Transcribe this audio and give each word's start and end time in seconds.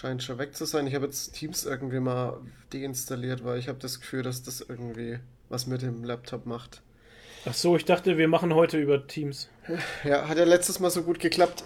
Scheint 0.00 0.22
schon 0.22 0.38
weg 0.38 0.56
zu 0.56 0.64
sein. 0.64 0.86
Ich 0.86 0.94
habe 0.94 1.04
jetzt 1.04 1.34
Teams 1.34 1.66
irgendwie 1.66 2.00
mal 2.00 2.40
deinstalliert, 2.72 3.44
weil 3.44 3.58
ich 3.58 3.68
habe 3.68 3.78
das 3.78 4.00
Gefühl, 4.00 4.22
dass 4.22 4.42
das 4.42 4.62
irgendwie 4.62 5.18
was 5.50 5.66
mit 5.66 5.82
dem 5.82 6.04
Laptop 6.04 6.46
macht. 6.46 6.80
Ach 7.44 7.52
so, 7.52 7.76
ich 7.76 7.84
dachte, 7.84 8.16
wir 8.16 8.26
machen 8.26 8.54
heute 8.54 8.78
über 8.78 9.06
Teams. 9.06 9.50
Ja, 10.02 10.26
hat 10.26 10.38
ja 10.38 10.44
letztes 10.44 10.80
Mal 10.80 10.88
so 10.88 11.02
gut 11.02 11.20
geklappt. 11.20 11.64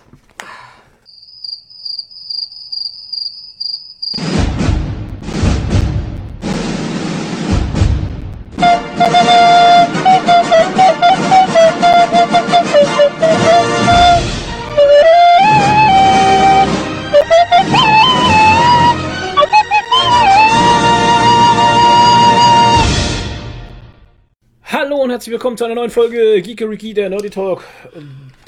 Willkommen 25.54 25.58
zu 25.58 25.64
einer 25.66 25.74
neuen 25.76 25.90
Folge 25.90 26.42
Geekeriki, 26.42 26.94
der 26.94 27.10
Nerdy 27.10 27.30
Talk. 27.30 27.62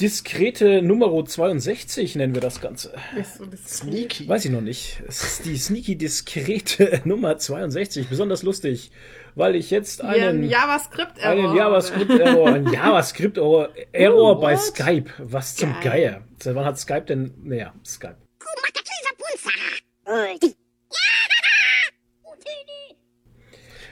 Diskrete 0.01 0.83
Nummer 0.83 1.25
62 1.25 2.17
nennen 2.17 2.35
wir 2.35 2.41
das 2.41 2.61
Ganze. 2.61 2.95
Ist 3.17 3.39
so 3.39 3.45
Sneaky. 3.65 4.27
Weiß 4.27 4.45
ich 4.45 4.51
noch 4.51 4.61
nicht. 4.61 5.01
Es 5.07 5.23
ist 5.23 5.45
die 5.45 5.57
sneaky 5.57 5.95
diskrete 5.97 7.03
Nummer 7.05 7.39
62. 7.39 8.09
Besonders 8.09 8.43
lustig, 8.43 8.91
weil 9.37 9.55
ich 9.55 9.71
jetzt 9.71 10.03
einen, 10.03 10.49
JavaScript-Error. 10.51 11.31
einen 11.31 11.55
JavaScript-Error, 11.57 12.49
einen 12.49 12.73
JavaScript-Error 12.73 13.71
Oh, 14.37 14.41
bei? 14.41 14.57
Skype. 14.57 15.11
Was 15.19 15.55
zum 15.55 15.75
Geil. 15.75 15.83
Geier. 15.85 16.23
Seit 16.43 16.57
wann 16.57 16.65
hat 16.65 16.77
Skype 16.77 17.03
denn, 17.03 17.35
naja, 17.45 17.73
Skype. 17.85 18.17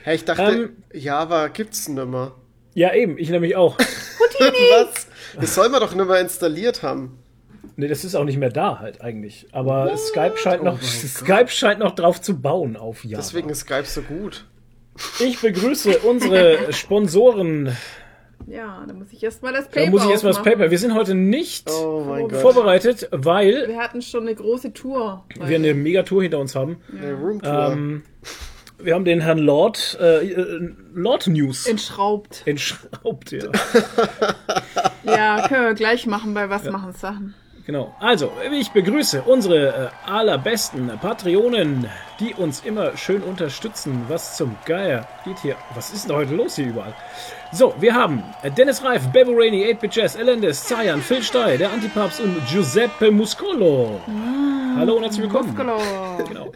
Hey, 0.03 0.15
ich 0.15 0.25
dachte, 0.25 0.43
Ähm, 0.43 0.83
Java 0.93 1.47
gibt's 1.47 1.87
nimmer. 1.87 2.35
Ja, 2.75 2.93
eben, 2.93 3.17
ich 3.17 3.29
nämlich 3.29 3.55
auch. 3.55 3.77
Was? 4.39 5.07
Das 5.39 5.55
soll 5.55 5.69
man 5.69 5.79
doch 5.81 5.95
nimmer 5.95 6.19
installiert 6.19 6.83
haben. 6.83 7.17
Nee, 7.77 7.87
das 7.87 8.05
ist 8.05 8.15
auch 8.15 8.23
nicht 8.25 8.37
mehr 8.37 8.49
da 8.51 8.79
halt 8.79 9.01
eigentlich. 9.01 9.47
Aber 9.51 9.97
Skype 9.97 10.37
scheint 10.37 10.61
Oh 10.61 10.65
noch, 10.65 10.73
Gott. 10.79 10.83
Skype 10.83 11.47
scheint 11.47 11.79
noch 11.79 11.95
drauf 11.95 12.21
zu 12.21 12.39
bauen 12.39 12.77
auf 12.77 13.03
Java. 13.03 13.21
Deswegen 13.21 13.49
ist 13.49 13.61
Skype 13.61 13.85
so 13.85 14.01
gut. 14.01 14.45
Ich 15.19 15.41
begrüße 15.41 15.99
unsere 15.99 16.57
Sponsoren. 16.73 17.75
Ja, 18.47 18.85
da 18.87 18.93
muss 18.93 19.11
ich 19.11 19.23
erstmal 19.23 19.53
das 19.53 19.67
Paper 19.69 19.85
Da 19.85 19.89
muss 19.91 20.03
ich 20.05 20.09
erstmal 20.11 20.33
das. 20.33 20.43
Paper. 20.43 20.69
Wir 20.69 20.77
sind 20.77 20.93
heute 20.93 21.15
nicht 21.15 21.69
Oh 21.69 22.29
vorbereitet, 22.29 23.09
weil 23.11 23.67
Wir 23.67 23.77
hatten 23.79 24.01
schon 24.01 24.21
eine 24.23 24.35
große 24.35 24.71
Tour. 24.73 25.25
wir 25.35 25.55
eine 25.55 25.73
Megatour 25.73 26.21
hinter 26.23 26.39
uns 26.39 26.55
haben. 26.55 26.77
Eine 26.91 27.13
Roomtour. 27.13 27.69
Ähm, 27.73 28.03
wir 28.79 28.93
haben 28.95 29.05
den 29.05 29.21
Herrn 29.21 29.37
Lord, 29.39 29.97
äh, 29.99 30.27
äh, 30.29 30.69
Lord 30.93 31.27
News 31.27 31.65
Entschraubt. 31.65 32.43
entschraubt. 32.45 33.31
Ja. 33.31 33.43
Ja, 35.03 35.47
können 35.47 35.65
wir 35.67 35.73
gleich 35.75 36.07
machen 36.07 36.33
bei 36.33 36.49
Was 36.49 36.63
machen 36.63 36.91
Sachen. 36.93 37.35
Genau. 37.67 37.95
Also, 37.99 38.31
ich 38.51 38.71
begrüße 38.71 39.21
unsere 39.21 39.67
äh, 40.05 40.09
allerbesten 40.11 40.87
Patreonen, 40.99 41.87
die 42.19 42.33
uns 42.33 42.61
immer 42.65 42.97
schön 42.97 43.21
unterstützen. 43.21 44.05
Was 44.07 44.35
zum 44.35 44.55
Geier 44.65 45.07
geht 45.23 45.37
hier? 45.39 45.55
Was 45.75 45.93
ist 45.93 46.09
denn 46.09 46.15
heute 46.15 46.33
los 46.35 46.55
hier 46.55 46.67
überall? 46.67 46.93
So, 47.51 47.75
wir 47.79 47.93
haben 47.93 48.23
Dennis 48.57 48.83
Reif, 48.83 49.07
Bebo 49.09 49.31
Rainey, 49.33 49.63
8-Bit 49.73 49.95
Jazz, 49.95 50.15
Elendes, 50.15 50.63
Zayan, 50.63 51.01
Phil 51.01 51.21
Stey, 51.21 51.57
der 51.57 51.71
Antipapst 51.71 52.19
und 52.19 52.35
Giuseppe 52.47 53.11
Muscolo. 53.11 54.01
Hallo 54.75 54.95
und 54.95 55.03
herzlich 55.03 55.21
willkommen. 55.23 55.49
Muscolo. 55.49 55.77
Genau. 56.27 56.51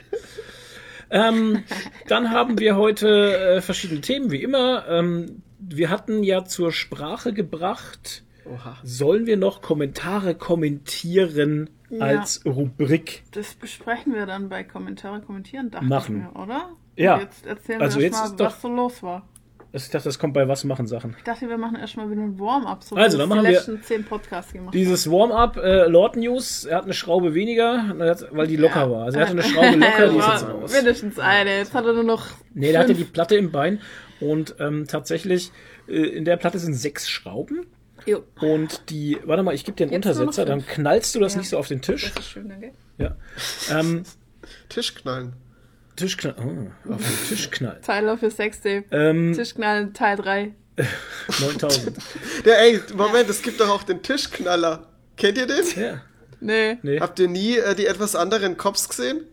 Ähm, 1.09 1.63
dann 2.07 2.31
haben 2.31 2.59
wir 2.59 2.75
heute 2.75 3.37
äh, 3.57 3.61
verschiedene 3.61 4.01
Themen, 4.01 4.31
wie 4.31 4.43
immer. 4.43 4.87
Ähm, 4.87 5.41
wir 5.59 5.89
hatten 5.89 6.23
ja 6.23 6.45
zur 6.45 6.71
Sprache 6.71 7.33
gebracht, 7.33 8.23
Oha. 8.45 8.77
sollen 8.83 9.25
wir 9.25 9.37
noch 9.37 9.61
Kommentare 9.61 10.35
kommentieren 10.35 11.69
Ja. 11.89 11.99
als 12.05 12.45
Rubrik? 12.45 13.23
Das 13.31 13.53
besprechen 13.55 14.13
wir 14.13 14.25
dann 14.25 14.49
bei 14.49 14.63
Kommentare 14.63 15.21
kommentieren, 15.21 15.69
dachte 15.71 15.85
Machen. 15.85 16.17
ich 16.17 16.33
mir, 16.35 16.41
oder? 16.41 16.69
Ja. 16.95 17.15
Und 17.15 17.21
Jetzt 17.21 17.45
erzählen 17.45 17.81
Also 17.81 17.97
wir 17.99 18.05
jetzt 18.05 18.13
erstmal, 18.15 18.31
ist 18.31 18.39
doch- 18.39 18.45
was 18.47 18.61
so 18.61 18.67
los 18.69 19.03
war. 19.03 19.27
Also 19.71 19.85
Ich 19.85 19.91
dachte, 19.91 20.05
das 20.05 20.17
kommt 20.17 20.33
bei 20.33 20.47
was 20.47 20.63
machen 20.63 20.87
Sachen. 20.87 21.15
Ich 21.17 21.23
dachte, 21.23 21.47
wir 21.47 21.57
machen 21.57 21.75
erstmal 21.75 22.09
wieder 22.09 22.21
ein 22.21 22.39
Warm-up. 22.39 22.83
So 22.83 22.95
Also, 22.95 23.17
wie 23.17 23.21
dann 23.21 23.29
wir 23.29 23.35
machen 23.35 23.45
die 23.45 23.51
wir 23.51 23.57
letzten 23.57 23.83
zehn 23.83 24.03
Podcasts 24.03 24.51
gemacht 24.51 24.73
Dieses 24.73 25.09
Warm-up, 25.11 25.57
äh, 25.57 25.85
Lord 25.85 26.15
News, 26.15 26.65
er 26.65 26.77
hat 26.77 26.85
eine 26.85 26.93
Schraube 26.93 27.35
weniger, 27.35 27.93
weil 28.31 28.47
die 28.47 28.55
locker 28.55 28.81
Ja. 28.85 28.91
war. 28.91 29.03
Also 29.05 29.19
er 29.19 29.27
hatte 29.27 29.33
eine 29.33 29.43
Schraube 29.43 29.75
locker, 29.77 30.07
die 30.09 30.17
ist 30.17 30.27
jetzt 30.27 30.47
raus. 30.49 30.73
Mindestens 30.73 31.19
eine. 31.19 31.57
Jetzt 31.57 31.73
hat 31.75 31.85
er 31.85 31.93
nur 31.93 32.03
noch. 32.03 32.25
Nee, 32.53 32.71
der 32.71 32.79
hatte 32.81 32.93
die 32.95 33.01
fünf. 33.01 33.13
Platte 33.13 33.35
im 33.35 33.51
Bein 33.51 33.79
und 34.19 34.55
ähm, 34.59 34.85
tatsächlich, 34.87 35.51
äh, 35.87 35.93
in 36.01 36.25
der 36.25 36.37
Platte 36.37 36.57
sind 36.57 36.73
sechs 36.73 37.07
Schrauben. 37.09 37.67
Jo. 38.07 38.23
Und 38.41 38.89
die, 38.89 39.17
warte 39.25 39.43
mal, 39.43 39.53
ich 39.53 39.65
gebe 39.65 39.75
dir 39.75 39.83
einen 39.83 39.93
Jetzt 39.93 40.07
Untersetzer, 40.07 40.45
dann 40.45 40.61
fünf. 40.61 40.73
knallst 40.73 41.13
du 41.13 41.19
das 41.19 41.33
Ja. 41.33 41.39
nicht 41.41 41.49
so 41.49 41.57
auf 41.59 41.67
den 41.67 41.81
Tisch. 41.81 42.11
Das 42.15 42.25
ist 42.25 42.31
schön, 42.31 42.49
danke. 42.49 42.71
Ja. 42.97 43.15
Ähm, 43.71 44.03
Tischknallen. 44.69 45.33
Tischknall, 45.99 46.35
oh, 46.87 46.93
auf 46.93 47.01
den 47.01 47.27
Tisch 47.27 47.51
knallt. 47.51 47.83
Tyler 47.83 48.17
für 48.17 48.31
Sextape. 48.31 48.85
Ähm, 48.91 49.33
Tischknallen 49.33 49.93
Teil 49.93 50.17
3. 50.17 50.53
9000. 51.39 51.97
Der, 52.45 52.59
ey, 52.61 52.79
Moment, 52.95 53.29
es 53.29 53.41
gibt 53.41 53.59
doch 53.59 53.69
auch 53.69 53.83
den 53.83 54.01
Tischknaller. 54.01 54.87
Kennt 55.17 55.37
ihr 55.37 55.45
den? 55.47 55.65
Ja. 55.75 56.01
Nee, 56.39 56.77
Nee. 56.81 56.99
Habt 57.01 57.19
ihr 57.19 57.27
nie 57.27 57.57
äh, 57.57 57.75
die 57.75 57.85
etwas 57.85 58.15
anderen 58.15 58.55
Cops 58.57 58.87
gesehen? 58.87 59.25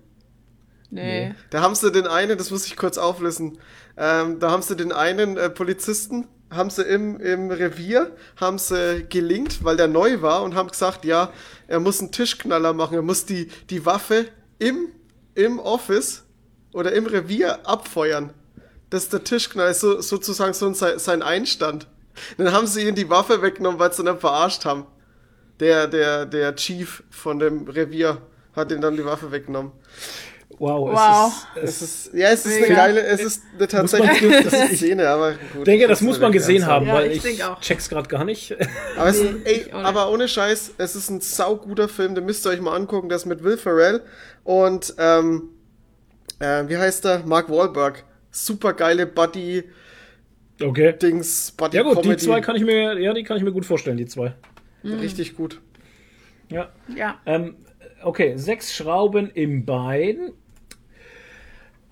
nee. 0.90 1.34
Da 1.50 1.60
haben 1.60 1.74
sie 1.74 1.92
den 1.92 2.06
einen, 2.06 2.36
das 2.38 2.50
muss 2.50 2.66
ich 2.66 2.76
kurz 2.76 2.98
auflösen, 2.98 3.58
ähm, 3.96 4.40
da 4.40 4.50
haben 4.50 4.62
sie 4.62 4.76
den 4.76 4.92
einen 4.92 5.36
äh, 5.36 5.50
Polizisten, 5.50 6.26
haben 6.50 6.70
sie 6.70 6.82
im, 6.82 7.20
im 7.20 7.50
Revier, 7.50 8.14
haben 8.36 8.58
sie 8.58 9.04
gelingt, 9.08 9.64
weil 9.64 9.76
der 9.76 9.88
neu 9.88 10.22
war 10.22 10.42
und 10.42 10.54
haben 10.54 10.68
gesagt, 10.68 11.04
ja, 11.04 11.32
er 11.66 11.80
muss 11.80 12.00
einen 12.00 12.12
Tischknaller 12.12 12.72
machen, 12.72 12.94
er 12.94 13.02
muss 13.02 13.24
die, 13.24 13.48
die 13.70 13.84
Waffe 13.84 14.26
im, 14.58 14.88
im 15.34 15.58
Office 15.58 16.24
oder 16.76 16.92
im 16.92 17.06
Revier 17.06 17.66
abfeuern. 17.66 18.32
Das 18.90 19.04
ist 19.04 19.12
der 19.12 19.24
Tischknaller, 19.24 19.70
ist 19.70 19.80
so, 19.80 20.00
sozusagen 20.00 20.52
so 20.54 20.72
sein, 20.74 20.98
sein 20.98 21.22
Einstand. 21.22 21.86
Dann 22.38 22.52
haben 22.52 22.66
sie 22.66 22.86
ihn 22.86 22.94
die 22.94 23.10
Waffe 23.10 23.42
weggenommen, 23.42 23.78
weil 23.80 23.92
sie 23.92 24.02
ihn 24.02 24.06
dann 24.06 24.18
verarscht 24.20 24.64
haben. 24.64 24.86
Der, 25.58 25.86
der, 25.86 26.26
der 26.26 26.54
Chief 26.54 27.02
von 27.10 27.38
dem 27.38 27.66
Revier 27.68 28.18
hat 28.54 28.70
ihn 28.70 28.80
dann 28.80 28.96
die 28.96 29.04
Waffe 29.04 29.32
weggenommen. 29.32 29.72
Wow. 30.58 30.90
Wow. 30.92 31.32
Es 31.62 31.82
ist, 31.82 31.82
Es 31.82 31.82
es, 31.82 32.06
ist, 32.06 32.14
ja, 32.14 32.28
es 32.30 32.46
ist 32.46 32.56
eine 32.64 32.74
geile, 32.74 33.02
es 33.02 33.20
ist 33.20 33.42
eine 33.58 33.68
tatsächlich 33.68 34.22
man- 34.52 34.68
Szene, 34.76 35.08
aber 35.08 35.32
gut. 35.32 35.40
ich 35.58 35.64
denke, 35.64 35.88
das 35.88 36.00
muss 36.00 36.18
man 36.20 36.32
gesehen 36.32 36.66
haben, 36.66 36.86
Ja, 36.86 36.94
weil 36.94 37.10
ich 37.12 37.24
ich, 37.24 37.42
check's 37.60 37.88
gerade 37.90 38.08
gar 38.08 38.24
nicht. 38.24 38.54
Aber, 38.96 39.08
es 39.08 39.16
ist, 39.18 39.32
Nee, 39.32 39.40
ey, 39.44 39.72
auch 39.72 39.76
nicht. 39.78 39.86
aber 39.86 40.10
ohne 40.10 40.28
Scheiß, 40.28 40.72
es 40.78 40.96
ist 40.96 41.10
ein 41.10 41.20
sauguter 41.20 41.88
Film, 41.88 42.14
den 42.14 42.24
müsst 42.24 42.46
ihr 42.46 42.50
euch 42.50 42.60
mal 42.60 42.74
angucken, 42.74 43.08
das 43.10 43.26
mit 43.26 43.42
Will 43.44 43.58
Ferrell 43.58 44.02
und, 44.44 44.94
ähm, 44.98 45.50
äh, 46.40 46.68
wie 46.68 46.76
heißt 46.76 47.04
der? 47.04 47.20
Mark 47.26 47.48
Wahlberg. 47.50 48.04
Super 48.30 48.72
geile 48.74 49.06
Buddy-Dings, 49.06 49.64
Okay. 50.60 50.94
Buddy 51.56 51.76
Ja 51.76 51.82
gut, 51.82 51.96
die 51.98 52.02
Comedy. 52.02 52.22
zwei 52.24 52.40
kann 52.40 52.56
ich 52.56 52.64
mir, 52.64 52.98
ja, 53.00 53.12
die 53.14 53.22
kann 53.22 53.36
ich 53.36 53.42
mir 53.42 53.52
gut 53.52 53.64
vorstellen, 53.66 53.96
die 53.96 54.06
zwei. 54.06 54.34
Richtig 54.84 55.34
gut. 55.36 55.60
Ja. 56.50 56.68
Ja. 56.94 57.20
Ähm, 57.26 57.56
okay, 58.02 58.36
sechs 58.36 58.74
Schrauben 58.74 59.30
im 59.30 59.64
Bein. 59.64 60.32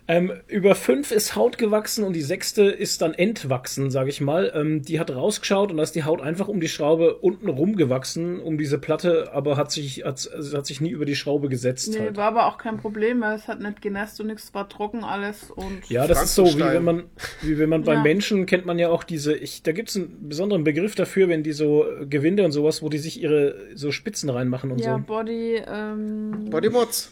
Ähm, 0.06 0.32
über 0.48 0.74
fünf 0.74 1.12
ist 1.12 1.34
Haut 1.34 1.56
gewachsen 1.56 2.04
und 2.04 2.12
die 2.12 2.22
sechste 2.22 2.64
ist 2.64 3.00
dann 3.00 3.14
entwachsen, 3.14 3.90
sage 3.90 4.10
ich 4.10 4.20
mal. 4.20 4.52
Ähm, 4.54 4.82
die 4.82 5.00
hat 5.00 5.10
rausgeschaut 5.10 5.70
und 5.70 5.78
da 5.78 5.82
ist 5.82 5.94
die 5.94 6.04
Haut 6.04 6.20
einfach 6.20 6.46
um 6.46 6.60
die 6.60 6.68
Schraube 6.68 7.14
unten 7.16 7.48
rum 7.48 7.76
gewachsen, 7.76 8.38
um 8.38 8.58
diese 8.58 8.78
Platte, 8.78 9.32
aber 9.32 9.56
hat 9.56 9.70
sich, 9.70 10.04
hat, 10.04 10.30
also 10.34 10.58
hat 10.58 10.66
sich 10.66 10.82
nie 10.82 10.90
über 10.90 11.06
die 11.06 11.16
Schraube 11.16 11.48
gesetzt. 11.48 11.88
Nee, 11.92 12.00
halt. 12.00 12.16
war 12.16 12.26
aber 12.26 12.46
auch 12.46 12.58
kein 12.58 12.76
Problem, 12.76 13.22
weil 13.22 13.34
es 13.34 13.48
hat 13.48 13.60
nicht 13.60 13.80
genässt 13.80 14.20
und 14.20 14.26
nichts 14.26 14.52
war 14.52 14.68
trocken 14.68 15.04
alles 15.04 15.50
und 15.50 15.88
Ja, 15.88 16.06
das 16.06 16.22
ist 16.22 16.34
so, 16.34 16.44
wie 16.46 16.60
wenn 16.60 16.84
man, 16.84 17.04
wie 17.40 17.58
wenn 17.58 17.70
man 17.70 17.82
beim 17.82 17.96
Ja. 17.98 18.02
Menschen 18.02 18.44
kennt 18.44 18.66
man 18.66 18.78
ja 18.78 18.90
auch 18.90 19.04
diese, 19.04 19.34
ich, 19.34 19.62
da 19.62 19.72
gibt's 19.72 19.96
einen 19.96 20.28
besonderen 20.28 20.64
Begriff 20.64 20.94
dafür, 20.94 21.28
wenn 21.28 21.42
die 21.42 21.52
so 21.52 21.86
äh, 21.86 22.04
Gewinde 22.04 22.44
und 22.44 22.52
sowas, 22.52 22.82
wo 22.82 22.90
die 22.90 22.98
sich 22.98 23.22
ihre 23.22 23.54
so 23.74 23.90
Spitzen 23.90 24.28
reinmachen 24.28 24.70
und 24.70 24.80
ja, 24.80 24.98
so. 24.98 25.02
Body, 25.04 25.62
ähm, 25.66 26.50
Body 26.50 26.68
Mods. 26.68 27.10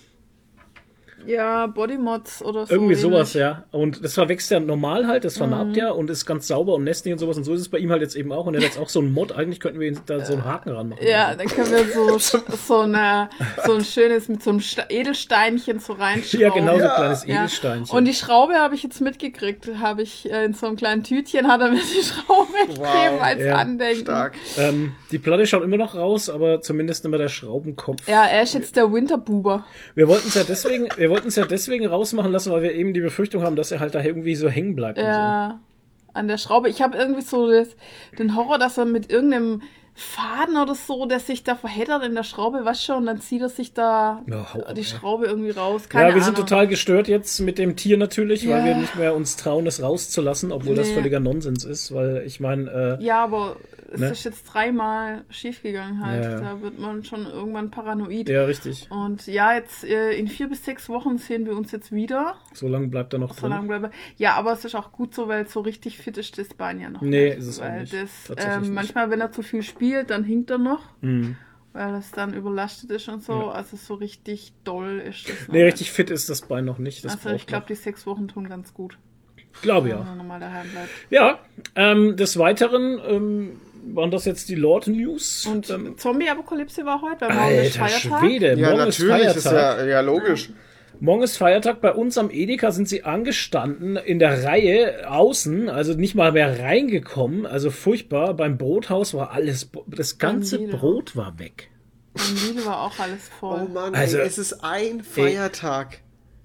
Ja, 1.27 1.67
Bodymods 1.67 2.43
oder 2.43 2.67
so. 2.67 2.73
Irgendwie 2.75 2.93
ähnlich. 2.95 3.01
sowas, 3.01 3.35
ja. 3.35 3.65
Und 3.71 4.05
das 4.05 4.15
verwächst 4.15 4.51
ja 4.51 4.61
normal 4.61 5.07
halt, 5.07 5.25
das 5.25 5.37
vernarbt 5.39 5.77
ja 5.77 5.91
und 5.91 6.11
ist 6.11 6.27
ganz 6.27 6.49
sauber 6.49 6.75
und 6.75 6.85
nestig 6.85 7.13
und 7.13 7.19
sowas. 7.19 7.37
Und 7.37 7.45
so 7.45 7.55
ist 7.55 7.61
es 7.61 7.69
bei 7.69 7.79
ihm 7.79 7.91
halt 7.91 8.03
jetzt 8.03 8.17
eben 8.17 8.33
auch. 8.33 8.47
Und 8.47 8.55
er 8.55 8.61
hat 8.61 8.65
jetzt 8.69 8.79
auch 8.79 8.89
so 8.89 9.01
einen 9.01 9.13
Mod. 9.13 9.33
Eigentlich 9.33 9.61
könnten 9.61 9.81
wir 9.81 9.89
ihn 9.89 10.01
da 10.07 10.25
so 10.25 10.33
einen 10.35 10.45
Haken 10.45 10.71
ranmachen. 10.71 11.07
Ja, 11.07 11.35
dann 11.35 11.47
können 11.49 11.71
wir 11.71 11.85
so, 11.93 12.19
so, 12.19 12.81
eine, 12.81 13.29
so 13.65 13.73
ein 13.75 13.85
schönes 13.85 14.29
mit 14.29 14.43
so 14.43 14.51
einem 14.51 14.61
Edelsteinchen 14.89 15.79
so 15.81 15.95
reinschrauben. 15.95 16.41
Ja, 16.41 16.49
genau, 16.51 16.73
so 16.73 16.79
ein 16.79 16.85
Ja. 16.85 16.95
kleines 16.95 17.27
Ja. 17.27 17.35
Edelsteinchen. 17.41 17.97
Und 17.97 18.05
die 18.07 18.15
Schraube 18.15 18.55
habe 18.55 18.75
ich 18.75 18.83
jetzt 18.83 19.01
mitgekriegt. 19.01 19.69
Habe 19.81 20.03
ich 20.03 20.31
äh, 20.31 20.45
in 20.45 20.55
so 20.55 20.67
einem 20.67 20.77
kleinen 20.77 21.03
Tütchen, 21.03 21.49
hat 21.49 21.61
er 21.61 21.71
mir 21.71 21.81
die 21.81 22.03
Schraube 22.05 22.53
gegeben 22.67 23.21
als 23.21 23.41
Ja. 23.43 23.57
Andenken. 23.57 24.03
Stark. 24.03 24.35
ähm, 24.59 24.93
die 25.11 25.19
Platte 25.19 25.47
schaut 25.47 25.63
immer 25.63 25.77
noch 25.77 25.95
raus, 25.95 26.29
aber 26.31 26.61
zumindest 26.61 27.05
immer 27.05 27.19
der 27.19 27.29
Schraubenkopf. 27.29 28.09
Ja, 28.09 28.25
er 28.25 28.43
ist 28.43 28.55
jetzt 28.55 28.77
der 28.77 28.93
Winterbuber. 28.93 29.65
Wir 29.95 30.09
wollten 30.09 30.29
es 30.29 30.35
ja 30.35 30.43
deswegen, 30.47 30.89
wir 30.97 31.11
wollten 31.13 31.29
es 31.29 31.37
ja 31.37 31.45
deswegen 31.45 31.87
rausmachen 31.87 32.33
lassen, 32.33 32.51
weil 32.53 32.63
wir 32.63 32.73
eben 32.73 32.95
die 32.95 33.01
Befürchtung 33.01 33.43
haben, 33.43 33.55
dass 33.55 33.71
er 33.71 33.81
halt 33.81 33.95
da 33.95 34.03
irgendwie 34.03 34.35
so 34.35 34.49
hängen 34.49 34.75
bleibt. 34.75 34.99
Ja, 34.99 35.61
an 36.15 36.29
der 36.29 36.39
Schraube. 36.39 36.71
Ich 36.71 36.81
habe 36.81 36.97
irgendwie 36.97 37.21
so 37.21 37.51
das, 37.51 37.77
den 38.19 38.35
Horror, 38.35 38.59
dass 38.59 38.79
er 38.79 38.87
mit 38.87 39.13
irgendeinem 39.13 39.63
Faden 39.95 40.57
oder 40.57 40.75
so, 40.75 41.05
der 41.07 41.21
sich 41.21 41.45
da 41.45 41.55
verheddert 41.55 42.03
in 42.05 42.15
der 42.15 42.23
Schraube, 42.23 42.61
was 42.65 42.83
schon, 42.83 42.97
und 42.99 43.07
dann 43.07 43.21
zieht 43.21 43.43
er 43.43 43.49
sich 43.51 43.75
da 43.75 44.23
ab, 44.31 44.75
die. 44.75 44.85
Schraube 44.85 45.27
irgendwie 45.27 45.51
raus. 45.51 45.89
Keine 45.89 46.09
Ja, 46.11 46.15
wir 46.15 46.23
sind 46.23 46.35
Ahnung. 46.37 46.47
total 46.49 46.67
gestört 46.67 47.09
jetzt 47.09 47.41
mit 47.41 47.59
dem 47.59 47.77
Tier 47.77 47.97
natürlich, 47.99 48.49
weil 48.49 48.61
Ja. 48.61 48.65
wir 48.65 48.75
nicht 48.77 48.97
mehr 48.97 49.15
uns 49.15 49.37
trauen, 49.37 49.67
es 49.67 49.83
rauszulassen, 49.83 50.51
obwohl 50.51 50.75
das 50.75 50.89
Nee. 50.89 50.95
völliger 50.95 51.21
Nonsens 51.21 51.65
ist, 51.65 51.95
weil 51.95 52.23
ich 52.27 52.41
meine, 52.41 52.99
äh, 53.01 53.05
Ja, 53.05 53.23
aber 53.25 53.57
es 53.93 54.01
Ne? 54.01 54.09
ist 54.11 54.25
jetzt 54.25 54.45
dreimal 54.45 55.25
schiefgegangen 55.29 56.05
halt. 56.05 56.25
Ja. 56.25 56.41
Da 56.41 56.63
wird 56.63 56.79
man 56.79 57.05
schon 57.05 57.27
irgendwann 57.27 57.71
paranoid. 57.71 58.29
ja, 58.31 58.45
richtig. 58.45 58.89
Und 58.91 59.27
ja, 59.27 59.53
jetzt 59.55 59.85
äh, 59.85 60.13
in 60.13 60.27
vier 60.29 60.49
bis 60.49 60.65
sechs 60.65 60.89
Wochen 60.89 61.19
sehen 61.19 61.45
wir 61.45 61.55
uns 61.55 61.71
jetzt 61.73 61.93
wieder. 61.93 62.37
So 62.55 62.67
lange 62.69 62.89
bleibt 62.89 63.13
er 63.13 63.19
noch 63.19 63.35
So 63.35 63.43
drin. 63.43 63.51
lange 63.51 63.69
bleibe. 63.69 63.91
Ja, 64.17 64.35
aber 64.37 64.53
es 64.55 64.65
ist 64.65 64.75
auch 64.75 64.93
gut 64.93 65.15
so, 65.15 65.29
weil 65.29 65.47
so 65.47 65.61
richtig 65.61 65.99
fit 65.99 66.17
ist 66.17 66.39
das 66.39 66.49
Bein 66.55 66.81
ja 66.81 66.89
noch. 66.89 67.03
Nee, 67.03 67.27
nicht. 67.31 67.39
ist 67.39 67.47
es 67.49 67.61
auch 67.61 67.65
weil 67.65 67.81
nicht. 67.83 67.93
Das, 67.93 68.11
ähm, 68.39 68.61
nicht. 68.63 68.73
manchmal, 68.73 69.11
wenn 69.11 69.21
er 69.21 69.31
zu 69.33 69.43
viel 69.43 69.63
spielt, 69.63 69.82
dann 70.07 70.25
hinkt 70.25 70.51
er 70.51 70.59
noch, 70.59 70.83
Mhm. 71.01 71.37
weil 71.73 71.95
es 71.95 72.11
dann 72.11 72.35
überlastet 72.35 72.91
ist 72.91 73.09
und 73.09 73.23
so. 73.25 73.49
Also 73.51 73.77
so 73.77 73.95
richtig 73.95 74.53
doll 74.65 75.01
ist 75.07 75.29
das. 75.29 75.49
Nee, 75.49 75.63
richtig 75.65 75.91
fit 75.93 76.11
ist 76.11 76.29
das 76.31 76.43
Bein 76.43 76.65
noch 76.65 76.79
nicht. 76.79 77.05
Das 77.05 77.13
Also 77.15 77.31
ich 77.31 77.47
glaube, 77.47 77.67
die 77.69 77.75
sechs 77.75 78.07
Wochen 78.07 78.29
tun 78.29 78.49
ganz 78.49 78.73
gut, 78.75 78.99
Glaube 79.63 79.91
ja. 79.91 80.15
normal 80.17 80.41
daheim 80.41 80.69
bleibt. 80.71 80.89
Ja, 81.11 81.39
ähm, 81.77 82.17
des 82.17 82.39
Weiteren 82.39 83.01
ähm, 83.07 83.61
waren 83.95 84.11
das 84.11 84.25
jetzt 84.25 84.49
die 84.49 84.55
Lord 84.55 84.87
News. 84.87 85.45
Und 85.47 85.69
ähm, 85.71 85.99
Zombie-Apokalypse 85.99 86.85
war 86.87 87.03
heute, 87.03 87.29
weil 87.29 87.35
morgen 87.37 87.55
ist 87.67 87.81
Alter 87.81 87.99
Feiertag. 87.99 88.21
Schwede, 88.21 88.47
Ja, 88.59 88.71
morgen 88.71 88.89
ist 88.89 88.99
natürlich, 89.01 89.23
Feiertag. 89.25 89.37
ist 89.37 89.45
ja, 89.47 89.85
ja 89.87 90.01
logisch. 90.01 90.51
Morgen 91.03 91.25
ist 91.25 91.37
Feiertag. 91.37 91.81
Bei 91.81 91.93
uns 91.93 92.17
am 92.17 92.31
Edeka 92.31 92.71
sind 92.71 92.89
sie 92.89 93.03
angestanden 93.03 93.97
in 93.97 94.21
der 94.21 94.45
Reihe 94.45 95.11
außen, 95.11 95.69
also 95.69 95.95
nicht 95.95 96.15
mal 96.15 96.31
mehr 96.31 96.61
reingekommen. 96.61 97.45
Also 97.45 97.73
furchtbar. 97.73 98.35
Beim 98.35 98.57
Brothaus 98.57 99.13
war 99.13 99.33
alles, 99.33 99.69
das 99.89 100.19
ganze. 100.19 100.61
Brot 100.61 101.17
war 101.17 101.41
weg. 101.41 101.71
Und 102.15 102.47
Lidl 102.47 102.67
war 102.67 102.83
auch 102.83 102.97
alles 103.01 103.29
voll. 103.41 103.67
Oh 103.69 103.73
Mann, 103.73 103.97
Also- 103.97 104.19
ey, 104.19 104.27
es 104.29 104.39
ist 104.39 104.63
ein 104.63 105.03
Feiertag. 105.03 105.99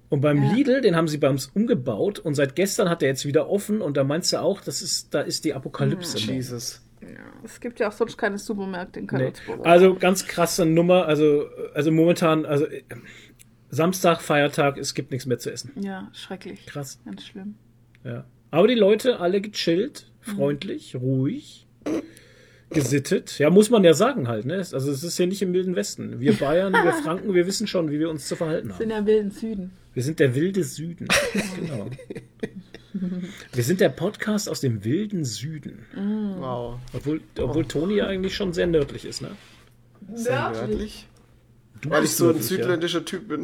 Und 0.08 0.22
beim 0.22 0.42
Ja. 0.42 0.52
Lidl, 0.52 0.80
den 0.80 0.96
haben 0.96 1.06
sie 1.06 1.18
bei 1.18 1.28
uns 1.30 1.46
umgebaut 1.54 2.18
und 2.18 2.34
seit 2.34 2.56
gestern 2.56 2.88
hat 2.90 3.00
er 3.04 3.10
jetzt 3.10 3.26
wieder 3.26 3.48
offen 3.48 3.80
und 3.80 3.96
da 3.96 4.02
meinst 4.02 4.32
du 4.32 4.38
auch, 4.40 4.60
das 4.60 4.82
ist, 4.82 5.14
da 5.14 5.20
ist 5.20 5.44
die 5.44 5.54
Apokalypse. 5.54 6.18
morgen. 6.18 6.32
Jesus. 6.34 6.82
Ja, 7.00 7.08
es 7.44 7.60
gibt 7.60 7.78
ja 7.78 7.86
auch 7.88 7.92
sonst 7.92 8.16
keine 8.16 8.38
Supermärkte 8.38 8.98
in 8.98 9.04
Nee. 9.12 9.30
Karlsruhe. 9.30 9.64
Also 9.64 9.94
ganz 9.94 10.26
krasse 10.26 10.66
Nummer. 10.66 11.06
Also, 11.06 11.44
also 11.74 11.92
momentan, 11.92 12.44
also 12.44 12.64
äh, 12.66 12.82
Samstag, 13.70 14.22
Feiertag, 14.22 14.78
es 14.78 14.94
gibt 14.94 15.10
nichts 15.10 15.26
mehr 15.26 15.38
zu 15.38 15.52
essen. 15.52 15.72
Ja, 15.80 16.08
schrecklich. 16.12 16.66
Krass. 16.66 16.98
Ganz 17.04 17.24
schlimm. 17.24 17.54
Ja. 18.04 18.24
Aber 18.50 18.66
die 18.66 18.74
Leute 18.74 19.20
alle 19.20 19.40
gechillt, 19.40 20.10
freundlich, 20.20 20.96
ruhig, 20.96 21.66
gesittet. 22.70 23.38
Ja, 23.38 23.50
muss 23.50 23.70
man 23.70 23.84
ja 23.84 23.94
sagen 23.94 24.28
halt, 24.28 24.46
ne? 24.46 24.56
Also 24.56 24.90
es 24.90 25.02
ist 25.02 25.18
ja 25.18 25.26
nicht 25.26 25.42
im 25.42 25.52
wilden 25.52 25.76
Westen. 25.76 26.20
Wir 26.20 26.34
Bayern, 26.34 26.72
wir 26.72 26.92
Franken, 27.04 27.34
wir 27.34 27.46
wissen 27.46 27.66
schon, 27.66 27.90
wie 27.90 27.98
wir 27.98 28.10
uns 28.10 28.26
zu 28.26 28.36
verhalten 28.36 28.68
sind 28.68 28.92
haben. 28.92 29.06
ja 29.06 29.06
wilden 29.06 29.30
Süden. 29.30 29.72
Wir 29.94 30.02
sind 30.02 30.20
der 30.20 30.34
wilde 30.34 30.64
Süden. 30.64 31.08
genau. 31.56 31.90
Wir 33.52 33.64
sind 33.64 33.80
der 33.80 33.90
Podcast 33.90 34.48
aus 34.48 34.60
dem 34.60 34.84
wilden 34.84 35.24
Süden. 35.24 35.86
Wow. 36.38 36.78
Obwohl, 36.92 37.20
obwohl 37.38 37.64
Toni 37.64 37.96
ja 37.96 38.06
eigentlich 38.06 38.34
schon 38.34 38.52
sehr 38.52 38.66
nördlich 38.66 39.04
ist, 39.04 39.22
ne? 39.22 39.30
Sehr 40.14 40.50
nördlich. 40.50 41.06
Du 41.80 41.90
Weil 41.90 42.04
ich 42.04 42.10
so 42.16 42.30
ein 42.30 42.42
südländischer 42.42 43.04
Typ 43.04 43.28
bin. 43.28 43.42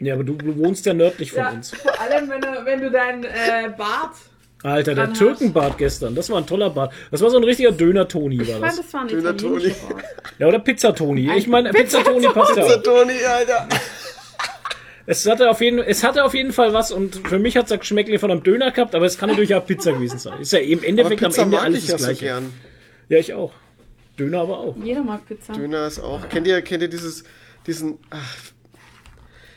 Ja. 0.00 0.06
ja, 0.08 0.14
aber 0.14 0.24
du, 0.24 0.34
du 0.34 0.56
wohnst 0.56 0.86
ja 0.86 0.94
nördlich 0.94 1.32
von 1.32 1.44
uns. 1.46 1.70
vor 1.74 2.00
allem, 2.00 2.28
wenn 2.30 2.40
du, 2.40 2.48
wenn 2.64 2.80
du 2.80 2.90
deinen 2.90 3.24
äh, 3.24 3.70
Bart. 3.76 4.14
Alter, 4.62 4.94
der 4.94 5.12
Türkenbart 5.12 5.76
gestern, 5.76 6.14
das 6.14 6.30
war 6.30 6.38
ein 6.38 6.46
toller 6.46 6.70
Bart. 6.70 6.92
Das 7.10 7.20
war 7.20 7.28
so 7.28 7.36
ein 7.36 7.44
richtiger 7.44 7.70
Döner-Toni, 7.70 8.40
Ich 8.42 8.48
war 8.48 8.60
fand, 8.60 8.64
das. 8.64 8.76
das 8.76 8.94
war 8.94 9.00
ein 9.02 9.08
Döner 9.08 9.30
italienischer 9.30 9.68
Toni. 9.88 9.92
Bart. 9.94 10.04
Ja, 10.38 10.46
oder 10.48 10.58
Pizzatoni. 10.58 11.36
Ich 11.36 11.46
meine, 11.48 11.70
Pizzatoni 11.70 12.28
passt 12.28 12.56
ja 12.56 12.64
auch. 12.64 12.82
Toni, 12.82 13.12
Alter. 13.24 13.68
Es 15.06 15.26
hatte, 15.28 15.50
auf 15.50 15.60
jeden, 15.60 15.80
es 15.80 16.02
hatte 16.02 16.24
auf 16.24 16.32
jeden 16.32 16.52
Fall 16.52 16.72
was 16.72 16.90
und 16.90 17.16
für 17.28 17.38
mich 17.38 17.58
hat 17.58 17.70
es 17.70 17.78
Geschmäckle 17.78 18.18
von 18.18 18.30
einem 18.30 18.42
Döner 18.42 18.70
gehabt, 18.70 18.94
aber 18.94 19.04
es 19.04 19.18
kann 19.18 19.28
natürlich 19.28 19.54
auch 19.54 19.66
Pizza 19.66 19.92
gewesen 19.92 20.18
sein. 20.18 20.40
Ist 20.40 20.52
ja 20.52 20.60
im 20.60 20.78
Aber 20.78 20.88
Endeffekt 20.88 21.22
am 21.22 21.30
Pizza 21.30 21.42
Ende 21.42 21.56
mag 21.56 21.64
alles 21.66 21.78
ich 21.80 21.88
ja 21.88 21.92
das 21.92 22.00
so 22.00 22.06
gleiche. 22.06 22.24
gern. 22.24 22.52
Ja, 23.10 23.18
ich 23.18 23.34
auch. 23.34 23.52
Döner 24.18 24.40
aber 24.42 24.58
auch. 24.58 24.76
Jeder 24.76 25.02
mag 25.02 25.26
Pizza. 25.26 25.52
Döner 25.52 25.86
ist 25.86 25.98
auch. 26.00 26.28
Kennt 26.28 26.46
ihr, 26.46 26.62
kennt 26.62 26.82
ihr 26.82 26.88
dieses, 26.88 27.24
diesen. 27.66 27.98
Ach, 28.10 28.36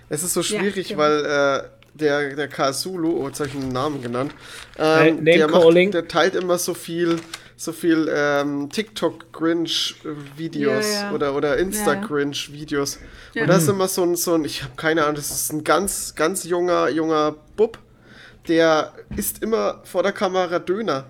es 0.10 0.24
ist 0.24 0.34
so 0.34 0.42
schwierig, 0.42 0.86
stimmt. 0.88 1.00
weil 1.00 1.26
äh, 1.26 1.64
der, 1.94 2.36
der 2.36 2.48
Kasulu, 2.48 3.24
oh, 3.24 3.28
jetzt 3.28 3.40
habe 3.40 3.50
ich 3.50 3.56
einen 3.56 3.72
Namen 3.72 4.02
genannt, 4.02 4.34
Äh, 4.78 5.10
ähm, 5.10 5.16
Name 5.18 5.24
der, 5.26 5.48
calling. 5.48 5.92
der 5.92 6.08
teilt 6.08 6.36
immer 6.36 6.58
so 6.58 6.74
viel, 6.74 7.18
so 7.56 7.72
viel 7.74 8.10
ähm, 8.14 8.70
TikTok-Grinch-Videos 8.70 10.86
Ja, 10.94 11.10
ja. 11.10 11.14
oder, 11.14 11.36
oder 11.36 11.58
Insta-Grinch-Videos. 11.58 13.00
Ja. 13.34 13.44
Und 13.44 13.48
das 13.50 13.64
ist 13.64 13.70
immer 13.70 13.88
so 13.88 14.04
ein, 14.04 14.16
so 14.16 14.34
ein, 14.36 14.46
ich 14.46 14.64
habe 14.64 14.74
keine 14.76 15.04
Ahnung, 15.04 15.16
das 15.16 15.32
ist 15.32 15.52
ein 15.52 15.64
ganz, 15.64 16.16
ganz 16.16 16.44
junger, 16.44 16.90
junger 16.90 17.36
Bub, 17.56 17.80
der 18.48 18.94
isst 19.16 19.42
immer 19.44 19.82
vor 19.84 20.04
der 20.04 20.12
Kamera 20.14 20.60
Döner. 20.60 21.06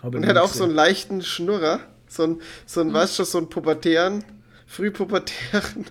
Aber 0.00 0.16
Und 0.16 0.26
hat 0.26 0.36
auch 0.38 0.52
so 0.54 0.64
einen 0.64 0.74
leichten 0.74 1.20
Schnurrer. 1.22 1.80
So 2.08 2.22
ein, 2.24 2.40
so 2.66 2.82
Mhm. 2.82 2.90
ein 2.90 2.94
weißt 2.94 3.18
du, 3.18 3.24
so 3.24 3.38
ein 3.38 3.48
pubertären, 3.48 4.24
frühpubertären 4.66 5.86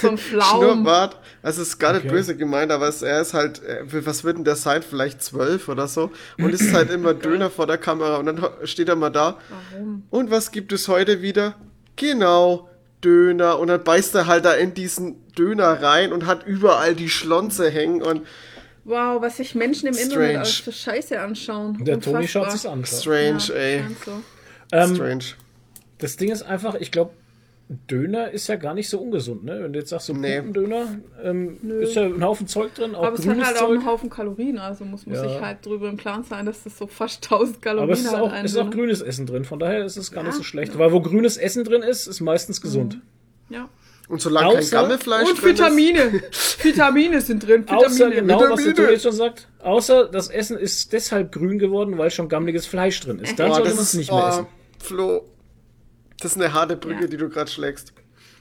So 0.00 0.08
ein 0.08 0.18
Flaum. 0.18 0.60
Schnurrbart. 0.60 1.16
Also 1.42 1.62
es 1.62 1.68
ist 1.68 1.78
gar 1.78 1.92
nicht 1.92 2.04
Okay. 2.04 2.14
böse 2.14 2.36
gemeint, 2.36 2.70
aber 2.72 2.88
es, 2.88 3.02
er 3.02 3.20
ist 3.20 3.34
halt, 3.34 3.62
äh, 3.64 3.82
was 4.06 4.24
wird 4.24 4.36
denn 4.38 4.44
der 4.44 4.56
sein? 4.56 4.82
Vielleicht 4.82 5.22
zwölf 5.22 5.68
oder 5.68 5.88
so. 5.88 6.10
Und 6.38 6.52
ist 6.54 6.72
halt 6.72 6.90
immer 6.90 7.14
Döner 7.14 7.50
vor 7.50 7.66
der 7.66 7.78
Kamera 7.78 8.16
und 8.16 8.26
dann 8.26 8.44
steht 8.64 8.88
er 8.88 8.96
mal 8.96 9.10
da. 9.10 9.38
Warum? 9.72 10.02
Und 10.10 10.30
was 10.30 10.50
gibt 10.50 10.72
es 10.72 10.88
heute 10.88 11.22
wieder? 11.22 11.54
Genau, 11.96 12.68
Döner. 13.04 13.58
Und 13.58 13.68
dann 13.68 13.82
beißt 13.84 14.14
er 14.14 14.26
halt 14.26 14.44
da 14.44 14.52
in 14.54 14.74
diesen 14.74 15.26
Döner 15.34 15.82
rein 15.82 16.12
und 16.12 16.26
hat 16.26 16.46
überall 16.46 16.94
die 16.94 17.08
Schlonze 17.10 17.70
hängen 17.70 18.02
und 18.02 18.26
Wow, 18.84 19.20
was 19.20 19.36
sich 19.36 19.54
Menschen 19.54 19.86
im 19.88 19.92
Strange. 19.92 20.12
Internet 20.14 20.36
alles 20.38 20.54
für 20.56 20.72
Scheiße 20.72 21.20
anschauen. 21.20 21.76
Der 21.84 22.00
Toni 22.00 22.16
Unfassbar. 22.20 22.44
schaut 22.44 22.52
sich's 22.52 22.64
an. 22.66 22.84
strange, 22.86 23.42
Ja, 23.48 23.54
ey. 23.54 23.84
so. 24.02 24.12
Ähm, 24.72 24.94
Strange. 24.94 25.24
das 25.98 26.16
Ding 26.16 26.30
ist 26.30 26.42
einfach, 26.42 26.74
ich 26.76 26.90
glaube, 26.90 27.12
Döner 27.90 28.30
ist 28.30 28.46
ja 28.48 28.56
gar 28.56 28.72
nicht 28.72 28.88
so 28.88 28.98
ungesund, 28.98 29.44
ne? 29.44 29.58
Wenn 29.62 29.74
du 29.74 29.78
jetzt 29.78 29.90
sagst, 29.90 30.06
so 30.06 30.14
Nee. 30.14 30.38
Pupendöner, 30.38 30.86
ähm, 31.22 31.58
ist 31.82 31.96
ja 31.96 32.04
ein 32.04 32.24
Haufen 32.24 32.46
Zeug 32.46 32.72
drin, 32.74 32.94
auch 32.94 33.04
Aber 33.04 33.18
es 33.18 33.26
hat 33.26 33.36
halt 33.44 33.56
auch 33.58 33.60
Zeug. 33.66 33.70
einen 33.78 33.86
Haufen 33.86 34.08
Kalorien, 34.08 34.58
also 34.58 34.86
muss 34.86 35.04
man 35.04 35.16
Ja. 35.16 35.28
sich 35.28 35.38
halt 35.40 35.66
drüber 35.66 35.90
im 35.90 35.98
Klaren 35.98 36.24
sein, 36.24 36.46
dass 36.46 36.64
das 36.64 36.78
so 36.78 36.86
fast 36.86 37.22
1000 37.24 37.60
Kalorien 37.60 37.84
Aber 37.90 37.92
es 37.92 38.00
ist 38.06 38.12
hat. 38.12 38.20
auch, 38.22 38.32
es 38.32 38.52
ist 38.52 38.56
auch 38.56 38.62
Döner. 38.70 38.74
grünes 38.76 39.02
Essen 39.02 39.26
drin, 39.26 39.44
von 39.44 39.58
daher 39.58 39.84
ist 39.84 39.98
es 39.98 40.10
gar 40.10 40.22
nicht 40.22 40.32
Ja, 40.32 40.38
so 40.38 40.44
schlecht. 40.44 40.72
ja. 40.72 40.78
Weil 40.78 40.92
wo 40.92 41.00
grünes 41.02 41.36
Essen 41.36 41.62
drin 41.64 41.82
ist, 41.82 42.06
ist 42.06 42.20
meistens 42.20 42.62
gesund. 42.62 43.00
Ja. 43.50 43.68
Und 44.08 44.22
solange 44.22 44.54
kein 44.54 44.62
außer- 44.62 44.70
Gammelfleisch 44.70 45.28
Und 45.28 45.42
drin 45.42 45.50
ist. 45.52 45.58
Vitamine. 45.60 46.22
Vitamine 46.62 47.20
sind 47.20 47.46
drin. 47.46 47.62
Vitamine. 47.64 47.86
Außer 47.86 48.10
genau, 48.10 48.34
was 48.34 48.40
der 48.40 48.48
Vitamine. 48.56 48.74
Toni 48.76 48.88
jetzt 48.92 49.02
schon 49.02 49.12
sagt. 49.12 49.48
Außer 49.62 50.08
das 50.08 50.28
Essen 50.30 50.56
ist 50.56 50.94
deshalb 50.94 51.32
grün 51.32 51.58
geworden, 51.58 51.98
weil 51.98 52.10
schon 52.10 52.30
gammeliges 52.30 52.66
Fleisch 52.66 52.98
drin 53.00 53.18
ist. 53.18 53.38
Dann 53.38 53.48
Boah, 53.48 53.56
sollte 53.56 53.68
das 53.68 53.76
man 53.76 53.84
es 53.84 53.92
nicht 53.94 54.10
mehr 54.10 54.24
oh, 54.24 54.28
essen. 54.28 54.46
Flo, 54.80 55.24
das 56.20 56.32
ist 56.32 56.42
eine 56.42 56.52
harte 56.52 56.76
Brücke, 56.76 57.02
Ja. 57.02 57.06
die 57.06 57.16
du 57.16 57.28
gerade 57.28 57.50
schlägst. 57.50 57.92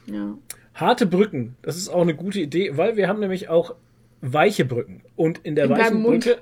Ja. 0.06 0.38
Harte 0.74 1.06
Brücken, 1.06 1.56
das 1.62 1.76
ist 1.78 1.90
auch 1.90 2.02
eine 2.02 2.16
gute 2.16 2.40
Idee, 2.40 2.78
weil 2.78 2.98
wir 2.98 3.08
haben 3.08 3.20
nämlich 3.20 3.50
auch 3.50 3.76
weiche 4.22 4.66
Brücken. 4.66 5.02
Und 5.16 5.40
in 5.40 5.56
der 5.56 5.66
In 5.66 5.72
weichen. 5.72 6.04
Brücke. 6.04 6.38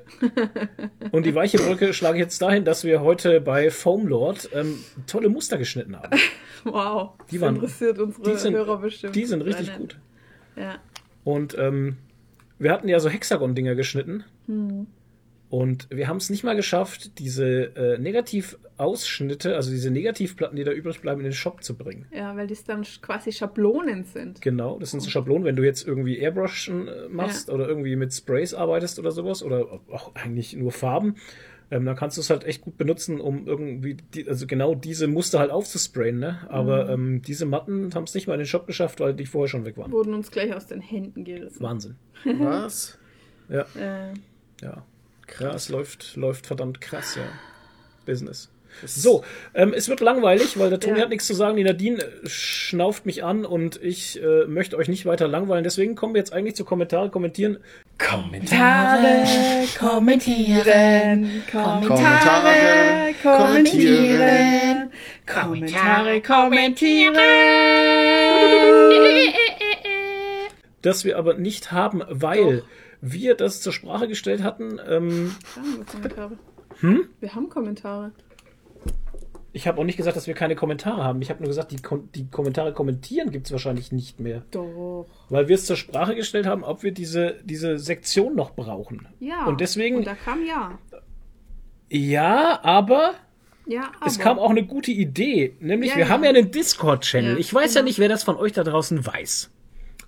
und 1.12 1.26
die 1.26 1.36
weiche 1.36 1.58
Brücke 1.58 1.94
schlage 1.94 2.18
ich 2.18 2.24
jetzt 2.24 2.42
dahin, 2.42 2.64
dass 2.66 2.84
wir 2.84 3.02
heute 3.02 3.42
bei 3.42 3.70
Foam 3.72 4.08
Lord 4.08 4.50
ähm, 4.54 4.80
tolle 5.08 5.30
Muster 5.30 5.58
geschnitten 5.58 5.96
haben. 5.98 6.18
Wow. 6.68 7.12
Die 7.30 7.36
das 7.36 7.42
waren- 7.44 7.56
interessiert 7.58 8.00
unsere 8.00 8.32
Die 8.32 8.38
sind, 8.40 8.56
Hörer 8.56 8.78
bestimmt. 8.80 9.16
die 9.16 9.26
sind 9.26 9.42
richtig 9.44 9.68
brennend. 9.68 10.00
gut. 10.56 10.64
Ja. 10.64 10.80
Und 11.24 11.56
ähm, 11.60 11.98
wir 12.58 12.72
hatten 12.72 12.88
ja 12.88 13.00
so 13.00 13.08
Hexagon-Dinger 13.08 13.76
geschnitten. 13.76 14.24
Und 15.50 15.88
wir 15.92 16.08
haben 16.08 16.18
es 16.18 16.30
nicht 16.30 16.44
mal 16.44 16.56
geschafft, 16.56 17.20
diese 17.20 17.76
äh, 17.76 17.98
Negativausschnitte, 18.00 19.56
also 19.56 19.70
diese 19.72 19.92
Negativplatten, 19.92 20.56
die 20.56 20.64
da 20.64 20.72
übrig 20.72 21.00
bleiben, 21.02 21.22
in 21.22 21.26
den 21.26 21.34
Shop 21.34 21.64
zu 21.64 21.76
bringen. 21.78 22.08
Ja, 22.12 22.36
weil 22.36 22.48
das 22.48 22.64
dann 22.64 22.84
quasi 23.02 23.32
Schablonen 23.32 24.04
sind. 24.06 24.42
Genau, 24.42 24.80
das 24.80 24.92
sind 24.92 25.02
so 25.02 25.10
Schablonen, 25.10 25.46
wenn 25.46 25.56
du 25.56 25.64
jetzt 25.64 25.88
irgendwie 25.88 26.18
Airbrushen 26.18 26.88
äh, 26.88 27.08
machst 27.10 27.48
Ja. 27.48 27.54
oder 27.54 27.68
irgendwie 27.68 27.96
mit 27.96 28.14
Sprays 28.14 28.54
arbeitest 28.54 29.00
oder 29.00 29.12
sowas 29.12 29.44
oder 29.44 29.80
auch 29.92 30.16
eigentlich 30.16 30.56
nur 30.56 30.72
Farben, 30.72 31.16
ähm, 31.72 31.86
dann 31.86 31.96
kannst 31.96 32.18
du 32.18 32.22
es 32.22 32.30
halt 32.30 32.44
echt 32.44 32.62
gut 32.62 32.78
benutzen, 32.78 33.20
um 33.20 33.48
irgendwie, 33.48 33.96
die, 34.14 34.28
also 34.28 34.46
genau 34.48 34.76
diese 34.76 35.08
Muster 35.08 35.40
halt 35.40 35.52
aufzusprayen, 35.52 36.20
ne? 36.20 36.40
Aber 36.50 36.90
ähm, 36.90 37.22
diese 37.24 37.46
Matten 37.46 37.94
haben 37.96 38.04
es 38.04 38.14
nicht 38.14 38.28
mal 38.28 38.34
in 38.34 38.40
den 38.42 38.46
Shop 38.46 38.68
geschafft, 38.68 39.00
weil 39.00 39.14
die 39.16 39.26
vorher 39.26 39.48
schon 39.48 39.66
weg 39.66 39.78
waren. 39.78 39.92
Wurden 39.92 40.14
uns 40.14 40.30
gleich 40.32 40.54
aus 40.54 40.68
den 40.68 40.82
Händen 40.82 41.24
gerissen. 41.24 41.62
Wahnsinn. 41.64 41.96
Was? 42.40 42.98
Ja, 43.50 43.66
Äh, 43.80 44.14
ja. 44.62 44.86
Ja, 45.40 45.54
es 45.54 45.70
läuft, 45.70 46.16
läuft 46.16 46.48
verdammt 46.48 46.82
krass, 46.82 47.16
ja. 47.16 47.24
Business. 48.06 48.50
So, 48.84 49.24
ähm, 49.54 49.74
es 49.74 49.88
wird 49.88 50.02
langweilig, 50.02 50.60
weil 50.60 50.70
der 50.70 50.82
Toni 50.82 50.98
Ja. 50.98 51.04
hat 51.04 51.10
nichts 51.10 51.28
zu 51.28 51.34
sagen. 51.34 51.56
Die 51.56 51.64
Nadine 51.64 52.04
äh, 52.04 52.28
schnauft 52.28 53.06
mich 53.06 53.24
an 53.24 53.46
und 53.46 53.82
ich 53.82 54.22
äh, 54.22 54.46
möchte 54.48 54.76
euch 54.78 54.90
nicht 54.90 55.06
weiter 55.06 55.30
langweilen. 55.30 55.64
Deswegen 55.64 55.96
kommen 55.96 56.14
wir 56.14 56.20
jetzt 56.20 56.34
eigentlich 56.34 56.56
zu 56.56 56.66
Kommentare 56.66 57.10
kommentieren. 57.10 57.58
Kommentare. 57.98 59.24
kommentieren, 59.80 61.42
Kommentare 61.50 63.14
kommentieren. 63.24 64.92
Kommentare 65.26 66.22
kommentieren. 66.22 67.16
Das 70.82 71.04
wir 71.04 71.18
aber 71.18 71.34
nicht 71.34 71.72
haben, 71.72 72.04
weil 72.10 72.64
wir 73.12 73.36
das 73.36 73.62
zur 73.62 73.74
Sprache 73.74 74.08
gestellt 74.08 74.44
hatten. 74.44 74.80
Ähm, 74.88 75.36
Wir 75.56 75.64
haben 75.64 75.86
Kommentare. 75.86 76.38
Hm? 76.80 77.10
Wir 77.20 77.36
haben 77.36 77.50
Kommentare. 77.50 78.12
ich 79.54 79.68
habe 79.68 79.80
auch 79.80 79.86
nicht 79.86 79.96
gesagt, 79.98 80.18
dass 80.18 80.28
wir 80.28 80.34
keine 80.34 80.56
Kommentare 80.56 81.04
haben. 81.04 81.22
Ich 81.22 81.30
habe 81.30 81.40
nur 81.42 81.48
gesagt, 81.48 81.72
die, 81.72 81.78
Kom 81.78 82.10
die 82.14 82.28
Kommentare 82.30 82.74
kommentieren 82.74 83.32
gibt 83.32 83.46
es 83.46 83.52
wahrscheinlich 83.54 83.92
nicht 83.94 84.20
mehr. 84.20 84.44
Doch. 84.52 85.06
Weil 85.30 85.48
wir 85.48 85.56
es 85.56 85.66
zur 85.66 85.78
Sprache 85.78 86.16
gestellt 86.16 86.46
haben, 86.46 86.64
ob 86.64 86.84
wir 86.84 86.92
diese, 86.92 87.38
diese 87.44 87.78
Sektion 87.80 88.36
noch 88.36 88.52
brauchen. 88.56 89.08
Ja. 89.20 89.46
Und 89.46 89.62
deswegen, 89.62 89.98
Und 89.98 90.08
da 90.08 90.16
kam 90.16 90.46
ja. 90.46 90.78
ja, 91.90 92.60
aber 92.64 93.14
Ja, 93.68 93.92
aber. 94.00 94.08
es 94.08 94.20
kam 94.20 94.40
auch 94.40 94.50
eine 94.50 94.66
gute 94.66 94.92
Idee. 94.92 95.56
Nämlich, 95.62 95.92
Ja, 95.92 95.98
wir 95.98 96.04
ja. 96.06 96.10
haben 96.10 96.24
ja 96.24 96.30
einen 96.32 96.52
Discord-Channel. 96.52 97.34
Ja, 97.34 97.38
ich 97.38 97.54
weiß 97.54 97.74
ja 97.76 97.82
genau. 97.82 97.88
nicht, 97.88 98.00
wer 98.00 98.10
das 98.10 98.24
von 98.24 98.36
euch 98.36 98.52
da 98.52 98.64
draußen 98.64 99.06
weiß. 99.06 99.52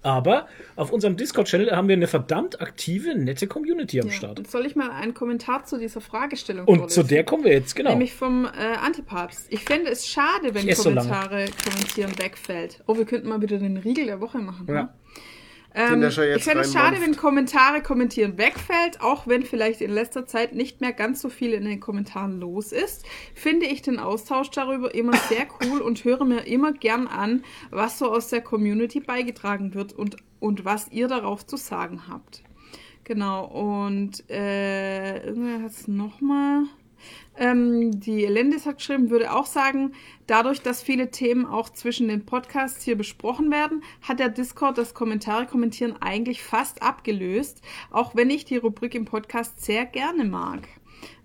Aber 0.04 0.48
auf 0.76 0.92
unserem 0.92 1.18
Discord-Channel 1.18 1.76
haben 1.76 1.88
wir 1.88 1.96
eine 1.96 2.08
verdammt 2.08 2.62
aktive, 2.62 3.16
nette 3.16 3.48
Community 3.48 4.00
am 4.02 4.08
Ja. 4.08 4.14
Start. 4.14 4.40
Und 4.40 4.50
soll 4.50 4.66
ich 4.66 4.76
mal 4.76 4.92
einen 4.92 5.14
Kommentar 5.14 5.66
zu 5.66 5.78
dieser 5.78 6.02
Fragestellung 6.02 6.66
Und 6.68 6.78
vorlesen? 6.80 7.02
zu 7.02 7.08
der 7.08 7.24
kommen 7.24 7.44
wir 7.44 7.52
jetzt, 7.54 7.76
genau. 7.76 7.90
Nämlich 7.92 8.14
vom 8.14 8.46
äh, 8.46 8.78
Antipapst. 8.78 9.48
Ich 9.52 9.64
fände 9.64 9.90
es 9.92 10.08
schade, 10.08 10.54
wenn 10.54 10.68
esse 10.68 10.84
so. 10.84 10.90
Kommentare 10.90 11.46
kommentieren 11.64 12.18
wegfällt. 12.18 12.82
Oh, 12.88 12.98
wir 12.98 13.06
könnten 13.06 13.28
mal 13.28 13.42
wieder 13.42 13.58
den 13.58 13.78
Riegel 13.78 14.06
der 14.06 14.22
Woche 14.22 14.38
machen. 14.40 14.66
Ja. 14.68 14.74
Ne? 14.74 14.90
Ähm, 15.74 16.02
ich 16.04 16.44
fände 16.44 16.62
es 16.62 16.74
schade, 16.74 16.98
wenn 17.02 17.16
Kommentare 17.16 17.82
kommentieren 17.82 18.38
wegfällt, 18.38 19.02
auch 19.02 19.28
wenn 19.28 19.44
vielleicht 19.44 19.82
in 19.82 19.92
letzter 19.92 20.26
Zeit 20.26 20.56
nicht 20.56 20.82
mehr 20.82 20.94
ganz 20.94 21.22
so 21.22 21.30
viel 21.30 21.54
in 21.54 21.66
den 21.66 21.80
Kommentaren 21.80 22.40
los 22.40 22.72
ist. 22.72 23.06
Finde 23.36 23.66
ich 23.68 23.82
den 23.82 24.00
Austausch 24.00 24.50
darüber 24.50 24.96
immer 24.96 25.16
sehr 25.16 25.48
cool 25.64 25.82
und 25.82 26.04
höre 26.04 26.26
mir 26.26 26.48
immer 26.48 26.74
gern 26.74 27.08
an, 27.08 27.44
was 27.70 28.00
so 28.00 28.10
aus 28.10 28.30
der 28.30 28.42
Community 28.42 29.00
beigetragen 29.00 29.74
wird 29.74 29.94
und, 29.94 30.18
und 30.40 30.66
was 30.66 30.92
ihr 30.92 31.08
darauf 31.08 31.46
zu 31.46 31.58
sagen 31.58 32.04
habt. 32.08 32.44
Genau, 33.04 33.46
und 33.46 34.30
äh, 34.30 35.26
irgendwer 35.26 35.62
hat 35.62 35.72
es 35.72 35.88
nochmal. 35.88 36.64
Ähm, 37.38 38.00
die 38.00 38.26
Elendis 38.26 38.66
hat 38.66 38.78
geschrieben, 38.78 39.10
würde 39.10 39.34
auch 39.34 39.46
sagen, 39.46 39.94
dadurch, 40.26 40.62
dass 40.62 40.82
viele 40.82 41.12
Themen 41.12 41.46
auch 41.46 41.70
zwischen 41.70 42.08
den 42.08 42.26
Podcasts 42.26 42.84
hier 42.84 42.98
besprochen 42.98 43.52
werden, 43.52 43.84
hat 44.02 44.20
der 44.20 44.30
Discord 44.30 44.78
das 44.78 44.94
Kommentare 44.94 45.46
kommentieren 45.46 45.96
eigentlich 46.02 46.42
fast 46.42 46.82
abgelöst, 46.82 47.62
auch 47.92 48.16
wenn 48.16 48.30
ich 48.30 48.46
die 48.46 48.58
Rubrik 48.58 48.96
im 48.96 49.06
Podcast 49.06 49.64
sehr 49.64 49.86
gerne 49.86 50.26
mag. 50.26 50.68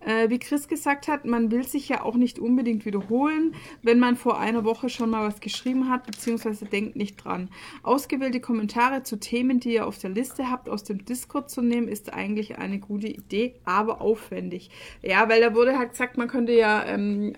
Äh, 0.05 0.31
wie 0.31 0.39
Chris 0.39 0.69
gesagt 0.69 1.09
hat, 1.09 1.25
man 1.25 1.51
will 1.51 1.67
sich 1.67 1.89
ja 1.89 2.03
auch 2.03 2.17
nicht 2.17 2.39
unbedingt 2.39 2.85
wiederholen, 2.85 3.55
wenn 3.83 3.99
man 3.99 4.17
vor 4.17 4.39
einer 4.39 4.65
Woche 4.65 4.89
schon 4.89 5.11
mal 5.11 5.27
was 5.27 5.41
geschrieben 5.41 5.89
hat, 5.89 6.07
beziehungsweise 6.07 6.65
denkt 6.65 6.97
nicht 6.97 7.25
dran. 7.25 7.49
Ausgewählte 7.83 8.41
Kommentare 8.41 9.03
zu 9.03 9.19
Themen, 9.19 9.61
die 9.61 9.75
ihr 9.75 9.87
auf 9.87 9.99
der 9.99 10.11
Liste 10.11 10.51
habt, 10.51 10.69
aus 10.69 10.85
dem 10.85 11.05
Discord 11.05 11.51
zu 11.51 11.63
nehmen, 11.63 11.89
ist 11.89 12.13
eigentlich 12.13 12.59
eine 12.59 12.79
gute 12.79 13.09
Idee, 13.09 13.55
aber 13.65 14.01
aufwendig. 14.01 14.71
Ja, 15.03 15.29
weil 15.29 15.41
da 15.41 15.55
wurde 15.55 15.79
halt 15.79 15.91
gesagt, 15.91 16.17
man 16.17 16.29
könnte 16.29 16.53
ja 16.53 16.85
ähm, 16.85 17.35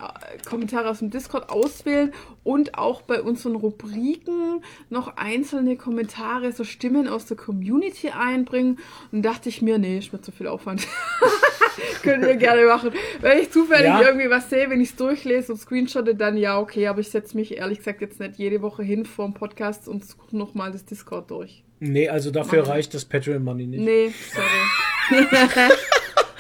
Kommentare 0.48 0.88
aus 0.88 1.00
dem 1.00 1.10
Discord 1.10 1.50
auswählen 1.50 2.12
und 2.44 2.78
auch 2.78 3.02
bei 3.02 3.22
unseren 3.22 3.56
Rubriken 3.56 4.62
noch 4.90 5.16
einzelne 5.16 5.76
Kommentare, 5.76 6.52
so 6.52 6.64
Stimmen 6.64 7.08
aus 7.08 7.26
der 7.26 7.36
Community 7.36 8.10
einbringen. 8.10 8.78
Und 9.12 9.22
dachte 9.22 9.48
ich 9.48 9.62
mir, 9.62 9.78
nee, 9.78 9.98
ist 9.98 10.12
mir 10.12 10.20
zu 10.20 10.32
viel 10.32 10.46
Aufwand. 10.46 10.86
Könnt 12.02 12.24
ihr 12.24 12.36
gerne 12.36 12.53
machen. 12.66 12.90
Wenn 13.20 13.38
ich 13.38 13.50
zufällig 13.50 13.86
Ja. 13.86 14.02
irgendwie 14.02 14.30
was 14.30 14.48
sehe, 14.50 14.70
wenn 14.70 14.80
ich 14.80 14.90
es 14.90 14.96
durchlese 14.96 15.52
und 15.52 15.58
screenshotte, 15.58 16.14
dann 16.14 16.36
ja, 16.36 16.58
okay, 16.58 16.86
aber 16.86 17.00
ich 17.00 17.10
setze 17.10 17.36
mich 17.36 17.56
ehrlich 17.56 17.78
gesagt 17.78 18.00
jetzt 18.00 18.20
nicht 18.20 18.36
jede 18.36 18.62
Woche 18.62 18.82
hin 18.82 19.04
vor 19.06 19.24
dem 19.26 19.34
Podcast 19.34 19.88
und 19.88 20.04
suche 20.06 20.36
nochmal 20.36 20.72
das 20.72 20.84
Discord 20.84 21.30
durch. 21.30 21.62
nee, 21.80 22.08
also 22.08 22.30
dafür 22.30 22.60
Machen. 22.62 22.70
reicht 22.72 22.94
das 22.94 23.04
Patreon-Money 23.04 23.66
nicht. 23.66 23.80
Nee, 23.80 24.12
sorry. 24.32 25.24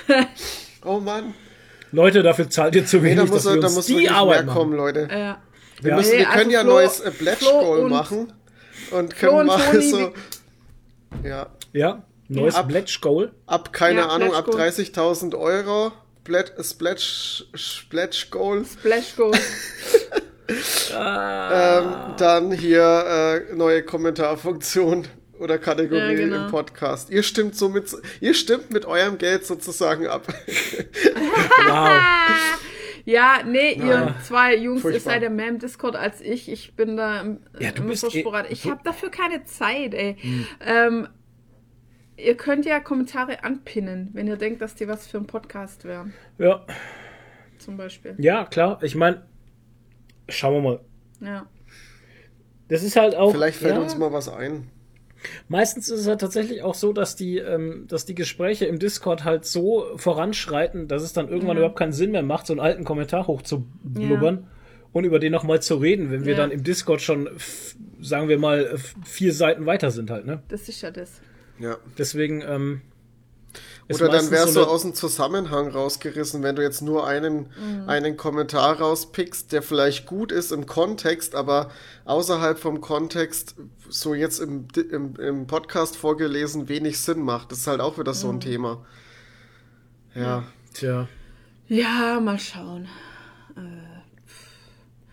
Oh 0.84 1.00
Mann. 1.00 1.34
Leute, 1.92 2.22
dafür 2.22 2.50
zahlt 2.50 2.74
ihr 2.74 2.84
zu 2.84 2.98
Nee, 2.98 3.04
wenig, 3.04 3.16
da 3.16 3.22
muss, 3.26 3.42
dass 3.44 3.54
wir 3.54 3.60
da 3.60 3.70
muss 3.70 3.86
die 3.86 4.08
Arbeit 4.08 4.36
mehr 4.38 4.46
machen. 4.46 4.56
kommen, 4.58 4.72
Leute. 4.74 5.08
Ja. 5.10 5.38
Wir, 5.80 5.90
Ja. 5.90 5.96
müssen, 5.96 6.10
Nee, 6.12 6.18
wir 6.18 6.24
können 6.26 6.38
also 6.38 6.50
ja 6.50 6.60
ein 6.60 6.66
Flo- 6.66 6.74
neues 6.74 7.00
äh, 7.00 7.10
Flo 7.12 7.50
Goal 7.60 7.78
und- 7.80 7.90
machen. 7.90 8.32
Und 8.90 9.16
können 9.16 9.32
und 9.40 9.46
mal 9.46 9.58
Toni, 9.70 9.90
so. 9.90 10.12
Ja. 11.22 11.46
Ja, 11.72 12.02
neues 12.28 12.54
Ab- 12.54 12.68
Pledge 12.68 12.98
Goal. 13.00 13.32
Ab, 13.46 13.72
keine 13.72 14.00
Ja, 14.00 14.08
Ahnung, 14.08 14.34
ab 14.34 14.44
Goal. 14.46 14.56
30.000 14.60 15.34
Euro. 15.34 15.92
Pledge, 16.24 16.52
Pledge, 16.78 17.44
Pledge 17.90 18.26
Goal. 18.30 18.64
Splash 18.64 19.16
Go. 19.16 19.32
Ähm, 20.96 22.14
dann 22.18 22.52
hier 22.52 23.46
äh, 23.50 23.54
neue 23.54 23.82
Kommentarfunktion 23.82 25.08
oder 25.38 25.56
Kategorie 25.58 26.00
Ja, 26.00 26.12
genau. 26.14 26.44
im 26.44 26.50
Podcast. 26.50 27.08
Ihr 27.10 27.22
stimmt 27.22 27.56
somit, 27.56 27.86
ihr 28.20 28.34
stimmt 28.34 28.70
mit 28.70 28.84
eurem 28.84 29.16
Geld 29.18 29.46
sozusagen 29.46 30.06
ab. 30.06 30.26
Wow. 31.66 32.60
Ja, 33.06 33.40
nee, 33.44 33.72
ihr 33.72 33.86
Ja. 33.86 34.14
zwei 34.26 34.54
Jungs, 34.56 34.78
ihr 34.84 34.90
Furchtbar. 34.92 35.12
seid 35.14 35.22
ja 35.22 35.30
mehr 35.30 35.48
im 35.48 35.58
Discord 35.58 35.96
als 35.96 36.20
ich. 36.20 36.50
Ich 36.50 36.74
bin 36.76 36.96
da 36.96 37.20
im- 37.22 37.40
Ja, 37.58 37.70
du 37.70 37.78
immer 37.82 37.90
bist 37.90 38.02
so 38.02 38.08
eh- 38.08 38.20
sporadisch. 38.20 38.52
Ich 38.52 38.70
habe 38.70 38.80
dafür 38.84 39.10
keine 39.10 39.44
Zeit, 39.44 39.92
ey. 39.94 40.16
Ähm, 40.60 41.08
ihr 42.16 42.36
könnt 42.36 42.64
ja 42.66 42.80
Kommentare 42.80 43.44
anpinnen, 43.44 44.10
wenn 44.12 44.26
ihr 44.26 44.36
denkt, 44.36 44.60
dass 44.62 44.74
die 44.74 44.88
was 44.88 45.06
für 45.06 45.18
einen 45.18 45.26
Podcast 45.26 45.84
wären, 45.84 46.12
Ja, 46.38 46.64
zum 47.58 47.76
Beispiel. 47.76 48.14
ja, 48.18 48.44
klar. 48.44 48.78
Ich 48.82 48.94
meine, 48.94 49.22
schauen 50.28 50.54
wir 50.54 50.60
mal. 50.70 50.80
Ja. 51.20 51.46
Das 52.68 52.82
ist 52.82 52.96
halt 52.96 53.14
auch. 53.14 53.32
Vielleicht 53.32 53.58
fällt 53.58 53.74
ja, 53.74 53.80
uns 53.80 53.96
mal 53.98 54.12
was 54.12 54.28
ein. 54.28 54.70
Meistens 55.48 55.88
ist 55.88 56.00
es 56.00 56.06
halt 56.06 56.20
tatsächlich 56.20 56.62
auch 56.62 56.74
so, 56.74 56.92
dass 56.92 57.16
die, 57.16 57.38
ähm, 57.38 57.86
dass 57.88 58.04
die 58.04 58.14
Gespräche 58.14 58.66
im 58.66 58.78
Discord 58.78 59.24
halt 59.24 59.44
so 59.46 59.86
voranschreiten, 59.96 60.86
dass 60.88 61.02
es 61.02 61.12
dann 61.14 61.28
irgendwann 61.28 61.56
Ja. 61.56 61.62
überhaupt 61.62 61.78
keinen 61.78 61.92
Sinn 61.92 62.10
mehr 62.10 62.22
macht, 62.22 62.46
so 62.46 62.52
einen 62.52 62.60
alten 62.60 62.84
Kommentar 62.84 63.26
hochzublubbern 63.26 64.46
und 64.92 65.04
über 65.04 65.18
den 65.18 65.32
nochmal 65.32 65.62
zu 65.62 65.76
reden, 65.76 66.10
wenn 66.10 66.24
wir 66.26 66.32
Ja. 66.32 66.38
dann 66.38 66.50
im 66.50 66.62
Discord 66.62 67.00
schon, 67.00 67.28
sagen 68.00 68.28
wir 68.28 68.38
mal, 68.38 68.76
vier 69.04 69.32
Seiten 69.32 69.64
weiter 69.66 69.90
sind 69.90 70.10
halt, 70.10 70.26
ne? 70.26 70.42
Das 70.48 70.68
ist 70.68 70.82
ja 70.82 70.90
das. 70.90 71.20
Ja. 71.58 71.76
Deswegen, 71.98 72.42
ähm, 72.42 72.80
Oder 73.92 74.08
dann 74.08 74.30
wärst 74.30 74.54
so 74.54 74.64
du 74.64 74.66
aus 74.70 74.82
dem 74.82 74.94
Zusammenhang 74.94 75.68
rausgerissen, 75.68 76.42
wenn 76.42 76.56
du 76.56 76.62
jetzt 76.62 76.80
nur 76.82 77.06
einen, 77.06 77.50
Mhm. 77.56 77.88
einen 77.88 78.16
Kommentar 78.16 78.80
rauspickst, 78.80 79.52
der 79.52 79.62
vielleicht 79.62 80.06
gut 80.06 80.32
ist 80.32 80.50
im 80.52 80.66
Kontext, 80.66 81.34
aber 81.34 81.70
außerhalb 82.06 82.58
vom 82.58 82.80
Kontext, 82.80 83.54
so 83.88 84.14
jetzt 84.14 84.40
im, 84.40 84.66
im, 84.90 85.14
im 85.16 85.46
Podcast 85.46 85.96
vorgelesen, 85.96 86.68
wenig 86.68 86.98
Sinn 86.98 87.20
macht. 87.22 87.52
Das 87.52 87.58
ist 87.58 87.66
halt 87.66 87.80
auch 87.80 87.98
wieder 87.98 88.14
so 88.14 88.28
Mhm. 88.28 88.36
ein 88.36 88.40
Thema. 88.40 88.84
Ja. 90.14 90.44
Tja. 90.72 91.08
Ja, 91.68 92.20
mal 92.20 92.38
schauen. 92.38 92.88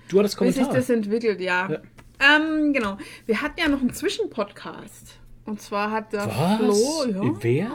Du 0.09 0.19
hattest 0.19 0.39
Wie 0.41 0.45
sich 0.47 0.55
Kommentar. 0.55 0.73
das 0.73 0.89
entwickelt, 0.89 1.39
ja. 1.39 1.69
Ja. 1.71 1.79
Ähm, 2.19 2.73
genau. 2.73 2.97
Wir 3.25 3.41
hatten 3.41 3.59
ja 3.59 3.67
noch 3.67 3.79
einen 3.81 3.93
Zwischenpodcast. 3.93 5.17
Und 5.51 5.59
zwar 5.59 5.91
hat 5.91 6.13
der 6.13 6.27
Was? 6.27 6.57
Flo, 6.59 7.05
ja, 7.09 7.37
Wer? 7.41 7.71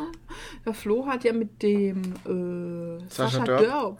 der 0.64 0.72
Flo 0.72 1.06
hat 1.06 1.24
ja 1.24 1.34
mit 1.34 1.62
dem 1.62 2.00
äh, 2.24 2.98
Sascha 3.10 3.28
Sascha, 3.28 3.44
Dörp. 3.44 3.60
Dörp. 3.60 3.98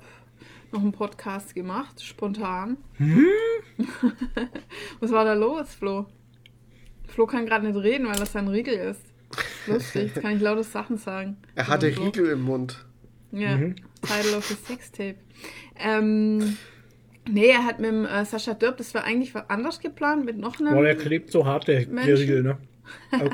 noch 0.72 0.80
einen 0.80 0.92
Podcast 0.92 1.54
gemacht, 1.54 2.02
spontan. 2.02 2.78
Hm? 2.94 3.26
Was 5.00 5.12
war 5.12 5.26
da 5.26 5.34
los, 5.34 5.74
Flo? 5.74 6.06
Flo 7.06 7.26
kann 7.26 7.44
gerade 7.44 7.66
nicht 7.66 7.76
reden, 7.76 8.06
weil 8.06 8.16
das 8.16 8.32
sein 8.32 8.48
Riegel 8.48 8.76
ist. 8.76 9.02
Lustig, 9.66 10.04
jetzt 10.04 10.22
kann 10.22 10.36
ich 10.36 10.40
laute 10.40 10.64
Sachen 10.64 10.96
sagen. 10.96 11.36
Er 11.54 11.68
hatte 11.68 11.92
Flo. 11.92 12.04
Riegel 12.04 12.30
im 12.30 12.44
Mund. 12.44 12.86
Ja, 13.30 13.58
Title 13.58 14.38
of 14.38 14.46
the 14.46 14.54
Sextape. 14.54 15.16
Ähm, 15.78 16.56
nee, 17.28 17.48
er 17.48 17.66
hat 17.66 17.78
mit 17.78 17.90
dem, 17.90 18.06
äh, 18.06 18.24
Sascha 18.24 18.54
Dörp, 18.54 18.78
das 18.78 18.94
war 18.94 19.04
eigentlich 19.04 19.34
was 19.34 19.50
anders 19.50 19.80
geplant, 19.80 20.24
mit 20.24 20.38
noch 20.38 20.60
einem... 20.60 20.72
Boah, 20.72 20.82
der 20.82 20.96
klebt 20.96 21.30
so 21.30 21.44
hart, 21.44 21.68
der, 21.68 21.80
der 21.80 21.88
Menschen. 21.88 22.16
Riegel, 22.16 22.42
ne? 22.42 22.56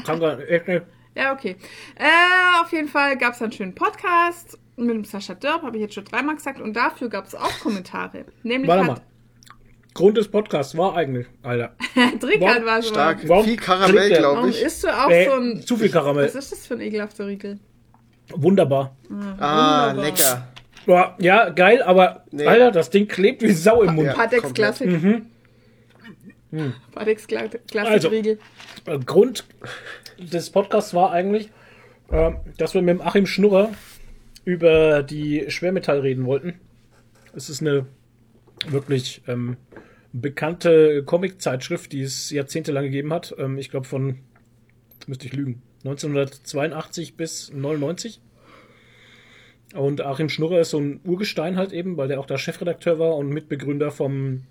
Kann 0.05 0.21
gar 0.21 0.39
echt 0.41 0.69
nicht. 0.69 0.83
Ja, 1.15 1.33
okay. 1.33 1.57
Äh, 1.97 2.63
auf 2.63 2.73
jeden 2.73 2.89
Fall 2.89 3.17
gab 3.19 3.35
es 3.35 3.43
einen 3.43 3.53
schönen 3.53 3.75
Podcast 3.75 4.59
mit 4.77 4.91
dem 4.91 5.05
Sascha 5.05 5.35
Dörp, 5.35 5.63
habe 5.63 5.77
ich 5.77 5.83
jetzt 5.83 5.95
schon 5.95 6.05
dreimal 6.05 6.37
gesagt, 6.37 6.61
und 6.61 6.75
dafür 6.75 7.09
gab 7.11 7.27
es 7.27 7.35
auch 7.35 7.59
Kommentare. 7.61 8.25
Nämlich 8.43 8.69
Warte 8.69 8.85
mal. 8.85 9.01
Grund 9.95 10.17
des 10.17 10.27
Podcasts 10.29 10.75
war 10.79 10.97
eigentlich, 10.97 11.27
Alter. 11.43 11.75
Trickert 12.21 12.65
war 12.65 12.81
so. 12.81 12.89
Stark. 12.89 13.29
Warum 13.29 13.45
Viel 13.45 13.57
Karamell, 13.57 14.09
glaube 14.09 14.37
Warum 14.39 14.49
ich. 14.49 14.63
isst 14.63 14.85
du 14.85 14.89
auch 14.89 15.11
Äh, 15.11 15.27
so 15.27 15.33
ein... 15.33 15.61
zu 15.61 15.77
viel 15.77 15.91
Karamell. 15.91 16.25
Was 16.25 16.35
ist 16.35 16.51
das 16.53 16.67
für 16.67 16.75
ein 16.75 16.81
ekelhafter 16.81 17.27
Riegel? 17.27 17.59
Wunderbar. 18.35 18.97
Ah, 19.39 19.91
Wunderbar. 19.91 19.95
lecker. 19.95 20.49
Ja, 21.19 21.51
geil, 21.51 21.83
aber 21.83 22.25
Nee. 22.31 22.47
Alter, 22.47 22.71
das 22.71 22.89
Ding 22.89 23.07
klebt 23.07 23.43
wie 23.43 23.53
Sau 23.53 23.83
im 23.83 23.95
Mund. 23.97 24.07
Ja. 24.07 24.15
Patex. 24.15 24.55
Classic. 24.55 24.89
Patex 26.93 27.27
Cla 27.27 27.49
Classic 27.49 27.75
Mhm. 27.75 27.87
Also. 27.93 28.09
Riegel. 28.09 28.39
Äh, 28.87 28.99
Grund 28.99 29.45
des 30.19 30.51
Podcasts 30.51 30.95
war 30.95 31.12
eigentlich, 31.12 31.51
äh, 32.11 32.33
dass 32.59 32.75
wir 32.75 32.83
mit 32.83 32.99
dem 32.99 33.01
Achim 33.01 33.27
Schnurrer 33.27 33.71
über 34.45 35.03
die 35.03 35.45
Schwermetall 35.49 36.01
reden 36.01 36.27
wollten. 36.27 36.61
Es 37.35 37.49
ist 37.49 37.61
eine 37.61 37.87
wirklich 38.67 39.23
ähm, 39.27 39.57
bekannte 40.12 41.03
Comic-Zeitschrift, 41.05 41.93
die 41.93 42.03
es 42.03 42.31
jahrzehntelang 42.31 42.85
gegeben 42.85 43.12
hat. 43.12 43.35
Ähm, 43.39 43.59
ich 43.59 43.71
glaube 43.71 43.87
von, 43.87 44.19
müsste 45.07 45.27
ich 45.27 45.33
lügen, 45.33 45.62
1982 45.85 47.17
bis 47.17 47.53
99. 47.53 48.21
Und 49.75 50.03
Achim 50.03 50.29
Schnurrer 50.29 50.61
ist 50.61 50.71
so 50.71 50.79
ein 50.79 51.01
Urgestein 51.05 51.57
halt 51.57 51.73
eben, 51.73 51.97
weil 51.97 52.09
der 52.09 52.21
auch 52.21 52.27
da 52.27 52.37
Chefredakteur 52.37 52.99
war 52.99 53.17
und 53.17 53.29
Mitbegründer 53.31 53.91
vom 53.91 54.43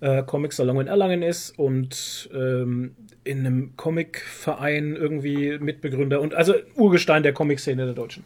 äh, 0.00 0.22
Comic-Salon 0.22 0.80
in 0.80 0.86
Erlangen 0.86 1.22
ist 1.22 1.58
und 1.58 2.30
ähm, 2.32 2.94
in 3.24 3.40
einem 3.40 3.76
Comic-Verein 3.76 4.96
irgendwie 4.96 5.58
Mitbegründer 5.58 6.20
und 6.20 6.34
also 6.34 6.54
Urgestein 6.76 7.22
der 7.22 7.32
Comic-Szene 7.32 7.84
der 7.84 7.94
Deutschen. 7.94 8.24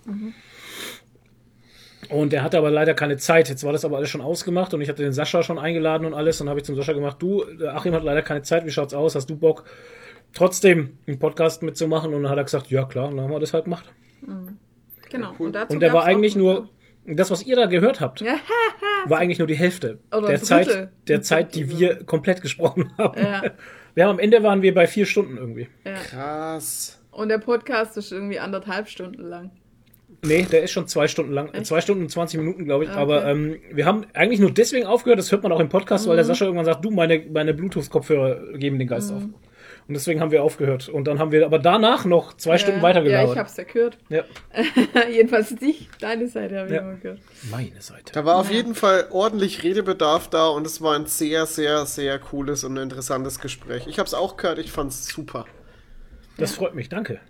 Und 2.08 2.32
er 2.32 2.42
hatte 2.42 2.58
aber 2.58 2.70
leider 2.70 2.94
keine 2.94 3.16
Zeit. 3.16 3.48
Jetzt 3.48 3.64
war 3.64 3.72
das 3.72 3.84
aber 3.84 3.96
alles 3.96 4.10
schon 4.10 4.20
ausgemacht 4.20 4.74
und 4.74 4.82
ich 4.82 4.88
hatte 4.88 5.02
den 5.02 5.12
Sascha 5.12 5.42
schon 5.42 5.58
eingeladen 5.58 6.06
und 6.06 6.14
alles. 6.14 6.38
Dann 6.38 6.48
habe 6.48 6.60
ich 6.60 6.64
zum 6.64 6.76
Sascha 6.76 6.92
gemacht, 6.92 7.16
du, 7.20 7.44
der 7.44 7.74
Achim 7.74 7.94
hat 7.94 8.04
leider 8.04 8.22
keine 8.22 8.42
Zeit, 8.42 8.66
wie 8.66 8.70
schaut's 8.70 8.92
aus? 8.92 9.14
Hast 9.14 9.30
du 9.30 9.36
Bock, 9.36 9.64
trotzdem 10.34 10.98
einen 11.06 11.18
Podcast 11.18 11.62
mitzumachen? 11.62 12.12
Und 12.12 12.24
dann 12.24 12.30
hat 12.30 12.38
er 12.38 12.44
gesagt, 12.44 12.70
ja 12.70 12.84
klar, 12.84 13.08
und 13.08 13.16
dann 13.16 13.24
haben 13.24 13.32
wir 13.32 13.40
das 13.40 13.54
halt 13.54 13.64
gemacht. 13.64 13.90
Genau. 15.10 15.34
Und, 15.38 15.54
dazu 15.54 15.72
Und 15.72 15.80
der 15.80 15.92
war 15.92 16.04
eigentlich 16.04 16.36
nur, 16.36 16.68
das, 17.06 17.30
was 17.30 17.44
ihr 17.44 17.56
da 17.56 17.66
gehört 17.66 18.00
habt, 18.00 18.22
war 19.06 19.18
eigentlich 19.18 19.38
nur 19.38 19.48
die 19.48 19.56
Hälfte 19.56 19.98
Oder 20.16 20.28
der 20.28 20.42
Zeit, 20.42 20.90
der 21.08 21.22
Zeit, 21.22 21.54
die 21.54 21.68
wir 21.78 22.04
komplett 22.04 22.40
gesprochen 22.42 22.92
haben. 22.98 23.20
Ja. 23.20 23.42
Wir 23.94 24.04
haben 24.04 24.12
am 24.12 24.18
Ende 24.20 24.42
waren 24.42 24.62
wir 24.62 24.72
bei 24.72 24.86
vier 24.86 25.04
Stunden 25.04 25.36
irgendwie. 25.36 25.68
ja. 25.84 25.92
Krass. 25.92 26.98
Und 27.10 27.28
der 27.28 27.36
Podcast 27.36 27.98
ist 27.98 28.10
irgendwie 28.10 28.38
anderthalb 28.38 28.88
Stunden 28.88 29.22
lang. 29.28 29.50
Nee, 30.24 30.46
der 30.50 30.62
ist 30.62 30.70
schon 30.70 30.88
zwei 30.88 31.08
Stunden 31.08 31.32
lang. 31.32 31.52
Äh, 31.52 31.62
Zwei 31.62 31.82
Stunden 31.82 32.04
und 32.04 32.08
20 32.08 32.40
Minuten, 32.40 32.64
glaube 32.64 32.84
ich. 32.84 32.90
Okay. 32.90 32.98
Aber 32.98 33.26
ähm, 33.26 33.56
wir 33.70 33.84
haben 33.84 34.06
eigentlich 34.14 34.40
nur 34.40 34.50
deswegen 34.50 34.86
aufgehört, 34.86 35.18
das 35.18 35.30
hört 35.30 35.42
man 35.42 35.52
auch 35.52 35.60
im 35.60 35.68
Podcast, 35.68 36.06
Mhm. 36.06 36.10
weil 36.10 36.16
der 36.16 36.24
Sascha 36.24 36.46
irgendwann 36.46 36.64
sagt, 36.64 36.82
du, 36.82 36.90
meine, 36.90 37.18
meine 37.30 37.52
Bluetooth-Kopfhörer 37.52 38.56
geben 38.56 38.78
den 38.78 38.88
Geist 38.88 39.12
auf. 39.12 39.24
Und 39.88 39.94
deswegen 39.94 40.20
haben 40.20 40.30
wir 40.30 40.42
aufgehört. 40.42 40.88
Und 40.88 41.04
dann 41.08 41.18
haben 41.18 41.32
wir 41.32 41.44
aber 41.44 41.58
danach 41.58 42.04
noch 42.04 42.34
zwei 42.36 42.56
Stunden 42.56 42.80
ja, 42.80 42.86
Ja, 42.86 42.90
ich 42.90 42.96
weitergelabert. 42.96 43.36
hab's 43.36 43.56
ja 43.56 43.64
gehört. 43.64 43.98
Ja, 44.08 44.24
Jedenfalls 45.10 45.54
dich, 45.56 45.88
deine 46.00 46.28
Seite 46.28 46.56
habe 46.58 46.68
ich 46.68 46.74
Ja. 46.74 46.80
immer 46.80 46.96
gehört. 46.96 47.20
Meine 47.50 47.80
Seite. 47.80 48.12
Da 48.12 48.24
war 48.24 48.36
auf 48.36 48.50
jeden 48.50 48.74
Fall 48.74 49.08
ordentlich 49.10 49.62
Redebedarf 49.64 50.28
da 50.28 50.48
und 50.48 50.66
es 50.66 50.80
war 50.80 50.94
ein 50.94 51.06
sehr, 51.06 51.46
sehr, 51.46 51.84
sehr 51.86 52.18
cooles 52.18 52.64
und 52.64 52.76
interessantes 52.76 53.40
Gespräch. 53.40 53.86
Ich 53.86 53.98
habe 53.98 54.06
es 54.06 54.14
auch 54.14 54.36
gehört, 54.36 54.58
ich 54.58 54.70
fand's 54.70 55.06
super. 55.08 55.46
Das 56.38 56.54
freut 56.54 56.74
mich, 56.74 56.88
danke. 56.88 57.20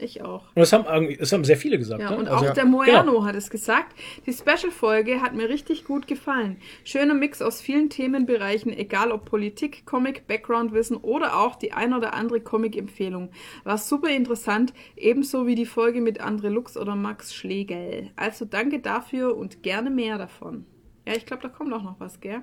Ich 0.00 0.22
auch. 0.22 0.42
Und 0.54 0.60
das 0.60 0.72
haben, 0.72 1.16
das 1.18 1.32
haben 1.32 1.44
sehr 1.44 1.56
viele 1.56 1.78
gesagt. 1.78 2.00
Ja, 2.00 2.10
ne? 2.10 2.16
und 2.18 2.28
Also- 2.28 2.46
auch 2.48 2.52
der 2.54 2.64
Moerno 2.64 3.12
Genau. 3.12 3.24
hat 3.24 3.34
es 3.34 3.50
gesagt. 3.50 3.94
Die 4.26 4.32
Special-Folge 4.32 5.20
hat 5.20 5.34
mir 5.34 5.48
richtig 5.48 5.84
gut 5.84 6.06
gefallen. 6.06 6.58
Schöner 6.84 7.14
Mix 7.14 7.42
aus 7.42 7.60
vielen 7.60 7.90
Themenbereichen, 7.90 8.72
egal 8.72 9.10
ob 9.12 9.24
Politik, 9.24 9.86
Comic, 9.86 10.26
Background-Wissen 10.26 10.96
oder 10.98 11.38
auch 11.40 11.56
die 11.56 11.72
ein 11.72 11.94
oder 11.94 12.14
andere 12.14 12.40
Comic-Empfehlung. 12.40 13.30
War 13.64 13.78
super 13.78 14.10
interessant, 14.10 14.72
ebenso 14.96 15.46
wie 15.46 15.54
die 15.54 15.66
Folge 15.66 16.00
mit 16.00 16.20
Andre 16.20 16.48
Lux 16.48 16.76
oder 16.76 16.94
Max 16.94 17.34
Schlegel. 17.34 18.10
Also 18.16 18.44
danke 18.44 18.78
dafür 18.80 19.36
und 19.36 19.62
gerne 19.62 19.90
mehr 19.90 20.18
davon. 20.18 20.64
Ja, 21.06 21.14
ich 21.16 21.26
glaube, 21.26 21.42
da 21.42 21.48
kommt 21.48 21.72
auch 21.72 21.82
noch 21.82 21.98
was, 22.00 22.20
gell? 22.20 22.42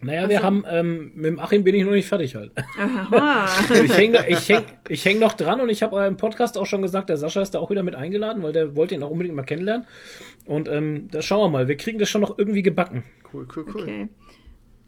Naja, 0.00 0.28
wir 0.28 0.42
haben, 0.44 0.64
ähm, 0.68 1.10
mit 1.16 1.24
dem 1.26 1.40
Achim 1.40 1.64
bin 1.64 1.74
ich 1.74 1.84
noch 1.84 1.90
nicht 1.90 2.06
fertig 2.06 2.36
halt. 2.36 2.52
Aha. 2.78 3.48
Ich 3.84 3.96
hänge 3.96 4.28
ich 4.28 4.48
häng, 4.48 4.64
ich 4.88 5.04
häng 5.04 5.18
noch 5.18 5.32
dran 5.32 5.60
und 5.60 5.70
ich 5.70 5.82
habe 5.82 6.06
im 6.06 6.16
Podcast 6.16 6.56
auch 6.56 6.66
schon 6.66 6.82
gesagt, 6.82 7.08
der 7.08 7.16
Sascha 7.16 7.42
ist 7.42 7.52
da 7.54 7.58
auch 7.58 7.70
wieder 7.70 7.82
mit 7.82 7.96
eingeladen, 7.96 8.42
weil 8.42 8.52
der 8.52 8.76
wollte 8.76 8.94
ihn 8.94 9.02
auch 9.02 9.10
unbedingt 9.10 9.34
mal 9.34 9.42
kennenlernen. 9.42 9.86
Und 10.46 10.68
ähm, 10.68 11.08
da 11.10 11.20
schauen 11.20 11.40
wir 11.40 11.48
mal, 11.58 11.68
wir 11.68 11.76
kriegen 11.76 11.98
das 11.98 12.08
schon 12.08 12.20
noch 12.20 12.38
irgendwie 12.38 12.62
gebacken. 12.62 13.02
Cool, 13.32 13.48
cool, 13.56 13.64
cool. 13.74 13.82
Okay. 13.82 14.08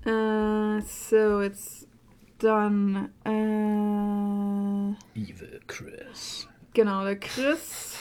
Äh, 0.07 0.81
so, 0.83 1.43
jetzt 1.43 1.89
dann. 2.39 3.11
Äh, 3.25 5.21
Evil 5.21 5.61
Chris. 5.67 6.49
genau, 6.73 7.05
der 7.05 7.17
Chris 7.19 7.99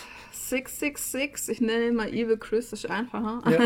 666. 0.49 1.49
Ich 1.49 1.61
nenne 1.61 1.87
ihn 1.87 1.95
mal 1.95 2.09
Evil 2.09 2.37
Chris, 2.37 2.71
das 2.71 2.83
ist 2.83 2.89
einfacher. 2.89 3.41
Ja. 3.49 3.59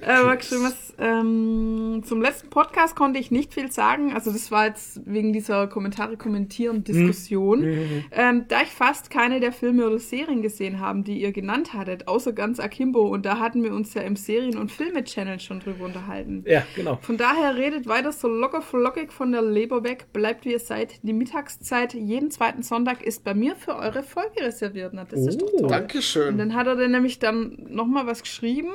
äh, 0.00 0.24
war 0.24 0.36
geschrieben, 0.36 0.64
was, 0.64 0.94
ähm, 0.98 2.02
zum 2.04 2.22
letzten 2.22 2.50
Podcast 2.50 2.96
konnte 2.96 3.18
ich 3.18 3.30
nicht 3.30 3.52
viel 3.52 3.70
sagen. 3.70 4.12
Also, 4.14 4.32
das 4.32 4.50
war 4.50 4.66
jetzt 4.66 5.00
wegen 5.04 5.32
dieser 5.32 5.66
Kommentare 5.66 6.16
kommentieren 6.16 6.84
Diskussion. 6.84 8.04
Ähm, 8.10 8.44
da 8.48 8.62
ich 8.62 8.68
fast 8.68 9.10
keine 9.10 9.40
der 9.40 9.52
Filme 9.52 9.86
oder 9.86 9.98
Serien 9.98 10.42
gesehen 10.42 10.80
habe, 10.80 11.02
die 11.02 11.20
ihr 11.20 11.32
genannt 11.32 11.74
hattet, 11.74 12.08
außer 12.08 12.32
ganz 12.32 12.60
Akimbo. 12.60 13.02
Und 13.02 13.26
da 13.26 13.38
hatten 13.38 13.62
wir 13.62 13.72
uns 13.72 13.94
ja 13.94 14.02
im 14.02 14.16
Serien- 14.16 14.58
und 14.58 14.72
Filme-Channel 14.72 15.40
schon 15.40 15.60
drüber 15.60 15.84
unterhalten. 15.84 16.44
Ja, 16.46 16.62
genau. 16.74 16.98
Von 17.02 17.16
daher 17.16 17.56
redet 17.56 17.86
weiter 17.86 18.12
so 18.12 18.28
locker 18.28 18.62
flockig 18.62 19.12
von 19.12 19.32
der 19.32 19.42
Leber 19.42 19.84
weg, 19.84 20.06
bleibt 20.12 20.44
wie 20.44 20.52
ihr 20.52 20.58
seid. 20.58 21.02
Die 21.02 21.12
Mittagszeit 21.12 21.94
jeden 21.94 22.30
zweiten 22.30 22.62
Sonntag 22.62 23.02
ist 23.02 23.24
bei 23.24 23.34
mir 23.34 23.56
für 23.56 23.76
eure 23.76 24.02
Folge 24.02 24.42
reserviert. 24.42 24.92
Na, 24.94 25.04
das 25.04 25.26
ist 25.26 25.33
doch 25.38 25.46
Oh. 25.46 25.56
toll. 25.56 25.62
Und 25.64 25.70
Dankeschön. 25.70 26.38
dann 26.38 26.54
hat 26.54 26.66
er 26.66 26.76
dann 26.76 26.90
nämlich 26.90 27.18
dann 27.18 27.56
nochmal 27.68 28.06
was 28.06 28.22
geschrieben. 28.22 28.70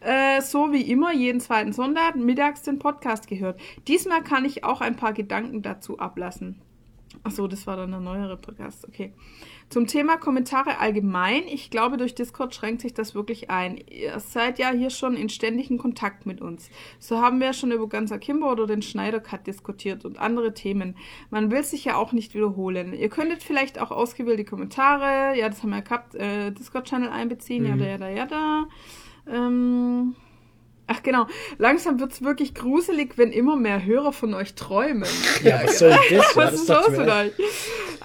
Äh, 0.00 0.40
so 0.40 0.72
wie 0.72 0.82
immer, 0.90 1.12
jeden 1.12 1.40
zweiten 1.40 1.72
Sonntag 1.72 2.16
mittags 2.16 2.62
den 2.62 2.78
Podcast 2.78 3.28
gehört. 3.28 3.60
Diesmal 3.86 4.22
kann 4.22 4.44
ich 4.44 4.64
auch 4.64 4.80
ein 4.80 4.96
paar 4.96 5.12
Gedanken 5.12 5.62
dazu 5.62 5.98
ablassen. 5.98 6.60
Achso, 7.24 7.46
das 7.46 7.66
war 7.66 7.76
dann 7.76 7.90
der 7.92 8.00
neuere 8.00 8.36
Podcast, 8.36 8.86
okay. 8.88 9.12
Zum 9.72 9.86
Thema 9.86 10.18
Kommentare 10.18 10.80
allgemein. 10.80 11.44
Ich 11.46 11.70
glaube, 11.70 11.96
durch 11.96 12.14
Discord 12.14 12.54
schränkt 12.54 12.82
sich 12.82 12.92
das 12.92 13.14
wirklich 13.14 13.48
ein. 13.48 13.78
Ihr 13.88 14.20
seid 14.20 14.58
ja 14.58 14.70
hier 14.70 14.90
schon 14.90 15.16
in 15.16 15.30
ständigem 15.30 15.78
Kontakt 15.78 16.26
mit 16.26 16.42
uns. 16.42 16.68
So 16.98 17.22
haben 17.22 17.40
wir 17.40 17.54
schon 17.54 17.72
über 17.72 17.88
ganz 17.88 18.12
Akimbo 18.12 18.52
oder 18.52 18.66
den 18.66 18.82
Schneider 18.82 19.18
Cut 19.18 19.46
diskutiert 19.46 20.04
und 20.04 20.18
andere 20.18 20.52
Themen. 20.52 20.94
Man 21.30 21.50
will 21.50 21.64
sich 21.64 21.86
ja 21.86 21.96
auch 21.96 22.12
nicht 22.12 22.34
wiederholen. 22.34 22.92
Ihr 22.92 23.08
könntet 23.08 23.42
vielleicht 23.42 23.80
auch 23.80 23.90
ausgewählte 23.90 24.44
Kommentare, 24.44 25.38
ja, 25.38 25.48
das 25.48 25.62
haben 25.62 25.70
wir 25.70 25.76
ja 25.76 25.82
gehabt, 25.82 26.16
äh, 26.16 26.50
Discord-Channel 26.50 27.08
einbeziehen, 27.08 27.64
ja, 27.64 27.74
da, 27.74 27.86
ja, 27.86 27.96
da, 27.96 28.08
ja, 28.10 28.26
da. 28.26 28.66
Ähm, 29.26 30.14
ach 30.86 31.02
genau, 31.02 31.26
langsam 31.56 31.98
wird's 31.98 32.20
wirklich 32.20 32.54
gruselig, 32.54 33.16
wenn 33.16 33.32
immer 33.32 33.56
mehr 33.56 33.82
Hörer 33.82 34.12
von 34.12 34.34
euch 34.34 34.54
träumen. 34.54 35.08
Ja, 35.42 35.62
was 35.64 35.78
soll 35.78 35.88
das? 35.88 36.10
Ja, 36.10 36.18
Was 36.34 36.50
das 36.50 36.54
ist 36.60 36.68
dachte 36.68 37.32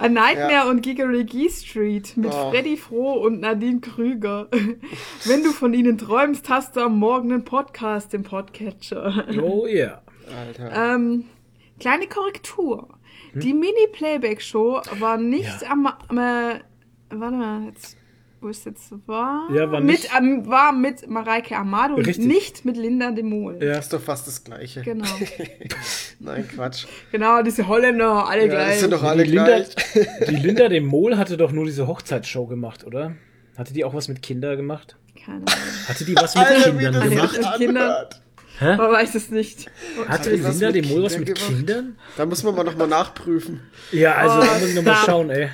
A 0.00 0.08
Nightmare 0.08 0.68
und 0.70 0.80
Gigarigi 0.82 1.50
Street 1.50 2.16
mit 2.16 2.32
Oh. 2.32 2.50
Freddy 2.50 2.76
Froh 2.76 3.14
und 3.14 3.40
Nadine 3.40 3.80
Krüger. 3.80 4.48
Wenn 5.24 5.42
du 5.42 5.50
von 5.50 5.74
ihnen 5.74 5.98
träumst, 5.98 6.48
hast 6.48 6.76
du 6.76 6.80
am 6.80 6.98
Morgen 7.00 7.32
einen 7.32 7.44
Podcast 7.44 8.14
im 8.14 8.22
Podcatcher. 8.22 9.26
Oh 9.42 9.66
yeah. 9.70 10.00
Alter. 10.36 10.94
Ähm, 10.94 11.24
kleine 11.80 12.06
Korrektur. 12.06 12.88
Hm? 13.32 13.40
Die 13.40 13.52
Mini-Playback-Show 13.54 14.82
war 15.00 15.16
nicht 15.16 15.68
am, 15.68 15.86
am 15.86 16.18
äh, 16.18 16.60
warte 17.10 17.36
mal, 17.36 17.64
jetzt, 17.66 17.96
wo 18.40 18.48
ist 18.48 18.64
jetzt 18.66 18.92
war? 19.06 19.48
Ja, 19.52 19.70
war 19.70 19.80
mit, 19.80 19.90
nicht- 20.02 20.10
ähm, 20.16 20.46
war 20.46 20.72
mit 20.72 21.08
Mareike 21.08 21.56
Amado 21.56 21.94
und 21.94 22.06
Richtig. 22.06 22.26
nicht 22.26 22.64
mit 22.64 22.76
Linda 22.76 23.10
de 23.10 23.24
Mol. 23.24 23.58
Ja. 23.62 23.78
ist 23.78 23.92
doch 23.92 24.00
fast 24.00 24.26
das 24.26 24.44
Gleiche. 24.44 24.82
Genau. 24.82 25.06
Nein, 26.20 26.48
Quatsch. 26.54 26.86
genau, 27.12 27.42
diese 27.42 27.66
Holländer, 27.68 28.28
alle 28.28 28.42
Ja, 28.42 28.48
gleich. 28.48 28.68
das 28.72 28.80
sind 28.80 28.92
doch 28.92 29.02
alle 29.02 29.24
Die 29.24 29.30
Linda, 29.30 29.44
gleich. 29.46 29.68
die 30.28 30.36
Linda 30.36 30.68
dem 30.68 30.86
Mol 30.86 31.16
hatte 31.16 31.36
doch 31.36 31.52
nur 31.52 31.64
diese 31.64 31.86
Hochzeitsshow 31.86 32.46
gemacht, 32.46 32.84
oder? 32.84 33.14
Hatte 33.56 33.72
die 33.72 33.84
auch 33.84 33.94
was 33.94 34.08
mit 34.08 34.22
Kindern 34.22 34.56
gemacht? 34.56 34.96
Keine 35.24 35.38
Ahnung. 35.38 35.46
Hatte 35.88 36.04
die 36.04 36.14
was 36.16 36.34
mit 36.34 36.46
Alter, 36.46 36.70
Kindern 36.70 36.92
das 36.94 37.08
gemacht? 37.10 37.36
Mit 37.38 37.56
Kindern. 37.56 37.90
anhört. 37.90 38.20
Man 38.60 38.78
weiß 38.92 39.14
es 39.14 39.30
nicht. 39.30 39.70
Hatte 40.08 40.30
die 40.36 40.42
was 40.44 40.60
Linda 40.60 40.66
mit 40.72 40.84
dem 40.84 40.88
Mol 40.90 41.02
was 41.04 41.18
mit 41.18 41.26
gemacht? 41.26 41.46
Kindern? 41.46 41.96
Da 42.16 42.26
muss 42.26 42.42
man 42.42 42.54
mal 42.54 42.64
nochmal 42.64 42.88
nachprüfen. 42.88 43.60
Ja, 43.92 44.14
also 44.14 44.38
Oh, 44.38 44.40
da 44.44 44.58
muss 44.58 44.68
ich 44.68 44.74
nochmal 44.74 44.96
schauen, 45.04 45.30
ey. 45.30 45.48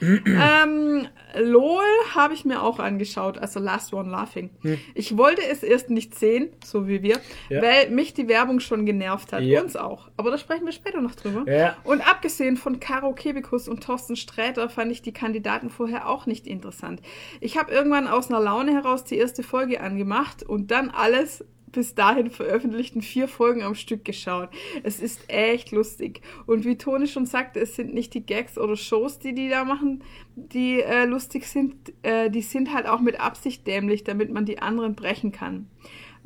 Ähm, 0.00 1.06
LOL 1.36 1.84
habe 2.14 2.34
ich 2.34 2.44
mir 2.44 2.62
auch 2.62 2.78
angeschaut, 2.78 3.38
also 3.38 3.60
Last 3.60 3.92
One 3.92 4.10
Laughing. 4.10 4.50
Ich 4.94 5.16
wollte 5.16 5.42
es 5.50 5.62
erst 5.62 5.90
nicht 5.90 6.14
sehen, 6.18 6.48
so 6.64 6.88
wie 6.88 7.02
wir, 7.02 7.18
Ja. 7.48 7.62
weil 7.62 7.90
mich 7.90 8.14
die 8.14 8.28
Werbung 8.28 8.60
schon 8.60 8.86
genervt 8.86 9.32
hat. 9.32 9.42
Ja. 9.42 9.62
Uns 9.62 9.76
auch. 9.76 10.08
Aber 10.16 10.30
da 10.30 10.38
sprechen 10.38 10.64
wir 10.64 10.72
später 10.72 11.00
noch 11.00 11.14
drüber. 11.14 11.50
Ja. 11.50 11.76
Und 11.84 12.00
abgesehen 12.08 12.56
von 12.56 12.80
Caro 12.80 13.12
Kebekus 13.12 13.68
und 13.68 13.82
Thorsten 13.84 14.16
Sträter 14.16 14.68
fand 14.68 14.90
ich 14.92 15.02
die 15.02 15.12
Kandidaten 15.12 15.70
vorher 15.70 16.08
auch 16.08 16.26
nicht 16.26 16.46
interessant. 16.46 17.00
Ich 17.40 17.58
habe 17.58 17.72
irgendwann 17.72 18.08
aus 18.08 18.28
einer 18.30 18.40
Laune 18.40 18.72
heraus 18.72 19.04
die 19.04 19.16
erste 19.16 19.42
Folge 19.42 19.80
angemacht 19.80 20.42
und 20.42 20.70
dann 20.70 20.90
alles 20.90 21.44
bis 21.72 21.94
dahin 21.94 22.30
veröffentlichten 22.30 23.02
vier 23.02 23.28
Folgen 23.28 23.62
am 23.62 23.74
Stück 23.74 24.04
geschaut. 24.04 24.50
Es 24.82 25.00
ist 25.00 25.28
echt 25.28 25.72
lustig. 25.72 26.22
Und 26.46 26.64
wie 26.64 26.78
Toni 26.78 27.06
schon 27.06 27.26
sagte, 27.26 27.60
es 27.60 27.76
sind 27.76 27.94
nicht 27.94 28.14
die 28.14 28.24
Gags 28.24 28.58
oder 28.58 28.76
Shows, 28.76 29.18
die 29.18 29.34
die 29.34 29.48
da 29.48 29.64
machen, 29.64 30.02
die 30.36 30.80
äh, 30.80 31.04
lustig 31.04 31.46
sind. 31.46 31.74
Äh, 32.02 32.30
die 32.30 32.42
sind 32.42 32.72
halt 32.72 32.86
auch 32.86 33.00
mit 33.00 33.20
Absicht 33.20 33.66
dämlich, 33.66 34.04
damit 34.04 34.30
man 34.30 34.44
die 34.44 34.60
anderen 34.60 34.94
brechen 34.94 35.32
kann. 35.32 35.68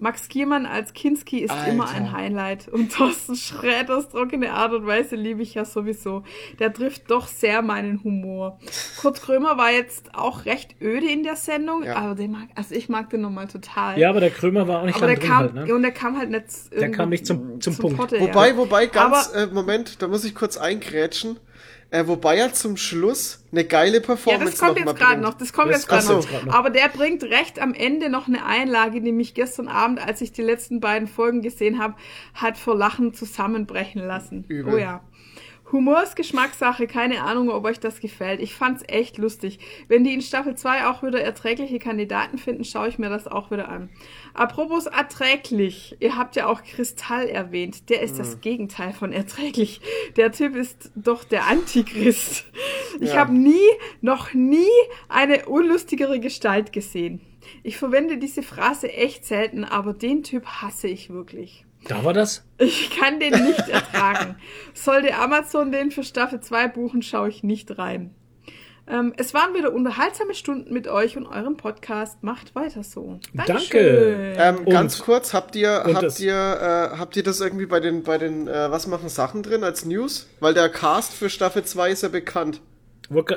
Max 0.03 0.29
Giermann 0.29 0.67
als 0.67 0.93
Kinski 0.95 1.39
ist 1.39 1.53
Alter. 1.53 1.71
immer 1.73 1.89
ein 1.89 2.11
Highlight. 2.13 2.67
Und 2.69 2.93
Thorsten 2.97 3.37
Schräders 3.37 4.09
trockene 4.09 4.53
Art 4.53 4.73
und 4.73 4.85
Weise 4.87 5.15
liebe 5.15 5.43
ich 5.43 5.55
ja 5.55 5.65
sowieso. 5.65 6.25
Der 6.59 6.73
trifft 6.73 7.11
doch 7.11 7.29
sehr 7.29 7.63
meinen 7.63 8.03
Humor. 8.03 8.59
Kurt 9.01 9.23
Krömer 9.23 9.57
war 9.59 9.71
jetzt 9.71 10.15
auch 10.15 10.45
recht 10.45 10.75
öde 10.83 11.07
in 11.09 11.23
der 11.23 11.37
Sendung, 11.37 11.85
Ja. 11.85 11.95
aber 11.97 12.17
den 12.17 12.33
mag, 12.33 12.49
also 12.57 12.75
ich 12.75 12.89
mag 12.89 13.11
den 13.11 13.21
nochmal 13.21 13.47
total. 13.47 13.97
Ja, 13.99 14.11
aber 14.11 14.19
der 14.21 14.31
Krömer 14.31 14.67
war 14.67 14.81
auch 14.83 14.87
nicht 14.87 14.97
aber 14.97 15.07
der 15.07 15.19
kam, 15.19 15.39
halt, 15.39 15.55
ne? 15.55 15.75
und 15.75 15.83
der 15.83 15.93
kam 15.93 16.19
halt 16.19 16.31
nicht 16.31 16.45
Der 16.73 16.91
kam 16.91 17.09
nicht 17.11 17.25
zum- 17.25 17.61
zum 17.61 17.77
Punkt. 17.79 17.97
Potte, 17.97 18.21
Wobei, 18.21 18.49
ja. 18.51 18.57
wobei, 18.57 18.87
ganz, 18.87 19.31
Aber- 19.33 19.43
äh, 19.43 19.47
Moment, 19.47 20.03
da 20.03 20.09
muss 20.09 20.25
ich 20.25 20.35
kurz 20.35 20.57
eingrätschen. 20.57 21.39
Äh, 21.93 22.07
wobei 22.09 22.39
er 22.39 22.55
zum 22.55 22.79
Schluss 22.79 23.45
eine 23.53 23.65
geile 23.67 23.99
Ja, 23.99 24.01
Performance 24.01 24.53
das 24.53 24.59
kommt 24.59 24.81
noch 24.81 24.87
jetzt 24.93 24.99
gerade 24.99 25.21
noch. 25.21 25.35
Das 25.35 25.53
kommt 25.53 25.71
Das 25.71 25.83
jetzt 25.83 25.89
gerade 25.89 26.47
noch. 26.47 26.55
Aber 26.55 26.71
der 26.71 26.89
bringt 26.89 27.23
recht 27.23 27.61
am 27.61 27.75
Ende 27.75 28.09
noch 28.09 28.29
eine 28.29 28.47
Einlage, 28.47 29.03
die 29.03 29.13
mich 29.13 29.35
gestern 29.35 29.69
Abend, 29.69 30.01
als 30.01 30.23
ich 30.23 30.33
die 30.33 30.41
letzten 30.41 30.81
beiden 30.81 31.07
Folgen 31.07 31.43
gesehen 31.43 31.79
habe, 31.79 31.95
hat 32.33 32.57
vor 32.57 32.75
Lachen 32.75 33.13
zusammenbrechen 33.13 34.01
lassen. 34.01 34.47
Übel. 34.49 34.73
Oh 34.73 34.77
ja. 34.79 35.03
Humor 35.73 36.03
ist 36.03 36.17
Geschmackssache, 36.17 36.87
keine 36.87 37.23
Ahnung, 37.23 37.49
ob 37.49 37.65
euch 37.65 37.81
das 37.81 38.01
gefällt. 38.01 38.41
Ich 38.41 38.55
fand's 38.55 38.85
echt 38.89 39.17
lustig. 39.17 39.59
Wenn 39.89 40.05
die 40.05 40.13
in 40.13 40.21
Staffel 40.21 40.55
2 40.55 40.87
auch 40.87 41.03
wieder 41.03 41.21
erträgliche 41.21 41.79
Kandidaten 41.79 42.37
finden, 42.37 42.65
schaue 42.65 42.89
ich 42.89 42.99
mir 42.99 43.09
das 43.09 43.27
auch 43.27 43.51
wieder 43.51 43.69
an. 43.69 43.89
Apropos 44.35 44.87
erträglich, 44.87 45.97
ihr 46.01 46.17
habt 46.17 46.37
ja 46.37 46.47
auch 46.47 46.63
Kristall 46.63 47.27
erwähnt. 47.27 47.89
Der 47.89 48.03
ist 48.03 48.19
das 48.19 48.41
Gegenteil 48.43 48.93
von 48.93 49.13
erträglich. 49.13 49.81
Der 50.17 50.31
Typ 50.31 50.57
ist 50.57 50.93
doch 50.95 51.25
der 51.25 51.47
Antichrist. 51.47 52.45
Ich 53.01 53.15
Ja. 53.15 53.21
habe 53.21 53.33
nie, 53.33 53.57
noch 54.03 54.35
nie 54.35 54.69
eine 55.09 55.47
unlustigere 55.47 56.21
Gestalt 56.21 56.73
gesehen. 56.73 57.21
Ich 57.63 57.77
verwende 57.79 58.19
diese 58.19 58.43
Phrase 58.43 58.93
echt 58.93 59.25
selten, 59.25 59.65
aber 59.65 59.95
den 59.95 60.23
Typ 60.23 60.45
hasse 60.47 60.89
ich 60.89 61.11
wirklich. 61.11 61.65
Da 61.89 62.05
war 62.05 62.13
das? 62.13 62.45
Ich 62.59 62.91
kann 62.97 63.19
den 63.19 63.33
nicht 63.45 63.69
ertragen. 63.69 64.37
Sollte 64.75 65.15
Amazon 65.17 65.73
den 65.73 65.91
für 65.91 66.05
Staffel 66.05 66.41
2 66.41 66.69
buchen, 66.69 67.03
schaue 67.03 67.29
ich 67.29 67.43
nicht 67.43 67.77
rein. 67.79 68.15
Ähm, 68.89 69.13
es 69.17 69.33
waren 69.33 69.55
wieder 69.55 69.73
unterhaltsame 69.73 70.35
Stunden 70.35 70.73
mit 70.73 70.89
euch 70.89 71.17
und 71.17 71.27
eurem 71.27 71.57
Podcast. 71.57 72.23
Macht 72.23 72.55
weiter 72.57 72.83
so. 72.83 73.21
Danke. 73.33 74.35
Ähm, 74.37 74.59
Und- 74.59 74.71
ganz 74.71 74.99
kurz, 75.01 75.33
habt 75.35 75.55
ihr, 75.55 75.71
habt 75.87 76.03
das- 76.03 76.21
ihr, 76.21 76.35
äh, 76.35 76.99
habt 76.99 77.17
ihr 77.17 77.23
das 77.23 77.41
irgendwie 77.41 77.67
bei 77.67 77.79
den, 77.81 78.03
bei 78.03 78.19
den, 78.19 78.49
äh, 78.49 78.71
was 78.71 78.87
machen 78.89 79.09
Sachen 79.09 79.43
drin 79.43 79.63
als 79.63 79.85
News? 79.85 80.29
Weil 80.41 80.55
der 80.55 80.69
Cast 80.69 81.13
für 81.15 81.31
Staffel 81.31 81.65
2 81.65 81.91
ist 81.91 82.03
ja 82.03 82.09
bekannt. 82.09 82.61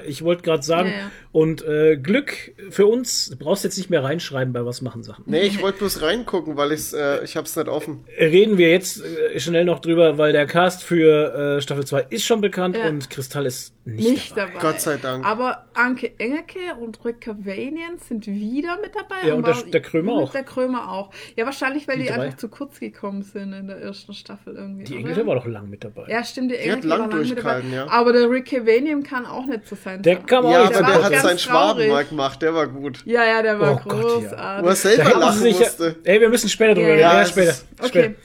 Ich 0.07 0.23
wollte 0.23 0.41
gerade 0.43 0.63
sagen, 0.63 0.89
Ja, 0.89 0.95
ja. 0.95 1.11
und 1.31 1.63
äh, 1.65 1.97
Glück 1.97 2.53
für 2.69 2.87
uns, 2.87 3.27
du 3.29 3.37
brauchst 3.37 3.63
jetzt 3.63 3.77
nicht 3.77 3.89
mehr 3.89 4.03
reinschreiben 4.03 4.53
bei 4.53 4.65
was 4.65 4.81
machen 4.81 5.03
Sachen. 5.03 5.23
Nee, 5.27 5.41
ich 5.41 5.61
wollte 5.61 5.79
bloß 5.79 6.01
reingucken, 6.01 6.57
weil 6.57 6.71
ich's, 6.71 6.93
äh, 6.93 7.23
ich 7.23 7.37
hab's 7.37 7.55
nicht 7.55 7.67
offen. 7.67 8.05
Reden 8.19 8.57
wir 8.57 8.69
jetzt 8.71 9.03
äh, 9.03 9.39
schnell 9.39 9.65
noch 9.65 9.79
drüber, 9.79 10.17
weil 10.17 10.31
der 10.33 10.47
Cast 10.47 10.83
für 10.83 11.57
äh, 11.57 11.61
Staffel 11.61 11.85
2 11.85 12.07
ist 12.09 12.23
schon 12.25 12.41
bekannt 12.41 12.75
Ja. 12.77 12.87
und 12.89 13.09
Kristall 13.09 13.45
ist 13.45 13.74
nicht, 13.87 14.09
Nicht 14.09 14.31
dabei. 14.37 14.53
dabei. 14.53 14.61
Gott 14.71 14.81
sei 14.81 14.97
Dank. 14.97 15.23
Aber 15.25 15.65
Anke 15.75 16.11
Engelke 16.17 16.57
und 16.81 17.05
Rücker 17.05 17.35
Vanian 17.37 17.97
sind 17.99 18.25
wieder 18.25 18.79
mit 18.81 18.95
dabei. 18.95 19.27
Ja, 19.27 19.35
und 19.35 19.45
der- 19.45 19.55
war- 19.55 19.63
der 19.63 19.81
Krömer 19.81 20.13
und 20.13 20.23
auch. 20.23 20.31
Der 20.31 20.43
Krömer 20.43 20.91
auch. 20.91 21.11
Ja, 21.35 21.45
wahrscheinlich, 21.45 21.87
weil 21.87 21.97
Die 21.97 22.03
die, 22.03 22.11
einfach 22.11 22.35
zu 22.37 22.49
kurz 22.49 22.79
gekommen 22.79 23.21
sind 23.21 23.53
in 23.53 23.67
der 23.67 23.77
ersten 23.77 24.13
Staffel 24.15 24.55
irgendwie. 24.55 24.85
Die 24.85 24.93
oder? 24.93 25.01
Engelte 25.01 25.27
war 25.27 25.35
doch 25.35 25.45
lang 25.45 25.69
mit 25.69 25.83
dabei. 25.83 26.05
Ja, 26.07 26.23
stimmt, 26.23 26.49
der 26.51 26.57
Die 26.57 26.63
hat 26.71 26.77
Engelke 26.83 26.87
lang 26.87 26.99
war 26.99 27.07
lang 27.09 27.19
mit 27.19 27.37
dabei. 27.37 27.41
durchgehalten, 27.61 27.73
ja. 27.73 27.87
Aber 27.89 28.11
der 28.13 28.29
Rick 28.29 28.45
Cavanian 28.49 29.03
kann 29.03 29.25
auch 29.27 29.45
nicht 29.45 29.67
so 29.67 29.75
sein. 29.75 30.01
Der 30.01 30.15
kam 30.17 30.45
auch 30.47 30.51
Ja, 30.51 30.61
nicht 30.67 30.75
aber 30.77 30.87
der 30.87 30.99
auch 30.99 31.03
hat 31.03 31.15
seinen 31.17 31.39
Schwaben 31.39 31.87
mal 31.87 32.05
gemacht, 32.05 32.41
der 32.41 32.53
war 32.55 32.67
gut. 32.67 33.03
Ja, 33.05 33.23
ja, 33.23 33.41
der 33.43 33.59
war 33.59 33.73
Oh 33.73 33.79
Gott, 33.87 33.93
ja. 33.97 34.01
großartig. 34.01 34.65
Wo 34.65 34.69
er 34.69 34.75
selber 34.75 35.19
lachen 35.19 35.43
musste. 35.51 35.95
ey, 36.03 36.21
wir 36.21 36.29
müssen 36.29 36.49
später 36.49 36.73
drüber 36.73 36.87
reden. 36.87 36.99
ja, 37.01 37.19
Ja, 37.19 37.25
später. 37.27 37.53
Okay. 37.83 38.15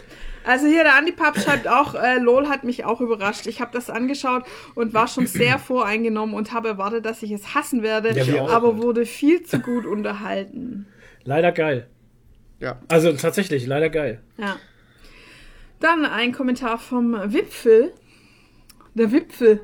Also 0.45 0.67
hier 0.67 0.85
der 0.85 0.95
Andi 0.97 1.13
Papp 1.13 1.39
schreibt 1.39 1.69
auch, 1.69 1.95
äh, 1.95 2.19
LOL 2.19 2.49
hat 2.49 2.65
mich 2.65 2.85
auch 2.85 3.01
überrascht. 3.01 3.47
Ich 3.47 3.61
habe 3.61 3.71
das 3.73 3.91
angeschaut 3.91 4.45
und 4.75 4.95
war 4.95 5.07
schon 5.07 5.27
sehr 5.27 5.59
voreingenommen 5.59 6.35
und 6.35 6.53
habe 6.53 6.69
erwartet, 6.69 7.05
dass 7.05 7.23
ich 7.23 7.31
es 7.31 7.55
hassen 7.55 7.83
werde, 7.83 8.13
Ja, 8.19 8.47
aber 8.47 8.79
wurde 8.79 9.05
viel 9.07 9.43
zu 9.43 9.59
gut 9.61 9.85
unterhalten. 9.87 10.87
Leider 11.25 11.53
geil. 11.53 11.87
Ja. 12.59 12.79
Also 12.89 13.13
tatsächlich, 13.13 13.67
leider 13.67 13.91
geil. 13.91 14.21
Ja. 14.39 14.57
Dann 15.81 16.05
ein 16.05 16.33
Kommentar 16.33 16.79
vom 16.79 17.13
Wipfel. 17.33 17.93
Der 18.95 19.13
Wipfel. 19.13 19.61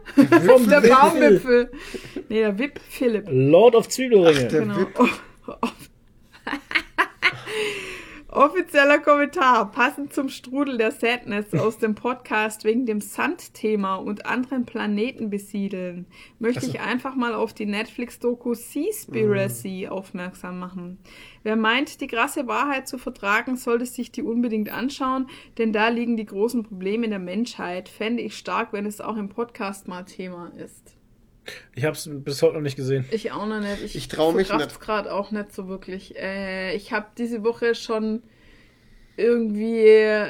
Vom 0.47 0.69
der 0.69 0.83
Wipfel. 0.83 0.91
Baumwipfel. 0.91 1.71
Nee, 2.29 2.41
der 2.41 2.59
Wip 2.59 2.81
Philipp. 2.89 3.25
Lord 3.29 3.75
of 3.75 3.89
Zwiebelringe. 3.89 4.47
Der 4.49 4.61
Genau. 4.61 4.77
Wip. 4.79 4.89
Oh, 4.99 5.09
oh. 5.63 5.69
Offizieller 8.29 8.99
Kommentar, 8.99 9.71
passend 9.71 10.13
zum 10.13 10.29
Strudel 10.29 10.79
der 10.79 10.91
Sadness 10.91 11.55
aus 11.55 11.79
dem 11.79 11.95
Podcast 11.95 12.65
wegen 12.65 12.85
dem 12.85 13.01
Sandthema 13.01 13.95
und 13.95 14.27
anderen 14.27 14.67
Planeten 14.67 15.31
besiedeln, 15.31 16.07
möchte 16.41 16.67
ich 16.67 16.81
einfach 16.81 17.15
mal 17.15 17.35
auf 17.35 17.55
die 17.55 17.67
Netflix-Doku 17.67 18.55
Seaspiracy 18.55 19.87
aufmerksam 19.87 20.59
machen. 20.59 20.99
Wer 21.45 21.55
meint, 21.55 22.01
die 22.01 22.09
krasse 22.09 22.49
Wahrheit 22.49 22.89
zu 22.89 22.99
vertragen, 22.99 23.57
sollte 23.57 23.87
sich 23.87 24.11
die 24.11 24.25
unbedingt 24.25 24.71
anschauen, 24.71 25.29
denn 25.57 25.73
da 25.73 25.89
liegen 25.89 26.17
die 26.17 26.27
großen 26.27 26.65
Probleme 26.65 27.09
der 27.09 27.21
Menschheit. 27.21 27.89
Fände 27.89 28.25
ich 28.25 28.37
stark, 28.37 28.73
wenn 28.73 28.87
es 28.87 29.01
auch 29.01 29.17
im 29.17 29.29
Podcast 29.29 29.87
mal 29.87 30.03
Thema 30.03 30.51
ist. 30.57 30.96
Ich 31.75 31.85
habe 31.85 31.97
es 31.97 32.09
bis 32.11 32.43
heute 32.43 32.55
noch 32.55 32.61
nicht 32.63 32.77
gesehen. 32.77 33.05
Ich 33.11 33.33
auch 33.33 33.47
noch 33.47 33.61
nicht. 33.61 33.83
Ich, 33.85 33.97
Ich 33.97 34.09
trau 34.09 34.33
mich 34.33 34.53
nicht. 34.53 34.81
gerade 34.81 35.13
auch 35.13 35.31
nicht 35.31 35.53
so 35.53 35.69
wirklich. 35.69 36.17
Äh, 36.17 36.75
ich 36.75 36.93
habe 36.93 37.07
diese 37.17 37.45
Woche 37.45 37.75
schon 37.75 38.23
irgendwie 39.17 39.87
äh, 39.87 40.29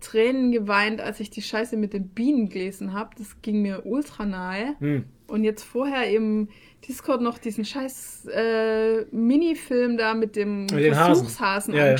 Tränen 0.00 0.52
geweint, 0.52 1.00
als 1.00 1.20
ich 1.20 1.30
die 1.30 1.42
Scheiße 1.42 1.76
mit 1.76 1.92
den 1.92 2.08
Bienen 2.08 2.48
gelesen 2.48 2.92
habe. 2.92 3.10
Das 3.18 3.40
ging 3.42 3.62
mir 3.62 3.86
ultra 3.86 4.24
nahe. 4.24 4.74
Hm. 4.78 5.04
Und 5.26 5.44
jetzt 5.44 5.62
vorher 5.62 6.10
im 6.10 6.48
Discord 6.86 7.22
noch 7.22 7.38
diesen 7.38 7.64
scheiß 7.64 8.26
äh, 8.26 9.04
Minifilm 9.10 9.96
da 9.96 10.14
mit 10.14 10.36
dem 10.36 10.62
Mit 10.66 10.72
den 10.84 10.96
Hasen. 10.96 11.24
Versuchshasen 11.24 11.74
Ja, 11.74 11.86
ja. 11.92 11.98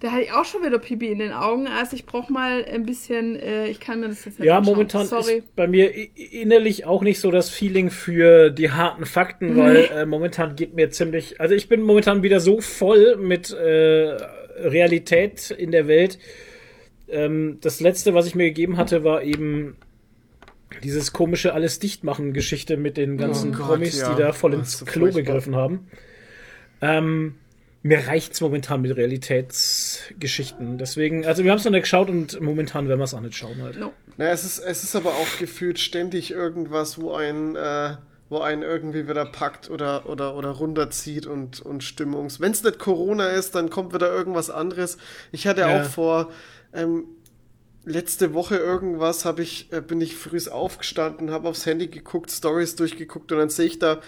Da 0.00 0.12
hatte 0.12 0.22
ich 0.22 0.32
auch 0.32 0.44
schon 0.44 0.62
wieder 0.64 0.78
Pipi 0.78 1.08
in 1.08 1.18
den 1.18 1.32
Augen. 1.32 1.66
Also 1.66 1.96
ich 1.96 2.06
brauche 2.06 2.32
mal 2.32 2.64
ein 2.64 2.84
bisschen, 2.86 3.34
äh, 3.36 3.66
ich 3.68 3.80
kann 3.80 4.00
mir 4.00 4.08
das 4.08 4.24
jetzt 4.24 4.38
nicht 4.38 4.46
Ja, 4.46 4.58
anschauen. 4.58 4.74
momentan 4.74 5.06
Sorry. 5.06 5.38
ist 5.38 5.56
bei 5.56 5.66
mir 5.66 5.92
innerlich 6.14 6.84
auch 6.86 7.02
nicht 7.02 7.18
so 7.18 7.30
das 7.32 7.50
Feeling 7.50 7.90
für 7.90 8.50
die 8.50 8.70
harten 8.70 9.06
Fakten, 9.06 9.56
weil 9.56 9.76
äh, 9.92 10.06
momentan 10.06 10.54
geht 10.54 10.74
mir 10.74 10.90
ziemlich, 10.90 11.40
also 11.40 11.54
ich 11.54 11.68
bin 11.68 11.82
momentan 11.82 12.22
wieder 12.22 12.38
so 12.38 12.60
voll 12.60 13.16
mit 13.16 13.50
äh, 13.50 14.16
Realität 14.60 15.50
in 15.50 15.72
der 15.72 15.88
Welt. 15.88 16.18
Ähm, 17.08 17.58
das 17.60 17.80
letzte, 17.80 18.14
was 18.14 18.26
ich 18.26 18.34
mir 18.36 18.44
gegeben 18.44 18.76
hatte, 18.76 19.02
war 19.02 19.22
eben 19.24 19.76
dieses 20.84 21.12
komische 21.12 21.54
alles 21.54 21.78
dicht 21.80 22.04
machen 22.04 22.34
Geschichte 22.34 22.76
mit 22.76 22.96
den 22.98 23.16
ganzen 23.16 23.52
Oh 23.54 23.58
Gott, 23.58 23.66
Promis, 23.68 24.00
ja. 24.00 24.14
die 24.14 24.22
da 24.22 24.32
voll 24.32 24.54
ins 24.54 24.84
Klo 24.84 25.06
furchtbar. 25.06 25.22
gegriffen 25.22 25.56
haben. 25.56 25.88
Ähm, 26.82 27.34
mir 27.82 28.06
reicht's 28.06 28.40
momentan 28.40 28.82
mit 28.82 28.96
Realitätsgeschichten. 28.96 30.78
Deswegen, 30.78 31.24
also 31.26 31.44
wir 31.44 31.50
haben 31.50 31.58
es 31.58 31.64
noch 31.64 31.72
nicht 31.72 31.82
geschaut 31.82 32.10
und 32.10 32.40
momentan 32.40 32.88
werden 32.88 33.00
wir 33.00 33.04
es 33.04 33.14
auch 33.14 33.20
nicht 33.20 33.36
schauen 33.36 33.62
halt. 33.62 33.78
No. 33.78 33.92
Na, 34.16 34.30
es 34.30 34.44
ist, 34.44 34.58
es 34.58 34.82
ist 34.82 34.96
aber 34.96 35.10
auch 35.10 35.38
gefühlt 35.38 35.78
ständig 35.78 36.32
irgendwas, 36.32 37.00
wo 37.00 37.12
ein, 37.14 37.54
äh, 37.56 37.96
wo 38.28 38.40
einen 38.40 38.62
irgendwie 38.62 39.08
wieder 39.08 39.24
packt 39.24 39.70
oder, 39.70 40.08
oder, 40.08 40.36
oder 40.36 40.50
runterzieht 40.50 41.26
und, 41.26 41.60
und 41.60 41.84
Stimmungs. 41.84 42.40
Wenn 42.40 42.52
es 42.52 42.62
nicht 42.62 42.78
Corona 42.78 43.28
ist, 43.28 43.54
dann 43.54 43.70
kommt 43.70 43.94
wieder 43.94 44.12
irgendwas 44.12 44.50
anderes. 44.50 44.98
Ich 45.32 45.46
hatte 45.46 45.62
Ja. 45.62 45.80
auch 45.80 45.84
vor, 45.86 46.30
ähm, 46.74 47.04
letzte 47.84 48.34
Woche 48.34 48.56
irgendwas, 48.56 49.24
habe 49.24 49.42
ich, 49.42 49.72
äh, 49.72 49.80
bin 49.80 50.00
ich 50.00 50.14
früh 50.16 50.38
aufgestanden, 50.50 51.30
habe 51.30 51.48
aufs 51.48 51.64
Handy 51.64 51.86
geguckt, 51.88 52.30
Stories 52.30 52.74
durchgeguckt 52.76 53.32
und 53.32 53.38
dann 53.38 53.48
sehe 53.48 53.66
ich 53.66 53.78
da, 53.78 54.00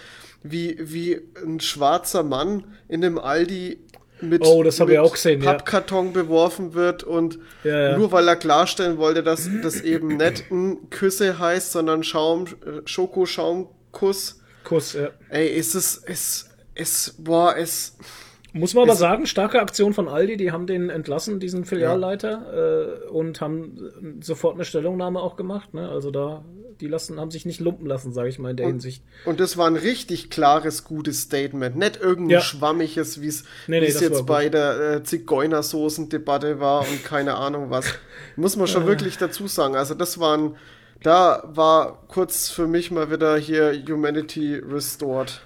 wie, 0.43 0.77
wie 0.79 1.21
ein 1.43 1.59
schwarzer 1.59 2.23
Mann 2.23 2.65
in 2.87 3.03
einem 3.03 3.17
Aldi 3.17 3.79
mit, 4.21 4.45
Oh, 4.45 4.61
das 4.63 4.79
mit 4.79 4.97
auch 4.97 5.13
gesehen, 5.13 5.41
ja. 5.41 5.51
Pappkarton 5.51 6.13
beworfen 6.13 6.73
wird 6.73 7.03
und 7.03 7.39
Ja, 7.63 7.91
ja. 7.91 7.97
nur 7.97 8.11
weil 8.11 8.27
er 8.27 8.35
klarstellen 8.35 8.97
wollte, 8.97 9.23
dass 9.23 9.49
das 9.63 9.81
eben 9.81 10.17
nicht 10.17 10.51
ein 10.51 10.89
Küsse 10.89 11.39
heißt, 11.39 11.71
sondern 11.71 12.03
Schaum, 12.03 12.45
äh, 12.45 12.81
Schokoschaumkuss, 12.85 14.39
Kuss, 14.63 14.93
ja. 14.93 15.09
Ey, 15.29 15.47
ist 15.47 15.73
es, 15.73 16.01
es, 16.05 16.49
es, 16.75 17.15
boah, 17.17 17.55
es, 17.57 17.97
Muss 18.53 18.73
man 18.73 18.83
aber 18.83 18.95
sagen, 18.95 19.25
starke 19.27 19.61
Aktion 19.61 19.93
von 19.93 20.09
Aldi, 20.09 20.35
die 20.35 20.51
haben 20.51 20.67
den 20.67 20.89
entlassen, 20.89 21.39
diesen 21.39 21.63
Filialleiter, 21.63 23.05
äh, 23.05 23.09
und 23.09 23.39
haben 23.39 23.77
äh, 24.19 24.23
sofort 24.23 24.55
eine 24.55 24.65
Stellungnahme 24.65 25.19
auch 25.21 25.37
gemacht. 25.37 25.73
Ne? 25.73 25.87
Also 25.87 26.11
da, 26.11 26.43
die 26.81 26.87
lassen, 26.87 27.17
haben 27.19 27.31
sich 27.31 27.45
nicht 27.45 27.61
lumpen 27.61 27.85
lassen, 27.87 28.11
sage 28.11 28.27
ich 28.27 28.39
mal 28.39 28.51
in 28.51 28.57
der 28.57 28.67
Hinsicht. 28.67 29.03
Und 29.25 29.39
das 29.39 29.55
war 29.55 29.67
ein 29.67 29.77
richtig 29.77 30.29
klares, 30.29 30.83
gutes 30.83 31.21
Statement. 31.21 31.77
Nicht 31.77 32.01
irgendein 32.01 32.29
Ja. 32.31 32.41
schwammiges, 32.41 33.21
wie 33.21 33.27
es 33.27 33.45
Nee, 33.67 33.79
nee, 33.79 33.93
war 33.93 34.01
jetzt 34.01 34.25
bei 34.25 34.49
der 34.49 34.95
äh, 34.95 35.03
Zigeunersoßen-Debatte 35.03 36.59
war 36.59 36.81
und 36.81 37.05
keine 37.05 37.35
Ahnung 37.35 37.69
was. 37.69 37.85
Muss 38.35 38.57
man 38.57 38.67
schon 38.67 38.85
wirklich 38.85 39.17
dazu 39.17 39.47
sagen. 39.47 39.75
Also 39.75 39.93
das 39.93 40.19
waren, 40.19 40.57
da 41.03 41.43
war 41.45 42.03
kurz 42.09 42.49
für 42.49 42.67
mich 42.67 42.91
mal 42.91 43.09
wieder 43.11 43.37
hier 43.37 43.73
Humanity 43.87 44.55
restored. 44.55 45.41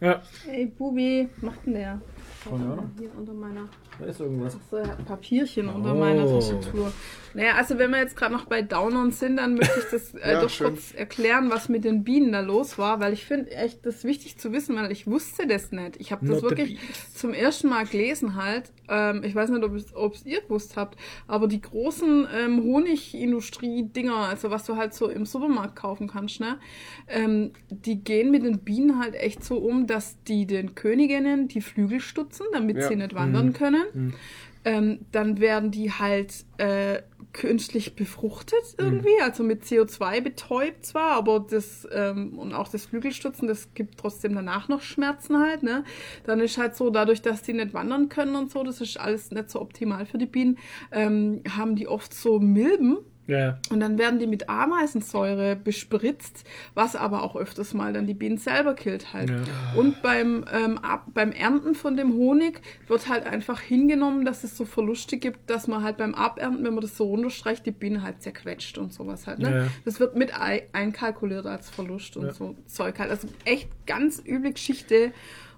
Ja, 0.00 0.20
Ey, 0.50 0.66
Bubi, 0.66 1.28
was 1.36 1.42
macht 1.42 1.66
denn 1.66 1.74
der? 1.74 2.00
Keine 2.44 2.64
Ahnung. 2.72 2.90
Hier 2.98 3.08
unter 3.16 3.32
meiner 3.32 3.66
da 3.98 4.04
ist 4.04 4.20
irgendwas. 4.20 4.56
so, 4.70 4.76
er 4.76 4.88
hat 4.88 5.04
Papierchen 5.06 5.68
unter 5.68 5.94
Oh. 5.94 5.98
meiner 5.98 6.26
Tastatur. 6.26 6.92
Naja, 7.36 7.54
also 7.56 7.76
wenn 7.78 7.90
wir 7.90 7.98
jetzt 7.98 8.16
gerade 8.16 8.32
noch 8.32 8.46
bei 8.46 8.62
Downern 8.62 9.10
sind, 9.10 9.36
dann 9.36 9.54
möchte 9.56 9.78
ich 9.78 9.84
das 9.90 10.14
äh, 10.14 10.20
Ja, 10.32 10.40
doch 10.40 10.48
schön. 10.48 10.68
kurz 10.68 10.94
erklären, 10.94 11.50
was 11.50 11.68
mit 11.68 11.84
den 11.84 12.02
Bienen 12.02 12.32
da 12.32 12.40
los 12.40 12.78
war, 12.78 12.98
weil 12.98 13.12
ich 13.12 13.26
finde 13.26 13.50
echt 13.50 13.84
das 13.84 14.04
wichtig 14.04 14.38
zu 14.38 14.52
wissen, 14.52 14.74
weil 14.76 14.90
ich 14.90 15.06
wusste 15.06 15.46
das 15.46 15.70
nicht. 15.70 15.96
Ich 15.98 16.12
habe 16.12 16.24
das 16.26 16.40
Not 16.40 16.50
wirklich 16.50 16.78
zum 17.14 17.34
ersten 17.34 17.68
Mal 17.68 17.84
gelesen 17.84 18.36
halt. 18.36 18.72
Ähm, 18.88 19.22
ich 19.22 19.34
weiß 19.34 19.50
nicht, 19.50 19.62
ob 19.94 20.14
es 20.14 20.24
ihr 20.24 20.40
gewusst 20.40 20.76
habt, 20.76 20.98
aber 21.26 21.46
die 21.46 21.60
großen 21.60 22.26
ähm, 22.34 22.62
Honigindustrie-Dinger, 22.64 24.14
also 24.16 24.50
was 24.50 24.64
du 24.64 24.76
halt 24.76 24.94
so 24.94 25.08
im 25.08 25.26
Supermarkt 25.26 25.76
kaufen 25.76 26.08
kannst, 26.08 26.40
ne, 26.40 26.58
ähm, 27.08 27.52
die 27.68 28.02
gehen 28.02 28.30
mit 28.30 28.44
den 28.44 28.60
Bienen 28.60 28.98
halt 28.98 29.14
echt 29.14 29.44
so 29.44 29.58
um, 29.58 29.86
dass 29.86 30.22
die 30.24 30.46
den 30.46 30.74
Königinnen 30.74 31.48
die 31.48 31.60
Flügel 31.60 32.00
stutzen, 32.00 32.46
damit 32.52 32.78
Ja. 32.78 32.88
sie 32.88 32.96
nicht 32.96 33.14
wandern 33.14 33.52
können. 33.52 33.84
Mhm. 33.92 34.14
Ähm, 34.64 34.98
dann 35.12 35.38
werden 35.38 35.70
die 35.70 35.92
halt 35.92 36.44
äh, 36.58 37.00
künstlich 37.32 37.94
befruchtet 37.96 38.62
Mhm. 38.78 38.84
irgendwie, 38.84 39.20
also 39.22 39.42
mit 39.42 39.64
CO2 39.64 40.20
betäubt 40.20 40.86
zwar, 40.86 41.12
aber 41.12 41.40
das 41.40 41.86
ähm, 41.92 42.38
und 42.38 42.54
auch 42.54 42.68
das 42.68 42.86
Flügelstutzen, 42.86 43.48
das 43.48 43.74
gibt 43.74 43.98
trotzdem 43.98 44.34
danach 44.34 44.68
noch 44.68 44.82
Schmerzen 44.82 45.38
halt, 45.38 45.62
ne? 45.62 45.84
Dann 46.24 46.40
ist 46.40 46.58
halt 46.58 46.76
so, 46.76 46.90
dadurch, 46.90 47.22
dass 47.22 47.42
die 47.42 47.52
nicht 47.52 47.74
wandern 47.74 48.08
können 48.08 48.36
und 48.36 48.50
so, 48.50 48.62
das 48.64 48.80
ist 48.80 48.98
alles 48.98 49.30
nicht 49.30 49.50
so 49.50 49.60
optimal 49.60 50.06
für 50.06 50.18
die 50.18 50.26
Bienen, 50.26 50.58
ähm, 50.92 51.42
haben 51.56 51.76
die 51.76 51.88
oft 51.88 52.14
so 52.14 52.38
Milben, 52.38 52.98
Ja, 53.26 53.58
und 53.70 53.80
dann 53.80 53.98
werden 53.98 54.18
die 54.18 54.26
mit 54.26 54.48
Ameisensäure 54.48 55.56
bespritzt, 55.56 56.44
was 56.74 56.94
aber 56.96 57.22
auch 57.22 57.34
öfters 57.36 57.74
mal 57.74 57.92
dann 57.92 58.06
die 58.06 58.14
Bienen 58.14 58.38
selber 58.38 58.74
killt 58.74 59.12
halt. 59.12 59.30
Ja. 59.30 59.36
Und 59.76 60.00
beim, 60.02 60.44
ähm, 60.52 60.78
ab, 60.78 61.06
beim 61.12 61.32
Ernten 61.32 61.74
von 61.74 61.96
dem 61.96 62.14
Honig 62.14 62.60
wird 62.86 63.08
halt 63.08 63.26
einfach 63.26 63.60
hingenommen, 63.60 64.24
dass 64.24 64.44
es 64.44 64.56
so 64.56 64.64
Verluste 64.64 65.16
gibt, 65.16 65.50
dass 65.50 65.66
man 65.66 65.82
halt 65.82 65.96
beim 65.96 66.14
Abernten, 66.14 66.64
wenn 66.64 66.74
man 66.74 66.82
das 66.82 66.96
so 66.96 67.04
runterstreicht, 67.04 67.66
die 67.66 67.72
Biene 67.72 68.02
halt 68.02 68.22
zerquetscht 68.22 68.78
und 68.78 68.92
sowas 68.92 69.26
halt. 69.26 69.40
Ne? 69.40 69.50
Ja. 69.56 69.66
Das 69.84 69.98
wird 70.00 70.16
mit 70.16 70.38
ei- 70.38 70.68
einkalkuliert 70.72 71.46
als 71.46 71.68
Verlust 71.70 72.16
und 72.16 72.32
so 72.32 72.54
Zeug 72.66 72.98
halt. 72.98 73.10
Also 73.10 73.28
echt 73.44 73.68
ganz 73.86 74.22
üble 74.24 74.52
Geschichte. 74.52 75.12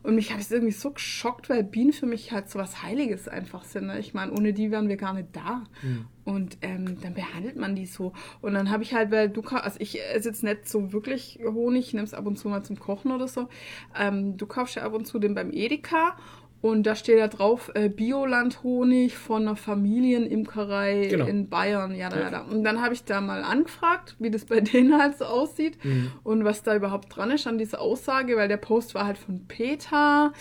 Und 0.08 0.14
mich 0.14 0.32
hat 0.32 0.40
es 0.40 0.50
irgendwie 0.50 0.72
so 0.72 0.90
geschockt, 0.90 1.50
weil 1.50 1.62
Bienen 1.62 1.92
für 1.92 2.06
mich 2.06 2.32
halt 2.32 2.48
so 2.48 2.58
was 2.58 2.82
Heiliges 2.82 3.28
einfach 3.28 3.62
sind. 3.62 3.88
Ne? 3.88 3.98
Ich 3.98 4.14
meine, 4.14 4.32
ohne 4.32 4.54
die 4.54 4.70
wären 4.70 4.88
wir 4.88 4.96
gar 4.96 5.12
nicht 5.12 5.28
da. 5.34 5.64
Hm. 5.82 6.06
Und 6.24 6.56
ähm, 6.62 6.98
dann 7.02 7.12
behandelt 7.12 7.56
man 7.56 7.76
die 7.76 7.84
so. 7.84 8.14
Und 8.40 8.54
dann 8.54 8.70
habe 8.70 8.82
ich 8.82 8.94
halt, 8.94 9.10
weil 9.10 9.28
du, 9.28 9.42
ka- 9.42 9.58
also 9.58 9.78
ich 9.80 10.02
esse 10.02 10.30
jetzt 10.30 10.42
nicht 10.42 10.66
so 10.66 10.94
wirklich 10.94 11.38
Honig, 11.44 11.88
ich 11.88 11.92
nehme 11.92 12.06
es 12.06 12.14
ab 12.14 12.26
und 12.26 12.38
zu 12.38 12.48
mal 12.48 12.62
zum 12.62 12.78
Kochen 12.78 13.12
oder 13.12 13.28
so. 13.28 13.50
Ähm, 13.94 14.38
du 14.38 14.46
kaufst 14.46 14.76
ja 14.76 14.82
ab 14.84 14.94
und 14.94 15.06
zu 15.06 15.18
den 15.18 15.34
beim 15.34 15.52
Edeka. 15.52 16.16
Und 16.60 16.82
da 16.88 16.96
steht 16.96 17.18
da 17.20 17.28
drauf, 17.28 17.70
äh, 17.74 17.88
Bioland-Honig 17.88 19.16
von 19.16 19.42
einer 19.42 19.54
Familienimkerei 19.56 21.06
Genau. 21.10 21.26
in 21.26 21.48
Bayern. 21.48 21.94
Ja, 21.94 22.08
da, 22.08 22.20
Ja. 22.20 22.30
da. 22.30 22.40
Und 22.42 22.64
dann 22.64 22.82
habe 22.82 22.94
ich 22.94 23.04
da 23.04 23.20
mal 23.20 23.42
angefragt, 23.44 24.16
wie 24.18 24.30
das 24.30 24.44
bei 24.44 24.60
denen 24.60 25.00
halt 25.00 25.18
so 25.18 25.24
aussieht 25.24 25.78
Mhm. 25.84 26.10
und 26.24 26.44
was 26.44 26.62
da 26.62 26.74
überhaupt 26.74 27.14
dran 27.14 27.30
ist 27.30 27.46
an 27.46 27.58
dieser 27.58 27.80
Aussage, 27.80 28.36
weil 28.36 28.48
der 28.48 28.56
Post 28.56 28.94
war 28.94 29.06
halt 29.06 29.18
von 29.18 29.46
Peter 29.46 30.32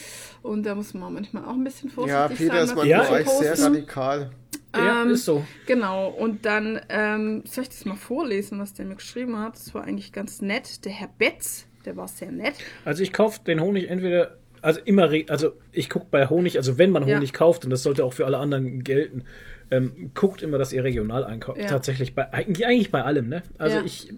und 0.41 0.63
da 0.65 0.75
muss 0.75 0.93
man 0.93 1.13
manchmal 1.13 1.45
auch 1.45 1.53
ein 1.53 1.63
bisschen 1.63 1.89
vorsichtig 1.89 2.19
Ja, 2.19 2.27
Peter 2.27 2.53
sein. 2.53 2.63
ist 2.63 2.75
manchmal 2.75 2.87
Ja, 2.87 3.17
echt 3.17 3.29
sehr 3.29 3.59
radikal. 3.59 4.31
ja 4.75 5.03
Ähm, 5.03 5.11
ist 5.11 5.25
so. 5.25 5.43
Genau, 5.65 6.07
und 6.09 6.45
dann 6.45 6.79
ähm, 6.89 7.43
soll 7.45 7.63
ich 7.63 7.69
das 7.69 7.85
mal 7.85 7.95
vorlesen, 7.95 8.59
was 8.59 8.73
der 8.73 8.85
mir 8.85 8.95
geschrieben 8.95 9.37
hat. 9.39 9.55
Das 9.55 9.73
war 9.73 9.83
eigentlich 9.83 10.11
ganz 10.13 10.41
nett. 10.41 10.83
Der 10.85 10.91
Herr 10.91 11.09
Betz, 11.17 11.67
der 11.85 11.95
war 11.95 12.07
sehr 12.07 12.31
nett. 12.31 12.55
Also 12.85 13.03
ich 13.03 13.13
kaufe 13.13 13.39
den 13.45 13.61
Honig 13.61 13.89
entweder, 13.89 14.37
also 14.61 14.79
immer, 14.85 15.09
also 15.29 15.53
ich 15.71 15.89
gucke 15.89 16.07
bei 16.11 16.27
Honig, 16.27 16.57
also 16.57 16.77
wenn 16.77 16.91
man 16.91 17.07
Ja. 17.07 17.17
Honig 17.17 17.33
kauft, 17.33 17.63
und 17.65 17.69
das 17.71 17.83
sollte 17.83 18.03
auch 18.05 18.13
für 18.13 18.25
alle 18.25 18.37
anderen 18.37 18.83
gelten, 18.83 19.23
ähm, 19.71 20.11
guckt 20.13 20.41
immer, 20.41 20.57
dass 20.57 20.71
ihr 20.73 20.83
regional 20.83 21.23
einkauft. 21.23 21.59
Ja. 21.59 21.67
Tatsächlich 21.67 22.15
bei, 22.15 22.31
eigentlich, 22.33 22.65
eigentlich 22.65 22.91
bei 22.91 23.03
allem, 23.03 23.27
ne? 23.29 23.43
Also 23.57 23.77
Ja. 23.77 23.83
ich, 23.85 24.13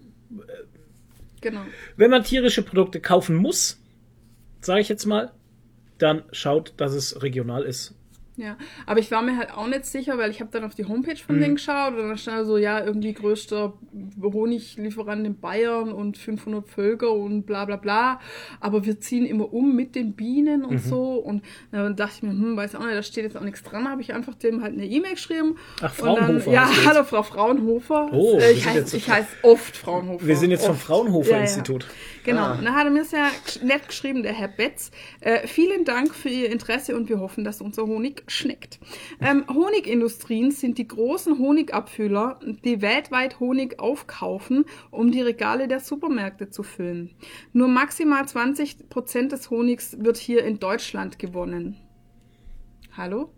Genau. 1.40 1.60
wenn 1.96 2.10
man 2.10 2.22
tierische 2.22 2.62
Produkte 2.62 3.00
kaufen 3.00 3.34
muss, 3.36 3.80
sage 4.60 4.80
ich 4.80 4.88
jetzt 4.88 5.06
mal, 5.06 5.32
dann 5.98 6.22
schaut, 6.32 6.74
dass 6.76 6.92
es 6.92 7.22
regional 7.22 7.62
ist. 7.62 7.94
Ja, 8.40 8.56
aber 8.86 9.00
ich 9.00 9.10
war 9.10 9.20
mir 9.20 9.36
halt 9.36 9.52
auch 9.52 9.66
nicht 9.66 9.84
sicher, 9.84 10.16
weil 10.16 10.30
ich 10.30 10.40
habe 10.40 10.50
dann 10.50 10.64
auf 10.64 10.74
die 10.74 10.86
Homepage 10.86 11.16
von 11.16 11.36
Mhm. 11.36 11.40
denen 11.40 11.54
geschaut 11.56 11.92
und 11.94 12.08
dann 12.08 12.16
stand 12.16 12.46
so, 12.46 12.56
ja, 12.56 12.82
irgendwie 12.82 13.12
größter 13.12 13.74
Honiglieferant 14.22 15.26
in 15.26 15.38
Bayern 15.38 15.92
und 15.92 16.16
500 16.16 16.66
Völker 16.68 17.12
und 17.12 17.42
bla 17.44 17.64
bla 17.64 17.76
bla. 17.76 18.20
Aber 18.60 18.84
wir 18.86 18.98
ziehen 19.00 19.26
immer 19.26 19.52
um 19.52 19.74
mit 19.76 19.94
den 19.94 20.14
Bienen 20.14 20.60
Mhm. 20.60 20.66
und 20.66 20.78
so. 20.82 21.12
Und 21.14 21.42
dann 21.70 21.96
dachte 21.96 22.14
ich 22.16 22.22
mir, 22.22 22.30
hm, 22.30 22.56
weiß 22.56 22.74
auch 22.76 22.84
nicht, 22.84 22.96
da 22.96 23.02
steht 23.02 23.24
jetzt 23.24 23.36
auch 23.36 23.42
nichts 23.42 23.62
dran. 23.62 23.88
habe 23.88 24.00
ich 24.02 24.14
einfach 24.14 24.34
dem 24.34 24.62
halt 24.62 24.74
eine 24.74 24.86
E-Mail 24.86 25.12
geschrieben. 25.14 25.56
Ach, 25.82 25.98
Und 25.98 26.06
dann, 26.06 26.40
Fraunhofer 26.40 26.52
ja, 26.52 26.70
hallo 26.86 27.04
Frau 27.04 27.22
Fraunhofer. 27.22 28.08
Oh, 28.12 28.38
ich 28.38 28.64
heiße 28.66 28.96
ich 28.96 29.08
heiß 29.10 29.26
oft 29.42 29.76
Fraunhofer. 29.76 30.26
Wir 30.26 30.36
sind 30.36 30.50
jetzt 30.50 30.64
vom 30.64 30.74
Oft. 30.76 30.82
Fraunhofer 30.82 31.30
Ja, 31.30 31.40
ja. 31.40 31.46
Genau, 32.24 32.42
Ah. 32.42 32.52
und 32.58 32.64
dann 32.64 32.74
hat 32.74 32.84
er 32.84 32.90
mir 32.90 33.04
sehr 33.04 33.28
nett 33.62 33.88
geschrieben, 33.88 34.22
der 34.22 34.32
Herr 34.34 34.48
Betz. 34.48 34.90
Äh, 35.20 35.46
vielen 35.46 35.84
Dank 35.84 36.14
für 36.14 36.28
Ihr 36.28 36.50
Interesse 36.50 36.94
und 36.94 37.08
wir 37.08 37.18
hoffen, 37.20 37.44
dass 37.44 37.60
unser 37.60 37.86
Honig 37.86 38.22
schmeckt. 38.28 38.78
Ähm, 39.20 39.44
Honigindustrien 39.48 40.50
sind 40.50 40.76
die 40.78 40.86
großen 40.86 41.38
Honigabfüller, 41.38 42.38
die 42.64 42.82
weltweit 42.82 43.40
Honig 43.40 43.78
aufkaufen, 43.80 44.64
um 44.90 45.10
die 45.12 45.22
Regale 45.22 45.66
der 45.68 45.80
Supermärkte 45.80 46.50
zu 46.50 46.62
füllen. 46.62 47.10
Nur 47.52 47.68
maximal 47.68 48.24
20% 48.24 49.28
des 49.32 49.48
Honigs 49.50 49.96
wird 50.00 50.16
hier 50.18 50.44
in 50.44 50.58
Deutschland 50.58 51.18
gewonnen. 51.18 51.76
Hallo? 52.96 53.30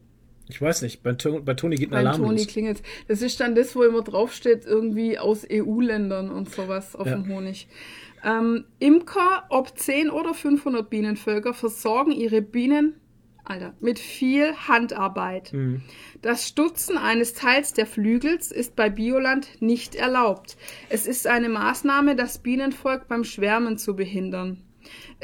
Ich 0.49 0.61
weiß 0.61 0.83
nicht, 0.83 1.03
bei, 1.03 1.13
bei 1.13 1.55
Toni 1.55 1.77
geht 1.77 1.93
ein 1.93 1.99
Alarm 1.99 2.21
Toni 2.23 2.39
los. 2.39 2.47
klingelt. 2.49 2.83
Das 3.09 3.23
ist 3.23 3.39
dann 3.41 3.55
das, 3.55 3.75
wo 3.77 3.85
immer 3.85 4.03
draufsteht, 4.03 4.67
irgendwie 4.67 5.19
aus 5.19 5.47
EU-Ländern 5.51 6.31
und 6.31 6.51
sowas 6.51 6.97
auf 6.97 7.07
Ja. 7.07 7.15
dem 7.15 7.29
Honig. 7.29 7.69
Ähm, 8.25 8.65
Imker, 8.79 9.45
ob 9.49 9.77
10 9.77 10.11
oder 10.11 10.35
500 10.35 10.89
Bienenvölker, 10.89 11.55
versorgen 11.55 12.13
ihre 12.13 12.43
Bienen, 12.43 12.95
Alter, 13.45 13.75
mit 13.81 13.99
viel 13.99 14.55
Handarbeit. 14.69 15.53
Mhm. 15.53 15.83
Das 16.21 16.47
Stutzen 16.47 16.97
eines 16.97 17.35
Teils 17.35 17.73
der 17.73 17.87
Flügels 17.87 18.53
ist 18.53 18.77
bei 18.77 18.89
Bioland 18.89 19.61
nicht 19.61 19.97
erlaubt. 19.97 20.57
Es 20.89 21.07
ist 21.07 21.27
eine 21.27 21.49
Maßnahme, 21.49 22.15
das 22.15 22.39
Bienenvolk 22.39 23.09
beim 23.09 23.25
Schwärmen 23.25 23.79
zu 23.79 23.97
behindern. 23.97 24.63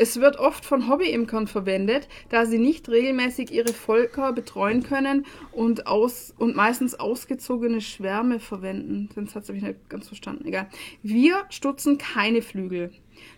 Es 0.01 0.21
wird 0.21 0.39
oft 0.39 0.65
von 0.65 0.89
Hobbyimkern 0.89 1.49
verwendet, 1.49 2.07
da 2.29 2.47
sie 2.47 2.59
nicht 2.59 2.89
regelmäßig 2.89 3.51
ihre 3.51 3.73
Völker 3.73 4.33
betreuen 4.33 4.85
können 4.85 5.27
und, 5.51 5.89
aus, 5.89 6.33
und 6.39 6.55
meistens 6.55 6.95
ausgezogene 6.95 7.81
Schwärme 7.81 8.39
verwenden. 8.39 9.09
Sonst 9.13 9.35
hat 9.35 9.43
es 9.43 9.49
mich 9.49 9.65
nicht 9.65 9.89
ganz 9.89 10.07
verstanden. 10.07 10.47
Egal. 10.47 10.69
Wir 11.03 11.43
stutzen 11.51 11.99
keine 11.99 12.43
Flügel. 12.43 12.93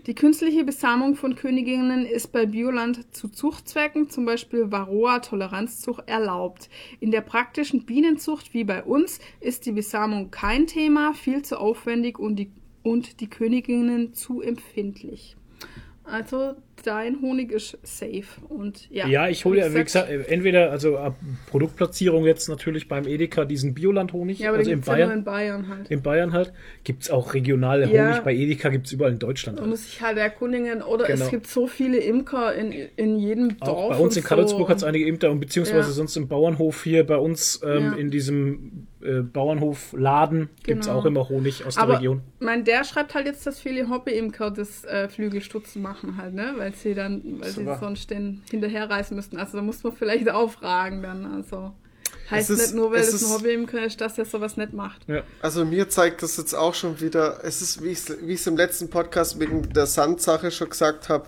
Die 0.06 0.14
künstliche 0.14 0.62
Besamung 0.62 1.16
von 1.16 1.34
Königinnen 1.34 2.04
ist 2.04 2.30
bei 2.30 2.44
Bioland 2.44 3.14
zu 3.14 3.28
Zuchtzwecken, 3.28 4.10
zum 4.10 4.26
Beispiel 4.26 4.70
Varroa-Toleranzzucht, 4.70 6.06
erlaubt. 6.10 6.68
In 7.00 7.10
der 7.10 7.22
praktischen 7.22 7.86
Bienenzucht 7.86 8.52
wie 8.52 8.64
bei 8.64 8.84
uns 8.84 9.18
ist 9.40 9.64
die 9.64 9.72
Besamung 9.72 10.30
kein 10.30 10.66
Thema, 10.66 11.14
viel 11.14 11.40
zu 11.40 11.58
aufwendig 11.58 12.18
und 12.18 12.36
die, 12.36 12.52
und 12.82 13.20
die 13.22 13.30
Königinnen 13.30 14.12
zu 14.12 14.42
empfindlich. 14.42 15.38
Also 16.04 16.54
dein 16.84 17.20
Honig 17.20 17.52
ist 17.52 17.78
safe 17.82 18.24
und 18.48 18.90
ja. 18.90 19.06
Ja, 19.06 19.28
ich 19.28 19.44
hole 19.44 19.60
ja, 19.60 19.72
Wie 19.72 19.84
gesagt, 19.84 20.08
entweder, 20.10 20.70
also 20.72 20.98
Produktplatzierung 21.50 22.24
jetzt 22.24 22.48
natürlich 22.48 22.88
beim 22.88 23.06
Edeka 23.06 23.44
diesen 23.44 23.74
Bioland-Honig, 23.74 24.38
Ja, 24.38 24.48
aber 24.48 24.58
also 24.58 24.70
in 24.70 24.80
Bayern. 24.80 25.10
in 25.12 25.24
Bayern 25.24 25.68
halt. 25.68 25.90
In 25.90 26.02
Bayern 26.02 26.32
halt. 26.32 26.52
Gibt 26.84 27.02
es 27.04 27.10
auch 27.10 27.34
regionale 27.34 27.86
Ja. 27.92 28.08
Honig. 28.10 28.24
Bei 28.24 28.34
Edeka 28.34 28.70
gibt 28.70 28.86
es 28.86 28.92
überall 28.92 29.12
in 29.12 29.18
Deutschland. 29.18 29.56
Man 29.58 29.64
Halt. 29.64 29.70
muss 29.72 29.84
sich 29.84 30.00
halt 30.00 30.16
erkundigen. 30.18 30.82
Oder 30.82 31.06
Genau. 31.06 31.24
es 31.24 31.30
gibt 31.30 31.46
so 31.46 31.66
viele 31.66 31.98
Imker 31.98 32.54
in, 32.54 32.72
in 32.96 33.18
jedem 33.18 33.58
Dorf. 33.58 33.68
Auch 33.70 33.88
bei 33.90 33.98
uns 33.98 34.16
in 34.16 34.24
Karlsburg 34.24 34.62
so. 34.66 34.68
hat 34.68 34.76
es 34.78 34.84
einige 34.84 35.06
Imker 35.06 35.30
und 35.30 35.40
beziehungsweise 35.40 35.88
Ja. 35.88 35.94
sonst 35.94 36.16
im 36.16 36.28
Bauernhof 36.28 36.82
hier 36.82 37.04
bei 37.06 37.16
uns 37.18 37.60
ähm, 37.64 37.82
Ja. 37.84 37.92
in 37.94 38.10
diesem 38.10 38.86
äh, 39.02 39.20
Bauernhofladen 39.22 40.50
gibt 40.62 40.80
es 40.82 40.86
Genau. 40.86 40.98
auch 41.00 41.04
immer 41.04 41.28
Honig 41.28 41.64
aus 41.64 41.74
der 41.74 41.82
Aber 41.84 41.96
Region. 41.98 42.22
mein, 42.38 42.64
der 42.64 42.84
schreibt 42.84 43.14
halt 43.14 43.26
jetzt, 43.26 43.46
dass 43.46 43.58
viele 43.60 43.88
Hobbyimker 43.88 44.50
das 44.50 44.84
äh, 44.84 45.08
Flügelstutzen 45.08 45.80
machen 45.82 46.16
halt, 46.16 46.34
ne? 46.34 46.54
Weil 46.56 46.74
sie 46.74 46.94
dann, 46.94 47.22
weil 47.40 47.50
Super. 47.50 47.74
sie 47.74 47.80
sonst 47.80 48.10
den 48.10 48.42
hinterherreißen 48.50 49.16
müssten. 49.16 49.38
Also 49.38 49.56
da 49.58 49.62
muss 49.62 49.82
man 49.82 49.92
vielleicht 49.94 50.28
auch 50.30 50.50
fragen 50.50 51.02
dann. 51.02 51.24
Also 51.26 51.72
heißt 52.30 52.50
Es 52.50 52.58
ist- 52.58 52.66
nicht 52.72 52.74
nur, 52.76 52.90
weil 52.92 53.00
es 53.00 53.12
es 53.12 53.24
ein 53.24 53.32
Hobbyimker 53.38 53.84
ist, 53.84 54.00
dass 54.00 54.18
er 54.18 54.24
sowas 54.24 54.56
nicht 54.56 54.72
macht. 54.72 55.02
Ja. 55.08 55.22
Also 55.42 55.64
mir 55.64 55.88
zeigt 55.88 56.22
das 56.22 56.36
jetzt 56.36 56.54
auch 56.54 56.74
schon 56.74 57.00
wieder, 57.00 57.40
es 57.44 57.62
ist, 57.62 57.82
wie 57.82 57.88
ich 57.90 58.08
es 58.40 58.46
im 58.46 58.56
letzten 58.56 58.90
Podcast 58.90 59.38
wegen 59.40 59.68
der 59.72 59.86
Sandsache 59.86 60.50
schon 60.50 60.68
gesagt 60.70 61.08
habe, 61.08 61.24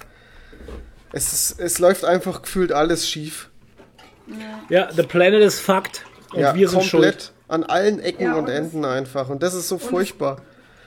es, 1.12 1.32
ist, 1.32 1.60
es 1.60 1.78
läuft 1.78 2.04
einfach 2.04 2.42
gefühlt 2.42 2.72
alles 2.72 3.08
schief. 3.08 3.48
ja, 4.68 4.90
the 4.92 5.02
planet 5.02 5.42
is 5.42 5.58
fucked. 5.60 6.04
Und 6.32 6.40
ja, 6.40 6.54
wir 6.54 6.68
sind 6.68 6.80
komplett 6.90 7.22
schuld. 7.24 7.32
An 7.52 7.64
allen 7.64 8.00
Ecken 8.00 8.24
Ja, 8.24 8.34
und 8.34 8.48
Enden 8.48 8.84
einfach. 8.84 9.28
Und 9.28 9.42
das 9.42 9.52
ist 9.52 9.68
so 9.68 9.76
furchtbar. 9.76 10.38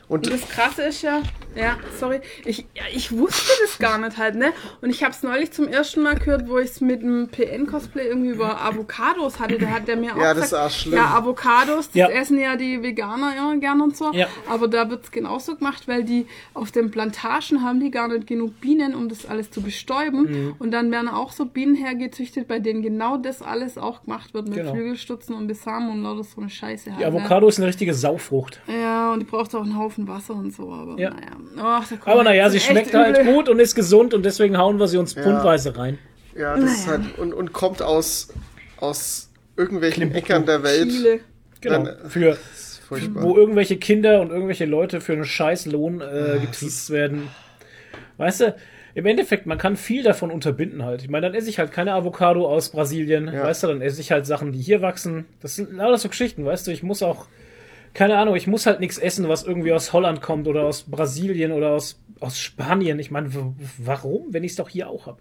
Und 0.07 0.25
Und 0.27 0.33
das 0.33 0.47
Krasse 0.49 0.83
ist 0.83 1.01
ja, 1.01 1.21
ja, 1.55 1.77
sorry, 1.99 2.19
ich, 2.43 2.59
ja, 2.75 2.83
ich 2.93 3.11
wusste 3.17 3.51
das 3.63 3.77
gar 3.79 3.97
nicht 3.97 4.17
halt, 4.17 4.35
ne? 4.35 4.51
Und 4.81 4.89
ich 4.89 5.03
habe 5.03 5.13
es 5.13 5.23
neulich 5.23 5.51
zum 5.51 5.67
ersten 5.67 6.03
Mal 6.03 6.15
gehört, 6.15 6.47
wo 6.47 6.57
ich 6.59 6.69
es 6.71 6.81
mit 6.81 7.01
dem 7.01 7.27
PN-Cosplay 7.29 8.07
irgendwie 8.07 8.29
über 8.29 8.61
Avocados 8.61 9.39
hatte. 9.39 9.57
Da 9.57 9.67
hat 9.67 9.87
der 9.87 9.95
mir 9.95 10.13
auch 10.15 10.21
Ja, 10.21 10.33
das 10.33 10.43
gesagt, 10.49 10.67
ist 10.71 10.75
auch 10.75 10.79
schlimm. 10.79 10.95
ja, 10.97 11.05
Avocados, 11.15 11.87
das 11.87 11.95
Ja. 11.95 12.09
essen 12.09 12.37
ja 12.39 12.55
die 12.55 12.83
Veganer 12.83 13.35
immer 13.37 13.57
gern 13.57 13.81
und 13.81 13.95
so. 13.97 14.11
Ja. 14.13 14.27
Aber 14.49 14.67
da 14.67 14.89
wird's 14.89 15.11
genauso 15.11 15.55
gemacht, 15.55 15.87
weil 15.87 16.03
die 16.03 16.27
auf 16.53 16.71
den 16.71 16.91
Plantagen 16.91 17.63
haben 17.63 17.79
die 17.79 17.89
gar 17.89 18.07
nicht 18.07 18.27
genug 18.27 18.59
Bienen, 18.61 18.93
um 18.93 19.09
das 19.09 19.25
alles 19.25 19.49
zu 19.49 19.61
bestäuben. 19.61 20.21
Mhm. 20.47 20.55
Und 20.59 20.71
dann 20.71 20.91
werden 20.91 21.07
auch 21.09 21.31
so 21.31 21.45
Bienen 21.45 21.75
hergezüchtet, 21.75 22.47
bei 22.47 22.59
denen 22.59 22.81
genau 22.81 23.17
das 23.17 23.41
alles 23.41 23.77
auch 23.77 24.03
gemacht 24.03 24.33
wird 24.33 24.47
mit 24.49 24.57
Genau. 24.57 24.71
Flügelstutzen 24.73 25.33
und 25.35 25.47
Besamen 25.47 25.89
und 25.89 26.03
lauter 26.03 26.23
so 26.23 26.41
eine 26.41 26.49
Scheiße 26.49 26.91
halt. 26.91 26.99
Die 26.99 27.03
ne? 27.03 27.09
Avocado 27.09 27.47
ist 27.47 27.57
eine 27.59 27.67
richtige 27.67 27.93
Saufrucht. 27.93 28.59
Ja, 28.67 29.13
und 29.13 29.19
die 29.21 29.25
braucht 29.25 29.55
auch 29.55 29.63
einen 29.63 29.77
Haufen 29.77 29.94
Wasser 30.07 30.35
und 30.35 30.53
so, 30.53 30.71
aber 30.71 30.99
Ja. 30.99 31.09
naja. 31.11 31.31
Kommen 31.89 32.01
Aber 32.05 32.23
naja, 32.23 32.49
sie 32.49 32.59
schmeckt 32.59 32.93
halt 32.93 33.17
üble- 33.17 33.33
gut 33.33 33.49
und 33.49 33.59
ist 33.59 33.75
gesund 33.75 34.13
und 34.13 34.23
deswegen 34.23 34.57
hauen 34.57 34.79
wir 34.79 34.87
sie 34.87 34.97
uns 34.97 35.13
pundweise 35.13 35.77
rein. 35.77 35.97
ja, 36.37 36.55
das 36.57 36.71
ist 36.71 36.87
Naja. 36.87 36.99
halt 37.03 37.17
und, 37.19 37.33
und 37.33 37.53
kommt 37.53 37.81
aus, 37.81 38.33
aus 38.77 39.29
irgendwelchen 39.57 40.03
Klimbuktu. 40.11 40.19
Eckern 40.33 40.45
der 40.45 40.63
Welt. 40.63 40.89
Chile. 40.89 41.19
Genau. 41.61 41.83
Dann- 41.85 42.09
Für 42.09 42.29
ist 42.53 42.81
furchtbar. 42.87 43.23
wo 43.23 43.35
irgendwelche 43.37 43.77
Kinder 43.77 44.21
und 44.21 44.29
irgendwelche 44.31 44.65
Leute 44.65 45.01
für 45.01 45.13
einen 45.13 45.25
scheiß 45.25 45.65
Lohn 45.67 46.01
äh, 46.01 46.37
getriezt 46.41 46.89
werden. 46.89 47.29
Weißt 48.17 48.41
du, 48.41 48.55
im 48.93 49.05
Endeffekt, 49.05 49.45
man 49.45 49.57
kann 49.57 49.75
viel 49.75 50.03
davon 50.03 50.31
unterbinden 50.31 50.83
halt. 50.85 51.01
Ich 51.03 51.09
meine, 51.09 51.27
dann 51.27 51.35
esse 51.35 51.49
ich 51.49 51.59
halt 51.59 51.71
keine 51.73 51.93
Avocado 51.93 52.47
aus 52.47 52.69
Brasilien, 52.69 53.27
Ja. 53.33 53.43
weißt 53.43 53.63
du, 53.63 53.67
dann 53.67 53.81
esse 53.81 53.99
ich 53.99 54.11
halt 54.11 54.25
Sachen, 54.25 54.51
die 54.53 54.59
hier 54.61 54.81
wachsen. 54.81 55.25
Das 55.41 55.55
sind 55.55 55.73
lauter 55.73 55.97
so 55.97 56.07
Geschichten, 56.09 56.45
weißt 56.45 56.67
du, 56.67 56.71
ich 56.71 56.81
muss 56.83 57.03
auch, 57.03 57.25
keine 57.95 58.17
Ahnung, 58.19 58.35
ich 58.35 58.45
muss 58.45 58.67
halt 58.67 58.79
nichts 58.81 58.99
essen, 58.99 59.27
was 59.29 59.43
irgendwie 59.43 59.73
aus 59.73 59.91
Holland 59.93 60.21
kommt 60.21 60.47
oder 60.47 60.63
aus 60.65 60.83
Brasilien 60.83 61.51
oder 61.51 61.69
aus, 61.71 61.99
aus 62.19 62.37
Spanien. 62.37 62.99
Ich 62.99 63.09
meine, 63.09 63.31
warum, 63.79 64.27
wenn 64.33 64.43
ich 64.43 64.51
es 64.51 64.57
doch 64.57 64.69
hier 64.69 64.87
auch 64.89 65.07
habe? 65.07 65.17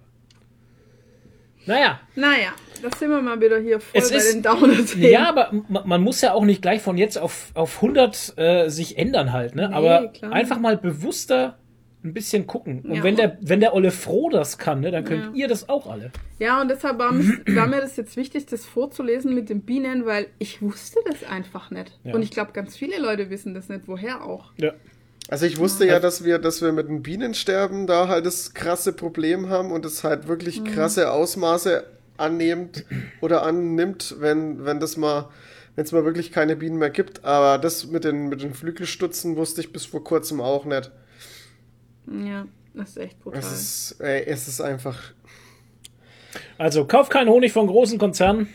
Naja, 1.67 1.99
Naja, 2.15 2.51
da 2.83 2.95
sind 2.95 3.09
wir 3.11 3.23
mal 3.23 3.41
wieder 3.41 3.59
hier 3.59 3.81
voll 3.81 3.99
Es 4.03 4.11
bei 4.11 4.17
ist- 4.17 4.35
den 4.35 4.43
Downer-Themen. 4.43 5.03
Ja, 5.11 5.31
aber 5.31 5.49
ma- 5.69 5.83
man 5.87 6.03
muss 6.03 6.21
ja 6.21 6.35
auch 6.35 6.45
nicht 6.45 6.61
gleich 6.61 6.83
von 6.83 6.99
jetzt 6.99 7.17
auf, 7.17 7.53
auf 7.55 7.77
100 7.77 8.35
äh, 8.37 8.69
sich 8.69 8.99
ändern 8.99 9.33
halt, 9.33 9.55
ne? 9.55 9.69
Nee, 9.71 9.75
aber 9.75 10.09
klar. 10.09 10.33
einfach 10.33 10.59
mal 10.59 10.77
bewusster 10.77 11.57
ein 12.05 12.13
bisschen 12.13 12.47
gucken. 12.47 12.81
Und 12.83 12.97
Ja. 12.97 13.03
wenn 13.03 13.17
der, 13.17 13.39
wenn 13.41 13.61
der 13.61 13.75
Olle 13.75 13.91
Froh 13.91 14.29
das 14.31 14.59
kann, 14.59 14.81
ne, 14.81 14.91
dann 14.91 15.05
könnt 15.05 15.25
Ja. 15.25 15.33
ihr 15.33 15.49
das 15.49 15.69
auch 15.69 15.87
alle. 15.91 16.11
Ja, 16.39 16.61
und 16.61 16.69
deshalb 16.69 16.99
war, 16.99 17.13
war 17.55 17.67
mir 17.67 17.81
das 17.81 17.97
jetzt 17.97 18.17
wichtig, 18.17 18.47
das 18.47 18.65
vorzulesen 18.67 19.35
mit 19.35 19.49
den 19.49 19.63
Bienen, 19.63 20.05
weil 20.05 20.27
ich 20.39 20.61
wusste 20.61 21.01
das 21.07 21.25
einfach 21.25 21.71
nicht. 21.71 21.99
Ja. 22.05 22.15
Und 22.15 22.23
ich 22.23 22.31
glaube, 22.31 22.53
ganz 22.53 22.77
viele 22.77 22.99
Leute 23.01 23.31
wissen 23.31 23.55
das 23.55 23.69
nicht, 23.69 23.89
woher 23.89 24.23
auch. 24.25 24.53
Ja. 24.59 24.73
Also 25.29 25.47
ich 25.47 25.59
wusste 25.59 25.87
ja, 25.87 26.01
dass 26.01 26.23
wir, 26.25 26.39
dass 26.39 26.61
wir 26.61 26.73
mit 26.73 26.87
dem 26.87 27.03
Bienensterben 27.03 27.87
da 27.87 28.09
halt 28.09 28.27
das 28.27 28.53
krasse 28.53 28.93
Problem 28.93 29.49
haben 29.49 29.73
und 29.73 29.87
es 29.87 30.05
halt 30.05 30.29
wirklich 30.29 30.61
Mhm. 30.61 30.65
krasse 30.67 31.11
Ausmaße 31.11 31.85
annimmt 32.19 32.85
oder 33.23 33.43
annimmt, 33.45 34.17
wenn, 34.21 34.65
wenn 34.67 34.81
das 34.81 34.97
mal, 34.99 35.31
wenn 35.77 35.85
es 35.85 35.93
mal 35.93 36.05
wirklich 36.05 36.31
keine 36.31 36.57
Bienen 36.57 36.77
mehr 36.77 36.91
gibt. 36.91 37.25
Aber 37.25 37.57
das 37.59 37.87
mit 37.87 38.05
den, 38.05 38.29
mit 38.29 38.43
den 38.43 38.53
Flügelstutzen 38.53 39.37
wusste 39.37 39.63
ich 39.63 39.73
bis 39.73 39.87
vor 39.87 40.05
kurzem 40.05 40.43
auch 40.43 40.67
nicht. 40.67 40.91
Ja, 42.07 42.47
das 42.75 42.91
ist 42.91 42.97
echt 42.99 43.21
brutal. 43.21 43.41
Es 43.41 43.53
ist, 43.53 44.01
ey, 44.01 44.23
es 44.27 44.49
ist 44.49 44.61
einfach. 44.61 45.01
Also 46.59 46.85
kauft 46.87 47.11
keinen 47.11 47.29
Honig 47.29 47.53
von 47.53 47.67
großen 47.67 47.99
Konzernen. 47.99 48.49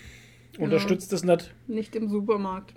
Unterstützt 0.57 1.13
es 1.13 1.23
nicht. 1.23 1.53
Nicht 1.67 1.95
im 1.95 2.09
Supermarkt. 2.09 2.73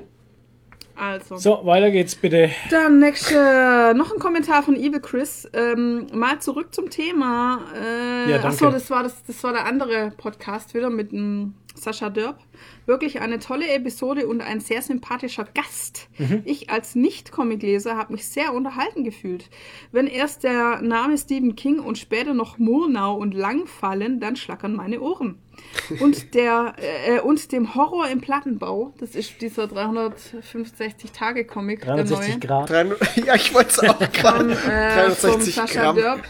Also. 0.95 1.37
So, 1.37 1.61
weiter 1.65 1.91
geht's 1.91 2.15
bitte. 2.15 2.51
Dann 2.71 3.01
nächste, 3.01 3.95
noch 3.97 4.13
ein 4.13 4.19
Kommentar 4.19 4.63
von 4.63 4.77
Evil 4.77 5.01
Chris. 5.01 5.49
Ähm, 5.53 6.07
mal 6.13 6.39
zurück 6.41 6.75
zum 6.75 6.91
Thema. 6.91 7.65
Äh, 7.75 8.31
Ja, 8.31 8.39
danke. 8.39 8.49
Achso, 8.49 8.71
das 8.71 8.91
war, 8.91 9.03
das, 9.03 9.25
das 9.25 9.43
war 9.43 9.53
der 9.53 9.65
andere 9.65 10.13
Podcast 10.17 10.75
wieder 10.75 10.91
mit 10.91 11.11
dem 11.13 11.55
Sascha 11.83 12.11
Dörp. 12.11 12.39
Wirklich 12.87 13.21
eine 13.21 13.39
tolle 13.39 13.69
Episode 13.69 14.27
und 14.27 14.41
ein 14.41 14.61
sehr 14.61 14.83
sympathischer 14.83 15.47
Gast. 15.55 16.09
Mhm. 16.19 16.43
Ich 16.45 16.71
als 16.71 16.95
Nicht-Comic-Leser 16.95 17.97
habe 17.97 18.13
mich 18.13 18.27
sehr 18.27 18.53
unterhalten 18.55 19.05
gefühlt. 19.05 19.51
Wenn 19.91 20.07
erst 20.07 20.45
der 20.45 20.81
Name 20.83 21.19
Stephen 21.19 21.57
King 21.57 21.79
und 21.81 21.99
später 21.99 22.35
noch 22.35 22.59
Murnau 22.59 23.17
und 23.17 23.35
Lang 23.35 23.67
fallen, 23.67 24.21
dann 24.21 24.37
schlackern 24.37 24.75
meine 24.75 25.01
Ohren. 25.01 25.39
Und, 26.01 26.35
der, 26.35 26.75
äh, 27.07 27.21
und 27.21 27.53
dem 27.53 27.75
Horror 27.75 28.09
im 28.09 28.23
Plattenbau, 28.23 28.95
das 28.99 29.15
ist 29.15 29.43
dieser 29.43 29.65
365-Tage-Comic, 29.65 31.81
der 31.83 31.97
360 32.05 32.29
neue. 32.29 32.39
Grad. 32.41 32.71
Ja, 33.27 33.35
ich 33.35 33.53
wollte 33.55 33.71
es 33.71 33.79
auch 33.81 33.99
Von, 33.99 34.13
gerade. 34.13 34.53
äh, 34.53 35.11
vom 35.11 35.31
360 35.31 35.55
Sascha 35.55 35.83
Gramm. 35.83 35.97
Dörp. 35.97 36.23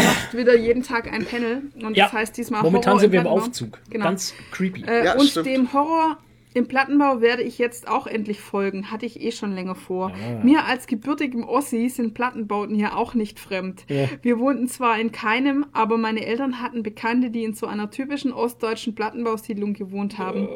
Macht 0.00 0.36
wieder 0.36 0.56
jeden 0.56 0.82
Tag 0.82 1.12
ein 1.12 1.24
Panel. 1.24 1.62
Und 1.82 1.96
Ja, 1.96 2.04
das 2.06 2.12
heißt 2.12 2.36
diesmal 2.36 2.62
Momentan 2.62 2.92
Horror 2.92 3.00
sind 3.00 3.12
wir 3.12 3.18
im 3.20 3.24
Plattenbau. 3.24 3.46
Aufzug. 3.46 3.78
Genau. 3.90 4.04
Ganz 4.04 4.34
creepy. 4.50 4.84
Äh, 4.84 5.04
Ja, 5.06 5.16
und 5.18 5.28
stimmt. 5.28 5.46
dem 5.46 5.72
Horror 5.72 6.18
im 6.54 6.68
Plattenbau 6.68 7.22
werde 7.22 7.42
ich 7.42 7.56
jetzt 7.56 7.88
auch 7.88 8.06
endlich 8.06 8.40
folgen. 8.40 8.90
Hatte 8.90 9.06
ich 9.06 9.22
eh 9.22 9.32
schon 9.32 9.54
länger 9.54 9.74
vor. 9.74 10.12
Mir 10.42 10.66
als 10.66 10.86
gebürtigem 10.86 11.44
Ossi 11.44 11.88
sind 11.88 12.12
Plattenbauten 12.12 12.74
hier 12.76 12.96
auch 12.96 13.14
nicht 13.14 13.40
fremd. 13.40 13.84
Ja. 13.88 14.06
Wir 14.20 14.38
wohnten 14.38 14.68
zwar 14.68 14.98
in 15.00 15.12
keinem, 15.12 15.64
aber 15.72 15.96
meine 15.96 16.26
Eltern 16.26 16.60
hatten 16.60 16.82
Bekannte, 16.82 17.30
die 17.30 17.44
in 17.44 17.54
so 17.54 17.66
einer 17.66 17.90
typischen 17.90 18.34
ostdeutschen 18.34 18.94
Plattenbausiedlung 18.94 19.72
gewohnt 19.72 20.18
haben. 20.18 20.46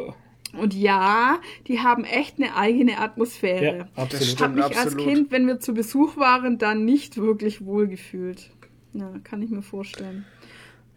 Und 0.58 0.74
ja, 0.74 1.38
die 1.66 1.80
haben 1.80 2.04
echt 2.04 2.36
eine 2.38 2.56
eigene 2.56 2.98
Atmosphäre. 2.98 3.64
Ja, 3.78 3.88
absolut. 3.96 4.12
Das 4.12 4.20
Hab 4.20 4.28
stimmt, 4.38 4.54
mich 4.56 4.78
als. 4.78 4.96
Kind, 4.96 5.30
wenn 5.30 5.46
wir 5.46 5.60
zu 5.60 5.74
Besuch 5.74 6.16
waren, 6.16 6.58
dann 6.58 6.84
nicht 6.84 7.16
wirklich 7.16 7.64
wohl 7.64 7.88
gefühlt. 7.88 8.50
Ja, 8.98 9.12
kann 9.24 9.42
ich 9.42 9.50
mir 9.50 9.62
vorstellen. 9.62 10.24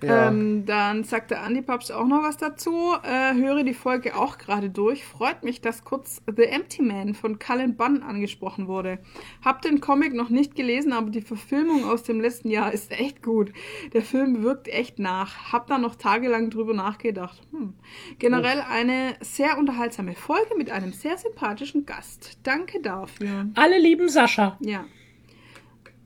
Ja. 0.01 0.29
Ähm, 0.29 0.65
dann 0.65 1.03
sagt 1.03 1.31
der 1.31 1.41
Andi 1.41 1.61
Papst 1.61 1.91
auch 1.91 2.07
noch 2.07 2.23
was 2.23 2.37
dazu. 2.37 2.93
Äh, 3.03 3.33
höre 3.33 3.63
die 3.63 3.73
Folge 3.73 4.15
auch 4.15 4.37
gerade 4.37 4.69
durch. 4.69 5.03
Freut 5.03 5.43
mich, 5.43 5.59
dass 5.59 5.83
kurz 5.83 6.21
The 6.25 6.43
Empty 6.43 6.81
Man 6.81 7.13
von 7.13 7.37
Cullen 7.37 7.75
Bunn 7.75 8.01
angesprochen 8.01 8.67
wurde. 8.67 8.99
Hab 9.43 9.61
den 9.61 9.81
Comic 9.81 10.13
noch 10.13 10.29
nicht 10.29 10.55
gelesen, 10.55 10.93
aber 10.93 11.09
die 11.09 11.21
Verfilmung 11.21 11.83
aus 11.83 12.03
dem 12.03 12.21
letzten 12.21 12.49
Jahr 12.49 12.71
ist 12.71 12.91
echt 12.91 13.21
gut. 13.21 13.51
Der 13.91 14.01
Film 14.01 14.41
wirkt 14.41 14.69
echt 14.69 14.99
nach. 14.99 15.51
Hab 15.51 15.67
da 15.67 15.77
noch 15.77 15.95
tagelang 15.95 16.49
drüber 16.49 16.73
nachgedacht. 16.73 17.41
Hm. 17.51 17.73
Generell 18.19 18.63
eine 18.69 19.15
sehr 19.19 19.57
unterhaltsame 19.57 20.15
Folge 20.15 20.55
mit 20.57 20.71
einem 20.71 20.93
sehr 20.93 21.17
sympathischen 21.17 21.85
Gast. 21.85 22.39
Danke 22.43 22.81
dafür. 22.81 23.49
Alle 23.55 23.77
lieben 23.77 24.07
Sascha. 24.07 24.57
Ja. 24.61 24.85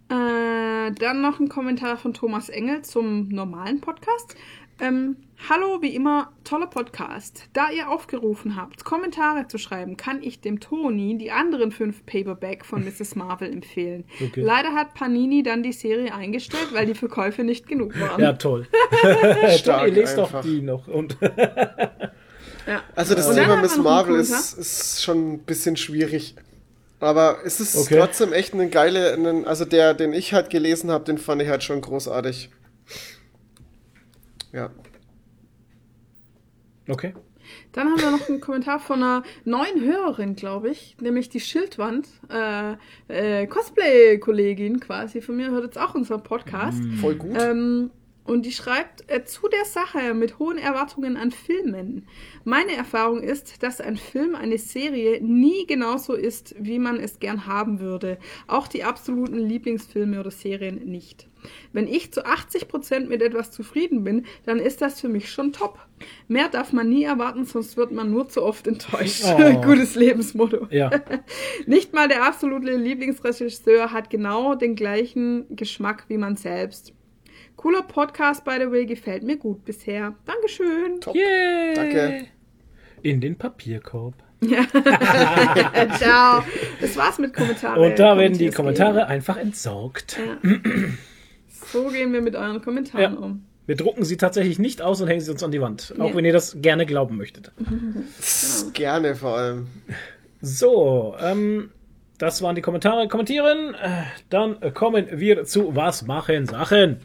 Äh, 0.10 0.92
dann 0.92 1.22
noch 1.22 1.40
ein 1.40 1.50
Kommentar 1.50 1.98
von 1.98 2.14
Thomas 2.14 2.50
Engel 2.50 2.82
zum 2.84 3.30
normalen 3.30 3.82
Podcast. 3.82 4.36
Ähm, 4.80 5.18
Hallo, 5.50 5.82
wie 5.82 5.94
immer, 5.94 6.32
toller 6.46 6.68
Podcast. 6.68 7.50
Da 7.52 7.70
ihr 7.70 7.90
aufgerufen 7.90 8.56
habt, 8.56 8.86
Kommentare 8.86 9.46
zu 9.50 9.58
schreiben, 9.58 9.98
kann 9.98 10.24
ich 10.24 10.40
dem 10.40 10.62
Toni 10.62 11.18
die 11.18 11.32
anderen 11.32 11.74
fünf 11.74 12.06
Paperback 12.06 12.66
von 12.66 12.86
Mrs. 12.86 13.18
Marvel 13.18 13.52
empfehlen. 13.52 14.06
Okay. 14.26 14.42
Leider 14.42 14.74
hat 14.74 14.94
Panini 14.94 15.44
dann 15.44 15.62
die 15.62 15.74
Serie 15.74 16.14
eingestellt, 16.14 16.70
weil 16.72 16.86
die 16.86 16.94
Verkäufe 16.94 17.44
nicht 17.44 17.68
genug 17.68 18.00
waren. 18.00 18.22
Ja, 18.22 18.34
toll. 18.34 18.68
Stark 19.58 19.82
Toni, 19.88 19.92
lest 19.92 20.18
doch 20.18 20.42
die 20.42 20.62
noch. 20.62 20.88
Und 20.88 21.18
Ja. 22.68 22.82
Also 22.96 23.14
das 23.16 23.34
Thema 23.34 23.58
Miss 23.58 23.78
Marvel 23.78 24.16
ist, 24.16 24.54
ist 24.54 25.04
schon 25.04 25.34
ein 25.34 25.40
bisschen 25.40 25.76
schwierig. 25.76 26.36
Aber 27.04 27.40
es 27.46 27.60
ist 27.60 27.76
Okay. 27.76 27.98
trotzdem 28.00 28.34
echt 28.34 28.54
eine 28.54 28.70
geile, 28.70 29.14
einen, 29.14 29.46
also 29.46 29.66
der, 29.66 29.94
den 29.94 30.14
ich 30.14 30.34
halt 30.34 30.50
gelesen 30.50 30.92
habe, 30.92 31.04
den 31.06 31.18
fand 31.18 31.42
ich 31.42 31.50
halt 31.50 31.64
schon 31.64 31.82
großartig. 31.82 32.50
Ja. 34.52 34.70
okay. 36.90 37.14
Dann 37.72 37.88
haben 37.90 38.00
wir 38.00 38.12
noch 38.12 38.30
einen 38.30 38.40
Kommentar 38.40 38.80
von 38.80 39.02
einer 39.02 39.24
neuen 39.46 39.82
Hörerin, 39.82 40.36
glaube 40.36 40.70
ich, 40.70 40.96
nämlich 41.02 41.30
die 41.30 41.40
Schildwand, 41.40 42.08
äh, 42.30 42.76
äh, 43.08 43.48
Cosplay-Kollegin 43.48 44.80
quasi 44.80 45.22
von 45.22 45.36
mir, 45.38 45.50
hört 45.52 45.64
jetzt 45.66 45.78
auch 45.80 45.96
unseren 45.96 46.22
Podcast. 46.24 46.82
Voll 47.02 47.16
gut. 47.16 47.36
Ähm, 47.40 47.90
Und 48.26 48.46
die 48.46 48.52
schreibt 48.52 49.10
äh, 49.12 49.26
zu 49.26 49.50
der 49.50 49.66
Sache 49.66 50.14
mit 50.14 50.40
hohen 50.40 50.58
Erwartungen 50.58 51.18
an 51.18 51.32
Filmen. 51.32 52.08
Meine 52.46 52.76
Erfahrung 52.76 53.22
ist, 53.22 53.62
dass 53.64 53.82
ein 53.82 53.98
Film, 53.98 54.36
eine 54.36 54.58
Serie 54.58 55.22
nie 55.22 55.66
genauso 55.68 56.14
ist, 56.14 56.56
wie 56.58 56.80
man 56.80 57.00
es 57.00 57.20
gern 57.20 57.48
haben 57.48 57.80
würde. 57.80 58.18
Auch 58.48 58.68
die 58.68 58.84
absoluten 58.84 59.38
Lieblingsfilme 59.38 60.20
oder 60.20 60.32
Serien 60.32 60.86
nicht. 60.86 61.28
Wenn 61.74 61.88
ich 61.88 62.14
zu 62.14 62.26
80% 62.26 63.08
mit 63.08 63.22
etwas 63.22 63.52
zufrieden 63.52 64.06
bin, 64.06 64.26
dann 64.46 64.60
ist 64.60 64.82
das 64.82 65.02
für 65.02 65.10
mich 65.10 65.30
schon 65.30 65.52
top. 65.52 65.80
Mehr 66.30 66.48
darf 66.48 66.72
man 66.72 66.88
nie 66.88 67.04
erwarten, 67.04 67.44
sonst 67.44 67.76
wird 67.76 67.92
man 67.92 68.12
nur 68.12 68.30
zu 68.30 68.44
oft 68.44 68.68
enttäuscht. 68.68 69.24
Oh. 69.26 69.62
Gutes 69.66 69.96
Lebensmotto. 69.96 70.68
Ja. 70.70 70.90
Nicht 71.66 71.94
mal 71.94 72.08
der 72.08 72.24
absolute 72.24 72.76
Lieblingsregisseur 72.78 73.92
hat 73.92 74.10
genau 74.10 74.56
den 74.56 74.76
gleichen 74.76 75.54
Geschmack 75.56 76.06
wie 76.08 76.18
man 76.18 76.38
selbst. 76.38 76.94
Cooler 77.64 77.82
Podcast, 77.84 78.44
by 78.44 78.58
the 78.60 78.70
way, 78.70 78.86
gefällt 78.86 79.24
mir 79.24 79.38
gut 79.38 79.64
bisher. 79.64 80.14
Dankeschön. 80.26 81.00
Top. 81.00 81.16
Yay. 81.16 81.74
Danke. 81.74 82.26
In 83.02 83.22
den 83.22 83.38
Papierkorb. 83.38 84.16
Ciao. 85.98 86.44
Das 86.82 86.98
war's 86.98 87.20
mit 87.20 87.34
Kommentaren. 87.34 87.82
Und 87.82 87.98
da 87.98 88.18
werden 88.18 88.38
die 88.38 88.50
Kommentare 88.50 89.08
einfach 89.08 89.38
entsorgt. 89.38 90.18
gehen. 90.42 90.98
So 91.72 91.88
gehen 91.88 92.12
wir 92.12 92.22
mit 92.22 92.36
euren 92.36 92.62
Kommentaren 92.62 93.14
Ja. 93.14 93.18
um. 93.18 93.46
Wir 93.66 93.78
drucken 93.78 94.04
sie 94.04 94.18
tatsächlich 94.18 94.60
nicht 94.60 94.82
aus 94.82 95.00
und 95.00 95.08
hängen 95.08 95.22
sie 95.22 95.32
uns 95.32 95.42
an 95.42 95.52
die 95.52 95.62
Wand. 95.62 95.94
Auch 96.00 96.10
Ja. 96.10 96.16
wenn 96.18 96.26
ihr 96.26 96.34
das 96.34 96.58
gerne 96.62 96.86
glauben 96.86 97.16
möchtet. 97.16 97.54
Gerne 98.74 99.16
vor 99.16 99.38
allem. 99.38 99.68
So, 100.42 101.16
ähm, 101.22 101.72
das 102.18 102.42
waren 102.42 102.56
die 102.56 102.62
Kommentare. 102.62 103.08
Kommentieren. 103.08 103.74
Äh, 103.76 104.04
Dann 104.30 104.58
kommen 104.74 105.08
wir 105.14 105.46
zu 105.46 105.78
Was 105.78 106.06
machen 106.06 106.46
Sachen. 106.46 106.98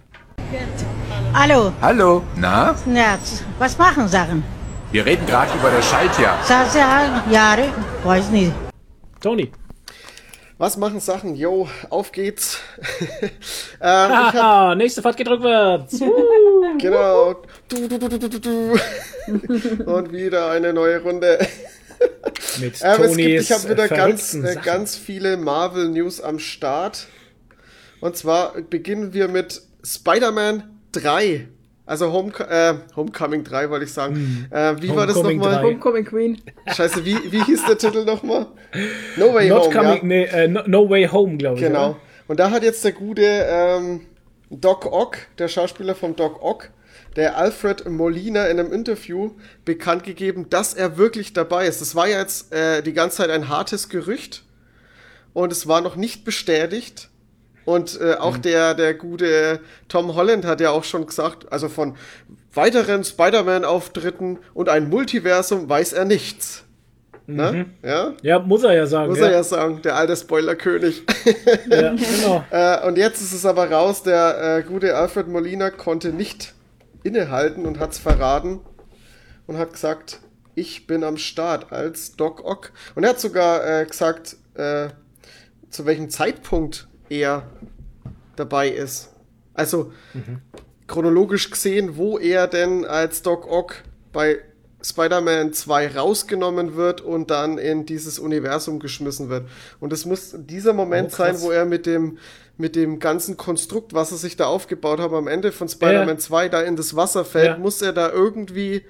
Hallo, 1.34 1.72
Hallo, 1.82 2.22
na? 2.34 2.74
ja, 2.86 3.18
was 3.58 3.76
machen 3.76 4.08
Sachen? 4.08 4.42
Wir 4.90 5.04
reden 5.04 5.26
gerade 5.26 5.52
über 5.58 5.70
das 5.70 5.84
Schaltjahr. 5.84 6.42
Sasa, 6.42 7.22
Jahre, 7.30 7.64
weiß 8.02 8.30
nicht. 8.30 8.52
Toni. 9.20 9.52
Was 10.56 10.78
machen 10.78 11.00
Sachen? 11.00 11.36
Yo, 11.36 11.68
auf 11.90 12.12
geht's. 12.12 12.60
ähm, 13.22 13.30
hab, 13.82 14.76
nächste 14.78 15.02
Fahrt 15.02 15.18
geht 15.18 15.28
rückwärts. 15.28 16.00
genau. 16.78 17.42
Du, 17.68 17.86
du, 17.86 17.98
du, 17.98 18.08
du, 18.08 18.18
du, 18.18 18.28
du, 18.28 18.40
du. 18.40 19.84
Und 19.84 20.12
wieder 20.12 20.50
eine 20.50 20.72
neue 20.72 21.02
Runde. 21.02 21.46
Mit 22.58 22.80
Ähm, 22.82 23.02
es 23.02 23.16
gibt, 23.16 23.18
Tonis 23.18 23.42
ich 23.42 23.52
habe 23.52 23.68
wieder 23.68 23.88
ganz, 23.88 24.32
äh, 24.32 24.56
ganz 24.64 24.96
viele 24.96 25.36
Marvel-News 25.36 26.22
am 26.22 26.38
Start. 26.38 27.06
Und 28.00 28.16
zwar 28.16 28.54
beginnen 28.62 29.12
wir 29.12 29.28
mit 29.28 29.67
Spider-Man 29.84 30.64
3. 30.92 31.48
Also 31.86 32.12
Home, 32.12 32.32
äh, 32.50 32.74
Homecoming 32.96 33.44
3, 33.44 33.70
wollte 33.70 33.86
ich 33.86 33.92
sagen. 33.92 34.46
Äh, 34.50 34.74
wie 34.80 34.94
war 34.94 35.06
das 35.06 35.16
Homecoming 35.16 35.38
nochmal? 35.38 35.54
3. 35.54 35.62
Homecoming 35.62 36.04
Queen. 36.04 36.42
Scheiße, 36.66 37.04
wie, 37.04 37.16
wie 37.32 37.42
hieß 37.42 37.64
der 37.66 37.78
Titel 37.78 38.04
nochmal? 38.04 38.46
No 39.16 39.32
Way 39.32 39.48
Not 39.48 39.64
Home, 39.64 39.74
coming, 39.74 39.96
ja. 39.96 40.04
nee, 40.04 40.24
äh, 40.24 40.48
no, 40.48 40.60
no 40.66 40.90
Way 40.90 41.08
Home, 41.08 41.38
glaube 41.38 41.56
ich. 41.56 41.62
Genau. 41.62 41.96
Und 42.26 42.40
da 42.40 42.50
hat 42.50 42.62
jetzt 42.62 42.84
der 42.84 42.92
gute 42.92 43.22
ähm, 43.24 44.02
Doc 44.50 44.84
Ock, 44.86 45.16
der 45.38 45.48
Schauspieler 45.48 45.94
vom 45.94 46.14
Doc 46.14 46.42
Ock, 46.42 46.70
der 47.16 47.38
Alfred 47.38 47.88
Molina 47.88 48.46
in 48.46 48.60
einem 48.60 48.72
Interview 48.72 49.32
bekannt 49.64 50.04
gegeben, 50.04 50.50
dass 50.50 50.74
er 50.74 50.98
wirklich 50.98 51.32
dabei 51.32 51.66
ist. 51.66 51.80
Das 51.80 51.94
war 51.94 52.06
ja 52.06 52.18
jetzt 52.18 52.52
äh, 52.52 52.82
die 52.82 52.92
ganze 52.92 53.18
Zeit 53.18 53.30
ein 53.30 53.48
hartes 53.48 53.88
Gerücht 53.88 54.44
und 55.32 55.52
es 55.52 55.66
war 55.66 55.80
noch 55.80 55.96
nicht 55.96 56.24
bestätigt. 56.24 57.08
Und 57.68 58.00
äh, 58.00 58.14
auch 58.14 58.38
der, 58.38 58.72
der 58.72 58.94
gute 58.94 59.60
Tom 59.88 60.14
Holland 60.14 60.46
hat 60.46 60.58
ja 60.62 60.70
auch 60.70 60.84
schon 60.84 61.04
gesagt, 61.04 61.52
also 61.52 61.68
von 61.68 61.98
weiteren 62.54 63.04
Spider-Man-Auftritten 63.04 64.38
und 64.54 64.70
ein 64.70 64.88
Multiversum 64.88 65.68
weiß 65.68 65.92
er 65.92 66.06
nichts. 66.06 66.64
Ne? 67.26 67.66
Ja? 67.84 68.14
Ja, 68.22 68.38
muss 68.38 68.62
er 68.62 68.72
ja 68.72 68.86
sagen. 68.86 69.10
Muss 69.10 69.18
ja. 69.18 69.26
er 69.26 69.32
ja 69.32 69.42
sagen, 69.42 69.82
der 69.82 69.96
alte 69.96 70.16
Spoilerkönig. 70.16 71.02
ja, 71.68 71.94
genau. 71.94 72.42
Äh, 72.50 72.86
und 72.86 72.96
jetzt 72.96 73.20
ist 73.20 73.34
es 73.34 73.44
aber 73.44 73.70
raus, 73.70 74.02
der 74.02 74.60
äh, 74.60 74.62
gute 74.62 74.96
Alfred 74.96 75.28
Molina 75.28 75.68
konnte 75.68 76.08
nicht 76.08 76.54
innehalten 77.02 77.66
und 77.66 77.80
hat's 77.80 77.98
verraten 77.98 78.60
und 79.46 79.58
hat 79.58 79.74
gesagt, 79.74 80.20
ich 80.54 80.86
bin 80.86 81.04
am 81.04 81.18
Start 81.18 81.70
als 81.70 82.16
Doc 82.16 82.42
Ock. 82.46 82.72
Und 82.94 83.04
er 83.04 83.10
hat 83.10 83.20
sogar 83.20 83.82
äh, 83.82 83.84
gesagt, 83.84 84.36
äh, 84.54 84.88
zu 85.68 85.84
welchem 85.84 86.08
Zeitpunkt 86.08 86.87
er 87.10 87.44
dabei 88.36 88.68
ist. 88.68 89.10
Also 89.54 89.92
chronologisch 90.86 91.50
gesehen, 91.50 91.96
wo 91.96 92.18
er 92.18 92.46
denn 92.46 92.84
als 92.84 93.22
Doc 93.22 93.46
Ock 93.50 93.76
bei 94.12 94.38
Spider-Man 94.80 95.52
2 95.52 95.96
rausgenommen 95.96 96.76
wird 96.76 97.00
und 97.00 97.30
dann 97.30 97.58
in 97.58 97.84
dieses 97.84 98.18
Universum 98.20 98.78
geschmissen 98.78 99.28
wird. 99.28 99.48
Und 99.80 99.92
es 99.92 100.06
muss 100.06 100.34
dieser 100.38 100.72
Moment 100.72 101.10
Oh, 101.12 101.16
sein, 101.16 101.40
wo 101.40 101.50
er 101.50 101.64
mit 101.64 101.84
dem, 101.84 102.18
mit 102.56 102.76
dem 102.76 103.00
ganzen 103.00 103.36
Konstrukt, 103.36 103.92
was 103.92 104.12
er 104.12 104.18
sich 104.18 104.36
da 104.36 104.46
aufgebaut 104.46 105.00
hat, 105.00 105.12
am 105.12 105.26
Ende 105.26 105.50
von 105.50 105.68
Spider-Man 105.68 106.08
Ja. 106.16 106.18
2 106.18 106.48
da 106.48 106.62
in 106.62 106.76
das 106.76 106.94
Wasser 106.94 107.24
fällt, 107.24 107.46
Ja. 107.46 107.58
muss 107.58 107.82
er 107.82 107.92
da 107.92 108.10
irgendwie 108.10 108.82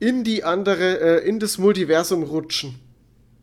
in 0.00 0.24
die 0.24 0.42
andere, 0.42 1.00
äh, 1.22 1.28
in 1.28 1.38
das 1.38 1.56
Multiversum 1.56 2.24
rutschen. 2.24 2.80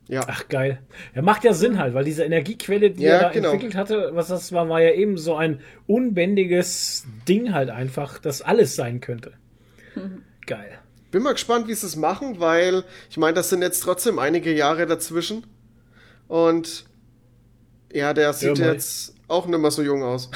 Ja. 0.07 0.21
Ach 0.27 0.47
geil. 0.49 0.79
Ja, 1.15 1.21
macht 1.23 1.43
ja 1.43 1.53
Sinn 1.53 1.79
halt, 1.79 1.93
weil 1.95 2.05
diese 2.05 2.23
Energiequelle, 2.23 2.91
die 2.91 3.03
Ja, 3.03 3.13
er 3.13 3.19
da 3.21 3.29
genau. 3.29 3.51
entwickelt 3.51 3.75
hatte, 3.75 4.11
was 4.13 4.27
das 4.27 4.51
war, 4.51 4.69
war 4.69 4.81
ja 4.81 4.91
eben 4.93 5.17
so 5.17 5.35
ein 5.35 5.61
unbändiges 5.87 7.05
Ding 7.27 7.53
halt 7.53 7.69
einfach, 7.69 8.19
das 8.19 8.41
alles 8.41 8.75
sein 8.75 9.01
könnte. 9.01 9.33
Geil. 10.45 10.77
Bin 11.11 11.23
mal 11.23 11.31
gespannt, 11.33 11.67
wie 11.67 11.73
sie 11.73 11.87
es 11.87 11.95
machen, 11.95 12.39
weil 12.39 12.83
ich 13.09 13.17
meine, 13.17 13.33
das 13.33 13.49
sind 13.49 13.61
jetzt 13.61 13.79
trotzdem 13.79 14.19
einige 14.19 14.53
Jahre 14.53 14.85
dazwischen. 14.85 15.43
Und 16.27 16.85
ja, 17.93 18.13
der 18.13 18.33
sieht 18.33 18.57
Ja, 18.59 18.73
jetzt 18.73 19.15
auch 19.27 19.47
nicht 19.47 19.57
mehr 19.59 19.71
so 19.71 19.81
jung 19.81 20.03
aus. 20.03 20.29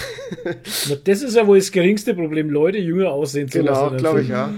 Na, 0.90 0.96
Das 1.04 1.22
ist 1.22 1.36
ja 1.36 1.46
wohl 1.46 1.58
das 1.60 1.72
geringste 1.72 2.16
Problem, 2.16 2.50
Leute 2.50 2.78
jünger 2.80 3.12
aussehen 3.12 3.50
zu 3.50 3.60
genau, 3.60 3.84
lassen. 3.84 3.96
in 3.96 4.00
glaube 4.00 4.22
ich, 4.22 4.30
ja. 4.30 4.52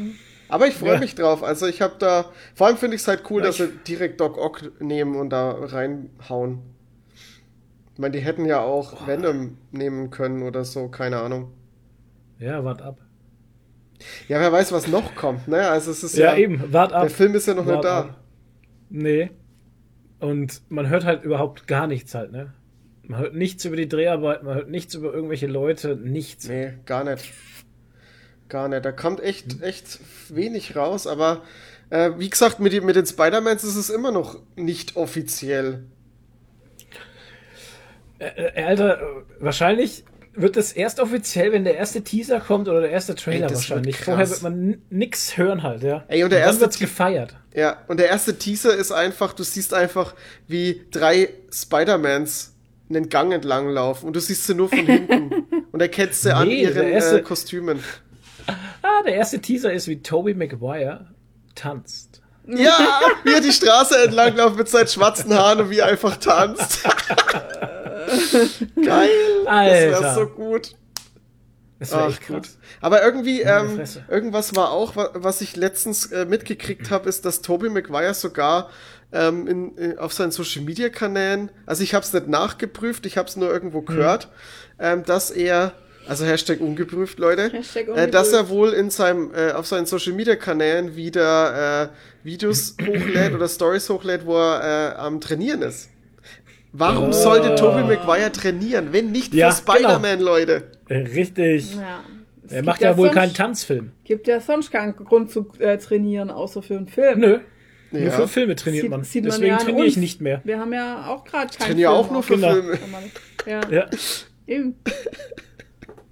Aber 0.51 0.67
ich 0.67 0.75
freue 0.75 0.93
Ja. 0.93 0.99
mich 0.99 1.15
drauf. 1.15 1.43
Also 1.43 1.65
ich 1.67 1.81
habe 1.81 1.95
da, 1.99 2.25
vor 2.55 2.67
allem 2.67 2.77
finde 2.77 2.95
ich 2.95 3.01
es 3.01 3.07
halt 3.07 3.23
cool, 3.29 3.41
Ja, 3.41 3.47
dass 3.47 3.57
sie 3.57 3.69
direkt 3.87 4.19
Doc 4.21 4.37
Ock 4.37 4.61
nehmen 4.81 5.15
und 5.15 5.29
da 5.31 5.51
reinhauen. 5.51 6.59
Ich 7.93 7.99
meine, 7.99 8.11
die 8.11 8.19
hätten 8.19 8.45
ja 8.45 8.59
auch 8.61 9.07
Venom 9.07 9.57
nehmen 9.71 10.09
können 10.11 10.43
oder 10.43 10.63
so, 10.65 10.87
keine 10.89 11.17
Ahnung. 11.19 11.51
Ja, 12.39 12.63
wart 12.63 12.81
ab. 12.81 12.99
Ja, 14.27 14.39
wer 14.39 14.51
weiß, 14.51 14.71
was 14.71 14.87
noch 14.87 15.13
kommt, 15.15 15.47
ne? 15.47 15.67
Also 15.69 15.91
es 15.91 16.03
ist 16.03 16.17
ja, 16.17 16.31
Ja, 16.31 16.37
eben, 16.37 16.73
wart 16.73 16.91
ab. 16.93 17.01
der 17.03 17.09
Film 17.11 17.35
ist 17.35 17.47
ja 17.47 17.53
noch 17.53 17.65
nicht 17.65 17.83
da. 17.83 17.99
ab. 17.99 18.19
Nee. 18.89 19.29
Und 20.19 20.61
man 20.69 20.89
hört 20.89 21.05
halt 21.05 21.23
überhaupt 21.23 21.67
gar 21.67 21.87
nichts 21.87 22.15
halt, 22.15 22.31
ne? 22.31 22.53
Man 23.03 23.19
hört 23.19 23.35
nichts 23.35 23.65
über 23.65 23.75
die 23.75 23.87
Dreharbeit, 23.89 24.43
man 24.43 24.55
hört 24.55 24.69
nichts 24.69 24.95
über 24.95 25.13
irgendwelche 25.13 25.47
Leute, 25.47 25.95
nichts. 25.95 26.47
Nee, 26.47 26.73
gar 26.85 27.03
nicht. 27.03 27.31
Gar 28.51 28.67
nicht. 28.67 28.83
Da 28.83 28.91
kommt 28.91 29.21
echt, 29.21 29.61
echt 29.63 29.99
wenig 30.27 30.75
raus, 30.75 31.07
aber 31.07 31.41
äh, 31.89 32.11
wie 32.17 32.29
gesagt, 32.29 32.59
mit, 32.59 32.83
mit 32.83 32.97
den 32.97 33.05
Spider-Mans 33.05 33.63
ist 33.63 33.77
es 33.77 33.89
immer 33.89 34.11
noch 34.11 34.39
nicht 34.57 34.97
offiziell. 34.97 35.83
Äh, 38.19 38.61
Alter, 38.63 38.99
wahrscheinlich 39.39 40.03
wird 40.33 40.55
es 40.57 40.71
erst 40.73 40.99
offiziell, 40.99 41.51
wenn 41.53 41.63
der 41.63 41.75
erste 41.75 42.01
Teaser 42.03 42.39
kommt 42.39 42.67
oder 42.67 42.81
der 42.81 42.91
erste 42.91 43.15
Trailer 43.15 43.47
Ey, 43.47 43.53
wahrscheinlich. 43.55 43.95
wird 43.97 44.05
Vorher 44.05 44.29
wird 44.29 44.41
man 44.43 44.81
nix 44.89 45.37
hören 45.37 45.63
halt, 45.63 45.83
ja. 45.83 46.03
Ey, 46.07 46.23
und 46.23 46.29
der 46.31 46.39
dann 46.39 46.47
erste 46.49 46.61
wird's 46.61 46.79
gefeiert. 46.79 47.35
Ja, 47.53 47.77
und 47.87 47.99
der 47.99 48.07
erste 48.09 48.37
Teaser 48.37 48.73
ist 48.75 48.91
einfach, 48.91 49.33
du 49.33 49.43
siehst 49.43 49.73
einfach, 49.73 50.13
wie 50.47 50.81
drei 50.91 51.29
Spider-Mans 51.53 52.53
einen 52.89 53.09
Gang 53.09 53.33
entlang 53.33 53.69
laufen 53.69 54.07
und 54.07 54.15
du 54.15 54.19
siehst 54.19 54.45
sie 54.47 54.55
nur 54.55 54.69
von 54.69 54.85
hinten 54.85 55.31
und 55.71 55.81
erkennst 55.81 56.21
sie 56.23 56.33
an 56.35 56.47
Nee, 56.47 56.63
ihren 56.63 56.75
der 56.75 56.91
erste- 56.91 57.19
äh, 57.19 57.21
Kostümen. 57.21 57.79
Ah, 58.47 59.03
der 59.05 59.15
erste 59.15 59.39
Teaser 59.39 59.71
ist, 59.73 59.87
wie 59.87 60.01
Tobey 60.01 60.33
Maguire 60.33 61.07
tanzt. 61.55 62.21
Ja, 62.47 62.99
wie 63.23 63.33
er 63.33 63.41
die 63.41 63.51
Straße 63.51 64.03
entlang 64.03 64.35
läuft 64.35 64.57
mit 64.57 64.67
seinen 64.67 64.87
schwarzen 64.87 65.33
Haaren 65.33 65.61
und 65.61 65.69
wie 65.69 65.77
er 65.79 65.85
einfach 65.87 66.17
tanzt. 66.17 66.83
Geil. 68.83 69.09
Das 69.45 69.47
Alter. 69.47 70.01
wäre 70.01 70.15
so 70.15 70.27
gut. 70.27 70.75
Das 71.79 71.91
wäre 71.91 72.03
Ach, 72.03 72.09
echt 72.09 72.27
gut. 72.27 72.49
Aber 72.79 73.03
irgendwie, 73.03 73.41
ähm, 73.41 73.81
irgendwas 74.07 74.55
war 74.55 74.71
auch, 74.71 74.95
wa- 74.95 75.09
was 75.13 75.41
ich 75.41 75.55
letztens 75.55 76.07
äh, 76.11 76.25
mitgekriegt 76.25 76.91
habe, 76.91 77.09
ist, 77.09 77.25
dass 77.25 77.41
Tobey 77.41 77.69
Maguire 77.69 78.13
sogar 78.13 78.69
ähm, 79.11 79.47
in, 79.47 79.75
in, 79.77 79.97
auf 79.97 80.13
seinen 80.13 80.31
Social 80.31 80.61
Media 80.63 80.89
Kanälen, 80.89 81.51
also 81.65 81.81
ich 81.83 81.93
habe 81.95 82.05
es 82.05 82.13
nicht 82.13 82.27
nachgeprüft, 82.27 83.05
ich 83.05 83.17
habe 83.17 83.27
es 83.27 83.35
nur 83.35 83.47
Hm. 83.47 83.53
irgendwo 83.55 83.81
gehört, 83.81 84.29
ähm, 84.79 85.03
dass 85.05 85.31
er, 85.31 85.73
also 86.07 86.25
Hashtag 86.25 86.59
ungeprüft, 86.61 87.19
Leute, 87.19 87.49
Hashtag 87.51 87.87
äh, 87.89 88.07
dass 88.09 88.33
er 88.33 88.41
ungeprüft. 88.41 88.49
wohl 88.49 88.69
in 88.73 88.89
seinem, 88.89 89.31
äh, 89.33 89.51
auf 89.51 89.65
seinen 89.67 89.85
Social 89.85 90.13
Media 90.13 90.35
Kanälen 90.35 90.95
wieder 90.95 91.83
äh, 91.83 91.87
Videos 92.23 92.75
hochlädt 92.81 93.33
oder 93.33 93.47
Stories 93.47 93.89
hochlädt, 93.89 94.25
wo 94.25 94.35
er 94.37 94.93
äh, 94.95 94.99
am 94.99 95.19
Trainieren 95.21 95.61
ist. 95.61 95.89
Warum 96.73 97.11
sollte 97.11 97.55
Tobey 97.55 97.83
Maguire 97.83 98.31
trainieren, 98.31 98.93
wenn 98.93 99.11
nicht 99.11 99.33
Ja, 99.33 99.51
für 99.51 99.57
Spider-Man, 99.73 100.21
Leute? 100.21 100.71
Äh, 100.87 100.97
Richtig. 100.99 101.75
Ja. 101.75 102.01
Er 102.49 102.63
macht 102.63 102.81
ja 102.81 102.95
wohl 102.97 103.07
sonst- 103.07 103.15
keinen 103.17 103.33
Tanzfilm. 103.33 103.91
Gibt 104.05 104.27
ja 104.27 104.39
sonst 104.39 104.71
keinen 104.71 104.95
Grund 104.95 105.31
zu 105.31 105.47
äh, 105.59 105.77
trainieren, 105.77 106.29
außer 106.29 106.61
für 106.61 106.77
einen 106.77 106.87
Film. 106.87 107.19
Nö. 107.19 107.39
Nur 107.91 108.01
Ja. 108.03 108.11
für 108.11 108.27
Filme 108.29 108.55
trainiert 108.55 108.87
man. 108.89 109.03
Sieht, 109.03 109.11
sieht 109.11 109.23
man 109.25 109.31
Deswegen 109.41 109.57
trainiere 109.57 109.85
ich 109.87 109.97
nicht 109.97 110.21
mehr. 110.21 110.39
Wir 110.45 110.59
haben 110.59 110.71
ja 110.71 111.07
auch 111.07 111.25
gerade 111.25 111.53
keinen 111.53 111.67
Trainiere 111.71 111.91
auch 111.91 112.09
nur 112.09 112.23
für 112.23 112.35
Genau. 112.35 112.53
Filme. 112.53 112.77
Ja, 113.45 113.61
Ja. 113.69 113.89
eben. 114.47 114.75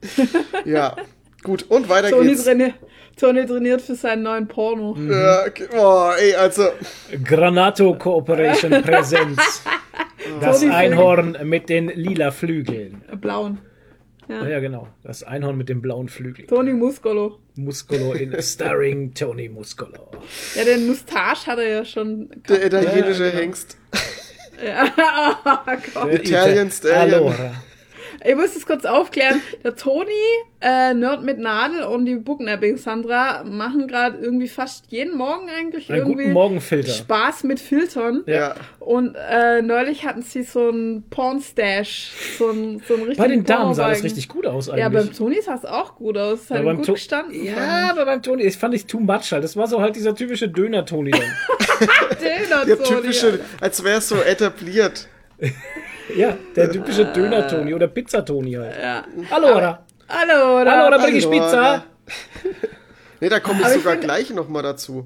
Ja. 0.65 0.95
Gut, 1.43 1.65
und 1.69 1.87
weiter 1.87 2.09
Tony, 2.09 2.29
geht's. 2.29 2.43
traini 2.43 2.73
Tony 3.17 3.45
trainiert 3.45 3.81
für 3.81 3.95
seinen 3.95 4.23
neuen 4.23 4.47
Porno. 4.47 4.95
Ja, 5.09 5.45
okay. 5.45 5.67
oh, 5.77 6.11
ey, 6.17 6.35
also, 6.35 6.69
Granato 7.23 7.97
Cooperation 7.97 8.71
Präsenz. 8.83 9.63
Das 10.41 10.59
Tony 10.59 10.71
Einhorn 10.71 11.37
mit 11.43 11.69
den 11.69 11.87
lila 11.87 12.31
Flügeln. 12.31 13.03
Äh, 13.11 13.15
Blauen. 13.15 13.59
Ja. 14.27 14.47
ja, 14.47 14.59
genau. 14.59 14.87
Das 15.03 15.23
Einhorn 15.23 15.57
mit 15.57 15.69
dem 15.69 15.81
blauen 15.81 16.07
Flügel. 16.07 16.45
Tony 16.45 16.73
Muscolo. 16.73 17.39
Muscolo 17.55 18.13
in 18.13 18.35
Starring 18.41 19.13
Tony 19.13 19.49
Muscolo. 19.49 20.11
Ja, 20.55 20.65
den 20.65 20.85
Mustache 20.87 21.47
hat 21.47 21.57
er 21.57 21.67
ja 21.67 21.85
schon. 21.85 22.29
der 22.47 22.65
italienische 22.65 23.23
Ja, 23.25 23.29
genau. 23.31 23.41
Hengst. 23.41 23.77
Ja, 24.63 24.93
oh 25.45 25.77
Gott. 25.93 26.13
Italian 26.13 26.69
Stallion. 26.69 27.33
Allora. 27.33 27.53
Ich 28.25 28.35
muss 28.35 28.53
das 28.53 28.65
kurz 28.65 28.85
aufklären. 28.85 29.41
Der 29.63 29.75
Toni, 29.75 30.09
äh, 30.61 30.93
Nerd 30.93 31.23
mit 31.23 31.39
Nadel 31.39 31.83
und 31.83 32.05
die 32.05 32.15
Booknapping 32.15 32.77
Sandra 32.77 33.43
machen 33.45 33.87
gerade 33.87 34.17
irgendwie 34.17 34.47
fast 34.49 34.85
jeden 34.89 35.17
Morgen 35.17 35.49
eigentlich 35.49 35.89
Einen 35.89 35.99
irgendwie 35.99 36.23
guten 36.23 36.33
Morgenfilter. 36.33 36.91
Spaß 36.91 37.43
mit 37.43 37.59
Filtern. 37.59 38.23
Ja. 38.25 38.55
Und 38.79 39.15
äh, 39.15 39.61
neulich 39.61 40.05
hatten 40.05 40.21
sie 40.21 40.43
so 40.43 40.67
einen 40.69 41.03
Pornstash, 41.09 42.11
so 42.37 42.49
einen, 42.49 42.81
so 42.87 42.95
einen 42.95 43.03
richtigen 43.03 43.17
Bei 43.23 43.27
den 43.27 43.43
Damen 43.45 43.73
sah 43.73 43.89
das 43.89 44.03
richtig 44.03 44.27
gut 44.27 44.45
aus 44.45 44.67
Ja, 44.67 44.89
beim 44.89 44.97
eigentlich. 45.03 45.17
Toni 45.17 45.41
sah 45.41 45.55
es 45.55 45.65
auch 45.65 45.95
gut 45.95 46.17
aus. 46.17 46.49
Hat 46.49 46.57
Ja, 46.57 46.63
beim 46.63 46.77
gut 46.77 46.85
To- 46.87 46.93
gestanden. 46.93 47.43
Ja, 47.45 47.89
aber 47.91 48.05
beim 48.05 48.21
Toni, 48.21 48.43
das 48.43 48.55
fand 48.57 48.73
ich 48.73 48.85
too 48.85 48.99
much 48.99 49.31
halt. 49.31 49.43
Das 49.43 49.55
war 49.55 49.67
so 49.67 49.79
halt 49.81 49.95
dieser 49.95 50.13
typische 50.15 50.49
Döner-Toni 50.49 51.11
dann. 51.11 51.21
Döner 52.19 52.65
Der 52.65 52.83
typische, 52.83 53.39
als 53.61 53.83
wäre 53.83 53.99
es 53.99 54.09
so 54.09 54.15
etabliert. 54.21 55.07
ja, 56.15 56.37
der 56.55 56.71
typische 56.71 57.05
Döner-Toni 57.05 57.73
oder 57.73 57.87
Pizza-Toni 57.87 58.53
halt. 58.53 58.75
Ja. 58.81 59.03
Allora. 59.29 59.85
Hallo, 60.07 60.61
oder? 60.61 60.71
Allora 60.73 60.97
bring 61.03 61.15
ich 61.15 61.25
Allora. 61.27 61.45
Pizza. 61.45 61.83
Nee, 63.21 63.27
da 63.27 63.41
komme 63.41 63.59
ich 63.59 63.65
Aber 63.65 63.73
sogar 63.75 63.97
gleich 63.97 64.29
nochmal 64.29 64.63
dazu. 64.63 65.05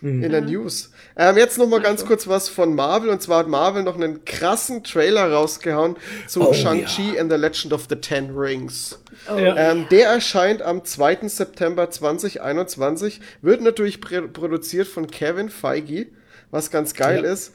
In 0.00 0.22
der 0.32 0.40
News. 0.40 0.90
Ähm, 1.16 1.36
jetzt 1.36 1.58
nochmal 1.58 1.80
ganz 1.80 2.04
kurz 2.04 2.26
was 2.26 2.48
von 2.48 2.74
Marvel. 2.74 3.08
Und 3.10 3.22
zwar 3.22 3.40
hat 3.40 3.46
Marvel 3.46 3.84
noch 3.84 3.94
einen 3.94 4.24
krassen 4.24 4.82
Trailer 4.82 5.30
rausgehauen 5.30 5.96
zu 6.26 6.40
Oh, 6.48 6.52
Shang-Chi 6.52 7.20
and 7.20 7.30
the 7.30 7.36
Legend 7.38 7.72
of 7.72 7.86
the 7.88 7.94
Ten 7.96 8.30
Rings. 8.36 8.98
Ja. 9.28 9.54
Ähm, 9.56 9.86
der 9.92 10.08
erscheint 10.08 10.60
am 10.62 10.84
2. 10.84 11.28
September 11.28 11.88
2021. 11.88 13.20
Wird 13.42 13.60
natürlich 13.60 14.00
pr 14.00 14.22
produziert 14.22 14.88
von 14.88 15.06
Kevin 15.08 15.50
Feige, 15.50 16.06
was 16.50 16.70
ganz 16.72 16.94
geil 16.94 17.22
Ja. 17.24 17.30
ist. 17.30 17.52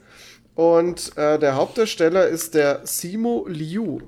Und 0.57 1.15
äh, 1.17 1.37
der 1.37 1.55
Hauptdarsteller 1.55 2.27
ist 2.27 2.55
der 2.55 2.81
Simo 2.83 3.45
Liu. 3.47 3.99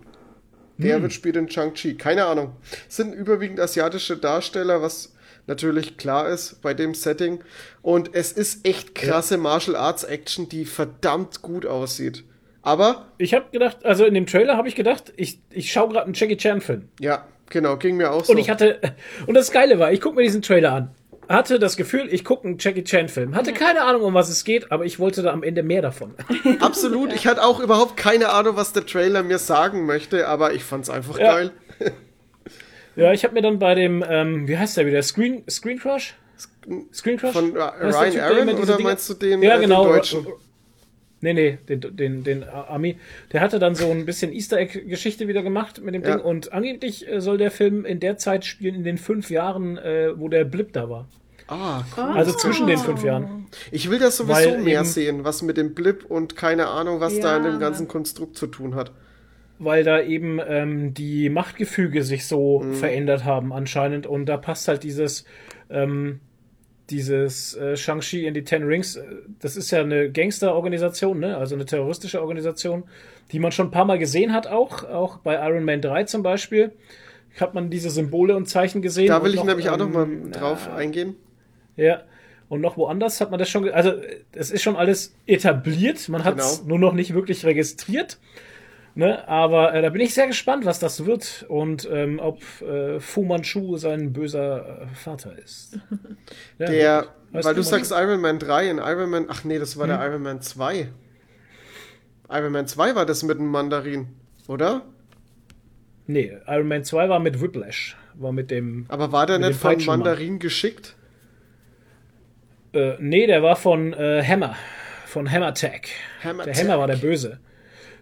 Der 0.80 0.95
Hm. 0.95 1.04
wird 1.04 1.14
spielt 1.14 1.36
in 1.36 1.47
Shang-Chi. 1.47 1.95
Keine 1.95 2.26
Ahnung. 2.26 2.54
Es 2.89 2.95
sind 2.95 3.14
überwiegend 3.14 3.60
asiatische 3.60 4.18
Darsteller, 4.18 4.82
was 4.82 5.14
natürlich 5.45 5.97
klar 5.97 6.28
ist 6.28 6.60
bei 6.64 6.74
dem 6.74 6.95
Setting. 6.95 7.43
Und 7.84 8.16
es 8.16 8.32
ist 8.32 8.66
echt 8.68 8.95
krasse 8.95 9.38
Martial 9.38 9.76
Arts 9.76 10.04
Action, 10.04 10.50
die 10.50 10.66
verdammt 10.66 11.43
gut 11.43 11.68
aussieht. 11.68 12.24
Aber, 12.64 13.06
Ich 13.20 13.36
habe 13.36 13.45
gedacht, 13.52 13.86
also 13.86 14.06
in 14.06 14.16
dem 14.16 14.26
Trailer 14.26 14.58
habe 14.58 14.68
ich 14.68 14.76
gedacht, 14.76 15.14
ich, 15.18 15.39
ich 15.52 15.72
schaue 15.72 15.89
gerade 15.89 16.06
einen 16.06 16.16
Jackie 16.16 16.36
Chan-Film. 16.38 16.89
ja, 17.00 17.28
genau, 17.52 17.78
ging 17.78 17.95
mir 17.95 18.12
auch 18.12 18.26
so. 18.26 18.34
Und 18.34 18.39
ich 18.39 18.50
hatte, 18.50 18.80
und 19.28 19.36
das 19.36 19.52
Geile 19.52 19.78
war, 19.78 19.91
ich 19.93 20.02
gucke 20.02 20.16
mir 20.16 20.24
diesen 20.24 20.41
Trailer 20.41 20.74
an. 20.74 20.91
Hatte 21.30 21.60
das 21.60 21.78
Gefühl, 21.78 22.08
ich 22.12 22.26
gucke 22.26 22.48
einen 22.48 22.58
Jackie 22.60 22.84
Chan-Film. 22.84 23.36
Hatte 23.36 23.54
keine 23.54 23.84
Ahnung, 23.84 24.02
um 24.02 24.14
was 24.16 24.30
es 24.30 24.44
geht, 24.44 24.72
aber 24.72 24.84
ich 24.86 24.98
wollte 25.00 25.22
da 25.22 25.32
am 25.32 25.44
Ende 25.44 25.62
mehr 25.62 25.84
davon. 25.84 26.16
Absolut. 26.60 27.14
Ich 27.14 27.28
hatte 27.28 27.44
auch 27.44 27.60
überhaupt 27.60 27.96
keine 27.98 28.30
Ahnung, 28.30 28.56
was 28.56 28.74
der 28.74 28.86
Trailer 28.86 29.22
mir 29.22 29.38
sagen 29.38 29.86
möchte, 29.86 30.28
aber 30.28 30.54
ich 30.54 30.64
fand's 30.64 30.90
einfach 30.90 31.20
Ja. 31.20 31.34
geil. 31.36 31.52
Ja, 32.96 33.14
ich 33.14 33.24
habe 33.24 33.36
mir 33.36 33.42
dann 33.44 33.60
bei 33.60 33.76
dem, 33.76 34.04
ähm, 34.10 34.48
wie 34.48 34.58
heißt 34.58 34.76
der 34.76 34.86
wieder? 34.88 35.02
Screen, 35.04 35.44
Screen 35.50 35.78
Crush? 35.80 36.16
Screen 36.94 37.18
Crush? 37.18 37.32
Von 37.34 37.56
äh, 37.56 37.60
Ryan 37.62 38.20
Aaron 38.20 38.50
oder 38.50 38.76
Dinger- 38.76 38.82
meinst 38.84 39.08
du 39.10 39.14
den, 39.14 39.42
Ja, 39.44 39.58
äh, 39.58 39.62
genau. 39.62 39.84
den 39.86 39.94
Deutschen? 39.94 40.28
Nee, 41.22 41.34
nee, 41.34 41.57
den, 41.67 41.82
den, 41.97 42.24
den 42.24 42.43
Ami. 42.47 42.97
Der 43.34 43.41
hatte 43.41 43.59
dann 43.59 43.76
so 43.76 43.91
ein 43.91 44.05
bisschen 44.05 44.32
Easter 44.32 44.57
Egg-Geschichte 44.57 45.28
wieder 45.28 45.43
gemacht 45.43 45.82
mit 45.84 45.93
dem 45.93 46.03
Ja. 46.03 46.15
Ding. 46.15 46.26
Und 46.26 46.53
angeblich 46.53 47.07
äh, 47.09 47.20
soll 47.20 47.38
der 47.38 47.51
Film 47.51 47.84
in 47.86 47.99
der 47.99 48.17
Zeit 48.17 48.45
spielen, 48.45 48.76
in 48.76 48.84
den 48.84 48.97
fünf 48.97 49.30
Jahren, 49.30 49.78
äh, 49.78 50.17
wo 50.17 50.30
der 50.30 50.45
Blip 50.45 50.72
da 50.74 50.89
war. 50.89 51.07
Ah, 51.47 51.84
cool. 51.97 52.03
Also 52.03 52.32
zwischen 52.34 52.67
den 52.67 52.78
fünf 52.78 53.03
Jahren. 53.03 53.47
Ich 53.72 53.89
will 53.89 53.97
das 53.99 54.17
sowieso 54.17 54.34
Weil 54.51 54.61
mehr 54.61 54.80
eben- 54.82 54.86
sehen, 54.89 55.24
was 55.24 55.41
mit 55.41 55.57
dem 55.57 55.74
Blip 55.74 56.05
und 56.05 56.36
keine 56.36 56.67
Ahnung, 56.67 56.99
was 57.01 57.20
da 57.20 57.38
in 57.38 57.43
Ja. 57.43 57.51
dem 57.51 57.59
ganzen 57.59 57.88
Konstrukt 57.88 58.38
zu 58.38 58.47
tun 58.47 58.76
hat. 58.76 58.91
weil 59.61 59.84
da 59.84 60.01
eben 60.01 60.39
ähm, 60.47 60.93
die 60.93 61.28
Machtgefüge 61.30 62.03
sich 62.03 62.28
so 62.28 62.63
verändert 62.72 63.26
haben 63.26 63.51
anscheinend 63.51 64.07
und 64.07 64.26
da 64.28 64.38
passt 64.38 64.70
halt 64.70 64.84
dieses 64.84 65.26
ähm, 65.70 66.22
dieses 66.90 67.56
äh, 67.56 67.76
Shang-Chi 67.78 68.26
in 68.26 68.34
die 68.34 68.44
Ten 68.44 68.64
Rings, 68.64 68.96
äh, 68.96 69.04
das 69.40 69.56
ist 69.56 69.72
ja 69.72 69.82
eine 69.82 70.12
Gangsterorganisation, 70.12 71.20
ne? 71.20 71.38
also 71.38 71.56
eine 71.56 71.66
terroristische 71.66 72.22
Organisation, 72.22 72.84
die 73.32 73.40
man 73.40 73.52
schon 73.52 73.68
ein 73.68 73.72
paar 73.72 73.86
Mal 73.86 74.00
gesehen 74.00 74.34
hat 74.34 74.48
auch, 74.48 74.84
auch 74.84 75.18
bei 75.18 75.36
Iron 75.36 75.64
Man 75.64 75.82
3 75.82 76.06
zum 76.06 76.24
Beispiel 76.24 76.72
hat 77.40 77.54
man 77.54 77.70
diese 77.70 77.90
Symbole 77.90 78.36
und 78.36 78.48
Zeichen 78.48 78.82
gesehen. 78.82 79.08
Da 79.08 79.24
will 79.24 79.32
ich 79.32 79.38
noch, 79.38 79.46
nämlich 79.46 79.70
auch 79.70 79.78
noch 79.78 79.90
mal 79.90 80.04
ähm, 80.04 80.32
drauf 80.32 80.70
eingehen. 80.70 81.16
Ja. 81.78 82.02
Und 82.50 82.62
noch 82.62 82.78
woanders 82.78 83.22
hat 83.22 83.30
man 83.30 83.40
das 83.40 83.50
schon, 83.50 83.70
also 83.70 83.92
äh, 83.92 84.18
es 84.34 84.52
ist 84.52 84.64
schon 84.64 84.76
alles 84.76 85.16
etabliert, 85.28 86.10
man 86.10 86.24
hat 86.24 86.40
es 86.40 86.60
Genau. 86.60 86.70
nur 86.70 86.80
noch 86.80 86.94
nicht 86.94 87.14
wirklich 87.14 87.46
registriert. 87.46 88.18
Ne? 89.00 89.26
Aber 89.30 89.74
äh, 89.74 89.82
da 89.82 89.91
bin 89.91 90.02
ich 90.02 90.14
sehr 90.14 90.28
gespannt, 90.28 90.66
was 90.66 90.80
das 90.80 91.06
wird 91.06 91.45
und 91.47 91.88
ähm, 91.89 92.20
ob 92.20 92.41
äh, 92.62 93.00
Fu 93.00 93.24
Manchu 93.24 93.78
sein 93.78 94.12
böser 94.12 94.82
äh, 94.82 94.88
Vater 94.93 95.39
ist. 95.39 95.80
Ja, 96.60 96.66
Der, 96.68 97.06
Weißt 97.32 97.47
weil 97.47 97.56
du, 97.56 97.64
sagst 97.64 97.93
Iron 97.95 98.20
Man 98.20 98.39
3 98.39 98.70
in 98.72 98.78
Iron 98.80 99.10
Man, 99.10 99.28
ach 99.30 99.45
nee, 99.45 99.58
das 99.58 99.78
war 99.78 99.88
Hm? 99.88 99.97
der 99.97 100.06
Iron 100.06 100.22
Man 100.22 100.41
2. 100.41 100.89
Iron 102.30 102.52
Man 102.52 102.68
2 102.68 102.95
war 102.95 103.06
das 103.06 103.24
mit 103.24 103.38
dem 103.39 103.47
Mandarin, 103.47 104.08
oder? 104.50 104.82
Nee, 106.06 106.38
Iron 106.45 106.68
Man 106.68 106.84
2 106.84 107.08
war 107.08 107.20
mit 107.22 107.39
Whiplash, 107.41 107.95
war 108.16 108.34
mit 108.34 108.52
dem. 108.52 108.84
Aber 108.89 109.14
war 109.14 109.26
der 109.26 109.39
nicht 109.39 109.58
von. 109.58 109.82
Mandarin 109.86 110.39
geschickt? 110.39 110.97
Äh, 112.74 112.95
nee, 113.00 113.28
der 113.28 113.41
war 113.43 113.56
von 113.56 113.93
äh, 113.93 114.22
Hammer, 114.28 114.58
von 115.06 115.32
Hammer 115.32 115.54
Tech. 115.54 115.84
Hammer 116.22 116.43
der 116.43 116.54
Tech. 116.54 116.64
Hammer 116.66 116.80
war 116.80 116.88
der 116.88 116.97
Böse. 116.97 117.39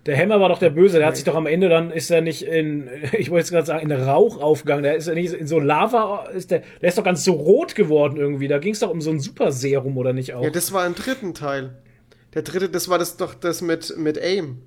Der 0.07 0.17
Hammer 0.17 0.39
war 0.39 0.49
doch 0.49 0.57
der 0.59 0.69
Böse, 0.69 0.97
der 0.97 1.07
hat 1.07 1.15
sich 1.17 1.25
doch 1.25 1.35
am 1.35 1.45
Ende 1.45 1.67
dann, 1.69 1.91
ist 1.91 2.09
er 2.09 2.21
nicht 2.21 2.41
in, 2.43 2.89
ich 3.17 3.29
wollte 3.29 3.41
jetzt 3.43 3.51
gerade 3.51 3.67
sagen, 3.67 3.89
in 3.89 3.91
Rauch 3.91 4.41
aufgegangen, 4.41 4.81
der 4.83 4.95
ist 4.95 5.07
ja 5.07 5.13
nicht 5.13 5.33
in 5.33 5.45
so 5.47 5.59
Lava, 5.59 6.29
ist 6.33 6.49
der, 6.49 6.63
der 6.81 6.89
ist 6.89 6.97
doch 6.97 7.03
ganz 7.03 7.23
so 7.23 7.33
rot 7.33 7.75
geworden 7.75 8.17
irgendwie, 8.17 8.47
da 8.47 8.57
ging 8.57 8.73
es 8.73 8.79
doch 8.79 8.89
um 8.89 9.01
so 9.01 9.11
ein 9.11 9.19
Super-Serum 9.19 9.97
oder 9.97 10.13
nicht 10.13 10.33
auch? 10.33 10.43
Ja, 10.43 10.49
das 10.49 10.71
war 10.73 10.87
im 10.87 10.95
dritten 10.95 11.33
Teil. 11.33 11.75
Der 12.33 12.41
dritte, 12.41 12.69
das 12.69 12.87
war 12.89 12.97
das 12.97 13.17
doch 13.17 13.33
das 13.35 13.61
mit, 13.61 13.95
mit 13.97 14.17
AIM. 14.17 14.61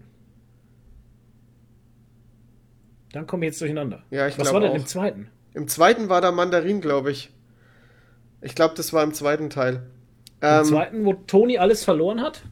dann 3.13 3.27
kommen 3.27 3.43
wir 3.43 3.49
jetzt 3.49 3.61
durcheinander. 3.61 4.03
Ja, 4.11 4.29
ich 4.29 4.39
Was 4.39 4.53
war 4.53 4.61
denn 4.61 4.71
auch. 4.71 4.75
im 4.77 4.87
zweiten? 4.87 5.29
Im 5.55 5.67
zweiten 5.69 6.09
war 6.09 6.21
der 6.21 6.33
Mandarin, 6.33 6.81
glaube 6.81 7.11
ich. 7.11 7.31
Ich 8.41 8.55
glaube, 8.55 8.75
das 8.77 8.93
war 8.93 9.03
im 9.03 9.13
zweiten 9.15 9.51
Teil. 9.51 9.83
Im 10.41 10.49
Ähm, 10.49 10.65
zweiten, 10.65 11.05
wo 11.05 11.15
Toni 11.15 11.59
alles 11.59 11.85
verloren 11.85 12.21
hat? 12.21 12.43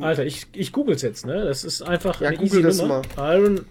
Alter, 0.00 0.24
ich, 0.24 0.46
ich 0.52 0.72
google's 0.72 1.02
jetzt, 1.02 1.26
ne? 1.26 1.44
Das 1.44 1.64
ist 1.64 1.82
einfach 1.82 2.20
Ja, 2.20 2.28
eine 2.28 2.36
google 2.38 2.52
easy 2.60 2.62
das 2.62 2.78
Nummer. 2.78 3.02
Iron, 3.18 3.66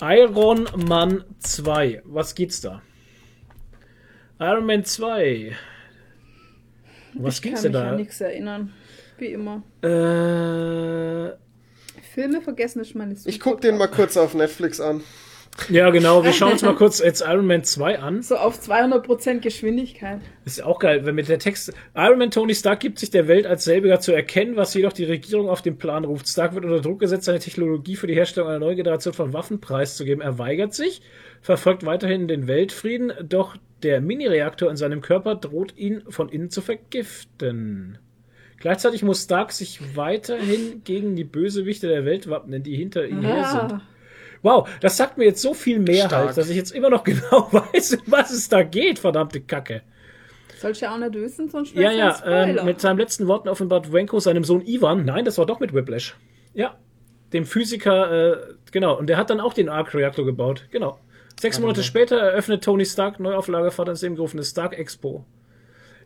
Iron 0.00 0.68
Man 0.86 1.24
2. 1.38 2.02
Was 2.04 2.34
geht's 2.34 2.60
da? 2.60 2.82
Iron 4.40 4.66
Man 4.66 4.84
2. 4.84 5.52
Was 7.14 7.36
ich 7.36 7.42
kann 7.42 7.62
denn 7.62 7.72
mich 7.72 7.80
an 7.80 7.88
da? 7.88 7.96
nichts 7.96 8.20
erinnern. 8.20 8.72
Wie 9.18 9.26
immer. 9.26 9.62
Äh, 9.82 11.36
Filme 12.14 12.40
vergessen 12.42 12.80
ist 12.80 12.94
meine 12.94 13.14
ich 13.24 13.38
guck 13.40 13.60
den 13.60 13.78
mal 13.78 13.86
kurz 13.88 14.16
auf 14.16 14.34
Netflix 14.34 14.80
an. 14.80 15.02
Ja, 15.68 15.90
genau. 15.90 16.24
Wir 16.24 16.32
schauen 16.32 16.52
uns 16.52 16.62
mal 16.62 16.74
kurz 16.74 16.98
jetzt 16.98 17.22
Iron 17.22 17.46
Man 17.46 17.62
2 17.62 17.98
an. 17.98 18.22
So 18.22 18.36
auf 18.36 18.58
200% 18.58 19.40
Geschwindigkeit. 19.40 20.20
Ist 20.44 20.62
auch 20.62 20.78
geil, 20.78 21.04
wenn 21.04 21.14
mit 21.14 21.28
der 21.28 21.38
Text. 21.38 21.72
Iron 21.94 22.18
Man 22.18 22.30
Tony 22.30 22.54
Stark 22.54 22.80
gibt 22.80 22.98
sich 22.98 23.10
der 23.10 23.28
Welt 23.28 23.46
als 23.46 23.64
selbiger 23.64 24.00
zu 24.00 24.12
erkennen, 24.12 24.56
was 24.56 24.74
jedoch 24.74 24.92
die 24.92 25.04
Regierung 25.04 25.48
auf 25.48 25.62
den 25.62 25.76
Plan 25.76 26.04
ruft. 26.04 26.28
Stark 26.28 26.54
wird 26.54 26.64
unter 26.64 26.80
Druck 26.80 27.00
gesetzt, 27.00 27.24
seine 27.24 27.38
Technologie 27.38 27.96
für 27.96 28.06
die 28.06 28.14
Herstellung 28.14 28.48
einer 28.48 28.58
neuen 28.58 28.76
Generation 28.76 29.14
von 29.14 29.32
Waffen 29.32 29.60
preiszugeben. 29.60 30.22
Er 30.22 30.38
weigert 30.38 30.74
sich, 30.74 31.02
verfolgt 31.42 31.84
weiterhin 31.84 32.28
den 32.28 32.46
Weltfrieden, 32.46 33.12
doch 33.22 33.56
der 33.82 34.00
Mini-Reaktor 34.00 34.70
in 34.70 34.76
seinem 34.76 35.00
Körper 35.00 35.34
droht 35.34 35.76
ihn 35.76 36.02
von 36.08 36.28
innen 36.28 36.50
zu 36.50 36.60
vergiften. 36.60 37.98
Gleichzeitig 38.58 39.02
muss 39.02 39.24
Stark 39.24 39.52
sich 39.52 39.96
weiterhin 39.96 40.82
gegen 40.84 41.16
die 41.16 41.24
Bösewichte 41.24 41.88
der 41.88 42.04
Welt 42.04 42.30
wappnen, 42.30 42.62
die 42.62 42.76
hinter 42.76 43.06
ihm 43.06 43.22
her 43.22 43.44
sind. 43.44 43.80
Wow, 44.42 44.68
das 44.80 44.96
sagt 44.96 45.18
mir 45.18 45.24
jetzt 45.24 45.40
so 45.40 45.54
viel 45.54 45.78
mehr 45.78 46.10
halt, 46.10 46.36
dass 46.36 46.50
ich 46.50 46.56
jetzt 46.56 46.72
immer 46.72 46.90
noch 46.90 47.04
genau 47.04 47.48
weiß, 47.52 47.94
um 47.94 48.02
was 48.06 48.30
es 48.30 48.48
da 48.48 48.62
geht, 48.62 48.98
verdammte 48.98 49.40
Kacke. 49.40 49.82
Sollst 50.58 50.80
du 50.80 50.86
ja 50.86 50.94
auch 50.94 50.98
nicht 50.98 51.14
wissen, 51.14 51.48
sonst 51.48 51.74
Ja, 51.74 51.90
ja, 51.90 52.20
ähm, 52.24 52.64
mit 52.64 52.80
seinen 52.80 52.98
letzten 52.98 53.26
Worten 53.26 53.48
offenbart 53.48 53.92
Wenko 53.92 54.20
seinem 54.20 54.44
Sohn 54.44 54.62
Ivan, 54.64 55.04
nein, 55.04 55.24
das 55.24 55.38
war 55.38 55.46
doch 55.46 55.60
mit 55.60 55.74
Whiplash. 55.74 56.16
Ja, 56.54 56.76
dem 57.32 57.44
Physiker, 57.44 58.32
äh, 58.32 58.36
genau, 58.70 58.98
und 58.98 59.08
der 59.08 59.16
hat 59.16 59.30
dann 59.30 59.40
auch 59.40 59.54
den 59.54 59.68
Arc-Reaktor 59.68 60.24
gebaut, 60.24 60.66
genau. 60.70 60.98
Sechs 61.40 61.58
Monate 61.58 61.82
später 61.82 62.18
eröffnet 62.18 62.62
Tony 62.62 62.84
Stark 62.84 63.18
Neuauflage 63.18 63.72
Vater 63.72 63.90
ins 63.90 64.02
Leben 64.02 64.14
gerufene 64.14 64.44
Stark 64.44 64.78
Expo. 64.78 65.24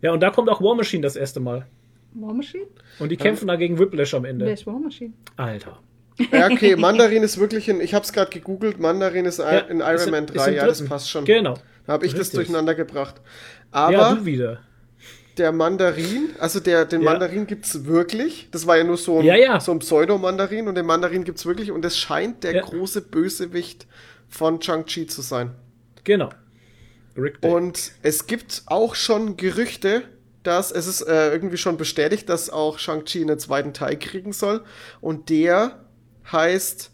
Ja, 0.01 0.12
und 0.12 0.20
da 0.20 0.30
kommt 0.30 0.49
auch 0.49 0.62
War 0.62 0.74
Machine 0.74 1.03
das 1.03 1.16
erste 1.16 1.41
Mal. 1.41 1.66
War 2.14 2.32
Machine? 2.32 2.66
Und 2.99 3.11
die 3.11 3.16
kämpfen 3.18 3.49
da 3.49 3.57
gegen 3.57 3.78
Whiplash 3.78 4.14
am 4.14 4.22
Wer 4.22 4.30
Ende. 4.30 4.51
ist 4.51 4.66
War 4.66 4.78
Machine? 4.78 5.12
Alter. 5.37 5.78
Ja, 6.32 6.46
okay, 6.50 6.76
Mandarin 6.76 7.22
ist 7.22 7.38
wirklich 7.38 7.68
in, 7.68 7.80
ich 7.80 7.94
hab's 7.94 8.12
gerade 8.12 8.30
gegoogelt, 8.30 8.78
Mandarin 8.80 9.24
ist 9.26 9.38
Ja, 9.38 9.58
in 9.60 9.80
ist 9.80 9.86
Iron 9.86 10.04
im- 10.04 10.10
Man 10.12 10.24
ist 10.24 10.34
3, 10.36 10.48
im 10.50 10.54
ja, 10.56 10.66
das 10.66 10.84
passt 10.84 11.10
schon. 11.10 11.24
Genau. 11.24 11.54
Da 11.86 11.92
habe 11.92 12.06
ich 12.06 12.12
das 12.12 12.20
Richtig. 12.22 12.36
durcheinander 12.38 12.74
gebracht. 12.74 13.16
Ja, 13.72 13.88
Aber 13.88 14.16
du 14.20 14.24
wieder. 14.26 14.60
der 15.36 15.52
Mandarin, 15.52 16.30
also 16.38 16.58
der, 16.60 16.84
den 16.84 17.02
Ja. 17.02 17.10
Mandarin 17.10 17.46
gibt's 17.46 17.84
wirklich. 17.84 18.48
Das 18.50 18.66
war 18.66 18.76
ja 18.78 18.84
nur 18.84 18.96
so 18.96 19.18
ein, 19.20 19.24
Ja, 19.24 19.36
ja. 19.36 19.60
so 19.60 19.72
ein 19.72 19.78
Pseudo-Mandarin 19.80 20.66
und 20.68 20.74
den 20.74 20.86
Mandarin 20.86 21.24
gibt's 21.24 21.44
wirklich 21.46 21.70
und 21.70 21.84
es 21.84 21.96
scheint 21.98 22.42
der 22.44 22.54
Ja. 22.56 22.62
große 22.62 23.02
Bösewicht 23.02 23.86
von 24.28 24.58
Chang-Chi 24.60 25.06
zu 25.06 25.22
sein. 25.22 25.50
Genau. 26.04 26.30
Rick. 27.16 27.38
Und 27.42 27.92
es 28.02 28.26
gibt 28.26 28.62
auch 28.66 28.94
schon 28.94 29.36
Gerüchte, 29.36 30.02
dass 30.42 30.70
es 30.70 30.86
ist 30.86 31.02
äh, 31.02 31.30
irgendwie 31.32 31.56
schon 31.56 31.76
bestätigt, 31.76 32.28
dass 32.28 32.50
auch 32.50 32.78
Shang-Chi 32.78 33.22
einen 33.22 33.38
zweiten 33.38 33.72
Teil 33.72 33.98
kriegen 33.98 34.32
soll. 34.32 34.62
Und 35.00 35.28
der 35.30 35.80
heißt, 36.33 36.91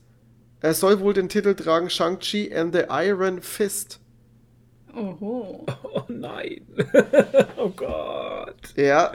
er 0.61 0.75
soll 0.75 1.01
wohl 1.01 1.15
den 1.15 1.29
Titel 1.29 1.55
tragen 1.55 1.91
Shang-Chi 1.91 2.55
and 2.55 2.75
the 2.75 2.83
Iron 2.91 3.41
Fist. 3.43 4.01
Oho. 4.95 5.67
Oh 5.95 6.05
nein. 6.09 6.63
oh 7.59 7.69
Gott. 7.69 8.57
Ja, 8.77 9.13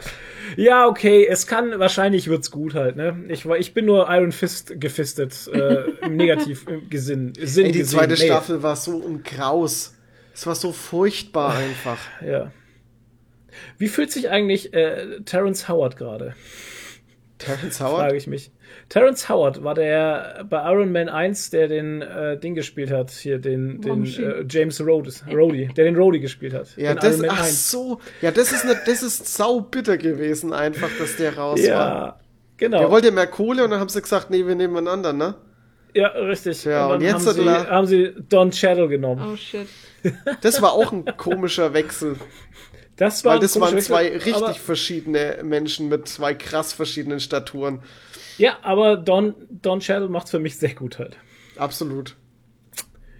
Ja, 0.55 0.87
okay, 0.87 1.25
es 1.27 1.47
kann, 1.47 1.79
wahrscheinlich 1.79 2.27
wird's 2.27 2.51
gut 2.51 2.75
halt, 2.75 2.95
ne? 2.95 3.25
Ich, 3.29 3.45
war- 3.47 3.57
ich 3.57 3.73
bin 3.73 3.85
nur 3.85 4.07
Iron 4.09 4.31
Fist 4.31 4.79
gefistet, 4.79 5.47
äh, 5.51 5.89
im 6.05 6.15
Negativ 6.15 6.67
im 6.67 6.87
Gesinn. 6.89 7.33
Sinn 7.41 7.65
ey, 7.65 7.71
die 7.71 7.79
gesehen. 7.79 7.97
zweite 7.99 8.13
Nee, 8.13 8.25
Staffel 8.27 8.61
war 8.63 8.75
so 8.75 9.03
ein 9.03 9.23
Graus. 9.23 9.95
Es 10.33 10.45
war 10.45 10.53
so 10.55 10.71
furchtbar 10.71 11.55
einfach. 11.55 11.97
Ja. 12.23 12.51
Wie 13.79 13.87
fühlt 13.87 14.11
sich 14.11 14.29
eigentlich 14.29 14.73
äh, 14.73 15.19
Terrence 15.25 15.67
Howard 15.67 15.97
gerade? 15.97 16.35
Terrence 17.39 17.77
Frage 17.79 17.91
Howard? 17.91 18.13
ich 18.13 18.27
mich. 18.27 18.51
Terrence 18.89 19.27
Howard 19.27 19.63
war 19.63 19.75
der 19.75 20.45
bei 20.49 20.57
Iron 20.71 20.91
Man 20.91 21.09
1, 21.09 21.49
der 21.49 21.67
den 21.67 22.01
äh, 22.01 22.39
Ding 22.39 22.55
gespielt 22.55 22.89
hat, 22.89 23.11
hier 23.11 23.37
den, 23.37 23.81
den 23.81 24.05
äh, 24.05 24.45
James 24.49 24.79
Rhodes, 24.79 25.25
Rhodey, 25.27 25.67
der 25.75 25.85
den 25.85 25.97
Rhodey 25.97 26.19
gespielt 26.19 26.53
hat. 26.53 26.75
Ja, 26.77 26.95
das, 26.95 27.17
Iron 27.17 27.27
Man 27.27 27.29
ach 27.31 27.43
1. 27.43 27.71
so. 27.71 27.99
Ja, 28.21 28.31
das 28.31 28.51
ist, 28.51 28.63
ne, 28.63 28.79
das 28.85 29.03
ist 29.03 29.27
sau 29.35 29.61
bitter 29.61 29.97
gewesen 29.97 30.53
einfach, 30.53 30.89
dass 30.97 31.17
der 31.17 31.35
raus 31.37 31.59
war. 31.59 31.65
Ja, 31.67 32.19
genau. 32.55 32.79
Der 32.79 32.91
wollte 32.91 33.11
mehr 33.11 33.27
Kohle 33.27 33.65
und 33.65 33.71
dann 33.71 33.79
haben 33.79 33.89
sie 33.89 34.01
gesagt, 34.01 34.29
nee, 34.29 34.45
wir 34.45 34.55
nehmen 34.55 34.77
einen 34.77 34.87
anderen, 34.87 35.17
ne? 35.17 35.35
ja, 35.97 36.07
richtig. 36.09 36.63
Ja, 36.63 36.87
und 36.87 36.95
und 36.97 37.01
jetzt 37.01 37.25
haben, 37.25 37.35
sie, 37.35 37.49
haben 37.49 37.87
sie 37.87 38.13
Don 38.29 38.51
Cheadle 38.51 38.87
genommen. 38.87 39.33
Oh 39.33 39.35
shit. 39.35 39.67
Das 40.41 40.61
war 40.61 40.73
auch 40.73 40.93
ein 40.93 41.05
komischer 41.17 41.73
Wechsel. 41.73 42.15
Das 42.95 43.25
war 43.25 43.33
Weil 43.33 43.39
das 43.39 43.59
waren 43.59 43.77
zwei 43.79 44.13
Wechsel, 44.13 44.33
richtig 44.33 44.59
verschiedene 44.61 45.39
Menschen 45.43 45.89
mit 45.89 46.07
zwei 46.07 46.33
krass 46.33 46.71
verschiedenen 46.71 47.19
Staturen. 47.19 47.81
Ja, 48.37 48.57
aber 48.61 48.97
Don, 48.97 49.35
Don 49.49 49.79
Cheadle 49.79 50.09
macht's 50.09 50.31
für 50.31 50.39
mich 50.39 50.57
sehr 50.57 50.73
gut 50.73 50.99
halt. 50.99 51.17
Absolut. 51.57 52.15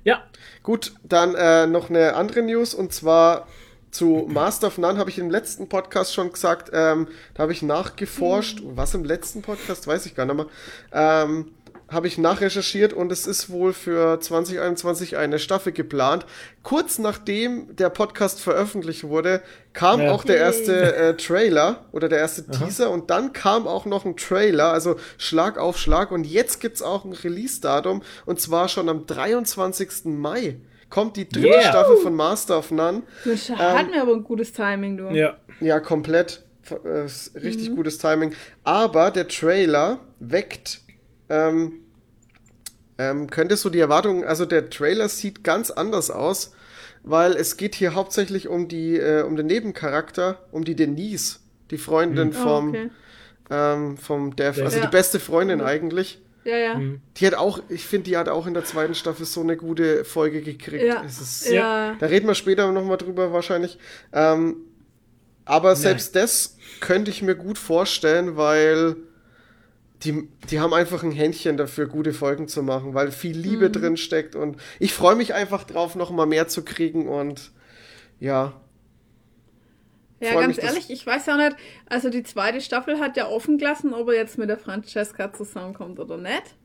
Ja, 0.04 0.24
Gut, 0.68 0.96
dann 1.02 1.34
äh, 1.34 1.66
noch 1.66 1.90
eine 1.90 2.16
andere 2.16 2.42
News 2.42 2.74
und 2.74 2.92
zwar 2.92 3.48
zu 3.90 4.28
Master 4.28 4.68
of 4.68 4.78
None 4.78 5.00
habe 5.00 5.10
ich 5.10 5.18
im 5.18 5.30
letzten 5.30 5.70
Podcast 5.70 6.14
schon 6.14 6.34
gesagt, 6.34 6.72
ähm, 6.74 7.08
da 7.36 7.44
habe 7.44 7.54
ich 7.54 7.62
nachgeforscht, 7.62 8.60
was 8.66 8.94
im 8.94 9.06
letzten 9.06 9.44
Podcast, 9.44 9.88
weiß 9.88 10.06
ich 10.06 10.14
gar 10.14 10.26
nicht 10.26 10.36
mehr, 10.36 10.48
ähm, 10.92 11.54
habe 11.90 12.08
ich 12.08 12.18
nachrecherchiert 12.18 12.92
und 12.92 13.12
es 13.14 13.26
ist 13.28 13.50
wohl 13.50 13.72
für 13.72 14.20
2021 14.20 15.16
eine 15.18 15.40
Staffel 15.40 15.72
geplant. 15.72 16.26
Kurz 16.64 17.00
nachdem 17.00 17.76
der 17.76 17.90
Podcast 17.90 18.42
veröffentlicht 18.42 19.06
wurde, 19.06 19.42
kam 19.74 20.02
Ja. 20.02 20.12
auch 20.12 20.26
der 20.26 20.38
erste 20.38 20.96
äh, 20.96 21.16
Trailer 21.16 21.86
oder 21.94 22.10
der 22.10 22.20
erste 22.20 22.46
Teaser 22.46 22.90
und 22.92 23.10
dann 23.10 23.32
kam 23.32 23.68
auch 23.68 23.86
noch 23.86 24.04
ein 24.06 24.18
Trailer, 24.18 24.72
also 24.74 24.98
Schlag 25.18 25.58
auf 25.58 25.78
Schlag 25.78 26.12
und 26.12 26.26
jetzt 26.26 26.60
gibt's 26.60 26.82
auch 26.82 27.06
ein 27.06 27.14
Release-Datum 27.14 28.02
und 28.26 28.42
zwar 28.42 28.68
schon 28.68 28.90
am 28.90 29.06
23. 29.06 30.06
Mai 30.06 30.58
kommt 30.90 31.16
die 31.18 31.28
dritte 31.28 31.48
Yeah. 31.48 31.62
Staffel 31.70 31.98
von 31.98 32.14
Master 32.16 32.58
of 32.60 32.72
None. 32.72 33.04
Das 33.26 33.50
hat 33.50 33.90
mir 33.92 34.02
aber 34.02 34.14
ein 34.14 34.24
gutes 34.24 34.52
Timing, 34.54 34.98
du. 34.98 35.10
ja. 35.10 35.38
Ja, 35.60 35.80
komplett. 35.80 36.44
Äh, 36.70 37.08
richtig 37.40 37.74
gutes 37.76 37.98
Timing. 37.98 38.34
Aber 38.66 39.10
der 39.12 39.28
Trailer 39.30 40.00
weckt, 40.20 40.82
ähm, 41.30 41.74
ähm, 42.98 43.30
könnte 43.30 43.58
so 43.58 43.70
die 43.70 43.80
Erwartungen, 43.80 44.24
also 44.24 44.46
der 44.46 44.70
Trailer 44.70 45.08
sieht 45.10 45.44
ganz 45.44 45.70
anders 45.72 46.10
aus, 46.10 46.54
weil 47.04 47.34
es 47.34 47.58
geht 47.58 47.76
hier 47.76 47.94
hauptsächlich 47.94 48.48
um 48.48 48.68
die, 48.68 48.98
äh, 48.98 49.22
um 49.22 49.36
den 49.36 49.46
Nebencharakter, 49.48 50.40
um 50.52 50.64
die 50.64 50.76
Denise, 50.76 51.40
die 51.72 51.78
Freundin 51.78 52.30
Oh, 52.30 52.44
vom, 52.44 52.70
okay. 52.70 52.90
ähm, 53.52 53.98
vom 53.98 54.36
Dev, 54.36 54.62
also 54.64 54.78
Ja. 54.78 54.86
die 54.86 54.92
beste 54.92 55.20
Freundin 55.20 55.62
eigentlich. 55.62 56.20
Ja, 56.44 56.56
ja. 56.58 56.82
Die 57.18 57.28
hat 57.28 57.34
auch, 57.36 57.60
ich 57.68 57.86
finde, 57.86 58.06
die 58.10 58.16
hat 58.18 58.30
auch 58.30 58.48
in 58.48 58.54
der 58.54 58.64
zweiten 58.64 58.96
Staffel 58.96 59.26
so 59.26 59.42
eine 59.42 59.58
gute 59.58 60.06
Folge 60.06 60.42
gekriegt. 60.42 60.84
Ja. 60.86 61.04
Es 61.06 61.20
ist, 61.20 61.50
Ja. 61.50 61.96
da 62.00 62.06
reden 62.06 62.26
wir 62.26 62.36
später 62.36 62.72
nochmal 62.72 62.98
drüber 62.98 63.34
wahrscheinlich. 63.34 63.78
Ähm, 64.14 64.56
aber 65.44 65.76
selbst 65.76 66.16
das 66.16 66.58
könnte 66.80 67.12
ich 67.12 67.22
mir 67.22 67.36
gut 67.36 67.58
vorstellen, 67.58 68.38
weil 68.38 68.96
die, 70.04 70.28
die 70.50 70.60
haben 70.60 70.74
einfach 70.74 71.04
ein 71.04 71.12
Händchen 71.12 71.58
dafür, 71.58 71.88
gute 71.88 72.14
Folgen 72.14 72.48
zu 72.48 72.62
machen, 72.64 72.94
weil 72.94 73.12
viel 73.12 73.38
Liebe 73.38 73.70
drin 73.72 73.98
steckt 73.98 74.36
und 74.36 74.58
ich 74.80 74.94
freue 74.94 75.16
mich 75.16 75.34
einfach 75.34 75.64
drauf, 75.64 75.96
nochmal 75.96 76.28
mehr 76.28 76.48
zu 76.48 76.64
kriegen 76.64 77.08
und 77.08 77.52
ja. 78.20 78.62
Ja, 80.20 80.32
Freu 80.32 80.42
ganz 80.42 80.58
mich, 80.58 80.66
ehrlich, 80.66 80.90
ich 80.90 81.06
weiß 81.06 81.28
ja 81.28 81.38
nicht, 81.38 81.56
also 81.88 82.10
die 82.10 82.24
zweite 82.24 82.60
Staffel 82.62 83.00
hat 83.00 83.18
ja 83.18 83.28
offen 83.28 83.58
gelassen, 83.60 83.94
ob 83.94 84.10
er 84.10 84.16
jetzt 84.16 84.38
mit 84.38 84.50
der 84.50 84.58
Francesca 84.58 85.32
zusammenkommt 85.32 86.00
oder 86.00 86.18
nicht. 86.18 86.56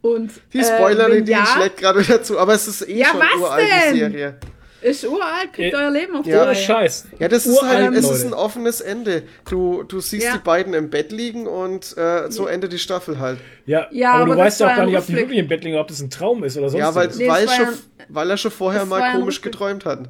Und 0.00 0.30
Die 0.52 0.58
äh, 0.58 0.64
Spoiler, 0.64 1.10
wenn 1.10 1.24
die 1.24 1.32
ja, 1.32 1.44
schlägt 1.46 1.78
gerade 1.78 2.00
wieder 2.00 2.22
zu, 2.22 2.38
aber 2.38 2.54
es 2.54 2.68
ist 2.68 2.88
eh 2.88 2.98
Ja, 2.98 3.06
schon 3.08 3.20
was 3.20 3.40
uralt, 3.40 3.66
die 3.66 3.90
denn? 3.90 3.96
Serie. 3.98 4.38
Ist 4.82 5.04
uralt, 5.04 5.52
kriegt 5.52 5.74
Äh, 5.74 5.76
euer 5.76 5.90
Leben 5.90 6.16
auf 6.16 6.24
die 6.24 6.30
Ja. 6.30 6.44
Reihe. 6.44 6.54
Scheiß. 6.54 7.06
Ja, 7.18 7.28
das 7.28 7.46
ist 7.46 7.56
Uralt, 7.60 7.78
halt, 7.86 7.94
es 7.96 8.08
ist 8.10 8.24
ein 8.24 8.34
offenes 8.34 8.80
Ende. 8.80 9.22
Du, 9.48 9.82
du 9.82 10.00
siehst 10.00 10.24
Ja. 10.26 10.32
die 10.34 10.38
beiden 10.42 10.74
im 10.74 10.90
Bett 10.90 11.12
liegen 11.12 11.46
und 11.46 11.96
äh, 11.96 12.30
so 12.30 12.46
endet 12.46 12.72
die 12.72 12.78
Staffel 12.78 13.18
halt. 13.18 13.38
Ja, 13.64 13.86
Ja, 13.90 14.12
aber, 14.12 14.22
aber 14.22 14.34
du 14.34 14.40
weißt 14.40 14.60
ja 14.60 14.66
war 14.66 14.72
auch 14.72 14.76
gar 14.78 14.86
nicht, 14.86 14.98
ob 14.98 15.06
die 15.06 15.16
wirklich 15.16 15.38
im 15.38 15.48
Bett 15.48 15.64
liegen, 15.64 15.76
ob 15.78 15.88
das 15.88 16.00
ein 16.00 16.10
Traum 16.10 16.44
ist 16.44 16.56
oder 16.56 16.68
sonst 16.70 16.80
Ja, 16.80 16.94
weil, 16.94 17.08
was. 17.08 17.16
Nee, 17.16 17.28
weil, 17.28 17.46
war 17.46 17.54
schon, 17.54 17.64
ja- 17.66 17.72
weil 18.08 18.30
er 18.30 18.36
schon 18.36 18.50
vorher 18.50 18.88
war 18.90 18.98
mal 19.00 19.12
komisch 19.18 19.40
geträumt 19.42 19.84
hat. 19.84 20.08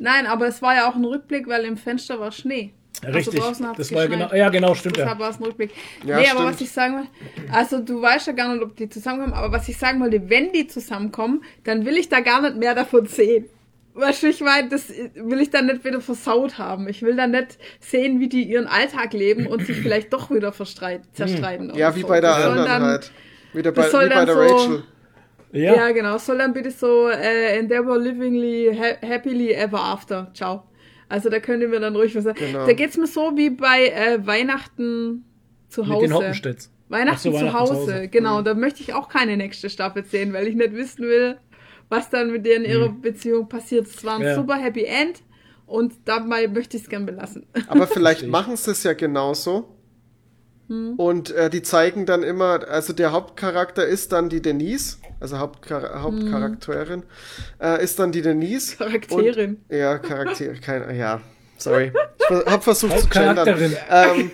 Nein, 0.00 0.26
aber 0.26 0.48
es 0.48 0.60
war 0.62 0.74
ja 0.74 0.88
auch 0.90 0.96
ein 0.96 1.04
Rückblick, 1.04 1.46
weil 1.48 1.64
im 1.64 1.76
Fenster 1.76 2.18
war 2.18 2.32
Schnee. 2.32 2.72
Richtig, 3.04 3.42
Also 3.42 3.64
das 3.76 3.90
war 3.92 4.02
ja 4.02 4.06
geschneit. 4.06 4.10
genau, 4.10 4.34
ja 4.34 4.48
genau, 4.48 4.74
stimmt 4.74 4.96
Deshalb 4.96 5.18
ja. 5.18 5.24
war 5.24 5.30
es 5.30 5.38
ein 5.40 5.44
Rückblick. 5.44 5.70
Ja, 6.04 6.18
nee, 6.18 6.26
aber 6.28 6.40
stimmt. 6.40 6.54
was 6.54 6.60
ich 6.60 6.70
sagen 6.70 6.96
will, 6.98 7.06
also 7.52 7.80
du 7.80 8.00
weißt 8.00 8.28
ja 8.28 8.32
gar 8.32 8.52
nicht, 8.54 8.62
ob 8.62 8.76
die 8.76 8.88
zusammenkommen, 8.88 9.32
aber 9.34 9.50
was 9.50 9.68
ich 9.68 9.76
sagen 9.76 10.00
wollte, 10.00 10.28
wenn 10.30 10.52
die 10.52 10.66
zusammenkommen, 10.68 11.42
dann 11.64 11.84
will 11.84 11.96
ich 11.96 12.08
da 12.08 12.20
gar 12.20 12.42
nicht 12.42 12.56
mehr 12.56 12.74
davon 12.76 13.06
sehen. 13.06 13.46
Weißt 13.94 14.22
du, 14.22 14.28
ich 14.28 14.40
meine, 14.40 14.68
das 14.70 14.88
will 15.14 15.40
ich 15.40 15.50
dann 15.50 15.66
nicht 15.66 15.84
wieder 15.84 16.00
versaut 16.00 16.56
haben. 16.58 16.88
Ich 16.88 17.02
will 17.02 17.14
dann 17.14 17.32
nicht 17.32 17.58
sehen, 17.80 18.20
wie 18.20 18.28
die 18.28 18.42
ihren 18.44 18.66
Alltag 18.66 19.12
leben 19.12 19.46
und 19.46 19.66
sich 19.66 19.76
vielleicht 19.76 20.12
doch 20.14 20.30
wieder 20.30 20.50
verstreit, 20.52 21.02
zerstreiten. 21.12 21.70
Hm. 21.70 21.78
Ja, 21.78 21.94
wie 21.94 22.00
so. 22.00 22.06
bei 22.08 22.20
der 22.20 22.30
Das 22.30 22.44
anderen 22.46 22.66
dann, 22.68 22.82
halt. 22.82 23.12
Wieder 23.52 23.70
bei, 23.72 23.86
wie 23.86 23.92
bei 24.08 24.24
der 24.24 24.34
so- 24.34 24.40
Rachel. 24.40 24.82
Ja, 25.52 25.74
Ja. 25.74 25.90
genau. 25.92 26.16
Soll 26.16 26.38
dann 26.38 26.54
bitte 26.54 26.70
so 26.70 27.08
äh, 27.08 27.58
endeavor 27.58 27.98
livingly 27.98 28.74
ha 28.74 29.06
happily 29.06 29.52
ever 29.52 29.80
after. 29.80 30.30
Ciao. 30.32 30.64
Also 31.10 31.28
da 31.28 31.40
könnt 31.40 31.60
ihr 31.60 31.68
mir 31.68 31.78
dann 31.80 31.94
ruhig 31.94 32.16
was 32.16 32.24
sagen. 32.24 32.38
Genau. 32.40 32.64
Da 32.66 32.72
geht's 32.72 32.96
mir 32.96 33.06
so 33.06 33.32
wie 33.36 33.50
bei 33.50 33.88
äh, 33.88 34.26
Weihnachten 34.26 35.26
zu 35.68 35.82
mit 35.82 35.90
Hause. 35.90 36.06
den 36.06 36.14
Hoppenstedts. 36.14 36.70
Weihnachten, 36.88 37.14
Ach 37.14 37.18
so, 37.18 37.30
zu, 37.32 37.36
Weihnachten 37.36 37.58
Hause. 37.58 37.72
zu 37.74 37.80
Hause. 37.92 38.08
Genau, 38.08 38.40
da 38.40 38.54
möchte 38.54 38.80
ich 38.82 38.94
auch 38.94 39.10
keine 39.10 39.36
nächste 39.36 39.68
Staffel 39.68 40.04
sehen, 40.04 40.32
weil 40.32 40.46
ich 40.46 40.54
nicht 40.54 40.72
wissen 40.74 41.04
will, 41.06 41.36
was 41.92 42.10
dann 42.10 42.32
mit 42.32 42.44
denen 42.46 42.64
in 42.64 42.70
ihrer 42.72 42.88
Beziehung 42.88 43.48
passiert. 43.48 43.86
Es 43.86 44.02
war 44.04 44.14
ein 44.14 44.22
Mhm. 44.22 44.26
Ja. 44.26 44.34
super 44.34 44.56
Happy 44.56 44.84
End 44.84 45.22
und 45.66 45.92
dabei 46.06 46.48
möchte 46.48 46.76
ich 46.76 46.84
es 46.84 46.88
gern 46.88 47.06
belassen. 47.06 47.46
Aber 47.68 47.86
vielleicht 47.86 48.26
machen 48.26 48.56
sie 48.56 48.70
es 48.72 48.82
ja 48.82 48.94
genauso. 48.94 49.68
Hm. 50.68 50.94
Und 50.96 51.30
äh, 51.32 51.50
die 51.50 51.62
zeigen 51.62 52.06
dann 52.06 52.22
immer, 52.22 52.66
also 52.68 52.92
der 52.92 53.12
Hauptcharakter 53.12 53.84
ist 53.86 54.12
dann 54.12 54.28
die 54.28 54.40
Denise, 54.40 54.98
also 55.20 55.38
Hauptchar 55.38 55.82
Hm. 55.94 56.02
Hauptcharakterin, 56.02 57.02
äh, 57.60 57.82
ist 57.84 57.98
dann 57.98 58.10
die 58.12 58.22
Denise. 58.22 58.76
Charakterin. 58.76 59.58
Und, 59.68 59.76
ja, 59.76 59.98
Charakter, 59.98 60.54
kein, 60.54 60.96
ja, 60.96 61.20
sorry. 61.58 61.92
Ich 62.30 62.36
hab 62.46 62.64
versucht 62.64 62.98
zu 63.00 63.08
gendern. 63.08 63.38
Hauptcharakterin. 63.48 63.76
Ähm, 63.90 64.30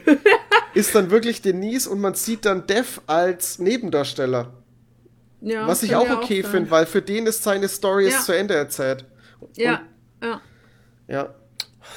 ist 0.75 0.95
dann 0.95 1.11
wirklich 1.11 1.41
Denise 1.43 1.89
und 1.89 2.01
man 2.01 2.15
sieht 2.15 2.45
dann 2.45 2.67
Dev 2.67 3.01
als 3.07 3.59
Nebendarsteller. 3.59 4.53
Ja, 5.41 5.67
Was 5.67 5.83
ich 5.83 5.95
auch 5.95 6.09
okay 6.11 6.43
finde, 6.43 6.71
weil 6.71 6.87
für 6.87 7.01
den 7.03 7.27
ist 7.27 7.43
seine 7.45 7.69
Story 7.69 8.05
Ja. 8.05 8.11
jetzt 8.11 8.25
zu 8.25 8.33
Ende 8.37 8.55
erzählt. 8.55 9.05
Ja, 9.55 9.83
ja, 10.23 10.41
Ja. 11.07 11.35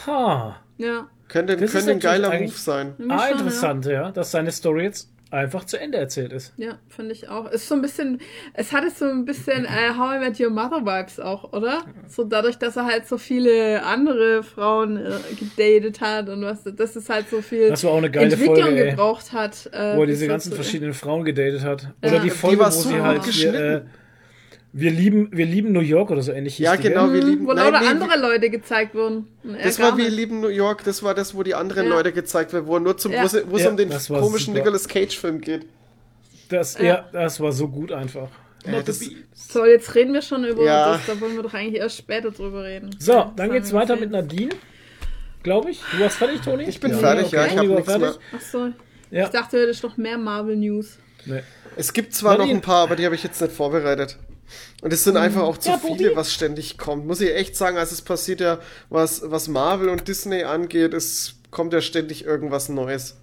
Ha. 0.08 0.58
ja. 0.78 1.08
Könnte, 1.28 1.56
könnte 1.58 1.92
ein 1.92 2.00
geiler 2.00 2.40
Move 2.40 2.52
sein. 2.52 2.94
Ah, 3.10 3.28
interessant, 3.30 3.86
ja, 3.86 4.12
dass 4.12 4.32
seine 4.32 4.52
Story 4.52 4.84
jetzt 4.84 5.10
einfach 5.32 5.64
zu 5.66 5.80
Ende 5.80 5.98
erzählt 5.98 6.32
ist. 6.34 6.54
Ja, 6.58 6.68
ja 6.68 6.80
finde 6.90 7.14
ich 7.14 7.30
auch. 7.30 7.50
Ist 7.50 7.68
so 7.68 7.76
ein 7.76 7.82
bisschen, 7.82 8.20
es 8.54 8.72
hatte 8.74 8.90
so 8.92 9.06
ein 9.06 9.26
bisschen 9.26 9.66
äh, 9.66 9.98
How 9.98 10.16
I 10.16 10.20
Met 10.20 10.40
Your 10.40 10.50
Mother 10.50 10.82
Vibes 10.86 11.20
auch, 11.20 11.54
oder? 11.54 11.80
So 12.08 12.24
dadurch, 12.24 12.58
dass 12.58 12.76
er 12.76 12.86
halt 12.86 13.08
so 13.08 13.18
viele 13.18 13.84
andere 13.84 14.44
Frauen 14.44 14.98
äh, 14.98 15.12
gedatet 15.40 16.02
hat 16.02 16.30
und 16.30 16.44
was, 16.44 16.64
das 16.76 16.96
ist 16.96 17.10
halt 17.10 17.30
so 17.30 17.42
viel 17.42 17.70
Das 17.70 17.84
war 17.84 17.92
auch 17.92 17.98
eine 17.98 18.12
geile 18.12 18.32
Entwicklung 18.34 18.58
Folge, 18.62 18.84
ey. 18.84 18.90
gebraucht 18.92 19.32
hat. 19.34 19.70
Äh, 19.74 19.96
wo 19.98 20.02
er 20.02 20.08
diese 20.08 20.28
ganzen 20.28 20.50
zu- 20.52 20.56
verschiedenen 20.56 20.94
Frauen 20.94 21.24
gedatet 21.24 21.62
hat. 21.64 21.84
Ja. 22.04 22.10
Oder 22.10 22.20
die 22.20 22.24
Die 22.26 22.30
Folge, 22.30 22.60
war 22.60 22.68
wo 22.68 22.72
so 22.72 22.90
sie 22.90 23.02
halt 23.02 23.24
hier, 23.24 23.32
geschnitten. 23.52 23.58
äh, 23.88 24.01
wir 24.74 24.92
lieben, 24.92 25.30
wir 25.32 25.46
lieben 25.46 25.74
New 25.74 25.82
York 25.82 26.12
oder 26.12 26.22
so 26.22 26.32
ähnlich 26.32 26.58
Ja, 26.58 26.78
die, 26.78 26.84
genau, 26.84 27.06
gell? 27.08 27.16
wir 27.16 27.24
lieben. 27.24 27.46
Wo 27.48 27.54
nein, 27.54 27.74
lauter 27.74 27.82
nee, 27.82 27.88
andere 27.90 28.20
Leute 28.20 28.50
gezeigt 28.50 28.96
wurden. 28.96 29.28
Er 29.44 29.64
Das 29.66 29.80
war 29.80 29.98
Wir 29.98 30.10
lieben 30.10 30.40
New 30.40 30.48
York, 30.48 30.84
das 30.86 31.04
war 31.04 31.14
das, 31.14 31.36
wo 31.36 31.44
die 31.44 31.56
anderen 31.56 31.88
Ja. 31.88 31.94
Leute 31.96 32.12
gezeigt 32.14 32.54
werden, 32.54 32.68
wo 32.68 32.80
nur 32.80 32.98
zum, 32.98 33.12
Ja. 33.12 33.24
wo, 33.24 33.56
es 33.58 33.64
Ja, 33.64 33.70
um 33.70 33.78
den 33.78 33.90
komischen 33.90 34.40
super. 34.54 34.58
Nicolas 34.60 34.88
Cage-Film 34.88 35.42
geht. 35.42 35.66
Das, 36.50 36.78
ja. 36.80 37.06
das 37.12 37.40
war 37.40 37.52
so 37.52 37.68
gut 37.68 37.92
einfach. 37.92 38.30
Äh, 38.66 38.84
das, 38.84 39.02
So, 39.34 39.66
jetzt 39.66 39.94
reden 39.96 40.14
wir 40.14 40.22
schon 40.22 40.44
über 40.46 40.64
Ja. 40.64 40.94
das, 40.94 41.06
da 41.08 41.20
wollen 41.20 41.36
wir 41.36 41.44
doch 41.44 41.54
eigentlich 41.54 41.82
erst 41.82 41.98
später 41.98 42.32
drüber 42.32 42.64
reden. 42.64 42.96
So, 43.00 43.32
dann 43.36 43.52
geht's 43.52 43.72
wir 43.74 43.80
weiter 43.80 43.96
mit 43.96 44.12
Nadine. 44.12 44.52
Glaube 45.44 45.72
ich. 45.72 45.82
Du 45.92 46.00
warst 46.04 46.18
fertig, 46.18 46.42
Toni? 46.42 46.64
ich 46.66 46.80
bin 46.80 46.94
fertig, 46.94 47.32
ja, 47.32 47.46
ich 47.46 47.58
habe 47.58 47.68
nichts 47.68 47.88
mehr. 47.88 48.00
fertig. 48.00 48.20
Ach 48.38 48.42
so, 48.42 48.70
Ja. 49.10 49.24
ich 49.26 49.30
dachte, 49.32 49.58
du 49.58 49.64
hättest 49.64 49.84
noch 49.84 49.98
mehr 49.98 50.18
Marvel 50.18 50.56
News. 50.56 50.98
Nee. 51.26 51.42
Es 51.76 51.92
gibt 51.94 52.14
zwar 52.14 52.34
noch 52.34 52.40
Nadine. 52.40 52.60
ein 52.60 52.62
paar, 52.62 52.84
aber 52.84 52.96
die 52.96 53.06
habe 53.06 53.16
ich 53.16 53.24
jetzt 53.24 53.42
nicht 53.42 53.52
vorbereitet. 53.54 54.18
Und 54.82 54.94
es 54.94 55.04
sind 55.04 55.18
einfach 55.18 55.44
auch 55.44 55.58
zu 55.58 55.70
Ja, 55.70 55.78
viele, 55.78 56.16
was 56.16 56.34
ständig 56.34 56.78
kommt. 56.78 57.06
Muss 57.06 57.22
ich 57.22 57.34
echt 57.36 57.56
sagen, 57.56 57.78
also 57.78 57.94
es 57.94 58.02
passiert 58.02 58.42
ja, 58.42 58.60
was, 58.90 59.22
was 59.26 59.48
Marvel 59.48 59.90
und 59.90 60.08
Disney 60.08 60.44
angeht, 60.44 60.94
es 60.94 61.36
kommt 61.52 61.74
ja 61.74 61.82
ständig 61.82 62.26
irgendwas 62.26 62.70
Neues. 62.70 63.18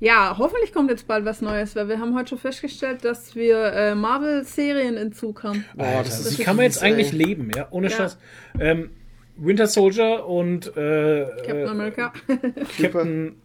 Ja, 0.00 0.36
hoffentlich 0.38 0.72
kommt 0.72 0.90
jetzt 0.90 1.06
bald 1.06 1.24
was 1.24 1.40
Neues, 1.40 1.76
weil 1.76 1.88
wir 1.88 1.98
haben 1.98 2.14
heute 2.16 2.30
schon 2.30 2.38
festgestellt, 2.38 3.04
dass 3.04 3.34
wir 3.34 3.72
äh, 3.72 3.94
Marvel-Serien 3.94 4.96
in 4.96 5.12
Zug 5.12 5.42
haben. 5.42 5.64
Boah, 5.74 5.84
Alter, 5.86 6.02
das 6.04 6.18
das 6.18 6.26
ist 6.32 6.38
wie 6.38 6.42
kann 6.42 6.56
man 6.56 6.64
jetzt 6.64 6.82
ey. 6.82 6.92
eigentlich 6.92 7.12
leben, 7.12 7.50
ja? 7.54 7.68
Ohne 7.70 7.88
Ja. 7.88 7.96
Scheiß. 7.96 8.18
Ähm, 8.58 8.90
Winter 9.36 9.66
Soldier 9.66 10.26
und 10.26 10.76
äh, 10.76 11.26
Captain 11.38 11.56
äh, 11.56 11.64
America. 11.66 12.12
Captain, 12.80 13.36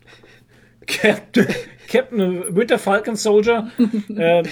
Captain, 0.89 1.47
Captain 1.87 2.55
Winter 2.55 2.79
Falcon 2.79 3.15
Soldier. 3.15 3.71
äh, 4.15 4.43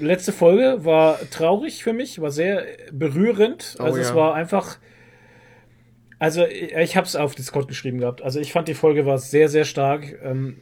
letzte 0.00 0.32
Folge 0.32 0.84
war 0.84 1.18
traurig 1.30 1.82
für 1.82 1.92
mich, 1.92 2.20
war 2.20 2.30
sehr 2.30 2.64
berührend. 2.92 3.76
Oh 3.78 3.84
Also 3.84 3.98
es 3.98 4.10
ja. 4.10 4.14
war 4.14 4.34
einfach. 4.34 4.78
Also 6.18 6.46
ich 6.46 6.96
habe 6.96 7.06
es 7.06 7.14
auf 7.14 7.34
Discord 7.34 7.68
geschrieben 7.68 7.98
gehabt. 7.98 8.22
Also 8.22 8.40
ich 8.40 8.52
fand 8.52 8.68
die 8.68 8.74
Folge 8.74 9.04
war 9.04 9.18
sehr, 9.18 9.50
sehr 9.50 9.66
stark. 9.66 10.18
Ähm, 10.22 10.56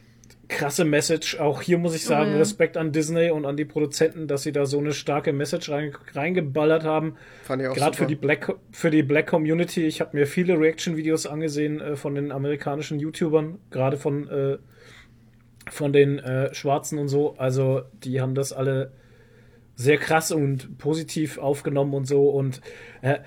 krasse 0.49 0.85
Message. 0.85 1.39
Auch 1.39 1.61
hier 1.61 1.77
muss 1.77 1.95
ich 1.95 2.03
sagen, 2.03 2.31
Oh 2.31 2.33
ja. 2.33 2.39
Respekt 2.39 2.75
an 2.77 2.91
Disney 2.91 3.31
und 3.31 3.45
an 3.45 3.55
die 3.55 3.65
Produzenten, 3.65 4.27
dass 4.27 4.43
sie 4.43 4.51
da 4.51 4.65
so 4.65 4.79
eine 4.79 4.91
starke 4.91 5.33
Message 5.33 5.69
rein, 5.69 5.93
reingeballert 6.13 6.83
haben. 6.83 7.15
Fand 7.43 7.61
ich 7.61 7.69
auch 7.69 7.75
Gerade 7.75 7.97
für 7.97 8.05
die 8.05 8.15
Black 8.15 8.53
für 8.71 8.91
die 8.91 9.03
Black 9.03 9.27
Community. 9.27 9.85
Ich 9.85 10.01
habe 10.01 10.17
mir 10.17 10.27
viele 10.27 10.59
Reaction-Videos 10.59 11.25
angesehen 11.25 11.79
äh, 11.79 11.95
von 11.95 12.15
den 12.15 12.31
amerikanischen 12.33 12.99
YouTubern, 12.99 13.59
gerade 13.69 13.97
von 13.97 14.27
äh, 14.27 14.57
von 15.69 15.93
den 15.93 16.19
äh, 16.19 16.53
Schwarzen 16.53 16.99
und 16.99 17.07
so. 17.07 17.35
Also 17.37 17.83
die 18.03 18.21
haben 18.21 18.35
das 18.35 18.53
alle 18.53 18.91
sehr 19.75 19.97
krass 19.97 20.31
und 20.31 20.77
positiv 20.77 21.37
aufgenommen 21.37 21.93
und 21.93 22.05
so 22.07 22.29
und 22.29 22.61
äh, 23.01 23.19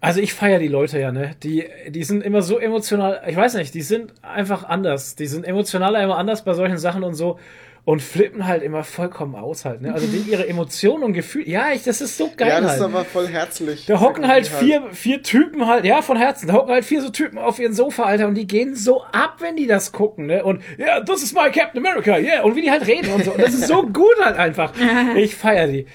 also 0.00 0.20
ich 0.20 0.34
feiere 0.34 0.58
die 0.58 0.68
Leute 0.68 1.00
ja, 1.00 1.10
ne? 1.10 1.34
Die, 1.42 1.64
die 1.88 2.04
sind 2.04 2.22
immer 2.22 2.42
so 2.42 2.58
emotional, 2.58 3.22
ich 3.26 3.36
weiß 3.36 3.54
nicht, 3.54 3.74
die 3.74 3.82
sind 3.82 4.12
einfach 4.22 4.64
anders. 4.64 5.16
Die 5.16 5.26
sind 5.26 5.46
emotionaler 5.46 6.02
immer 6.02 6.18
anders 6.18 6.44
bei 6.44 6.52
solchen 6.52 6.76
Sachen 6.76 7.02
und 7.02 7.14
so 7.14 7.38
und 7.86 8.02
flippen 8.02 8.48
halt 8.48 8.64
immer 8.64 8.82
vollkommen 8.82 9.36
aus 9.36 9.64
halt, 9.64 9.80
ne? 9.80 9.94
Also 9.94 10.08
die, 10.08 10.28
ihre 10.28 10.48
Emotionen 10.48 11.04
und 11.04 11.12
Gefühle, 11.12 11.46
ja, 11.46 11.70
ich, 11.72 11.84
das 11.84 12.00
ist 12.00 12.18
so 12.18 12.32
geil 12.36 12.48
ja, 12.48 12.60
das 12.60 12.72
halt. 12.72 12.80
ist 12.80 12.84
aber 12.84 13.04
voll 13.04 13.28
herzlich. 13.28 13.86
Da 13.86 14.00
hocken 14.00 14.26
halt 14.26 14.50
Irgendwie 14.50 14.66
vier, 14.66 14.92
vier 14.92 15.22
Typen 15.22 15.68
halt, 15.68 15.84
ja, 15.84 16.02
von 16.02 16.16
Herzen, 16.16 16.48
da 16.48 16.54
hocken 16.54 16.72
halt 16.72 16.84
vier 16.84 17.00
so 17.00 17.10
Typen 17.10 17.38
auf 17.38 17.60
ihren 17.60 17.74
Sofa, 17.74 18.02
Alter, 18.02 18.26
und 18.26 18.34
die 18.34 18.48
gehen 18.48 18.74
so 18.74 19.04
ab, 19.04 19.36
wenn 19.38 19.54
die 19.54 19.68
das 19.68 19.92
gucken, 19.92 20.26
ne? 20.26 20.42
Und 20.42 20.62
ja, 20.78 20.98
das 20.98 21.22
ist 21.22 21.32
my 21.32 21.48
Captain 21.52 21.78
America, 21.78 22.18
yeah, 22.18 22.42
und 22.42 22.56
wie 22.56 22.62
die 22.62 22.72
halt 22.72 22.88
reden 22.88 23.08
und 23.12 23.24
so. 23.24 23.30
Und 23.30 23.40
das 23.40 23.54
ist 23.54 23.68
so 23.68 23.82
gut 23.86 24.16
halt 24.20 24.36
einfach. 24.36 24.72
Ich 25.14 25.36
feier 25.36 25.68
die. 25.68 25.86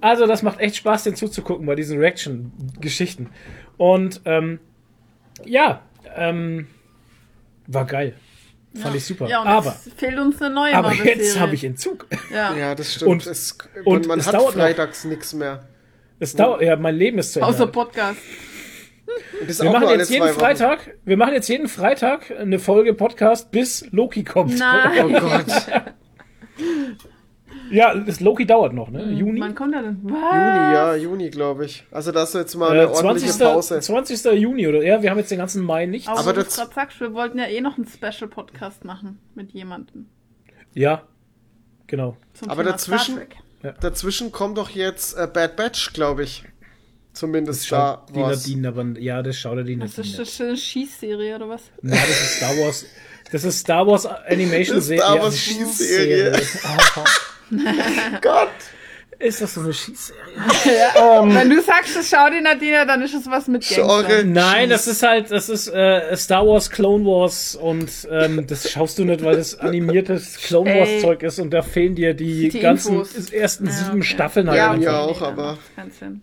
Also, 0.00 0.28
das 0.28 0.44
macht 0.44 0.60
echt 0.60 0.76
Spaß, 0.76 1.02
den 1.02 1.16
zuzugucken 1.16 1.66
bei 1.66 1.74
diesen 1.74 1.98
Reaction-Geschichten. 1.98 3.28
Und, 3.76 4.20
ähm, 4.24 4.60
ja, 5.44 5.82
ähm, 6.16 6.68
war 7.66 7.86
geil. 7.86 8.14
Fand 8.74 8.94
ich 8.94 9.04
super. 9.04 9.28
Ja, 9.28 9.42
und 9.42 9.48
aber, 9.48 9.76
jetzt 9.84 9.98
fehlt 9.98 10.18
uns 10.18 10.40
eine 10.40 10.54
neue 10.54 10.74
aber 10.74 10.92
jetzt 10.92 11.38
habe 11.40 11.54
ich 11.54 11.64
Entzug. 11.64 12.06
Ja. 12.32 12.54
Ja, 12.54 12.74
das 12.74 12.94
stimmt. 12.94 13.10
Und- 13.10 13.26
es, 13.26 13.58
und 13.84 14.06
man 14.06 14.20
es 14.20 14.26
hat 14.26 14.40
freitags 14.40 15.04
nichts 15.04 15.32
mehr. 15.32 15.68
Es 16.20 16.34
dauert, 16.34 16.62
ja, 16.62 16.76
mein 16.76 16.96
Leben 16.96 17.18
ist 17.18 17.32
zu 17.32 17.40
Ende. 17.40 17.48
Außer. 17.50 17.66
Podcast. 17.66 18.20
Wir 19.58 19.70
machen 19.70 19.88
jetzt 19.88 20.10
jeden. 20.10 20.28
Freitag, 20.28 20.94
wir 21.04 21.16
machen 21.16 21.32
jetzt 21.34 21.48
jeden 21.48 21.66
Freitag 21.66 22.30
eine 22.30 22.58
Folge 22.58 22.94
Podcast, 22.94 23.50
bis 23.50 23.86
Loki 23.90 24.22
kommt. 24.22 24.56
Nein. 24.56 25.06
Oh 25.06 25.20
Gott. 25.20 25.46
Ja, 27.70 27.94
das 27.94 28.20
Loki 28.20 28.46
dauert 28.46 28.72
noch, 28.72 28.90
ne? 28.90 29.12
Juni. 29.12 29.40
Wann 29.40 29.54
kommt 29.54 29.74
er 29.74 29.82
denn? 29.82 30.00
Was? 30.02 30.12
Juni, 30.12 30.74
ja, 30.74 30.94
Juni, 30.96 31.30
glaube 31.30 31.64
ich. 31.66 31.84
Also 31.90 32.10
das 32.12 32.30
ist 32.30 32.34
jetzt 32.34 32.54
mal 32.56 32.70
eine 32.72 32.82
Äh, 32.82 32.86
ordentliche 32.86 33.32
20. 33.32 33.38
Pause. 33.54 33.80
20. 33.80 34.24
Juni, 34.40 34.66
oder? 34.66 34.82
Ja, 34.84 35.02
wir 35.02 35.10
haben 35.10 35.18
jetzt 35.18 35.30
den 35.30 35.38
ganzen 35.38 35.62
Mai 35.62 35.86
nicht. 35.86 36.08
Aber, 36.08 36.20
Aber 36.20 36.32
das- 36.32 36.56
gerade 36.56 36.74
sagst, 36.74 37.00
wir 37.00 37.12
wollten 37.14 37.38
ja 37.38 37.46
eh 37.46 37.60
noch 37.60 37.76
einen 37.76 37.86
Special-Podcast 37.86 38.84
machen 38.84 39.18
mit 39.34 39.52
jemandem. 39.52 40.06
Ja, 40.74 41.02
genau. 41.86 42.16
Zum 42.34 42.50
Aber 42.50 42.62
Thema 42.62 42.72
dazwischen- 42.72 43.14
Star 43.16 43.26
Trek. 43.28 43.80
Dazwischen 43.80 44.32
kommt 44.32 44.56
doch 44.58 44.70
jetzt 44.70 45.16
äh, 45.18 45.28
Bad 45.32 45.56
Batch, 45.56 45.92
glaube 45.92 46.22
ich. 46.24 46.44
Zumindest 47.12 47.66
Schaut 47.66 47.78
da 47.80 48.06
die 48.14 48.20
was. 48.20 48.46
Nadine, 48.46 48.68
aber 48.68 48.84
ja, 49.00 49.20
das 49.22 49.36
schaut 49.36 49.58
er 49.58 49.64
die 49.64 49.76
Das 49.76 49.90
ist 49.90 49.98
Nadine. 49.98 50.16
das 50.18 50.40
eine 50.40 50.56
Schießserie 50.56 51.34
oder 51.36 51.48
was? 51.48 51.62
Ja, 51.82 51.90
das 51.90 52.08
ist 52.08 52.36
Star 52.36 52.56
Wars. 52.56 52.86
Das 53.32 53.44
ist 53.44 53.58
Star 53.58 53.86
Wars 53.86 54.06
Animation 54.26 54.78
ist 54.78 54.86
Serie. 54.86 55.02
Star 55.02 55.20
Wars 55.20 55.38
Schießserie. 55.38 56.32
Gott! 58.22 58.48
ist 59.18 59.42
das 59.42 59.52
so 59.52 59.60
eine 59.60 59.74
Schießserie? 59.74 60.18
Wenn 60.64 61.50
du 61.50 61.60
sagst, 61.60 61.94
das 61.94 62.08
schau 62.08 62.30
die 62.30 62.40
Nadine, 62.40 62.86
dann 62.86 63.02
ist 63.02 63.12
es 63.12 63.26
was 63.26 63.48
mit 63.48 63.62
Genre. 63.68 64.24
Nein, 64.24 64.70
das 64.70 64.86
ist 64.86 65.02
halt, 65.02 65.30
das 65.30 65.50
ist 65.50 65.68
äh, 65.68 66.16
Star 66.16 66.46
Wars, 66.46 66.70
Clone 66.70 67.04
Wars 67.04 67.54
und 67.54 67.90
ähm, 68.10 68.46
das 68.46 68.70
schaust 68.70 68.98
du 68.98 69.04
nicht, 69.04 69.22
weil 69.22 69.36
das 69.36 69.58
animiertes 69.58 70.36
Clone 70.38 70.70
Wars. 70.74 71.02
Zeug 71.02 71.22
ist 71.22 71.38
und 71.38 71.50
da 71.50 71.60
fehlen 71.60 71.94
dir 71.96 72.14
die, 72.14 72.48
Die 72.48 72.60
ganzen 72.60 72.94
Infos. 73.00 73.30
ersten 73.30 73.66
Ja, 73.66 73.72
sieben 73.72 73.90
okay. 73.98 74.02
Staffeln 74.04 74.48
halt 74.48 74.56
Ja, 74.58 74.72
mir 74.74 74.98
auch, 74.98 75.20
dann 75.20 75.32
aber- 75.38 75.58
keinen 75.76 75.90
Sinn. 75.90 76.22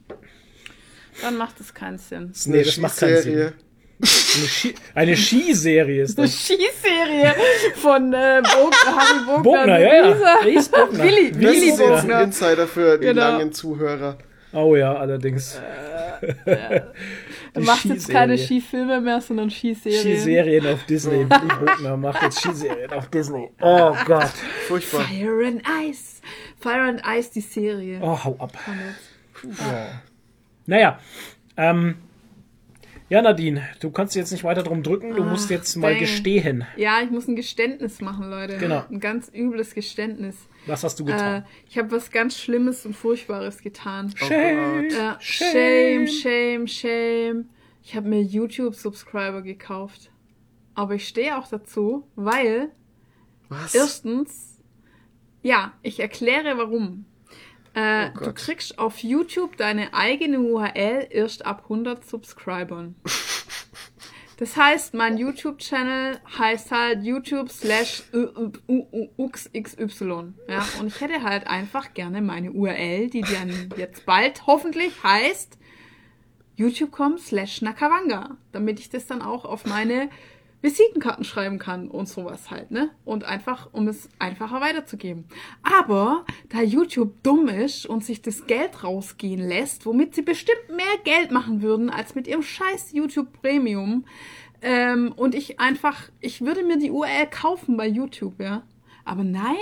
Dann 1.22 1.38
macht 1.38 1.60
es 1.60 1.74
keinen 1.76 2.00
Sinn. 2.00 2.32
Nee, 2.46 2.64
das 2.64 2.78
macht 2.78 2.98
keinen 2.98 3.16
Schießserie. 3.18 3.54
Eine, 4.00 4.48
Ski 4.48 4.76
eine 4.94 5.18
Skiserie 5.18 6.04
ist 6.04 6.18
Eine 6.20 6.28
das. 6.28 6.36
Schießserie 6.46 7.34
von 7.76 8.14
äh, 8.14 8.42
Bog 8.44 8.74
Harry 8.86 9.26
Bogner. 9.26 9.42
Bogner, 9.44 9.80
ja, 9.80 9.94
ja. 10.12 10.36
Ries 10.46 10.70
Bogner. 10.70 11.04
Willi, 11.04 11.32
Das 11.32 11.42
Willi 11.42 11.58
ist 11.58 11.66
jetzt 11.80 11.82
ein 11.82 12.02
Bogner. 12.02 12.22
Insider 12.22 12.68
für 12.68 12.98
die 13.00 13.06
Genau. 13.08 13.22
langen 13.22 13.52
Zuhörer. 13.54 14.18
Oh 14.54 14.76
ja, 14.76 14.94
allerdings. 14.96 15.60
Er 16.22 16.92
Die 17.56 17.60
macht 17.62 17.86
jetzt 17.86 18.10
keine 18.10 18.38
Skiserie. 18.38 18.62
Skifilme 18.62 19.02
mehr, 19.02 19.22
sondern 19.22 19.50
Skiserien. 19.50 20.02
Skiserien 20.02 20.68
auf 20.68 20.84
Disney. 20.86 21.26
Bogner 21.26 21.98
macht 21.98 22.22
jetzt 22.24 22.40
Skiserien 22.42 22.92
auf 22.92 23.08
Disney. 23.10 23.50
Oh 23.62 23.96
Gott. 24.06 24.32
Furchtbar. 24.68 25.02
Fire 25.02 25.46
and 25.48 25.62
Ice. 25.88 26.22
Fire 26.60 26.82
and 26.82 27.02
Ice, 27.08 27.30
die 27.34 27.42
Serie. 27.42 28.00
Oh, 28.02 28.18
hau 28.24 28.36
ab. 28.40 28.52
Jetzt. 29.44 29.60
Naja, 30.66 31.00
ähm, 31.56 31.96
ja, 33.10 33.22
Nadine, 33.22 33.62
du 33.80 33.90
kannst 33.92 34.16
jetzt 34.16 34.32
nicht 34.32 34.44
weiter 34.44 34.64
drum 34.64 34.84
drücken. 34.84 35.16
Du 35.16 35.24
musst 35.24 35.50
jetzt 35.50 35.76
mal 35.78 35.92
dang. 35.92 36.00
gestehen. 36.02 36.66
Ja, 36.76 37.02
ich 37.02 37.10
muss 37.10 37.28
ein 37.28 37.36
Geständnis 37.36 38.02
machen, 38.02 38.30
Leute. 38.30 38.58
Genau. 38.58 38.84
Ein 38.90 39.00
ganz 39.00 39.32
übles 39.34 39.74
Geständnis. 39.74 40.36
Was 40.66 40.84
hast 40.84 41.00
du 41.00 41.04
Äh, 41.04 41.08
getan? 41.08 41.46
ich 41.70 41.78
habe 41.78 41.92
was 41.92 42.12
ganz 42.12 42.38
Schlimmes 42.38 42.86
und 42.86 42.96
Furchtbares 42.96 43.62
getan. 43.62 44.14
Shame. 44.16 44.86
Äh, 44.90 45.16
shame, 45.20 46.08
shame, 46.08 46.68
shame. 46.68 47.50
Ich 47.84 47.96
habe 47.96 48.10
mir 48.10 48.22
YouTube-Subscriber 48.22 49.42
gekauft. 49.42 50.12
Aber 50.76 50.94
ich 50.96 51.08
stehe 51.08 51.38
auch 51.38 51.48
dazu, 51.48 52.06
weil 52.16 52.70
Was? 53.50 53.74
erstens, 53.74 54.60
ja, 55.42 55.74
ich 55.82 56.00
erkläre 56.00 56.58
warum. 56.58 57.06
Äh, 57.78 58.10
Oh 58.16 58.26
du 58.26 58.34
kriegst 58.34 58.80
auf 58.80 59.04
YouTube 59.04 59.56
deine 59.58 59.94
eigene 59.94 60.40
URL 60.40 61.08
erst 61.12 61.46
ab 61.46 61.64
100 61.64 62.04
Subscribern. 62.06 62.96
Das 64.40 64.56
heißt, 64.56 64.94
mein 64.94 65.18
YouTube-Channel 65.18 66.20
heißt 66.38 66.70
halt 66.70 67.04
YouTube 67.04 67.50
slash 67.50 68.04
uxxy. 69.18 69.64
Ja, 70.48 70.64
und 70.80 70.88
ich 70.88 71.02
hätte 71.02 71.24
halt 71.24 71.48
einfach 71.48 71.96
gerne 71.96 72.22
meine 72.22 72.52
URL, 72.52 73.10
die 73.10 73.22
dann 73.22 73.74
jetzt 73.78 74.06
bald 74.06 74.46
hoffentlich 74.46 74.94
heißt 75.02 75.58
youtube.com 76.56 77.18
slash 77.18 77.64
nakawanga, 77.64 78.38
damit 78.52 78.80
ich 78.80 78.92
das 78.92 79.08
dann 79.08 79.24
auch 79.24 79.44
auf 79.44 79.66
meine 79.66 80.10
Visitenkarten 80.62 81.24
schreiben 81.24 81.60
kann 81.60 81.88
und 81.88 82.10
sowas 82.10 82.50
halt, 82.50 82.72
ne? 82.72 82.90
Und 83.06 83.24
einfach, 83.24 83.70
um 83.74 83.88
es 83.88 84.10
einfacher 84.20 84.60
weiterzugeben. 84.60 85.26
Aber 85.64 86.26
da 86.50 86.62
YouTube 86.62 87.22
dumm 87.24 87.48
ist 87.48 87.86
und 87.86 88.04
sich 88.04 88.22
das 88.22 88.48
Geld 88.48 88.84
rausgehen 88.84 89.48
lässt, 89.48 89.86
womit 89.86 90.16
sie 90.16 90.24
bestimmt 90.24 90.70
mehr 90.70 90.86
Geld 91.04 91.32
machen 91.32 91.62
würden 91.62 91.90
als 91.90 92.16
mit 92.16 92.28
ihrem 92.28 92.42
scheiß 92.42 92.92
YouTube 92.94 93.42
Premium, 93.42 94.04
ähm, 94.62 95.14
und 95.16 95.36
ich 95.36 95.60
einfach, 95.60 96.10
ich 96.20 96.42
würde 96.42 96.64
mir 96.64 96.78
die 96.78 96.92
URL 96.92 97.28
kaufen 97.30 97.78
bei 97.78 97.88
YouTube, 97.88 98.40
ja. 98.40 98.64
Aber 99.06 99.24
nein, 99.24 99.56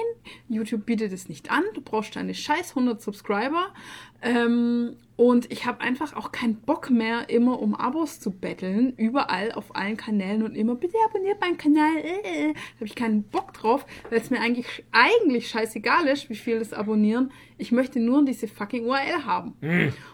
YouTube 0.49 0.85
bietet 0.85 1.13
es 1.13 1.29
nicht 1.29 1.51
an. 1.51 1.63
Du 1.75 1.81
brauchst 1.81 2.15
deine 2.15 2.33
scheiß 2.33 2.71
100 2.71 2.99
Subscriber. 2.99 3.73
Ähm, 4.21 4.95
und 5.17 5.51
ich 5.51 5.65
habe 5.65 5.79
einfach 5.81 6.13
auch 6.15 6.31
keinen 6.31 6.55
Bock 6.55 6.89
mehr, 6.89 7.29
immer 7.29 7.61
um 7.61 7.73
Abos 7.73 8.19
zu 8.19 8.31
betteln. 8.31 8.93
Überall 8.97 9.51
auf 9.53 9.73
allen 9.75 9.95
Kanälen 9.95 10.43
und 10.43 10.55
immer, 10.55 10.75
bitte 10.75 10.97
abonniert 11.09 11.39
meinen 11.39 11.57
Kanal. 11.57 11.97
Äh, 11.97 12.53
da 12.53 12.59
habe 12.75 12.85
ich 12.85 12.95
keinen 12.95 13.23
Bock 13.23 13.53
drauf, 13.53 13.85
weil 14.09 14.19
es 14.19 14.29
mir 14.29 14.41
eigentlich, 14.41 14.83
eigentlich 14.91 15.47
scheißegal 15.47 16.07
ist, 16.07 16.29
wie 16.29 16.35
viel 16.35 16.59
das 16.59 16.73
abonnieren. 16.73 17.31
Ich 17.57 17.71
möchte 17.71 17.99
nur 17.99 18.25
diese 18.25 18.47
fucking 18.49 18.85
URL 18.85 19.25
haben. 19.25 19.53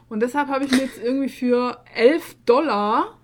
Und 0.07 0.19
deshalb 0.21 0.49
habe 0.49 0.65
ich 0.65 0.71
mir 0.71 0.79
jetzt 0.81 1.01
irgendwie 1.01 1.29
für 1.29 1.83
11 1.95 2.35
Dollar 2.45 3.17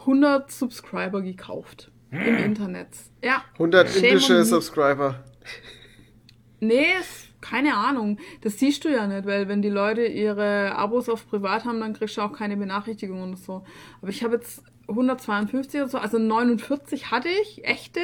100 0.00 0.50
Subscriber 0.52 1.20
gekauft. 1.22 1.90
Im 2.12 2.36
Internet. 2.36 2.90
Ja. 3.24 3.42
100 3.54 3.88
Shame 3.90 4.04
indische. 4.04 4.44
Subscriber. 4.44 5.24
Nee, 6.60 6.86
es- 7.00 7.23
keine 7.44 7.76
Ahnung. 7.76 8.18
Das 8.40 8.58
siehst 8.58 8.84
du 8.84 8.88
ja 8.88 9.06
nicht, 9.06 9.26
weil 9.26 9.48
wenn 9.48 9.60
die 9.60 9.68
Leute 9.68 10.06
ihre 10.06 10.74
Abos 10.74 11.08
auf 11.08 11.28
privat 11.28 11.64
haben, 11.64 11.80
dann 11.80 11.92
kriegst 11.92 12.16
du 12.16 12.22
auch 12.22 12.32
keine 12.32 12.56
Benachrichtigungen 12.56 13.30
und 13.30 13.38
so. 13.38 13.62
Aber 14.00 14.10
ich 14.10 14.24
habe 14.24 14.36
jetzt 14.36 14.62
152 14.88 15.80
oder 15.80 15.88
so, 15.90 15.98
also 15.98 16.18
49 16.18 17.10
hatte 17.10 17.28
ich, 17.42 17.64
echte. 17.64 18.00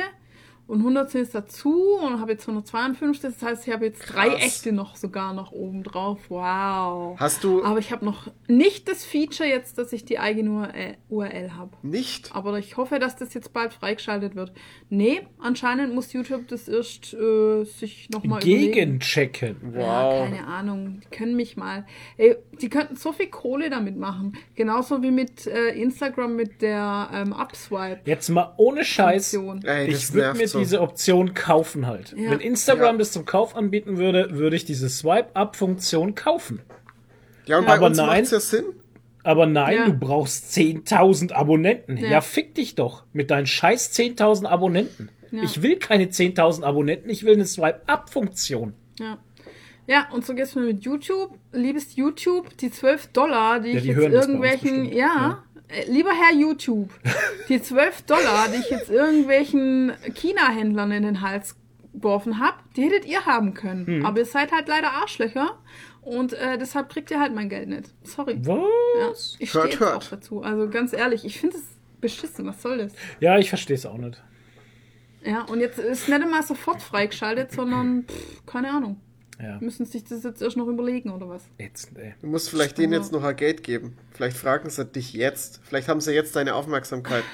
Und 0.70 0.78
110 0.78 1.22
ist 1.22 1.34
dazu 1.34 1.96
und 2.00 2.20
habe 2.20 2.30
jetzt 2.30 2.46
152. 2.48 3.20
Das 3.20 3.42
heißt, 3.42 3.66
ich 3.66 3.72
habe 3.72 3.86
jetzt 3.86 4.02
drei 4.14 4.28
Krass. 4.28 4.40
echte 4.44 4.70
noch 4.70 4.94
sogar 4.94 5.34
noch 5.34 5.50
oben 5.50 5.82
drauf. 5.82 6.18
Wow. 6.28 7.18
Hast 7.18 7.42
du 7.42 7.64
Aber 7.64 7.80
ich 7.80 7.90
habe 7.90 8.04
noch 8.04 8.28
nicht 8.46 8.88
das 8.88 9.04
Feature 9.04 9.48
jetzt, 9.48 9.78
dass 9.78 9.92
ich 9.92 10.04
die 10.04 10.20
eigene 10.20 10.50
URL, 10.50 10.96
URL 11.08 11.50
habe. 11.56 11.72
nicht? 11.82 12.30
Aber 12.36 12.56
ich 12.56 12.76
hoffe, 12.76 13.00
dass 13.00 13.16
das 13.16 13.34
jetzt 13.34 13.52
bald 13.52 13.72
freigeschaltet 13.72 14.36
wird. 14.36 14.52
Nee, 14.90 15.22
anscheinend 15.40 15.92
muss 15.92 16.12
YouTube 16.12 16.46
das 16.46 16.68
erst 16.68 17.14
äh, 17.14 17.64
sich 17.64 18.08
nochmal 18.10 18.38
überlegen. 18.40 18.72
Gegenchecken. 18.72 19.56
Ja, 19.74 19.80
Wow. 20.04 20.24
keine 20.30 20.46
Ahnung. 20.46 21.00
Die 21.04 21.16
können 21.16 21.34
mich 21.34 21.56
mal. 21.56 21.84
Ey, 22.16 22.36
die 22.60 22.68
könnten 22.68 22.94
so 22.94 23.12
viel 23.12 23.26
Kohle 23.26 23.70
damit 23.70 23.96
machen. 23.96 24.36
Genauso 24.54 25.02
wie 25.02 25.10
mit 25.10 25.48
äh, 25.48 25.70
Instagram 25.70 26.36
mit 26.36 26.62
der 26.62 27.10
ähm, 27.12 27.32
Upswipe. 27.32 28.02
Jetzt 28.04 28.28
mal 28.28 28.54
ohne 28.56 28.84
Scheiß. 28.84 29.34
Ey, 29.34 29.90
das 29.90 30.04
Ich 30.10 30.14
würde 30.14 30.38
mir 30.38 30.46
so. 30.46 30.59
Diese 30.60 30.80
Option 30.80 31.34
kaufen 31.34 31.86
halt. 31.86 32.14
Ja. 32.16 32.30
Wenn 32.30 32.40
Instagram 32.40 32.94
Ja. 32.94 32.98
das 32.98 33.12
zum 33.12 33.24
Kauf 33.24 33.56
anbieten 33.56 33.96
würde, 33.98 34.30
würde 34.38 34.56
ich 34.56 34.64
diese 34.64 34.88
Swipe-Up-Funktion 34.88 36.14
kaufen. 36.14 36.60
Ja, 37.46 37.58
und 37.58 37.66
bei 37.66 37.74
Aber 37.76 37.86
uns 37.86 37.96
nein. 37.98 38.24
ja 38.30 38.40
Sinn. 38.40 38.64
Aber 39.22 39.46
nein, 39.46 39.76
Ja. 39.76 39.84
du 39.86 39.92
brauchst 39.94 40.52
10.000 40.54 41.32
Abonnenten. 41.32 41.96
Ja. 41.96 42.08
Ja. 42.08 42.20
fick 42.20 42.54
dich 42.54 42.74
doch 42.74 43.04
mit 43.12 43.30
deinen 43.30 43.46
scheiß 43.46 43.92
10.000 43.92 44.46
Abonnenten. 44.46 45.10
Ja. 45.30 45.42
Ich 45.42 45.62
will 45.62 45.76
keine 45.78 46.08
10.000 46.10 46.64
Abonnenten, 46.64 47.10
ich 47.10 47.24
will 47.24 47.34
eine 47.34 47.44
Swipe-Up-Funktion. 47.46 48.74
Ja. 48.98 49.18
Ja, 49.86 50.06
und 50.12 50.24
so 50.24 50.34
geht's 50.34 50.54
mir 50.54 50.62
mit 50.62 50.84
YouTube. 50.84 51.32
Liebes 51.52 51.96
YouTube, 51.96 52.56
die 52.58 52.70
12 52.70 53.08
Dollar, 53.08 53.58
die 53.60 53.70
Ja, 53.70 53.76
ich 53.76 53.82
die 53.82 53.88
jetzt 53.88 53.98
bei 53.98 54.04
uns 54.06 54.14
irgendwelchen, 54.14 54.84
ja, 54.92 55.42
lieber 55.88 56.10
Herr 56.10 56.34
YouTube, 56.36 56.90
die 57.48 57.60
12 57.60 58.02
Dollar, 58.02 58.48
die 58.48 58.60
ich 58.60 58.70
jetzt 58.70 58.90
irgendwelchen 58.90 59.92
China-Händlern 60.14 60.90
in 60.92 61.02
den 61.02 61.20
Hals 61.20 61.56
geworfen 61.92 62.38
habe, 62.40 62.56
die 62.76 62.82
hättet 62.84 63.04
ihr 63.06 63.26
haben 63.26 63.54
können. 63.54 63.86
Hm. 63.86 64.06
Aber 64.06 64.18
ihr 64.18 64.24
seid 64.26 64.52
halt 64.52 64.68
leider 64.68 64.92
Arschlöcher 64.92 65.58
und 66.02 66.32
äh, 66.34 66.56
deshalb 66.58 66.88
kriegt 66.88 67.10
ihr 67.10 67.20
halt 67.20 67.34
mein 67.34 67.48
Geld 67.48 67.68
nicht. 67.68 67.90
Sorry. 68.04 68.38
Ja, 68.42 68.58
Was? 69.10 69.36
ich 69.38 69.52
Hört, 69.54 69.64
stehe 69.66 69.72
jetzt 69.72 69.80
hört. 69.80 69.96
auch 70.04 70.08
dazu. 70.10 70.42
Also 70.42 70.68
ganz 70.68 70.92
ehrlich, 70.92 71.24
ich 71.24 71.38
finde 71.40 71.56
es 71.56 71.64
beschissen. 72.00 72.46
Was 72.46 72.62
soll 72.62 72.78
das? 72.78 72.92
Ja, 73.20 73.38
ich 73.38 73.48
verstehe 73.48 73.76
es 73.76 73.86
auch 73.86 73.98
nicht. 73.98 74.22
Ja, 75.24 75.42
und 75.42 75.60
jetzt 75.60 75.78
ist 75.78 76.08
nicht 76.08 76.22
einmal 76.22 76.42
sofort 76.42 76.80
freigeschaltet, 76.80 77.52
sondern 77.52 78.04
pff, 78.08 78.46
keine 78.46 78.70
Ahnung. 78.70 79.00
Ja, 79.42 79.58
Müssen 79.60 79.86
sich 79.86 80.04
das 80.04 80.22
jetzt 80.22 80.42
erst 80.42 80.56
noch 80.56 80.66
überlegen 80.66 81.10
oder 81.10 81.28
was? 81.28 81.42
ätzend, 81.58 81.98
ey. 81.98 82.14
Du 82.20 82.26
musst 82.26 82.50
vielleicht 82.50 82.76
denen 82.78 82.92
jetzt 82.92 83.10
noch 83.12 83.24
ein 83.24 83.36
Geld 83.36 83.62
geben. 83.62 83.96
Vielleicht 84.12 84.36
fragen 84.36 84.68
sie 84.70 84.84
dich 84.84 85.12
jetzt. 85.14 85.60
Vielleicht 85.64 85.88
haben 85.88 86.00
sie 86.00 86.12
jetzt 86.12 86.36
deine 86.36 86.54
Aufmerksamkeit. 86.54 87.24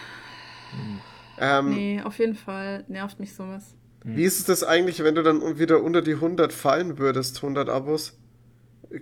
Ähm, 1.39 1.71
Nee, 1.75 2.01
auf 2.03 2.19
jeden 2.19 2.35
Fall 2.35 2.85
nervt 2.89 3.21
mich 3.21 3.35
sowas. 3.35 3.75
Wie 4.05 4.23
ist 4.23 4.39
es 4.39 4.45
das 4.45 4.63
eigentlich, 4.63 5.03
wenn 5.03 5.17
du 5.17 5.23
dann 5.25 5.59
wieder 5.59 5.83
unter 5.83 6.01
die 6.01 6.15
100 6.15 6.53
fallen 6.53 6.99
würdest, 6.99 7.37
100 7.39 7.69
Abos? 7.69 8.17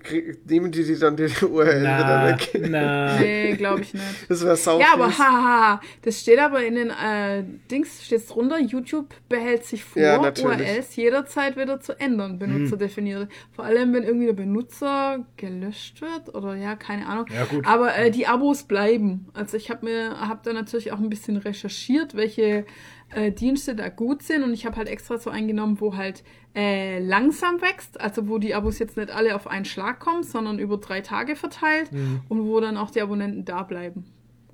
Krieg, 0.02 0.38
nehmen 0.48 0.70
die 0.70 0.84
die 0.84 0.98
dann 0.98 1.16
die 1.16 1.24
URL 1.44 1.80
wieder 1.80 1.82
Na, 1.82 2.26
weg? 2.28 2.50
na. 2.70 3.18
Nee, 3.18 3.54
glaube 3.56 3.82
ich 3.82 3.94
nicht. 3.94 4.04
Das 4.28 4.44
wäre 4.44 4.56
sau 4.56 4.78
Ja, 4.80 4.94
aber 4.94 5.16
haha, 5.16 5.80
das 6.02 6.20
steht 6.20 6.38
aber 6.38 6.64
in 6.64 6.74
den 6.74 6.90
äh, 6.90 7.44
Dings 7.70 8.04
steht's 8.04 8.26
drunter. 8.26 8.58
YouTube 8.60 9.14
behält 9.28 9.64
sich 9.64 9.84
vor, 9.84 10.02
Ja. 10.02 10.18
URLs 10.20 10.96
jederzeit 10.96 11.56
wieder 11.56 11.80
zu 11.80 11.98
ändern, 11.98 12.38
Benutzer 12.38 12.76
definiert. 12.76 13.30
Vor 13.52 13.64
allem, 13.64 13.92
wenn 13.92 14.02
irgendwie 14.02 14.26
der 14.26 14.32
Benutzer 14.34 15.24
gelöscht 15.36 16.00
wird 16.00 16.34
oder 16.34 16.54
ja, 16.56 16.76
keine 16.76 17.06
Ahnung. 17.06 17.26
Ja, 17.34 17.44
gut. 17.44 17.66
Aber 17.66 17.96
äh, 17.96 18.10
die 18.10 18.26
Abos 18.26 18.64
bleiben. 18.64 19.26
Also 19.34 19.56
ich 19.56 19.70
habe 19.70 19.84
mir, 19.86 20.18
habe 20.20 20.40
da 20.44 20.52
natürlich 20.52 20.92
auch 20.92 20.98
ein 20.98 21.08
bisschen 21.10 21.36
recherchiert, 21.36 22.14
welche 22.14 22.64
äh, 23.14 23.32
Dienste 23.32 23.74
da 23.74 23.88
gut 23.88 24.22
sind. 24.22 24.42
Und 24.42 24.52
ich 24.52 24.66
habe 24.66 24.76
halt 24.76 24.88
extra 24.88 25.18
so 25.18 25.30
eingenommen, 25.30 25.80
wo 25.80 25.96
halt 25.96 26.22
äh, 26.54 26.98
langsam 26.98 27.60
wächst, 27.60 28.00
also 28.00 28.28
wo 28.28 28.38
die 28.38 28.54
Abos 28.54 28.78
jetzt 28.78 28.96
nicht 28.96 29.10
alle 29.10 29.34
auf 29.34 29.46
einen 29.46 29.64
Schlag 29.64 30.00
kommen, 30.00 30.22
sondern 30.22 30.58
über 30.58 30.76
drei 30.76 31.00
Tage 31.00 31.36
verteilt 31.36 31.90
und 32.28 32.46
wo 32.46 32.60
dann 32.60 32.76
auch 32.76 32.90
die 32.90 33.02
Abonnenten 33.02 33.44
da 33.44 33.62
bleiben. 33.62 34.04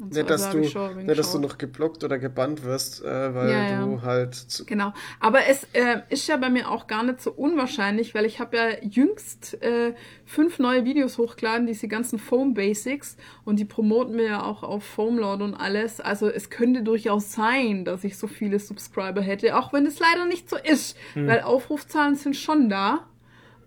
Und 0.01 0.15
so. 0.15 0.21
Nicht, 0.21 0.31
dass, 0.31 0.45
Also 0.47 0.59
du, 0.59 0.95
nicht, 1.05 1.19
dass 1.19 1.33
du 1.33 1.39
noch 1.39 1.59
geblockt 1.59 2.03
oder 2.05 2.19
gebannt 2.19 2.65
wirst, 2.65 3.03
äh, 3.05 3.35
weil 3.35 3.51
Ja, 3.51 3.71
ja. 3.71 3.85
du 3.85 4.03
halt. 4.03 4.35
Zu, 4.35 4.65
Genau. 4.65 4.93
Aber 5.21 5.47
es 5.47 5.65
äh, 5.73 6.01
ist 6.09 6.27
ja 6.27 6.37
bei 6.37 6.49
mir 6.49 6.71
auch 6.71 6.87
gar 6.87 7.03
nicht 7.03 7.21
so 7.21 7.31
unwahrscheinlich, 7.33 8.15
weil 8.15 8.25
ich 8.25 8.41
habe 8.41 8.57
ja 8.57 8.65
jüngst 8.83 9.63
äh, 9.63 9.95
fünf 10.25 10.59
neue 10.59 10.85
Videos 10.85 11.19
hochgeladen, 11.19 11.67
diese 11.67 11.87
ganzen 11.89 12.19
Foam 12.19 12.55
Basics 12.55 13.17
und 13.45 13.59
die 13.59 13.65
promoten 13.65 14.17
wir 14.17 14.25
ja 14.25 14.43
auch 14.45 14.63
auf 14.63 14.85
Foamlord 14.85 15.43
und 15.43 15.55
alles. 15.55 16.01
Also 16.01 16.29
es 16.29 16.51
könnte 16.51 16.83
durchaus 16.83 17.33
sein, 17.33 17.85
dass 17.85 18.05
ich 18.05 18.17
so 18.17 18.27
viele 18.27 18.59
Subscriber 18.59 19.21
hätte, 19.21 19.57
auch 19.59 19.73
wenn 19.73 19.87
es 19.87 19.99
leider 19.99 20.25
nicht 20.27 20.49
so 20.49 20.57
ist, 20.57 20.97
Hm. 21.15 21.27
weil 21.27 21.41
Aufrufzahlen 21.43 22.15
sind 22.17 22.37
schon 22.37 22.69
da. 22.71 23.07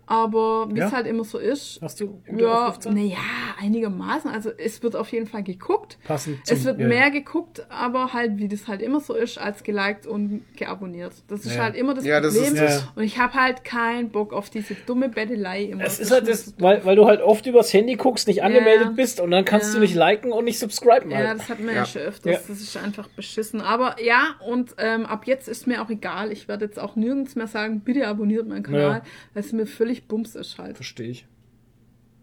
Aber 0.06 0.68
wie 0.72 0.78
Ja? 0.78 0.86
es 0.88 0.92
halt 0.92 1.06
immer 1.06 1.24
so 1.24 1.38
ist. 1.38 1.78
Hast 1.82 2.00
du 2.00 2.08
gute 2.28 2.42
Ja, 2.42 2.74
naja, 2.90 3.16
einigermaßen. 3.60 4.30
Also 4.30 4.50
es 4.56 4.82
wird 4.82 4.96
auf 4.96 5.10
jeden 5.12 5.26
Fall 5.26 5.42
geguckt. 5.42 5.98
Passend 6.04 6.46
zum- 6.46 6.56
Es 6.56 6.64
wird 6.64 6.78
ja, 6.78 6.86
mehr 6.88 6.98
ja. 7.04 7.08
geguckt, 7.08 7.64
aber 7.70 8.12
halt, 8.12 8.36
wie 8.38 8.48
das 8.48 8.68
halt 8.68 8.82
immer 8.82 9.00
so 9.00 9.14
ist, 9.14 9.38
als 9.38 9.62
geliked 9.62 10.06
und 10.06 10.42
geabonniert. 10.56 11.12
Das 11.28 11.44
ist 11.44 11.56
Ja. 11.56 11.62
halt 11.64 11.74
immer 11.76 11.94
das 11.94 12.04
Ja, 12.04 12.20
das 12.20 12.34
Problem. 12.38 12.64
ist. 12.64 12.88
Und 12.94 13.02
ich 13.02 13.18
habe 13.18 13.34
halt 13.34 13.64
keinen 13.64 14.10
Bock 14.10 14.32
auf 14.32 14.50
diese 14.50 14.74
dumme 14.86 15.08
Bettelei 15.08 15.64
immer. 15.64 15.84
Es 15.84 16.00
ist 16.00 16.10
halt 16.10 16.28
das, 16.28 16.54
weil, 16.58 16.84
weil 16.84 16.96
du 16.96 17.06
halt 17.06 17.20
oft 17.22 17.46
übers 17.46 17.72
Handy 17.72 17.94
guckst, 17.96 18.28
nicht 18.28 18.42
angemeldet 18.42 18.96
bist 18.96 19.20
und 19.20 19.30
dann 19.30 19.44
kannst 19.44 19.68
Ja. 19.68 19.74
du 19.74 19.80
nicht 19.80 19.94
liken 19.94 20.32
und 20.32 20.44
nicht 20.44 20.58
subscriben 20.58 21.10
Ja, 21.10 21.18
halt. 21.18 21.38
das 21.40 21.48
hatten 21.48 21.64
wir 21.66 21.72
ja, 21.72 21.78
Ja. 21.80 21.86
schon 21.86 22.02
öfters. 22.02 22.32
Ja. 22.32 22.38
Das 22.46 22.60
ist 22.60 22.76
einfach 22.76 23.08
beschissen. 23.08 23.60
Aber 23.60 23.96
ja, 24.02 24.34
und 24.46 24.74
ähm, 24.78 25.06
ab 25.06 25.26
jetzt 25.26 25.48
ist 25.48 25.66
mir 25.66 25.80
auch 25.82 25.90
egal. 25.90 26.30
Ich 26.32 26.48
werde 26.48 26.64
jetzt 26.66 26.78
auch 26.78 26.96
nirgends 26.96 27.36
mehr 27.36 27.46
sagen, 27.46 27.80
bitte 27.80 28.06
abonniert 28.06 28.46
meinen 28.46 28.62
Kanal, 28.62 28.80
Ja. 28.82 29.02
weil 29.32 29.42
es 29.42 29.52
mir 29.52 29.66
völlig 29.66 29.93
bums 30.02 30.34
ist 30.34 30.58
halt. 30.58 30.76
Verstehe 30.76 31.08
ich. 31.08 31.26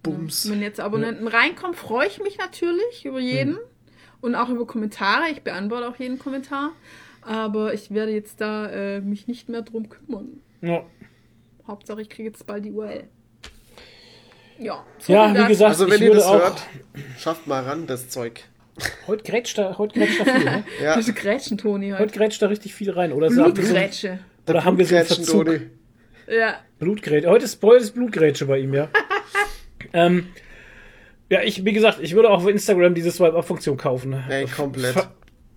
Bums. 0.04 0.50
Wenn 0.50 0.62
jetzt 0.62 0.80
Abonnenten 0.80 1.28
reinkommen, 1.28 1.76
freue 1.76 2.08
ich 2.08 2.20
mich 2.22 2.38
natürlich 2.38 3.06
über 3.06 3.20
jeden 3.20 3.58
und 4.20 4.36
auch 4.36 4.50
über 4.50 4.66
Kommentare. 4.68 5.30
Ich 5.32 5.42
beantworte 5.42 5.88
auch 5.90 5.96
jeden 5.98 6.20
Kommentar. 6.20 6.72
Aber 7.24 7.74
ich 7.74 7.92
werde 7.92 8.12
jetzt 8.12 8.42
da 8.42 8.68
äh, 8.70 9.00
mich 9.00 9.28
nicht 9.28 9.48
mehr 9.48 9.62
drum 9.62 9.90
kümmern. 9.90 10.42
Ja, 10.62 10.84
Hauptsache, 11.68 12.02
ich 12.02 12.10
kriege 12.10 12.30
jetzt 12.30 12.46
bald 12.48 12.66
die 12.66 12.72
URL. 12.72 13.04
Ja, 14.58 14.84
so 15.00 15.14
ja 15.14 15.34
wie 15.34 15.48
gesagt, 15.48 15.70
Also, 15.70 15.86
ich 15.86 15.94
wenn 15.94 16.02
ihr 16.02 16.08
würde 16.10 16.18
das 16.20 16.28
auch. 16.28 16.40
hört, 16.40 16.62
schafft 17.20 17.48
mal 17.48 17.64
ran, 17.64 17.88
das 17.88 18.10
Zeug. 18.10 18.42
Heute 19.08 19.24
grätscht 19.24 19.58
da, 19.58 19.78
heute 19.78 20.00
grätscht 20.00 20.20
da 20.22 20.26
viel, 20.26 20.44
ne? 20.44 20.64
Ja, 20.82 20.96
Das 20.96 21.08
ist 21.08 21.16
Grätschen, 21.16 21.58
Toni, 21.58 21.90
Heute 21.92 22.02
heute. 22.04 22.14
grätscht 22.18 22.42
da 22.42 22.48
richtig 22.48 22.74
viel 22.74 22.90
rein. 22.92 23.12
Oder, 23.12 23.28
Blutgrätsche. 23.30 24.20
oder 24.48 24.64
haben 24.66 24.78
wir 24.78 24.86
so 24.86 24.96
einen 24.96 25.06
Verzug? 25.06 25.46
Dodi. 25.46 25.70
Ja. 26.32 26.56
Blutgrätsche. 26.80 27.30
Heute 27.30 27.46
ist, 27.46 27.62
heute 27.62 27.84
ist 27.84 27.92
Blutgrätsche 27.94 28.46
bei 28.46 28.60
ihm, 28.60 28.74
ja. 28.74 28.90
ähm, 29.94 30.28
ja, 31.30 31.42
ich, 31.44 31.64
wie 31.66 31.74
gesagt, 31.74 32.00
ich 32.02 32.16
würde 32.16 32.30
auch 32.30 32.44
auf 32.44 32.48
Instagram 32.48 32.94
diese 32.96 33.12
Swipe-Up-Funktion 33.12 33.78
kaufen. 33.78 34.16
Ey, 34.30 34.46
komplett. 34.46 34.94
Ver 34.94 35.12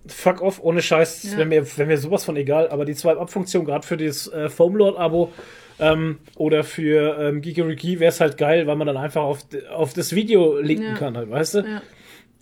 fuck 0.07 0.41
off, 0.41 0.59
ohne 0.61 0.81
Scheiß, 0.83 1.23
Ja. 1.31 1.37
wäre 1.37 1.47
mir, 1.47 1.77
wär 1.77 1.85
mir 1.87 1.97
sowas 1.97 2.23
von 2.25 2.35
egal, 2.37 2.69
aber 2.69 2.85
die 2.85 2.93
Swipe-Up-Funktion, 2.93 3.65
gerade 3.65 3.85
für 3.87 3.97
das 3.97 4.27
äh, 4.31 4.49
Foamlord-Abo 4.49 5.33
ähm, 5.79 6.19
oder 6.35 6.63
für 6.63 7.17
ähm, 7.19 7.41
Gigeriki 7.41 7.99
wäre 7.99 8.09
es 8.09 8.21
halt 8.21 8.37
geil, 8.37 8.67
weil 8.67 8.75
man 8.75 8.85
dann 8.85 8.97
einfach 8.97 9.23
auf, 9.23 9.39
auf 9.73 9.93
das 9.93 10.13
Video 10.13 10.59
linken 10.59 10.83
Ja. 10.83 10.93
kann, 10.93 11.17
halt, 11.17 11.29
weißt 11.31 11.55
du? 11.55 11.59
Ja. 11.61 11.81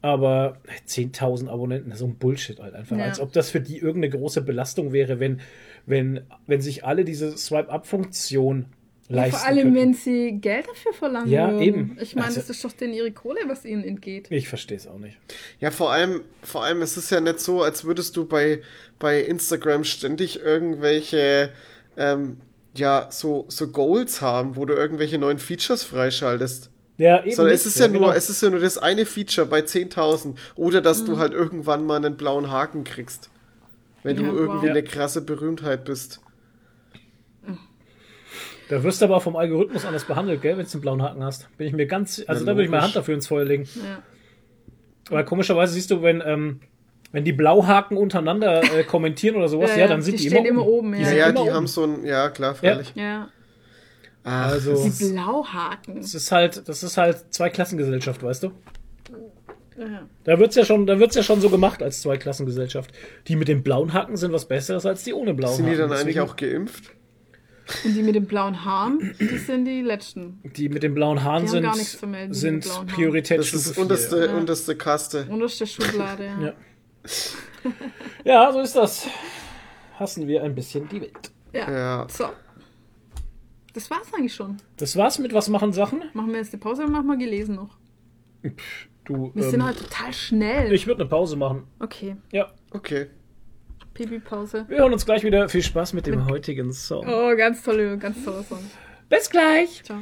Aber 0.01 0.57
10.000 0.89 1.47
Abonnenten, 1.47 1.89
das 1.89 1.95
ist 1.95 1.99
so 2.01 2.07
ein 2.07 2.17
Bullshit 2.17 2.59
halt 2.59 2.73
einfach. 2.75 2.97
Ja. 2.97 3.05
Als 3.05 3.21
ob 3.21 3.31
das 3.31 3.49
für 3.49 3.61
die 3.61 3.77
irgendeine 3.77 4.09
große 4.09 4.41
Belastung 4.41 4.91
wäre, 4.91 5.21
wenn, 5.21 5.39
wenn, 5.85 6.21
wenn 6.47 6.61
sich 6.61 6.85
alle 6.85 7.03
diese 7.05 7.37
Swipe-Up-Funktion 7.37 8.65
Ja, 9.09 9.15
leisten 9.17 9.37
vor 9.39 9.47
allem, 9.47 9.57
könnten. 9.63 9.75
wenn 9.75 9.93
sie 9.93 10.31
Geld 10.39 10.67
dafür 10.67 10.93
verlangen. 10.93 11.29
Ja, 11.29 11.49
würden. 11.51 11.61
eben. 11.61 11.97
Ich 12.01 12.15
meine, 12.15 12.27
Also- 12.27 12.39
das 12.39 12.49
ist 12.49 12.63
doch 12.63 12.71
denen 12.71 12.93
ihre 12.93 13.11
Kohle, 13.11 13.39
was 13.47 13.65
ihnen 13.65 13.83
entgeht. 13.83 14.27
Ich 14.31 14.47
verstehe 14.47 14.77
es 14.77 14.87
auch 14.87 14.97
nicht. 14.99 15.17
Ja, 15.59 15.71
vor 15.71 15.91
allem, 15.91 16.21
vor 16.41 16.63
allem, 16.63 16.81
es 16.81 16.95
ist 16.97 17.09
ja 17.11 17.19
nicht 17.19 17.39
so, 17.39 17.61
als 17.63 17.83
würdest 17.83 18.15
du 18.17 18.25
bei, 18.25 18.61
bei 18.99 19.21
Instagram 19.21 19.83
ständig 19.83 20.39
irgendwelche, 20.41 21.49
ähm, 21.97 22.37
ja, 22.75 23.07
so, 23.11 23.45
so 23.49 23.67
Goals 23.67 24.21
haben, 24.21 24.55
wo 24.55 24.65
du 24.65 24.73
irgendwelche 24.73 25.17
neuen 25.19 25.37
Features 25.37 25.83
freischaltest. 25.83 26.69
Ja, 26.97 27.23
eben. 27.23 27.35
Sondern 27.35 27.53
es 27.55 27.65
ist 27.65 27.79
ja, 27.79 27.87
nur, 27.87 28.01
genau. 28.01 28.11
es 28.13 28.29
ist 28.29 28.41
ja 28.41 28.49
nur 28.51 28.59
das 28.59 28.77
eine 28.77 29.05
Feature 29.05 29.47
bei 29.47 29.61
10.000. 29.61 30.35
Oder 30.55 30.79
dass 30.81 31.01
Mhm. 31.01 31.05
du 31.07 31.17
halt 31.17 31.33
irgendwann 31.33 31.85
mal 31.85 31.97
einen 31.97 32.15
blauen 32.17 32.51
Haken 32.51 32.83
kriegst. 32.83 33.29
Wenn 34.03 34.17
Ja, 34.17 34.23
du 34.23 34.37
irgendwie 34.37 34.67
wow. 34.67 34.69
eine 34.71 34.83
krasse 34.83 35.21
Berühmtheit 35.21 35.85
bist. 35.85 36.19
Da 38.69 38.81
wirst 38.83 39.01
du 39.01 39.05
aber 39.05 39.17
auch 39.17 39.23
vom 39.23 39.35
Algorithmus 39.35 39.85
anders 39.85 40.05
behandelt, 40.05 40.41
gell, 40.41 40.57
wenn 40.57 40.65
du 40.65 40.71
einen 40.71 40.81
blauen 40.81 41.01
Haken 41.01 41.23
hast. 41.23 41.55
Bin 41.57 41.67
ich 41.67 41.73
mir 41.73 41.85
ganz, 41.85 42.23
also 42.27 42.41
Ja, 42.43 42.51
da 42.51 42.55
würde 42.55 42.63
ich 42.65 42.69
meine. 42.71 42.83
Hand 42.83 42.95
dafür 42.95 43.13
ins 43.13 43.27
Feuer 43.27 43.45
legen. 43.45 43.67
Ja. 43.75 44.01
Weil 45.09 45.25
komischerweise 45.25 45.73
siehst 45.73 45.91
du, 45.91 46.01
wenn, 46.01 46.21
ähm, 46.25 46.61
wenn 47.11 47.25
die 47.25 47.33
Blauhaken 47.33 47.97
untereinander 47.97 48.63
äh, 48.63 48.83
kommentieren 48.83 49.35
oder 49.35 49.49
sowas, 49.49 49.71
Ja, 49.71 49.75
ja, 49.75 49.81
ja, 49.83 49.87
dann 49.89 50.01
sind 50.01 50.17
die 50.19 50.23
die, 50.23 50.29
stehen 50.29 50.45
immer 50.45 50.65
oben, 50.65 50.93
ja. 50.93 50.99
Ja, 51.01 51.05
sind 51.07 51.17
ja, 51.17 51.31
die 51.33 51.37
oben. 51.39 51.53
haben 51.53 51.67
so 51.67 51.83
ein, 51.83 52.05
ja 52.05 52.29
klar, 52.29 52.55
freilich. 52.55 52.93
ja. 52.95 53.27
Also- 54.23 54.81
Die 54.89 55.11
Blauhaken. 55.11 55.97
Das 55.97 56.13
ist 56.15 56.31
halt, 56.31 56.67
das 56.67 56.81
ist 56.83 56.97
halt 56.97 57.33
Zweiklassengesellschaft, 57.33 58.23
weißt 58.23 58.43
du? 58.43 58.51
Ja. 59.77 60.07
Da 60.23 60.39
wird's 60.39 60.55
ja 60.55 60.65
schon, 60.65 60.85
da 60.85 60.99
wird's 60.99 61.15
ja 61.15 61.23
schon 61.23 61.41
so 61.41 61.49
gemacht 61.49 61.81
als 61.81 62.01
Zweiklassengesellschaft. 62.01 62.91
Die 63.27 63.35
mit 63.35 63.47
den 63.47 63.63
blauen 63.63 63.93
Haken 63.93 64.17
sind 64.17 64.31
was 64.31 64.47
Besseres 64.47 64.85
als 64.85 65.03
die 65.03 65.13
ohne 65.13 65.33
blauen 65.33 65.55
sind 65.55 65.65
die 65.65 65.71
Haken. 65.71 65.89
dann 65.89 65.99
eigentlich 65.99 66.19
auch 66.19 66.35
geimpft? 66.35 66.91
Und 67.85 67.95
die 67.95 68.03
mit 68.03 68.15
den 68.15 68.25
blauen 68.25 68.65
Haaren, 68.65 69.15
die 69.19 69.37
sind 69.37 69.65
die 69.65 69.81
letzten. 69.81 70.41
Die 70.43 70.67
mit 70.67 70.83
den 70.83 70.93
blauen 70.93 71.23
Haaren 71.23 71.43
Die 71.43 71.47
haben 71.47 71.51
sind, 71.51 71.63
gar 71.63 71.77
nichts 71.77 71.97
zu 71.97 72.07
melden, 72.07 72.33
sind. 72.33 72.87
Priorität 72.87 73.39
Das 73.39 73.53
ist 73.53 73.77
unterste, 73.77 74.35
unterste 74.35 74.75
Kaste. 74.75 75.25
Unterste 75.29 75.65
Schublade, 75.65 76.25
ja. 76.25 76.41
Ja. 76.41 76.53
Ja, 78.25 78.51
so 78.51 78.59
ist 78.59 78.75
das. 78.75 79.07
Hassen 79.97 80.27
wir 80.27 80.43
ein 80.43 80.53
bisschen 80.55 80.89
die 80.89 81.01
Welt. 81.01 81.31
Ja. 81.53 81.71
Ja. 81.71 82.07
So. 82.09 82.25
Das 83.73 83.89
war's 83.89 84.13
eigentlich 84.13 84.35
schon. 84.35 84.57
Das 84.77 84.95
war's 84.97 85.17
mit 85.19 85.33
Was 85.33 85.47
machen 85.47 85.71
Sachen? 85.73 86.03
Machen 86.13 86.31
wir 86.31 86.39
jetzt 86.39 86.53
eine 86.53 86.59
Pause 86.59 86.83
oder 86.83 86.91
machen 86.91 87.07
wir 87.07 87.17
gelesen 87.17 87.55
noch? 87.55 87.77
Du, 89.05 89.31
Wir 89.33 89.43
ähm, 89.43 89.51
sind 89.51 89.63
halt 89.65 89.77
total 89.79 90.13
schnell. 90.13 90.71
ich 90.73 90.87
würde 90.87 91.01
eine 91.01 91.09
Pause 91.09 91.35
machen. 91.35 91.67
okay. 91.79 92.15
Ja. 92.31 92.51
Okay. 92.71 93.07
Pipi-Pause. 93.93 94.65
Wir 94.69 94.79
hören 94.79 94.93
uns 94.93 95.05
gleich 95.05 95.23
wieder. 95.23 95.47
Viel 95.49 95.61
Spaß 95.61 95.93
mit 95.93 96.07
dem 96.07 96.25
heutigen 96.25 96.73
Song. 96.73 97.05
Oh, 97.07 97.35
ganz 97.35 97.61
tolle, 97.61 97.95
ganz 97.99 98.23
toller 98.25 98.41
Song. 98.43 98.63
Bis 99.07 99.29
gleich. 99.29 99.83
Ciao. 99.83 99.99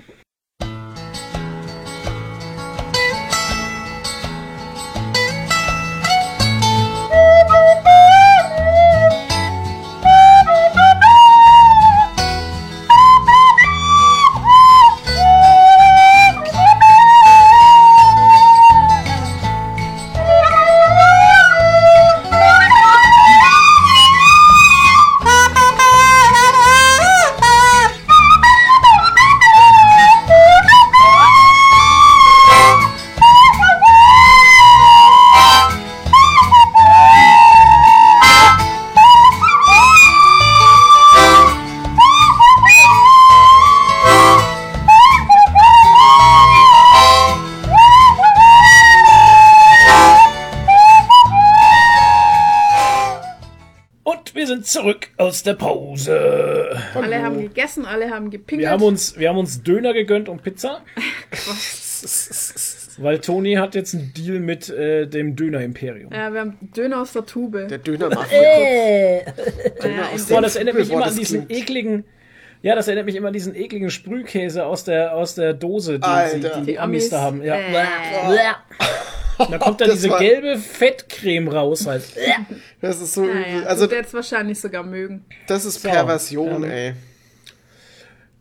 Der 55.44 55.54
Pause. 55.56 56.78
Alle 56.96 57.22
haben 57.22 57.42
gegessen, 57.42 57.86
alle 57.86 58.10
haben 58.10 58.30
gepinkelt. 58.30 58.62
Wir 58.62 58.70
haben 58.72 58.84
uns, 58.84 59.18
wir 59.18 59.30
haben 59.30 59.38
uns 59.38 59.62
Döner 59.64 59.94
gegönnt 59.94 60.30
und 60.30 60.44
Pizza. 60.44 60.82
Weil 62.98 63.20
Toni 63.20 63.56
hat 63.56 63.76
jetzt 63.76 63.94
einen 63.96 64.14
Deal 64.14 64.40
mit 64.40 64.70
äh, 64.70 65.08
dem 65.08 65.36
Döner-Imperium. 65.36 66.12
ja, 66.14 66.32
wir 66.34 66.42
haben 66.42 66.58
Döner 66.76 67.02
aus 67.02 67.14
der 67.14 67.26
Tube. 67.26 67.68
Der 67.68 67.78
Döner 67.78 68.10
Mafia. 68.10 68.42
ja, 68.42 69.22
aus 70.14 70.26
Boah, 70.26 70.42
das 70.42 70.56
erinnert 70.56 70.76
mich 70.76 70.92
immer 70.92 71.06
an 71.06 71.16
diesen 71.16 71.48
klingt- 71.48 71.62
ekligen. 71.64 72.04
Ja, 72.64 72.76
das 72.76 72.88
erinnert 72.88 73.08
mich 73.08 73.16
immer 73.16 73.30
an 73.30 73.34
diesen 73.34 73.56
ekligen 73.56 73.90
Sprühkäse 73.90 74.66
aus 74.66 74.84
der, 74.84 75.16
aus 75.16 75.34
der 75.34 75.54
Dose, 75.56 75.98
die, 76.00 76.04
Alter. 76.06 76.54
sie, 76.56 76.60
die, 76.60 76.66
die 76.74 76.80
Amis 76.80 77.10
da 77.10 77.22
haben. 77.22 77.42
Ja. 77.44 77.56
Äh. 77.56 77.74
Da 79.50 79.58
kommt 79.58 79.82
dann 79.82 79.92
diese 79.92 80.10
war- 80.10 80.20
gelbe 80.20 80.58
Fettcreme 80.58 81.48
raus 81.48 81.88
halt. 81.88 82.04
Das 82.82 83.02
ist 83.02 83.14
so 83.14 83.24
Ja, 83.26 83.32
übel. 83.32 83.42
ja. 83.42 83.58
Also, 83.68 83.84
Also, 83.86 83.96
jetzt 83.96 84.14
wahrscheinlich 84.14 84.60
sogar 84.60 84.84
mögen. 84.84 85.26
das 85.48 85.66
ist 85.66 85.82
So, 85.82 85.90
Perversion, 85.90 86.64
ähm, 86.64 86.70
ey. 86.72 86.94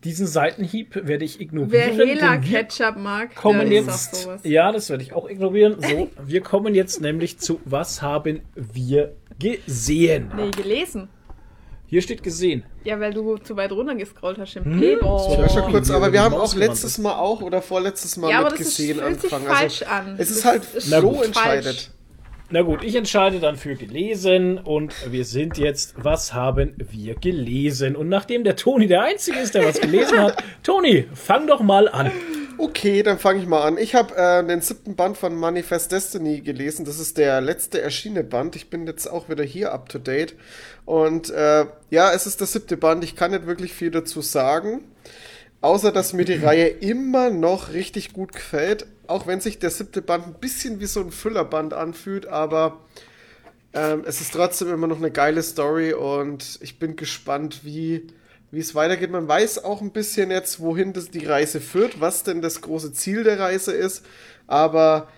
Diesen 0.04 0.26
Seitenhieb 0.26 0.94
werde 1.06 1.26
ich 1.26 1.40
ignorieren. 1.42 1.72
Wer 1.72 1.88
denn 1.88 1.98
wir 1.98 2.06
Hela-Ketchup 2.14 2.96
mag, 2.96 3.34
kommen 3.34 3.68
der 3.68 3.80
ist 3.80 3.86
jetzt. 3.86 4.14
auf 4.14 4.14
sowas. 4.22 4.40
Ja, 4.44 4.72
das 4.72 4.88
werde 4.88 5.02
ich 5.02 5.12
auch 5.12 5.28
ignorieren. 5.28 5.76
So, 5.78 6.08
wir 6.24 6.40
kommen 6.40 6.74
jetzt 6.74 7.02
nämlich 7.02 7.38
zu 7.38 7.60
Was 7.66 8.00
haben 8.00 8.40
wir 8.54 9.14
gesehen? 9.38 10.32
Nee, 10.34 10.50
gelesen. 10.52 11.08
Hier 11.90 12.02
steht 12.02 12.22
gesehen. 12.22 12.62
Ja, 12.84 13.00
weil 13.00 13.12
du 13.12 13.36
zu 13.38 13.56
weit 13.56 13.72
runter 13.72 13.96
gescrollt 13.96 14.38
hast 14.38 14.54
im 14.54 14.64
Hm? 14.64 14.78
Playboy. 14.78 15.38
Ja, 15.38 15.48
schon 15.48 15.72
kurz, 15.72 15.88
wie 15.90 15.92
aber 15.92 16.12
wir 16.12 16.22
haben 16.22 16.34
auch 16.36 16.54
letztes 16.54 16.92
ist. 16.92 16.98
Mal 16.98 17.14
auch 17.14 17.42
oder 17.42 17.60
vorletztes 17.62 18.16
Mal 18.16 18.30
Ja, 18.30 18.38
aber 18.38 18.50
mit 18.52 18.60
das 18.60 18.68
ist, 18.68 18.76
gesehen 18.76 19.00
fühlt 19.00 19.20
sich 19.20 19.32
angefangen. 19.34 19.56
falsch 19.58 19.82
also, 19.82 20.10
an. 20.10 20.14
Es 20.16 20.30
ist 20.30 20.44
halt 20.44 20.62
Na 20.88 21.00
so 21.00 21.10
gut. 21.10 21.24
entscheidet. 21.26 21.64
falsch. 21.64 21.90
Na 22.52 22.62
gut, 22.62 22.84
ich 22.84 22.94
entscheide 22.94 23.38
dann 23.40 23.56
für 23.56 23.74
gelesen 23.74 24.58
und 24.58 24.92
wir 25.12 25.24
sind 25.24 25.58
jetzt, 25.58 25.94
was 25.96 26.32
haben 26.32 26.74
wir 26.78 27.14
gelesen? 27.16 27.94
Und 27.96 28.08
nachdem 28.08 28.42
der 28.44 28.54
Toni 28.56 28.86
der 28.86 29.02
Einzige 29.02 29.38
ist, 29.40 29.54
der 29.56 29.64
was 29.64 29.80
gelesen 29.80 30.20
hat, 30.20 30.42
Toni, 30.62 31.06
fang 31.14 31.46
doch 31.48 31.60
mal 31.60 31.88
an. 31.88 32.10
Okay, 32.62 33.02
dann 33.02 33.18
fange 33.18 33.40
ich 33.40 33.46
mal 33.46 33.62
an. 33.62 33.78
Ich 33.78 33.94
habe 33.94 34.14
äh, 34.14 34.46
den 34.46 34.60
siebten 34.60 34.94
Band 34.94 35.16
von 35.16 35.34
Manifest 35.34 35.92
Destiny 35.92 36.42
gelesen. 36.42 36.84
Das 36.84 36.98
ist 36.98 37.16
der 37.16 37.40
letzte 37.40 37.80
erschienene 37.80 38.22
Band. 38.22 38.54
Ich 38.54 38.68
bin 38.68 38.86
jetzt 38.86 39.06
auch 39.06 39.30
wieder 39.30 39.44
hier 39.44 39.72
up 39.72 39.88
to 39.88 39.98
date. 39.98 40.34
Und 40.84 41.30
äh, 41.30 41.64
ja, 41.88 42.12
es 42.12 42.26
ist 42.26 42.38
der 42.38 42.46
siebte 42.46 42.76
Band. 42.76 43.02
Ich 43.02 43.16
kann 43.16 43.30
nicht 43.30 43.46
wirklich 43.46 43.72
viel 43.72 43.90
dazu 43.90 44.20
sagen. 44.20 44.84
Außer, 45.62 45.90
dass 45.90 46.12
mir 46.12 46.26
die 46.26 46.34
Reihe 46.44 46.66
immer 46.66 47.30
noch 47.30 47.72
richtig 47.72 48.12
gut 48.12 48.34
gefällt. 48.34 48.84
Auch 49.06 49.26
wenn 49.26 49.40
sich 49.40 49.58
der 49.58 49.70
siebte 49.70 50.02
Band 50.02 50.26
ein 50.26 50.34
bisschen 50.34 50.80
wie 50.80 50.86
so 50.86 51.00
ein 51.00 51.12
Füllerband 51.12 51.72
anfühlt. 51.72 52.26
Aber 52.26 52.80
ähm, 53.72 54.02
es 54.04 54.20
ist 54.20 54.34
trotzdem 54.34 54.68
immer 54.68 54.86
noch 54.86 54.98
eine 54.98 55.10
geile 55.10 55.42
Story. 55.42 55.94
Und 55.94 56.58
ich 56.60 56.78
bin 56.78 56.96
gespannt, 56.96 57.64
wie 57.64 58.06
wie 58.50 58.58
es 58.60 58.74
weitergeht. 58.74 59.10
Man 59.10 59.28
weiß 59.28 59.64
auch 59.64 59.80
ein 59.80 59.92
bisschen 59.92 60.30
jetzt, 60.30 60.60
wohin 60.60 60.92
das 60.92 61.10
die 61.10 61.24
Reise 61.24 61.60
führt, 61.60 62.00
was 62.00 62.22
denn 62.22 62.42
das 62.42 62.60
große 62.60 62.92
Ziel 62.92 63.24
der 63.24 63.38
Reise 63.38 63.72
ist. 63.72 64.04
Aber 64.46 65.08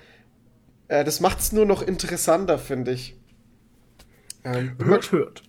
äh, 0.88 1.04
das 1.04 1.20
macht 1.20 1.40
es 1.40 1.52
nur 1.52 1.64
noch 1.66 1.82
interessanter, 1.82 2.58
finde 2.58 2.92
ich. 2.92 3.16
Ähm, 4.44 4.76
bin, 4.76 4.88
mal, 4.88 4.94
Hört, 4.96 5.12
hört. 5.12 5.42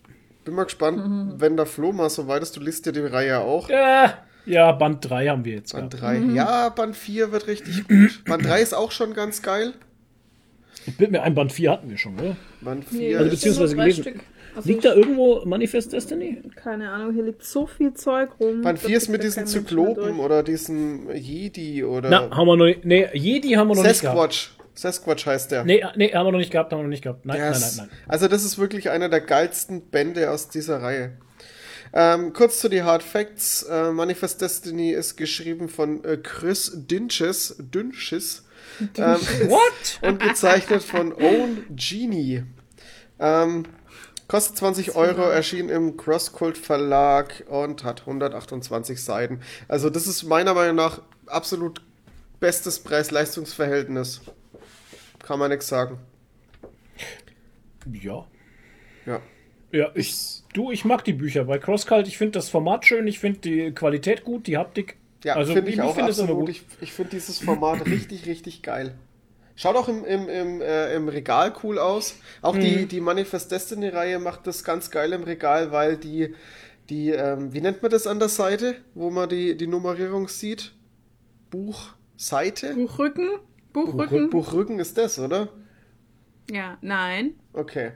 bin 0.44 0.54
mal 0.54 0.64
gespannt, 0.64 1.40
wenn 1.40 1.56
der 1.56 1.66
Flo 1.66 1.92
mal 1.92 2.08
so 2.10 2.28
weit 2.28 2.42
ist. 2.42 2.56
Du 2.56 2.60
liest 2.60 2.86
ja 2.86 2.92
die 2.92 3.00
Reihe 3.00 3.40
auch. 3.40 3.68
Äh, 3.68 4.08
ja, 4.46 4.72
Band 4.72 5.08
3 5.08 5.28
haben 5.28 5.44
wir 5.44 5.54
jetzt. 5.54 5.72
Band 5.72 5.92
gehabt. 5.92 6.18
3. 6.18 6.34
Ja, 6.34 6.68
Band 6.68 6.96
4 6.96 7.32
wird 7.32 7.46
richtig 7.46 7.88
gut. 7.88 8.24
Band 8.26 8.44
3 8.44 8.60
ist 8.62 8.74
auch 8.74 8.92
schon 8.92 9.14
ganz 9.14 9.42
geil. 9.42 9.74
Ich 10.86 10.96
bin 10.96 11.12
mir 11.12 11.22
ein 11.22 11.34
Band 11.34 11.52
4 11.52 11.70
hatten 11.70 11.88
wir 11.90 11.96
schon, 11.98 12.18
oder? 12.18 12.36
Band 12.60 12.90
Nee, 12.92 13.10
4 13.10 13.18
Also 13.18 13.30
das 13.30 13.34
ist, 13.34 13.42
sind 13.42 13.56
nur 13.56 13.66
beziehungsweise 13.68 13.76
gelesen. 13.76 14.02
Stück. 14.02 14.20
Also 14.56 14.68
Liegt 14.68 14.84
da 14.84 14.94
irgendwo 14.94 15.44
Manifest 15.44 15.92
Destiny? 15.92 16.42
Keine 16.54 16.90
Ahnung, 16.90 17.12
hier 17.12 17.24
liegt 17.24 17.44
so 17.44 17.66
viel 17.66 17.92
Zeug 17.94 18.30
rum. 18.38 18.62
Das 18.62 18.82
4 18.82 18.96
ist 18.96 19.08
mit 19.08 19.22
diesen 19.22 19.46
Zyklopen 19.46 20.20
oder 20.20 20.42
diesen 20.42 21.10
Jedi 21.14 21.82
oder 21.84 22.08
Na, 22.08 22.30
haben 22.30 22.46
wir 22.46 22.56
noch. 22.56 22.72
Nee, 22.84 23.08
Jedi 23.12 23.50
haben 23.50 23.68
wir 23.68 23.76
noch 23.76 23.82
nicht 23.82 24.00
gehabt. 24.00 24.32
Sasquatch. 24.32 24.50
Sasquatch 24.74 25.26
heißt 25.26 25.52
der. 25.52 25.64
Nee, 25.64 25.84
nee, 25.96 26.12
haben 26.12 26.26
wir 26.26 26.32
noch 26.32 26.38
nicht 26.38 26.50
gehabt, 26.50 26.72
haben 26.72 26.80
wir 26.80 26.84
noch 26.84 26.90
nicht 26.90 27.02
gehabt. 27.02 27.24
Nein, 27.24 27.36
Der 27.36 27.50
nein, 27.50 27.60
nein, 27.60 27.72
nein. 27.76 27.88
Also 28.08 28.28
das 28.28 28.44
ist 28.44 28.58
wirklich 28.58 28.90
einer 28.90 29.08
der 29.08 29.20
geilsten 29.20 29.82
Bände 29.90 30.30
aus 30.30 30.48
dieser 30.48 30.82
Reihe. 30.82 31.12
Ähm, 31.92 32.32
kurz 32.32 32.58
zu 32.58 32.68
die 32.68 32.82
Hard 32.82 33.04
Facts. 33.04 33.62
Äh, 33.62 33.92
Manifest 33.92 34.40
Destiny 34.40 34.90
ist 34.90 35.16
geschrieben 35.16 35.68
von 35.68 36.02
äh, 36.04 36.16
Chris 36.16 36.72
Dünches, 36.74 37.56
Dünches 37.58 38.44
ähm, 38.96 39.16
What? 39.48 40.00
und 40.02 40.20
gezeichnet 40.20 40.82
von 40.82 41.12
Owen 41.12 41.64
Genie. 41.70 42.42
Ähm, 43.20 43.64
kostet 44.28 44.56
20 44.58 44.96
Euro, 44.96 45.22
erschien 45.22 45.68
im 45.68 45.96
Crosscult 45.96 46.58
Verlag 46.58 47.44
und 47.48 47.84
hat 47.84 48.00
128 48.00 49.02
Seiten. 49.02 49.40
Also 49.68 49.90
das 49.90 50.06
ist 50.06 50.22
meiner 50.24 50.54
Meinung 50.54 50.76
nach 50.76 51.02
absolut 51.26 51.82
bestes 52.40 52.78
Preis-Leistungs-Verhältnis. 52.80 54.22
Kann 55.20 55.38
man 55.38 55.50
nichts 55.50 55.68
sagen. 55.68 55.98
Ja. 57.92 58.26
Ja. 59.06 59.20
Ja, 59.72 59.90
ich, 59.94 60.42
du, 60.52 60.70
ich 60.70 60.84
mag 60.84 61.04
die 61.04 61.12
Bücher 61.12 61.44
bei 61.44 61.58
CrossCult. 61.58 62.06
Ich 62.06 62.16
finde 62.16 62.32
das 62.32 62.48
Format 62.48 62.86
schön, 62.86 63.06
ich 63.08 63.18
finde 63.18 63.40
die 63.40 63.72
Qualität 63.72 64.22
gut, 64.22 64.46
die 64.46 64.56
Haptik. 64.56 64.96
Ja, 65.24 65.34
also 65.34 65.54
finde 65.54 65.70
ich 65.70 65.80
auch 65.80 65.94
finde 65.94 66.10
es 66.10 66.20
aber 66.20 66.28
absolut. 66.28 66.46
gut. 66.46 66.50
Ich, 66.50 66.62
ich 66.80 66.92
finde 66.92 67.10
dieses 67.10 67.38
Format 67.40 67.84
richtig, 67.86 68.26
richtig 68.26 68.62
geil. 68.62 68.94
Schaut 69.56 69.76
auch 69.76 69.88
im, 69.88 70.04
im, 70.04 70.28
im, 70.28 70.60
äh, 70.60 70.94
im 70.94 71.08
Regal 71.08 71.54
cool 71.62 71.78
aus. 71.78 72.16
Auch 72.42 72.54
Mhm. 72.56 72.60
die, 72.60 72.86
die 72.86 73.00
Manifest 73.00 73.52
Destiny-Reihe 73.52 74.18
macht 74.18 74.46
das 74.46 74.64
ganz 74.64 74.90
geil 74.90 75.12
im 75.12 75.22
Regal, 75.22 75.70
weil 75.70 75.96
die, 75.96 76.34
die 76.90 77.10
ähm, 77.10 77.52
wie 77.52 77.60
nennt 77.60 77.80
man 77.82 77.90
das 77.90 78.06
an 78.06 78.18
der 78.18 78.28
Seite, 78.28 78.76
wo 78.94 79.10
man 79.10 79.28
die, 79.28 79.56
die 79.56 79.66
Nummerierung 79.68 80.28
sieht? 80.28 80.72
Buchseite? 81.50 82.74
Buchrücken? 82.74 83.28
Buchrücken? 83.72 84.30
Buchrücken 84.30 84.78
ist 84.80 84.98
das, 84.98 85.18
oder? 85.18 85.48
Ja, 86.50 86.76
nein. 86.82 87.34
Okay. 87.52 87.92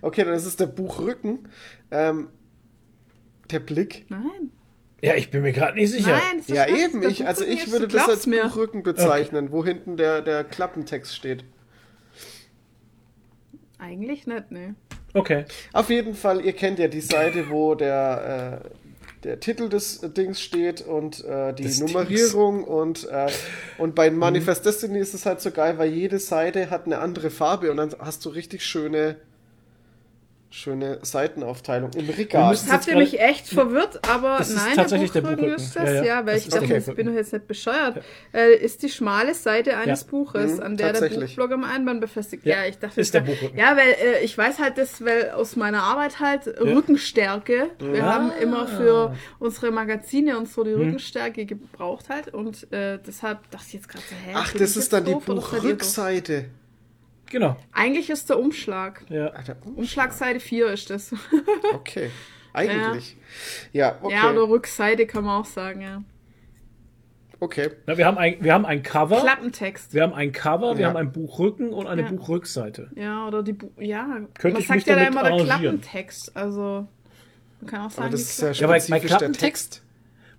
Okay, 0.00 0.24
dann 0.24 0.34
ist 0.34 0.46
es 0.46 0.56
der 0.56 0.66
Buchrücken. 0.66 1.48
Ähm, 1.90 2.28
der 3.50 3.60
Blick. 3.60 4.06
Nein. 4.08 4.50
Ja, 5.02 5.16
ich 5.16 5.30
bin 5.30 5.42
mir 5.42 5.52
gerade 5.52 5.76
nicht 5.76 5.90
sicher. 5.90 6.12
Nein, 6.12 6.42
Ja, 6.46 6.66
eben. 6.68 7.02
Ich, 7.02 7.26
also 7.26 7.44
ich 7.44 7.70
würde 7.72 7.88
das 7.88 8.08
als 8.08 8.26
mir. 8.26 8.44
Buchrücken 8.44 8.82
bezeichnen, 8.84 9.50
wo 9.50 9.64
hinten 9.64 9.96
der, 9.96 10.22
der 10.22 10.44
Klappentext 10.44 11.14
steht. 11.16 11.44
Eigentlich 13.78 14.26
nicht, 14.26 14.50
ne. 14.50 14.74
Okay. 15.12 15.44
Auf 15.72 15.90
jeden 15.90 16.14
Fall, 16.14 16.44
ihr 16.44 16.52
kennt 16.52 16.78
ja 16.78 16.88
die 16.88 17.00
Seite, 17.00 17.50
wo 17.50 17.74
der, 17.74 18.62
äh, 18.64 18.68
der 19.24 19.40
Titel 19.40 19.68
des 19.68 20.00
Dings 20.16 20.40
steht 20.40 20.80
und 20.82 21.24
äh, 21.24 21.52
die 21.52 21.64
Des 21.64 21.80
Nummerierung 21.80 22.64
und, 22.64 23.08
äh, 23.08 23.26
und 23.78 23.94
bei 23.94 24.10
Mhm. 24.10 24.18
Manifest 24.18 24.64
Destiny 24.64 25.00
ist 25.00 25.14
es 25.14 25.26
halt 25.26 25.40
so 25.40 25.50
geil, 25.50 25.78
weil 25.78 25.90
jede 25.90 26.18
Seite 26.20 26.70
hat 26.70 26.86
eine 26.86 26.98
andere 27.00 27.30
Farbe 27.30 27.70
und 27.70 27.76
dann 27.76 27.92
hast 27.98 28.24
du 28.24 28.30
richtig 28.30 28.64
schöne 28.64 29.16
schöne 30.52 30.98
Seitenaufteilung 31.02 31.90
im 31.94 32.08
Regal. 32.10 32.54
Habt 32.70 32.86
ihr 32.86 32.96
mich 32.96 33.18
echt 33.18 33.48
verwirrt, 33.48 34.06
aber 34.08 34.36
Das 34.38 34.50
ist 34.50 34.56
nein, 34.56 34.76
tatsächlich 34.76 35.10
der 35.10 35.22
Buchrücken 35.22 35.44
Buchrücken. 35.44 35.64
ist 35.64 35.74
das, 35.76 35.88
Ja, 35.88 35.94
ja, 35.94 36.04
ja, 36.04 36.16
weil 36.26 36.34
das 36.34 36.36
ich 36.36 36.46
ist 36.48 36.52
der 36.54 36.60
dachte, 36.60 36.74
Buchrücken. 36.74 36.94
bin 36.96 37.06
doch 37.06 37.14
jetzt 37.14 37.32
nicht 37.32 37.46
bescheuert. 37.48 38.02
Äh, 38.34 38.54
ist 38.56 38.82
die 38.82 38.88
schmale 38.90 39.34
Seite 39.34 39.76
eines 39.76 40.02
Ja. 40.02 40.06
Buches, 40.10 40.56
Mhm, 40.58 40.62
an 40.62 40.76
der 40.76 40.92
der. 40.92 41.08
Buchblog 41.08 41.52
am 41.52 41.64
Einband 41.64 42.00
befestigt. 42.02 42.44
Ja, 42.44 42.62
Ja, 42.62 42.68
ich 42.68 42.78
dachte, 42.78 43.00
ist 43.00 43.14
der 43.14 43.20
Buchrücken. 43.22 43.58
Ja, 43.58 43.76
weil 43.76 43.88
äh, 44.20 44.24
ich 44.24 44.36
weiß 44.36 44.58
halt 44.58 44.76
das, 44.78 45.02
weil 45.04 45.30
aus 45.30 45.56
meiner 45.56 45.82
Arbeit 45.82 46.20
halt 46.20 46.46
Rückenstärke. 46.60 47.70
Wir 47.78 48.04
haben 48.04 48.30
immer 48.40 48.66
für 48.68 49.16
unsere 49.38 49.70
Magazine 49.70 50.36
und 50.38 50.48
so 50.48 50.64
die 50.64 50.72
Rückenstärke 50.72 51.46
gebraucht 51.46 52.10
halt 52.10 52.34
und 52.34 52.70
äh, 52.72 52.98
deshalb 53.06 53.50
dachte 53.50 53.64
ich 53.68 53.72
jetzt 53.74 53.88
gerade 53.88 54.04
so, 54.08 54.14
hä? 54.26 54.32
Ach, 54.34 54.52
das 54.52 54.72
ich 54.72 54.76
ist 54.76 54.92
dann 54.92 55.04
die? 55.06 55.14
Buchrückseite. 55.14 56.46
Genau. 57.32 57.56
Eigentlich 57.72 58.10
ist 58.10 58.28
der 58.30 58.38
Umschlag. 58.38 59.04
Ja. 59.08 59.28
Alter, 59.28 59.56
Umschlagseite 59.74 60.38
4 60.38 60.68
ist 60.68 60.90
das. 60.90 61.12
Okay. 61.74 62.10
Eigentlich. 62.52 63.16
Ja, 63.72 63.96
okay. 64.02 64.14
Ja, 64.14 64.30
oder 64.30 64.42
Rückseite 64.48 65.06
kann 65.06 65.24
man 65.24 65.40
auch 65.40 65.46
sagen, 65.46 65.80
ja. 65.80 66.02
okay. 67.40 67.70
Na, 67.86 67.96
wir, 67.96 68.04
haben 68.06 68.18
ein, 68.18 68.36
wir 68.40 68.52
haben 68.52 68.66
ein 68.66 68.82
Cover. 68.82 69.20
Klappentext. 69.20 69.94
Wir 69.94 70.02
haben 70.02 70.12
ein 70.12 70.32
Cover, 70.32 70.74
wir 70.76 70.82
Ja. 70.82 70.88
haben 70.88 70.96
ein 70.96 71.12
Buchrücken 71.12 71.70
und 71.72 71.86
eine 71.86 72.02
Ja. 72.02 72.08
Buchrückseite. 72.08 72.90
Ja, 72.94 73.26
oder 73.26 73.42
die, 73.42 73.54
Bu 73.54 73.70
ja, 73.80 74.20
Könnte 74.38 74.54
man 74.54 74.60
ich 74.60 74.66
sagt 74.68 74.76
mich 74.76 74.86
ja 74.86 74.94
da 74.96 75.04
damit 75.04 75.12
immer 75.12 75.22
der 75.22 75.32
arrangieren. 75.32 75.80
Klappentext, 75.80 76.36
also 76.36 76.86
man 77.62 77.70
kann 77.70 77.80
auch 77.86 77.90
sagen, 77.90 78.02
Aber 78.08 78.10
das 78.12 78.20
ist 78.20 78.40
ja 78.42 78.50
Ja, 78.52 78.66
bei- 78.66 78.78
bei 78.88 78.98
der 78.98 79.08
Klappentext- 79.10 79.38
Text. 79.40 79.82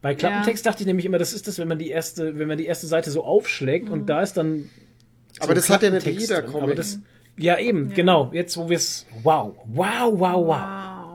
Bei 0.04 0.14
Klappentext 0.16 0.66
dachte 0.66 0.82
ich 0.84 0.86
nämlich 0.88 1.06
immer, 1.06 1.18
das 1.18 1.34
ist 1.34 1.48
das, 1.48 1.58
wenn 1.60 1.68
man 1.70 1.80
die 1.80 1.89
erste, 1.89 2.38
wenn 2.38 2.48
man 2.48 2.58
die 2.58 2.66
erste 2.66 2.86
Seite 2.88 3.10
so 3.10 3.24
aufschlägt 3.24 3.88
Mhm. 3.88 3.94
und 3.94 4.06
da 4.08 4.22
ist 4.22 4.36
dann. 4.38 4.70
Aber 5.40 5.50
so 5.50 5.54
das 5.56 5.70
hat 5.70 5.84
ja 5.84 5.90
nicht 5.90 6.06
jeder. 6.06 6.42
Comic. 6.44 6.76
Das, 6.76 7.00
ja, 7.38 7.58
eben, 7.58 7.94
genau. 7.94 8.30
Jetzt, 8.34 8.58
wo 8.58 8.70
wir 8.70 8.78
es. 8.78 9.06
Wow, 9.24 9.56
wow, 9.66 10.14
wow, 10.14 10.36
wow. 10.36 10.48
Wow. 10.48 11.14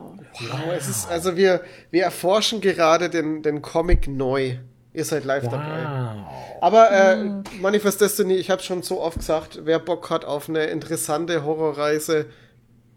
Wow, 0.51 0.73
es 0.77 0.87
ist, 0.87 1.09
also 1.09 1.35
wir, 1.35 1.61
wir 1.91 2.03
erforschen 2.03 2.61
gerade 2.61 3.09
den, 3.09 3.41
den 3.41 3.61
Comic 3.61 4.07
neu. 4.07 4.57
Ihr 4.93 5.05
seid 5.05 5.25
live 5.25 5.43
dabei. 5.43 5.83
Wow. 5.83 6.59
Aber 6.61 6.91
äh, 6.91 7.25
Manifest 7.61 8.01
Destiny, 8.01 8.35
ich 8.35 8.49
habe 8.49 8.61
schon 8.61 8.81
so 8.81 9.01
oft 9.01 9.19
gesagt, 9.19 9.61
wer 9.63 9.79
Bock 9.79 10.09
hat 10.09 10.25
auf 10.25 10.49
eine 10.49 10.65
interessante 10.65 11.43
Horrorreise, 11.43 12.25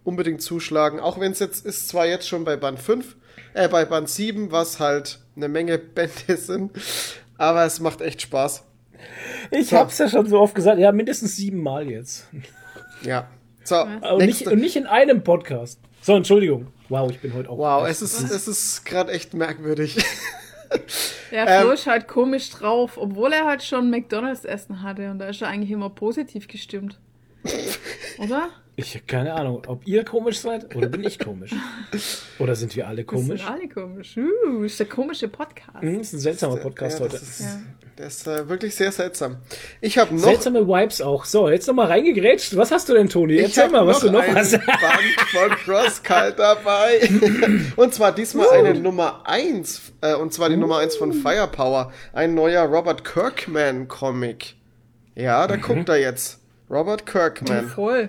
unbedingt 0.05 0.43
zuschlagen. 0.43 1.01
Auch 1.01 1.21
wenn 1.21 1.33
es 1.33 1.39
jetzt 1.39 1.65
ist, 1.67 1.89
zwar 1.89 2.07
jetzt 2.07 2.29
schon 2.29 2.45
bei 2.45 2.57
Band 2.57 2.81
5, 2.81 3.17
äh, 3.55 3.69
bei 3.69 3.85
Band 3.85 4.09
7, 4.09 4.51
was 4.51 4.81
halt 4.81 5.21
eine 5.37 5.49
Menge 5.49 5.79
Bände 5.95 6.37
sind, 6.37 6.73
aber 7.39 7.65
es 7.65 7.81
macht 7.81 8.01
echt 8.01 8.23
Spaß. 8.23 8.65
Ich 9.51 9.73
hab's 9.75 9.99
ja 9.99 10.09
schon 10.09 10.27
so 10.27 10.41
oft 10.41 10.55
gesagt, 10.55 10.79
ja, 10.79 10.93
mindestens 10.93 11.37
siebenmal 11.37 11.89
jetzt. 11.91 12.27
Ja. 13.03 13.29
So, 13.65 13.81
Und 13.83 14.25
nicht, 14.25 14.47
und 14.47 14.61
nicht 14.61 14.77
in 14.77 14.87
einem 14.87 15.23
Podcast. 15.23 15.81
So, 16.01 16.17
Entschuldigung. 16.17 16.69
Wow, 16.89 17.11
ich 17.11 17.21
bin 17.21 17.33
heute 17.35 17.49
auch. 17.51 17.59
Wow, 17.59 17.89
es 17.89 18.03
ist, 18.03 18.21
es 18.21 18.49
ist 18.49 18.85
gerade 18.85 19.13
echt 19.13 19.35
merkwürdig. 19.35 19.97
Ja, 21.31 21.47
Ähm, 21.47 21.63
Flo 21.63 21.73
ist 21.73 21.87
halt 21.87 22.09
komisch 22.09 22.51
drauf, 22.51 22.97
obwohl 22.97 23.33
er 23.33 23.45
halt 23.47 23.63
schon 23.63 23.91
McDonalds 23.91 24.45
Essen 24.45 24.83
hatte 24.83 25.11
und 25.11 25.19
da 25.19 25.29
ist 25.29 25.43
er 25.43 25.49
eigentlich 25.49 25.71
immer 25.71 25.91
positiv 25.91 26.49
gestimmt. 26.49 26.99
Oder? 28.19 28.49
Ich 28.75 28.95
habe 28.95 29.05
keine 29.07 29.35
Ahnung, 29.35 29.63
ob 29.67 29.87
ihr 29.87 30.03
komisch 30.03 30.39
seid 30.39 30.75
oder 30.75 30.89
bin 30.89 31.05
ich 31.05 31.19
komisch. 31.19 31.51
Oder 32.39 32.57
sind 32.57 32.75
wir 32.75 32.89
alle 32.89 32.99
Wir 32.99 33.05
komisch? 33.07 33.41
sind 33.43 33.51
alle 33.51 33.69
komisch. 33.69 34.17
Uh, 34.17 34.63
ist 34.65 34.81
der 34.81 34.87
komische 34.87 35.29
Podcast. 35.29 35.83
Hm, 35.83 36.01
ist 36.01 36.15
ein 36.15 36.21
seltsamer 36.21 36.57
Podcast 36.57 36.99
ja, 36.99 37.05
heute. 37.05 37.19
Das 37.19 37.23
ist, 37.23 37.41
Ja. 37.41 37.61
das 37.97 38.15
ist 38.17 38.27
äh, 38.27 38.49
wirklich 38.49 38.75
sehr 38.75 38.91
seltsam. 38.91 39.37
Ich 39.83 39.99
habe 39.99 40.15
noch 40.15 40.23
Seltsame 40.23 40.67
Vibes 40.67 41.03
auch. 41.03 41.27
So, 41.27 41.51
jetzt 41.51 41.67
nochmal 41.69 41.89
reingegrätscht. 41.89 42.57
Was 42.57 42.71
hast 42.71 42.89
du 42.89 42.95
denn, 42.95 43.11
Toni? 43.11 43.35
Ich 43.35 43.43
Erzähl 43.43 43.69
mal, 43.69 43.87
was 43.87 44.01
du 44.01 44.11
noch 44.11 44.23
einen 44.23 44.37
hast. 44.37 44.53
Band 44.53 44.71
von 45.33 45.51
Crosskalt 45.51 46.39
dabei. 46.39 47.11
und 47.77 47.93
zwar 47.93 48.13
diesmal 48.13 48.49
eine 48.53 48.73
Nummer 48.73 49.21
1. 49.29 49.93
Äh, 50.01 50.15
und 50.15 50.33
zwar 50.33 50.49
die 50.49 50.57
Nummer 50.57 50.79
1 50.79 50.97
von 50.97 51.13
Firepower. 51.13 51.93
Ein 52.15 52.35
neuer 52.35 52.63
Robert 52.65 53.05
Kirkman-Comic. 53.05 54.55
Ja, 55.15 55.47
da 55.47 55.57
guckt 55.57 55.91
er 55.91 56.01
jetzt. 56.01 56.41
Robert 56.71 57.05
Kirkman. 57.05 57.69
Voll. 57.69 58.09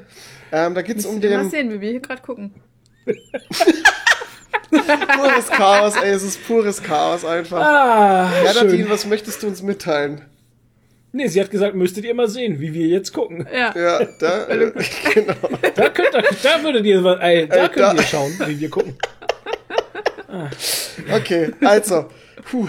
Ähm, 0.55 0.75
da 0.75 0.81
geht's 0.83 1.03
um 1.05 1.15
Müsst 1.15 1.23
ihr 1.25 1.31
mal 1.31 1.41
den 1.43 1.49
sehen, 1.49 1.71
wie 1.71 1.81
wir 1.81 1.89
hier 1.89 1.99
gerade 1.99 2.21
gucken. 2.21 2.53
pures 4.71 5.47
Chaos, 5.49 5.95
ey, 5.97 6.11
es 6.11 6.23
ist 6.23 6.45
pures 6.47 6.81
Chaos 6.81 7.25
einfach. 7.25 7.59
Ah, 7.59 8.31
ja, 8.45 8.53
schön. 8.53 8.67
Nadine, 8.67 8.89
was 8.89 9.05
möchtest 9.05 9.41
du 9.43 9.47
uns 9.47 9.61
mitteilen? 9.61 10.21
Nee, 11.11 11.27
sie 11.27 11.39
hat 11.41 11.51
gesagt, 11.51 11.75
müsstet 11.75 12.05
ihr 12.05 12.13
mal 12.15 12.27
sehen, 12.27 12.59
wie 12.59 12.73
wir 12.73 12.87
jetzt 12.87 13.13
gucken. 13.13 13.47
Ja. 13.53 13.73
Ja, 13.77 14.05
da, 14.19 14.47
äh, 14.47 14.71
genau. 15.13 15.33
Da 15.75 15.89
könnt 15.89 16.13
ihr, 16.13 16.23
da 16.41 16.63
würdet 16.63 16.85
ihr, 16.85 17.03
ey, 17.21 17.47
da 17.47 17.55
Äh, 17.65 17.69
könnt 17.69 17.77
da- 17.77 17.93
ihr 17.93 18.03
schauen, 18.03 18.31
wie 18.47 18.59
wir 18.59 18.69
gucken. 18.69 18.95
Okay, 21.15 21.51
also, 21.61 22.05
puh. 22.49 22.67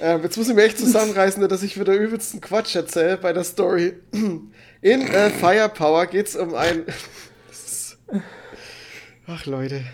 Äh, 0.00 0.18
jetzt 0.18 0.36
muss 0.36 0.48
ich 0.48 0.54
mir 0.56 0.64
echt 0.64 0.78
zusammenreißen, 0.78 1.46
dass 1.48 1.62
ich 1.62 1.78
wieder 1.78 1.92
übelsten 1.94 2.40
Quatsch 2.40 2.74
erzähle 2.74 3.18
bei 3.18 3.32
der 3.32 3.44
Story. 3.44 3.94
In 4.82 5.02
äh, 5.06 5.30
Firepower 5.30 6.06
geht's 6.06 6.34
um 6.34 6.56
ein. 6.56 6.84
Ach 9.28 9.46
Leute. 9.46 9.84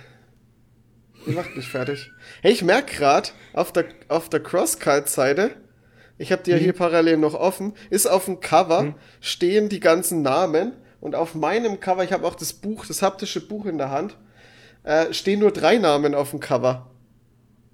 Ihr 1.26 1.34
macht 1.34 1.54
mich 1.54 1.68
fertig. 1.68 2.10
Hey, 2.40 2.52
ich 2.52 2.62
merk 2.62 2.86
grad 2.86 3.34
auf 3.52 3.70
der, 3.70 3.84
auf 4.08 4.30
der 4.30 4.42
Crosscut-Seite, 4.42 5.50
ich 6.16 6.32
habe 6.32 6.42
die 6.42 6.52
ja 6.52 6.56
hier 6.56 6.72
parallel 6.72 7.18
noch 7.18 7.34
offen, 7.34 7.74
ist 7.90 8.06
auf 8.06 8.24
dem 8.24 8.40
Cover, 8.40 8.94
stehen 9.20 9.68
die 9.68 9.78
ganzen 9.78 10.22
Namen 10.22 10.72
und 11.00 11.14
auf 11.14 11.34
meinem 11.34 11.80
Cover, 11.80 12.02
ich 12.02 12.12
habe 12.12 12.26
auch 12.26 12.34
das 12.34 12.54
Buch, 12.54 12.86
das 12.86 13.02
haptische 13.02 13.46
Buch 13.46 13.66
in 13.66 13.76
der 13.76 13.90
Hand, 13.90 14.16
äh, 14.84 15.12
stehen 15.12 15.40
nur 15.40 15.52
drei 15.52 15.76
Namen 15.76 16.14
auf 16.14 16.30
dem 16.30 16.40
Cover. 16.40 16.90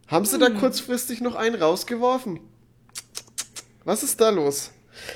Haben 0.09 0.25
sie 0.25 0.39
da 0.41 0.51
kurzfristig 0.51 1.21
noch 1.21 1.37
einen 1.37 1.55
rausgeworfen? 1.55 2.41
Was 3.85 4.03
ist 4.03 4.21
da 4.21 4.31
los? 4.31 4.73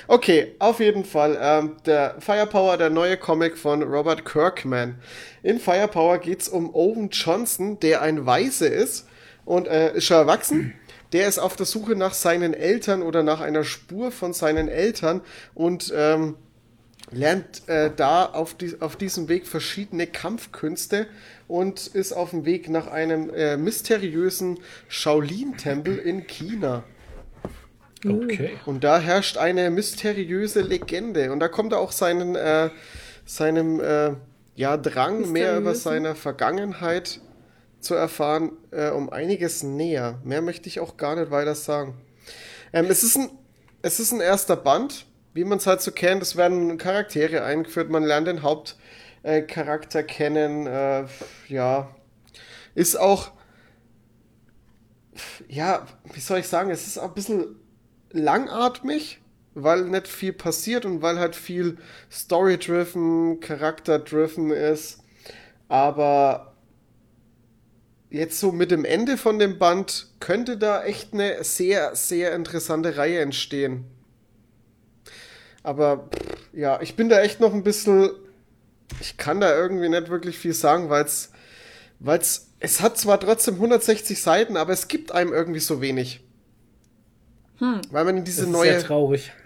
Okay, 0.07 0.55
auf 0.59 0.79
jeden 0.79 1.05
Fall. 1.05 1.37
Ähm, 1.41 1.77
der 1.85 2.15
Firepower, 2.19 2.77
der 2.77 2.89
neue 2.89 3.17
Comic 3.17 3.57
von 3.57 3.83
Robert 3.83 4.25
Kirkman. 4.25 4.99
In 5.43 5.59
Firepower 5.59 6.17
geht's 6.19 6.47
um 6.49 6.73
Owen 6.73 7.09
Johnson, 7.09 7.79
der 7.79 8.01
ein 8.01 8.25
Weise 8.25 8.67
ist 8.67 9.07
und 9.45 9.67
äh, 9.67 9.95
ist 9.95 10.05
schon 10.05 10.17
erwachsen. 10.17 10.73
Der 11.11 11.27
ist 11.27 11.39
auf 11.39 11.55
der 11.55 11.65
Suche 11.65 11.95
nach 11.95 12.13
seinen 12.13 12.53
Eltern 12.53 13.01
oder 13.01 13.23
nach 13.23 13.41
einer 13.41 13.63
Spur 13.63 14.11
von 14.11 14.33
seinen 14.33 14.67
Eltern 14.67 15.21
und 15.55 15.91
ähm, 15.95 16.35
lernt 17.11 17.67
äh, 17.67 17.89
da 17.95 18.25
auf, 18.25 18.53
die, 18.53 18.79
auf 18.79 18.95
diesem 18.95 19.27
Weg 19.27 19.47
verschiedene 19.47 20.05
Kampfkünste 20.05 21.07
und 21.47 21.87
ist 21.87 22.13
auf 22.13 22.29
dem 22.29 22.45
Weg 22.45 22.69
nach 22.69 22.87
einem 22.87 23.31
äh, 23.31 23.57
mysteriösen 23.57 24.59
Shaolin-Tempel 24.87 25.97
in 25.97 26.27
China. 26.27 26.83
Okay. 28.05 28.57
Und 28.65 28.83
da 28.83 28.99
herrscht 28.99 29.37
eine 29.37 29.69
mysteriöse 29.69 30.61
Legende. 30.61 31.31
Und 31.31 31.39
da 31.39 31.47
kommt 31.47 31.73
er 31.73 31.79
auch 31.79 31.91
seinen, 31.91 32.35
äh, 32.35 32.69
seinem 33.25 33.79
äh, 33.79 34.13
ja, 34.55 34.77
Drang, 34.77 35.31
mehr 35.31 35.57
über 35.57 35.75
seine 35.75 36.15
Vergangenheit 36.15 37.19
zu 37.79 37.95
erfahren, 37.95 38.51
äh, 38.71 38.89
um 38.89 39.09
einiges 39.09 39.63
näher. 39.63 40.19
Mehr 40.23 40.41
möchte 40.41 40.67
ich 40.67 40.79
auch 40.79 40.97
gar 40.97 41.15
nicht 41.15 41.31
weiter 41.31 41.55
sagen. 41.55 41.95
Ähm, 42.73 42.87
es, 42.89 43.03
ist 43.03 43.17
ein, 43.17 43.29
es 43.81 43.99
ist 43.99 44.11
ein 44.11 44.21
erster 44.21 44.55
Band, 44.55 45.05
wie 45.33 45.43
man 45.43 45.57
es 45.57 45.67
halt 45.67 45.81
so 45.81 45.91
kennt. 45.91 46.21
Es 46.21 46.35
werden 46.35 46.77
Charaktere 46.77 47.43
eingeführt, 47.43 47.89
man 47.89 48.03
lernt 48.03 48.27
den 48.27 48.43
Hauptcharakter 48.43 50.03
kennen. 50.03 50.67
Äh, 50.67 51.05
ja, 51.47 51.95
ist 52.75 52.97
auch, 52.97 53.31
ja, 55.47 55.85
wie 56.13 56.19
soll 56.19 56.39
ich 56.39 56.47
sagen, 56.47 56.69
es 56.69 56.87
ist 56.87 56.97
auch 56.97 57.09
ein 57.09 57.13
bisschen 57.13 57.58
langatmig, 58.11 59.21
weil 59.53 59.85
nicht 59.85 60.07
viel 60.07 60.33
passiert 60.33 60.85
und 60.85 61.01
weil 61.01 61.19
halt 61.19 61.35
viel 61.35 61.77
Story-driven, 62.11 63.39
Charakter-driven 63.39 64.51
ist. 64.51 64.99
Aber 65.67 66.55
jetzt 68.09 68.39
so 68.39 68.51
mit 68.51 68.71
dem 68.71 68.85
Ende 68.85 69.17
von 69.17 69.39
dem 69.39 69.59
Band 69.59 70.07
könnte 70.19 70.57
da 70.57 70.83
echt 70.83 71.13
eine 71.13 71.43
sehr, 71.43 71.95
sehr 71.95 72.33
interessante 72.33 72.97
Reihe 72.97 73.19
entstehen. 73.19 73.85
Aber 75.63 76.09
ja, 76.53 76.81
ich 76.81 76.95
bin 76.95 77.09
da 77.09 77.21
echt 77.21 77.39
noch 77.39 77.53
ein 77.53 77.63
bisschen. 77.63 78.11
Ich 78.99 79.17
kann 79.17 79.39
da 79.39 79.55
irgendwie 79.55 79.89
nicht 79.89 80.09
wirklich 80.09 80.37
viel 80.37 80.53
sagen, 80.53 80.89
weil 80.89 81.05
es. 81.05 81.31
Weil 81.99 82.19
es. 82.19 82.47
Es 82.61 82.81
hat 82.81 82.97
zwar 82.97 83.19
trotzdem 83.21 83.55
160 83.55 84.21
Seiten, 84.21 84.57
aber 84.57 84.73
es 84.73 84.89
gibt 84.89 85.13
einem 85.13 85.31
irgendwie 85.31 85.61
so 85.61 85.79
wenig. 85.79 86.21
Weil 87.91 88.05
man 88.05 88.17
in 88.17 88.23
diese 88.23 88.49
neue 88.49 88.81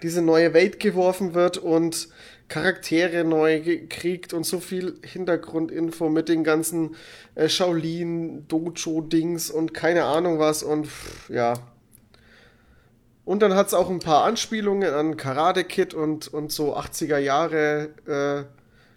diese 0.02 0.22
neue 0.22 0.54
Welt 0.54 0.78
geworfen 0.80 1.34
wird 1.34 1.58
und 1.58 2.08
Charaktere 2.48 3.24
neu 3.24 3.62
kriegt 3.88 4.32
und 4.34 4.44
so 4.44 4.60
viel 4.60 4.98
Hintergrundinfo 5.02 6.08
mit 6.08 6.28
den 6.28 6.44
ganzen 6.44 6.94
äh, 7.34 7.48
Shaolin, 7.48 8.46
Dojo-Dings 8.48 9.50
und 9.50 9.74
keine 9.74 10.04
Ahnung 10.04 10.38
was 10.38 10.62
und 10.62 10.86
pff, 10.86 11.30
ja. 11.30 11.54
Und 13.24 13.40
dann 13.40 13.54
hat 13.54 13.68
es 13.68 13.74
auch 13.74 13.88
ein 13.88 14.00
paar 14.00 14.24
Anspielungen 14.24 14.92
an 14.92 15.16
Karate 15.16 15.64
Kid 15.64 15.94
und, 15.94 16.28
und 16.28 16.52
so 16.52 16.76
80er 16.76 17.16
Jahre 17.16 17.94
äh, 18.06 18.44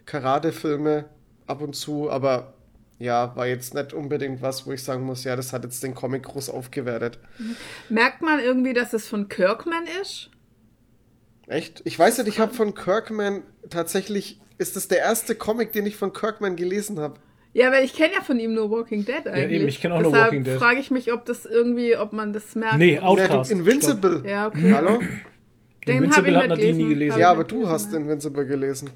Karate-Filme 0.05 1.05
ab 1.47 1.61
und 1.61 1.73
zu, 1.75 2.11
aber 2.11 2.53
ja, 2.99 3.35
war 3.35 3.47
jetzt 3.47 3.73
nicht 3.73 3.93
unbedingt 3.93 4.41
was, 4.41 4.65
wo 4.65 4.71
ich 4.71 4.83
sagen 4.83 5.03
muss, 5.03 5.23
ja, 5.23 5.35
das 5.35 5.53
hat 5.53 5.63
jetzt 5.63 5.83
den 5.83 5.93
Comic 5.93 6.23
groß 6.23 6.49
aufgewertet. 6.49 7.19
Merkt 7.89 8.21
man 8.21 8.39
irgendwie, 8.39 8.73
dass 8.73 8.93
es 8.93 9.07
von 9.07 9.29
Kirkman 9.29 9.83
ist? 10.01 10.29
Echt? 11.47 11.81
Ich 11.85 11.97
weiß 11.97 12.17
nicht, 12.17 12.27
ich 12.27 12.39
habe 12.39 12.53
von 12.53 12.73
Kirkman 12.73 13.43
tatsächlich, 13.69 14.39
ist 14.57 14.75
das 14.75 14.87
der 14.87 14.99
erste 14.99 15.35
Comic, 15.35 15.71
den 15.71 15.85
ich 15.85 15.95
von 15.95 16.11
Kirkman 16.11 16.55
gelesen 16.55 16.99
habe. 16.99 17.19
Ja, 17.53 17.71
weil 17.71 17.85
ich 17.85 17.95
kenne 17.95 18.13
ja 18.15 18.21
von 18.21 18.39
ihm 18.39 18.53
nur 18.53 18.69
Walking 18.69 19.05
Dead 19.05 19.25
eigentlich. 19.27 19.59
eben, 19.61 19.67
ich 19.67 19.79
kenn 19.81 19.91
auch 19.91 20.01
nur 20.01 20.11
Deshalb 20.11 20.25
Walking 20.31 20.43
Dead. 20.43 20.57
frage 20.57 20.79
ich 20.79 20.91
mich, 20.91 21.13
ob 21.13 21.25
das 21.25 21.45
irgendwie, 21.45 21.95
ob 21.97 22.13
man 22.13 22.33
das 22.33 22.55
merkt. 22.55 22.77
Nee, 22.77 22.95
Ja, 22.95 23.01
Outcast. 23.03 23.49
du, 23.49 23.55
Invincible. 23.55 24.23
Ja, 24.27 24.47
okay. 24.47 24.73
Hallo? 24.73 24.99
Den 25.87 25.97
Invincible 25.97 26.35
hat 26.35 26.49
nicht 26.49 26.57
Nadine 26.57 26.73
nie 26.77 26.89
gelesen. 26.89 27.19
Ja, 27.19 27.31
aber 27.31 27.45
du 27.45 27.67
hast 27.67 27.93
Invincible 27.93 28.45
gelesen. 28.45 28.89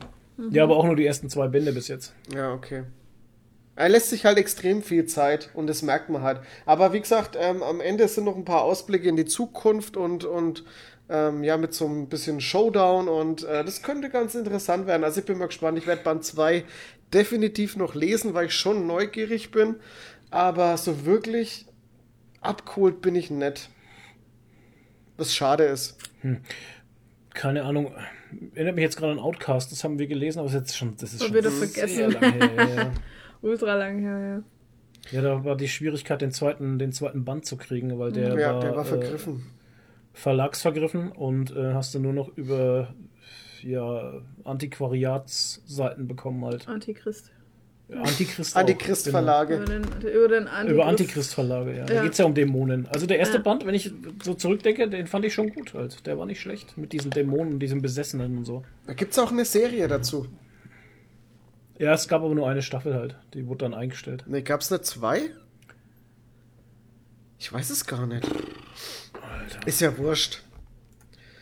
Ja, 0.49 0.63
aber 0.63 0.75
auch 0.75 0.85
nur 0.85 0.95
die 0.95 1.05
ersten 1.05 1.29
zwei 1.29 1.47
Bände 1.47 1.71
bis 1.71 1.87
jetzt. 1.87 2.13
Ja, 2.35 2.51
okay. 2.53 2.83
Er 3.75 3.89
lässt 3.89 4.09
sich 4.09 4.25
halt 4.25 4.37
extrem 4.37 4.83
viel 4.83 5.05
Zeit 5.05 5.49
und 5.53 5.67
das 5.67 5.81
merkt 5.81 6.09
man 6.09 6.21
halt. 6.21 6.41
Aber 6.65 6.93
wie 6.93 6.99
gesagt, 6.99 7.37
ähm, 7.39 7.63
am 7.63 7.79
Ende 7.81 8.07
sind 8.07 8.25
noch 8.25 8.35
ein 8.35 8.45
paar 8.45 8.63
Ausblicke 8.63 9.07
in 9.07 9.15
die 9.15 9.25
Zukunft 9.25 9.95
und, 9.97 10.25
und 10.25 10.63
ähm, 11.09 11.43
ja, 11.43 11.57
mit 11.57 11.73
so 11.73 11.87
ein 11.87 12.07
bisschen 12.07 12.41
Showdown 12.41 13.07
und 13.07 13.43
äh, 13.43 13.63
das 13.63 13.81
könnte 13.81 14.09
ganz 14.09 14.35
interessant 14.35 14.87
werden. 14.87 15.03
Also 15.03 15.21
ich 15.21 15.25
bin 15.25 15.37
mal 15.37 15.47
gespannt. 15.47 15.77
Ich 15.77 15.87
werde 15.87 16.03
Band 16.03 16.23
2 16.23 16.63
definitiv 17.13 17.75
noch 17.75 17.95
lesen, 17.95 18.33
weil 18.33 18.47
ich 18.47 18.55
schon 18.55 18.87
neugierig 18.87 19.51
bin. 19.51 19.75
Aber 20.29 20.77
so 20.77 21.05
wirklich 21.05 21.65
abgeholt 22.39 23.01
bin 23.01 23.15
ich 23.15 23.29
nicht. 23.29 23.69
Was 25.17 25.35
schade 25.35 25.65
ist. 25.65 25.97
Keine 27.33 27.63
Ahnung. 27.63 27.93
Erinnert 28.55 28.75
mich 28.75 28.83
jetzt 28.83 28.97
gerade 28.97 29.11
an 29.11 29.19
Outcast, 29.19 29.71
das 29.71 29.83
haben 29.83 29.99
wir 29.99 30.07
gelesen, 30.07 30.39
aber 30.39 30.47
das 30.47 30.55
ist 30.55 30.61
jetzt 30.61 30.77
schon, 30.77 30.95
das 30.95 31.13
ist 31.13 31.23
schon 31.23 31.33
wieder 31.33 31.51
sehr 31.51 31.67
vergessen. 31.67 32.11
lange 32.11 32.65
her. 32.65 32.91
Ja, 33.41 33.47
ja. 33.47 33.51
Ultra 33.51 33.75
lang 33.75 33.99
her, 33.99 34.43
ja. 35.11 35.17
ja, 35.17 35.21
da 35.21 35.43
war 35.43 35.55
die 35.57 35.67
Schwierigkeit, 35.67 36.21
den 36.21 36.31
zweiten, 36.31 36.79
den 36.79 36.91
zweiten 36.91 37.25
Band 37.25 37.45
zu 37.45 37.57
kriegen, 37.57 37.97
weil 37.99 38.11
der, 38.11 38.37
Ja, 38.39 38.53
war, 38.53 38.59
der 38.61 38.75
war 38.75 38.83
äh, 38.83 38.85
vergriffen. 38.85 39.43
verlagsvergriffen 40.13 41.11
und 41.11 41.55
äh, 41.55 41.73
hast 41.73 41.93
du 41.95 41.99
nur 41.99 42.13
noch 42.13 42.35
über 42.37 42.93
ja, 43.63 44.13
Antiquariatsseiten 44.43 46.07
bekommen 46.07 46.43
halt. 46.45 46.67
Antichrist. 46.67 47.31
Antichrist. 47.93 48.55
auch, 48.55 48.61
Antichrist-Verlage. 48.61 49.55
Über 49.57 49.65
den, 49.65 49.83
über 49.83 50.27
den 50.29 50.47
Antichrist. 50.47 50.67
Genau. 50.69 50.83
Antichrist-Verlage, 50.83 51.77
ja. 51.77 51.83
Da 51.85 51.93
Ja. 51.95 52.03
geht 52.03 52.13
es 52.13 52.17
ja 52.19 52.25
um 52.25 52.33
Dämonen. 52.33 52.87
Also 52.87 53.05
der 53.05 53.19
erste 53.19 53.37
Ja. 53.37 53.43
Band, 53.43 53.65
wenn 53.65 53.75
ich 53.75 53.91
so 54.23 54.33
zurückdenke, 54.33 54.87
den 54.87 55.07
fand 55.07 55.25
ich 55.25 55.33
schon 55.33 55.49
gut 55.49 55.73
halt. 55.73 56.05
Der 56.07 56.17
war 56.17 56.25
nicht 56.25 56.39
schlecht. 56.39 56.77
Mit 56.77 56.93
diesen 56.93 57.11
Dämonen 57.11 57.53
und 57.53 57.59
diesen 57.59 57.81
Besessenen 57.81 58.37
und 58.37 58.45
so. 58.45 58.63
Da 58.87 58.93
gibt 58.93 59.11
es 59.11 59.19
auch 59.19 59.31
eine 59.31 59.43
Serie 59.43 59.87
dazu. 59.89 60.25
Ja, 61.81 61.95
es 61.95 62.07
gab 62.07 62.21
aber 62.21 62.35
nur 62.35 62.47
eine 62.47 62.61
Staffel 62.61 62.93
halt. 62.93 63.15
Die 63.33 63.47
wurde 63.47 63.65
dann 63.65 63.73
eingestellt. 63.73 64.23
Ne, 64.27 64.43
gab 64.43 64.61
es 64.61 64.71
eine 64.71 64.81
zwei? 64.81 65.31
Ich 67.39 67.51
weiß 67.51 67.71
es 67.71 67.87
gar 67.87 68.05
nicht. 68.05 68.23
Ist 69.65 69.81
ja 69.81 69.97
wurscht. 69.97 70.43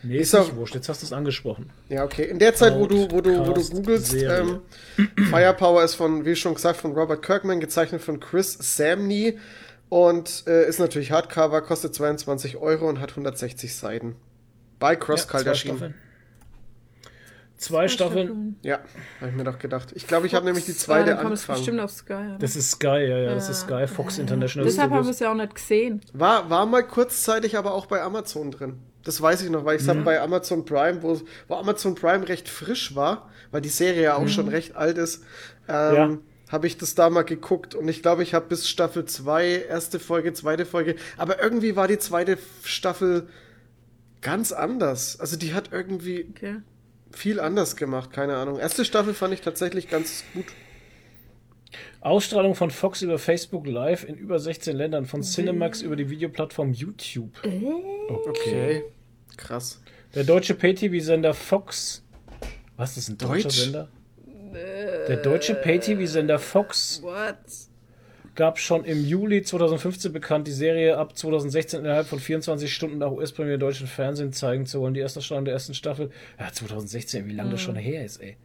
Nee, 0.02 0.16
Ist 0.16 0.28
ist, 0.32 0.34
auch- 0.40 0.46
nicht 0.46 0.56
wurscht. 0.56 0.74
Jetzt 0.74 0.88
hast 0.88 1.02
du 1.02 1.06
es 1.06 1.12
angesprochen. 1.12 1.70
Ja, 1.90 2.04
okay. 2.04 2.24
In 2.24 2.38
der 2.38 2.54
Zeit, 2.54 2.74
wo 2.74 2.86
du, 2.86 3.10
wo 3.10 3.20
du, 3.20 3.46
wo 3.46 3.52
du 3.52 3.62
googelst, 3.68 4.14
ähm, 4.14 4.62
Firepower 5.28 5.84
ist 5.84 5.94
von, 5.94 6.24
wie 6.24 6.34
schon 6.34 6.54
gesagt, 6.54 6.78
von 6.80 6.92
Robert 6.92 7.22
Kirkman, 7.22 7.60
gezeichnet 7.60 8.00
von 8.00 8.18
Chris 8.18 8.56
Samney 8.58 9.38
und 9.90 10.44
äh, 10.46 10.66
ist 10.66 10.78
natürlich 10.80 11.12
Hardcover, 11.12 11.60
kostet 11.60 11.94
22 11.94 12.56
Euro 12.56 12.88
und 12.88 12.98
hat 12.98 13.10
160 13.10 13.76
Seiten. 13.76 14.16
Bei 14.78 14.96
CrossCult 14.96 15.42
zwei 15.42 15.50
erschienen. 15.50 15.94
Staffeln. 17.60 17.88
Zwei 17.88 17.88
Staffeln. 17.88 18.56
Ja, 18.62 18.78
habe 19.20 19.30
ich 19.30 19.36
mir 19.36 19.44
doch 19.44 19.58
gedacht. 19.58 19.92
Ich 19.94 20.06
glaube, 20.06 20.26
ich 20.26 20.34
habe 20.34 20.46
nämlich 20.46 20.64
die 20.64 20.74
zweite 20.74 21.10
kam 21.16 21.18
es 21.32 21.48
angefangen. 21.48 21.58
bestimmt 21.58 21.80
auf 21.80 21.90
Sky. 21.90 22.12
Oder? 22.14 22.38
Das 22.38 22.56
ist 22.56 22.70
Sky, 22.72 22.86
ja, 22.86 23.18
ja. 23.18 23.34
Das 23.34 23.48
ist 23.50 23.60
Sky, 23.60 23.86
Fox 23.86 24.18
International 24.18 24.64
Deshalb 24.68 24.90
haben 24.90 25.04
wir 25.04 25.10
es 25.10 25.18
ja 25.20 25.30
auch 25.30 25.34
nicht 25.36 25.54
gesehen. 25.54 26.00
War, 26.14 26.48
war 26.48 26.64
mal 26.66 26.82
kurzzeitig 26.86 27.58
aber 27.58 27.74
auch 27.74 27.86
bei 27.86 28.00
Amazon 28.02 28.50
drin. 28.50 28.78
Das 29.04 29.20
weiß 29.20 29.42
ich 29.42 29.50
noch, 29.50 29.64
weil 29.64 29.76
ich 29.76 29.82
es 29.86 29.94
Mhm. 29.94 30.04
bei 30.04 30.20
Amazon 30.20 30.64
Prime, 30.64 31.02
wo, 31.02 31.20
wo 31.48 31.54
Amazon 31.54 31.94
Prime 31.94 32.28
recht 32.28 32.48
frisch 32.48 32.94
war, 32.94 33.30
weil 33.50 33.60
die 33.60 33.68
Serie 33.70 34.02
ja 34.02 34.16
auch 34.16 34.28
schon 34.28 34.48
recht 34.48 34.76
alt 34.76 34.98
ist, 34.98 35.22
ähm, 35.68 35.90
Mhm. 35.90 35.94
Ja. 35.96 36.18
habe 36.52 36.66
ich 36.66 36.76
das 36.78 36.94
da 36.94 37.08
mal 37.10 37.22
geguckt 37.22 37.74
und 37.74 37.88
ich 37.88 38.02
glaube, 38.02 38.22
ich 38.22 38.34
habe 38.34 38.46
bis 38.48 38.68
Staffel 38.68 39.04
2, 39.06 39.64
erste 39.68 40.00
Folge, 40.00 40.32
zweite 40.32 40.66
Folge, 40.66 40.96
aber 41.16 41.42
irgendwie 41.42 41.76
war 41.76 41.88
die 41.88 41.98
zweite 41.98 42.36
Staffel 42.64 43.28
ganz 44.20 44.52
anders. 44.52 45.18
Also 45.20 45.36
die 45.36 45.54
hat 45.54 45.70
irgendwie 45.72 46.26
Okay. 46.30 46.56
Viel 47.12 47.40
anders 47.40 47.76
gemacht, 47.76 48.12
keine 48.12 48.36
Ahnung. 48.36 48.58
Erste 48.58 48.84
Staffel 48.84 49.14
fand 49.14 49.34
ich 49.34 49.40
tatsächlich 49.40 49.88
ganz 49.88 50.24
gut. 50.34 50.46
Ausstrahlung 52.00 52.54
von 52.54 52.70
Fox 52.70 53.02
über 53.02 53.18
Facebook 53.18 53.66
Live 53.66 54.04
in 54.04 54.16
über 54.16 54.38
16 54.38 54.74
Ländern, 54.76 55.06
von 55.06 55.22
Cinemax 55.22 55.82
über 55.82 55.96
die 55.96 56.08
Videoplattform 56.08 56.72
YouTube. 56.72 57.32
Okay. 58.08 58.84
Krass. 59.36 59.82
Der 60.14 60.24
deutsche 60.24 60.54
Pay-TV-Sender 60.54 61.34
Fox. 61.34 62.02
Was 62.76 62.96
ist 62.96 63.10
ein 63.10 63.18
deutscher 63.18 63.42
Deutsch? 63.42 63.56
Sender? 63.56 63.88
Der 65.08 65.16
deutsche 65.18 65.54
Pay-TV-Sender 65.54 66.38
Fox 66.38 67.02
What? 67.02 67.36
Gab 68.40 68.58
schon 68.58 68.86
im 68.86 69.04
Juli 69.04 69.42
2015 69.42 70.14
bekannt, 70.14 70.46
die 70.46 70.52
Serie 70.52 70.96
ab 70.96 71.14
2016 71.14 71.80
innerhalb 71.80 72.06
von 72.06 72.18
24 72.18 72.72
Stunden 72.72 72.96
nach 72.96 73.10
US-Premiere 73.10 73.58
deutschen 73.58 73.86
Fernsehen 73.86 74.32
zeigen 74.32 74.64
zu 74.64 74.80
wollen. 74.80 74.94
Die 74.94 75.00
erste 75.00 75.18
Ausstrahlung 75.18 75.44
der 75.44 75.52
ersten 75.52 75.74
Staffel. 75.74 76.08
Ja, 76.38 76.50
2016, 76.50 77.26
wie 77.28 77.34
lange 77.34 77.50
das 77.50 77.60
schon 77.60 77.76
her 77.76 78.02
ist, 78.02 78.16
ey. 78.22 78.38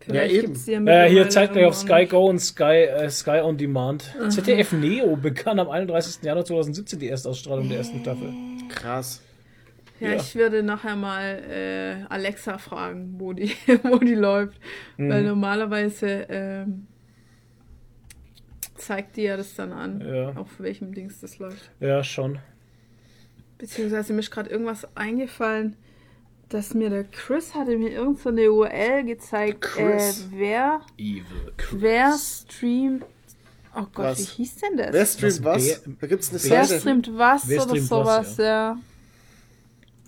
Vielleicht 0.00 0.34
eben. 0.34 0.86
ja 0.86 1.04
Äh, 1.04 1.10
hier 1.10 1.28
zeigt 1.28 1.52
gleich 1.52 1.66
auf 1.66 1.74
Sky 1.74 2.06
Go 2.06 2.30
und 2.30 2.38
Sky, 2.38 2.86
äh, 2.86 3.10
Sky 3.10 3.40
On 3.42 3.58
Demand. 3.58 4.10
ZDF 4.30 4.72
Neo 4.72 5.16
begann 5.16 5.58
am 5.58 5.68
31. 5.68 6.22
Januar 6.24 6.46
2017 6.46 6.98
die 6.98 7.08
Erstausstrahlung 7.10 7.68
der 7.68 7.76
ersten 7.78 8.00
Staffel. 8.00 8.32
Krass. 8.70 9.20
Ja, 10.00 10.12
Ja. 10.12 10.16
ich 10.16 10.34
würde 10.34 10.62
nachher 10.62 10.96
mal 10.96 11.42
äh, 11.50 12.10
Alexa 12.10 12.56
fragen, 12.56 13.16
wo 13.18 13.34
die, 13.34 13.50
wo 13.82 13.98
die 13.98 14.14
läuft. 14.14 14.58
Weil 14.96 15.20
Mhm. 15.20 15.28
normalerweise 15.28 16.26
ähm, 16.30 16.86
zeigt 18.84 19.16
die 19.16 19.22
ja 19.22 19.36
das 19.36 19.54
dann 19.54 19.72
an, 19.72 20.00
Ja. 20.06 20.30
auf 20.36 20.48
welchem 20.58 20.92
Dings 20.94 21.20
das 21.20 21.38
läuft. 21.38 21.70
Ja, 21.80 22.02
schon. 22.04 22.38
Beziehungsweise 23.58 24.12
mir 24.12 24.20
ist 24.20 24.30
gerade 24.30 24.50
irgendwas 24.50 24.86
eingefallen. 24.96 25.76
dass 26.50 26.74
mir 26.74 26.90
der 26.90 27.04
Chris 27.04 27.54
hatte 27.54 27.76
mir 27.78 27.90
irgend 27.90 28.20
so 28.20 28.28
eine 28.28 28.52
URL 28.52 29.02
gezeigt, 29.04 29.62
Chris. 29.62 30.20
äh, 30.20 30.24
wer, 30.38 30.80
Evil 30.98 31.52
Chris. 31.56 31.80
wer 31.80 32.14
streamt, 32.18 33.04
oh 33.74 33.86
Gott, 33.94 34.04
Was? 34.04 34.18
wie 34.20 34.24
hieß 34.44 34.56
denn 34.56 34.76
das? 34.76 34.92
Wer 34.92 35.06
streamt 35.06 35.44
Was? 35.44 35.56
was? 35.56 35.66
Wer- 35.86 35.94
Da 36.00 36.06
gibt's 36.06 36.30
eine 36.30 36.44
Wer 36.44 36.64
Seite. 36.66 36.80
streamt 36.80 37.10
was 37.16 37.48
Wer 37.48 37.62
oder 37.62 37.68
streamt 37.70 37.90
was, 37.90 37.98
sowas, 38.26 38.36
ja. 38.36 38.78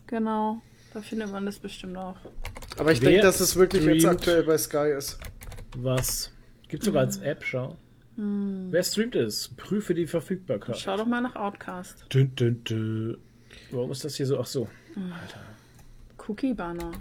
Genau, 0.06 0.60
da 0.94 1.00
findet 1.00 1.32
man 1.32 1.46
das 1.46 1.58
bestimmt 1.58 1.96
auch. 1.96 2.16
Aber 2.78 2.92
ich 2.92 3.00
denke, 3.00 3.22
dass 3.22 3.40
es 3.40 3.56
wirklich 3.56 3.84
jetzt 3.84 4.04
aktuell 4.06 4.42
bei 4.44 4.58
Sky 4.58 4.92
ist. 4.96 5.18
Was? 5.78 6.30
Gibt 6.68 6.84
sogar 6.84 7.02
als 7.04 7.16
App, 7.18 7.42
schau. 7.44 7.76
Wer 8.18 8.82
streamt 8.82 9.14
es? 9.14 9.48
Prüfe 9.56 9.92
die 9.94 10.06
Verfügbarkeit. 10.06 10.78
Schau 10.78 10.96
doch 10.96 11.06
mal 11.06 11.20
nach 11.20 11.36
Outcast. 11.36 12.06
Dün, 12.12 12.34
dün, 12.34 12.64
dün. 12.64 13.18
Warum 13.70 13.90
ist 13.90 14.04
das 14.04 14.16
hier 14.16 14.24
so? 14.26 14.38
Ach 14.40 14.46
so. 14.46 14.68
Cookie 16.26 16.54
Banner. 16.54 16.92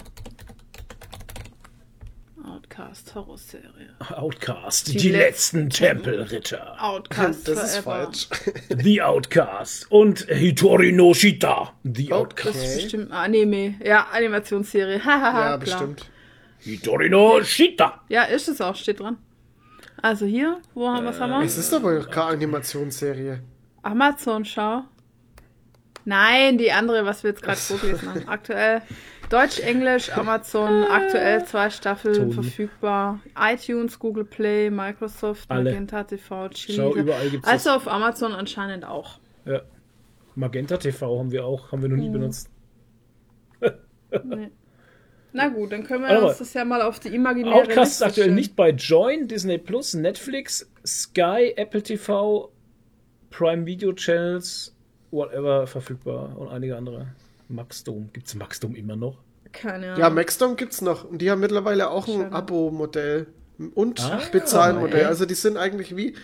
Outcast 2.44 3.16
Horrorserie. 3.16 3.90
Outcast. 4.10 4.88
Die 4.90 4.98
Die, 4.98 5.10
letzten 5.10 5.70
letzten 5.70 5.70
Tempelritter. 5.70 6.76
Outcast 6.84 7.48
Das 7.48 7.64
ist 7.64 7.78
Forever. 7.78 8.06
falsch. 8.12 8.28
The 8.84 9.02
Outcast. 9.02 9.90
Und 9.90 10.28
Hitori 10.30 10.92
no 10.92 11.14
Shita. 11.14 11.74
The 11.84 12.06
Okay. 12.12 12.14
Outcast. 12.14 12.56
Das 12.56 12.64
ist 12.64 12.76
bestimmt 12.84 13.12
Anime. 13.12 13.76
Ja, 13.84 14.08
Animationsserie. 14.12 15.04
Hahaha, 15.04 15.40
ja, 15.52 15.58
klar. 15.58 15.58
bestimmt. 15.60 16.10
Hitori 16.60 17.10
no 17.10 17.42
Shita. 17.42 18.02
Ja, 18.10 18.24
ist 18.26 18.48
es 18.50 18.60
auch, 18.62 18.76
steht 18.76 19.00
dran. 19.00 19.18
Also 20.06 20.28
hier, 20.28 20.62
wo 20.76 20.88
haben, 20.88 21.04
was 21.08 21.20
haben 21.20 21.32
wir? 21.32 21.42
Es 21.42 21.58
ist 21.58 21.74
aber 21.74 22.00
keine 22.06 22.34
Animationsserie. 22.34 23.42
Amazon, 23.82 24.46
schau. 24.46 24.84
Nein, 26.04 26.60
die 26.60 26.72
andere, 26.72 27.06
was 27.08 27.24
wir 27.24 27.32
jetzt 27.32 27.42
gerade 27.42 27.58
vorgelesen 27.58 28.10
haben. 28.10 28.28
Aktuell 28.28 28.84
Deutsch, 29.30 29.60
Englisch, 29.62 30.16
Amazon, 30.16 30.84
aktuell 30.84 31.44
zwei 31.46 31.72
Staffeln 31.72 32.14
Toni. 32.14 32.34
verfügbar. 32.34 33.20
iTunes, 33.36 33.98
Google 33.98 34.26
Play, 34.26 34.70
Microsoft, 34.70 35.50
Alle. 35.50 35.72
Magenta 35.72 36.04
TV, 36.04 36.50
Chili. 36.50 36.78
Schau, 36.78 36.94
überall 36.94 37.28
gibt's 37.32 37.48
Also 37.48 37.70
das. 37.72 37.78
auf 37.78 37.88
Amazon 37.88 38.34
anscheinend 38.34 38.86
auch. 38.86 39.18
Ja. 39.46 39.62
Magenta 40.36 40.78
TV 40.78 41.18
haben 41.18 41.32
wir 41.32 41.46
auch, 41.48 41.72
haben 41.72 41.82
wir 41.82 41.90
noch 41.90 41.98
nie 41.98 42.12
benutzt. 42.12 42.52
Nee. 44.24 44.52
Na 45.36 45.50
gut, 45.50 45.72
dann 45.74 45.84
können 45.84 46.04
wir 46.08 46.24
uns 46.24 46.38
das 46.38 46.54
ja 46.54 46.64
mal 46.64 46.82
auf 46.82 47.00
die 47.00 47.10
imaginäre 47.10 47.56
Outcast 47.56 47.76
ist 47.78 47.78
Liste 48.00 48.06
aktuell 48.06 48.24
stellen. 48.26 48.36
nicht 48.36 48.56
bei 48.56 48.70
Join, 48.70 49.28
Disney 49.28 49.58
Plus, 49.58 49.94
Netflix, 49.94 50.70
Sky, 50.86 51.54
Apple 51.58 51.84
TV, 51.84 52.52
Prime 53.32 53.66
Video 53.66 53.92
Channels, 53.92 54.74
whatever 55.12 55.68
verfügbar 55.68 56.38
und 56.38 56.48
einige 56.48 56.78
andere. 56.78 57.08
Maxdome. 57.50 58.08
Gibt 58.14 58.28
es 58.28 58.36
Maxdome 58.36 58.78
immer 58.78 58.96
noch? 58.96 59.18
Keine 59.52 59.88
Ahnung. 59.88 60.00
Ja, 60.00 60.10
Maxdome 60.10 60.56
gibt's 60.56 60.82
noch. 60.82 61.04
Und 61.04 61.22
die 61.22 61.30
haben 61.30 61.42
mittlerweile 61.42 61.90
auch 61.90 62.08
ein. 62.08 62.32
Abo-Modell 62.34 63.28
und 63.74 64.00
Ah, 64.02 64.22
Bezahlmodell. 64.32 65.06
Also 65.06 65.26
die 65.26 65.34
sind 65.36 65.58
eigentlich 65.58 65.96
wie 65.98 66.16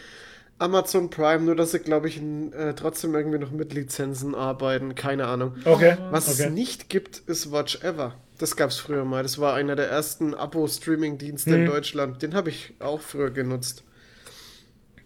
Amazon 0.62 1.10
Prime, 1.10 1.42
nur 1.42 1.56
dass 1.56 1.72
sie, 1.72 1.80
glaube 1.80 2.08
ich, 2.08 2.22
äh, 2.22 2.74
trotzdem 2.76 3.14
irgendwie 3.16 3.40
noch 3.40 3.52
mit 3.52 3.74
Lizenzen 3.74 4.36
arbeiten. 4.36 4.96
Keine 4.96 5.26
Ahnung. 5.28 5.56
Okay. 5.66 5.98
Was 6.12 6.30
okay. 6.30 6.44
es 6.48 6.52
nicht 6.52 6.90
gibt, 6.90 7.18
ist 7.28 7.52
Watch 7.52 7.84
Ever. 7.84 8.16
Das 8.38 8.56
gab's 8.56 8.78
früher 8.78 9.04
mal. 9.06 9.24
Das 9.24 9.40
war 9.40 9.54
einer 9.56 9.76
der 9.76 9.90
ersten 9.90 10.34
Abo-Streaming-Dienste 10.34 11.52
Hm. 11.52 11.60
in 11.62 11.66
Deutschland. 11.66 12.22
Den 12.22 12.34
habe 12.34 12.50
ich 12.50 12.74
auch 12.80 13.02
früher 13.02 13.30
genutzt. 13.32 13.84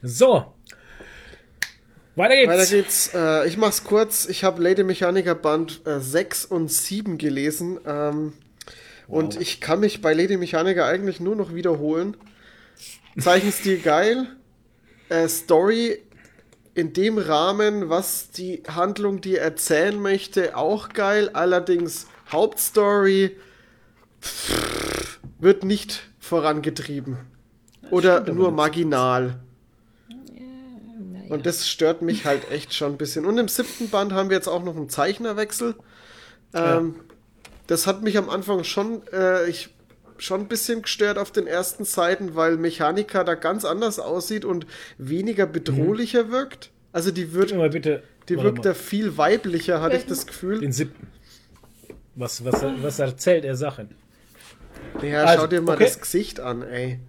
So. 0.02 0.54
Weiter 2.16 2.36
geht's. 2.36 2.50
Weiter 2.50 2.66
geht's. 2.66 3.12
Äh, 3.14 3.48
ich 3.48 3.58
mach's 3.58 3.84
kurz. 3.84 4.26
Ich 4.28 4.44
habe 4.44 4.62
Lady 4.62 4.84
Mechanica 4.84 5.34
Band 5.34 5.82
äh, 5.86 6.00
6 6.00 6.46
und 6.46 6.72
7 6.72 7.18
gelesen. 7.18 7.80
Ähm, 7.86 8.34
Und 9.08 9.40
ich 9.40 9.62
kann 9.62 9.82
mich 9.82 10.02
bei 10.02 10.14
Lady 10.14 10.38
Mechanica 10.38 10.88
eigentlich 10.88 11.20
nur 11.20 11.36
noch 11.36 11.54
wiederholen. 11.54 12.16
Zeichenstil 13.20 13.80
geil. 13.82 14.28
Äh, 15.10 15.28
Story 15.28 16.02
in 16.74 16.94
dem 16.94 17.18
Rahmen, 17.18 17.90
was 17.90 18.32
die 18.32 18.64
Handlung 18.68 19.22
dir 19.22 19.42
erzählen 19.42 20.00
möchte, 20.00 20.58
auch 20.58 20.90
geil. 20.90 21.30
Allerdings 21.34 22.08
Hauptstory 22.32 23.38
pff, 24.22 25.20
wird 25.40 25.64
nicht 25.64 26.10
vorangetrieben. 26.20 27.18
Oder 27.92 28.22
nur 28.32 28.52
marginal. 28.52 29.40
Und 31.30 31.46
das 31.46 31.68
stört 31.70 32.02
mich 32.02 32.26
halt 32.26 32.52
echt 32.52 32.74
schon 32.74 32.94
ein 32.94 32.98
bisschen. 32.98 33.26
Und 33.26 33.38
im 33.38 33.48
siebten 33.48 33.90
Band 33.90 34.12
haben 34.12 34.30
wir 34.30 34.38
jetzt 34.38 34.48
auch 34.48 34.64
noch 34.64 34.76
einen 34.76 34.90
Zeichnerwechsel. 34.90 35.76
Ähm, 36.54 36.96
Das 37.68 37.88
hat 37.88 38.04
mich 38.04 38.18
am 38.18 38.30
Anfang 38.30 38.64
schon, 38.64 39.02
äh, 39.12 39.48
ich, 39.50 39.70
schon 40.18 40.42
ein 40.42 40.48
bisschen 40.48 40.82
gestört 40.82 41.18
auf 41.18 41.32
den 41.32 41.48
ersten 41.48 41.86
Seiten, 41.86 42.36
weil 42.36 42.58
Mechanika 42.58 43.24
da 43.24 43.36
ganz 43.36 43.66
anders 43.66 44.00
aussieht 44.00 44.46
und 44.46 44.66
weniger 44.98 45.46
bedrohlicher 45.46 46.32
wirkt. 46.32 46.72
Also 46.92 47.12
die 47.12 47.34
wird, 47.34 47.54
mal 47.56 47.70
bitte. 47.70 48.04
die 48.30 48.38
wirkt 48.42 48.66
da 48.66 48.74
viel 48.74 49.18
weiblicher, 49.18 49.82
hatte 49.82 49.98
ich 49.98 50.06
das 50.06 50.26
Gefühl. 50.28 50.60
Den 50.60 50.72
siebten. 50.72 51.08
Was, 52.16 52.46
was, 52.46 52.64
was 52.82 53.00
erzählt 53.00 53.44
er 53.44 53.56
Sachen? 53.56 53.90
Ja, 55.02 55.26
Also, 55.26 55.42
schau 55.42 55.48
dir 55.48 55.62
mal 55.62 55.76
okay. 55.76 55.84
das 55.84 56.00
Gesicht 56.00 56.40
an, 56.40 56.62
ey. 56.64 57.00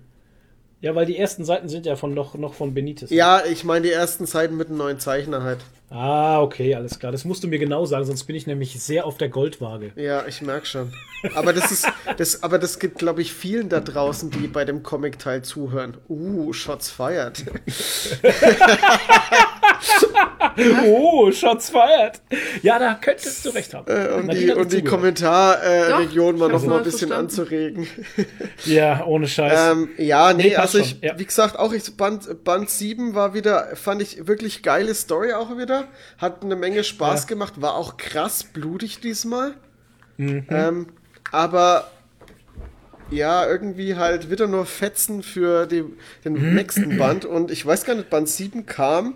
Ja, 0.81 0.95
weil 0.95 1.07
die 1.07 1.17
ersten 1.17 1.45
Seiten 1.45 1.69
sind 1.69 1.87
ja 1.87 1.97
von 1.97 2.13
noch, 2.13 2.35
noch 2.35 2.55
von 2.55 2.75
Benitez. 2.75 3.11
Ja, 3.11 3.43
ich 3.45 3.65
meine 3.65 3.87
die 3.87 3.93
ersten 3.93 4.27
Seiten 4.27 4.57
mit 4.57 4.69
einem 4.69 4.77
neuen 4.77 5.01
Zeichner 5.01 5.43
halt. 5.43 5.61
Ah, 5.89 6.43
okay, 6.43 6.75
alles 6.75 6.99
klar. 6.99 7.13
Das 7.13 7.25
musst 7.25 7.45
du 7.45 7.49
mir 7.49 7.59
genau 7.59 7.87
sagen, 7.87 8.05
sonst 8.05 8.25
bin 8.25 8.35
ich 8.37 8.47
nämlich 8.47 8.79
sehr 8.83 9.07
auf 9.07 9.17
der 9.17 9.29
Goldwaage. 9.29 9.93
Ja, 9.97 10.27
ich 10.27 10.43
merk 10.43 10.67
schon. 10.67 10.93
Aber 11.35 11.53
das 11.53 11.71
ist, 11.71 11.89
das, 12.19 12.43
aber 12.43 12.59
das 12.59 12.79
gibt, 12.79 12.99
glaube 12.99 13.23
ich, 13.23 13.33
vielen 13.33 13.69
da 13.69 13.81
draußen, 13.81 14.31
die 14.31 14.49
bei 14.49 14.65
dem 14.65 14.83
Comic-Teil 14.83 15.43
zuhören. 15.43 15.97
Uh, 16.09 16.53
Shots 16.53 16.91
fired. 16.91 17.45
Oh, 20.87 21.31
Shots 21.31 21.69
fired. 21.71 22.21
Ja, 22.63 22.79
da 22.79 22.95
könntest 22.95 23.45
du 23.45 23.51
recht 23.51 23.75
haben. 23.75 23.87
Äh, 23.91 24.09
um 24.15 24.29
die, 24.29 24.51
um 24.53 24.67
die. 24.69 24.83
Kommentarregion 24.83 26.39
mal 26.39 26.47
ich 26.47 26.53
noch 26.53 26.61
mal 26.63 26.67
ein 26.67 26.69
mal 26.79 26.83
bisschen 26.83 27.09
verstanden. 27.09 27.25
anzuregen. 27.25 27.87
Ja, 28.65 29.05
ohne 29.05 29.29
Scheiß. 29.29 29.73
Ähm, 29.73 29.91
ja, 29.99 30.33
nee, 30.33 30.45
Nee, 30.45 30.57
also 30.57 30.79
ich, 30.79 31.01
ja. 31.03 31.19
wie 31.19 31.25
gesagt, 31.27 31.59
auch 31.59 31.73
ich, 31.73 31.97
Band, 31.97 32.43
Band 32.45 32.71
7 32.71 33.15
war 33.15 33.35
wieder, 33.35 33.69
fand 33.77 34.01
ich 34.03 34.27
wirklich 34.27 34.63
geile 34.63 34.95
Story 34.95 35.33
auch 35.35 35.57
wieder. 35.59 35.85
Hat 36.19 36.43
eine 36.43 36.57
Menge 36.57 36.83
Spaß 36.85 37.23
Ja. 37.25 37.29
gemacht, 37.29 37.61
war 37.61 37.75
auch 37.75 37.97
krass 37.99 38.45
blutig 38.45 39.01
diesmal. 39.01 39.55
Mhm. 40.17 40.47
Ähm, 40.51 40.87
aber 41.33 41.91
ja, 43.11 43.47
irgendwie 43.47 43.95
halt 43.97 44.31
wieder 44.31 44.47
nur 44.47 44.65
Fetzen 44.67 45.23
für 45.23 45.67
die, 45.67 45.85
den 46.25 46.33
Mhm. 46.33 46.55
nächsten 46.55 46.97
Band. 46.99 47.25
Und 47.25 47.51
ich 47.51 47.65
weiß 47.65 47.85
gar 47.85 47.95
nicht, 47.95 48.09
Band 48.11 48.29
7 48.29 48.67
kam 48.67 49.15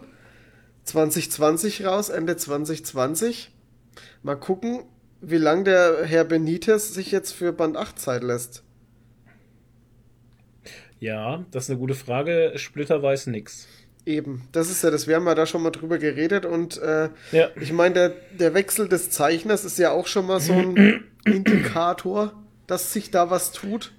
2020 0.85 1.85
raus, 1.87 2.09
Ende 2.09 2.37
2020. 2.37 3.55
Mal 4.23 4.37
gucken, 4.37 4.85
wie 5.21 5.37
lang 5.37 5.65
der 5.65 6.05
Herr 6.05 6.25
Benitez 6.25 6.95
sich 6.95 7.11
jetzt 7.13 7.33
für 7.33 7.53
Band 7.53 7.77
8 7.77 7.99
Zeit 7.99 8.23
lässt. 8.23 8.63
ja, 10.99 11.45
das 11.51 11.65
ist 11.65 11.71
eine 11.71 11.79
gute 11.79 11.95
Frage. 11.95 12.53
Splitter 12.57 13.03
weiß 13.03 13.27
nix. 13.29 13.67
Eben, 14.07 14.43
das 14.53 14.71
ist 14.71 14.83
ja 14.83 14.91
das. 14.91 15.07
Wir 15.07 15.17
haben 15.17 15.27
ja 15.27 15.35
da 15.35 15.47
schon 15.47 15.63
mal 15.63 15.71
drüber 15.71 15.99
geredet 15.99 16.45
und 16.47 16.79
äh, 16.79 17.11
Ja. 17.33 17.49
ich 17.61 17.73
meine, 17.73 17.95
der, 17.95 18.09
der 18.39 18.55
Wechsel 18.55 18.89
des 18.89 19.11
Zeichners 19.11 19.65
ist 19.65 19.79
ja 19.79 19.91
auch 19.93 20.07
schon 20.07 20.27
mal 20.27 20.41
so 20.41 20.53
ein 20.55 21.05
Indikator, 21.25 22.33
dass 22.67 22.93
sich 22.93 23.11
da 23.11 23.31
was 23.31 23.53
tut. 23.53 23.93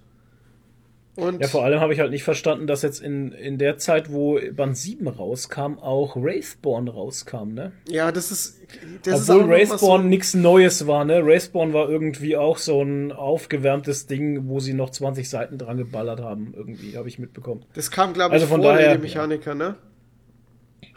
Und 1.17 1.41
Ja, 1.41 1.47
vor 1.49 1.65
allem 1.65 1.81
habe 1.81 1.93
ich 1.93 1.99
halt 1.99 2.09
nicht 2.11 2.23
verstanden, 2.23 2.67
dass 2.67 2.83
jetzt 2.83 3.01
in, 3.01 3.33
in 3.33 3.57
der 3.57 3.77
Zeit, 3.77 4.13
wo 4.13 4.39
Band 4.53 4.77
7 4.77 5.07
rauskam, 5.09 5.77
auch 5.79 6.15
Wraithborn 6.15 6.87
rauskam, 6.87 7.53
ne? 7.53 7.73
ja, 7.89 8.13
das 8.13 8.31
ist. 8.31 8.59
Das 9.03 9.29
Obwohl 9.29 9.41
ist 9.41 9.69
Wraithborn 9.71 10.03
so, 10.03 10.07
nichts 10.07 10.33
Neues 10.33 10.87
war, 10.87 11.03
ne? 11.03 11.25
Wraithborn 11.25 11.73
war 11.73 11.89
irgendwie 11.89 12.37
auch 12.37 12.57
so 12.57 12.81
ein 12.81 13.11
aufgewärmtes 13.11 14.07
Ding, 14.07 14.47
wo 14.47 14.61
sie 14.61 14.73
noch 14.73 14.89
20 14.91 15.29
Seiten 15.29 15.57
dran 15.57 15.75
geballert 15.77 16.21
haben, 16.21 16.53
irgendwie, 16.55 16.95
habe 16.97 17.09
ich 17.09 17.19
mitbekommen. 17.19 17.65
Das 17.73 17.91
kam, 17.91 18.13
glaube 18.13 18.29
ich, 18.37 18.41
Also 18.41 18.47
von 18.47 18.61
vor 18.61 18.71
daher- 18.73 18.91
Lady 18.91 19.01
Mechaniker, 19.01 19.53
ne? 19.53 19.75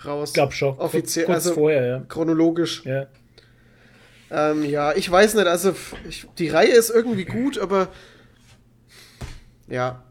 Raus. 0.04 0.32
Glaube 0.32 0.52
schon. 0.52 0.78
Offiziell, 0.78 1.24
kurz, 1.26 1.34
kurz 1.38 1.46
also 1.46 1.54
vorher, 1.60 1.86
ja. 1.86 1.98
chronologisch. 2.08 2.84
ja. 2.84 3.06
Ähm, 4.30 4.64
ja, 4.64 4.92
ich 4.94 5.10
weiß 5.10 5.34
nicht, 5.34 5.46
also 5.48 5.74
ich, 6.08 6.26
die 6.38 6.48
Reihe 6.48 6.70
ist 6.72 6.90
irgendwie 6.90 7.24
gut, 7.24 7.58
aber 7.58 7.88
ja, 9.68 10.03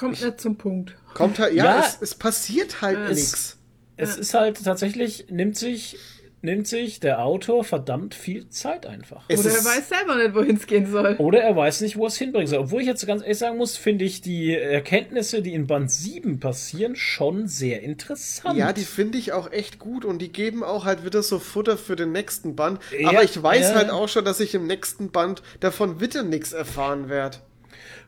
Kommt 0.00 0.20
nicht 0.22 0.40
zum 0.40 0.56
Punkt. 0.56 0.96
kommt 1.14 1.38
halt, 1.38 1.54
ja, 1.54 1.64
Ja. 1.64 1.80
es, 1.86 1.98
es 2.00 2.14
passiert 2.14 2.80
halt 2.82 2.98
Es- 3.10 3.16
nichts. 3.16 3.56
Es 3.96 4.16
ist 4.16 4.32
halt 4.34 4.64
tatsächlich, 4.64 5.26
nimmt 5.30 5.56
sich 5.56 5.98
nimmt 6.42 6.66
sich 6.66 7.00
der 7.00 7.22
Autor 7.22 7.64
verdammt 7.64 8.14
viel 8.14 8.48
Zeit 8.48 8.86
einfach. 8.86 9.24
Es 9.28 9.40
Oder 9.40 9.50
er 9.50 9.62
weiß 9.62 9.88
selber 9.90 10.16
nicht, 10.16 10.34
wohin 10.34 10.56
es 10.56 10.66
gehen 10.66 10.90
soll. 10.90 11.16
Oder 11.18 11.42
er 11.42 11.54
weiß 11.54 11.82
nicht, 11.82 11.98
wo 11.98 12.06
es 12.06 12.16
hinbringen 12.16 12.46
soll. 12.46 12.60
Obwohl 12.60 12.80
ich 12.80 12.86
jetzt 12.86 13.06
ganz 13.06 13.20
ehrlich 13.20 13.36
sagen 13.36 13.58
muss, 13.58 13.76
finde 13.76 14.06
ich 14.06 14.22
die 14.22 14.54
Erkenntnisse, 14.56 15.42
die 15.42 15.52
in 15.52 15.66
Band 15.66 15.90
7 15.90 16.40
passieren, 16.40 16.96
schon 16.96 17.46
sehr 17.46 17.82
interessant. 17.82 18.56
Ja, 18.58 18.72
die 18.72 18.84
finde 18.84 19.18
ich 19.18 19.32
auch 19.34 19.52
echt 19.52 19.78
gut 19.78 20.06
und 20.06 20.20
die 20.22 20.32
geben 20.32 20.64
auch 20.64 20.86
halt 20.86 21.04
wieder 21.04 21.22
so 21.22 21.38
Futter 21.38 21.76
für 21.76 21.94
den 21.94 22.12
nächsten 22.12 22.56
Band. 22.56 22.80
Ja, 22.98 23.10
Aber 23.10 23.22
ich 23.22 23.42
weiß 23.42 23.68
ja. 23.72 23.74
halt 23.74 23.90
auch 23.90 24.08
schon, 24.08 24.24
dass 24.24 24.40
ich 24.40 24.54
im 24.54 24.66
nächsten 24.66 25.10
Band 25.10 25.42
davon 25.60 26.00
wieder 26.00 26.22
nichts 26.22 26.54
erfahren 26.54 27.10
werde. 27.10 27.36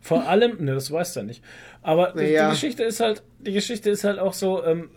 Vor 0.03 0.29
allem, 0.29 0.63
ne, 0.63 0.75
das 0.75 0.91
weiß 0.91 1.17
er 1.17 1.23
nicht. 1.23 1.43
Aber 1.81 2.13
die, 2.13 2.25
Naja. 2.25 2.47
die 2.47 2.51
Geschichte 2.51 2.83
ist 2.83 3.01
halt, 3.01 3.23
die 3.39 3.53
Geschichte 3.53 3.89
ist 3.89 4.05
halt 4.05 4.19
auch 4.19 4.35
so, 4.35 4.63
ähm, 4.65 4.91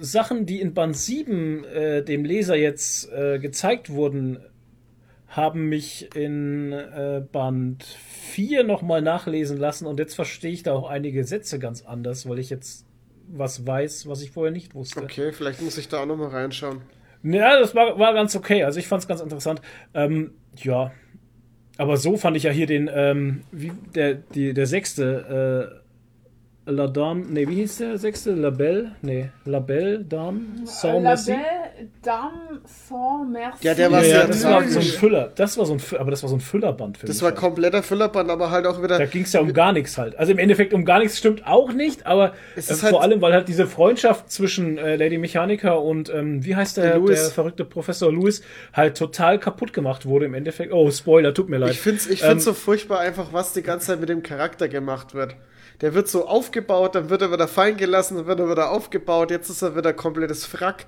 Sachen, 0.00 0.46
die 0.46 0.60
in 0.60 0.74
Band 0.74 0.96
7 0.96 1.64
äh, 1.64 2.04
dem 2.04 2.24
Leser 2.24 2.54
jetzt 2.54 3.10
äh, 3.10 3.38
gezeigt 3.40 3.90
wurden, 3.90 4.38
haben 5.26 5.68
mich 5.68 6.14
in 6.14 6.72
äh, 6.72 7.22
Band 7.32 7.84
4 7.84 8.64
nochmal 8.64 9.02
nachlesen 9.02 9.56
lassen 9.56 9.86
und 9.86 9.98
jetzt 9.98 10.14
verstehe 10.14 10.52
ich 10.52 10.62
da 10.62 10.74
auch 10.74 10.88
einige 10.88 11.24
Sätze 11.24 11.58
ganz 11.58 11.82
anders, 11.82 12.28
weil 12.28 12.38
ich 12.38 12.50
jetzt 12.50 12.86
was 13.32 13.66
weiß, 13.66 14.08
was 14.08 14.22
ich 14.22 14.30
vorher 14.30 14.52
nicht 14.52 14.74
wusste. 14.74 15.02
Okay, 15.02 15.32
vielleicht 15.32 15.62
muss 15.62 15.78
ich 15.78 15.88
da 15.88 16.00
auch 16.02 16.06
nochmal 16.06 16.28
reinschauen. 16.28 16.82
Ja, 17.22 17.58
das 17.58 17.74
war, 17.74 17.98
war 17.98 18.14
ganz 18.14 18.34
okay. 18.34 18.64
Also 18.64 18.78
ich 18.78 18.88
fand 18.88 19.02
es 19.02 19.08
ganz 19.08 19.20
interessant. 19.20 19.60
Ähm, 19.94 20.32
ja. 20.56 20.92
Aber 21.80 21.96
so 21.96 22.18
fand 22.18 22.36
ich 22.36 22.42
ja 22.42 22.50
hier 22.50 22.66
den, 22.66 22.90
ähm, 22.92 23.40
wie 23.52 23.72
der, 23.94 24.12
die, 24.12 24.52
der 24.52 24.66
sechste, 24.66 25.72
äh, 25.72 25.89
La 26.70 26.86
Dame, 26.86 27.24
nee, 27.28 27.46
wie 27.48 27.56
hieß 27.56 27.78
der 27.78 27.98
sechste? 27.98 28.32
Labelle? 28.32 28.92
Nee, 29.02 29.30
Labelle, 29.44 30.00
Dame, 30.04 30.40
Sans 30.64 31.02
Merci. 31.02 31.34
Dame 32.02 32.60
sans 32.66 33.26
merci. 33.30 33.66
Ja, 33.66 33.74
der 33.74 33.90
war 33.90 34.02
Ja, 34.02 34.06
ja, 34.06 34.18
sehr 34.20 34.26
das 34.28 34.44
war 34.44 34.68
so 34.68 34.78
ein 34.80 34.84
Füller. 34.84 35.32
Das 35.34 35.56
war 35.58 35.66
so 35.66 35.74
ein, 35.74 35.80
aber 35.98 36.10
das 36.10 36.22
war 36.22 36.28
so 36.30 36.36
ein 36.36 36.40
Füllerband 36.40 36.98
für 36.98 37.06
Das 37.06 37.16
mich 37.16 37.22
war 37.22 37.30
halt. 37.30 37.38
kompletter 37.40 37.82
Füllerband, 37.82 38.30
aber 38.30 38.50
halt 38.50 38.66
auch 38.66 38.82
wieder. 38.82 38.98
Da 38.98 39.06
ging 39.06 39.22
es 39.22 39.32
ja 39.32 39.40
um 39.40 39.52
gar 39.52 39.72
nichts 39.72 39.96
halt. 39.96 40.16
Also 40.18 40.32
im 40.32 40.38
Endeffekt 40.38 40.74
um 40.74 40.84
gar 40.84 40.98
nichts 40.98 41.16
stimmt 41.18 41.46
auch 41.46 41.72
nicht, 41.72 42.06
aber 42.06 42.34
Es 42.56 42.70
äh, 42.70 42.82
halt- 42.82 42.90
vor 42.90 43.02
allem, 43.02 43.20
weil 43.22 43.32
halt 43.32 43.48
diese 43.48 43.66
Freundschaft 43.66 44.30
zwischen 44.30 44.76
äh, 44.78 44.96
Lady 44.96 45.16
Mechanica 45.18 45.72
und 45.72 46.12
ähm, 46.12 46.44
wie 46.44 46.54
heißt 46.56 46.76
der, 46.76 46.96
Louis. 46.98 47.20
der 47.20 47.30
verrückte 47.30 47.64
Professor 47.64 48.12
Lewis 48.12 48.42
halt 48.72 48.96
total 48.96 49.38
kaputt 49.38 49.72
gemacht 49.72 50.04
wurde 50.06 50.26
im 50.26 50.34
Endeffekt. 50.34 50.72
Oh, 50.72 50.90
Spoiler, 50.90 51.32
tut 51.32 51.48
mir 51.48 51.58
leid. 51.58 51.70
Ich 51.70 51.80
find's, 51.80 52.06
ich 52.08 52.22
Ähm, 52.22 52.28
find's 52.30 52.44
so 52.44 52.52
furchtbar 52.52 53.00
einfach, 53.00 53.32
was 53.32 53.52
die 53.54 53.62
ganze 53.62 53.88
Zeit 53.88 54.00
mit 54.00 54.08
dem 54.08 54.22
Charakter 54.22 54.68
gemacht 54.68 55.14
wird. 55.14 55.34
Der 55.80 55.94
wird 55.94 56.08
so 56.08 56.26
aufgebaut, 56.26 56.94
dann 56.94 57.10
wird 57.10 57.22
er 57.22 57.32
wieder 57.32 57.48
fallen 57.48 57.76
gelassen, 57.76 58.16
dann 58.16 58.26
wird 58.26 58.40
er 58.40 58.50
wieder 58.50 58.70
aufgebaut, 58.70 59.30
jetzt 59.30 59.48
ist 59.48 59.62
er 59.62 59.76
wieder 59.76 59.92
komplettes 59.92 60.44
Frack. 60.44 60.86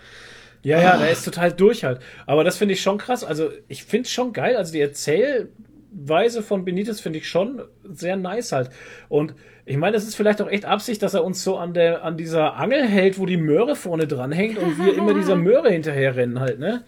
Ja, 0.62 0.81
ja, 0.81 0.97
der 0.97 1.10
ist 1.10 1.24
total 1.24 1.52
durch 1.52 1.85
halt. 1.85 2.01
Aber 2.27 2.44
das 2.44 2.56
finde 2.56 2.74
ich 2.74 2.82
schon 2.82 2.98
krass. 2.98 3.24
Also 3.24 3.51
ich 3.69 3.85
finde 3.85 4.06
es 4.06 4.12
schon 4.12 4.32
geil. 4.32 4.56
Also 4.56 4.73
die 4.73 4.81
Erzählweise 4.81 6.43
von 6.43 6.64
Benitez 6.64 7.01
finde 7.01 7.19
ich 7.19 7.28
schon 7.28 7.62
sehr 7.85 8.16
nice 8.16 8.52
halt. 8.52 8.70
Und 9.09 9.35
ich 9.64 9.77
meine, 9.77 9.97
es 9.97 10.05
ist 10.05 10.14
vielleicht 10.14 10.40
auch 10.40 10.48
echt 10.48 10.64
Absicht, 10.64 11.02
dass 11.02 11.14
er 11.14 11.24
uns 11.24 11.43
so 11.43 11.56
an 11.56 11.74
der 11.74 12.05
an 12.05 12.16
dieser 12.16 12.56
Angel 12.56 12.86
hält, 12.86 13.19
wo 13.19 13.27
die 13.27 13.36
Möhre 13.36 13.74
vorne 13.74 14.06
dran 14.06 14.31
hängt 14.31 14.59
und 14.59 14.78
wir 14.78 14.94
immer 14.94 15.14
dieser 15.14 15.36
Möhre 15.36 15.70
hinterher 15.70 16.14
rennen 16.14 16.39
halt, 16.39 16.59
ne? 16.60 16.85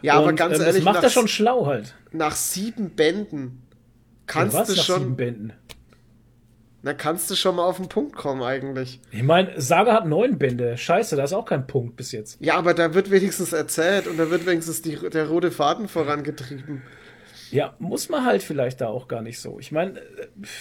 Ja, 0.00 0.14
aber 0.14 0.28
und, 0.28 0.36
ganz 0.36 0.56
ähm, 0.56 0.62
ehrlich, 0.62 0.76
das 0.76 0.84
macht 0.84 0.96
nach, 0.96 1.04
er 1.04 1.10
schon 1.10 1.28
schlau 1.28 1.66
halt. 1.66 1.94
nach 2.12 2.34
sieben 2.34 2.90
Bänden 2.90 3.62
kannst 4.26 4.54
ja, 4.54 4.60
was 4.60 4.68
du 4.68 4.74
nach 4.74 4.84
sieben 4.84 4.98
schon, 5.00 5.16
Bänden? 5.16 5.52
Na 6.82 6.94
kannst 6.94 7.30
du 7.30 7.36
schon 7.36 7.56
mal 7.56 7.64
auf 7.64 7.76
den 7.76 7.88
Punkt 7.88 8.16
kommen 8.16 8.42
eigentlich. 8.42 9.00
Ich 9.12 9.22
meine, 9.22 9.60
Saga 9.60 9.92
hat 9.94 10.06
neun 10.06 10.38
Bände. 10.38 10.76
Scheiße, 10.76 11.14
da 11.16 11.24
ist 11.24 11.32
auch 11.32 11.44
kein 11.44 11.66
Punkt 11.66 11.96
bis 11.96 12.12
jetzt. 12.12 12.38
Ja, 12.40 12.56
aber 12.56 12.74
da 12.74 12.94
wird 12.94 13.10
wenigstens 13.10 13.52
erzählt 13.52 14.08
und 14.08 14.18
da 14.18 14.30
wird 14.30 14.46
wenigstens 14.46 14.82
die, 14.82 14.96
der 14.96 15.28
rote 15.28 15.52
Faden 15.52 15.88
vorangetrieben. 15.88 16.82
Ja, 17.52 17.74
muss 17.78 18.08
man 18.08 18.24
halt 18.24 18.42
vielleicht 18.42 18.80
da 18.80 18.88
auch 18.88 19.06
gar 19.08 19.22
nicht 19.22 19.38
so. 19.38 19.58
Ich 19.60 19.70
meine, 19.72 19.98
äh, 20.00 20.02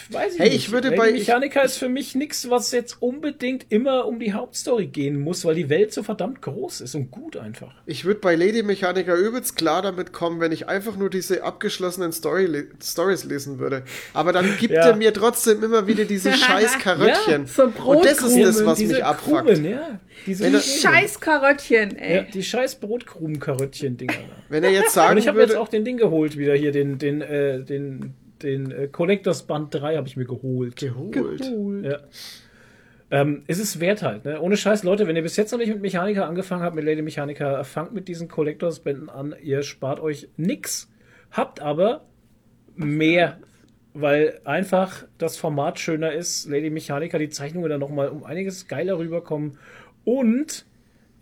weiß 0.09 0.33
ich 0.33 0.39
Hey, 0.39 0.49
nicht. 0.49 0.57
ich 0.57 0.71
würde 0.71 0.89
Lady 0.89 0.99
bei- 0.99 1.11
Mechanica 1.13 1.61
ist 1.61 1.77
für 1.77 1.89
mich 1.89 2.15
nichts, 2.15 2.49
was 2.49 2.71
jetzt 2.71 2.97
unbedingt 3.01 3.65
immer 3.69 4.05
um 4.05 4.19
die 4.19 4.33
Hauptstory 4.33 4.87
gehen 4.87 5.19
muss, 5.19 5.45
weil 5.45 5.55
die 5.55 5.69
Welt 5.69 5.93
so 5.93 6.03
verdammt 6.03 6.41
groß 6.41 6.81
ist 6.81 6.93
und 6.95 7.09
gut 7.09 7.37
einfach. 7.37 7.73
Ich 7.85 8.03
würde 8.05 8.19
bei 8.19 8.35
Lady 8.35 8.61
Mechanica 8.61 9.15
übelst 9.15 9.55
klar 9.55 9.81
damit 9.81 10.11
kommen, 10.13 10.39
wenn 10.41 10.51
ich 10.51 10.67
einfach 10.67 10.97
nur 10.97 11.09
diese 11.09 11.43
abgeschlossenen 11.43 12.11
Story 12.11 12.65
Stories 12.83 13.23
lesen 13.23 13.57
würde. 13.59 13.83
Aber 14.13 14.33
dann 14.33 14.57
gibt 14.59 14.73
Ja. 14.73 14.89
er 14.89 14.95
mir 14.97 15.13
trotzdem 15.13 15.63
immer 15.63 15.87
wieder 15.87 16.03
diese 16.05 16.33
scheiß 16.33 16.77
Karöttchen. 16.79 17.43
Ja, 17.43 17.47
so 17.47 17.63
und 17.63 18.05
das 18.05 18.13
ist 18.13 18.19
Brotkrumen, 18.21 18.43
das, 18.43 18.65
was 18.65 18.77
Diese 18.79 18.93
mich 18.95 19.05
abfuckt. 19.05 19.45
Krumen, 19.45 19.65
ja. 19.65 19.99
Diese 20.25 20.45
er- 20.47 20.59
Scheiß 20.59 21.19
Karottchen, 21.19 21.95
ey. 21.97 22.15
Ja, 22.17 22.21
die 22.23 22.43
scheiß 22.43 22.75
Brotkrumen-Karöttchen-Dinger 22.75 24.13
da. 24.13 24.35
Wenn 24.49 24.63
er 24.63 24.71
jetzt 24.71 24.87
Und 24.87 24.91
sagen 24.93 25.17
ich 25.17 25.27
habe 25.27 25.39
jetzt 25.39 25.49
würde, 25.51 25.61
auch 25.61 25.67
den 25.69 25.85
Ding 25.85 25.97
geholt 25.97 26.37
wieder 26.37 26.53
hier, 26.55 26.71
den, 26.71 26.80
den, 26.83 27.21
äh, 27.21 27.63
den, 27.63 28.13
den 28.41 28.71
äh, 28.71 28.87
Collectors 28.87 29.43
Band 29.43 29.73
3 29.73 29.97
habe 29.97 30.07
ich 30.07 30.17
mir 30.17 30.25
geholt. 30.25 30.75
geholt. 31.45 31.85
Ja. 31.85 31.99
Ähm, 33.11 33.43
es 33.47 33.59
ist 33.59 33.81
wert 33.81 34.03
halt, 34.03 34.23
ne? 34.23 34.39
Ohne 34.39 34.55
Scheiß, 34.55 34.83
Leute, 34.83 35.05
wenn 35.05 35.17
ihr 35.17 35.21
bis 35.21 35.35
jetzt 35.35 35.51
noch 35.51 35.59
nicht 35.59 35.67
mit 35.67 35.81
Mechanica 35.81 36.25
angefangen 36.25 36.63
habt, 36.63 36.75
mit 36.75 36.85
Lady 36.85 37.01
Mechanica, 37.01 37.63
fangt 37.65 37.93
mit 37.93 38.07
diesen 38.07 38.29
Collectors-Bänden 38.29 39.09
an. 39.09 39.35
Ihr 39.41 39.63
spart 39.63 39.99
euch 39.99 40.29
nix, 40.37 40.89
habt 41.29 41.59
aber 41.59 42.05
mehr, 42.75 43.39
weil 43.93 44.39
einfach 44.45 45.05
das 45.17 45.35
Format 45.35 45.77
schöner 45.77 46.13
ist. 46.13 46.47
Lady 46.47 46.69
Mechanica, 46.69 47.17
die 47.17 47.29
Zeichnungen 47.29 47.69
dann 47.69 47.81
nochmal 47.81 48.07
um 48.07 48.23
einiges 48.23 48.69
geiler 48.69 48.97
rüberkommen 48.97 49.57
und 50.05 50.65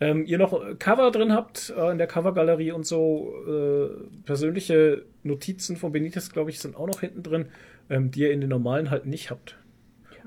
ähm, 0.00 0.24
ihr 0.24 0.38
noch 0.38 0.78
Cover 0.78 1.10
drin 1.10 1.32
habt 1.32 1.72
äh, 1.76 1.90
in 1.90 1.98
der 1.98 2.06
Covergalerie 2.06 2.72
und 2.72 2.86
so. 2.86 3.34
Äh, 3.46 4.22
persönliche 4.24 5.04
Notizen 5.22 5.76
von 5.76 5.92
Benitez, 5.92 6.30
glaube 6.30 6.50
ich, 6.50 6.58
sind 6.58 6.74
auch 6.74 6.86
noch 6.86 7.00
hinten 7.00 7.22
drin, 7.22 7.46
ähm, 7.90 8.10
die 8.10 8.20
ihr 8.20 8.32
in 8.32 8.40
den 8.40 8.50
normalen 8.50 8.90
halt 8.90 9.04
nicht 9.06 9.30
habt. 9.30 9.58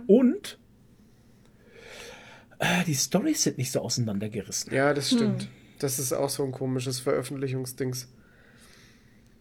Und 0.06 0.60
äh, 2.60 2.84
die 2.86 2.94
Storys 2.94 3.44
sind 3.44 3.58
nicht 3.58 3.72
so 3.72 3.82
auseinandergerissen. 3.82 4.74
Ja, 4.74 4.94
das 4.94 5.10
stimmt. 5.10 5.50
Das 5.80 6.00
ist 6.00 6.14
auch 6.14 6.30
so 6.30 6.44
ein 6.44 6.52
komisches 6.52 7.00
Veröffentlichungsdings. 7.00 8.10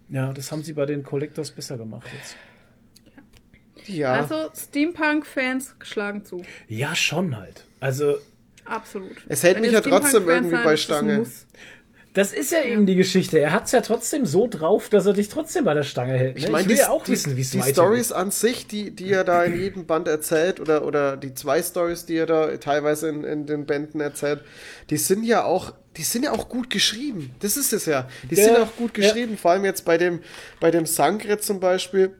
Ja, 0.08 0.32
das 0.32 0.50
haben 0.50 0.62
sie 0.62 0.72
bei 0.72 0.86
den 0.86 1.02
Collectors 1.02 1.52
besser 1.52 1.78
gemacht 1.78 2.08
jetzt. 2.12 2.36
Ja. 3.86 4.12
Also 4.12 4.50
Steampunk-Fans 4.54 5.76
schlagen 5.82 6.24
zu. 6.24 6.42
Ja, 6.68 6.94
schon 6.94 7.36
halt. 7.36 7.64
Also, 7.80 8.16
Absolut. 8.64 9.16
Es 9.28 9.42
hält 9.42 9.56
Wenn 9.56 9.62
mich 9.62 9.72
ja 9.72 9.80
trotzdem 9.80 10.28
irgendwie 10.28 10.56
bei 10.62 10.76
Stange. 10.76 11.26
Das 12.14 12.34
ist 12.34 12.52
ja 12.52 12.62
eben 12.62 12.84
die 12.84 12.94
Geschichte. 12.94 13.38
Er 13.38 13.52
hat 13.52 13.66
es 13.66 13.72
ja 13.72 13.80
trotzdem 13.80 14.26
so 14.26 14.46
drauf, 14.46 14.90
dass 14.90 15.06
er 15.06 15.14
dich 15.14 15.30
trotzdem 15.30 15.64
bei 15.64 15.72
der 15.72 15.82
Stange 15.82 16.12
hält. 16.12 16.34
Ne? 16.34 16.42
Ich 16.42 16.50
meine, 16.50 16.68
will 16.68 16.74
die, 16.74 16.80
ja 16.82 16.90
auch 16.90 17.04
die, 17.04 17.12
wissen, 17.12 17.36
wie 17.38 17.40
es 17.40 17.50
die 17.50 17.58
weitergeht. 17.58 17.74
Stories 17.74 18.12
an 18.12 18.30
sich, 18.30 18.66
die, 18.66 18.90
die 18.90 19.10
er 19.10 19.24
da 19.24 19.42
in 19.44 19.58
jedem 19.58 19.86
Band 19.86 20.08
erzählt, 20.08 20.60
oder, 20.60 20.84
oder 20.84 21.16
die 21.16 21.32
zwei 21.32 21.62
Stories, 21.62 22.04
die 22.04 22.16
er 22.16 22.26
da 22.26 22.54
teilweise 22.58 23.08
in, 23.08 23.24
in 23.24 23.46
den 23.46 23.64
Bänden 23.64 24.00
erzählt, 24.02 24.42
die 24.90 24.98
sind 24.98 25.24
ja 25.24 25.44
auch, 25.44 25.72
die 25.96 26.02
sind 26.02 26.24
ja 26.24 26.32
auch 26.32 26.50
gut 26.50 26.68
geschrieben. 26.68 27.34
Das 27.40 27.56
ist 27.56 27.72
es 27.72 27.86
ja. 27.86 28.06
Die 28.30 28.34
Ja, 28.34 28.44
sind 28.44 28.56
auch 28.58 28.76
gut 28.76 28.98
ja. 28.98 29.04
geschrieben. 29.04 29.38
Vor 29.38 29.52
allem 29.52 29.64
jetzt 29.64 29.86
bei 29.86 29.96
dem, 29.96 30.20
bei 30.60 30.70
dem 30.70 30.84
Sangret 30.84 31.42
zum 31.42 31.60
Beispiel. 31.60 32.14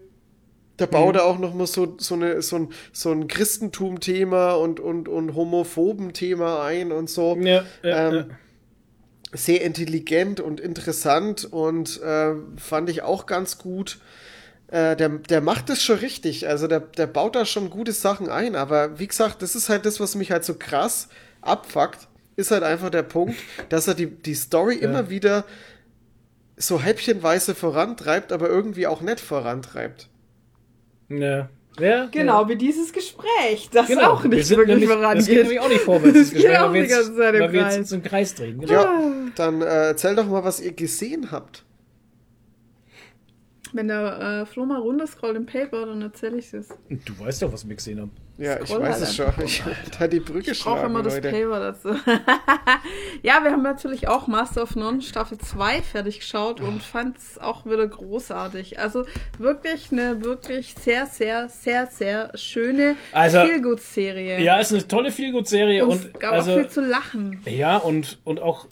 Da 0.83 0.87
Mhm. 0.89 0.91
baut 0.91 1.17
er 1.17 1.25
auch 1.25 1.39
noch 1.39 1.55
mal 1.55 1.67
so, 1.67 1.97
so, 1.99 2.15
eine, 2.15 2.43
so 2.43 2.57
ein, 2.57 2.69
so 2.93 3.11
ein 3.13 3.29
Christentum-Thema 3.29 4.55
und, 4.55 4.81
und, 4.81 5.09
und 5.09 5.35
Homophoben-Thema 5.35 6.65
ein 6.65 6.91
und 6.93 7.09
so. 7.09 7.37
Ja, 7.37 7.65
ja, 7.83 8.09
Ähm, 8.09 8.15
ja. 8.15 8.27
sehr 9.33 9.63
intelligent 9.63 10.41
und 10.41 10.61
interessant 10.61 11.45
und 11.45 12.01
äh, 12.03 12.35
fand 12.57 12.91
ich 12.91 13.03
auch 13.03 13.27
ganz 13.27 13.59
gut. 13.59 13.99
Äh, 14.69 14.97
der, 14.97 15.09
der 15.11 15.41
macht 15.41 15.71
es 15.71 15.83
schon 15.83 15.99
richtig. 15.99 16.49
Also 16.49 16.67
der, 16.67 16.81
der 16.81 17.07
baut 17.07 17.37
da 17.37 17.45
schon 17.47 17.71
gute 17.71 17.93
Sachen 17.93 18.29
ein. 18.29 18.57
Aber 18.57 18.99
wie 18.99 19.07
gesagt, 19.07 19.43
das 19.43 19.55
ist 19.55 19.69
halt 19.69 19.87
das, 19.87 20.01
was 20.01 20.15
mich 20.17 20.31
halt 20.33 20.45
so 20.45 20.55
krass 20.55 21.09
abfuckt, 21.43 22.09
ist 22.37 22.51
halt 22.51 22.63
einfach 22.63 22.91
der 22.91 23.03
Punkt, 23.05 23.37
dass 23.69 23.87
er 23.89 23.95
die, 23.95 24.07
die 24.07 24.35
Story 24.35 24.77
immer 24.77 25.11
wieder 25.11 25.45
so 26.57 26.81
häppchenweise 26.81 27.55
vorantreibt, 27.55 28.33
aber 28.33 28.49
irgendwie 28.49 28.87
auch 28.87 29.01
nicht 29.01 29.21
vorantreibt. 29.21 30.09
Ja. 31.21 31.49
Ja, 31.81 32.07
Genau, 32.11 32.43
ja. 32.43 32.49
wie 32.51 32.57
dieses 32.57 32.93
Gespräch, 32.93 33.71
das 33.73 33.87
Genau, 33.87 34.13
auch 34.13 34.23
wir 34.25 34.29
nicht 34.31 34.47
sind 34.47 34.59
wirklich 34.59 34.79
nämlich, 34.79 34.91
Das 34.91 35.27
geht 35.27 35.37
vorangeht. 35.37 35.43
nämlich 35.43 35.61
auch 35.61 35.69
nicht 35.69 35.81
vorwärts. 35.81 36.19
Das 36.19 36.31
Gespräch, 36.33 36.59
auch 36.59 36.65
weil 36.67 36.75
wir 36.75 36.83
jetzt, 36.83 37.17
weil 37.17 37.33
wir 37.33 37.41
jetzt 37.41 37.53
Kreis. 37.53 37.79
uns 37.79 37.93
im 37.93 38.03
Kreis 38.03 38.35
drehen. 38.35 38.61
Genau. 38.61 38.73
Ja, 38.73 39.03
dann 39.37 39.63
äh, 39.63 39.65
erzähl 39.89 40.15
doch 40.15 40.27
mal, 40.27 40.45
was 40.45 40.61
ihr 40.61 40.73
gesehen 40.73 41.31
habt. 41.31 41.65
Wenn 43.73 43.89
der 43.89 44.43
äh, 44.43 44.47
Flo 44.47 44.67
mal 44.67 44.81
runterscrollt 44.81 45.37
im 45.37 45.47
Paper, 45.47 45.87
dann 45.87 46.03
erzähle 46.03 46.39
ich 46.39 46.53
es. 46.53 46.69
Du 46.89 47.19
weißt 47.19 47.43
doch, 47.43 47.53
was 47.53 47.69
wir 47.69 47.75
gesehen 47.75 48.01
haben. 48.01 48.11
Ja, 48.39 48.61
ich 48.61 48.69
Scroll 48.69 48.83
weiß 48.83 48.95
halt 48.97 49.03
es 49.03 49.15
schon. 49.15 49.33
Ich 49.45 49.63
da 49.99 50.09
die 50.09 50.21
Brücke 50.21 50.53
Ich 50.53 50.65
brauche 50.65 50.87
immer 50.87 51.03
das 51.03 51.15
Leute. 51.15 51.31
Paper 51.31 51.61
dazu. 51.61 51.89
ja, 53.23 53.45
wir 53.45 53.53
haben 53.53 53.63
natürlich 53.63 54.09
auch 54.09 54.27
Master 54.27 54.63
of 54.63 54.75
None 54.75 55.03
Staffel 55.03 55.39
2 55.39 55.83
fertig 55.83 56.21
geschaut 56.21 56.61
und 56.61 56.83
fand 56.83 57.19
es 57.19 57.39
auch 57.39 57.67
wieder 57.67 57.87
großartig. 57.87 58.79
Also 58.79 59.05
wirklich 59.39 59.93
eine 59.93 60.25
wirklich 60.25 60.75
sehr, 60.75 61.07
sehr, 61.07 61.49
sehr, 61.49 61.87
sehr 61.87 62.37
schöne 62.37 62.97
Also, 63.13 63.43
Feelgood-Serie. 63.43 64.41
Ja, 64.41 64.59
ist 64.59 64.73
eine 64.73 64.89
tolle 64.89 65.13
Feelgood-Serie 65.13 65.85
und, 65.85 65.91
und, 65.93 66.05
es 66.07 66.21
gab 66.21 66.33
also 66.33 66.53
auch 66.53 66.57
viel 66.57 66.69
zu 66.69 66.81
lachen. 66.81 67.43
ja 67.45 67.77
und 67.77 68.19
und 68.25 68.41
auch 68.41 68.67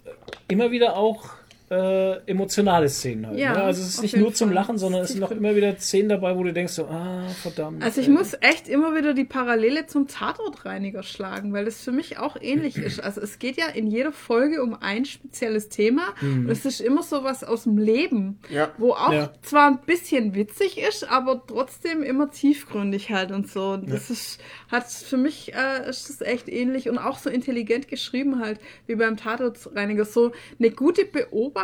immer 0.49 0.71
wieder 0.71 0.97
auch 0.97 1.40
äh, 1.71 2.17
emotionale 2.29 2.89
Szenen 2.89 3.29
halt. 3.29 3.39
Ja, 3.39 3.53
ne? 3.53 3.63
Also 3.63 3.81
es 3.83 3.95
ist 3.95 4.03
nicht 4.03 4.17
nur 4.17 4.35
zum 4.35 4.49
Fall. 4.49 4.57
Lachen, 4.57 4.77
sondern 4.77 5.03
es 5.03 5.11
sind 5.11 5.23
auch 5.23 5.31
immer 5.31 5.55
wieder 5.55 5.77
Szenen 5.79 6.09
dabei, 6.09 6.37
wo 6.37 6.43
du 6.43 6.53
denkst 6.53 6.73
so, 6.73 6.87
ah, 6.87 7.23
verdammt. 7.43 7.83
Also 7.85 8.01
ich 8.01 8.09
muss 8.09 8.35
echt 8.41 8.69
immer 8.69 8.97
wieder 8.97 9.15
die 9.15 9.25
Parallele 9.25 9.87
zum 9.87 10.09
Tatortreiniger 10.09 11.05
schlagen, 11.05 11.53
weil 11.53 11.65
das 11.67 11.81
für 11.81 11.93
mich 11.93 12.19
auch 12.19 12.37
ähnlich 12.41 12.77
ist. 12.77 13.01
Also 13.11 13.21
es 13.21 13.39
geht 13.39 13.57
ja 13.57 13.67
in 13.69 13.87
jeder 13.87 14.13
Folge 14.13 14.63
um 14.63 14.75
ein 14.81 15.05
spezielles 15.05 15.69
Thema 15.69 16.03
und 16.21 16.49
es 16.51 16.65
ist 16.65 16.81
immer 16.81 17.03
so 17.05 17.23
was 17.25 17.43
aus 17.45 17.65
dem 17.65 17.79
Leben, 17.79 18.39
Ja. 18.51 18.71
wo 18.79 18.93
auch 18.93 19.13
Ja. 19.13 19.33
zwar 19.43 19.69
ein 19.69 19.79
bisschen 19.87 20.35
witzig 20.35 20.77
ist, 20.79 21.09
aber 21.11 21.43
trotzdem 21.47 22.03
immer 22.03 22.31
tiefgründig 22.31 23.11
halt 23.11 23.31
und 23.33 23.49
so. 23.49 23.71
Und 23.71 23.91
das 23.91 24.11
ist, 24.11 24.41
hat 24.71 24.87
für 24.89 25.17
mich 25.17 25.55
äh, 25.55 25.89
ist 25.89 26.09
das 26.11 26.21
echt 26.21 26.49
ähnlich 26.49 26.89
und 26.89 26.99
auch 26.99 27.19
so 27.19 27.31
intelligent 27.31 27.89
geschrieben 27.89 28.41
halt, 28.41 28.59
wie 28.87 28.97
beim 28.97 29.17
Tatortreiniger. 29.17 30.05
So 30.05 30.33
eine 30.59 30.71
gute 30.71 31.05
Beobachtung 31.05 31.60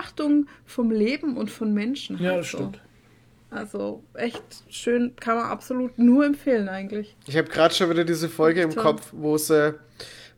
vom 0.65 0.91
Leben 0.91 1.37
und 1.37 1.51
von 1.51 1.73
Menschen. 1.73 2.19
ja, 2.19 2.31
halt 2.31 2.41
das 2.41 2.51
so. 2.51 2.57
stimmt. 2.59 2.81
Also 3.51 4.03
echt 4.15 4.43
schön, 4.69 5.15
kann 5.17 5.37
man 5.37 5.47
absolut 5.47 5.99
nur 5.99 6.27
empfehlen 6.27 6.69
eigentlich. 6.69 7.17
Ich 7.27 7.37
habe 7.37 7.49
gerade 7.49 7.75
schon 7.75 7.89
wieder 7.91 8.05
diese 8.05 8.29
Folge 8.29 8.63
im 8.63 8.71
Toll. 8.73 8.83
Kopf, 8.83 9.09
wo 9.13 9.39
sie, 9.39 9.75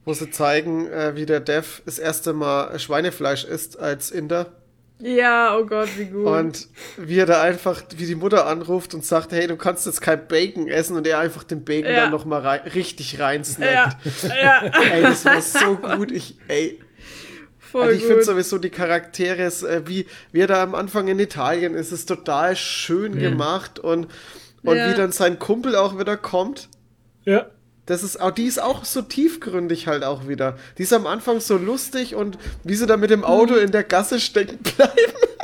wo 0.04 0.12
sie 0.12 0.30
zeigen, 0.30 0.86
äh, 0.88 1.16
wie 1.16 1.24
der 1.26 1.40
Dev 1.40 1.82
das 1.86 1.98
erste 1.98 2.32
Mal 2.34 2.78
Schweinefleisch 2.78 3.44
isst 3.44 3.78
als 3.78 4.10
Inder. 4.10 4.52
Ja, 5.00 5.56
oh 5.56 5.64
Gott, 5.64 5.88
wie 5.96 6.06
gut. 6.06 6.26
Und 6.26 6.68
wie 6.96 7.18
er 7.18 7.26
da 7.26 7.40
einfach, 7.40 7.82
wie 7.96 8.04
die 8.06 8.16
Mutter 8.16 8.46
anruft 8.46 8.94
und 8.94 9.04
sagt, 9.04 9.30
hey, 9.32 9.46
du 9.46 9.56
kannst 9.56 9.86
jetzt 9.86 10.00
kein 10.00 10.26
Bacon 10.26 10.66
essen 10.68 10.96
und 10.96 11.06
er 11.06 11.20
einfach 11.20 11.44
den 11.44 11.64
Bacon 11.64 11.90
Ja. 11.90 12.02
dann 12.02 12.10
nochmal 12.10 12.40
rein, 12.40 12.60
richtig 12.74 13.18
reinsnackt. 13.20 13.96
ja, 14.28 14.34
ja, 14.42 14.70
Ey, 14.92 15.02
das 15.02 15.24
war 15.24 15.40
so 15.40 15.76
gut. 15.76 16.10
Ich, 16.10 16.36
ey, 16.48 16.80
voll 17.70 17.82
also 17.82 17.94
ich 17.96 18.04
finde 18.04 18.22
sowieso 18.24 18.58
die 18.58 18.70
Charaktere, 18.70 19.42
äh, 19.44 19.82
wie, 19.86 20.06
wie 20.32 20.40
er 20.40 20.46
da 20.46 20.62
am 20.62 20.74
Anfang 20.74 21.08
in 21.08 21.18
Italien 21.18 21.74
ist, 21.74 21.92
ist 21.92 22.06
total 22.06 22.56
schön 22.56 23.18
gemacht 23.18 23.78
und, 23.78 24.06
und 24.62 24.76
Ja. 24.76 24.90
wie 24.90 24.94
dann 24.96 25.12
sein 25.12 25.38
Kumpel 25.38 25.76
auch 25.76 25.98
wieder 25.98 26.16
kommt. 26.16 26.68
Ja. 27.24 27.46
Das 27.86 28.02
ist 28.02 28.20
auch, 28.20 28.30
die 28.32 28.44
ist 28.44 28.60
auch 28.62 28.84
so 28.84 29.00
tiefgründig 29.00 29.86
halt 29.86 30.04
auch 30.04 30.28
wieder. 30.28 30.58
Die 30.76 30.82
ist 30.82 30.92
am 30.92 31.06
Anfang 31.06 31.40
so 31.40 31.56
lustig 31.56 32.14
und 32.14 32.36
wie 32.62 32.74
sie 32.74 32.86
da 32.86 32.98
mit 32.98 33.08
dem 33.10 33.24
Auto 33.24 33.54
Mhm. 33.54 33.60
in 33.60 33.70
der 33.72 33.82
Gasse 33.84 34.20
stecken 34.20 34.58
bleiben. 34.58 34.92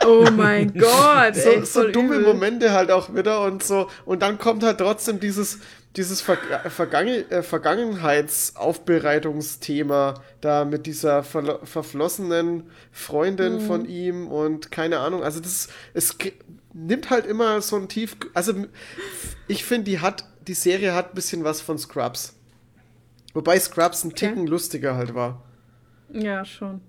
Oh 0.07 0.27
mein 0.37 0.75
Gott, 0.75 1.35
So, 1.35 1.49
ey, 1.49 1.65
so 1.65 1.89
dumme 1.89 2.17
übel. 2.17 2.35
Momente 2.35 2.73
halt 2.73 2.91
auch 2.91 3.15
wieder 3.15 3.41
und 3.43 3.63
so. 3.65 3.89
Und 4.05 4.21
dann 4.21 4.37
kommt 4.39 4.63
halt 4.63 4.77
trotzdem 4.77 5.19
dieses, 5.21 5.61
dieses 5.97 6.21
Ver 6.21 6.37
Vergangen 6.71 7.31
äh, 7.31 7.43
Vergangenheitsaufbereitungsthema 7.43 10.15
da 10.41 10.65
mit 10.65 10.87
dieser 10.87 11.21
verlo- 11.23 11.65
verflossenen 11.65 12.65
Freundin 12.91 13.57
Mhm. 13.57 13.61
von 13.61 13.85
ihm 13.87 14.29
und 14.29 14.71
keine 14.71 14.99
Ahnung. 14.99 15.23
Also 15.23 15.41
das 15.41 15.69
es 15.93 16.17
nimmt 16.73 17.11
halt 17.11 17.27
immer 17.27 17.61
so 17.61 17.77
ein 17.77 17.89
tief, 17.89 18.17
also 18.35 18.53
ich 19.47 19.65
finde, 19.65 19.91
die 19.91 20.01
hat, 20.01 20.25
die 20.47 20.55
Serie 20.55 20.95
hat 20.95 21.13
ein 21.13 21.15
bisschen 21.15 21.45
was 21.45 21.61
von 21.61 21.79
Scrubs. 21.79 22.35
Wobei 23.33 23.59
Scrubs 23.59 24.05
ein 24.05 24.15
Ticken 24.15 24.47
lustiger 24.47 24.97
halt 24.97 25.15
war. 25.15 25.43
Ja, 26.13 26.45
schon. 26.45 26.81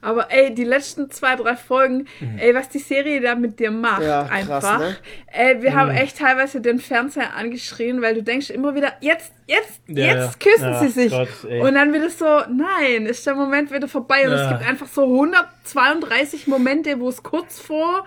Aber 0.00 0.30
ey, 0.30 0.54
die 0.54 0.64
letzten 0.64 1.10
zwei, 1.10 1.36
drei 1.36 1.56
Folgen, 1.56 2.06
ey, 2.38 2.54
was 2.54 2.68
die 2.68 2.78
Serie 2.78 3.20
da 3.20 3.34
mit 3.34 3.58
dir 3.58 3.70
macht, 3.70 4.00
Mhm. 4.00 4.06
Ja, 4.06 4.24
krass, 4.24 4.64
einfach. 4.64 4.78
ne? 4.78 4.96
Ey, 5.32 5.62
wir 5.62 5.74
haben 5.74 5.90
echt 5.90 6.18
teilweise 6.18 6.60
den 6.60 6.78
Fernseher 6.78 7.34
angeschrien, 7.34 8.00
weil 8.02 8.14
du 8.14 8.22
denkst 8.22 8.50
immer 8.50 8.74
wieder, 8.74 8.92
jetzt, 9.00 9.32
jetzt, 9.46 9.80
Ja, 9.86 10.06
jetzt 10.14 10.40
küssen 10.40 10.72
Ja, 10.72 10.80
sie 10.80 10.88
sich. 10.88 11.10
Gott, 11.12 11.28
und 11.44 11.74
dann 11.74 11.92
wieder 11.92 12.08
so, 12.10 12.24
nein, 12.50 13.06
ist 13.06 13.26
der 13.26 13.34
Moment 13.34 13.72
wieder 13.72 13.88
vorbei. 13.88 14.26
Und 14.26 14.32
es 14.34 14.48
gibt 14.48 14.68
einfach 14.68 14.86
so 14.86 15.02
132 15.04 16.46
Momente, 16.46 16.98
wo 17.00 17.08
es 17.08 17.22
kurz 17.22 17.58
vor 17.60 18.04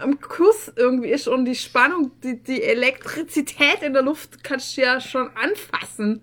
am 0.00 0.20
Kuss 0.20 0.72
irgendwie 0.76 1.08
ist 1.10 1.28
und 1.28 1.44
die 1.44 1.54
Spannung, 1.54 2.10
die, 2.22 2.42
die 2.42 2.62
Elektrizität 2.62 3.82
in 3.82 3.92
der 3.92 4.02
Luft 4.02 4.42
kannst 4.44 4.76
du 4.76 4.82
ja 4.82 5.00
schon 5.00 5.30
anfassen. 5.36 6.22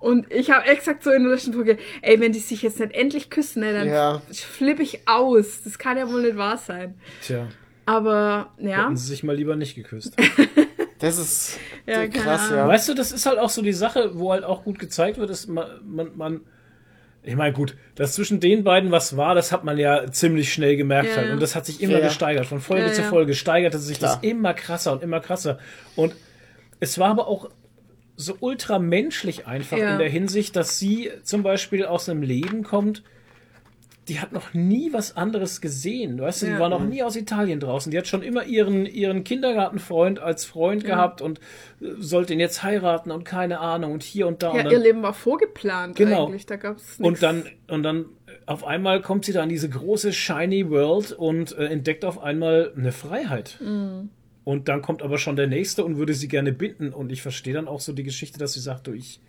Und 0.00 0.32
ich 0.32 0.50
habe 0.50 0.64
echt 0.66 0.78
gesagt 0.80 1.04
so 1.04 1.10
in 1.10 1.22
der 1.24 1.32
letzten 1.32 1.52
Folge, 1.52 1.76
ey, 2.02 2.18
wenn 2.20 2.32
die 2.32 2.38
sich 2.38 2.62
jetzt 2.62 2.80
nicht 2.80 2.94
endlich 2.94 3.28
küssen, 3.30 3.60
ne, 3.60 3.72
dann 3.72 3.88
Ja. 3.88 4.22
flippe 4.32 4.82
ich 4.82 5.06
aus. 5.06 5.62
Das 5.62 5.78
kann 5.78 5.96
ja 5.98 6.10
wohl 6.10 6.22
nicht 6.22 6.36
wahr 6.36 6.56
sein. 6.56 6.94
Tja, 7.22 7.48
Aber, 7.86 8.50
ja. 8.58 8.84
hätten 8.84 8.96
sie 8.96 9.06
sich 9.08 9.22
mal 9.22 9.36
lieber 9.36 9.56
nicht 9.56 9.74
geküsst. 9.74 10.16
Das 10.98 11.16
ist 11.18 11.58
Ja, 11.86 12.06
krass, 12.08 12.50
ja. 12.50 12.68
Weißt 12.68 12.86
du, 12.90 12.92
das 12.94 13.10
ist 13.10 13.24
halt 13.24 13.38
auch 13.38 13.48
so 13.48 13.62
die 13.62 13.72
Sache, 13.72 14.10
wo 14.18 14.32
halt 14.32 14.44
auch 14.44 14.64
gut 14.64 14.78
gezeigt 14.78 15.16
wird, 15.16 15.30
dass 15.30 15.46
man, 15.46 15.66
man, 15.82 16.10
man 16.14 16.40
ich 17.22 17.36
meine, 17.36 17.54
gut, 17.54 17.74
dass 17.94 18.14
zwischen 18.14 18.38
den 18.38 18.64
beiden 18.64 18.90
was 18.90 19.16
war, 19.16 19.34
das 19.34 19.50
hat 19.50 19.64
man 19.64 19.78
ja 19.78 20.10
ziemlich 20.12 20.52
schnell 20.52 20.76
gemerkt 20.76 21.08
Ja, 21.08 21.16
halt. 21.16 21.30
Und 21.32 21.40
das 21.40 21.56
hat 21.56 21.64
sich 21.64 21.80
immer 21.82 22.00
Ja, 22.00 22.00
gesteigert. 22.08 22.44
Von 22.44 22.60
Folge 22.60 22.86
Ja, 22.88 22.92
zu. 22.92 23.02
Folge 23.04 23.32
steigerte 23.34 23.78
sich 23.78 23.98
Klar. 23.98 24.16
das 24.20 24.30
immer 24.30 24.52
krasser 24.52 24.92
und 24.92 25.02
immer 25.02 25.20
krasser. 25.20 25.58
Und 25.96 26.14
es 26.80 26.98
war 26.98 27.08
aber 27.08 27.28
auch 27.28 27.48
so 28.20 28.36
ultra 28.40 28.78
menschlich 28.78 29.46
einfach 29.46 29.78
Ja. 29.78 29.92
in 29.92 29.98
der 29.98 30.08
Hinsicht, 30.08 30.54
dass 30.56 30.78
sie 30.78 31.10
zum 31.22 31.42
Beispiel 31.42 31.84
aus 31.84 32.08
einem 32.08 32.22
Leben 32.22 32.62
kommt, 32.62 33.02
die 34.08 34.18
hat 34.18 34.32
noch 34.32 34.54
nie 34.54 34.92
was 34.92 35.16
anderes 35.16 35.60
gesehen. 35.60 36.18
Weißt 36.20 36.42
du, 36.42 36.46
die 36.46 36.52
Ja. 36.52 36.58
war 36.58 36.68
noch 36.68 36.82
nie 36.82 37.02
aus 37.02 37.14
Italien 37.14 37.60
draußen. 37.60 37.92
Die 37.92 37.98
hat 37.98 38.08
schon 38.08 38.22
immer 38.22 38.44
ihren, 38.44 38.84
ihren 38.86 39.22
Kindergartenfreund 39.22 40.18
als 40.18 40.44
Freund 40.44 40.84
gehabt 40.84 41.22
und 41.22 41.38
äh, 41.80 41.92
sollte 42.00 42.32
ihn 42.32 42.40
jetzt 42.40 42.62
heiraten 42.64 43.12
und 43.12 43.24
keine 43.24 43.60
Ahnung 43.60 43.92
und 43.92 44.02
hier 44.02 44.26
und 44.26 44.42
da. 44.42 44.48
Ja, 44.48 44.52
und 44.54 44.64
dann, 44.64 44.72
ihr 44.72 44.78
Leben 44.80 45.02
war 45.02 45.14
vorgeplant 45.14 45.94
Genau. 45.96 46.26
eigentlich. 46.26 46.46
Da 46.46 46.56
gab's 46.56 46.98
nichts. 46.98 47.00
und 47.00 47.22
dann, 47.22 47.44
und 47.68 47.82
dann 47.84 48.00
äh, 48.26 48.32
auf 48.46 48.64
einmal 48.66 49.00
kommt 49.00 49.26
sie 49.26 49.32
da 49.32 49.44
in 49.44 49.48
diese 49.48 49.68
große 49.68 50.12
shiny 50.12 50.68
World 50.70 51.12
und 51.12 51.56
äh, 51.56 51.66
entdeckt 51.66 52.04
auf 52.04 52.20
einmal 52.20 52.72
eine 52.76 52.90
Freiheit. 52.92 53.58
Mhm. 53.60 54.08
Und 54.44 54.68
dann 54.68 54.82
kommt 54.82 55.02
aber 55.02 55.18
schon 55.18 55.36
der 55.36 55.46
nächste 55.46 55.84
und 55.84 55.96
würde 55.98 56.14
sie 56.14 56.28
gerne 56.28 56.52
binden. 56.52 56.92
Und 56.92 57.12
ich 57.12 57.22
verstehe 57.22 57.54
dann 57.54 57.68
auch 57.68 57.80
so 57.80 57.92
die 57.92 58.02
Geschichte, 58.04 58.38
dass 58.38 58.54
sie 58.54 58.60
sagt, 58.60 58.86
du, 58.86 58.92
ich, 58.92 59.20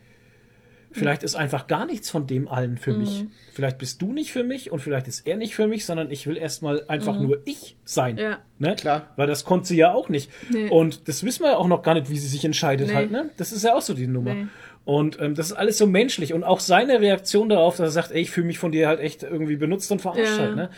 vielleicht 0.93 1.23
ist 1.23 1.35
einfach 1.35 1.67
gar 1.67 1.85
nichts 1.85 2.09
von 2.09 2.27
dem 2.27 2.47
allen 2.47 2.77
für 2.77 2.93
mich. 2.93 3.23
Mhm. 3.23 3.31
Vielleicht 3.53 3.77
bist 3.77 4.01
du 4.01 4.13
nicht 4.13 4.31
für 4.31 4.43
mich 4.43 4.71
und 4.71 4.79
vielleicht 4.79 5.07
ist 5.07 5.27
er 5.27 5.35
nicht 5.37 5.53
für 5.55 5.67
mich, 5.67 5.85
sondern 5.85 6.11
ich 6.11 6.27
will 6.27 6.37
erstmal 6.37 6.85
einfach 6.87 7.19
nur 7.19 7.41
ich 7.45 7.75
sein. 7.83 8.15
Mhm. 8.15 8.21
Ja. 8.21 8.39
Ne? 8.59 8.75
Klar. 8.75 9.07
Weil 9.17 9.27
das 9.27 9.43
konnte 9.45 9.67
sie 9.67 9.77
ja 9.77 9.93
auch 9.93 10.09
nicht. 10.09 10.29
Nee. 10.49 10.69
Und 10.69 11.07
das 11.07 11.23
wissen 11.23 11.43
wir 11.43 11.51
ja 11.51 11.57
auch 11.57 11.67
noch 11.67 11.83
gar 11.83 11.93
nicht, 11.93 12.09
wie 12.09 12.17
sie 12.17 12.27
sich 12.27 12.43
entscheidet 12.45 12.87
Nee. 12.87 12.93
halt. 12.95 13.11
Ne? 13.11 13.29
Das 13.37 13.51
ist 13.51 13.63
ja 13.63 13.75
auch 13.75 13.81
so 13.81 13.93
die 13.93 14.07
Nummer. 14.07 14.33
Nee. 14.33 14.47
Und 14.83 15.19
ähm, 15.21 15.35
das 15.35 15.47
ist 15.47 15.53
alles 15.53 15.77
so 15.77 15.85
menschlich. 15.87 16.33
Und 16.33 16.43
auch 16.43 16.59
seine 16.59 16.99
Reaktion 17.01 17.49
darauf, 17.49 17.77
dass 17.77 17.89
er 17.89 17.91
sagt, 17.91 18.11
ey, 18.11 18.21
ich 18.21 18.31
fühle 18.31 18.47
mich 18.47 18.57
von 18.59 18.71
dir 18.71 18.87
halt 18.87 18.99
echt 18.99 19.23
irgendwie 19.23 19.55
benutzt 19.57 19.91
und 19.91 20.01
verarscht 20.01 20.37
Ja. 20.37 20.39
halt. 20.39 20.55
Ne? 20.55 20.69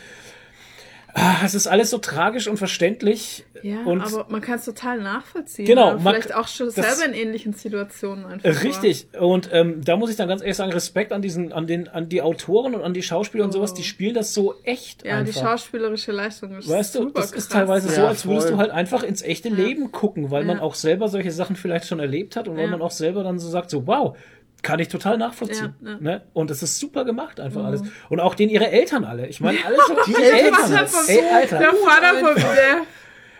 Ah, 1.16 1.36
Es 1.44 1.54
ist 1.54 1.68
alles 1.68 1.90
so 1.90 1.98
tragisch 1.98 2.48
und 2.48 2.56
verständlich. 2.56 3.44
Ja, 3.62 3.82
und 3.84 4.00
aber 4.02 4.26
man 4.28 4.40
kann 4.40 4.58
es 4.58 4.64
total 4.64 4.98
nachvollziehen. 5.00 5.64
Genau, 5.64 5.86
weil 5.86 5.98
man- 6.00 6.14
Vielleicht 6.14 6.34
auch 6.34 6.48
schon 6.48 6.70
selber 6.70 7.04
in 7.06 7.14
ähnlichen 7.14 7.52
Situationen 7.54 8.26
einfach. 8.26 8.50
Äh, 8.50 8.54
war. 8.56 8.62
Richtig. 8.64 9.06
Und 9.18 9.48
ähm, 9.52 9.80
da 9.84 9.96
muss 9.96 10.10
ich 10.10 10.16
dann 10.16 10.28
ganz 10.28 10.42
ehrlich 10.42 10.56
sagen, 10.56 10.72
Respekt 10.72 11.12
an 11.12 11.22
diesen, 11.22 11.52
an 11.52 11.66
den, 11.68 11.88
an 11.88 12.08
die 12.08 12.20
Autoren 12.20 12.74
und 12.74 12.82
an 12.82 12.92
die 12.94 13.02
Schauspieler 13.02 13.44
und 13.44 13.52
sowas, 13.52 13.72
die 13.72 13.84
spielen 13.84 14.14
das 14.14 14.34
so 14.34 14.56
echt 14.64 15.02
Oh. 15.04 15.08
Ja, 15.08 15.18
einfach. 15.18 15.32
die 15.32 15.38
schauspielerische 15.38 16.12
Leistung 16.12 16.58
ist 16.58 16.68
Weißt 16.68 16.94
du, 16.96 17.08
das 17.10 17.26
ist 17.26 17.32
krass. 17.32 17.48
teilweise 17.48 17.88
so, 17.88 18.00
Ja, 18.02 18.08
als 18.08 18.26
würdest 18.26 18.48
voll. 18.48 18.56
du 18.56 18.60
halt 18.60 18.70
einfach 18.72 19.02
ins 19.04 19.22
echte 19.22 19.48
Leben 19.48 19.92
gucken, 19.92 20.30
weil 20.30 20.44
man 20.44 20.56
Ja. 20.58 20.62
auch 20.62 20.74
selber 20.74 21.08
solche 21.08 21.30
Sachen 21.30 21.56
vielleicht 21.56 21.86
schon 21.86 22.00
erlebt 22.00 22.34
hat 22.36 22.48
und 22.48 22.56
weil 22.56 22.64
Ja. 22.64 22.70
man 22.70 22.82
auch 22.82 22.90
selber 22.90 23.22
dann 23.22 23.38
so 23.38 23.48
sagt, 23.48 23.70
so 23.70 23.86
wow, 23.86 24.16
kann 24.64 24.80
ich 24.80 24.88
total 24.88 25.16
nachvollziehen. 25.18 25.74
Ja, 25.80 25.90
ja. 25.92 25.96
Ne? 26.00 26.22
Und 26.32 26.50
es 26.50 26.60
ist 26.64 26.78
super 26.80 27.04
gemacht 27.04 27.38
einfach 27.38 27.62
alles. 27.64 27.82
Und 28.08 28.18
auch 28.18 28.34
den 28.34 28.48
ihre 28.48 28.68
Eltern 28.70 29.04
alle. 29.04 29.28
Ich 29.28 29.40
meine, 29.40 29.58
alle 29.64 29.76
so 29.86 29.94
die, 30.06 30.14
Eltern 30.20 30.88
Ey, 31.06 31.20
Alter. 31.32 31.58
Der 31.58 31.72
Vater 31.74 32.14
vom 32.18 32.34
der, 32.34 32.76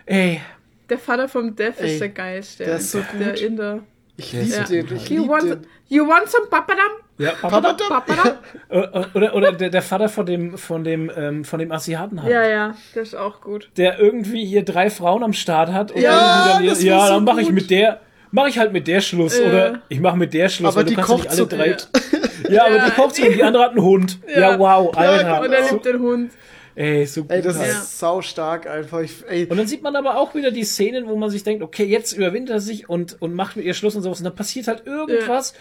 Ey, 0.06 0.40
der 0.88 0.98
Vater 0.98 1.28
vom 1.28 1.56
Death 1.56 1.80
Ey, 1.80 1.92
ist 1.94 2.00
der 2.00 2.08
geilste. 2.10 2.64
der 2.64 2.76
ist 2.76 2.90
so 2.92 3.00
Der 3.18 3.30
gut. 3.32 3.40
Inder. 3.40 3.80
Ich 4.16 4.32
liebe 4.32 4.46
Ja. 4.54 4.62
den, 4.62 4.94
ich 4.96 5.10
You 5.10 5.26
want, 5.28 5.42
den. 5.42 5.66
you 5.88 6.06
want 6.06 6.28
some 6.28 6.46
papadam? 6.46 6.92
ja, 7.18 7.32
Papa, 7.40 7.74
Papadam? 7.88 8.34
Äh, 8.68 9.04
oder, 9.14 9.34
oder 9.34 9.52
der, 9.52 9.70
der 9.70 9.82
Vater 9.82 10.08
von 10.08 10.24
dem, 10.26 10.56
von 10.56 10.84
dem, 10.84 11.10
ähm, 11.16 11.44
von 11.44 11.58
dem 11.58 11.72
Asiaten 11.72 12.22
hat. 12.22 12.30
Ja, 12.30 12.46
ja, 12.46 12.74
der 12.94 13.02
ist 13.02 13.16
auch 13.16 13.40
gut. 13.40 13.70
der 13.76 13.98
irgendwie 13.98 14.44
hier 14.44 14.64
drei 14.64 14.88
Frauen 14.90 15.24
am 15.24 15.32
Start 15.32 15.72
hat 15.72 15.90
und 15.90 16.00
Ja, 16.00 16.58
irgendwie 16.60 16.68
das 16.68 16.78
dann, 16.78 16.88
war 16.90 16.98
ja, 16.98 17.06
so 17.08 17.14
dann 17.14 17.24
mache 17.24 17.40
ich 17.40 17.50
mit 17.50 17.70
der, 17.70 18.00
mache 18.34 18.48
ich 18.48 18.58
halt 18.58 18.72
mit 18.72 18.86
der 18.88 19.00
Schluss 19.00 19.38
Ja. 19.38 19.46
oder 19.46 19.82
ich 19.88 20.00
mache 20.00 20.16
mit 20.16 20.34
der 20.34 20.48
Schluss, 20.48 20.68
Aber 20.68 20.76
weil 20.78 20.84
du 20.84 20.90
die 20.90 20.96
kannst 20.96 21.10
ja 21.10 21.16
nicht 21.16 21.24
kocht 21.24 21.58
alle 21.60 21.76
so 21.76 22.16
drei. 22.46 22.52
Ja, 22.52 22.66
aber 22.66 22.76
Ja. 22.76 22.84
die 22.86 22.90
kocht 22.90 23.14
so 23.16 23.24
und 23.26 23.34
die 23.34 23.42
andere 23.42 23.62
hat 23.62 23.70
einen 23.70 23.82
Hund. 23.82 24.18
Ja, 24.28 24.40
Ja. 24.52 24.58
wow, 24.58 24.94
Alter. 24.96 25.40
Und 25.40 25.52
er 25.52 25.70
liebt 25.70 25.84
den 25.86 26.00
Hund. 26.00 26.32
Ey, 26.76 27.06
so 27.06 27.22
gut. 27.22 27.30
Ey, 27.30 27.40
das 27.40 27.56
halt. 27.56 27.68
Ja. 27.70 27.72
ist 27.78 27.98
sau 28.00 28.20
stark 28.20 28.66
einfach. 28.68 28.98
Ich, 29.00 29.12
ey, 29.28 29.46
Und 29.46 29.56
dann 29.56 29.68
sieht 29.68 29.82
man 29.82 29.94
aber 29.94 30.18
auch 30.18 30.34
wieder 30.34 30.50
die 30.50 30.64
Szenen, 30.64 31.06
wo 31.06 31.14
man 31.16 31.30
sich 31.30 31.44
denkt, 31.44 31.62
okay, 31.62 31.84
jetzt 31.84 32.12
überwindet 32.12 32.50
er 32.50 32.60
sich 32.60 32.88
und, 32.88 33.16
und 33.22 33.32
macht 33.32 33.54
mit 33.56 33.64
ihr 33.64 33.74
Schluss 33.74 33.94
und 33.94 34.02
sowas. 34.02 34.18
Und 34.18 34.24
dann 34.24 34.34
passiert 34.34 34.66
halt 34.66 34.84
irgendwas, 34.84 35.54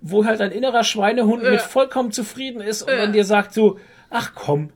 wo 0.00 0.24
halt 0.24 0.40
ein 0.40 0.52
innerer 0.52 0.84
Schweinehund 0.84 1.42
mit 1.42 1.60
vollkommen 1.60 2.12
zufrieden 2.12 2.60
ist 2.60 2.82
und 2.82 2.96
dann 2.96 3.12
dir 3.12 3.24
sagt 3.24 3.52
so, 3.52 3.78
ach 4.10 4.32
komm, 4.36 4.70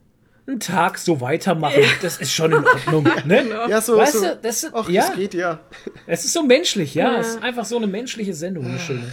einen 0.48 0.60
Tag 0.60 0.98
so 0.98 1.20
weitermachen, 1.20 1.82
das 2.02 2.18
ist 2.18 2.32
schon 2.32 2.52
in 2.52 2.64
Ordnung. 2.64 3.06
Ne? 3.26 3.44
ja, 3.68 3.80
so, 3.80 3.96
Weißt 3.96 4.14
so. 4.14 4.20
du, 4.24 4.38
das, 4.42 4.66
Ach, 4.72 4.88
ja, 4.88 5.06
das 5.06 5.16
geht 5.16 5.34
ja. 5.34 5.60
es 6.06 6.24
ist 6.24 6.32
so 6.32 6.42
menschlich, 6.42 6.94
ja. 6.94 7.12
Ja. 7.12 7.20
Es 7.20 7.28
ist 7.28 7.42
einfach 7.42 7.64
so 7.64 7.76
eine 7.76 7.86
menschliche 7.86 8.32
Sendung, 8.34 8.66
eine 8.66 8.78
schöne. 8.78 9.12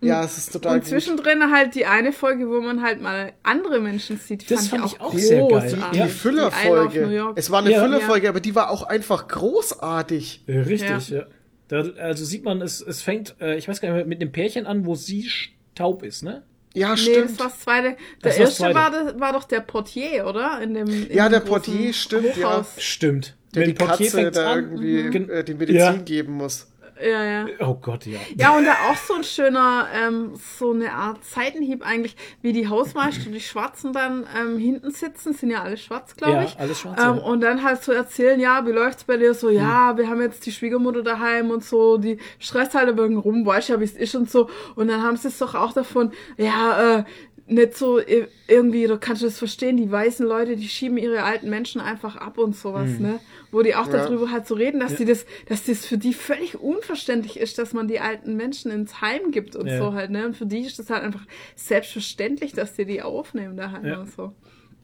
Ja, 0.00 0.24
es 0.24 0.38
ist 0.38 0.52
total 0.52 0.74
Und 0.74 0.80
gut. 0.80 0.88
zwischendrin 0.88 1.50
halt 1.52 1.74
die 1.74 1.86
eine 1.86 2.12
Folge, 2.12 2.48
wo 2.48 2.60
man 2.60 2.82
halt 2.82 3.00
mal 3.00 3.32
andere 3.42 3.80
Menschen 3.80 4.18
sieht. 4.18 4.50
Das 4.50 4.68
fand, 4.68 4.82
fand 4.82 4.92
ich 4.94 5.00
auch 5.00 5.14
auch 5.14 5.18
sehr 5.18 5.46
geil. 5.46 5.78
Die 5.92 5.98
Ja. 5.98 6.04
Die 6.06 6.10
Füllerfolge. 6.10 7.12
York. 7.14 7.38
Es 7.38 7.50
war 7.50 7.60
eine 7.60 7.70
Ja. 7.72 7.82
Füllerfolge, 7.82 8.28
aber 8.28 8.40
die 8.40 8.54
war 8.54 8.70
auch 8.70 8.82
einfach 8.82 9.28
großartig. 9.28 10.44
Äh, 10.46 10.58
Richtig, 10.60 11.10
ja. 11.10 11.24
Da, 11.68 11.82
also 11.98 12.24
sieht 12.24 12.44
man, 12.44 12.60
es, 12.60 12.80
es 12.80 13.02
fängt, 13.02 13.36
äh, 13.40 13.56
ich 13.56 13.68
weiß 13.68 13.80
gar 13.80 13.88
nicht 13.88 13.96
mehr, 13.96 14.06
mit 14.06 14.20
dem 14.20 14.32
Pärchen 14.32 14.66
an, 14.66 14.84
wo 14.86 14.94
sie 14.94 15.30
taub 15.74 16.02
ist, 16.02 16.22
ne? 16.22 16.42
Ja, 16.74 16.90
Nee, 16.90 16.96
stimmt. 16.96 17.30
das 17.30 17.38
war 17.38 17.46
das 17.48 17.60
zweite. 17.60 17.88
Der 17.88 17.96
Das 18.22 18.36
erste 18.38 18.56
zweite. 18.56 18.74
war, 18.74 18.90
das, 18.90 19.20
war 19.20 19.32
doch 19.32 19.44
der 19.44 19.60
Portier, 19.60 20.26
oder? 20.26 20.60
In 20.60 20.74
dem, 20.74 20.88
in 20.88 21.12
Ja, 21.14 21.28
der 21.28 21.40
Portier, 21.40 21.92
stimmt, 21.92 22.36
ja. 22.36 22.48
Hochhaus. 22.50 22.66
Stimmt. 22.78 23.36
der 23.54 23.66
die 23.66 23.74
Portier 23.74 24.10
Katze 24.10 24.30
da 24.32 24.52
an. 24.54 24.58
irgendwie 24.58 25.10
Gen- 25.10 25.30
äh, 25.30 25.44
die 25.44 25.54
Medizin 25.54 25.76
Ja. 25.80 25.92
geben 25.92 26.32
muss. 26.34 26.66
Ja, 27.02 27.24
ja. 27.24 27.46
Oh 27.60 27.74
Gott, 27.74 28.06
ja. 28.06 28.20
Ja, 28.36 28.56
und 28.56 28.64
da 28.64 28.72
auch 28.90 28.96
so 28.96 29.14
ein 29.14 29.24
schöner, 29.24 29.88
ähm, 29.92 30.32
so 30.58 30.72
eine 30.72 30.92
Art 30.92 31.24
Seitenhieb 31.24 31.84
eigentlich, 31.84 32.16
wie 32.40 32.52
die 32.52 32.68
Hausmeister, 32.68 33.30
die 33.30 33.40
Schwarzen 33.40 33.92
dann 33.92 34.26
ähm, 34.38 34.58
hinten 34.58 34.90
sitzen, 34.92 35.32
sind 35.32 35.50
ja 35.50 35.62
alle 35.62 35.76
schwarz, 35.76 36.14
glaube 36.14 36.34
Ja, 36.34 36.42
ich. 36.44 36.58
alles 36.58 36.80
schwarz, 36.80 37.00
Ähm, 37.00 37.16
ja. 37.16 37.22
und 37.22 37.40
dann 37.40 37.62
halt 37.64 37.82
so 37.82 37.92
erzählen, 37.92 38.38
ja, 38.38 38.64
wie 38.66 38.70
läuft's 38.72 39.04
bei 39.04 39.16
dir? 39.16 39.34
So, 39.34 39.50
ja, 39.50 39.96
wir 39.96 40.08
haben 40.08 40.20
jetzt 40.20 40.46
die 40.46 40.52
Schwiegermutter 40.52 41.02
daheim 41.02 41.50
und 41.50 41.64
so, 41.64 41.98
die 41.98 42.18
stresst 42.38 42.74
halt 42.74 42.88
aber 42.88 43.06
rum, 43.06 43.44
weißt 43.44 43.70
ja, 43.70 43.80
wie 43.80 43.84
es 43.84 43.94
ist 43.96 44.14
und 44.14 44.30
so. 44.30 44.48
Und 44.76 44.88
dann 44.88 45.02
haben 45.02 45.16
sie 45.16 45.28
es 45.28 45.38
doch 45.38 45.54
auch 45.54 45.72
davon, 45.72 46.12
ja, 46.36 46.98
äh, 46.98 47.04
nicht 47.46 47.76
so 47.76 48.00
irgendwie, 48.48 48.86
du 48.86 48.96
kannst 48.98 49.22
das 49.22 49.36
verstehen, 49.38 49.76
die 49.76 49.90
weißen 49.90 50.26
Leute, 50.26 50.56
die 50.56 50.66
schieben 50.66 50.96
ihre 50.96 51.24
alten 51.24 51.50
Menschen 51.50 51.78
einfach 51.78 52.16
ab 52.16 52.38
und 52.38 52.56
sowas, 52.56 52.98
ne? 52.98 53.20
Wo 53.54 53.62
die 53.62 53.76
auch 53.76 53.86
Ja. 53.86 53.92
darüber 53.92 54.32
halt 54.32 54.48
so 54.48 54.54
reden, 54.56 54.80
dass 54.80 54.96
die 54.96 55.04
das, 55.04 55.26
dass 55.48 55.64
das 55.64 55.86
für 55.86 55.96
die 55.96 56.12
völlig 56.12 56.58
unverständlich 56.60 57.38
ist, 57.38 57.56
dass 57.56 57.72
man 57.72 57.86
die 57.86 58.00
alten 58.00 58.34
Menschen 58.36 58.72
ins 58.72 59.00
Heim 59.00 59.30
gibt 59.30 59.54
und 59.54 59.68
Ja. 59.68 59.78
so 59.78 59.92
halt, 59.92 60.10
ne? 60.10 60.26
Und 60.26 60.36
für 60.36 60.44
die 60.46 60.60
ist 60.62 60.78
das 60.80 60.90
halt 60.90 61.04
einfach 61.04 61.24
selbstverständlich, 61.54 62.52
dass 62.52 62.74
die 62.74 62.84
die 62.84 63.00
aufnehmen 63.02 63.56
daheim 63.56 63.84
Ja. 63.86 64.00
und 64.00 64.12
so. 64.12 64.32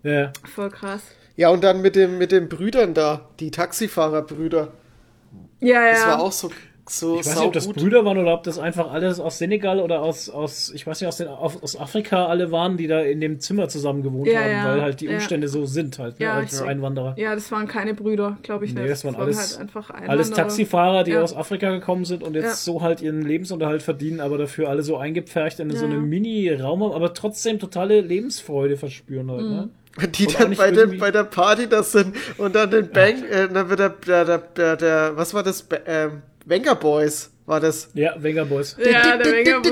Ja. 0.05 0.33
Voll 0.55 0.71
krass. 0.71 1.03
Ja, 1.37 1.49
und 1.51 1.65
dann 1.65 1.83
mit, 1.83 1.97
dem, 1.97 2.19
mit 2.19 2.33
den 2.33 2.49
Brüdern 2.49 2.95
da, 2.95 3.29
die 3.41 3.51
Taxifahrerbrüder. 3.51 4.73
Ja, 5.61 5.85
ja. 5.87 5.91
Das 5.93 6.07
war 6.07 6.21
auch 6.21 6.33
so, 6.33 6.51
so 6.99 7.15
Ich 7.21 7.27
weiß 7.27 7.37
nicht, 7.37 7.47
ob 7.47 7.53
das. 7.53 7.69
Brüder 7.69 8.05
waren 8.05 8.19
oder 8.19 8.35
ob 8.35 8.43
das 8.43 8.59
einfach 8.59 8.91
alles 8.93 9.21
aus 9.21 9.39
Senegal 9.39 9.79
oder 9.81 10.03
aus, 10.03 10.29
aus 10.29 10.73
ich 10.75 10.87
weiß 10.87 11.01
nicht, 11.01 11.09
aus, 11.09 11.17
den, 11.19 11.29
aus 11.29 11.63
aus 11.63 11.79
Afrika 11.79 12.27
alle 12.27 12.51
waren, 12.51 12.77
die 12.77 12.87
da 12.87 13.01
in 13.01 13.21
dem 13.21 13.39
Zimmer 13.41 13.69
zusammen 13.69 14.03
gewohnt 14.03 14.27
Ja, 14.29 14.41
haben, 14.41 14.51
ja, 14.51 14.65
weil 14.69 14.83
halt 14.83 15.01
die 15.01 15.07
ja. 15.07 15.13
Umstände 15.13 15.49
so 15.49 15.67
sind 15.67 15.99
halt, 15.99 16.19
ne, 16.19 16.27
Ja, 16.27 16.35
als. 16.35 16.61
Einwanderer. 16.61 17.15
Ja, 17.17 17.35
das 17.35 17.51
waren 17.53 17.67
keine 17.69 17.95
Brüder, 17.95 18.39
glaube 18.43 18.65
ich 18.65 18.75
Nee, 18.75 18.81
nicht. 18.81 18.91
das 18.93 19.05
waren 19.05 19.15
alles, 19.15 19.53
halt 19.53 19.61
einfach 19.69 19.91
alles 19.91 20.03
Einwanderer. 20.09 20.35
Taxifahrer, 20.37 21.05
die 21.05 21.13
Ja. 21.13 21.23
aus 21.23 21.35
Afrika 21.37 21.71
gekommen 21.71 22.05
sind 22.05 22.23
und 22.23 22.35
jetzt 22.35 22.45
Ja. 22.45 22.55
so 22.55 22.83
halt 22.83 23.01
ihren 23.03 23.23
Lebensunterhalt 23.23 23.83
verdienen, 23.83 24.21
aber 24.21 24.37
dafür 24.39 24.69
alle 24.69 24.83
so 24.83 24.97
eingepfercht 24.97 25.61
in 25.61 25.71
so 25.77 25.85
einem 25.85 26.09
Mini-Raum 26.09 26.83
haben, 26.83 26.93
aber 26.93 27.15
trotzdem 27.15 27.59
totale 27.59 28.01
Lebensfreude 28.01 28.77
verspüren 28.77 29.31
halt, 29.31 29.43
Mhm. 29.43 29.49
ne? 29.51 29.69
Die 30.17 30.27
Und 30.27 30.41
dann 30.41 30.55
bei, 30.55 30.71
irgendwie- 30.71 30.99
bei 30.99 31.11
der 31.11 31.25
Party 31.25 31.69
das 31.69 31.93
sind 31.93 32.15
und 32.39 32.55
dann 32.55 32.71
den 32.71 32.91
Bang, 32.91 33.25
äh, 33.25 33.49
dann 33.53 33.69
wird 33.69 33.81
der, 33.81 33.89
der, 33.91 34.25
der, 34.25 34.39
der, 34.39 34.77
der, 34.77 35.17
was 35.17 35.35
war 35.35 35.43
das? 35.43 35.67
Ähm, 35.87 36.23
Wenger 36.51 36.75
Boys 36.75 37.31
war 37.47 37.61
das. 37.61 37.89
Ja, 37.95 38.15
Wenger 38.21 38.45
Boys. 38.45 38.77
Ja, 38.79 39.17
der 39.17 39.33
Wenger-Bus. 39.33 39.71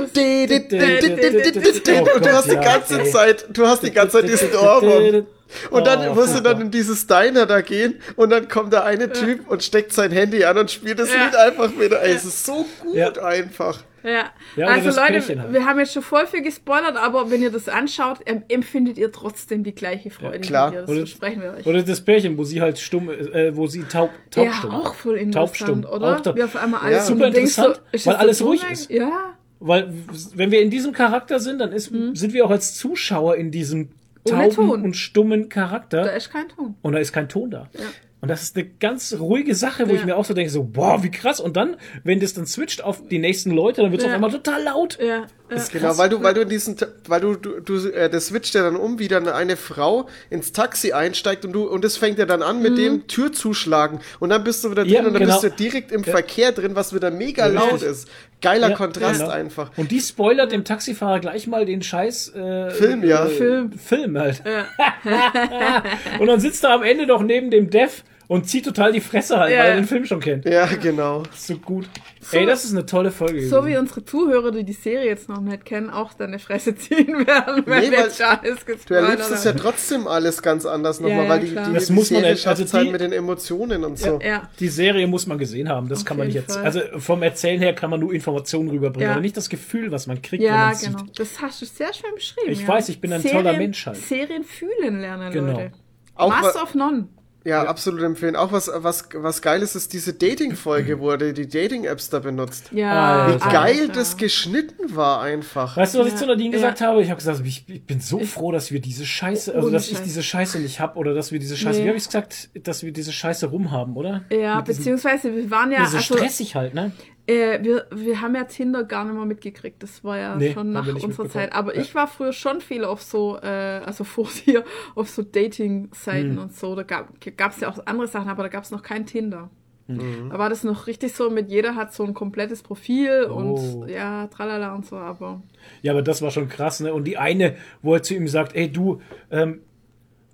Und 2.14 2.24
du 2.24 2.32
hast 2.32 2.50
die 2.50 2.54
ganze. 2.54 3.04
Zeit, 3.04 3.46
du 3.50 3.66
hast 3.66 3.82
die 3.82 3.90
ganze 3.90 4.20
Zeit 4.20 4.28
diesen 4.28 4.54
Ohrwurm. 4.54 5.26
Und 5.70 5.86
dann 5.86 6.08
Oh, 6.10 6.14
musst 6.14 6.32
du 6.34 6.36
super. 6.38 6.50
dann 6.54 6.62
in 6.62 6.70
dieses 6.70 7.06
Diner 7.06 7.46
da 7.46 7.60
gehen 7.60 8.00
und 8.16 8.30
dann 8.30 8.48
kommt 8.48 8.72
der 8.72 8.84
eine 8.84 9.10
Typ 9.12 9.48
und 9.48 9.62
steckt 9.62 9.92
sein 9.92 10.10
Handy 10.10 10.44
an 10.44 10.58
und 10.58 10.70
spielt 10.70 10.98
das 10.98 11.12
Ja. 11.12 11.24
Lied 11.24 11.36
einfach 11.36 11.70
wieder. 11.78 12.02
Ey, 12.02 12.12
es 12.12 12.24
ist 12.24 12.44
so 12.44 12.66
gut 12.82 12.94
Ja. 12.94 13.10
einfach. 13.22 13.82
Ja, 14.04 14.26
Ja, 14.56 14.68
also 14.68 14.88
Leute, 14.90 15.20
halt. 15.40 15.52
wir 15.52 15.64
haben 15.66 15.78
jetzt 15.80 15.92
schon 15.92 16.02
voll 16.02 16.26
viel 16.28 16.40
gespoilert, 16.42 16.96
aber 16.96 17.30
wenn 17.32 17.42
ihr 17.42 17.50
das 17.50 17.68
anschaut, 17.68 18.18
empfindet 18.48 18.96
ihr 18.96 19.10
trotzdem 19.10 19.64
die 19.64 19.74
gleiche 19.74 20.10
Freude 20.10 20.38
klar. 20.38 20.70
wie 20.70 20.74
wir. 20.76 20.80
Das 20.82 20.90
Oder- 20.90 20.98
versprechen 21.00 21.42
wir 21.42 21.54
euch. 21.54 21.66
Oder 21.66 21.82
das 21.82 22.00
Pärchen, 22.00 22.38
wo 22.38 22.44
sie 22.44 22.60
halt 22.60 22.78
stumm, 22.78 23.10
äh, 23.10 23.54
wo 23.56 23.66
sie 23.66 23.82
taub, 23.82 24.10
taubstumm. 24.30 24.70
ja, 24.70 24.78
auch 24.78 24.94
voll 24.94 25.16
interessant, 25.16 25.34
Taubstumm, 25.34 25.84
oder? 25.84 26.16
auch 26.16 26.20
da- 26.20 26.36
Wie 26.36 26.42
auf 26.44 26.54
einmal 26.56 26.80
Ja. 26.82 26.86
alles 26.98 27.06
Super 27.08 27.24
und 27.26 27.30
du 27.34 27.38
denkst 27.40 27.58
interessant, 27.58 27.82
ist 27.90 28.06
weil 28.06 28.14
alles 28.16 28.38
der 28.38 28.46
ruhig 28.46 28.62
ist. 28.70 28.90
Ja, 28.90 29.34
Weil, 29.60 29.92
wenn 30.36 30.52
wir 30.52 30.60
in 30.62 30.70
diesem 30.70 30.92
Charakter 30.92 31.40
sind, 31.40 31.58
dann 31.58 31.72
ist, 31.72 31.86
sind 31.86 32.32
wir 32.32 32.44
auch 32.46 32.50
als 32.50 32.76
Zuschauer 32.76 33.34
in 33.34 33.50
diesem 33.50 33.88
tauben 34.30 34.54
Ton. 34.54 34.82
und 34.82 34.94
stummen 34.96 35.48
Charakter. 35.48 36.02
da 36.04 36.10
ist 36.10 36.30
kein 36.30 36.48
Ton. 36.48 36.74
und 36.82 36.92
da 36.92 36.98
ist 36.98 37.12
kein 37.12 37.28
Ton 37.28 37.50
da. 37.50 37.68
Ja. 37.74 37.80
Und 38.20 38.26
das 38.26 38.42
ist 38.42 38.56
eine 38.56 38.66
ganz 38.80 39.14
ruhige 39.20 39.54
Sache, 39.54 39.88
wo 39.88 39.92
Ja. 39.92 40.00
ich 40.00 40.04
mir 40.04 40.16
auch 40.16 40.24
so 40.24 40.34
denke, 40.34 40.50
so, 40.50 40.64
boah, 40.64 41.04
wie 41.04 41.10
krass. 41.10 41.38
Und 41.38 41.56
dann, 41.56 41.76
wenn 42.02 42.18
das 42.18 42.34
dann 42.34 42.46
switcht 42.46 42.82
auf 42.82 43.06
die 43.06 43.20
nächsten 43.20 43.52
Leute, 43.52 43.80
dann 43.82 43.92
wird 43.92 44.00
es 44.00 44.06
Ja. 44.06 44.10
auf 44.10 44.14
einmal 44.16 44.32
total 44.32 44.60
laut. 44.64 44.98
Ja, 45.00 45.06
ja. 45.50 45.64
Genau, 45.72 45.96
weil 45.98 46.08
du, 46.08 46.20
weil 46.20 46.34
du 46.34 46.40
in 46.40 46.48
diesen, 46.48 46.76
weil 47.06 47.20
du, 47.20 47.36
du, 47.36 47.60
du 47.60 47.88
äh, 47.90 48.10
das 48.10 48.26
switcht 48.26 48.54
ja 48.56 48.62
dann 48.64 48.74
um, 48.74 48.98
wie 48.98 49.06
dann 49.06 49.28
eine 49.28 49.56
Frau 49.56 50.08
ins 50.30 50.50
Taxi 50.50 50.90
einsteigt 50.92 51.44
und 51.44 51.52
du, 51.52 51.68
und 51.68 51.84
das 51.84 51.96
fängt 51.96 52.18
ja 52.18 52.26
dann 52.26 52.42
an 52.42 52.56
Mhm. 52.56 52.62
mit 52.64 52.78
dem 52.78 53.06
Tür 53.06 53.32
zuschlagen 53.32 54.00
und 54.18 54.30
dann 54.30 54.42
bist 54.42 54.64
du 54.64 54.72
wieder 54.72 54.82
drin 54.82 54.92
Ja, 54.94 54.98
und 55.06 55.12
dann 55.14 55.22
genau. 55.22 55.40
bist 55.40 55.44
du 55.44 55.50
direkt 55.56 55.92
im 55.92 56.02
Verkehr 56.02 56.50
drin, 56.50 56.74
was 56.74 56.92
wieder 56.92 57.12
mega 57.12 57.46
Ja, 57.46 57.52
laut 57.52 57.82
ist. 57.82 58.08
Geiler 58.40 58.70
Ja, 58.70 58.76
Kontrast 58.76 59.20
genau. 59.20 59.32
einfach. 59.32 59.70
Und 59.76 59.90
die 59.90 60.00
spoilert 60.00 60.52
dem 60.52 60.64
Taxifahrer 60.64 61.18
gleich 61.20 61.46
mal 61.46 61.66
den 61.66 61.82
scheiß 61.82 62.34
äh, 62.34 62.70
Film, 62.70 63.02
ja. 63.04 63.26
äh, 63.26 63.28
Film. 63.28 63.72
Film 63.72 64.18
halt. 64.18 64.42
und 66.20 66.26
dann 66.26 66.40
sitzt 66.40 66.64
er 66.64 66.70
am 66.70 66.82
Ende 66.82 67.06
noch 67.06 67.22
neben 67.22 67.50
dem 67.50 67.70
Dev 67.70 68.02
und 68.28 68.48
zieht 68.48 68.64
total 68.64 68.92
die 68.92 69.00
Fresse 69.00 69.38
halt, 69.38 69.52
Ja. 69.52 69.60
weil 69.60 69.66
er 69.70 69.74
den 69.76 69.86
Film 69.86 70.04
schon 70.04 70.20
kennt. 70.20 70.44
Ja, 70.44 70.66
genau. 70.66 71.22
So 71.34 71.56
gut. 71.56 71.88
Ey, 72.32 72.46
das 72.46 72.64
ist 72.64 72.72
eine 72.72 72.84
tolle 72.86 73.10
Folge. 73.10 73.46
So 73.48 73.58
wie 73.58 73.70
gewesen. 73.70 73.80
unsere 73.80 74.04
Zuhörer, 74.04 74.50
die 74.50 74.64
die 74.64 74.72
Serie 74.72 75.06
jetzt 75.06 75.28
noch 75.28 75.40
nicht 75.40 75.64
kennen, 75.64 75.88
auch 75.90 76.12
deine 76.14 76.38
Fresse 76.38 76.74
ziehen 76.74 77.26
werden, 77.26 77.62
wenn 77.66 77.80
Nee, 77.84 77.90
wir 77.90 77.98
weil 77.98 78.04
jetzt 78.06 78.18
schon 78.18 78.26
alles 78.26 78.58
Du 78.86 78.94
erlebst 78.94 79.30
es 79.30 79.44
ja 79.44 79.52
trotzdem 79.52 80.06
alles 80.08 80.42
ganz 80.42 80.66
anders 80.66 81.00
nochmal, 81.00 81.16
Ja, 81.18 81.22
ja, 81.24 81.28
weil 81.30 81.40
die, 81.40 81.46
die, 81.48 81.54
Das 81.74 81.86
die 81.86 81.92
muss 81.92 82.10
man 82.10 82.20
Serie 82.22 82.36
schafft 82.36 82.60
Also 82.60 82.72
halt 82.76 82.86
die- 82.88 82.92
mit 82.92 83.00
den 83.00 83.12
Emotionen 83.12 83.84
und 83.84 83.98
so. 83.98 84.18
Ja, 84.22 84.48
Die 84.58 84.68
Serie 84.68 85.06
muss 85.06 85.26
man 85.26 85.38
gesehen 85.38 85.68
haben, 85.68 85.88
das 85.88 86.00
Auf 86.00 86.04
kann 86.04 86.16
man 86.18 86.26
nicht 86.26 86.34
jetzt. 86.36 86.54
Fall. 86.54 86.64
Also 86.64 86.80
vom 86.98 87.22
Erzählen 87.22 87.60
her 87.60 87.74
kann 87.74 87.90
man 87.90 88.00
nur 88.00 88.12
Informationen 88.12 88.68
rüberbringen, 88.70 89.06
Ja. 89.08 89.12
aber 89.12 89.20
nicht 89.20 89.36
das 89.36 89.48
Gefühl, 89.48 89.90
was 89.92 90.06
man 90.06 90.20
kriegt, 90.20 90.42
wenn 90.42 90.48
ja 90.50 90.56
man 90.66 90.72
es 90.72 90.82
genau. 90.82 90.98
sieht. 90.98 91.18
Das 91.18 91.40
hast 91.40 91.62
du 91.62 91.66
sehr 91.66 91.92
schön 91.94 92.14
beschrieben. 92.14 92.50
Ich 92.50 92.62
ja. 92.62 92.68
weiß, 92.68 92.88
ich 92.88 93.00
bin 93.00 93.12
ein 93.12 93.22
toller 93.22 93.52
Mensch 93.54 93.86
halt. 93.86 93.96
Serien 93.96 94.44
fühlen 94.44 95.00
lernen, 95.00 95.32
Genau. 95.32 95.52
Leute. 95.52 95.72
Auch 96.14 96.30
wa- 96.30 96.62
of 96.62 96.74
None. 96.74 97.08
Ja, 97.48 97.64
absolut 97.64 98.02
empfehlen. 98.02 98.36
Auch 98.36 98.52
was, 98.52 98.70
was, 98.74 99.08
was 99.14 99.42
geil 99.42 99.62
ist, 99.62 99.74
ist 99.74 99.92
diese 99.92 100.12
Dating-Folge, 100.12 101.00
wo 101.00 101.10
er 101.10 101.18
die 101.32 101.48
Dating-Apps 101.48 102.10
da 102.10 102.18
benutzt. 102.18 102.70
Ja. 102.72 103.24
Alter. 103.24 103.46
Wie 103.46 103.52
geil 103.52 103.80
Alter. 103.82 103.92
das 103.94 104.16
geschnitten 104.16 104.94
war 104.94 105.22
einfach. 105.22 105.76
Weißt 105.76 105.94
du, 105.94 105.98
was 106.00 106.06
ich 106.08 106.12
Ja, 106.14 106.18
zu 106.18 106.26
Nadine 106.26 106.50
ja. 106.50 106.56
gesagt 106.56 106.80
habe? 106.80 107.02
Ich 107.02 107.08
habe 107.10 107.18
gesagt, 107.18 107.40
ich, 107.44 107.64
ich 107.68 107.84
bin 107.84 108.00
so 108.00 108.20
froh, 108.20 108.52
dass 108.52 108.70
wir 108.70 108.80
diese 108.80 109.06
Scheiße, 109.06 109.54
also 109.54 109.66
Ohne 109.68 109.76
dass 109.76 109.90
ich 109.90 109.98
diese 110.00 110.22
Scheiße 110.22 110.60
nicht 110.60 110.80
hab 110.80 110.96
oder 110.96 111.14
dass 111.14 111.32
wir 111.32 111.38
diese 111.38 111.56
Scheiße, 111.56 111.78
Nee. 111.80 111.84
wie 111.84 111.88
habe 111.88 111.98
ich 111.98 112.04
gesagt, 112.06 112.50
dass 112.54 112.82
wir 112.82 112.92
diese 112.92 113.12
Scheiße 113.12 113.46
rumhaben, 113.46 113.96
oder? 113.96 114.24
Ja, 114.30 114.56
Mit 114.56 114.68
diesem- 114.68 114.78
beziehungsweise 114.78 115.34
wir 115.34 115.50
waren 115.50 115.72
ja, 115.72 115.86
so 115.86 115.96
also, 115.96 116.16
stressig 116.16 116.54
halt, 116.54 116.74
ne? 116.74 116.92
äh, 117.26 117.62
wir, 117.62 117.86
wir 117.94 118.22
haben 118.22 118.34
ja 118.34 118.44
Tinder 118.44 118.84
gar 118.84 119.04
nicht 119.04 119.14
mehr 119.14 119.26
mitgekriegt. 119.26 119.82
Das 119.82 120.02
war 120.02 120.16
ja 120.18 120.36
Nee, 120.36 120.54
schon 120.54 120.72
nach 120.72 120.86
unserer. 120.86 121.28
Zeit. 121.28 121.52
Aber 121.52 121.74
Ja. 121.76 121.82
ich 121.82 121.94
war 121.94 122.06
früher 122.08 122.32
schon 122.32 122.62
viel 122.62 122.84
auf 122.86 123.02
so, 123.02 123.36
äh, 123.42 123.46
also 123.84 124.04
vor 124.04 124.28
dir, 124.46 124.64
auf 124.94 125.10
so 125.10 125.22
Dating-Seiten 125.22 126.32
Hm. 126.36 126.38
und 126.38 126.54
so. 126.56 126.74
Da 126.74 126.82
gab 126.84 127.20
es 127.40 127.60
ja 127.60 127.68
auch 127.68 127.78
andere 127.86 128.06
Sachen, 128.08 128.28
aber 128.28 128.42
da 128.42 128.48
gab 128.48 128.64
es 128.64 128.70
noch 128.70 128.82
kein 128.82 129.06
Tinder. 129.06 129.50
Mhm. 129.86 130.28
Da 130.30 130.38
war 130.38 130.50
das 130.50 130.64
noch 130.64 130.86
richtig 130.86 131.14
so, 131.14 131.30
mit 131.30 131.48
jeder 131.48 131.74
hat 131.74 131.94
so 131.94 132.04
ein 132.04 132.12
komplettes 132.12 132.62
Profil 132.62 133.26
Oh. 133.30 133.34
und 133.34 133.88
ja, 133.88 134.26
tralala 134.26 134.74
und 134.74 134.84
so, 134.84 134.96
aber 134.96 135.40
Ja, 135.82 135.92
aber 135.92 136.02
das 136.02 136.20
war 136.20 136.30
schon 136.30 136.48
krass, 136.48 136.80
ne? 136.80 136.92
Und 136.92 137.04
die 137.04 137.16
eine, 137.16 137.56
wo 137.80 137.94
er 137.94 138.02
zu 138.02 138.14
ihm 138.14 138.28
sagt, 138.28 138.54
ey, 138.54 138.70
du, 138.70 139.00
ähm, 139.30 139.60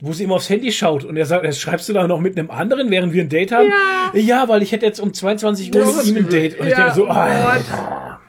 wo 0.00 0.12
sie 0.12 0.24
immer 0.24 0.34
aufs 0.34 0.50
Handy 0.50 0.72
schaut 0.72 1.04
und 1.04 1.16
er 1.16 1.24
sagt, 1.24 1.44
jetzt 1.44 1.60
schreibst 1.60 1.88
du 1.88 1.92
da 1.92 2.06
noch 2.08 2.20
mit 2.20 2.36
einem 2.36 2.50
anderen, 2.50 2.90
während 2.90 3.12
wir 3.12 3.22
ein 3.22 3.28
Date 3.28 3.52
haben? 3.52 3.68
Ja. 4.14 4.20
Ja, 4.20 4.48
weil 4.48 4.60
ich 4.62 4.72
hätte 4.72 4.86
jetzt 4.86 4.98
um 5.00 5.14
22 5.14 5.72
Uhr 5.72 5.80
Das 5.80 5.96
mit 5.98 6.06
ihm 6.06 6.16
ein. 6.24 6.28
Date. 6.30 6.58
Und 6.58 6.66
ich 6.66 6.72
Ja, 6.72 6.78
denke 6.86 6.94
so, 6.96 7.06
oh 7.06 7.10
Alter. 7.10 8.20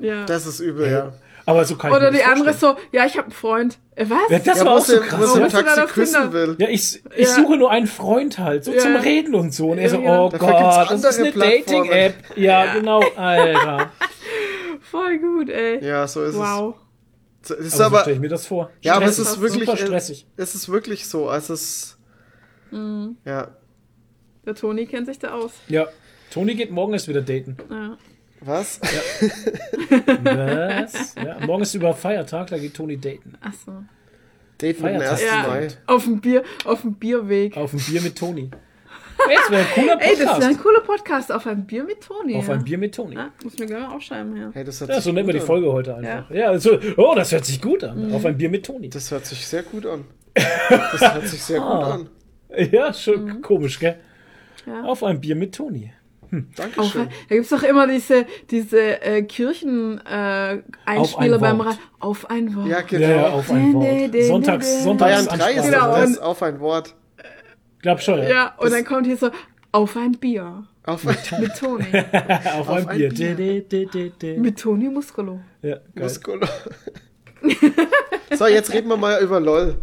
ja. 0.00 0.24
Das 0.24 0.46
ist 0.46 0.60
übel, 0.60 0.90
ja. 0.90 1.12
Aber 1.46 1.64
so 1.64 1.76
kann 1.76 1.92
Oder 1.92 2.10
die 2.10 2.18
das 2.18 2.26
andere 2.26 2.54
vorstellen. 2.54 2.76
so, 2.90 2.96
ja, 2.96 3.04
ich 3.06 3.12
habe 3.14 3.24
einen 3.24 3.32
Freund. 3.32 3.78
Äh, 3.96 4.06
was? 4.08 4.18
Ja, 4.30 4.38
das 4.38 4.58
Ja, 4.58 4.64
war 4.64 4.72
auch 4.76 4.84
so 4.84 4.98
krass. 5.00 5.34
ne? 5.34 5.40
im 5.40 5.46
ist 5.46 5.52
Taxi 5.52 5.86
küssen 5.92 6.32
will. 6.32 6.56
Ja, 6.58 6.68
ich, 6.68 7.02
ich 7.16 7.28
Ja. 7.28 7.34
suche 7.34 7.56
nur 7.58 7.70
einen 7.70 7.86
Freund 7.86 8.38
halt, 8.38 8.64
so 8.64 8.72
Ja. 8.72 8.78
zum 8.78 8.96
Reden 8.96 9.34
und 9.34 9.52
so. 9.52 9.70
Und 9.72 9.78
er 9.78 9.90
so, 9.90 10.00
Ja, 10.00 10.22
oh 10.22 10.28
Dafür 10.30 10.48
Gott, 10.48 10.90
das 10.90 11.04
ist 11.04 11.18
eine. 11.20 11.32
Dating-App. 11.32 12.14
Ja, 12.36 12.64
Ja. 12.64 12.74
genau, 12.74 13.02
Alter. 13.16 13.90
Voll 14.90 15.18
gut, 15.18 15.50
ey. 15.50 15.84
Ja, 15.84 16.06
so 16.06 16.22
ist 16.22 16.36
wow. 16.36 16.74
es. 17.42 17.50
Es 17.50 17.58
ist 17.58 17.64
Also 17.64 17.76
so 17.76 17.84
aber, 17.84 18.00
stelle 18.00 18.14
ich 18.16 18.20
mir 18.22 18.28
das 18.28 18.46
vor. 18.46 18.70
ja, 18.80 18.94
aber 18.94 19.04
es 19.06 19.18
ist 19.18 19.38
wirklich, 19.40 19.66
super 19.66 19.78
äh, 19.78 19.84
stressig. 19.86 20.26
es 20.38 20.54
ist 20.54 20.68
wirklich 20.70 21.06
so. 21.06 21.28
Also 21.28 21.52
es, 21.54 21.98
Mhm. 22.70 23.16
ja, 23.26 23.48
Der 24.46 24.54
Toni 24.54 24.86
kennt 24.86 25.06
sich 25.06 25.18
da 25.18 25.32
aus. 25.34 25.52
Ja, 25.68 25.86
Toni 26.32 26.54
geht 26.54 26.70
morgen 26.70 26.92
erst 26.94 27.06
wieder 27.08 27.20
daten. 27.22 27.56
Ja. 27.70 27.96
Was? 28.40 28.80
Was? 30.22 31.14
Ja, 31.16 31.46
morgen 31.46 31.62
ist 31.62 31.74
über 31.74 31.94
Feiertag, 31.94 32.48
da 32.48 32.58
geht 32.58 32.74
Toni 32.74 32.98
daten. 32.98 33.34
Ach 33.40 33.52
so. 33.52 33.72
Date 34.60 34.80
mit 34.80 34.92
dem 34.94 35.00
Feiertag. 35.00 35.12
1. 35.12 35.22
Ja, 35.24 35.46
Mai. 35.48 35.68
auf 35.86 36.04
dem 36.04 36.20
Bier, 36.20 36.42
auf 36.64 36.80
dem 36.82 36.94
Bierweg. 36.94 37.56
Auf 37.56 37.72
ein 37.72 37.80
Bier 37.80 38.00
mit 38.02 38.16
Toni. 38.18 38.50
Ey, 39.28 39.36
das 39.36 39.50
wäre 39.50 39.62
ein 39.62 39.68
cooler 39.74 40.00
Ey, 40.02 40.08
das 40.10 40.18
wäre 40.18 40.32
ein 40.34 40.40
Podcast. 40.40 40.62
cooler 40.62 40.80
Podcast 40.80 41.32
auf 41.32 41.46
ein 41.46 41.64
Bier 41.66 41.84
mit 41.84 42.00
Toni. 42.02 42.36
Auf 42.36 42.48
ja. 42.48 42.54
ein 42.54 42.64
Bier 42.64 42.78
mit 42.78 42.94
Toni. 42.94 43.14
Ja, 43.14 43.30
muss 43.42 43.58
mir 43.58 43.66
gerne 43.66 43.90
aufschreiben, 43.90 44.36
ja. 44.36 44.50
Hey, 44.52 44.64
das 44.64 44.80
hört 44.80 44.90
Ja, 44.90 44.96
sich 44.96 45.04
so 45.04 45.12
nennen 45.12 45.26
wir 45.28 45.34
gut 45.34 45.38
die 45.38 45.40
an. 45.42 45.46
Folge 45.46 45.72
heute 45.72 45.94
einfach. 45.96 46.30
Ja, 46.30 46.48
also, 46.48 46.78
oh, 46.96 47.14
das 47.14 47.30
hört 47.32 47.44
sich 47.44 47.60
gut 47.62 47.84
an. 47.84 48.08
Mhm. 48.08 48.14
Auf 48.14 48.24
ein 48.26 48.36
Bier 48.36 48.50
mit 48.50 48.66
Toni. 48.66 48.90
Das 48.90 49.10
hört 49.10 49.24
sich 49.24 49.46
sehr 49.46 49.62
gut 49.62 49.86
an. 49.86 50.04
Das 50.68 51.00
hört 51.14 51.26
sich 51.28 51.42
sehr 51.42 51.60
gut 51.60 51.68
Ah. 51.68 51.94
an. 51.94 52.08
Ja, 52.72 52.92
schon 52.92 53.24
Mhm. 53.24 53.42
komisch, 53.42 53.78
gell? 53.78 53.96
Auf 54.84 55.02
ein 55.04 55.20
Bier 55.20 55.36
mit 55.36 55.54
Toni. 55.54 55.92
Auf, 56.38 56.54
Dankeschön. 56.56 57.08
da 57.28 57.34
gibt's 57.34 57.50
doch 57.50 57.62
immer 57.62 57.86
diese, 57.86 58.26
diese 58.50 59.02
äh, 59.02 59.22
Kirchen-Einspieler 59.22 60.62
äh, 60.86 61.34
Auf 61.34 61.40
beim. 61.40 61.60
Ra 61.60 61.78
Auf 62.00 62.30
ein 62.30 62.54
Wort. 62.54 62.68
Ja, 62.68 62.78
Ja, 62.78 62.82
genau. 62.82 63.08
ja, 63.08 63.26
auf 63.28 63.50
ein 63.50 63.74
Wort. 63.74 63.84
nee, 63.84 64.22
Sonntags, 64.22 64.66
nee, 64.70 64.76
nee. 64.78 64.82
Sonntags 64.84 65.26
Bayern 65.26 65.38
3 65.38 65.52
ist 65.54 65.64
Genau, 65.66 65.94
das 65.94 66.10
und- 66.10 66.22
auf 66.22 66.42
ein 66.42 66.60
Wort. 66.60 66.94
Glaub 67.82 68.00
schon, 68.00 68.18
ja. 68.18 68.28
Ja, 68.28 68.54
und 68.58 68.72
dann 68.72 68.84
kommt 68.84 69.06
hier 69.06 69.16
so, 69.16 69.30
auf 69.72 69.96
ein 69.96 70.12
Bier. 70.12 70.64
Auf 70.86 71.06
ein 71.06 71.16
Mit 71.40 71.56
Toni. 71.56 71.84
Auf, 72.58 72.68
ein 72.68 72.88
ein 72.88 72.98
Bier. 72.98 73.08
Bier. 73.10 73.34
De, 73.34 73.60
de, 73.62 73.86
de, 73.86 74.10
de. 74.10 74.38
mit 74.38 74.58
Toni 74.58 74.88
Muscolo. 74.88 75.40
Ja, 75.62 75.76
geil. 75.94 76.04
Muskulo. 76.04 76.46
so, 78.38 78.46
jetzt 78.46 78.72
reden 78.72 78.88
wir 78.88 78.96
mal 78.96 79.20
über 79.22 79.40
LOL. 79.40 79.76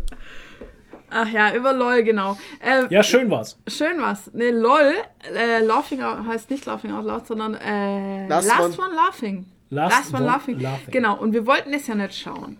Ach 1.14 1.28
ja, 1.28 1.54
über 1.54 1.74
LOL, 1.74 2.04
genau. 2.04 2.38
Äh, 2.60 2.86
Ja, 2.90 3.04
schön 3.04 3.30
war's. 3.30 3.58
Schön 3.68 4.00
was. 4.02 4.34
Ne, 4.34 4.52
LOL, 4.52 4.94
äh, 5.36 5.60
Laughing 5.64 6.02
out, 6.02 6.26
heißt 6.26 6.50
nicht 6.50 6.66
Laughing 6.66 6.92
out 6.94 7.06
loud, 7.06 7.28
sondern 7.28 7.56
äh, 7.56 8.28
Last 8.28 8.48
Last, 8.48 8.80
One- 8.80 8.88
one, 8.88 8.96
Laughing. 8.96 9.46
Last 9.70 10.14
one, 10.14 10.18
One 10.24 10.26
laughing. 10.32 10.60
Laughing. 10.60 10.92
Genau, 10.92 11.18
und 11.18 11.34
wir 11.34 11.46
wollten 11.46 11.74
es 11.74 11.88
ja 11.88 11.96
nicht 11.96 12.14
schauen. 12.16 12.58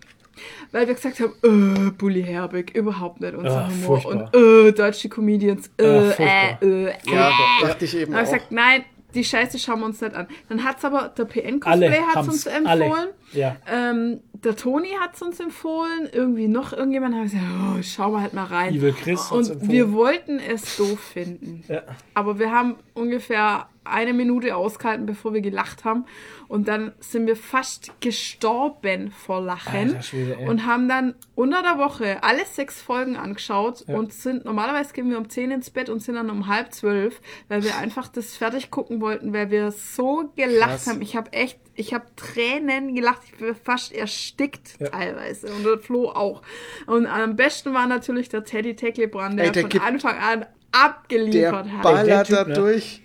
Weil 0.70 0.86
wir 0.86 0.94
gesagt 0.94 1.20
haben, 1.20 1.86
äh, 1.86 1.90
Bully 1.90 2.22
Herbig, 2.24 2.74
überhaupt 2.74 3.20
nicht 3.20 3.34
unser 3.34 3.64
Ah, 3.66 3.68
Humor. 3.68 4.00
furchtbar. 4.00 4.30
Und 4.34 4.66
äh, 4.68 4.72
deutsche 4.72 5.08
Comedians, 5.10 5.70
äh, 5.76 5.84
Ah, 5.86 5.88
äh, 5.88 6.02
furchtbar. 6.12 6.62
äh, 6.62 6.84
äh. 6.88 6.92
Ja, 7.04 7.30
dachte 7.62 7.84
ich 7.84 7.94
eben 7.96 8.12
Dann 8.12 8.20
habe 8.20 8.28
auch. 8.28 8.32
ich 8.32 8.38
gesagt, 8.38 8.52
nein, 8.52 8.84
die 9.14 9.24
Scheiße 9.24 9.58
schauen 9.58 9.80
wir 9.80 9.86
uns 9.86 10.00
nicht 10.00 10.14
an. 10.14 10.26
Dann 10.48 10.64
hat's 10.64 10.82
aber, 10.86 11.12
der 11.16 11.24
PN-Cosplay 11.26 12.00
hat's 12.14 12.28
uns 12.28 12.46
empfohlen. 12.46 12.66
Alle. 12.92 13.14
Ja. 13.34 13.56
Ähm, 13.70 14.20
der 14.44 14.56
Toni 14.56 14.88
hat's 15.00 15.22
uns 15.22 15.40
empfohlen. 15.40 16.08
Irgendwie 16.12 16.48
noch 16.48 16.72
irgendjemand 16.72 17.14
hat 17.14 17.24
gesagt, 17.24 17.44
oh, 17.44 17.82
schauen 17.82 18.12
wir 18.12 18.20
halt 18.22 18.34
mal 18.34 18.44
rein. 18.44 18.74
Evil 18.74 18.92
Chris 18.92 19.30
Und 19.30 19.68
wir 19.68 19.92
wollten 19.92 20.38
es 20.38 20.76
doof 20.76 21.00
finden. 21.00 21.64
Ja. 21.68 21.82
Aber 22.14 22.38
wir 22.38 22.50
haben 22.50 22.76
ungefähr 22.94 23.68
eine 23.84 24.12
Minute 24.12 24.54
ausgehalten, 24.54 25.06
bevor 25.06 25.34
wir 25.34 25.40
gelacht 25.40 25.84
haben. 25.84 26.04
Und 26.48 26.68
dann 26.68 26.92
sind 27.00 27.26
wir 27.26 27.36
fast 27.36 27.92
gestorben 28.00 29.10
vor 29.10 29.40
Lachen. 29.40 29.88
Alter 29.90 30.02
Schwede, 30.02 30.36
und 30.38 30.66
haben 30.66 30.88
dann 30.88 31.14
unter 31.34 31.62
der 31.62 31.78
Woche 31.78 32.22
alle 32.22 32.44
sechs 32.44 32.80
Folgen 32.80 33.16
angeschaut 33.16 33.82
und 33.88 34.12
sind, 34.12 34.44
normalerweise 34.44 34.92
gehen 34.92 35.10
wir 35.10 35.18
um 35.18 35.28
10 35.28 35.50
ins 35.50 35.70
Bett 35.70 35.88
und 35.88 36.00
sind 36.00 36.14
dann 36.14 36.30
um 36.30 36.46
halb 36.46 36.72
zwölf, 36.72 37.20
weil 37.48 37.64
wir 37.64 37.76
einfach 37.78 38.08
das 38.08 38.36
fertig 38.36 38.70
gucken 38.70 39.00
wollten, 39.00 39.32
weil 39.32 39.50
wir 39.50 39.70
so 39.72 40.30
gelacht 40.36 40.70
Krass. 40.70 40.86
haben. 40.86 41.02
Ich 41.02 41.16
habe 41.16 41.32
echt, 41.32 41.58
ich 41.74 41.94
habe 41.94 42.04
Tränen 42.16 42.94
gelacht. 42.94 43.22
Ich 43.26 43.38
bin 43.38 43.54
fast 43.54 43.92
erstickt 43.92 44.78
teilweise. 44.78 45.52
Und 45.52 45.64
der 45.64 45.78
Flo 45.78 46.10
auch. 46.10 46.42
Und 46.86 47.06
am 47.06 47.36
besten 47.36 47.74
war 47.74 47.86
natürlich 47.86 48.28
der 48.28 48.44
Teddy 48.44 48.76
Tecklebrand, 48.76 49.38
der, 49.38 49.46
Ey, 49.46 49.52
der 49.52 49.70
von 49.70 49.80
Anfang 49.80 50.18
an 50.18 50.40
Der 50.40 50.48
abgeliefert 50.72 51.70
hat. 51.70 51.82
ballert 51.82 52.26
Typ, 52.26 52.36
da 52.36 52.44
ne? 52.44 52.54
durch 52.54 53.01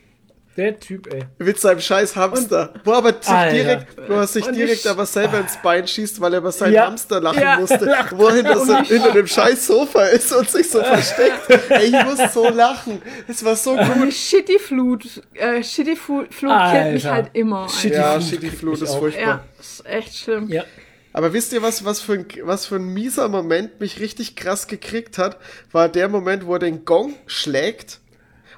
Der 0.57 0.79
Typ, 0.79 1.13
ey. 1.13 1.21
mit 1.37 1.59
seinem 1.59 1.79
scheiß 1.79 2.15
Hamster. 2.15 2.73
wo 2.83 2.91
er 2.91 2.97
aber 2.97 3.13
sich 3.21 3.29
Alter. 3.29 3.53
direkt, 3.55 3.97
wo 4.09 4.13
er 4.15 4.27
sich 4.27 4.45
Und 4.47 4.55
direkt 4.55 4.79
ich- 4.85 4.89
aber 4.89 5.05
selber 5.05 5.39
ins 5.39 5.57
Bein 5.61 5.87
schießt, 5.87 6.19
weil 6.19 6.33
er 6.33 6.39
über 6.39 6.51
seinen 6.51 6.73
Ja. 6.73 6.87
Hamster 6.87 7.21
lachen 7.21 7.41
Ja. 7.41 7.59
musste. 7.59 7.95
Wo 8.15 8.27
er 8.27 8.35
hinter, 8.35 8.65
so, 8.65 8.75
hinter 8.79 9.11
dem 9.11 9.27
scheiß 9.27 9.67
Sofa 9.67 10.01
ist 10.05 10.33
und 10.33 10.49
sich 10.49 10.69
so 10.69 10.81
versteckt. 10.83 11.49
Ey, 11.69 11.85
ich 11.95 12.03
muss 12.05 12.33
so 12.33 12.49
lachen. 12.49 13.01
Es 13.27 13.45
war 13.45 13.55
so 13.55 13.77
Die 13.77 13.83
gut. 13.99 14.13
Shitty 14.13 14.57
Flut, 14.59 15.05
äh, 15.35 15.63
Shitty 15.63 15.95
Flut, 15.95 16.29
killt 16.31 16.93
mich 16.93 17.05
halt 17.05 17.29
immer. 17.33 17.69
Shitty 17.69 17.95
Ja, 17.95 18.13
Flut 18.19 18.23
Shitty 18.29 18.49
Flut 18.49 18.81
ist 18.81 18.89
auch. 18.89 18.99
furchtbar. 18.99 19.23
Ja, 19.23 19.43
ist 19.59 19.85
echt 19.85 20.17
schlimm. 20.17 20.49
Ja. 20.49 20.63
Aber 21.13 21.33
wisst 21.33 21.53
ihr, 21.53 21.61
was, 21.63 21.83
was, 21.85 21.99
für 22.01 22.13
ein, 22.13 22.25
was 22.43 22.65
für 22.67 22.75
ein 22.75 22.93
mieser 22.93 23.27
Moment 23.27 23.79
mich 23.79 23.99
richtig 23.99 24.35
krass 24.35 24.67
gekriegt 24.67 25.17
hat? 25.17 25.37
War 25.71 25.89
der 25.89 26.09
Moment, 26.09 26.45
wo 26.45 26.53
er 26.53 26.59
den 26.59 26.85
Gong 26.85 27.13
schlägt 27.25 27.99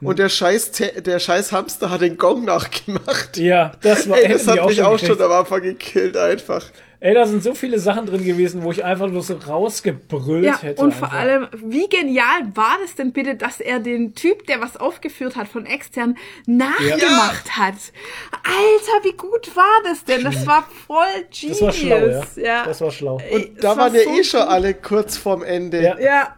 und 0.02 0.20
der 0.20 0.30
scheiß, 0.30 0.72
der 0.98 1.20
scheiß 1.20 1.52
Hamster 1.52 1.90
hat 1.90 2.02
den 2.02 2.18
Gong 2.18 2.46
nachgemacht. 2.46 3.38
Ja, 3.38 3.72
das 3.82 4.08
war 4.10 4.18
Ey, 4.18 4.30
das 4.30 4.48
hat 4.48 4.66
mich 4.68 4.82
auch 4.82 4.94
gekriegt. 5.00 5.14
schon 5.18 5.22
am 5.22 5.32
Anfang 5.32 5.62
gekillt 5.62 6.16
einfach. 6.18 6.66
Ey, 7.02 7.14
da 7.14 7.26
sind 7.26 7.42
so 7.42 7.56
viele 7.56 7.80
Sachen 7.80 8.08
drin 8.08 8.26
gewesen, 8.26 8.62
wo 8.62 8.72
ich 8.74 8.84
einfach 8.84 9.08
nur 9.08 9.22
so 9.22 9.34
rausgebrüllt 9.36 10.44
Ja, 10.44 10.62
hätte. 10.62 10.82
und 10.82 10.94
vor 10.94 11.08
einfach. 11.08 11.18
allem, 11.18 11.48
wie 11.64 11.88
genial 11.88 12.52
war 12.56 12.76
das 12.84 12.96
denn 12.96 13.14
bitte, 13.14 13.36
dass 13.36 13.62
er 13.62 13.80
den 13.80 14.16
Typ, 14.16 14.46
der 14.48 14.60
was 14.60 14.76
aufgeführt 14.76 15.38
hat 15.38 15.48
von 15.48 15.66
extern, 15.66 16.18
nachgemacht 16.46 17.58
hat? 17.58 17.76
Alter, 18.44 19.04
wie 19.06 19.16
gut 19.16 19.56
war 19.56 19.82
das 19.86 20.04
denn? 20.04 20.24
Das 20.26 20.46
war 20.46 20.68
voll 20.88 21.06
genius. 21.32 21.60
Das 21.60 21.62
war 21.62 21.72
schlau, 21.74 21.98
ja. 22.08 22.24
ja. 22.36 22.66
Das 22.66 22.82
war 22.82 22.92
schlau. 22.92 23.18
Ey, 23.30 23.36
Und 23.36 23.64
da 23.64 23.78
waren 23.78 23.94
ja 23.96 24.02
so 24.04 24.10
eh 24.20 24.24
schon 24.26 24.42
gut. 24.42 24.50
alle 24.50 24.74
kurz 24.74 25.18
vorm 25.18 25.44
Ende. 25.44 25.82
Ja. 25.82 26.00
Ja, 26.00 26.36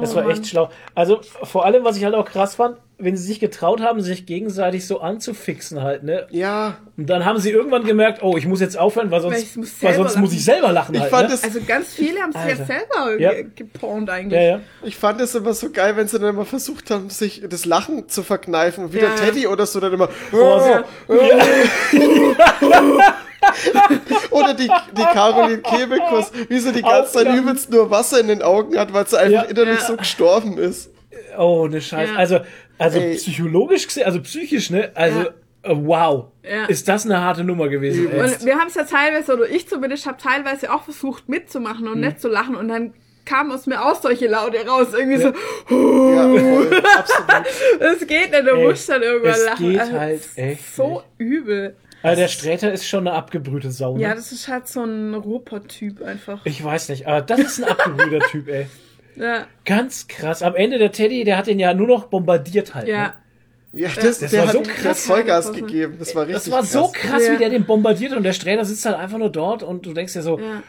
Das 0.00 0.14
war 0.14 0.24
Oh 0.24 0.28
Mann. 0.28 0.36
echt 0.36 0.46
schlau. 0.46 0.70
Also 0.94 1.20
vor 1.22 1.64
allem, 1.64 1.84
was 1.84 1.96
ich 1.96 2.04
halt 2.04 2.14
auch 2.14 2.24
krass 2.24 2.56
fand, 2.56 2.76
wenn 3.00 3.16
sie 3.16 3.22
sich 3.24 3.38
getraut 3.38 3.80
haben, 3.80 4.00
sich 4.00 4.26
gegenseitig 4.26 4.84
so 4.86 5.00
anzufixen 5.00 5.82
halt, 5.82 6.02
ne? 6.02 6.26
Ja, 6.30 6.78
Und 6.96 7.08
dann 7.08 7.24
haben 7.24 7.38
sie 7.38 7.50
irgendwann 7.50 7.84
gemerkt, 7.84 8.22
oh, 8.24 8.36
ich 8.36 8.44
muss 8.46 8.60
jetzt 8.60 8.76
aufhören, 8.76 9.10
weil 9.12 9.20
sonst, 9.20 9.56
muss 9.56 9.80
weil 9.80 9.94
sonst 9.94 10.16
muss 10.16 10.32
ich 10.32 10.44
selber 10.44 10.72
lachen 10.72 10.96
ich 10.96 11.02
halt, 11.02 11.10
fand 11.10 11.28
ne? 11.28 11.34
es 11.34 11.44
also 11.44 11.60
ganz 11.64 11.94
viele 11.94 12.20
haben 12.20 12.32
sich 12.32 12.40
ja 12.44 12.56
selber 12.56 13.20
Ja. 13.20 13.34
ge 13.34 13.46
gepornt 13.54 14.10
eigentlich. 14.10 14.40
ja, 14.40 14.56
ja. 14.56 14.60
Ich 14.82 14.96
fand 14.96 15.20
es 15.20 15.32
immer 15.36 15.54
so 15.54 15.70
geil, 15.70 15.96
wenn 15.96 16.08
sie 16.08 16.18
dann 16.18 16.30
immer 16.30 16.44
versucht 16.44 16.90
haben, 16.90 17.08
sich 17.08 17.42
das 17.48 17.64
Lachen 17.66 18.08
zu 18.08 18.24
verkneifen. 18.24 18.86
Und 18.86 18.92
wie 18.92 18.98
der. 18.98 19.14
Teddy 19.14 19.46
oder 19.46 19.66
so 19.66 19.78
dann 19.78 19.92
immer. 19.92 20.08
Oh, 20.32 20.58
so. 20.58 21.14
Oder 24.30 24.54
die, 24.54 24.68
die 24.96 25.02
Caroline 25.02 25.58
Kebekus, 25.62 26.30
wie 26.48 26.58
sie 26.58 26.72
die 26.72 26.82
ganze 26.82 27.12
Zeit 27.12 27.34
übelst 27.34 27.70
nur 27.70 27.90
Wasser 27.90 28.20
in 28.20 28.28
den 28.28 28.42
Augen 28.42 28.78
hat, 28.78 28.92
weil 28.92 29.06
sie 29.06 29.18
einfach 29.18 29.44
Ja. 29.44 29.48
innerlich 29.50 29.80
Ja. 29.80 29.86
so 29.86 29.96
gestorben 29.96 30.58
ist. 30.58 30.90
Oh, 31.36 31.66
ne 31.68 31.80
Scheiße. 31.80 32.12
Ja. 32.12 32.18
Also, 32.18 32.40
also 32.78 32.98
Ey. 32.98 33.14
psychologisch 33.16 33.86
gesehen, 33.86 34.04
also 34.06 34.20
psychisch, 34.20 34.70
ne? 34.70 34.90
Also, 34.94 35.18
Ja. 35.20 35.26
äh, 35.62 35.74
wow. 35.74 36.26
Ja. 36.42 36.66
Ist 36.66 36.86
das 36.88 37.04
eine 37.04 37.20
harte 37.20 37.44
Nummer 37.44 37.68
gewesen. 37.68 38.06
Und 38.08 38.44
wir 38.44 38.56
haben 38.58 38.68
es 38.68 38.74
ja 38.74 38.84
teilweise, 38.84 39.34
oder 39.34 39.48
ich 39.48 39.68
zumindest, 39.68 40.06
habe 40.06 40.16
teilweise 40.22 40.72
auch 40.72 40.84
versucht 40.84 41.28
mitzumachen 41.28 41.86
Hm. 41.86 41.92
und 41.92 42.00
nicht 42.00 42.20
zu 42.20 42.28
lachen 42.28 42.54
und 42.56 42.68
dann 42.68 42.94
kamen 43.24 43.52
aus 43.52 43.66
mir 43.66 43.84
auch 43.84 44.00
solche 44.00 44.26
Laute 44.26 44.66
raus, 44.66 44.88
irgendwie 44.96 45.20
Ja, 45.20 45.32
voll, 45.72 46.82
absolut. 46.96 47.46
so, 47.78 47.84
es 47.84 48.06
geht 48.06 48.30
nicht, 48.30 48.46
du 48.46 48.52
Ey, 48.52 48.64
musst 48.68 48.88
dann 48.88 49.02
irgendwann 49.02 49.32
es 49.32 49.44
lachen. 49.44 49.70
geht 49.70 49.80
Also, 49.80 49.92
halt 50.00 50.22
echt 50.36 50.74
So 50.74 50.88
nicht. 51.18 51.30
übel. 51.30 51.76
Also 52.02 52.20
der 52.20 52.28
Sträter 52.28 52.72
ist 52.72 52.86
schon 52.86 53.06
eine 53.08 53.16
abgebrühte 53.16 53.70
Sau, 53.70 53.96
ne? 53.96 54.02
Ja, 54.02 54.14
das 54.14 54.30
ist 54.32 54.48
halt 54.48 54.68
so 54.68 54.82
ein 54.84 55.14
Ruhrpott-Typ 55.14 56.02
einfach. 56.02 56.40
Ich 56.44 56.62
weiß 56.62 56.90
nicht, 56.90 57.06
aber 57.06 57.22
das 57.22 57.40
ist 57.40 57.58
ein 57.58 57.64
abgebrühter 57.70 58.20
Typ, 58.28 58.48
ey. 58.48 58.66
Ja, 59.16 59.46
Ganz 59.64 60.06
krass. 60.06 60.42
Am 60.44 60.54
Ende 60.54 60.78
der 60.78 60.92
Teddy, 60.92 61.24
der 61.24 61.36
hat 61.38 61.48
ihn 61.48 61.58
ja 61.58 61.74
nur 61.74 61.88
noch 61.88 62.04
bombardiert 62.06 62.74
halt. 62.76 62.86
ja. 62.86 63.02
Ne? 63.08 63.12
Ja, 63.72 63.88
das, 63.94 64.20
Das 64.20 64.30
der 64.30 64.40
war 64.42 64.46
hat 64.48 64.52
so 64.54 64.62
der 64.62 64.72
krass. 64.72 65.04
Vollgas 65.06 65.52
gegeben. 65.52 65.96
Das 65.98 66.14
war 66.14 66.22
richtig 66.26 66.44
Das 66.44 66.50
war 66.52 66.62
so 66.64 66.90
krass, 66.92 67.26
Ja. 67.26 67.34
wie 67.34 67.36
der 67.38 67.50
den 67.50 67.64
bombardiert 67.66 68.12
und 68.14 68.22
der 68.22 68.32
Sträter 68.32 68.64
sitzt 68.64 68.86
halt 68.86 68.96
einfach 68.96 69.18
nur 69.18 69.30
dort 69.30 69.62
und 69.62 69.84
du 69.84 69.92
denkst 69.92 70.12
dir 70.14 70.22
so, 70.22 70.38
ja. 70.38 70.62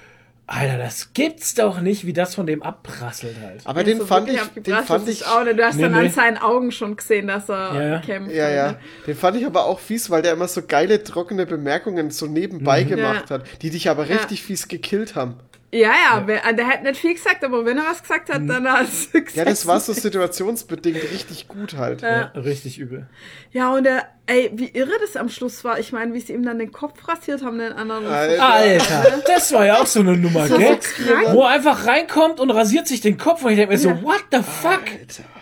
Alter, 0.52 0.80
das 0.80 1.14
gibt's 1.14 1.54
doch 1.54 1.80
nicht, 1.80 2.08
wie 2.08 2.14
das 2.14 2.34
von 2.34 2.48
dem 2.48 2.64
abprasselt 2.64 3.36
halt. 3.40 3.62
Aber 3.66 3.82
Ja, 3.82 3.86
den 3.86 4.00
so 4.00 4.06
fand 4.08 4.30
ich, 4.30 4.42
den 4.64 4.76
fand 4.84 5.08
ich, 5.08 5.22
es 5.22 5.28
auch 5.28 5.44
nicht. 5.46 5.60
Du 5.60 5.64
hast 5.64 5.76
Nee, 5.76 5.84
dann 5.84 5.92
nee. 5.92 6.00
an 6.08 6.10
seinen 6.10 6.38
Augen 6.40 6.72
schon 6.72 6.96
gesehen, 6.96 7.28
dass 7.28 7.50
er 7.50 7.76
Ja, 7.76 7.82
ja. 7.84 8.00
kämpft. 8.00 8.34
ja, 8.36 8.50
ja, 8.50 8.72
ne? 8.72 8.80
den 9.06 9.16
fand 9.16 9.38
ich 9.38 9.46
aber 9.46 9.66
auch 9.66 9.80
fies, 9.80 10.10
weil 10.10 10.24
der 10.24 10.34
immer 10.34 10.48
so 10.48 10.64
geile, 10.68 11.04
trockene 11.04 11.46
Bemerkungen 11.46 12.10
so 12.10 12.26
nebenbei 12.26 12.84
Mhm. 12.84 12.90
gemacht 12.90 13.30
Ja. 13.30 13.36
hat, 13.36 13.62
die 13.62 13.70
dich 13.70 13.90
aber 13.92 14.10
richtig 14.10 14.42
fies 14.42 14.68
gekillt 14.68 15.14
haben. 15.16 15.36
Ja, 15.72 15.92
ja, 15.92 16.24
wer- 16.26 16.52
der 16.54 16.68
hat 16.68 16.82
nicht 16.82 17.00
viel 17.00 17.14
gesagt, 17.14 17.44
aber 17.44 17.64
wenn 17.64 17.78
er 17.78 17.84
was 17.86 18.02
gesagt 18.02 18.34
hat, 18.34 18.42
dann 18.48 18.68
hat 18.68 18.88
er 19.14 19.22
gesagt. 19.22 19.36
Ja, 19.36 19.46
das 19.46 19.68
war 19.68 19.80
so 19.80 19.94
situationsbedingt 19.94 21.04
richtig 21.12 21.48
gut 21.48 21.76
halt. 21.78 22.02
Ja, 22.02 22.32
richtig 22.36 22.80
übel. 22.80 23.08
Ja, 23.52 23.72
und 23.76 23.84
der, 23.84 24.08
ey, 24.26 24.50
wie 24.56 24.70
irre 24.70 24.94
das 25.00 25.16
am 25.16 25.30
Schluss 25.30 25.64
war. 25.64 25.78
Ich 25.78 25.92
meine, 25.92 26.12
wie 26.16 26.22
sie 26.22 26.34
ihm 26.34 26.44
dann 26.44 26.58
den 26.58 26.72
Kopf 26.72 27.08
rasiert 27.08 27.44
haben, 27.44 27.60
den 27.60 27.74
anderen. 27.74 28.08
Alter. 28.08 28.44
Alter, 28.52 29.22
das 29.28 29.52
war 29.54 29.64
ja 29.68 29.80
auch 29.80 29.86
so 29.86 30.00
eine 30.00 30.18
Nummer, 30.18 30.48
gell? 30.50 30.80
so. 30.82 31.34
Wo 31.34 31.44
er 31.44 31.50
einfach 31.50 31.86
reinkommt 31.86 32.40
und 32.40 32.50
rasiert 32.50 32.88
sich 32.88 33.02
den 33.02 33.20
Kopf 33.20 33.44
und 33.44 33.52
ich 33.52 33.58
denke 33.58 33.74
mir 33.74 33.78
so, 33.80 33.90
Ja. 33.90 34.02
what 34.02 34.26
the 34.32 34.40
fuck? 34.42 34.82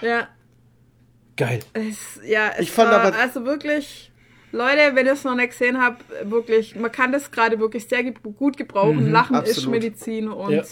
Ja, 0.01 0.27
Geil. 1.37 1.59
es, 1.73 2.19
ja, 2.25 2.49
es 2.57 2.63
Ich 2.63 2.71
fand 2.71 2.91
war, 2.91 3.01
aber- 3.01 3.17
also 3.17 3.45
wirklich, 3.45 4.11
Leute, 4.57 4.95
wenn 4.95 5.05
ihr 5.05 5.13
es 5.13 5.23
noch 5.23 5.35
nicht 5.35 5.51
gesehen 5.51 5.81
habt, 5.81 6.03
wirklich, 6.23 6.75
man 6.75 6.91
kann 6.91 7.11
das 7.11 7.31
gerade 7.31 7.59
wirklich 7.59 7.87
sehr 7.87 8.03
ge 8.03 8.13
gut 8.37 8.57
gebrauchen. 8.57 9.11
Lachen 9.11 9.35
ist 9.43 9.49
Absolut. 9.57 9.71
Medizin 9.71 10.27
und 10.29 10.51
Ja. 10.51 10.63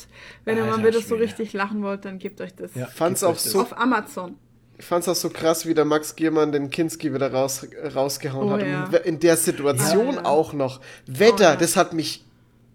wenn 0.44 0.58
ihr 0.58 0.66
mal 0.66 0.84
wieder 0.86 1.00
so 1.02 1.16
richtig 1.16 1.54
lachen 1.54 1.82
wollt, 1.84 2.04
dann 2.06 2.20
gebt 2.20 2.42
euch 2.42 2.54
das. 2.56 2.74
Ja. 2.76 2.88
Fand's 2.88 3.22
Gibt 3.22 3.30
auch 3.30 3.36
euch 3.36 3.44
das. 3.44 3.52
so, 3.52 3.62
Auf 3.62 3.78
Amazon. 3.78 4.36
ich 4.78 4.86
fand's 4.86 5.08
auch 5.08 5.16
so 5.16 5.30
krass, 5.30 5.66
wie 5.66 5.74
der 5.74 5.86
Max 5.86 6.16
Giermann 6.16 6.52
den 6.52 6.70
Kinski 6.70 7.14
wieder 7.14 7.32
raus, 7.32 7.66
rausgehauen 7.96 8.50
Oh, 8.50 8.52
hat. 8.54 8.68
ja. 8.68 8.84
Und 8.86 8.96
in 9.06 9.20
der 9.20 9.38
Situation 9.38 10.08
Ja, 10.16 10.22
ja. 10.22 10.26
auch 10.26 10.52
noch. 10.54 10.82
Wetter, 11.08 11.36
Oh, 11.36 11.42
ja. 11.42 11.56
das 11.56 11.78
hat 11.78 11.94
mich. 11.94 12.24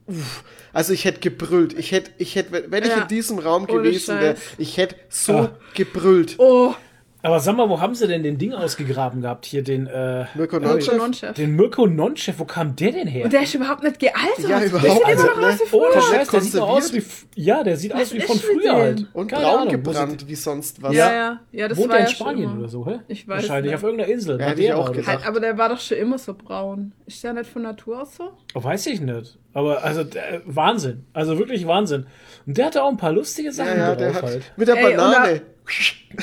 Uff, 0.07 0.43
also 0.73 0.93
ich 0.93 1.05
hätte 1.05 1.20
gebrüllt. 1.20 1.73
Ich 1.78 1.93
hätte, 1.93 2.11
ich 2.19 2.35
hätte, 2.37 2.65
wenn 2.69 2.85
ich 2.85 2.97
in 2.97 3.07
diesem 3.09 3.39
Raum 3.39 3.65
Ohne 3.69 3.82
gewesen 3.82 4.19
wäre, 4.19 4.37
ich 4.59 4.77
hätte 4.77 4.97
so 5.09 5.32
Ah. 5.35 5.51
gebrüllt. 5.74 6.35
Oh, 6.39 6.74
Aber 7.23 7.39
sag 7.41 7.57
mal, 7.57 7.69
wo 7.69 7.81
haben 7.81 7.95
sie 7.95 8.07
denn 8.09 8.23
den 8.23 8.39
Ding 8.39 8.53
ausgegraben 8.55 9.21
gehabt? 9.21 9.45
Hier 9.45 9.63
den, 9.63 9.87
äh, 9.87 10.25
Mirko 10.35 10.59
Nonchef? 10.59 11.35
Den 11.35 11.55
Mirko 11.55 11.87
Nonchef. 11.87 12.39
Wo 12.39 12.45
kam 12.45 12.77
der 12.77 12.93
denn 12.93 13.07
her? 13.09 13.25
Und 13.25 13.33
der 13.33 13.43
ist 13.43 13.55
überhaupt 13.55 13.83
nicht 13.83 13.99
gealtert. 13.99 14.49
Ja, 14.49 14.59
Der 14.59 14.69
überhaupt 14.69 14.87
sieht 14.89 15.01
immer 15.01 15.09
nicht, 15.09 15.37
noch 15.37 15.37
aus 15.37 15.53
ne? 15.55 15.61
wie 15.61 15.67
früher. 15.69 15.81
Ohne 15.93 16.03
Scheiß, 16.03 16.29
der 16.29 16.41
sieht 16.41 16.55
doch 16.55 16.69
aus 16.69 16.93
wie, 16.95 17.03
ja, 17.35 17.63
der 17.63 17.77
sieht 17.77 17.93
Was 17.93 18.01
aus 18.03 18.15
wie 18.15 18.21
von 18.21 18.39
früher 18.39 18.73
halt. 18.73 19.07
Und 19.13 19.27
Keine 19.29 19.45
braun 19.45 19.59
Ahnung, 19.59 19.69
gebrannt, 19.69 20.29
wie 20.29 20.35
sonst 20.35 20.83
was. 20.83 20.95
Ja, 20.95 21.13
ja. 21.13 21.41
ja 21.53 21.69
das 21.69 21.77
Wohnt 21.77 21.91
war 21.91 21.97
er 21.97 22.01
in 22.01 22.07
ja 22.07 22.13
Spanien 22.15 22.51
immer. 22.51 22.59
oder 22.61 22.69
so, 22.69 22.87
hä? 22.87 23.01
Ich 23.09 23.29
weiß 23.29 23.43
Wahrscheinlich 23.43 23.73
nicht. 23.73 23.75
auf 23.77 23.83
irgendeiner 23.83 24.13
Insel. 24.13 24.41
Ja, 24.41 24.47
hätte 24.47 24.63
ich 24.63 24.73
auch 24.73 24.93
gedacht. 24.93 25.07
Halt, 25.09 25.27
aber 25.27 25.41
der 25.41 25.59
war 25.59 25.69
doch 25.69 25.81
schon 25.81 25.99
immer 25.99 26.19
so 26.19 26.33
braun. 26.35 26.93
Ist 27.07 27.23
der 27.23 27.35
nicht 27.35 27.51
von 27.51 27.63
Natur 27.63 28.03
aus 28.03 28.17
so? 28.17 28.31
Oh, 28.55 28.65
weiß 28.65 28.87
ich 28.87 29.01
nicht. 29.01 29.39
Aber 29.52 29.82
also 29.82 30.05
der, 30.05 30.43
Wahnsinn. 30.44 31.05
Also 31.12 31.39
wirklich 31.39 31.66
Wahnsinn. 31.66 32.06
Und 32.47 32.56
der 32.56 32.66
hatte 32.66 32.82
auch 32.82 32.90
ein 32.90 32.97
paar 32.97 33.12
lustige 33.12 33.52
Sachen 33.52 33.78
Ja, 33.78 33.89
ja, 33.90 33.94
der 33.97 34.12
drauf 34.12 34.22
hat 34.22 34.31
halt. 34.31 34.52
mit 34.56 34.68
der 34.68 34.77
Ey, 34.77 34.97
Banane. 34.97 35.43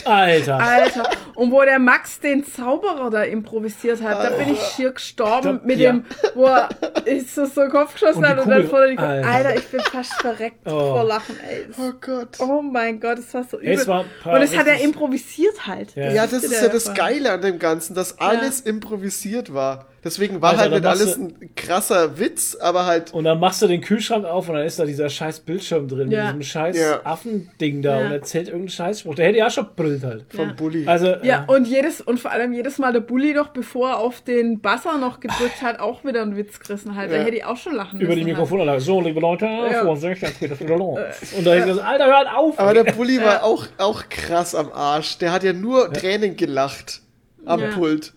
Alter. 0.03 0.59
Alter. 0.59 1.09
Und 1.35 1.51
wo 1.51 1.61
der 1.61 1.79
Max 1.79 2.19
den 2.19 2.43
Zauberer 2.45 3.09
da 3.09 3.23
improvisiert 3.23 4.01
hat, 4.01 4.21
da 4.21 4.29
bin 4.31 4.51
ich 4.53 4.59
schier 4.59 4.91
gestorben 4.91 5.59
Da- 5.59 5.65
mit 5.65 5.79
ja. 5.79 5.91
dem, 5.93 6.05
wo 6.35 6.45
er 6.47 6.67
ist 7.05 7.33
so, 7.33 7.45
so 7.45 7.61
den 7.61 7.69
Kopf 7.71 7.93
geschossen 7.93 8.17
Und 8.19 8.27
hat 8.27 8.39
und 8.39 8.49
dann 8.49 8.67
vor 8.67 8.85
der. 8.85 8.99
Alter. 8.99 9.27
Alter. 9.29 9.55
ich 9.55 9.67
bin 9.67 9.79
fast 9.79 10.13
verreckt 10.15 10.59
Oh. 10.65 10.69
vor 10.71 11.03
Lachen, 11.05 11.35
ey. 11.49 11.65
Oh 11.79 11.91
Gott. 12.01 12.27
Oh 12.39 12.61
mein 12.61 12.99
Gott, 12.99 13.19
das 13.19 13.33
war 13.33 13.43
so 13.45 13.57
übel. 13.59 13.73
Es 13.73 13.87
war 13.87 14.01
und 14.01 14.41
das 14.41 14.57
hat 14.57 14.67
er 14.67 14.81
improvisiert 14.81 15.65
halt. 15.65 15.95
Ja. 15.95 16.11
Ja, 16.11 16.23
das 16.27 16.43
ist 16.43 16.51
der 16.51 16.63
ja 16.63 16.67
das. 16.69 16.93
Geile 16.93 17.31
an 17.31 17.41
dem 17.41 17.57
Ganzen, 17.59 17.93
dass 17.95 18.19
alles 18.19 18.59
improvisiert 18.59 19.53
war. 19.53 19.85
Deswegen 20.07 20.41
war 20.41 20.51
Alter, 20.51 20.61
halt 20.61 20.71
nicht 20.73 20.85
alles 20.85 21.17
ein 21.17 21.51
krasser 21.55 22.17
Witz, 22.17 22.55
aber 22.55 22.85
halt. 22.85 23.13
Und 23.13 23.25
dann 23.25 23.39
machst 23.39 23.61
du 23.61 23.67
den 23.67 23.81
Kühlschrank 23.81 24.23
auf 24.25 24.47
und 24.47 24.55
dann 24.55 24.65
ist 24.65 24.79
da 24.79 24.85
dieser 24.85 25.09
scheiß 25.09 25.41
Bildschirm 25.41 25.87
drin, 25.87 26.09
Ja. 26.09 26.31
mit 26.31 26.41
diesem 26.41 26.43
scheiß 26.43 26.77
Ja. 26.79 27.01
Affending 27.03 27.81
da 27.81 27.99
Ja. 27.99 28.05
und 28.05 28.11
erzählt 28.13 28.47
irgendeinen 28.47 28.69
Scheißspruch. 28.69 29.15
Der 29.15 29.27
hätte 29.27 29.37
ja 29.39 29.49
schon 29.49 29.67
brüllt 29.75 30.03
halt. 30.03 30.25
Vom 30.29 30.55
Bulli. 30.55 30.87
Also, 30.87 31.15
Ja, 31.23 31.43
und 31.47 31.67
jedes, 31.67 31.99
und 32.01 32.19
vor 32.19 32.31
allem 32.31 32.53
jedes 32.53 32.77
Mal 32.77 32.93
der 32.93 33.01
Bulli 33.01 33.33
noch, 33.33 33.49
bevor 33.49 33.89
er 33.89 33.97
auf 33.99 34.21
den 34.21 34.59
Buzzer 34.61 34.97
noch 34.97 35.19
gedrückt 35.19 35.61
hat, 35.61 35.79
auch 35.79 36.03
wieder 36.05 36.21
einen 36.21 36.37
Witz 36.37 36.59
gerissen 36.59 36.95
halt. 36.95 37.11
Da 37.11 37.17
Ja. 37.17 37.23
hätte 37.23 37.35
ich 37.37 37.45
auch 37.45 37.57
schon 37.57 37.75
lachen 37.75 37.99
über 37.99 38.13
die 38.15 38.21
müssen. 38.21 38.27
halt. 38.27 38.37
Mikrofonanlage. 38.37 38.79
So, 38.81 39.01
liebe 39.01 39.19
Leute, 39.19 39.45
Ja. 39.45 39.83
Vorsicht, 39.83 40.21
jetzt 40.21 40.39
geht 40.39 40.51
das 40.51 40.59
wieder 40.59 40.77
los. 40.77 40.97
Und 41.37 41.45
da 41.45 41.51
hätte 41.51 41.59
ich 41.63 41.65
gesagt, 41.67 41.87
Alter, 41.87 42.05
hört 42.07 42.27
auf! 42.33 42.59
aber 42.59 42.73
der 42.73 42.91
Bulli 42.93 43.19
war 43.21 43.43
auch, 43.43 43.65
auch 43.77 44.03
krass 44.09 44.55
am 44.55 44.71
Arsch. 44.71 45.17
Der 45.17 45.31
hat 45.31 45.43
ja 45.43 45.53
nur 45.53 45.91
Tränen 45.91 46.35
gelacht 46.37 47.01
am 47.45 47.59
Ja. 47.59 47.67
Pult. 47.71 48.13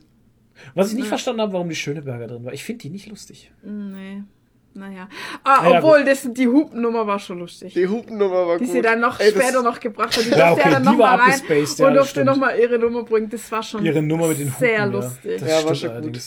Was 0.74 0.88
ich 0.90 0.94
nicht 0.94 1.08
verstanden 1.08 1.40
habe, 1.40 1.52
warum 1.52 1.68
die 1.68 1.74
Schöneberger 1.74 2.26
drin 2.26 2.44
war. 2.44 2.52
Ich 2.52 2.64
finde 2.64 2.82
die 2.82 2.90
nicht 2.90 3.06
lustig. 3.08 3.50
Nee. 3.62 4.22
Naja. 4.72 5.08
Ah, 5.42 5.62
Naja, 5.64 5.78
obwohl, 5.78 6.04
das, 6.04 6.28
die 6.32 6.46
Hupennummer 6.46 7.04
war 7.04 7.18
schon 7.18 7.40
lustig. 7.40 7.74
Die 7.74 7.88
Hupennummer 7.88 8.46
war 8.46 8.58
Die 8.58 8.64
gut. 8.66 8.72
sie 8.72 8.80
dann 8.82 9.00
noch 9.00 9.18
Ey, 9.18 9.30
später 9.32 9.62
noch 9.64 9.80
gebracht 9.80 10.16
hat. 10.16 10.24
Die 10.24 10.30
Ja, 10.30 10.50
durfte 10.50 10.60
okay, 10.60 10.68
ja 10.68 10.70
dann 10.74 10.82
die 10.84 10.88
noch 10.90 10.98
war 10.98 11.16
mal 11.16 11.22
rein 11.24 11.32
abgespaced, 11.40 11.78
ja, 11.80 11.86
und 11.88 11.94
das 11.94 12.02
durfte 12.04 12.10
stimmt. 12.20 12.26
noch 12.26 12.36
mal 12.36 12.56
ihre 12.56 12.78
Nummer 12.78 13.02
bringen. 13.02 13.28
Das 13.28 13.50
war 13.50 13.62
schon 13.64 13.84
Ihre 13.84 14.00
Nummer 14.00 14.28
mit 14.28 14.38
den 14.38 14.46
Hupen. 14.48 14.58
sehr 14.60 14.72
ja. 14.78 14.84
lustig. 14.84 15.40
Das 15.40 15.48
Ja, 15.50 15.64
war 15.68 15.74
schon 15.74 16.02
gut. 16.02 16.20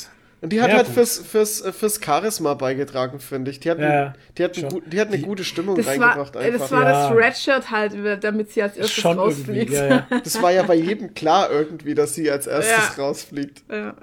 Und 0.44 0.52
die 0.52 0.62
hat 0.62 0.70
Ja, 0.72 0.76
halt 0.76 0.88
gut. 0.88 0.96
fürs, 0.96 1.20
fürs, 1.20 1.62
äh, 1.62 1.72
fürs 1.72 2.02
Charisma 2.04 2.54
beigetragen, 2.54 3.20
finde 3.22 3.50
ich. 3.50 3.62
Die 3.62 3.72
hat, 3.72 3.80
Ja, 3.80 3.94
ja, 3.94 4.14
die 4.38 4.44
hat, 4.44 4.58
ein 4.58 4.82
die 4.88 5.00
hat 5.00 5.08
eine 5.08 5.20
gute 5.20 5.46
Stimmung 5.46 5.78
Das 5.78 5.86
war, 5.86 5.94
reingebracht 5.94 6.36
äh, 6.36 6.40
einfach. 6.40 6.60
das, 6.60 6.72
war 6.72 6.84
Ja. 6.84 7.10
das 7.10 7.18
Redshirt 7.18 7.72
halt, 7.72 8.24
damit 8.24 8.52
sie 8.52 8.62
als 8.62 8.76
erstes 8.76 8.94
Schon 9.02 9.18
rausfliegt. 9.18 9.72
ja, 9.72 9.86
ja. 9.88 10.08
Das 10.24 10.42
war 10.42 10.52
ja 10.52 10.64
bei 10.64 10.76
jedem 10.76 11.14
klar 11.14 11.50
irgendwie, 11.50 11.96
dass 11.96 12.14
sie 12.14 12.30
als 12.30 12.46
erstes 12.48 12.98
Ja. 12.98 13.04
rausfliegt. 13.04 13.64
ja, 13.72 13.78
ja. 13.78 13.94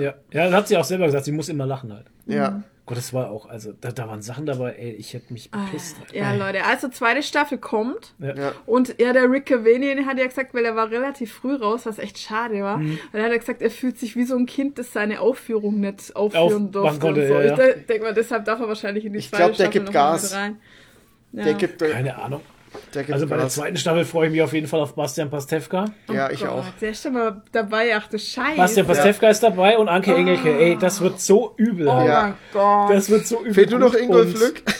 Ja, 0.00 0.14
ja, 0.32 0.44
das 0.46 0.52
hat 0.52 0.68
sie 0.68 0.76
auch 0.76 0.84
selber 0.84 1.06
gesagt, 1.06 1.26
sie 1.26 1.32
muss 1.32 1.48
immer 1.48 1.64
lachen 1.64 1.92
halt. 1.92 2.06
Ja. 2.26 2.62
Gott, 2.86 2.98
das 2.98 3.14
war 3.14 3.30
auch, 3.30 3.46
also 3.46 3.72
da, 3.72 3.92
da 3.92 4.06
waren 4.08 4.20
Sachen 4.20 4.44
dabei, 4.44 4.74
ey, 4.74 4.90
ich 4.92 5.14
hätte 5.14 5.32
mich 5.32 5.50
bepisst. 5.50 5.98
halt. 6.00 6.10
Ah, 6.12 6.16
Ja, 6.16 6.34
Leute, 6.34 6.64
also 6.66 6.88
zweite 6.88 7.22
Staffel 7.22 7.56
kommt. 7.56 8.12
Ja. 8.18 8.34
Ja. 8.36 8.52
Und 8.66 8.96
ja, 9.00 9.14
der 9.14 9.30
Rick 9.30 9.46
Cavanian 9.46 10.04
hat 10.04 10.18
ja 10.18 10.26
gesagt, 10.26 10.52
weil 10.52 10.66
er 10.66 10.76
war 10.76 10.90
relativ 10.90 11.32
früh 11.32 11.54
raus, 11.54 11.86
was 11.86 11.98
echt 11.98 12.18
schade 12.18 12.62
war. 12.62 12.76
Mhm. 12.76 12.98
Und 13.12 13.18
er 13.18 13.24
hat 13.24 13.32
ja 13.32 13.38
gesagt, 13.38 13.62
er 13.62 13.70
fühlt 13.70 13.98
sich 13.98 14.16
wie 14.16 14.24
so 14.24 14.36
ein 14.36 14.44
Kind, 14.44 14.78
das 14.78 14.92
seine 14.92 15.20
Aufführung 15.20 15.80
nicht 15.80 16.14
aufführen 16.14 16.44
Aufmachen 16.44 16.72
durfte. 16.72 17.00
konnte, 17.00 17.20
und 17.22 17.26
so. 17.28 17.34
ja, 17.34 17.42
ja. 17.42 17.52
Ich 17.52 17.58
de- 17.58 17.84
denke 17.86 18.02
mal, 18.04 18.12
deshalb 18.14 18.44
darf 18.44 18.60
er 18.60 18.68
wahrscheinlich 18.68 19.06
in 19.06 19.14
die 19.14 19.18
Ich 19.20 19.30
zweite 19.30 19.44
glaub, 19.44 19.48
der 19.52 19.54
Staffel 19.64 19.72
gibt 19.72 19.86
noch 19.86 19.94
mal 19.94 20.10
Gas. 20.12 20.22
mit 20.24 20.32
rein. 20.40 20.56
Ja. 21.32 21.44
Der 21.44 21.54
gibt, 21.54 21.80
der 21.80 21.90
Keine 21.90 22.18
Ahnung. 22.22 22.40
Also 23.10 23.26
bei 23.26 23.36
der 23.36 23.48
zweiten 23.48 23.76
Staffel 23.76 24.04
freue 24.04 24.26
ich 24.26 24.32
mich 24.32 24.42
auf 24.42 24.52
jeden 24.52 24.66
Fall 24.66 24.80
auf 24.80 24.94
Bastian 24.94 25.30
Pastewka. 25.30 25.86
Ja, 26.12 26.30
ich 26.30 26.40
Gott, 26.40 26.48
auch. 26.48 26.64
Der 26.80 26.90
ist 26.90 27.02
schon 27.02 27.12
mal 27.14 27.42
dabei, 27.52 27.94
ach 27.96 28.08
du 28.08 28.18
Scheiße. 28.18 28.56
Bastian 28.56 28.86
Pastewka 28.86 29.28
ist 29.28 29.42
dabei 29.42 29.78
und 29.78 29.88
Anke 29.88 30.14
Engelke. 30.14 30.56
Ey, 30.58 30.76
das 30.78 31.00
wird 31.00 31.20
so 31.20 31.54
übel 31.56 31.88
Oh. 31.88 32.00
Ja. 32.06 32.22
mein 32.22 32.34
Gott. 32.52 32.90
Das 32.90 33.10
wird 33.10 33.26
so 33.26 33.40
übel. 33.40 33.54
Fehlt 33.54 33.70
nur 33.70 33.80
noch 33.80 33.94
Ingolf 33.94 34.38
Lück. 34.38 34.62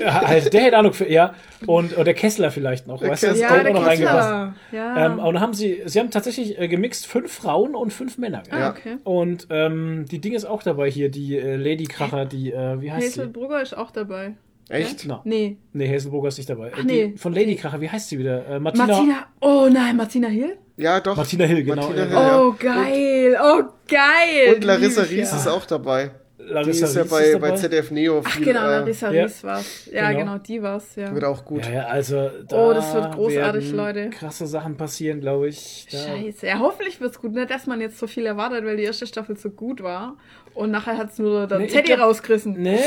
Ja, 0.00 0.20
also 0.20 0.50
der 0.50 0.62
hätte 0.62 0.76
Ahnung 0.76 0.92
für, 0.92 1.10
ja. 1.10 1.34
Und, 1.66 1.94
und 1.96 2.04
der 2.04 2.14
Kessler 2.14 2.50
vielleicht 2.50 2.86
noch, 2.86 3.02
weißt 3.02 3.22
du? 3.22 3.26
Das 3.28 3.40
ja, 3.40 3.56
der 3.62 3.70
auch 3.70 3.74
noch 3.74 3.86
reingepasst. 3.86 4.28
Kessler. 4.28 4.54
Ja. 4.72 5.06
Ähm, 5.06 5.18
und 5.18 5.34
dann 5.34 5.40
haben 5.40 5.54
sie, 5.54 5.82
sie 5.86 5.98
haben 5.98 6.10
tatsächlich 6.10 6.58
äh, 6.58 6.68
gemixt 6.68 7.06
fünf 7.06 7.32
Frauen 7.32 7.74
und 7.74 7.92
fünf 7.92 8.18
Männer. 8.18 8.42
ah, 8.50 8.58
ja. 8.58 8.70
okay. 8.70 8.96
Und 9.04 9.46
ähm, 9.50 10.04
die 10.10 10.20
Ding 10.20 10.34
ist 10.34 10.44
auch 10.44 10.62
dabei 10.62 10.90
hier, 10.90 11.10
die 11.10 11.36
äh, 11.36 11.56
Lady 11.56 11.84
Kracher, 11.84 12.26
die, 12.26 12.52
äh, 12.52 12.80
wie 12.80 12.92
heißt 12.92 13.08
Hazel 13.08 13.24
sie? 13.26 13.30
Brugger 13.32 13.62
ist 13.62 13.76
auch 13.76 13.90
dabei. 13.90 14.34
Echt? 14.68 15.06
No. 15.06 15.20
Nee. 15.24 15.56
Nee, 15.72 15.94
Hazelburger 15.94 16.28
ist 16.28 16.36
nicht 16.38 16.50
dabei. 16.50 16.70
Ach, 16.74 16.78
Äh, 16.80 16.82
nee. 16.84 17.06
Die, 17.08 17.16
von 17.18 17.32
Lady 17.32 17.56
Kracher, 17.56 17.80
wie 17.80 17.88
heißt 17.88 18.08
sie 18.08 18.18
wieder? 18.18 18.46
Äh, 18.46 18.60
Martina, 18.60 18.86
Martina. 18.86 19.26
Oh 19.40 19.68
nein, 19.72 19.96
Martina 19.96 20.28
Hill? 20.28 20.58
Ja, 20.76 21.00
doch. 21.00 21.16
Martina 21.16 21.44
Hill, 21.44 21.64
genau. 21.64 21.82
Martina. 21.88 22.04
Hill, 22.04 22.12
ja. 22.12 22.40
Oh, 22.40 22.54
geil. 22.58 23.36
Oh, 23.42 23.62
geil. 23.88 24.54
Und 24.54 24.64
Larissa 24.64 25.02
Ries 25.02 25.30
ja. 25.30 25.36
ist 25.38 25.46
auch 25.48 25.64
dabei. 25.66 26.10
Die 26.38 26.44
Larissa 26.54 26.86
ist 26.86 26.94
ja 26.96 27.02
Ries 27.02 27.10
bei, 27.10 27.22
ist 27.24 27.40
bei. 27.40 27.50
ZDF 27.52 27.90
Neo 27.90 28.22
Ach 28.24 28.30
viel. 28.30 28.44
genau, 28.44 28.60
äh, 28.60 28.78
Larissa 28.78 29.10
ja. 29.10 29.22
Ries 29.24 29.42
war's. 29.44 29.86
Ja, 29.92 30.12
Genau. 30.12 30.20
genau, 30.32 30.38
die 30.38 30.62
war's, 30.62 30.96
ja. 30.96 31.12
Wird 31.12 31.24
auch 31.24 31.44
gut. 31.44 31.66
Ja, 31.66 31.72
ja, 31.72 31.86
also 31.86 32.30
da 32.48 32.56
Oh, 32.56 32.72
das 32.72 32.94
wird 32.94 33.12
großartig, 33.14 33.64
werden 33.66 33.76
Leute. 33.76 34.10
Krasse 34.10 34.46
Sachen 34.46 34.76
passieren, 34.76 35.20
glaube 35.20 35.48
ich. 35.48 35.86
Da, 35.90 35.98
Scheiße. 35.98 36.46
Ja, 36.46 36.58
hoffentlich 36.60 37.00
wird's 37.00 37.20
gut. 37.20 37.32
Nicht, 37.34 37.50
dass 37.50 37.66
man 37.66 37.80
jetzt 37.80 37.98
so 37.98 38.06
viel 38.06 38.24
erwartet, 38.24 38.64
weil 38.64 38.76
die 38.76 38.84
erste 38.84 39.06
Staffel 39.06 39.36
so 39.36 39.50
gut 39.50 39.82
war. 39.82 40.16
Und 40.58 40.72
nachher 40.72 40.98
hat's 40.98 41.18
nur 41.18 41.46
der 41.46 41.58
Nee, 41.60 41.66
Teddy 41.68 41.94
glaub- 41.94 42.08
rausgerissen. 42.08 42.54
Nee, 42.60 42.78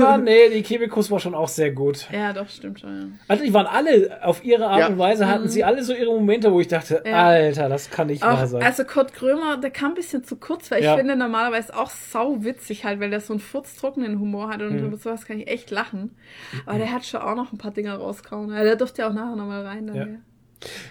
aber 0.00 0.16
nee, 0.18 0.48
die 0.48 0.62
Kebekus 0.62 1.10
war 1.10 1.20
schon 1.20 1.34
auch 1.34 1.48
sehr 1.48 1.70
gut. 1.72 2.08
Ja, 2.10 2.32
doch, 2.32 2.48
stimmt 2.48 2.80
schon, 2.80 2.98
ja. 3.00 3.06
Also 3.28 3.44
die 3.44 3.52
waren 3.52 3.66
alle, 3.66 4.18
auf 4.22 4.42
ihre 4.44 4.66
Art 4.66 4.80
Ja. 4.80 4.86
und 4.88 4.98
Weise 4.98 5.28
hatten 5.28 5.48
sie 5.48 5.62
alle 5.62 5.82
so 5.84 5.92
ihre 5.92 6.10
Momente, 6.12 6.50
wo 6.52 6.58
ich 6.60 6.68
dachte, 6.68 7.02
Mhm. 7.04 7.10
Ja. 7.10 7.26
Alter, 7.26 7.68
das 7.68 7.90
kann 7.90 8.06
nicht 8.06 8.22
wahr 8.22 8.42
Auch, 8.42 8.46
sein. 8.46 8.62
also 8.62 8.84
Kurt 8.84 9.12
Krömer, 9.12 9.58
der 9.58 9.70
kam 9.70 9.90
ein 9.92 9.94
bisschen 9.94 10.24
zu 10.24 10.36
kurz, 10.36 10.70
weil 10.70 10.82
Ja. 10.82 10.92
ich 10.94 10.98
finde 10.98 11.16
normalerweise 11.16 11.76
auch 11.76 11.90
sau 11.90 12.42
witzig 12.44 12.84
halt, 12.84 12.98
weil 13.00 13.10
der 13.10 13.20
so 13.20 13.34
einen 13.34 13.40
furztrockenen 13.40 14.18
Humor 14.18 14.48
hat 14.48 14.62
und 14.62 14.72
Mhm. 14.80 14.86
über 14.86 14.96
sowas 14.96 15.26
kann 15.26 15.38
ich 15.38 15.48
echt 15.48 15.70
lachen. 15.70 16.16
Aber 16.64 16.78
der 16.78 16.90
hat 16.92 17.04
schon 17.04 17.20
auch 17.20 17.34
noch 17.34 17.52
ein 17.52 17.58
paar 17.58 17.72
Dinger 17.72 17.96
rausgehauen. 17.96 18.50
Ja, 18.52 18.64
der 18.64 18.76
durfte 18.76 19.02
ja 19.02 19.08
auch 19.10 19.12
nachher 19.12 19.36
nochmal 19.36 19.66
rein. 19.66 19.86
Dann, 19.86 20.22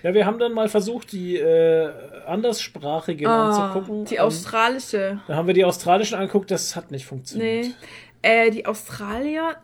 Ja. 0.03 0.13
wir 0.13 0.25
haben 0.25 0.39
dann 0.39 0.53
mal 0.53 0.69
versucht, 0.69 1.11
die 1.11 1.37
äh, 1.37 1.89
anderssprachigen 2.25 3.27
Ah, 3.27 3.69
anzugucken. 3.71 4.05
die 4.05 4.15
Ähm, 4.15 4.21
australische. 4.21 5.19
Da 5.27 5.35
haben 5.35 5.47
wir 5.47 5.53
die 5.53 5.65
australischen 5.65 6.17
angeguckt, 6.17 6.51
das 6.51 6.75
hat 6.75 6.91
nicht 6.91 7.05
funktioniert. 7.05 7.65
Nee. 7.67 7.73
Äh, 8.23 8.49
die 8.49 8.65
Australier, 8.65 9.57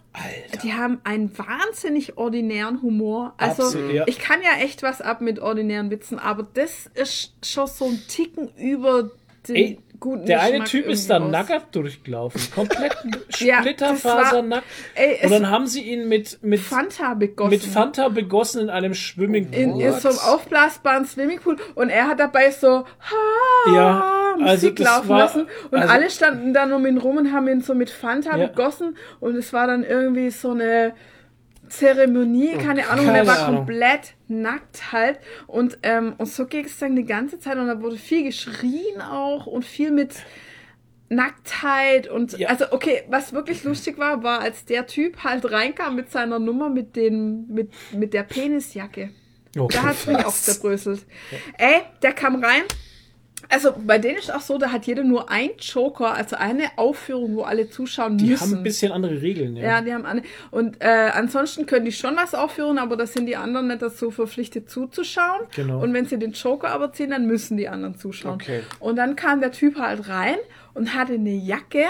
die 0.64 0.74
haben 0.74 1.02
einen 1.04 1.36
wahnsinnig 1.38 2.18
ordinären 2.18 2.82
Humor. 2.82 3.34
Also 3.38 3.64
Absolut, 3.64 4.08
ich 4.08 4.20
kann 4.20 4.42
ja 4.44 4.64
echt 4.64 4.84
was 4.84 5.02
ab 5.02 5.22
mit 5.22 5.40
ordinären 5.40 5.90
Witzen, 5.90 6.20
aber 6.20 6.46
das 6.54 6.90
ist 6.94 7.34
schon 7.44 7.68
so 7.68 7.86
ein 7.86 8.00
Ticken 8.08 8.50
über 8.58 9.10
den 9.48 9.56
Ey, 9.56 9.80
guten 10.04 10.26
Der 10.26 10.42
eine 10.42 10.66
Typ 10.66 10.86
ist 10.88 11.10
da 11.10 11.18
nackert 11.20 11.74
durchgelaufen. 11.74 12.42
Komplett 12.54 12.96
Ja, 13.40 13.60
splitterfasernackt. 13.62 14.66
Es 14.96 15.24
Und 15.26 15.32
dann 15.32 15.50
haben 15.50 15.66
sie 15.66 15.82
ihn 15.82 16.08
mit, 16.10 16.40
mit, 16.44 16.60
Fanta 16.60 17.14
begossen. 17.14 17.50
mit 17.50 17.64
Fanta 17.64 18.10
begossen 18.10 18.62
in 18.64 18.70
einem 18.70 18.94
Swimmingpool. 18.94 19.58
in, 19.60 19.80
in 19.80 19.94
so 19.94 20.10
einem 20.10 20.18
aufblasbaren 20.20 21.06
Swimmingpool 21.06 21.56
und 21.76 21.90
er 21.90 22.08
hat 22.08 22.20
dabei 22.20 22.52
so 22.52 22.86
ha, 22.86 23.74
Ja, 23.74 24.36
also 24.44 24.68
Musik 24.68 24.80
laufen 24.80 25.10
war- 25.10 25.20
lassen 25.20 25.48
und 25.72 25.80
also- 25.80 25.94
alle 25.94 26.10
standen 26.10 26.54
dann 26.54 26.74
um 26.74 26.86
ihn 26.86 26.98
rum 26.98 27.18
und 27.18 27.32
haben 27.34 27.48
ihn 27.48 27.62
so 27.62 27.74
mit 27.74 27.90
Fanta 27.90 28.38
Ja. 28.38 28.48
begossen 28.48 28.98
und 29.20 29.36
es 29.36 29.54
war 29.54 29.68
dann 29.68 29.84
irgendwie 29.84 30.30
so 30.30 30.52
eine 30.52 30.94
Zeremonie, 31.78 32.54
keine 32.58 32.88
Ahnung, 32.88 33.08
und 33.08 33.16
er 33.16 33.24
keine 33.26 33.28
war 33.28 33.48
Ahnung. 33.48 33.56
komplett 33.66 34.14
nackt 34.28 34.92
halt 34.92 35.20
und, 35.48 35.78
ähm, 35.84 36.14
und 36.18 36.28
so 36.28 36.46
ging 36.46 36.66
es 36.66 36.78
dann 36.78 36.96
die 36.96 37.04
ganze 37.06 37.40
Zeit 37.40 37.58
und 37.58 37.68
da 37.68 37.82
wurde 37.82 37.98
viel 37.98 38.24
geschrien 38.24 39.02
auch 39.02 39.46
und 39.48 39.66
viel 39.66 39.92
mit 39.92 40.14
Nacktheit 41.10 42.08
und 42.08 42.38
Ja. 42.38 42.50
also 42.50 42.66
okay, 42.72 43.04
was 43.10 43.34
wirklich 43.34 43.64
lustig 43.64 43.98
war, 43.98 44.24
war 44.24 44.40
als 44.40 44.66
der 44.66 44.88
Typ 44.88 45.24
halt 45.24 45.50
reinkam 45.52 45.96
mit 45.96 46.12
seiner 46.12 46.40
Nummer 46.40 46.70
mit 46.70 46.96
den 46.96 47.48
mit 47.48 47.72
mit 47.92 48.14
der 48.14 48.24
Penisjacke. 48.24 49.10
Oh, 49.58 49.68
Da 49.72 49.84
hat's 49.84 50.08
mich 50.08 50.18
auch 50.26 50.34
zerbröselt. 50.34 51.06
Ey, 51.60 51.82
der 52.02 52.14
kam 52.14 52.44
rein. 52.44 52.64
Also 53.50 53.74
bei 53.86 54.00
denen 54.00 54.18
ist 54.18 54.34
auch 54.34 54.42
so, 54.42 54.58
da 54.58 54.72
hat 54.72 54.86
jeder 54.86 55.04
nur 55.04 55.30
ein 55.30 55.52
Joker, 55.60 56.14
also 56.16 56.36
eine 56.36 56.64
Aufführung, 56.78 57.36
wo 57.36 57.44
alle 57.44 57.70
zuschauen 57.70 58.18
die 58.18 58.26
müssen. 58.30 58.42
haben 58.42 58.58
ein 58.58 58.64
bisschen 58.64 58.92
andere 58.92 59.22
Regeln, 59.22 59.56
ja. 59.56 59.64
ja, 59.64 59.82
die 59.82 59.94
haben 59.94 60.06
eine. 60.06 60.24
Und 60.52 60.78
äh, 60.82 60.88
ansonsten 61.14 61.66
können 61.66 61.86
die 61.86 61.92
schon 61.92 62.16
was 62.16 62.34
aufführen, 62.34 62.78
aber 62.78 62.98
da 62.98 63.06
sind 63.06 63.26
die 63.28 63.36
anderen 63.36 63.68
nicht 63.68 63.82
dazu 63.82 64.12
verpflichtet 64.12 64.70
zuzuschauen. 64.70 65.42
Genau. 65.56 65.82
Und 65.82 65.94
wenn 65.94 66.06
sie 66.06 66.18
den 66.18 66.32
Joker 66.32 66.70
aber 66.72 66.92
ziehen, 66.94 67.12
dann 67.12 67.28
müssen 67.28 67.58
die 67.58 67.68
anderen 67.70 67.96
zuschauen. 67.98 68.36
Okay. 68.36 68.62
Und 68.80 68.96
dann 68.96 69.16
kam 69.16 69.40
der 69.42 69.52
Typ 69.52 69.78
halt 69.78 70.08
rein 70.10 70.38
und 70.74 70.96
hatte 70.96 71.14
eine 71.14 71.32
Jacke, 71.36 71.86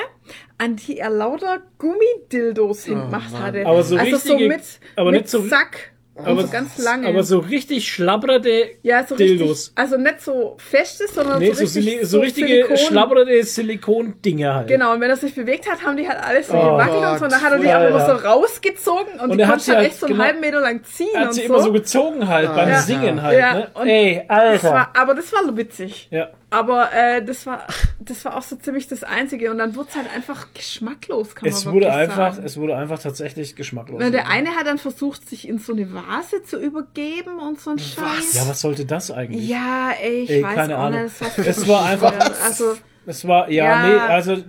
an 0.57 0.75
die 0.75 0.97
er 0.97 1.09
lauter 1.09 1.61
Gummidildos 1.77 2.85
hingemacht 2.85 3.33
hatte. 3.33 3.65
Aber 3.65 3.83
so 3.83 3.95
also 3.97 4.17
so 4.17 4.33
richtige- 4.33 4.47
mit, 4.49 4.61
aber 4.95 5.11
mit 5.11 5.21
nicht 5.21 5.29
so- 5.31 5.43
Sack. 5.47 5.92
Aber, 6.15 6.43
so 6.43 6.47
ganz 6.47 6.77
lange. 6.77 7.07
aber 7.07 7.23
so 7.23 7.39
richtig 7.39 7.91
schlabberte 7.91 8.65
ja, 8.83 9.03
so 9.05 9.15
Dildos. 9.15 9.49
richtig, 9.49 9.71
also 9.77 9.97
nicht 9.97 10.21
so 10.21 10.55
feste, 10.59 11.07
sondern 11.07 11.39
Nee, 11.39 11.47
so, 11.53 11.53
so, 11.53 11.61
richtig, 11.79 11.83
Sili- 12.01 12.05
so 12.05 12.19
richtige 12.19 12.47
Silikon- 12.67 12.77
schlabberte 12.77 13.43
Silikon-Dinger 13.43 14.53
halt. 14.55 14.67
Genau, 14.67 14.93
und 14.93 15.01
wenn 15.01 15.09
er 15.09 15.15
sich 15.17 15.33
bewegt 15.33 15.69
hat, 15.69 15.83
haben 15.83 15.97
die 15.97 16.07
halt 16.07 16.19
alles 16.23 16.47
so 16.47 16.53
Oh 16.53 16.61
gewackelt 16.77 16.97
und 17.03 17.17
so. 17.19 17.25
Und 17.25 17.31
dann 17.31 17.41
hat 17.41 17.51
er 17.53 17.57
die 17.57 17.63
Gott, 17.65 17.73
aber 17.73 18.05
so 18.19 18.27
rausgezogen 18.27 19.13
und, 19.19 19.31
Und 19.31 19.37
die 19.39 19.43
konnte 19.43 19.75
halt 19.75 19.87
echt 19.87 19.99
so 19.99 20.05
einen 20.05 20.15
genau- 20.15 20.25
halben 20.25 20.39
Meter 20.39 20.61
lang 20.61 20.83
ziehen 20.83 21.07
hat 21.15 21.27
und 21.29 21.33
sie 21.33 21.41
so. 21.41 21.45
immer 21.47 21.63
so 21.63 21.71
gezogen 21.71 22.27
halt 22.27 22.53
beim 22.55 22.69
Ja. 22.69 22.79
Singen 22.81 23.21
halt. 23.23 23.39
Ja, 23.39 23.53
ne? 23.53 23.67
Ey, 23.85 24.21
das 24.27 24.37
Alter. 24.37 24.71
war, 24.71 24.89
aber 24.95 25.15
das 25.15 25.33
war 25.33 25.57
witzig. 25.57 26.07
ja. 26.11 26.29
Aber 26.53 26.91
äh, 26.93 27.23
das 27.23 27.45
war 27.45 27.65
das 27.99 28.23
war 28.25 28.37
auch 28.37 28.41
so 28.43 28.55
ziemlich 28.57 28.87
das 28.87 29.03
Einzige. 29.03 29.49
Und 29.51 29.57
dann 29.57 29.75
wurde 29.75 29.89
es 29.89 29.95
halt 29.95 30.13
einfach 30.13 30.47
geschmacklos, 30.53 31.35
kann 31.35 31.47
Es 31.49 31.65
man 31.65 31.73
wurde 31.73 31.85
wirklich 31.85 31.99
einfach, 32.01 32.33
sagen. 32.35 32.45
es 32.45 32.57
wurde 32.57 32.77
einfach 32.77 32.99
tatsächlich 32.99 33.55
geschmacklos. 33.55 33.99
Na, 34.01 34.09
der 34.09 34.27
eine 34.29 34.51
hat 34.51 34.67
dann 34.67 34.77
versucht, 34.77 35.27
sich 35.29 35.47
in 35.47 35.57
so 35.59 35.73
eine 35.73 35.91
Vase 35.93 36.43
zu 36.43 36.59
übergeben 36.59 37.39
und 37.39 37.59
so 37.59 37.71
ein 37.71 37.79
Scheiß. 37.79 38.33
ja, 38.33 38.47
was 38.47 38.61
sollte 38.61 38.85
das 38.85 39.09
eigentlich? 39.11 39.47
Ja, 39.47 39.91
ey, 40.01 40.21
ich 40.23 40.29
Ey, 40.29 40.43
weiß 40.43 40.55
keine 40.55 40.77
Ahnung. 40.77 41.03
nicht. 41.03 41.15
Das 41.21 41.37
war 41.37 41.47
Es 41.47 41.67
war 41.67 41.85
einfach- 41.85 42.43
Also, 42.45 42.75
Es 43.05 43.27
war, 43.27 43.49
ja, 43.49 43.65
Ja. 43.65 43.87
nee, 43.87 43.99
also 44.13 44.33
äh, 44.33 44.39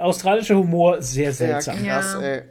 australischer 0.00 0.56
Humor 0.56 1.00
sehr 1.00 1.26
Ja, 1.26 1.32
seltsam. 1.32 1.76
krass, 1.84 2.16
Ja. 2.20 2.26
ey. 2.26 2.42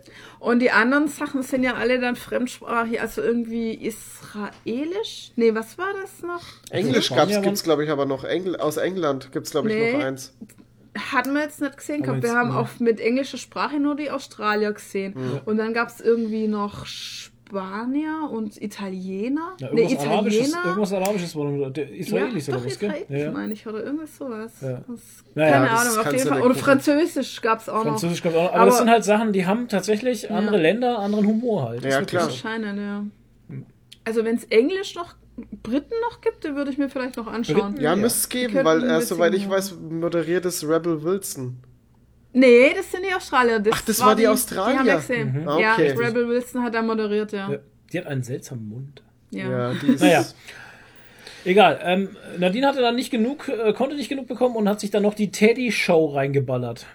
Und 0.42 0.60
die 0.60 0.72
anderen 0.72 1.08
Sachen 1.08 1.44
sind 1.44 1.64
ja 1.64 1.76
alle 1.76 2.00
dann 2.00 2.16
fremdsprachig, 2.18 3.00
also 3.00 3.22
irgendwie 3.22 3.74
israelisch. 3.76 5.32
Nee, 5.36 5.54
was 5.56 5.78
war 5.78 5.94
das 6.02 6.22
noch? 6.24 6.42
Englisch 6.72 7.06
Spanier 7.06 7.22
gab's, 7.22 7.34
waren- 7.36 7.44
gibt's, 7.44 7.64
glaube 7.64 7.84
ich, 7.86 7.90
aber 7.90 8.06
noch. 8.06 8.24
Engl 8.24 8.56
aus 8.58 8.78
England 8.78 9.32
gibt's, 9.32 9.52
glaube 9.52 9.70
ich, 9.70 9.76
Nee. 9.76 9.94
noch 9.94 10.04
eins. 10.04 10.34
Hatten 11.14 11.34
wir 11.34 11.44
jetzt 11.44 11.62
nicht 11.62 11.78
gesehen 11.78 12.04
gehabt. 12.04 12.22
Wir 12.24 12.34
haben 12.34 12.52
auch 12.52 12.68
mit 12.80 13.00
englischer 13.00 13.38
Sprache 13.38 13.80
nur 13.80 13.96
die 13.96 14.12
Australier 14.12 14.74
gesehen. 14.74 15.16
Und 15.46 15.56
dann 15.58 15.74
gab 15.74 15.88
es 15.88 16.02
irgendwie 16.02 16.48
noch 16.50 16.86
Spanier 17.52 18.30
und 18.32 18.62
Italiener. 18.62 19.56
Ja, 19.60 19.70
nee, 19.74 19.82
irgendwas, 19.82 20.08
Arabisches, 20.08 20.48
Italiener. 20.48 20.66
irgendwas 20.70 20.94
Arabisches 20.94 21.36
war 21.36 21.46
noch, 21.46 21.70
der 21.72 21.92
Israelis 21.92 22.48
ja, 22.48 22.54
oder 22.56 22.66
was, 22.66 22.80
gell? 22.80 22.90
Israelisch, 22.92 23.26
Ja. 23.26 23.32
meine 23.32 23.54
ich, 23.54 23.68
oder 23.68 23.84
irgendwas 23.84 24.18
sowas. 24.18 24.52
Ja. 24.62 24.82
Das, 24.88 25.00
Naja, 25.36 25.52
keine 25.52 25.66
das 25.70 25.80
Ahnung, 25.88 26.00
auf 26.08 26.14
jeden 26.14 26.28
Fall. 26.30 26.42
Oder. 26.44 26.56
Französisch 26.56 27.42
gab 27.42 27.60
es 27.60 27.68
auch 27.68 27.84
Französisch 27.84 28.24
noch. 28.24 28.32
kommt 28.32 28.42
auch 28.42 28.52
noch. 28.54 28.58
Aber, 28.58 28.66
das 28.68 28.78
sind 28.78 28.90
halt 28.90 29.04
Sachen, 29.04 29.34
die 29.34 29.46
haben 29.46 29.68
tatsächlich 29.68 30.32
andere 30.32 30.58
Länder, 30.58 31.00
anderen 31.00 31.28
Humor 31.28 31.70
halt. 31.70 31.84
Das 31.84 31.94
Ja, 31.94 32.02
klar. 32.04 32.24
Anscheinend, 32.24 32.80
ja. 32.80 33.06
Also 34.06 34.24
wenn 34.24 34.36
es 34.38 34.46
Englisch 34.46 34.96
noch, 34.96 35.16
Briten 35.62 35.94
noch 36.10 36.22
gibt, 36.22 36.46
dann 36.46 36.56
würde 36.56 36.72
ich 36.72 36.78
mir 36.78 36.90
vielleicht 36.90 37.18
noch 37.18 37.28
anschauen. 37.28 37.72
Briten? 37.74 37.84
Ja, 37.84 37.92
Ja. 37.92 37.96
müsste 37.98 38.20
es 38.20 38.30
geben, 38.30 38.64
weil, 38.64 38.84
äh, 38.84 39.02
soweit 39.02 39.34
ich 39.36 39.50
weiß, 39.50 39.76
moderiert 39.90 40.46
es 40.46 40.66
Rebel 40.68 41.04
Wilson. 41.04 41.58
Nee, 42.34 42.74
das 42.76 42.92
sind 42.92 43.04
die 43.08 43.14
Australier. 43.14 43.60
Das 43.60 43.74
Ach, 43.76 43.82
das 43.82 44.00
war 44.00 44.16
die 44.16 44.28
Australier? 44.28 44.74
Die 44.74 44.80
haben 44.80 44.86
wir 44.88 44.96
gesehen. 44.96 45.34
Mhm. 45.34 45.60
Ja, 45.60 45.74
Okay. 45.74 45.92
Rebel 45.92 46.28
Wilson 46.30 46.64
hat 46.64 46.74
da 46.74 46.82
moderiert, 46.82 47.32
ja. 47.34 47.52
Ja. 47.52 47.60
Die 47.92 47.98
hat 47.98 48.06
einen 48.08 48.24
seltsamen 48.24 48.68
Mund. 48.70 49.04
Ja. 49.32 49.50
Ja, 49.50 49.74
die 49.74 49.88
ist. 49.94 50.02
Naja. 50.02 50.26
Egal. 51.44 51.80
Ähm, 51.84 52.10
Nadine 52.38 52.68
hatte 52.68 52.82
dann 52.82 52.96
nicht 52.96 53.10
genug, 53.12 53.48
äh, 53.50 53.74
konnte 53.74 53.96
nicht 53.96 54.10
genug 54.10 54.28
bekommen 54.28 54.56
und 54.56 54.70
hat 54.70 54.80
sich 54.80 54.92
dann 54.92 55.04
noch 55.04 55.14
die 55.16 55.32
Teddy-Show 55.32 56.08
reingeballert. 56.14 56.86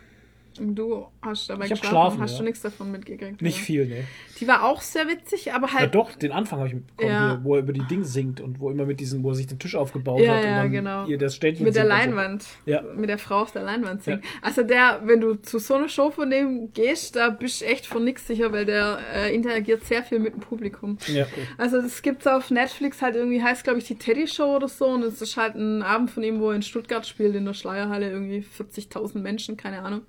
Du 0.59 1.07
hast 1.21 1.51
dabei 1.51 1.67
Ich 1.67 1.73
hab 1.73 1.81
geschlafen, 1.81 2.21
geschlafen, 2.21 2.23
hast 2.23 2.33
ja. 2.33 2.39
du 2.39 2.45
nichts 2.45 2.61
davon 2.63 2.91
mitgekriegt. 2.91 3.43
Nicht 3.43 3.57
oder? 3.59 3.65
viel, 3.65 3.87
ne? 3.87 4.05
Die 4.39 4.47
war 4.49 4.65
auch 4.65 4.81
sehr 4.83 5.09
witzig, 5.09 5.53
aber 5.53 5.67
Ja, 5.69 5.75
halt. 5.75 5.95
doch, 5.95 6.15
den 6.15 6.33
Anfang 6.33 6.59
habe 6.59 6.69
ich 6.69 6.75
mitbekommen, 6.75 7.11
Ja. 7.11 7.31
hier, 7.31 7.41
wo 7.45 7.55
er 7.55 7.61
über 7.63 7.73
die 7.73 7.83
Dinge 7.87 8.05
singt 8.05 8.41
und 8.41 8.61
wo 8.61 8.71
immer 8.71 8.85
mit 8.87 9.01
diesen, 9.01 9.23
wo 9.23 9.31
er 9.31 9.35
sich 9.35 9.47
den 9.47 9.59
Tisch 9.59 9.75
aufgebaut 9.75 10.21
Ja, 10.21 10.35
hat 10.35 10.43
und 10.45 10.51
ja, 10.51 10.57
dann 10.63 10.73
genau. 10.73 11.07
ihr 11.07 11.19
das 11.19 11.35
Ständchen 11.35 11.65
mit 11.65 11.75
der 11.75 11.85
und 11.85 11.91
so. 11.91 11.97
Leinwand. 11.97 12.45
Ja. 12.67 12.83
Mit 12.95 13.09
der 13.09 13.19
Frau 13.19 13.41
auf 13.41 13.53
der 13.53 13.63
Leinwand 13.63 14.03
singt. 14.05 14.23
Also 14.43 14.63
der, 14.63 15.01
wenn 15.05 15.21
du 15.21 15.35
zu 15.35 15.59
so 15.59 15.75
einer 15.75 15.89
Show 15.89 16.11
von 16.11 16.31
dem 16.31 16.73
gehst, 16.73 17.17
da 17.17 17.31
bist 17.31 17.61
du 17.61 17.65
echt 17.67 17.87
von 17.87 18.05
nichts 18.05 18.27
sicher, 18.27 18.53
weil 18.53 18.65
der 18.67 18.99
äh, 19.15 19.35
interagiert 19.35 19.85
sehr 19.85 20.03
viel 20.03 20.19
mit 20.19 20.35
dem 20.35 20.41
Publikum. 20.41 20.99
Ja. 21.07 21.27
Also 21.59 21.81
das 21.81 22.03
gibt's 22.03 22.27
auf 22.27 22.51
Netflix 22.51 23.01
halt 23.03 23.17
irgendwie, 23.17 23.43
heißt 23.43 23.65
glaube 23.65 23.79
ich 23.79 23.87
die 23.87 23.97
Teddy 23.97 24.27
Show 24.27 24.57
oder 24.57 24.69
so 24.69 24.87
und 24.87 25.03
es 25.03 25.23
ist 25.23 25.37
halt 25.37 25.55
ein 25.55 25.83
Abend 25.83 26.11
von 26.11 26.23
ihm, 26.23 26.41
wo 26.41 26.51
er 26.51 26.57
in 26.57 26.63
Stuttgart 26.63 27.07
spielt, 27.07 27.35
in 27.35 27.45
der 27.45 27.55
Schleierhalle, 27.55 28.11
irgendwie 28.11 28.45
40.000 28.59 29.19
Menschen, 29.21 29.57
keine 29.57 29.83
Ahnung. 29.83 30.03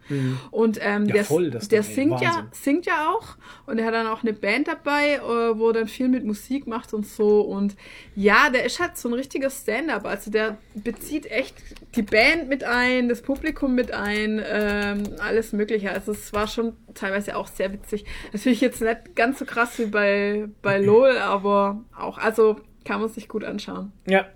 Und 0.51 0.79
ähm, 0.81 1.05
Ja, 1.05 1.13
der, 1.15 1.25
voll, 1.25 1.49
der 1.51 1.83
singt 1.83 2.19
ja, 2.21 2.27
Wahnsinn. 2.29 2.45
singt 2.51 2.85
ja 2.85 3.09
auch 3.13 3.35
und 3.65 3.79
er 3.79 3.85
hat 3.85 3.93
dann 3.93 4.07
auch 4.07 4.16
eine 4.21 4.33
Band 4.33 4.67
dabei, 4.67 5.15
äh, 5.15 5.57
wo 5.57 5.67
er 5.69 5.73
dann 5.73 5.87
viel 5.87 6.07
mit 6.07 6.25
Musik 6.25 6.67
macht 6.67 6.93
und 6.93 7.05
so 7.05 7.41
und 7.41 7.75
ja, 8.15 8.49
der 8.49 8.65
ist 8.65 8.79
halt 8.79 8.97
so 8.97 9.09
ein 9.09 9.13
richtiger 9.13 9.49
Stand-up, 9.49 10.05
also 10.05 10.31
der 10.31 10.57
bezieht 10.75 11.25
echt 11.27 11.55
die 11.95 12.01
Band 12.01 12.49
mit 12.49 12.63
ein, 12.63 13.09
das 13.09 13.21
Publikum 13.21 13.75
mit 13.75 13.91
ein, 13.91 14.43
ähm, 14.45 15.03
alles 15.19 15.53
mögliche, 15.53 15.91
also 15.91 16.11
es 16.11 16.33
war 16.33 16.47
schon 16.47 16.75
teilweise 16.93 17.35
auch 17.35 17.47
sehr 17.47 17.71
witzig. 17.73 18.05
Natürlich 18.33 18.61
jetzt 18.61 18.81
nicht 18.81 19.15
ganz 19.15 19.39
so 19.39 19.45
krass 19.45 19.77
wie 19.79 19.85
bei, 19.85 20.47
bei 20.61 20.79
LOL, 20.79 21.17
aber 21.17 21.83
auch, 21.97 22.17
also 22.17 22.57
kann 22.85 23.01
man 23.01 23.09
sich 23.09 23.27
gut 23.27 23.43
anschauen. 23.43 23.91
ja. 24.05 24.27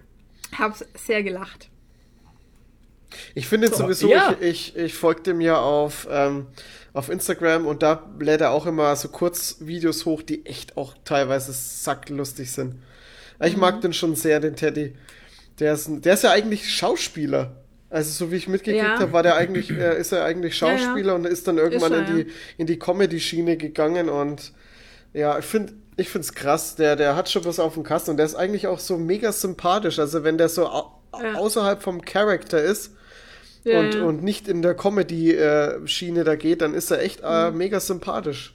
Hab's 0.58 0.86
sehr 0.96 1.24
gelacht. 1.24 1.70
Ich 3.36 3.48
finde 3.48 3.68
So, 3.70 3.78
sowieso, 3.78 4.10
ja. 4.10 4.36
ich, 4.42 4.76
ich, 4.76 4.78
ich 4.78 4.94
folge 4.94 5.22
dem 5.22 5.42
ja 5.42 5.58
auf, 5.60 6.08
ähm, 6.12 6.48
auf 6.94 7.10
Instagram 7.10 7.66
und 7.66 7.84
da 7.84 8.04
lädt 8.20 8.42
er 8.42 8.52
auch 8.52 8.66
immer 8.66 8.96
so 8.96 9.08
Kurzvideos 9.10 10.06
hoch, 10.06 10.22
die 10.22 10.46
echt 10.46 10.78
auch 10.78 10.94
teilweise 11.06 11.54
sacklustig 11.54 12.52
sind. 12.52 12.76
Ich 13.44 13.56
Mhm. 13.56 13.62
mag 13.62 13.82
den 13.82 13.94
schon 13.94 14.16
sehr, 14.16 14.40
den 14.40 14.56
Teddy. 14.56 14.96
Der 15.60 15.74
ist, 15.74 15.90
der 15.90 16.14
ist 16.16 16.24
ja 16.24 16.32
eigentlich 16.32 16.74
Schauspieler. 16.74 17.56
Also 17.90 18.12
so 18.12 18.32
wie 18.32 18.38
ich 18.38 18.48
mitgekriegt 18.48 18.84
Ja. 18.84 19.00
habe, 19.00 19.12
war 19.14 19.24
der 19.24 19.36
eigentlich, 19.36 19.70
äh, 19.70 20.00
ist 20.00 20.12
er 20.12 20.24
eigentlich 20.24 20.60
Ja, 20.60 20.72
ja. 20.72 20.78
Schauspieler 20.78 21.16
und 21.16 21.26
ist 21.26 21.48
dann 21.48 21.58
irgendwann 21.58 21.92
Ist 21.94 22.00
er, 22.00 22.08
in 22.10 22.16
die, 22.26 22.32
in 22.58 22.68
die 22.68 22.80
Comedy-Schiene 22.80 23.58
gegangen 23.58 24.10
und 24.10 24.54
ja, 25.14 25.38
ich 25.40 25.46
finde 25.46 25.74
ich 25.98 26.10
find's 26.10 26.34
krass, 26.34 26.76
der, 26.78 26.96
der 26.96 27.16
hat 27.18 27.30
schon 27.30 27.44
was 27.46 27.60
auf 27.60 27.74
dem 27.74 27.84
Kasten 27.84 28.12
und 28.12 28.18
der 28.18 28.26
ist 28.26 28.34
eigentlich 28.36 28.66
auch 28.68 28.80
so 28.80 28.98
mega 28.98 29.32
sympathisch. 29.34 30.00
Also 30.00 30.24
wenn 30.24 30.38
der 30.38 30.48
so 30.50 30.68
au 30.68 30.92
Ja. 31.22 31.34
außerhalb 31.36 31.84
vom 31.84 32.02
Charakter 32.02 32.62
ist, 32.62 32.92
Ja, 33.64 33.80
und, 33.80 33.96
ja. 33.96 34.04
und 34.04 34.24
nicht 34.24 34.48
in 34.48 34.62
der 34.62 34.74
Comedy-Schiene 34.74 36.24
da 36.24 36.36
geht, 36.36 36.62
dann 36.62 36.74
ist 36.74 36.92
er 36.92 37.02
echt 37.02 37.22
äh, 37.24 37.52
mega 37.52 37.80
sympathisch. 37.80 38.54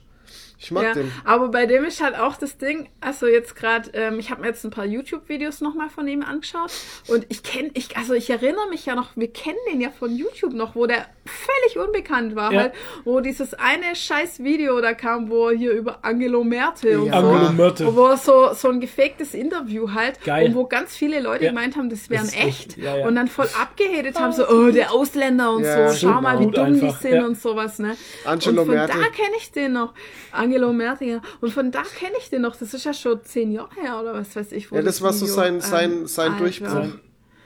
Ich 0.59 0.71
mag 0.71 0.83
ja, 0.83 0.93
den. 0.93 1.11
aber 1.23 1.49
bei 1.49 1.67
dem 1.67 1.83
ist 1.85 2.01
halt 2.03 2.17
auch 2.17 2.35
das 2.35 2.57
Ding, 2.57 2.89
also 2.99 3.27
jetzt 3.27 3.55
gerade, 3.55 3.91
ähm, 3.93 4.17
ich 4.17 4.31
habe 4.31 4.41
mir 4.41 4.47
jetzt 4.47 4.63
ein 4.65 4.71
paar 4.71 4.85
YouTube-Videos 4.85 5.61
nochmal 5.61 5.89
von 5.89 6.07
ihm 6.07 6.23
angeschaut 6.23 6.71
und 7.07 7.27
ich 7.29 7.43
kenne, 7.43 7.69
ich, 7.75 7.95
also 7.95 8.13
ich 8.15 8.29
erinnere 8.31 8.67
mich 8.69 8.85
ja 8.87 8.95
noch, 8.95 9.09
wir 9.15 9.31
kennen 9.31 9.57
den 9.71 9.81
ja 9.81 9.91
von 9.91 10.15
YouTube 10.15 10.53
noch, 10.53 10.75
wo 10.75 10.87
der 10.87 11.05
völlig 11.25 11.77
unbekannt 11.85 12.35
war, 12.35 12.51
Ja. 12.51 12.59
halt, 12.61 12.73
wo 13.05 13.19
dieses 13.19 13.53
eine 13.53 13.95
scheiß 13.95 14.43
Video 14.43 14.81
da 14.81 14.93
kam, 14.95 15.29
wo 15.29 15.49
er 15.49 15.55
hier 15.57 15.73
über 15.73 15.99
Angelo 16.03 16.43
Merte 16.43 16.99
und 17.01 17.07
Ja. 17.07 17.21
so, 17.21 17.27
Angelo 17.27 17.51
Merte. 17.53 17.95
wo 17.95 18.07
er 18.07 18.17
so, 18.17 18.53
so 18.53 18.69
ein 18.69 18.79
gefaktes 18.79 19.35
Interview 19.35 19.91
halt, 19.93 20.23
Geil. 20.23 20.47
und 20.47 20.55
wo 20.55 20.65
ganz 20.65 20.95
viele 20.95 21.19
Leute 21.19 21.43
Ja. 21.45 21.51
gemeint 21.51 21.75
haben, 21.75 21.89
das 21.91 22.09
wären 22.09 22.29
echt, 22.29 22.37
echt, 22.71 22.77
ja, 22.77 22.97
ja. 22.97 23.07
und 23.07 23.13
dann 23.15 23.27
voll 23.27 23.47
abgehatet 23.61 24.19
haben, 24.19 24.31
so, 24.33 24.47
oh, 24.49 24.71
der 24.71 24.91
Ausländer 24.91 25.51
und 25.53 25.63
Ja, 25.63 25.89
so, 25.91 26.07
schau 26.07 26.19
mal, 26.21 26.39
wie 26.39 26.49
dumm 26.49 26.65
einfach, 26.65 26.97
die 26.97 27.03
sind 27.09 27.15
ja. 27.15 27.25
und 27.25 27.39
sowas, 27.39 27.77
ne? 27.77 27.95
Angelo 28.25 28.61
und 28.61 28.67
von 28.67 28.75
Merte. 28.75 28.93
da 28.97 29.03
kenne 29.09 29.35
ich 29.37 29.51
den 29.51 29.73
noch. 29.73 29.93
Angelo 30.31 30.46
Merte, 30.73 31.05
ja. 31.05 31.21
Und 31.41 31.53
von 31.53 31.71
da 31.71 31.83
kenne 31.83 32.15
ich 32.19 32.29
den 32.29 32.41
noch. 32.41 32.55
Das 32.55 32.73
ist 32.73 32.85
ja 32.85 32.93
schon 32.93 33.23
zehn 33.23 33.51
Jahre 33.51 33.69
her 33.81 33.99
oder 34.01 34.13
was 34.13 34.35
weiß 34.35 34.51
ich. 34.51 34.71
wo 34.71 34.75
Ja, 34.75 34.81
das 34.81 35.01
war 35.01 35.13
so 35.13 35.25
Video, 35.25 35.35
sein, 35.35 35.61
sein, 35.61 36.07
sein 36.07 36.31
Alter. 36.33 36.43
Durchbruch. 36.43 36.87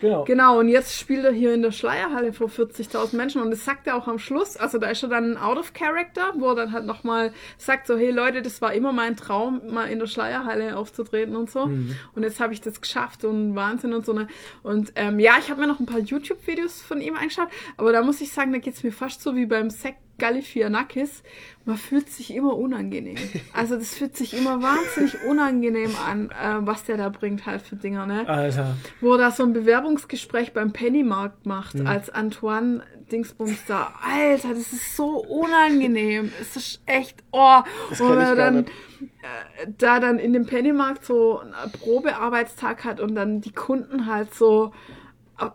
Genau. 0.02 0.24
Genau, 0.24 0.58
und 0.60 0.68
jetzt 0.68 0.98
spielt 1.00 1.24
er 1.26 1.32
hier 1.32 1.54
in 1.54 1.62
der 1.62 1.72
Schleierhalle 1.72 2.34
vor 2.34 2.48
40.000 2.48 3.16
Menschen 3.16 3.40
und 3.40 3.52
das 3.52 3.64
sagt 3.64 3.86
er 3.86 3.96
auch 3.96 4.08
am 4.08 4.18
Schluss, 4.18 4.58
also 4.58 4.80
da 4.80 4.90
ist 4.90 5.04
er 5.04 5.10
dann 5.10 5.38
out 5.38 5.60
of 5.60 5.74
character, 5.74 6.34
wo 6.38 6.48
er 6.50 6.56
dann 6.56 6.72
halt 6.72 6.88
nochmal 6.88 7.32
sagt 7.60 7.86
so, 7.86 7.96
hey 7.96 8.10
Leute, 8.10 8.42
das 8.42 8.64
war 8.64 8.74
immer 8.74 8.94
mein 8.94 9.16
Traum, 9.16 9.62
mal 9.70 9.86
in 9.92 10.00
der 10.00 10.08
Schleierhalle 10.08 10.76
aufzutreten 10.76 11.36
und 11.36 11.52
so 11.52 11.68
Mhm. 11.68 11.96
und 12.16 12.24
jetzt 12.24 12.40
habe 12.40 12.52
ich 12.52 12.62
das 12.62 12.82
geschafft 12.82 13.24
und 13.26 13.54
Wahnsinn 13.56 13.94
und 13.94 14.04
so 14.04 14.14
ne 14.14 14.28
und 14.64 14.92
ähm, 14.96 15.20
ja, 15.20 15.34
ich 15.40 15.52
habe 15.52 15.62
mir 15.62 15.68
noch 15.68 15.80
ein 15.80 15.86
paar 15.86 16.00
YouTube-Videos 16.00 16.82
von 16.82 17.00
ihm 17.00 17.16
angeschaut, 17.16 17.50
aber 17.78 17.92
da 17.92 18.02
muss 18.02 18.22
ich 18.22 18.32
sagen, 18.34 18.52
da 18.54 18.58
geht's 18.58 18.82
mir 18.82 18.92
fast 18.92 19.22
so 19.22 19.36
wie 19.36 19.46
beim 19.46 19.70
Sek 19.70 19.98
Galifianakis, 20.22 21.24
man 21.66 21.78
fühlt 21.78 22.10
sich 22.10 22.34
immer 22.34 22.56
unangenehm. 22.58 23.18
Also 23.54 23.76
das 23.76 23.94
fühlt 23.96 24.16
sich 24.16 24.34
immer 24.38 24.62
wahnsinnig 24.62 25.24
unangenehm 25.28 25.92
an, 26.08 26.30
äh, 26.30 26.66
was 26.66 26.84
der 26.86 26.98
da 26.98 27.10
bringt 27.10 27.46
halt 27.46 27.62
für 27.62 27.76
Dinger, 27.76 28.06
ne? 28.06 28.28
Alter. 28.28 28.76
wo 29.02 29.14
er 29.14 29.18
da 29.18 29.32
so 29.32 29.44
ein 29.44 29.54
Bewerbungsgespräch 29.54 30.54
beim 30.54 30.72
Pennymarkt 30.72 31.46
macht, 31.46 31.76
Mhm. 31.76 31.88
als 31.88 32.10
Antoine 32.10 32.84
Dingsbums 33.12 33.66
da. 33.68 33.94
Alter, 34.02 34.50
das 34.50 34.72
ist 34.72 34.96
so 34.96 35.18
unangenehm. 35.26 36.32
Es 36.40 36.56
ist 36.56 36.82
echt, 36.86 37.24
oh, 37.32 37.60
kenn 37.90 38.08
ich 38.12 38.26
er 38.26 38.36
dann 38.36 38.56
nicht. 38.58 38.70
äh, 39.02 39.68
da 39.78 40.00
dann 40.00 40.18
in 40.18 40.32
dem 40.34 40.46
Pennymarkt 40.46 41.04
so 41.06 41.40
einen 41.40 41.54
Probearbeitstag 41.74 42.86
hat 42.86 43.00
und 43.02 43.16
dann 43.16 43.42
die 43.42 43.52
Kunden 43.52 44.06
halt 44.06 44.34
so 44.34 44.72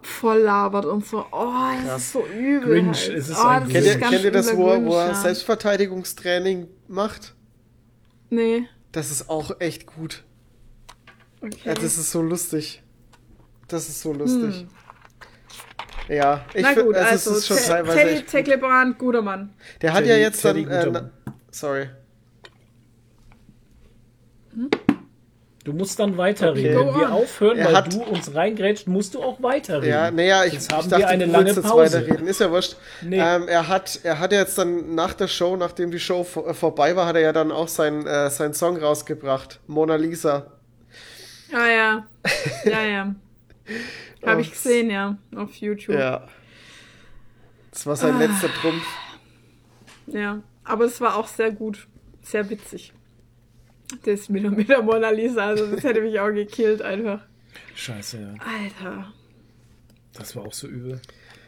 voll 0.03 0.39
labert 0.41 0.85
und 0.85 1.07
so. 1.07 1.25
Oh, 1.33 1.53
das 1.87 2.03
ist 2.03 2.13
so 2.13 2.27
übel. 2.27 2.69
Grinch, 2.83 3.09
halt. 3.09 3.19
es 3.19 3.29
ist 3.29 3.39
oh, 3.39 3.47
ein 3.47 3.65
das 3.65 3.73
Kennt 3.73 4.01
ganz 4.01 4.13
kennt 4.13 4.25
ihr 4.25 4.31
das, 4.33 4.57
wo 4.57 4.69
er, 4.69 4.77
Grinch, 4.77 4.91
wo 4.91 4.97
er 4.97 5.07
ja. 5.09 5.15
Selbstverteidigungstraining 5.15 6.69
macht? 6.89 7.35
Nee. 8.31 8.69
Das 8.93 9.11
ist 9.11 9.29
auch 9.29 9.61
echt 9.61 9.87
gut. 9.87 10.25
Okay. 11.41 11.57
Ja, 11.65 11.75
das 11.75 11.99
ist 11.99 12.11
so 12.11 12.23
lustig. 12.23 12.83
Das 13.69 13.89
ist 13.89 14.01
so 14.01 14.13
lustig. 14.13 14.67
Ja, 16.09 16.45
ich 16.55 16.65
Hm. 16.67 16.75
Na 16.77 16.83
gut, 16.83 16.95
finde, 16.95 16.99
also, 16.99 17.11
also, 17.11 17.31
es 17.33 17.37
ist 17.39 17.47
schon 17.49 17.57
Te- 17.57 17.65
teilweise 17.65 17.97
Teddy. 17.99 18.23
Tecklebrand, 18.23 18.99
guter 18.99 19.23
Mann. 19.23 19.55
Der 19.83 19.93
hat 19.93 20.07
ja 20.07 20.15
Teddy- 20.15 20.21
jetzt 20.23 20.45
dann, 20.45 20.57
Teddy 20.57 20.67
äh, 20.73 20.79
guter 20.79 20.91
na, 20.93 21.01
Mann. 21.01 21.11
sorry. 21.51 21.89
Du 25.67 25.73
musst 25.73 25.99
dann 25.99 26.17
weiterreden. 26.17 26.77
Okay. 26.79 26.89
Wenn 26.95 27.01
wir 27.01 27.13
aufhören, 27.13 27.59
Er 27.59 27.67
weil 27.67 27.75
hat- 27.77 27.93
du 27.93 28.01
uns 28.05 28.33
reingrätschst, 28.33 28.87
musst 28.87 29.15
du 29.17 29.21
auch 29.23 29.43
weiterreden. 29.43 29.89
Ja, 29.91 30.13
naja, 30.13 30.45
ich, 30.45 30.55
ich 30.55 30.69
haben 30.71 30.89
dachte, 30.89 30.99
wir 31.03 31.09
eine 31.09 31.27
du 31.27 31.33
lange 31.33 31.55
Pause. 31.55 31.97
weiterreden. 31.99 32.29
Ist 32.29 32.39
ja 32.41 32.53
wurscht. 32.53 32.77
Nee. 33.03 33.19
Ähm, 33.19 33.49
er 33.49 33.67
hat, 33.67 33.99
er 34.05 34.21
hat 34.21 34.31
jetzt 34.31 34.57
dann 34.59 34.95
nach 34.95 35.13
der 35.15 35.27
Show, 35.27 35.57
nachdem 35.57 35.91
die 35.91 35.99
Show 35.99 36.25
äh, 36.47 36.55
vorbei 36.55 36.95
war, 36.95 37.07
hat 37.07 37.17
er 37.17 37.23
ja 37.23 37.33
dann 37.33 37.51
auch 37.51 37.67
seinen 37.67 38.07
äh, 38.07 38.31
seinen 38.31 38.55
Song 38.55 38.77
rausgebracht, 38.77 39.59
Mona 39.67 39.97
Lisa. 39.97 40.53
Ah 41.53 41.67
ja. 41.69 42.07
Ja, 42.65 42.83
ja. 42.85 43.15
Habe 44.25 44.41
ich 44.43 44.53
gesehen, 44.53 44.89
ja. 44.91 45.17
Auf 45.35 45.53
YouTube. 45.57 45.97
Ja. 45.99 46.29
Das 47.73 47.87
war 47.87 47.97
sein 47.97 48.21
letzter 48.21 48.49
Trumpf. 48.55 48.85
Ja, 50.07 50.43
aber 50.63 50.85
es 50.85 51.01
war 51.01 51.17
auch 51.17 51.27
sehr 51.27 51.51
gut, 51.51 51.89
sehr 52.23 52.49
witzig. 52.51 52.93
Das 54.05 54.29
mit, 54.29 54.43
der- 54.45 54.51
mit 54.51 54.69
der 54.69 54.83
Mona 54.83 55.11
Lisa, 55.11 55.47
also 55.47 55.67
das 55.71 55.85
hätte 55.85 56.01
mich 56.01 56.19
auch 56.19 56.31
gekillt 56.33 56.83
einfach. 56.83 57.21
Scheiße, 57.75 58.19
ja. 58.21 58.35
Alter. 58.45 59.13
Das 60.13 60.35
war 60.35 60.45
auch 60.47 60.53
so 60.53 60.67
übel. 60.67 61.01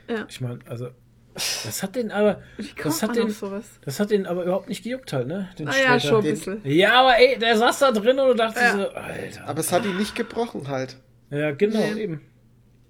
Ja. 0.09 0.27
Ich 0.29 0.41
meine, 0.41 0.59
also, 0.67 0.91
das 1.35 1.83
hat 1.83 1.97
den 1.97 2.11
aber, 2.11 2.43
das 2.83 3.03
hat 3.03 3.17
den, 3.17 3.35
das 3.85 4.01
hat 4.01 4.11
den 4.11 4.27
aber 4.27 4.45
überhaupt 4.45 4.69
nicht 4.69 4.83
gejuckt 4.85 5.13
halt, 5.13 5.27
ne? 5.29 5.49
Den 5.59 5.67
Naja, 5.67 5.99
Sträter. 5.99 6.01
schon 6.01 6.17
ein 6.25 6.31
bisschen. 6.31 6.61
Ja, 6.65 7.01
aber 7.01 7.19
ey, 7.19 7.39
der 7.39 7.57
saß 7.57 7.79
da 7.81 7.93
drin 7.93 8.19
und 8.19 8.29
du 8.29 8.35
dachtest 8.35 8.63
Ja. 8.65 8.73
so, 8.77 8.89
Alter. 8.91 9.47
Aber 9.49 9.61
es 9.61 9.73
hat 9.73 9.85
ihn 9.85 9.97
nicht 9.97 10.15
gebrochen 10.15 10.69
halt. 10.69 10.97
Ja, 11.31 11.51
genau, 11.53 11.79
Nee. 11.95 12.03
eben. 12.03 12.21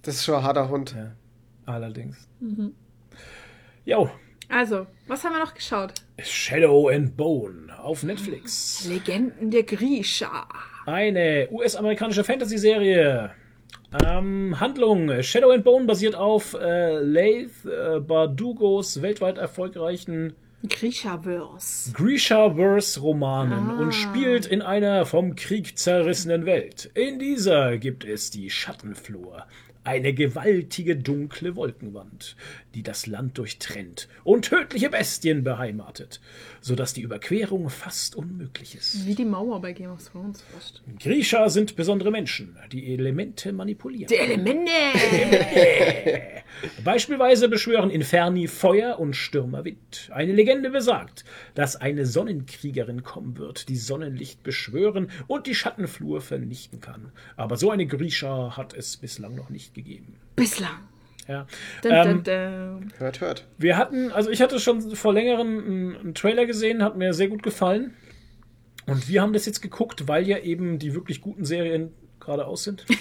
Das 0.02 0.16
ist 0.16 0.24
schon 0.24 0.36
ein 0.36 0.42
harter 0.44 0.68
Hund. 0.68 0.94
Ja, 0.96 1.12
allerdings. 1.66 2.28
Mhm. 2.40 2.72
Jo, 3.84 4.10
Also, 4.50 4.86
was 5.06 5.24
haben 5.24 5.32
wir 5.34 5.40
noch 5.40 5.54
geschaut? 5.54 5.92
Shadow 6.22 6.88
and 6.88 7.16
Bone 7.16 7.67
auf 7.78 8.02
Netflix. 8.02 8.86
Legenden 8.88 9.50
der 9.50 9.62
Grisha. 9.62 10.48
Eine 10.86 11.48
US-amerikanische 11.50 12.24
Fantasy-Serie. 12.24 13.30
Ähm, 14.04 14.58
Handlung. 14.60 15.22
Shadow 15.22 15.50
and 15.50 15.64
Bone 15.64 15.86
basiert 15.86 16.14
auf 16.14 16.54
äh, 16.54 16.98
Laith 16.98 17.64
äh, 17.64 18.00
Bardugos 18.00 19.00
weltweit 19.00 19.38
erfolgreichen 19.38 20.34
Grisha-Verse. 20.68 21.92
Grisha-Verse-Romanen 21.92 23.78
und 23.78 23.92
spielt 23.92 24.44
in 24.44 24.60
einer 24.60 25.06
vom 25.06 25.36
Krieg 25.36 25.78
zerrissenen 25.78 26.46
Welt. 26.46 26.90
In 26.94 27.20
dieser 27.20 27.78
gibt 27.78 28.04
es 28.04 28.30
die 28.30 28.50
Schattenflur, 28.50 29.46
eine 29.84 30.12
gewaltige 30.12 30.96
dunkle 30.96 31.56
Wolkenwand, 31.56 32.36
die 32.74 32.82
das 32.82 33.06
Land 33.06 33.38
durchtrennt 33.38 34.08
und 34.24 34.46
tödliche 34.46 34.90
Bestien 34.90 35.44
beheimatet, 35.44 36.20
sodass 36.60 36.92
die 36.92 37.02
Überquerung 37.02 37.70
fast 37.70 38.14
unmöglich 38.16 38.74
ist. 38.74 39.06
Wie 39.06 39.14
die 39.14 39.24
Mauer 39.24 39.60
bei 39.60 39.72
Game 39.72 39.90
of 39.90 40.06
Thrones 40.06 40.42
fast. 40.52 40.82
Grisha 41.00 41.48
sind 41.48 41.76
besondere 41.76 42.10
Menschen, 42.10 42.56
die 42.70 42.92
Elemente 42.92 43.52
manipulieren. 43.52 44.08
Die 44.08 44.16
Elemente! 44.16 44.72
Beispielsweise 46.84 47.48
beschwören 47.48 47.90
Inferni 47.90 48.48
Feuer 48.48 48.98
und 48.98 49.14
Stürmer 49.14 49.64
Wind. 49.64 50.10
Eine 50.12 50.32
Legende 50.32 50.70
besagt, 50.70 51.24
dass 51.54 51.76
eine 51.76 52.04
Sonnenkriegerin 52.04 53.02
kommen 53.04 53.38
wird, 53.38 53.68
die 53.68 53.76
Sonnenlicht 53.76 54.42
beschwören 54.42 55.10
und 55.26 55.46
die 55.46 55.54
Schattenflur 55.54 56.20
vernichten 56.20 56.80
kann. 56.80 57.12
Aber 57.36 57.56
so 57.56 57.70
eine 57.70 57.86
Grisha 57.86 58.56
hat 58.56 58.74
es 58.74 58.96
bislang 58.96 59.34
noch 59.34 59.50
nicht 59.50 59.74
gegeben. 59.78 60.16
Bislang. 60.36 60.88
Ja. 61.26 61.46
Dun, 61.82 61.92
Ähm, 61.92 62.04
dun, 62.04 62.24
dun. 62.24 62.92
Hört, 62.98 63.20
hört. 63.20 63.46
wir 63.58 63.76
hatten, 63.76 64.10
also 64.12 64.30
ich 64.30 64.42
hatte 64.42 64.58
schon 64.58 64.94
vor 64.96 65.12
längerem 65.12 65.58
einen, 65.58 65.96
einen 65.96 66.14
Trailer 66.14 66.46
gesehen, 66.46 66.82
hat 66.82 66.96
mir 66.96 67.12
sehr 67.14 67.28
gut 67.28 67.42
gefallen. 67.42 67.94
Und 68.86 69.08
wir 69.08 69.20
haben 69.20 69.34
das 69.34 69.44
jetzt 69.44 69.60
geguckt, 69.60 70.08
weil 70.08 70.26
ja 70.26 70.38
eben 70.38 70.78
die 70.78 70.94
wirklich 70.94 71.20
guten 71.20 71.44
Serien 71.44 71.92
gerade 72.20 72.46
aus 72.46 72.64
sind. 72.64 72.84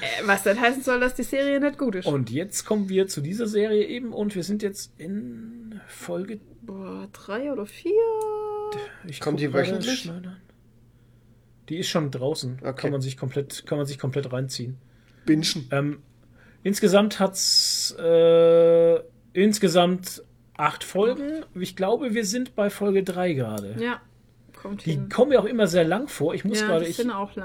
Äh, 0.00 0.26
Was 0.26 0.44
das 0.44 0.60
heißen 0.60 0.82
soll, 0.82 1.00
dass 1.00 1.14
die 1.14 1.24
Serie 1.24 1.58
nicht 1.58 1.76
gut 1.76 1.96
ist. 1.96 2.06
Und 2.06 2.30
jetzt 2.30 2.66
kommen 2.66 2.88
wir 2.88 3.08
zu 3.08 3.20
dieser 3.20 3.48
Serie 3.48 3.84
eben 3.86 4.12
und 4.12 4.36
wir 4.36 4.44
sind 4.44 4.62
jetzt 4.62 4.92
in 4.98 5.80
Folge 5.88 6.38
Boah, 6.62 7.08
drei 7.12 7.50
oder 7.50 7.66
vier? 7.66 7.92
Ich 9.06 9.18
Kommt 9.18 9.40
die 9.40 9.52
wöchentlich? 9.52 10.10
Die 11.68 11.78
ist 11.78 11.88
schon 11.88 12.10
draußen. 12.10 12.58
Okay. 12.60 12.74
Kann 12.74 12.92
man 12.92 13.00
sich 13.00 13.16
komplett, 13.16 13.66
kann 13.66 13.78
man 13.78 13.86
sich 13.86 13.98
komplett 13.98 14.32
reinziehen. 14.32 14.76
Bingen. 15.26 15.68
Ähm, 15.70 15.98
insgesamt 16.62 17.20
hat's 17.20 17.94
äh, 17.98 19.00
insgesamt 19.32 20.22
acht 20.56 20.84
Folgen. 20.84 21.44
Ich 21.54 21.76
glaube, 21.76 22.14
wir 22.14 22.24
sind 22.24 22.54
bei 22.54 22.70
Folge 22.70 23.02
drei 23.04 23.34
gerade. 23.34 23.76
Ja, 23.78 24.00
kommt 24.54 24.86
Die 24.86 24.92
hin. 24.92 25.08
kommen 25.08 25.30
mir 25.30 25.40
auch 25.40 25.44
immer 25.44 25.66
sehr 25.66 25.84
lang 25.84 26.08
vor. 26.08 26.34
Ich 26.34 26.44
muss 26.44 26.60
Ja, 26.60 26.66
gerade, 26.68 26.86
ich, 26.86 26.98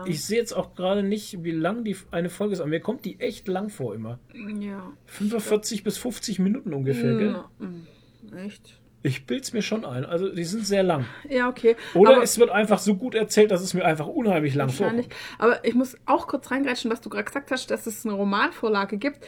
ich 0.06 0.24
sehe 0.24 0.38
jetzt 0.38 0.54
auch 0.54 0.76
gerade 0.76 1.04
nicht, 1.04 1.44
wie 1.44 1.52
lang 1.52 1.84
die 1.84 1.96
eine 2.12 2.30
Folge 2.30 2.54
ist, 2.54 2.62
aber 2.62 2.70
mir 2.70 2.80
kommt 2.80 3.04
die 3.06 3.20
echt 3.20 3.48
lang 3.48 3.70
vor 3.70 3.94
immer. 3.94 4.20
Ja. 4.60 4.92
45 5.08 5.84
bis 5.84 5.98
50 5.98 6.40
Minuten 6.40 6.74
ungefähr, 6.74 7.16
gell? 7.16 7.32
Ja, 7.32 7.50
mm, 7.60 8.38
Echt? 8.38 8.81
Ich 9.04 9.26
bild's 9.26 9.52
mir 9.54 9.62
schon 9.64 9.84
ein. 9.84 10.06
Also 10.06 10.30
die 10.30 10.44
sind 10.44 10.66
sehr 10.66 10.84
lang. 10.84 11.06
Ja, 11.28 11.50
okay. 11.50 11.76
Oder 11.96 12.12
Aber- 12.16 12.24
es 12.24 12.38
wird 12.38 12.50
einfach 12.52 12.78
so 12.80 12.96
gut 12.96 13.16
erzählt, 13.16 13.50
dass 13.52 13.62
es 13.62 13.74
mir 13.74 13.84
einfach 13.86 14.08
unheimlich 14.08 14.54
lang 14.54 14.68
Wahrscheinlich. 14.68 15.08
vorkommt. 15.08 15.40
Aber 15.40 15.66
ich 15.66 15.74
muss 15.74 15.98
auch 16.06 16.28
kurz 16.28 16.52
reingreifen, 16.52 16.92
was 16.92 17.02
du 17.02 17.10
gerade 17.10 17.24
gesagt 17.24 17.50
hast, 17.52 17.72
dass 17.72 17.88
es 17.88 18.06
eine 18.06 18.14
Romanvorlage 18.16 18.98
gibt. 18.98 19.26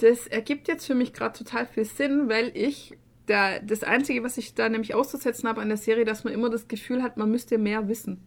Das 0.00 0.26
ergibt 0.26 0.66
jetzt 0.68 0.86
für 0.86 0.94
mich 0.94 1.12
gerade 1.12 1.38
total 1.38 1.66
viel 1.66 1.84
Sinn, 1.84 2.28
weil 2.28 2.50
ich 2.54 2.96
da, 3.26 3.60
das 3.60 3.84
Einzige, 3.84 4.24
was 4.24 4.38
ich 4.38 4.54
da 4.54 4.68
nämlich 4.68 4.94
auszusetzen 4.94 5.48
habe 5.48 5.60
an 5.60 5.68
der 5.68 5.76
Serie, 5.76 6.04
dass 6.04 6.24
man 6.24 6.32
immer 6.32 6.50
das 6.50 6.66
Gefühl 6.66 7.02
hat, 7.02 7.16
man 7.16 7.30
müsste 7.30 7.58
mehr 7.58 7.88
wissen 7.88 8.20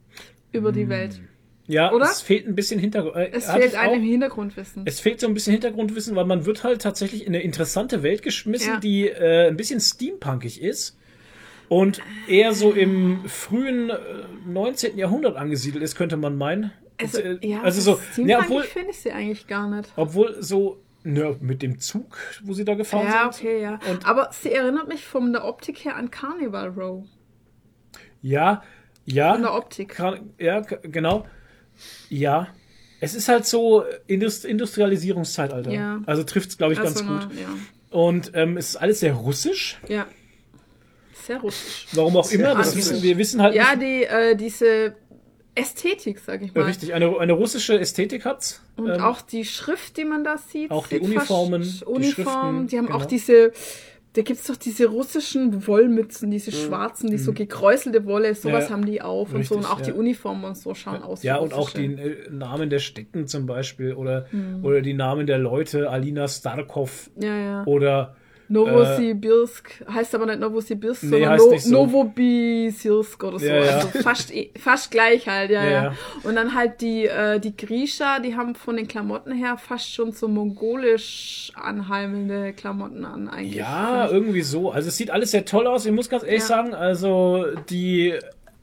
über 0.53 0.71
die 0.71 0.87
Welt. 0.87 1.19
Ja, 1.67 1.91
Oder? 1.91 2.05
es 2.05 2.21
fehlt 2.21 2.47
ein 2.47 2.53
bisschen 2.55 2.79
Hintergrund. 2.79 3.15
Äh, 3.15 3.29
Es 3.31 3.49
fehlt 3.49 3.73
einem 3.75 3.99
auch. 4.01 4.05
Hintergrundwissen. 4.05 4.83
Es 4.85 4.99
fehlt 4.99 5.19
so 5.19 5.27
ein 5.27 5.33
bisschen 5.33 5.51
Hintergrundwissen, 5.53 6.15
weil 6.15 6.25
man 6.25 6.45
wird 6.45 6.63
halt 6.63 6.81
tatsächlich 6.81 7.21
in 7.25 7.33
eine 7.33 7.41
interessante 7.41 8.03
Welt 8.03 8.21
geschmissen, 8.21 8.73
Ja. 8.73 8.79
die 8.79 9.07
äh, 9.07 9.47
ein 9.47 9.57
bisschen 9.57 9.79
steampunkig 9.79 10.61
ist 10.61 10.95
und 11.67 12.01
eher 12.27 12.53
so 12.53 12.71
im 12.71 13.27
frühen 13.27 13.89
äh, 13.89 13.95
19. 14.45 14.95
Jahrhundert 14.97 15.37
angesiedelt 15.37 15.83
ist, 15.83 15.95
könnte 15.95 16.17
man 16.17 16.37
meinen. 16.37 16.71
also, 17.01 17.17
Und, 17.19 17.43
äh, 17.43 17.47
ja, 17.47 17.61
also 17.63 17.81
so, 17.81 18.23
ja, 18.23 18.39
obwohl, 18.41 18.61
finde 18.63 18.91
ich 18.91 18.99
sie 18.99 19.11
eigentlich 19.11 19.47
gar 19.47 19.67
nicht. 19.67 19.91
obwohl 19.95 20.35
so 20.43 20.83
ne, 21.03 21.35
mit 21.41 21.63
dem 21.63 21.79
Zug, 21.79 22.15
wo 22.43 22.53
sie 22.53 22.63
da 22.65 22.75
gefahren 22.75 23.07
Ja, 23.07 23.31
sind. 23.33 23.47
okay, 23.47 23.61
ja. 23.63 23.79
Und 23.89 24.05
Aber 24.05 24.29
sie 24.33 24.51
erinnert 24.51 24.87
mich 24.87 25.03
von 25.05 25.33
der 25.33 25.43
Optik 25.45 25.83
her 25.83 25.95
an 25.95 26.11
Carnival 26.11 26.69
Row. 26.69 27.05
ja, 28.21 28.61
ja. 29.07 29.33
Von 29.33 29.41
der 29.43 29.53
Optik. 29.55 29.97
Ja, 30.39 30.59
genau. 30.61 31.25
Ja. 32.09 32.47
Es 33.01 33.13
ist 33.13 33.27
halt 33.27 33.45
so 33.45 33.83
Indust 34.07 34.45
Industrialisierungszeitalter. 34.45 35.71
Ja. 35.71 36.01
Also 36.05 36.23
trifft 36.23 36.49
es, 36.49 36.57
glaube 36.57 36.73
ich, 36.73 36.79
ganz 36.81 36.97
Also, 37.01 37.05
gut. 37.05 37.27
Ja. 37.39 37.49
Und 37.97 38.31
ähm, 38.33 38.57
es 38.57 38.69
ist 38.69 38.75
alles 38.77 38.99
sehr 39.01 39.13
russisch. 39.13 39.77
ja. 39.87 40.07
Sehr 41.25 41.37
russisch. 41.39 41.87
Warum 41.93 42.17
auch 42.17 42.29
immer. 42.29 42.53
Das 42.53 42.75
wissen, 42.75 43.01
wir 43.01 43.17
wissen 43.17 43.41
halt 43.41 43.55
Ja, 43.55 43.75
nicht. 43.75 43.81
die, 43.81 44.03
äh, 44.03 44.35
diese 44.35 44.95
Ästhetik, 45.55 46.19
sag 46.19 46.43
ich 46.43 46.55
Äh, 46.55 46.59
mal. 46.59 46.65
Richtig, 46.65 46.93
eine, 46.93 47.17
eine 47.17 47.33
russische 47.33 47.79
Ästhetik 47.79 48.25
hat's. 48.25 48.61
Und 48.75 48.89
Ähm, 48.91 49.01
auch 49.01 49.21
die 49.21 49.43
Schrift, 49.43 49.97
die 49.97 50.05
man 50.05 50.23
da 50.23 50.37
sieht. 50.37 50.69
auch 50.69 50.85
die 50.87 50.99
Uniformen, 50.99 51.63
fast- 51.63 51.81
die 51.81 51.85
Uniform, 51.85 52.67
die 52.67 52.77
haben 52.77 52.85
genau. 52.87 52.99
auch 52.99 53.05
diese, 53.05 53.53
da 54.15 54.21
gibt's 54.21 54.47
doch 54.47 54.55
diese 54.55 54.87
russischen 54.87 55.67
Wollmützen, 55.67 56.31
diese 56.31 56.51
Mhm. 56.51 56.55
schwarzen, 56.55 57.09
die 57.11 57.17
so 57.17 57.33
gekräuselte 57.33 58.05
Wolle, 58.05 58.33
sowas 58.35 58.65
Ja, 58.65 58.69
haben 58.71 58.85
die 58.85 59.01
auf 59.01 59.33
und 59.33 59.43
so. 59.45 59.55
Und 59.55 59.61
richtig, 59.61 59.75
auch 59.77 59.81
die 59.81 59.91
ja. 59.91 59.95
Uniformen 59.97 60.45
und 60.45 60.57
so 60.57 60.73
schauen 60.73 61.01
aus. 61.03 61.21
wie 61.23 61.27
ja, 61.27 61.37
und 61.37 61.53
auch 61.53 61.69
die 61.69 61.85
äh, 61.85 62.29
Namen 62.31 62.69
der 62.69 62.79
Städten 62.79 63.27
zum 63.27 63.45
Beispiel 63.45 63.93
oder, 63.93 64.25
Mhm. 64.31 64.63
oder 64.63 64.81
die 64.81 64.93
Namen 64.93 65.27
der 65.27 65.37
Leute, 65.37 65.89
Alina 65.89 66.27
Starkov 66.27 67.09
ja. 67.19 67.63
oder 67.65 68.15
Novosibirsk, 68.47 69.83
heißt 69.91 70.13
aber 70.15 70.25
nicht 70.27 70.39
Novosibirsk, 70.39 71.03
Nee, 71.03 71.09
sondern 71.09 71.37
no 71.37 71.57
so. 71.57 71.69
Novobisirsk 71.71 73.23
oder 73.23 73.39
so. 73.39 73.45
Ja, 73.45 73.55
ja. 73.63 73.75
Also 73.77 73.87
fast, 74.01 74.33
eh- 74.33 74.51
fast 74.57 74.91
gleich 74.91 75.27
halt, 75.27 75.51
ja, 75.51 75.63
Ja, 75.63 75.69
ja. 75.71 75.93
Und 76.23 76.35
dann 76.35 76.53
halt 76.53 76.81
die, 76.81 77.05
äh, 77.05 77.39
die 77.39 77.55
Grisha, 77.55 78.19
die 78.19 78.35
haben 78.35 78.55
von 78.55 78.77
den 78.77 78.87
Klamotten 78.87 79.31
her 79.33 79.57
fast 79.57 79.93
schon 79.93 80.11
so 80.11 80.27
mongolisch 80.27 81.51
anheimelnde 81.55 82.53
Klamotten 82.53 83.05
an 83.05 83.27
eigentlich. 83.29 83.55
Ja, 83.55 84.07
irgendwie 84.09 84.41
so. 84.41 84.71
Also 84.71 84.89
es 84.89 84.97
sieht 84.97 85.11
alles 85.11 85.31
sehr 85.31 85.45
toll 85.45 85.67
aus. 85.67 85.85
Ich 85.85 85.91
muss 85.91 86.09
ganz 86.09 86.23
ehrlich 86.23 86.41
Ja. 86.41 86.47
sagen, 86.47 86.73
also 86.73 87.45
die, 87.69 88.13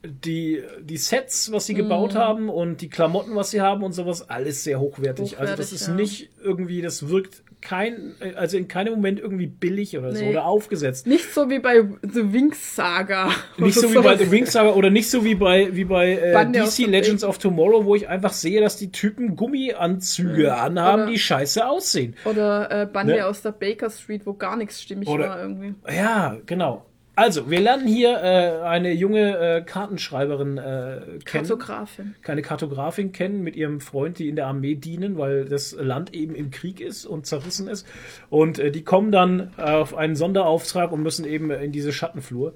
die, 0.05 0.63
die 0.81 0.97
Sets, 0.97 1.51
was 1.51 1.65
sie 1.65 1.73
gebaut 1.73 2.15
haben 2.15 2.49
und 2.49 2.81
die 2.81 2.89
Klamotten, 2.89 3.35
was 3.35 3.51
sie 3.51 3.61
haben 3.61 3.83
und 3.83 3.93
sowas, 3.93 4.29
alles 4.29 4.63
sehr 4.63 4.79
hochwertig. 4.79 5.39
also 5.39 5.55
das 5.55 5.71
Hochwertig, 5.71 5.73
ist 5.73 5.87
ja. 5.87 5.93
nicht 5.93 6.29
irgendwie, 6.43 6.81
das 6.81 7.07
wirkt 7.09 7.43
kein, 7.63 8.13
also 8.35 8.57
in 8.57 8.67
keinem 8.67 8.93
Moment 8.93 9.19
irgendwie 9.19 9.47
billig 9.47 9.97
oder 9.97 10.13
so 10.13 10.23
Nee. 10.23 10.29
oder 10.31 10.45
aufgesetzt. 10.45 11.07
Nicht 11.07 11.33
so 11.33 11.49
wie 11.49 11.59
bei 11.59 11.83
The 12.03 12.31
Wings 12.33 12.75
Saga. 12.75 13.31
Nicht 13.57 13.75
so 13.79 13.89
wie 13.91 13.97
bei. 13.99 14.17
The 14.17 14.29
Wings 14.29 14.51
Saga 14.51 14.71
oder 14.73 14.89
nicht 14.89 15.09
so 15.09 15.23
wie 15.23 15.35
bei, 15.35 15.75
wie 15.75 15.85
bei 15.85 16.11
äh, 16.11 16.51
DC 16.51 16.85
Legends 16.87 17.23
of 17.23 17.37
Tomorrow, 17.37 17.85
wo 17.85 17.95
ich 17.95 18.07
einfach 18.07 18.33
sehe, 18.33 18.61
dass 18.61 18.77
die 18.77 18.91
Typen 18.91 19.35
Gummianzüge 19.35 20.53
anhaben, 20.55 21.03
Oder- 21.03 21.11
die 21.11 21.19
scheiße 21.19 21.65
aussehen. 21.67 22.15
Oder 22.25 22.69
äh, 22.83 22.85
Bande 22.85 23.13
Ne? 23.15 23.25
aus 23.25 23.41
der 23.41 23.51
Baker 23.51 23.89
Street, 23.89 24.25
wo 24.25 24.33
gar 24.33 24.55
nichts 24.57 24.81
stimmig 24.81 25.07
Oder- 25.07 25.29
war 25.29 25.41
irgendwie. 25.41 25.73
Ja, 25.89 26.37
genau. 26.45 26.85
Also, 27.15 27.49
wir 27.49 27.59
lernen 27.59 27.87
hier 27.87 28.17
äh, 28.23 28.63
eine 28.63 28.91
junge 28.91 29.37
äh, 29.37 29.61
Kartenschreiberin 29.61 30.57
äh, 30.57 31.01
kennen. 31.23 31.23
Kartografin. 31.23 32.15
keine 32.23 32.41
Kartografin 32.41 33.11
kennen 33.11 33.43
mit 33.43 33.55
ihrem 33.55 33.81
Freund, 33.81 34.17
die 34.17 34.29
in 34.29 34.35
der 34.35 34.47
Armee 34.47 34.73
dienen, 34.73 35.17
weil 35.17 35.45
das 35.45 35.73
Land 35.73 36.13
eben 36.15 36.33
im 36.33 36.49
Krieg 36.49 36.81
ist 36.81 37.05
und 37.05 37.27
zerrissen 37.27 37.67
ist. 37.67 37.85
Und 38.31 38.57
äh, 38.57 38.71
die 38.71 38.83
kommen 38.83 39.11
dann 39.11 39.51
äh, 39.57 39.61
auf 39.61 39.95
einen 39.95 40.15
Sonderauftrag 40.15 40.91
und 40.91 41.03
müssen 41.03 41.25
eben 41.25 41.51
in 41.51 41.71
diese 41.71 41.93
Schattenflur. 41.93 42.55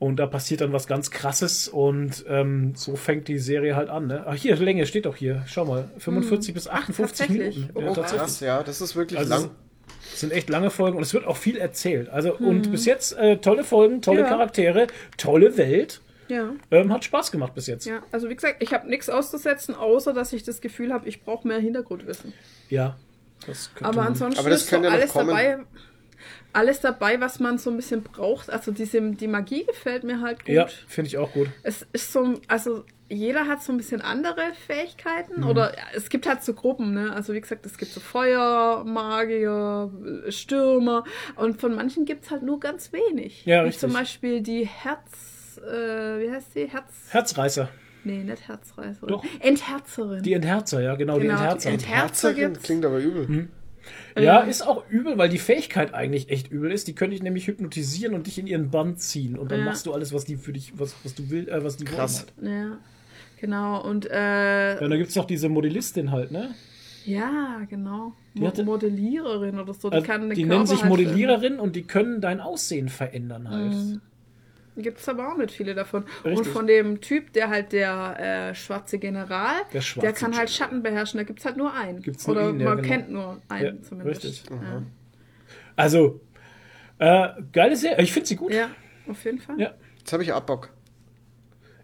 Und 0.00 0.16
da 0.16 0.26
passiert 0.26 0.62
dann 0.62 0.72
was 0.72 0.86
ganz 0.86 1.10
Krasses 1.10 1.68
und 1.68 2.24
ähm, 2.26 2.72
so 2.74 2.96
fängt 2.96 3.28
die 3.28 3.38
Serie 3.38 3.76
halt 3.76 3.90
an. 3.90 4.06
Ne? 4.06 4.24
Ach, 4.26 4.34
hier, 4.34 4.56
Länge 4.56 4.86
steht 4.86 5.04
doch 5.04 5.14
hier. 5.14 5.44
Schau 5.46 5.66
mal, 5.66 5.90
45 5.98 6.54
bis 6.54 6.68
58 6.68 7.18
tatsächlich? 7.26 7.56
Minuten. 7.56 7.74
Oh, 7.74 7.94
tatsächlich. 7.94 8.18
Krass, 8.18 8.40
ja, 8.40 8.62
das 8.62 8.80
ist 8.80 8.96
wirklich 8.96 9.18
Also, 9.18 9.34
lang. 9.34 9.50
Es 10.12 10.20
sind 10.20 10.32
echt 10.32 10.48
lange 10.50 10.70
Folgen 10.70 10.96
und 10.96 11.02
es 11.02 11.14
wird 11.14 11.24
auch 11.26 11.36
viel 11.36 11.56
erzählt. 11.56 12.08
Also, 12.08 12.34
und 12.36 12.70
bis 12.70 12.84
jetzt 12.84 13.16
äh, 13.16 13.38
tolle 13.38 13.64
Folgen, 13.64 14.02
tolle 14.02 14.20
Ja. 14.20 14.28
Charaktere, 14.28 14.86
tolle 15.16 15.56
Welt. 15.56 16.00
Ja. 16.28 16.50
Ähm, 16.70 16.92
hat 16.92 17.04
Spaß 17.04 17.32
gemacht 17.32 17.54
bis 17.54 17.66
jetzt. 17.66 17.86
Ja, 17.86 18.02
also 18.12 18.28
wie 18.28 18.34
gesagt, 18.36 18.62
ich 18.62 18.72
habe 18.72 18.88
nichts 18.88 19.08
auszusetzen, 19.10 19.74
außer 19.74 20.12
dass 20.12 20.32
ich 20.32 20.44
das 20.44 20.60
Gefühl 20.60 20.92
habe, 20.92 21.08
ich 21.08 21.22
brauche 21.22 21.46
mehr 21.48 21.58
Hintergrundwissen. 21.58 22.32
Ja. 22.68 22.96
Das 23.46 23.70
könnte 23.74 23.86
Aber 23.86 23.96
man- 24.02 24.06
ansonsten 24.08 24.38
Aber 24.38 24.50
das 24.50 24.60
ist 24.62 24.70
so 24.70 24.76
ja 24.76 24.90
alles 24.90 25.12
kommen. 25.12 25.28
dabei, 25.28 25.58
alles 26.52 26.80
dabei, 26.80 27.20
was 27.20 27.40
man 27.40 27.58
so 27.58 27.70
ein 27.70 27.76
bisschen 27.76 28.02
braucht. 28.02 28.50
Also 28.50 28.70
diese, 28.70 29.00
die 29.12 29.26
Magie 29.28 29.64
gefällt 29.64 30.04
mir 30.04 30.20
halt 30.20 30.40
gut. 30.44 30.54
Ja, 30.54 30.66
finde 30.86 31.08
ich 31.08 31.16
auch 31.18 31.32
gut. 31.32 31.48
Es 31.62 31.86
ist 31.92 32.12
so, 32.12 32.34
also 32.48 32.84
jeder 33.10 33.46
hat 33.48 33.62
so 33.62 33.72
ein 33.72 33.76
bisschen 33.76 34.00
andere 34.00 34.40
Fähigkeiten 34.66 35.40
Mhm. 35.40 35.48
oder 35.48 35.76
ja, 35.76 35.84
es 35.94 36.08
gibt 36.08 36.26
halt 36.26 36.42
so 36.42 36.54
Gruppen, 36.54 36.94
ne? 36.94 37.12
Also 37.12 37.34
wie 37.34 37.40
gesagt, 37.40 37.66
es 37.66 37.76
gibt 37.76 37.90
so 37.92 38.00
Feuer, 38.00 38.84
Magier, 38.84 39.90
äh, 40.26 40.30
Stürmer 40.32 41.04
und 41.36 41.60
von 41.60 41.74
manchen 41.74 42.04
gibt 42.04 42.24
es 42.24 42.30
halt 42.30 42.42
nur 42.42 42.60
ganz 42.60 42.92
wenig. 42.92 43.44
Ja, 43.44 43.62
Wie 43.62 43.66
richtig. 43.66 43.80
Zum 43.80 43.92
Beispiel 43.92 44.40
die 44.42 44.66
Herz, 44.66 45.58
äh, 45.58 46.20
wie 46.20 46.30
heißt 46.30 46.54
die? 46.54 46.66
Herz, 46.68 46.92
Herzreißer. 47.10 47.68
nee, 48.04 48.22
nicht 48.22 48.46
Herzreißerin. 48.48 49.08
Doch. 49.08 49.24
Entherzerin. 49.40 50.22
Die 50.22 50.32
Entherzer, 50.32 50.80
ja, 50.80 50.94
genau, 50.94 51.18
die 51.18 51.26
Genau, 51.26 51.36
die 51.38 51.42
Entherzer. 51.42 51.70
Ent- 51.70 51.88
Herzer 51.88 52.28
Herzerin 52.28 52.52
gibt's. 52.52 52.62
klingt 52.64 52.84
aber 52.84 52.98
übel. 52.98 53.48
ja, 54.18 54.40
ist 54.40 54.62
auch 54.66 54.84
übel, 54.88 55.18
weil 55.18 55.28
die 55.28 55.38
Fähigkeit 55.38 55.94
eigentlich 55.94 56.28
echt 56.30 56.50
übel 56.50 56.70
ist. 56.70 56.86
Die 56.86 56.94
können 56.94 57.10
dich 57.12 57.22
nämlich 57.22 57.46
hypnotisieren 57.46 58.14
und 58.14 58.26
dich 58.26 58.38
in 58.38 58.46
ihren 58.46 58.70
Bann 58.70 58.96
ziehen. 58.96 59.38
Und 59.38 59.50
dann 59.50 59.60
Ja. 59.60 59.64
machst 59.66 59.86
du 59.86 59.92
alles, 59.92 60.12
was 60.12 60.24
die 60.24 60.36
für 60.36 60.52
dich, 60.52 60.72
was, 60.78 60.94
was 61.02 61.14
du 61.14 61.28
willst, 61.30 61.50
äh, 61.50 61.64
was 61.64 61.76
die 61.76 61.84
Krass. 61.84 62.26
wollen. 62.40 62.48
Halt. 62.54 62.70
ja, 62.72 62.78
genau. 63.40 63.82
Und 63.82 64.08
äh, 64.10 64.74
Ja, 64.74 64.80
und 64.80 64.90
da 64.90 64.96
gibt 64.96 65.10
es 65.10 65.16
noch 65.16 65.24
diese 65.26 65.48
Modellistin 65.48 66.10
halt, 66.10 66.30
ne? 66.30 66.54
ja, 67.06 67.62
genau. 67.68 68.12
Die 68.34 68.46
hatte- 68.46 68.62
Modelliererin 68.64 69.58
oder 69.58 69.74
so. 69.74 69.88
Die, 69.90 69.96
Also, 69.96 70.06
kann 70.06 70.30
die 70.30 70.44
nennen 70.44 70.66
sich 70.66 70.80
halt 70.82 70.90
Modelliererin 70.90 71.58
und 71.58 71.74
die 71.74 71.82
können 71.82 72.20
dein 72.20 72.40
Aussehen 72.40 72.88
verändern 72.88 73.48
halt. 73.50 74.00
Gibt 74.76 74.98
es 75.00 75.08
aber 75.08 75.32
auch 75.32 75.36
nicht 75.36 75.50
viele 75.50 75.74
davon. 75.74 76.04
Und 76.22 76.30
Richtig. 76.30 76.48
von 76.48 76.66
dem 76.66 77.00
Typ, 77.00 77.32
der 77.32 77.48
halt 77.50 77.72
der 77.72 78.50
äh, 78.50 78.54
schwarze 78.54 78.98
General, 78.98 79.54
Der 79.72 79.80
schwarze 79.80 80.12
kann 80.12 80.36
halt. 80.36 80.48
Schatten 80.50 80.82
beherrschen. 80.82 81.18
Da 81.18 81.24
gibt 81.24 81.40
es 81.40 81.44
halt 81.44 81.56
nur 81.56 81.74
einen. 81.74 82.00
Gibt's 82.02 82.26
nur 82.26 82.36
Oder 82.36 82.50
ihn, 82.50 82.60
ja, 82.60 82.68
man 82.68 82.76
genau. 82.76 82.88
kennt 82.88 83.10
nur 83.10 83.42
einen 83.48 83.76
Ja, 83.78 83.82
zumindest. 83.82 84.24
richtig. 84.24 84.50
Ja. 84.50 84.82
Also, 85.76 86.20
äh, 86.98 87.28
geile 87.52 87.76
Serie. 87.76 88.02
Ich 88.02 88.12
finde 88.12 88.28
sie 88.28 88.36
gut. 88.36 88.52
ja, 88.54 88.68
auf 89.08 89.24
jeden 89.24 89.38
Fall. 89.40 89.58
Ja. 89.60 89.72
Jetzt 89.98 90.12
habe 90.12 90.22
ich 90.22 90.32
Abbock. 90.32 90.70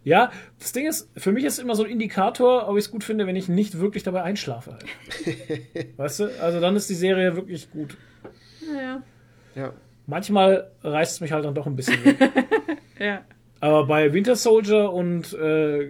Ja, 0.07 0.31
das 0.57 0.71
Ding 0.71 0.87
ist, 0.87 1.09
für 1.17 1.33
mich 1.33 1.43
ist 1.43 1.59
immer 1.59 1.75
so 1.75 1.83
ein 1.83 1.89
Indikator, 1.89 2.69
ob 2.69 2.77
ich 2.77 2.85
es 2.85 2.91
gut 2.91 3.03
finde, 3.03 3.27
wenn 3.27 3.35
ich 3.35 3.49
nicht 3.49 3.77
wirklich 3.77 4.03
dabei 4.03 4.23
einschlafe. 4.23 4.71
Halt. 4.71 5.97
weißt 5.97 6.19
du? 6.21 6.41
Also 6.41 6.61
dann 6.61 6.77
ist 6.77 6.89
die 6.89 6.95
Serie 6.95 7.35
wirklich 7.35 7.69
gut. 7.71 7.97
Ja, 8.73 8.81
ja. 8.81 9.03
Ja. 9.55 9.73
Manchmal 10.05 10.71
reißt 10.81 11.15
es 11.15 11.19
mich 11.19 11.33
halt 11.33 11.43
dann 11.43 11.55
doch 11.55 11.67
ein 11.67 11.75
bisschen 11.75 12.05
weg. 12.05 12.17
ja. 12.99 13.25
Aber 13.59 13.85
bei 13.85 14.13
Winter 14.13 14.37
Soldier 14.37 14.93
und 14.93 15.33
äh, 15.33 15.89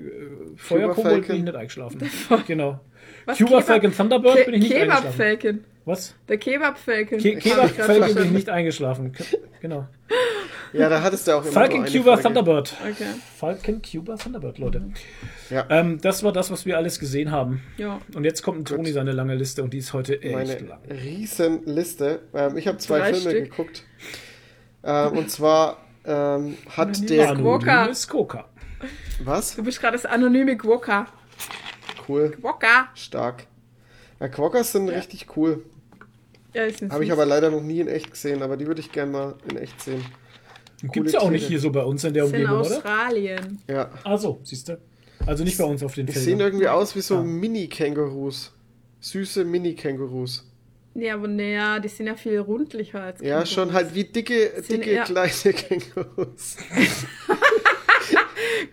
Feuerkobold 0.56 1.28
bin 1.28 1.36
ich 1.36 1.44
nicht 1.44 1.56
eingeschlafen. 1.56 2.02
genau. 2.48 2.80
Was, 3.26 3.38
Cuba 3.38 3.60
Kebab- 3.60 3.62
Falcon 3.66 3.96
Thunderbird 3.96 4.36
Ke 4.38 4.46
bin 4.46 4.54
ich 4.56 4.62
nicht 4.62 4.72
Kebab 4.72 4.98
eingeschlafen. 4.98 5.16
Falcon. 5.16 5.64
Was? 5.86 6.16
Der 6.28 6.38
Kebab 6.40 6.80
Falcon. 6.80 7.20
Ke 7.20 7.36
Kebab 7.36 7.70
Falcon 7.70 8.16
bin 8.16 8.26
ich 8.26 8.32
nicht 8.32 8.50
eingeschlafen. 8.50 9.14
Genau. 9.62 9.88
Ja, 10.74 10.90
da 10.90 11.02
hattest 11.02 11.28
du 11.28 11.34
auch 11.34 11.44
immer 11.44 11.52
Falcon 11.52 11.86
Cuba 11.86 12.04
Folge. 12.04 12.24
Thunderbird. 12.24 12.76
Okay. 12.82 13.06
Falcon 13.38 13.82
Cuba 13.82 14.16
Thunderbird, 14.16 14.58
Leute. 14.58 14.82
Ja. 15.50 15.66
Ähm, 15.70 16.00
das 16.02 16.24
war 16.24 16.32
das, 16.32 16.52
was 16.52 16.66
wir 16.66 16.78
alles 16.78 17.00
gesehen 17.00 17.32
haben. 17.32 17.62
Ja. 17.78 18.00
Und 18.14 18.24
jetzt 18.24 18.42
kommt 18.44 18.60
ein 18.60 18.66
Toni 18.66 18.92
seine 18.92 19.12
lange 19.12 19.36
Liste 19.36 19.64
und 19.64 19.74
die 19.74 19.78
ist 19.80 19.94
heute 19.94 20.22
echt 20.22 20.34
Meine 20.36 20.58
lang. 20.60 20.80
riesen 20.90 21.66
Liste. 21.66 22.22
Ähm, 22.34 22.58
ich 22.58 22.68
habe 22.68 22.78
zwei 22.78 23.00
Drei 23.00 23.14
Filme 23.14 23.30
Stück. 23.30 23.50
geguckt. 23.52 23.84
Ähm, 24.84 25.18
und 25.18 25.32
zwar 25.32 25.78
ähm, 26.06 26.58
hat 26.76 27.10
der... 27.10 27.30
Anonyme 27.30 27.44
Quokka. 27.44 27.74
Anonymes 27.74 28.08
Coca. 28.08 28.46
Was? 29.24 29.56
Du 29.56 29.64
bist 29.64 29.80
gerade 29.82 29.94
das 29.98 30.06
anonyme 30.06 30.58
Quokka. 30.58 31.08
Cool. 32.08 32.32
Quokka. 32.32 32.90
Stark. 32.94 33.48
Ja, 34.20 34.28
Quokkas 34.28 34.72
sind 34.72 34.90
richtig 34.90 35.36
cool. 35.36 35.64
Ja, 36.54 36.64
ist 36.64 36.82
Habe 36.90 37.04
ich 37.04 37.12
aber 37.12 37.26
leider 37.26 37.52
noch 37.52 37.62
nie 37.62 37.82
in 37.82 37.88
echt 37.88 38.12
gesehen, 38.12 38.42
aber 38.42 38.58
die 38.58 38.66
würde 38.66 38.82
ich 38.82 38.92
gerne 38.92 39.12
mal 39.12 39.36
in 39.50 39.58
echt 39.58 39.82
sehen. 39.82 40.04
Gibt's 40.92 41.14
ja 41.14 41.20
auch 41.22 41.32
nicht 41.32 41.48
hier 41.48 41.60
so 41.60 41.72
bei 41.72 41.84
uns 41.84 42.04
in 42.04 42.14
der 42.14 42.26
in 42.26 42.32
Umgebung, 42.32 42.60
oder? 42.60 42.76
Australien. 42.78 43.60
Ja. 43.68 43.90
Ah 44.04 44.18
so, 44.18 44.40
siehst 44.44 44.70
du. 44.70 44.78
Also 45.26 45.44
nicht 45.44 45.58
bei 45.58 45.64
uns 45.64 45.82
auf 45.84 45.96
den 45.96 46.06
Die 46.06 46.12
sehen 46.14 46.24
Feldern. 46.24 46.48
irgendwie 46.48 46.68
aus 46.68 46.96
wie 46.96 47.02
so 47.02 47.18
Ah. 47.18 47.24
Mini-Kängurus. 47.24 48.54
Süße 49.00 49.44
Mini-Kängurus. 49.46 50.44
Nee, 50.94 51.12
aber 51.12 51.28
naja, 51.28 51.80
die 51.80 51.88
sind 51.90 52.08
ja 52.08 52.16
viel 52.16 52.40
rundlicher 52.40 53.02
als 53.02 53.20
Ja, 53.22 53.28
Kängurus. 53.28 53.52
schon 53.52 53.74
halt 53.74 53.94
wie 53.96 54.04
dicke, 54.04 54.52
Sind 54.62 54.84
dicke 54.86 55.04
kleine 55.06 55.32
Kängurus. 55.54 56.58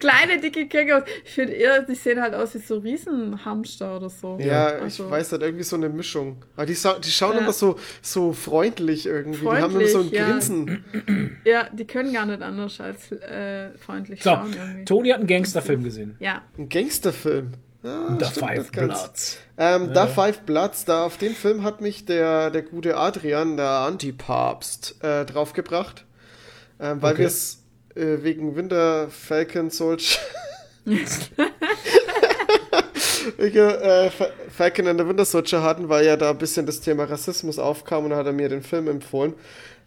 Kleine, 0.01 0.41
dicke 0.41 0.67
Kängurus. 0.69 1.05
Ich 1.25 1.33
finde 1.33 1.53
eher, 1.55 1.83
die 1.83 1.95
sehen 1.95 2.21
halt 2.21 2.35
aus 2.35 2.55
wie 2.55 2.59
so 2.59 2.79
Riesenhamster 2.79 3.97
oder 3.97 4.09
so. 4.11 4.39
Ja, 4.41 4.67
Also- 4.67 5.05
ich 5.07 5.11
weiß 5.11 5.33
halt 5.33 5.43
irgendwie 5.43 5.65
so 5.65 5.77
eine 5.77 5.89
Mischung. 5.89 6.45
Aber 6.57 6.67
die, 6.67 6.75
die 6.75 7.11
schauen 7.11 7.35
Ja. 7.35 7.41
immer 7.41 7.53
so, 7.53 7.77
so 8.03 8.33
freundlich 8.33 9.07
irgendwie. 9.07 9.41
die 9.41 9.49
haben 9.49 9.75
immer 9.75 9.87
so 9.89 9.99
ein 10.01 10.05
Freundlich, 10.11 10.21
ja. 10.21 10.29
Grinsen. 10.31 10.85
Ja, 11.45 11.69
die 11.73 11.87
können 11.87 12.13
gar 12.13 12.27
nicht 12.27 12.43
anders 12.43 12.81
als 12.81 13.13
äh, 13.13 13.71
freundlich 13.79 14.23
So, 14.23 14.31
schauen 14.31 14.53
irgendwie. 14.53 14.85
Toni 14.85 15.09
hat 15.11 15.19
einen 15.19 15.27
Gangsterfilm 15.27 15.85
gesehen. 15.85 16.17
Ja. 16.21 16.43
Ein 16.59 16.69
Gangsterfilm. 16.69 17.53
Ja, 17.83 18.17
The 18.19 18.25
stimmt 18.25 18.47
Five. 18.49 18.73
Bloods. 18.73 19.39
Ähm, 19.59 19.93
Da 19.93 20.07
Five 20.07 20.41
Bloods, 20.43 20.87
da 20.87 21.05
auf 21.05 21.19
den 21.19 21.33
Film 21.35 21.63
hat 21.65 21.83
mich 21.83 22.07
der, 22.07 22.51
der 22.51 22.63
gute 22.63 22.97
Adrian, 22.97 23.59
der 23.59 23.69
Antipapst, 23.69 25.03
äh, 25.05 25.25
draufgebracht. 25.27 26.07
Ähm, 26.81 27.03
weil 27.03 27.13
Okay. 27.13 27.21
wir 27.23 27.27
es 27.27 27.64
äh, 27.95 28.23
wegen 28.23 28.57
Winter 28.57 29.09
Falcon 29.11 29.71
Soldier. 29.71 30.19
äh, 33.39 34.11
Fa- 34.11 34.31
Falcon 34.51 34.89
and 34.89 35.01
the 35.01 35.07
Winter 35.07 35.25
Soldier 35.25 35.63
hatten, 35.63 35.89
weil 35.89 36.05
ja 36.07 36.17
da 36.17 36.31
ein 36.31 36.39
bisschen 36.39 36.67
das 36.67 36.81
Thema 36.81 37.05
Rassismus 37.05 37.59
aufkam 37.59 38.05
und 38.05 38.11
da 38.11 38.17
hat 38.17 38.27
er 38.27 38.33
mir 38.33 38.49
den 38.49 38.63
Film 38.63 38.89
empfohlen. 38.89 39.35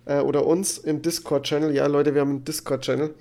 Äh, 0.06 0.20
oder 0.20 0.46
uns 0.46 0.78
im 0.78 1.02
Discord-Channel. 1.02 1.74
Ja, 1.76 1.88
Leute, 1.88 2.14
wir 2.14 2.22
haben 2.22 2.30
einen 2.32 2.46
Discord-Channel. 2.46 3.14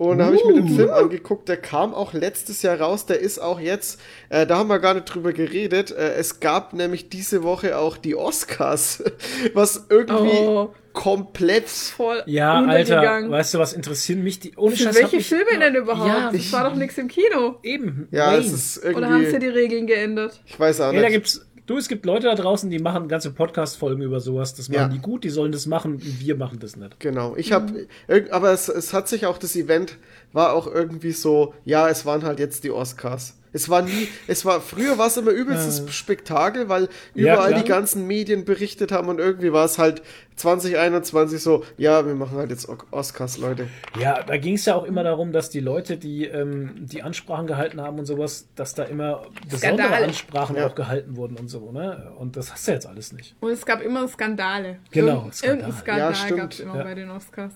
Und 0.00 0.16
da 0.16 0.24
habe 0.24 0.36
ich 0.36 0.44
mir 0.46 0.54
den 0.54 0.64
Uh. 0.72 0.76
Film 0.76 0.90
angeguckt, 0.90 1.46
der 1.50 1.58
kam 1.58 1.92
auch 1.92 2.14
letztes 2.14 2.62
Jahr 2.62 2.80
raus, 2.80 3.04
der 3.04 3.20
ist 3.20 3.38
auch 3.38 3.60
jetzt, 3.60 4.00
äh, 4.30 4.46
da 4.46 4.56
haben 4.56 4.68
wir 4.70 4.78
gar 4.78 4.94
nicht 4.94 5.04
drüber 5.04 5.34
geredet, 5.34 5.90
äh, 5.90 6.14
es 6.14 6.40
gab 6.40 6.72
nämlich 6.72 7.10
diese 7.10 7.42
Woche 7.42 7.76
auch 7.76 7.98
die 7.98 8.16
Oscars, 8.16 9.04
was 9.52 9.88
irgendwie 9.90 10.38
Oh. 10.38 10.70
komplett, 10.94 11.68
Voll 11.68 12.22
Ja. 12.24 12.64
Alter, 12.64 13.28
weißt 13.30 13.52
du, 13.52 13.58
was 13.58 13.74
interessieren 13.74 14.22
mich 14.24 14.40
die? 14.40 14.56
Ohne 14.56 14.74
Für 14.74 14.84
Scheiß, 14.84 14.94
welche 14.94 15.06
hab 15.08 15.20
ich- 15.20 15.26
Filme 15.28 15.58
denn 15.58 15.74
überhaupt? 15.74 16.08
Ja, 16.08 16.30
das 16.32 16.50
war 16.50 16.70
doch 16.70 16.76
nichts 16.76 16.96
im 16.96 17.08
Kino. 17.08 17.56
eben. 17.62 18.08
ja, 18.10 18.36
es 18.38 18.50
ist 18.52 18.82
Oder 18.84 19.06
haben 19.10 19.18
sie 19.18 19.26
irgendwie, 19.26 19.38
die 19.40 19.52
Regeln 19.52 19.86
geändert? 19.86 20.40
ich 20.46 20.58
weiß 20.58 20.80
auch 20.80 20.92
Ja, 20.94 21.00
da 21.02 21.08
nicht. 21.08 21.12
gibt's, 21.12 21.46
du, 21.70 21.78
es 21.78 21.88
gibt 21.88 22.04
Leute 22.04 22.26
da 22.26 22.34
draußen, 22.34 22.68
die 22.68 22.78
machen 22.78 23.08
ganze 23.08 23.30
Podcast-Folgen 23.32 24.02
über 24.02 24.20
sowas. 24.20 24.54
Das 24.54 24.68
machen 24.68 24.78
Ja. 24.78 24.88
die 24.88 24.98
gut, 24.98 25.24
die 25.24 25.30
sollen 25.30 25.52
das 25.52 25.66
machen, 25.66 25.92
und 25.94 26.20
wir 26.20 26.36
machen 26.36 26.58
das 26.58 26.76
nicht. 26.76 26.98
Genau, 27.00 27.34
ich 27.36 27.50
Mhm. 27.50 27.54
habe, 27.54 27.86
aber 28.30 28.52
es, 28.52 28.68
es 28.68 28.92
hat 28.92 29.08
sich 29.08 29.26
auch 29.26 29.38
das 29.38 29.56
Event 29.56 29.96
war 30.32 30.52
auch 30.52 30.66
irgendwie 30.66 31.12
so, 31.12 31.54
ja, 31.64 31.88
es 31.88 32.04
waren 32.04 32.22
halt 32.24 32.38
jetzt 32.38 32.64
die 32.64 32.70
Oscars. 32.70 33.36
Es 33.52 33.68
war 33.68 33.82
nie, 33.82 34.06
es 34.28 34.44
war, 34.44 34.60
früher 34.60 34.96
war 34.96 35.08
es 35.08 35.16
immer 35.16 35.32
übelstes 35.32 35.92
Spektakel, 35.92 36.68
weil 36.68 36.88
Ja, 37.14 37.34
überall 37.34 37.48
klar. 37.50 37.62
die 37.62 37.68
ganzen 37.68 38.06
Medien 38.06 38.44
berichtet 38.44 38.92
haben 38.92 39.08
und 39.08 39.18
irgendwie 39.18 39.52
war 39.52 39.64
es 39.64 39.76
halt 39.78 40.02
2021 40.36 41.42
so, 41.42 41.64
ja, 41.76 42.06
wir 42.06 42.14
machen 42.14 42.38
halt 42.38 42.50
jetzt 42.50 42.68
Oscars, 42.92 43.38
Leute. 43.38 43.66
Ja, 43.98 44.22
da 44.22 44.36
ging 44.36 44.54
es 44.54 44.64
ja 44.66 44.74
auch 44.76 44.84
immer 44.84 45.02
darum, 45.02 45.32
dass 45.32 45.50
die 45.50 45.60
Leute, 45.60 45.96
die 45.96 46.26
ähm, 46.26 46.74
die 46.86 47.02
Ansprachen 47.02 47.46
gehalten 47.46 47.80
haben 47.80 47.98
und 47.98 48.06
sowas, 48.06 48.46
dass 48.54 48.74
da 48.74 48.84
immer 48.84 49.22
besondere 49.50 49.86
Skandale. 49.88 50.04
Ansprachen 50.06 50.56
Ja. 50.56 50.66
auch 50.68 50.74
gehalten 50.76 51.16
wurden 51.16 51.36
und 51.36 51.48
so, 51.48 51.72
ne? 51.72 52.12
Und 52.18 52.36
das 52.36 52.52
hast 52.52 52.68
du 52.68 52.72
jetzt 52.72 52.86
alles 52.86 53.12
nicht. 53.12 53.34
Und 53.40 53.50
es 53.50 53.66
gab 53.66 53.82
immer 53.82 54.06
Skandale. 54.08 54.78
Genau, 54.92 55.16
Irgend, 55.22 55.34
Skandal. 55.34 55.58
Irgendein 55.58 55.98
Ja, 55.98 56.14
Skandal 56.14 56.38
gab 56.38 56.52
es 56.52 56.60
immer 56.60 56.76
Ja. 56.76 56.82
bei 56.84 56.94
den 56.94 57.10
Oscars. 57.10 57.52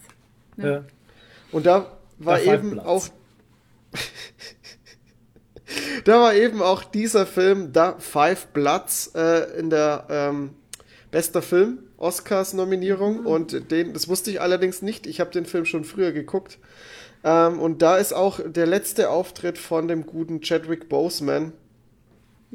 Ja. 0.56 0.84
Und 1.52 1.66
da 1.66 1.86
war 2.18 2.40
eben 2.40 2.80
auch. 2.80 3.06
da 6.04 6.20
war 6.20 6.34
eben 6.34 6.62
auch 6.62 6.84
dieser 6.84 7.26
Film, 7.26 7.72
da 7.72 7.96
Five 7.98 8.48
Bloods, 8.48 9.12
äh, 9.14 9.58
in 9.58 9.70
der 9.70 10.06
ähm, 10.10 10.50
bester 11.10 11.42
Film 11.42 11.78
Oscars-Nominierung 11.96 13.24
und 13.24 13.70
den, 13.70 13.92
das 13.92 14.08
wusste 14.08 14.30
ich 14.30 14.40
allerdings 14.40 14.82
nicht. 14.82 15.06
Ich 15.06 15.20
habe 15.20 15.30
den 15.30 15.46
Film 15.46 15.64
schon 15.64 15.84
früher 15.84 16.12
geguckt. 16.12 16.58
Ähm, 17.22 17.58
und 17.60 17.80
da 17.82 17.96
ist 17.96 18.12
auch 18.12 18.40
der 18.44 18.66
letzte 18.66 19.08
Auftritt 19.10 19.56
von 19.58 19.88
dem 19.88 20.04
guten 20.06 20.40
Chadwick 20.40 20.88
Boseman 20.88 21.52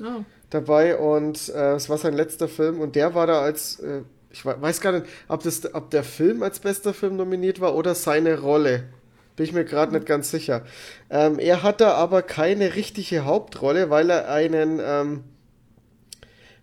Oh. 0.01 0.23
dabei 0.49 0.97
und 0.97 1.49
äh, 1.49 1.73
es 1.73 1.89
war 1.89 1.97
sein 1.97 2.13
letzter 2.13 2.47
Film 2.47 2.79
und 2.79 2.95
der 2.95 3.15
war 3.15 3.27
da 3.27 3.41
als, 3.41 3.79
äh, 3.81 4.01
ich 4.31 4.45
we- 4.45 4.55
weiß 4.57 4.79
gar 4.79 4.93
nicht, 4.93 5.05
ob, 5.27 5.43
das, 5.43 5.73
ob 5.73 5.89
der 5.89 6.03
Film 6.03 6.41
als 6.41 6.59
bester 6.59 6.93
Film 6.93 7.17
nominiert 7.17 7.59
war 7.59 7.75
oder 7.75 7.95
seine 7.95 8.39
Rolle. 8.39 8.83
Bin 9.39 9.45
ich 9.45 9.53
mir 9.53 9.63
gerade 9.63 9.93
nicht 9.93 10.05
ganz 10.05 10.31
sicher. 10.31 10.65
Ähm, 11.09 11.39
er 11.39 11.63
hat 11.63 11.79
da 11.79 11.93
aber 11.93 12.23
keine 12.23 12.75
richtige 12.75 13.23
Hauptrolle, 13.23 13.89
weil 13.89 14.09
er 14.09 14.29
einen, 14.29 14.81
ähm, 14.83 15.23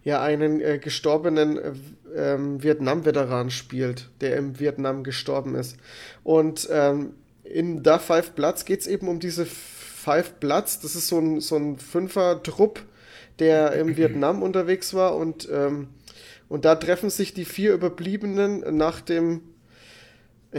ja, 0.02 0.20
einen 0.20 0.60
äh, 0.60 0.78
gestorbenen 0.78 1.56
äh, 1.56 1.72
ähm, 2.14 2.62
Vietnam-Veteran 2.62 3.48
spielt, 3.48 4.10
der 4.20 4.36
im 4.36 4.60
Vietnam 4.60 5.04
gestorben 5.04 5.54
ist. 5.54 5.78
Und 6.22 6.68
ähm, 6.70 7.14
in 7.44 7.82
Da 7.82 7.98
Five 7.98 8.32
Bloods 8.32 8.66
geht 8.66 8.80
es 8.80 8.86
eben 8.86 9.08
um 9.08 9.20
diese 9.20 9.46
Five 9.46 10.34
Bloods. 10.34 10.80
Das 10.80 10.94
ist 10.94 11.08
so 11.08 11.18
ein, 11.18 11.40
so 11.40 11.56
ein 11.56 11.78
Fünfer-Trupp, 11.78 12.82
der 13.38 13.72
im 13.72 13.96
Vietnam 13.96 14.42
unterwegs 14.42 14.92
war. 14.92 15.16
Und, 15.16 15.48
ähm, 15.50 15.88
und 16.50 16.66
da 16.66 16.74
treffen 16.74 17.08
sich 17.08 17.32
die 17.32 17.46
vier 17.46 17.72
Überbliebenen 17.72 18.76
nach 18.76 19.00
dem 19.00 19.40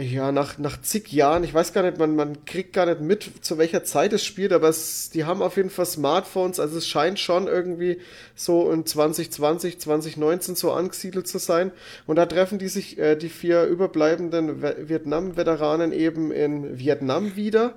ja, 0.00 0.30
nach, 0.30 0.58
nach 0.58 0.80
zig 0.80 1.12
Jahren, 1.12 1.42
ich 1.42 1.52
weiß 1.52 1.72
gar 1.72 1.82
nicht, 1.82 1.98
man, 1.98 2.14
man 2.14 2.44
kriegt 2.44 2.72
gar 2.72 2.86
nicht 2.86 3.00
mit, 3.00 3.44
zu 3.44 3.58
welcher 3.58 3.82
Zeit 3.82 4.12
es 4.12 4.24
spielt, 4.24 4.52
aber 4.52 4.68
es, 4.68 5.10
die 5.10 5.24
haben 5.24 5.42
auf 5.42 5.56
jeden 5.56 5.70
Fall 5.70 5.86
Smartphones, 5.86 6.60
also 6.60 6.78
es 6.78 6.86
scheint 6.86 7.18
schon 7.18 7.48
irgendwie 7.48 7.98
so 8.36 8.70
in 8.70 8.86
2020, 8.86 9.80
2019 9.80 10.54
so 10.54 10.72
angesiedelt 10.72 11.26
zu 11.26 11.38
sein. 11.38 11.72
Und 12.06 12.16
da 12.16 12.26
treffen 12.26 12.58
die 12.58 12.68
sich, 12.68 12.98
äh, 12.98 13.16
die 13.16 13.28
vier 13.28 13.64
überbleibenden 13.64 14.62
Vietnam-Veteranen 14.62 15.92
eben 15.92 16.30
in 16.30 16.78
Vietnam 16.78 17.34
wieder, 17.34 17.74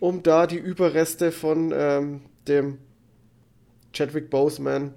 um 0.00 0.22
da 0.22 0.46
die 0.46 0.58
Überreste 0.58 1.32
von 1.32 1.72
ähm, 1.74 2.22
dem 2.46 2.78
Chadwick 3.94 4.28
Boseman 4.28 4.92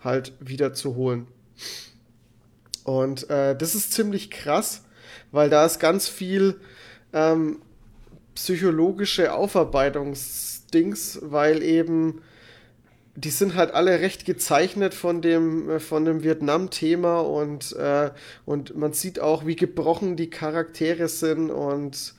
halt 0.00 0.34
wieder 0.40 0.74
zu 0.74 0.94
holen. 0.94 1.26
Und 2.84 3.30
äh, 3.30 3.56
das 3.56 3.74
ist 3.74 3.92
ziemlich 3.92 4.30
krass, 4.30 4.82
weil 5.32 5.50
da 5.50 5.66
ist 5.66 5.80
ganz 5.80 6.08
viel 6.08 6.60
ähm, 7.12 7.58
psychologische 8.34 9.34
Aufarbeitungsdings, 9.34 11.18
weil 11.22 11.62
eben 11.62 12.22
die 13.14 13.30
sind 13.30 13.54
halt 13.54 13.74
alle 13.74 14.00
recht 14.00 14.24
gezeichnet 14.24 14.94
von 14.94 15.20
dem, 15.20 15.68
äh, 15.68 15.80
von 15.80 16.04
dem 16.04 16.22
Vietnam-Thema 16.22 17.20
und, 17.20 17.72
äh, 17.76 18.10
und 18.46 18.76
man 18.76 18.92
sieht 18.92 19.20
auch, 19.20 19.46
wie 19.46 19.56
gebrochen 19.56 20.16
die 20.16 20.30
Charaktere 20.30 21.08
sind 21.08 21.50
und 21.50 22.14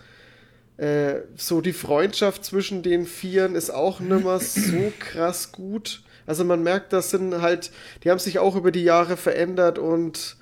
äh, 0.78 1.22
so 1.36 1.62
die 1.62 1.74
Freundschaft 1.74 2.46
zwischen 2.46 2.84
den 2.84 3.06
Vieren 3.06 3.56
ist 3.56 3.72
auch 3.72 4.00
nimmer 4.00 4.40
so 4.40 4.92
krass 5.00 5.52
gut. 5.52 6.04
Also 6.26 6.46
man 6.46 6.64
merkt, 6.64 6.94
das 6.94 7.10
sind 7.10 7.42
halt, 7.42 7.72
die 8.04 8.10
haben 8.10 8.20
sich 8.20 8.40
auch 8.40 8.56
über 8.56 8.72
die 8.72 8.84
Jahre 8.84 9.18
verändert 9.18 9.80
und 9.80 10.38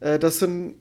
äh, 0.00 0.18
das 0.18 0.38
sind 0.38 0.76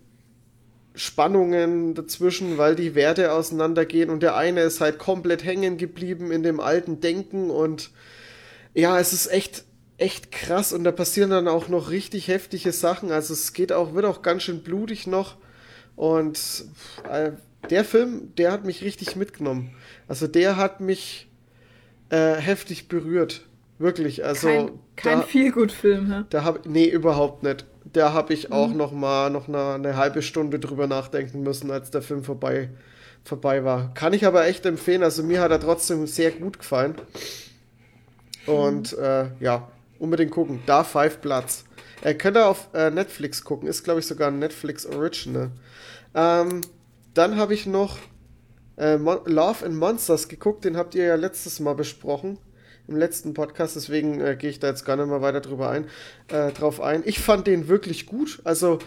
Spannungen 0.97 1.93
dazwischen, 1.93 2.57
weil 2.57 2.75
die 2.75 2.95
Werte 2.95 3.31
auseinandergehen 3.31 4.09
und 4.09 4.21
der 4.23 4.35
eine 4.35 4.61
ist 4.61 4.81
halt 4.81 4.97
komplett 4.97 5.45
hängen 5.45 5.77
geblieben 5.77 6.31
in 6.31 6.43
dem 6.43 6.59
alten 6.59 6.99
Denken 6.99 7.49
und 7.49 7.91
ja, 8.73 8.99
es 8.99 9.13
ist 9.13 9.27
echt 9.27 9.63
echt 9.97 10.31
krass 10.31 10.73
und 10.73 10.83
da 10.83 10.91
passieren 10.91 11.31
dann 11.31 11.47
auch 11.47 11.69
noch 11.69 11.89
richtig 11.89 12.27
heftige 12.27 12.71
Sachen. 12.71 13.11
Also 13.11 13.33
es 13.33 13.53
geht 13.53 13.71
auch 13.71 13.93
wird 13.93 14.05
auch 14.05 14.21
ganz 14.21 14.43
schön 14.43 14.61
blutig 14.61 15.07
noch 15.07 15.37
und 15.95 16.65
äh, 17.09 17.31
der 17.69 17.83
Film, 17.83 18.33
der 18.37 18.51
hat 18.51 18.65
mich 18.65 18.83
richtig 18.83 19.15
mitgenommen. 19.15 19.71
Also 20.07 20.27
der 20.27 20.57
hat 20.57 20.79
mich 20.79 21.27
äh, 22.09 22.35
heftig 22.35 22.87
berührt, 22.87 23.41
wirklich. 23.79 24.23
Also 24.23 24.47
Kein, 24.47 24.71
kein 24.95 25.23
Feelgood-Film, 25.23 26.11
hä? 26.11 26.23
da 26.29 26.43
hab 26.43 26.65
nee 26.65 26.87
überhaupt 26.87 27.43
nicht. 27.43 27.65
Da 27.93 28.13
habe 28.13 28.33
ich 28.33 28.51
auch 28.51 28.73
noch 28.73 28.91
mal 28.91 29.29
noch 29.29 29.47
eine, 29.47 29.73
eine 29.73 29.95
halbe 29.95 30.21
Stunde 30.21 30.59
drüber 30.59 30.87
nachdenken 30.87 31.41
müssen, 31.41 31.71
als 31.71 31.91
der 31.91 32.01
Film 32.01 32.23
vorbei 32.23 32.69
vorbei 33.27 33.63
war. 33.63 33.93
Kann 33.93 34.13
ich 34.13 34.25
aber 34.25 34.47
echt 34.47 34.65
empfehlen. 34.65 35.03
Also 35.03 35.23
mir 35.23 35.41
hat 35.41 35.51
er 35.51 35.59
trotzdem 35.59 36.07
sehr 36.07 36.31
gut 36.31 36.59
gefallen. 36.59 36.95
Und 38.45 38.97
äh, 38.97 39.27
ja, 39.39 39.69
unbedingt 39.99 40.31
gucken. 40.31 40.61
Da 40.65 40.83
Five 40.83 41.19
Bloods. 41.19 41.65
Er 42.01 42.15
könnte 42.15 42.45
auf 42.45 42.69
äh, 42.73 42.89
Netflix 42.89 43.43
gucken. 43.43 43.67
Ist, 43.67 43.83
glaube 43.83 43.99
ich, 43.99 44.07
sogar 44.07 44.29
ein 44.29 44.39
Netflix 44.39 44.85
Original. 44.85 45.51
Ähm, 46.15 46.61
dann 47.13 47.37
habe 47.37 47.53
ich 47.53 47.65
noch 47.65 47.97
äh, 48.77 48.95
Love 48.95 49.65
and 49.65 49.75
Monsters 49.75 50.27
geguckt. 50.27 50.63
Den 50.63 50.77
habt 50.77 50.95
ihr 50.95 51.05
ja 51.05 51.15
letztes 51.15 51.59
Mal 51.59 51.75
besprochen. 51.75 52.39
Im 52.87 52.95
letzten 52.97 53.33
Podcast. 53.33 53.75
Deswegen 53.75 54.21
äh, 54.21 54.35
gehe 54.35 54.49
ich 54.49 54.59
da 54.59 54.67
jetzt 54.67 54.85
gar 54.85 54.95
nicht 54.95 55.07
mehr 55.07 55.21
weiter 55.21 55.41
drüber 55.41 55.69
ein, 55.69 55.85
äh, 56.29 56.51
drauf 56.51 56.81
ein. 56.81 57.03
Ich 57.05 57.19
fand 57.19 57.47
den 57.47 57.67
wirklich 57.67 58.05
gut. 58.05 58.39
Also 58.43 58.79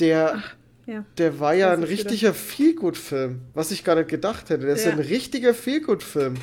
der... 0.00 0.42
Ja. 0.86 1.02
Der 1.16 1.40
war 1.40 1.54
ja 1.54 1.72
ein 1.72 1.82
ist 1.82 1.88
richtiger 1.88 2.34
Feelgood-Film, 2.34 3.40
was 3.54 3.70
ich 3.70 3.84
gar 3.84 3.94
nicht 3.96 4.10
gedacht 4.10 4.50
hätte. 4.50 4.66
Der 4.66 4.74
ist 4.74 4.84
Ja. 4.84 4.92
ein 4.92 4.98
richtiger 4.98 5.54
Feelgood-Film. 5.54 6.34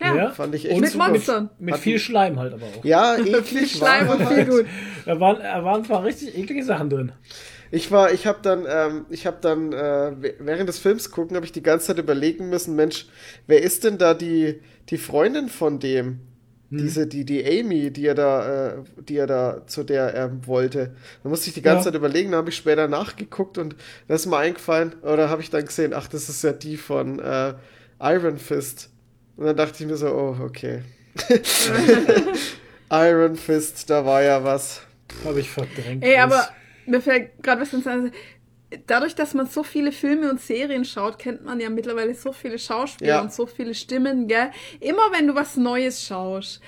Ja. 0.00 0.30
Fand 0.32 0.54
ich 0.54 0.66
echt 0.66 0.74
Und 0.74 0.80
Mit 0.82 0.90
super. 0.90 1.08
Monstern. 1.08 1.50
Mit 1.58 1.74
Hat 1.74 1.80
viel 1.80 1.98
Schleim 1.98 2.38
halt 2.38 2.52
aber 2.52 2.66
auch. 2.66 2.84
Ja, 2.84 3.14
Viel 3.22 3.34
eklig 3.34 3.72
Schleim 3.72 4.08
war 4.08 4.16
und 4.18 4.26
viel 4.26 4.36
halt. 4.36 4.50
gut. 4.50 4.66
Da 5.06 5.18
waren, 5.20 5.38
da 5.40 5.64
waren 5.64 5.82
paar 5.84 6.04
richtig 6.04 6.36
eklige 6.36 6.62
Sachen 6.64 6.90
drin. 6.90 7.12
Ich 7.70 7.90
war, 7.90 8.12
ich 8.12 8.26
habe 8.26 8.38
dann, 8.42 8.66
ähm, 8.68 9.06
ich 9.08 9.26
habe 9.26 9.38
dann 9.40 9.72
äh, 9.72 10.12
während 10.38 10.68
des 10.68 10.78
Films 10.78 11.10
gucken, 11.10 11.36
habe 11.36 11.46
ich 11.46 11.52
die 11.52 11.62
ganze 11.62 11.86
Zeit 11.86 11.98
überlegen 11.98 12.48
müssen, 12.50 12.76
Mensch, 12.76 13.06
wer 13.46 13.62
ist 13.62 13.84
denn 13.84 13.98
da 13.98 14.14
die 14.14 14.60
die 14.90 14.98
Freundin 14.98 15.48
von 15.48 15.78
dem? 15.78 16.20
Diese, 16.70 17.06
die, 17.06 17.24
die 17.24 17.44
Amy, 17.46 17.92
die 17.92 18.04
er 18.06 18.14
da, 18.16 18.70
äh, 18.70 18.82
die 19.08 19.16
er 19.16 19.28
da, 19.28 19.62
zu 19.66 19.84
der 19.84 20.12
er 20.12 20.44
wollte. 20.48 20.96
Da 21.22 21.28
musste 21.28 21.46
ich 21.48 21.54
die 21.54 21.62
ganze 21.62 21.80
Ja. 21.80 21.92
Zeit 21.92 21.94
überlegen, 21.94 22.32
da 22.32 22.38
habe 22.38 22.50
ich 22.50 22.56
später 22.56 22.88
nachgeguckt 22.88 23.58
und 23.58 23.76
da 24.08 24.14
ist 24.14 24.26
mir 24.26 24.38
eingefallen, 24.38 24.92
oder 25.02 25.28
habe 25.28 25.40
ich 25.40 25.50
dann 25.50 25.64
gesehen, 25.64 25.92
ach, 25.94 26.08
das 26.08 26.28
ist 26.28 26.42
ja 26.42 26.52
die 26.52 26.76
von 26.76 27.20
äh, 27.20 27.54
Iron 28.00 28.38
Fist. 28.38 28.90
Und 29.36 29.46
dann 29.46 29.56
dachte 29.56 29.84
ich 29.84 29.88
mir 29.88 29.96
so, 29.96 30.08
oh, 30.08 30.36
okay. 30.42 30.80
Iron 32.90 33.36
Fist, 33.36 33.88
da 33.90 34.04
war 34.04 34.22
ja 34.22 34.42
was. 34.44 34.82
Habe 35.24 35.40
ich 35.40 35.50
verdrängt. 35.50 36.02
Ey, 36.04 36.18
aber 36.18 36.48
mir 36.86 37.00
fällt 37.00 37.30
gerade 37.42 37.62
was 37.62 37.72
ins 37.72 37.86
An- 37.86 38.10
Dadurch, 38.86 39.14
dass 39.14 39.34
man 39.34 39.46
so 39.46 39.62
viele 39.62 39.92
Filme 39.92 40.30
und 40.30 40.40
Serien 40.40 40.84
schaut, 40.84 41.18
kennt 41.18 41.44
man 41.44 41.60
ja 41.60 41.70
mittlerweile 41.70 42.14
so 42.14 42.32
viele 42.32 42.58
Schauspieler 42.58 43.08
Ja. 43.16 43.20
und 43.20 43.32
so 43.32 43.46
viele 43.46 43.74
Stimmen, 43.74 44.28
gell? 44.28 44.50
Immer 44.80 45.02
wenn 45.12 45.26
du 45.26 45.34
was 45.34 45.56
Neues 45.56 46.02
schaust, 46.04 46.60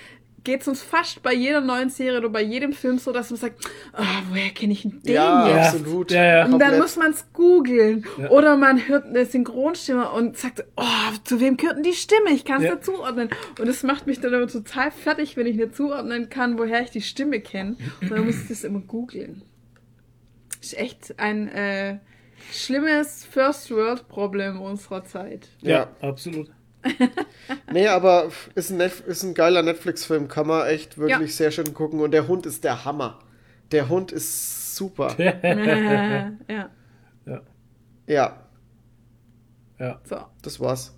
geht 0.45 0.61
es 0.61 0.69
uns 0.69 0.81
fast 0.81 1.23
bei 1.25 1.35
jeder 1.35 1.61
neuen 1.61 1.91
Serie 1.91 2.19
oder 2.19 2.29
bei 2.29 2.41
jedem 2.41 2.73
Film 2.73 2.99
so, 2.99 3.11
dass 3.11 3.31
man 3.31 3.41
sagt, 3.41 3.65
ah, 3.93 4.23
woher 4.31 4.51
kenne 4.51 4.75
ich 4.75 4.83
denn 4.83 5.03
den 5.03 5.13
Ja, 5.15 5.49
jetzt? 5.49 5.57
Ja, 5.57 5.63
absolut. 5.81 6.11
ja, 6.13 6.25
ja. 6.25 6.45
Und 6.45 6.53
dann 6.53 6.61
Komplett. 6.61 6.81
muss 6.83 6.97
man 6.97 7.11
es 7.11 7.27
googeln. 7.33 8.07
Ja. 8.17 8.31
Oder 8.31 8.57
man 8.57 8.87
hört 8.87 9.07
eine 9.07 9.27
Synchronstimme 9.27 10.09
und 10.13 10.37
sagt, 10.39 10.65
oh, 10.77 10.85
zu 11.25 11.41
wem 11.41 11.57
gehört 11.57 11.79
denn 11.79 11.83
die 11.83 11.95
Stimme? 11.95 12.31
Ich 12.31 12.45
kann 12.45 12.59
es 12.59 12.69
Ja. 12.69 12.75
nicht 12.75 12.85
zuordnen. 12.85 13.29
Und 13.59 13.67
das 13.67 13.83
macht 13.83 14.07
mich 14.07 14.21
dann 14.21 14.33
aber 14.35 14.47
total 14.47 14.93
fertig, 14.93 15.37
wenn 15.37 15.47
ich 15.49 15.57
nicht 15.57 15.75
zuordnen 15.75 16.31
kann, 16.31 16.59
woher 16.61 16.81
ich 16.83 16.91
die 16.91 17.03
Stimme 17.03 17.41
kenne. 17.41 17.77
Und 18.01 18.13
dann 18.13 18.25
muss 18.25 18.41
ich 18.43 18.49
das 18.49 18.63
immer 18.63 18.79
googeln. 18.81 19.43
Ist 20.67 20.79
echt 20.79 21.19
ein 21.19 21.49
äh, 21.49 21.99
schlimmes 22.53 23.25
First-World-Problem 23.25 24.61
unserer 24.61 25.05
Zeit. 25.05 25.49
Ja, 25.63 25.89
absolut. 26.01 26.51
Nee, 27.73 27.89
aber 27.89 28.31
ist 28.55 28.71
ein, 28.71 28.77
Netf 28.77 29.05
ist 29.07 29.23
ein 29.25 29.35
geiler 29.35 29.63
Netflix-Film, 29.63 30.29
kann 30.29 30.47
man 30.47 30.67
echt 30.69 30.99
wirklich 30.99 31.31
Ja. 31.31 31.37
sehr 31.37 31.51
schön 31.51 31.75
gucken. 31.75 32.01
Und 32.01 32.13
der 32.13 32.29
Hund 32.29 32.47
ist 32.47 32.63
der 32.65 32.85
Hammer. 32.85 33.19
Der 33.73 33.89
Hund 33.89 34.13
ist 34.13 34.77
super. 34.77 35.15
ja, 35.19 36.71
Ja, 38.07 38.47
Ja. 39.79 40.01
so. 40.05 40.17
das 40.43 40.61
war's. 40.61 40.97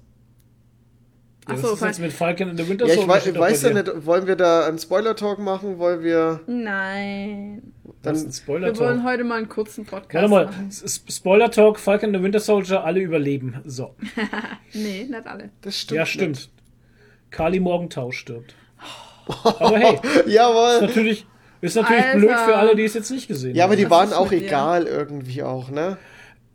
Ja, 1.49 1.55
Achso, 1.55 1.69
was 1.73 1.73
ist 1.81 1.87
jetzt 1.87 2.01
mit 2.01 2.12
Falcon 2.12 2.51
and 2.51 2.59
the 2.61 2.69
Winter 2.69 2.87
Ja, 2.87 2.93
ich 2.95 3.01
Soldier 3.01 3.39
weiß, 3.41 3.62
ja 3.62 3.70
nicht, 3.73 4.07
wollen 4.07 4.27
wir 4.27 4.37
da 4.37 4.66
einen 4.66 4.79
Spoiler-Talk 4.79 5.39
machen? 5.39 5.79
Wollen 5.79 6.03
wir 6.03 6.41
Nein. 6.47 7.73
Das 8.03 8.19
ist 8.19 8.23
ein 8.23 8.27
dann. 8.27 8.33
Spoiler 8.33 8.66
Wir 8.69 8.79
wollen 8.79 8.99
Talk. 8.99 9.07
heute 9.12 9.25
mal 9.25 9.37
einen 9.39 9.49
kurzen 9.49 9.85
Podcast 9.87 10.15
Warte 10.15 10.29
mal, 10.29 10.45
machen. 10.47 10.70
Spoiler 11.11 11.51
Talk, 11.51 11.79
Falcon 11.81 12.11
and 12.11 12.19
the 12.19 12.23
Winter 12.23 12.41
Soldier, 12.41 12.85
alle 12.85 13.01
überleben. 13.01 13.57
So. 13.65 13.95
Nee, 14.75 15.05
nicht 15.09 15.27
alle. 15.27 15.51
Das 15.62 15.79
stimmt. 15.81 15.97
Ja, 15.97 16.03
nicht. 16.03 16.12
stimmt. 16.12 16.51
Kali 17.31 17.61
Morgentau 17.61 18.11
stirbt. 18.12 18.55
Aber 19.43 19.79
hey, 19.79 19.99
ist 20.27 20.29
Jawohl. 20.29 20.81
natürlich, 20.87 21.27
ist 21.61 21.77
natürlich 21.77 22.05
Alter. 22.05 22.19
blöd 22.19 22.37
für 22.39 22.57
alle, 22.57 22.77
die 22.77 22.85
es 22.85 22.95
jetzt 22.95 23.11
nicht 23.11 23.27
gesehen 23.29 23.55
Ja, 23.55 23.65
aber 23.65 23.73
haben. 23.73 23.79
die 23.79 23.85
Was 23.85 23.91
waren 23.91 24.09
ist 24.09 24.15
auch 24.15 24.31
mit 24.31 24.41
dir? 24.43 24.47
egal 24.47 24.87
irgendwie 24.87 25.43
auch, 25.43 25.70
ne? 25.70 25.97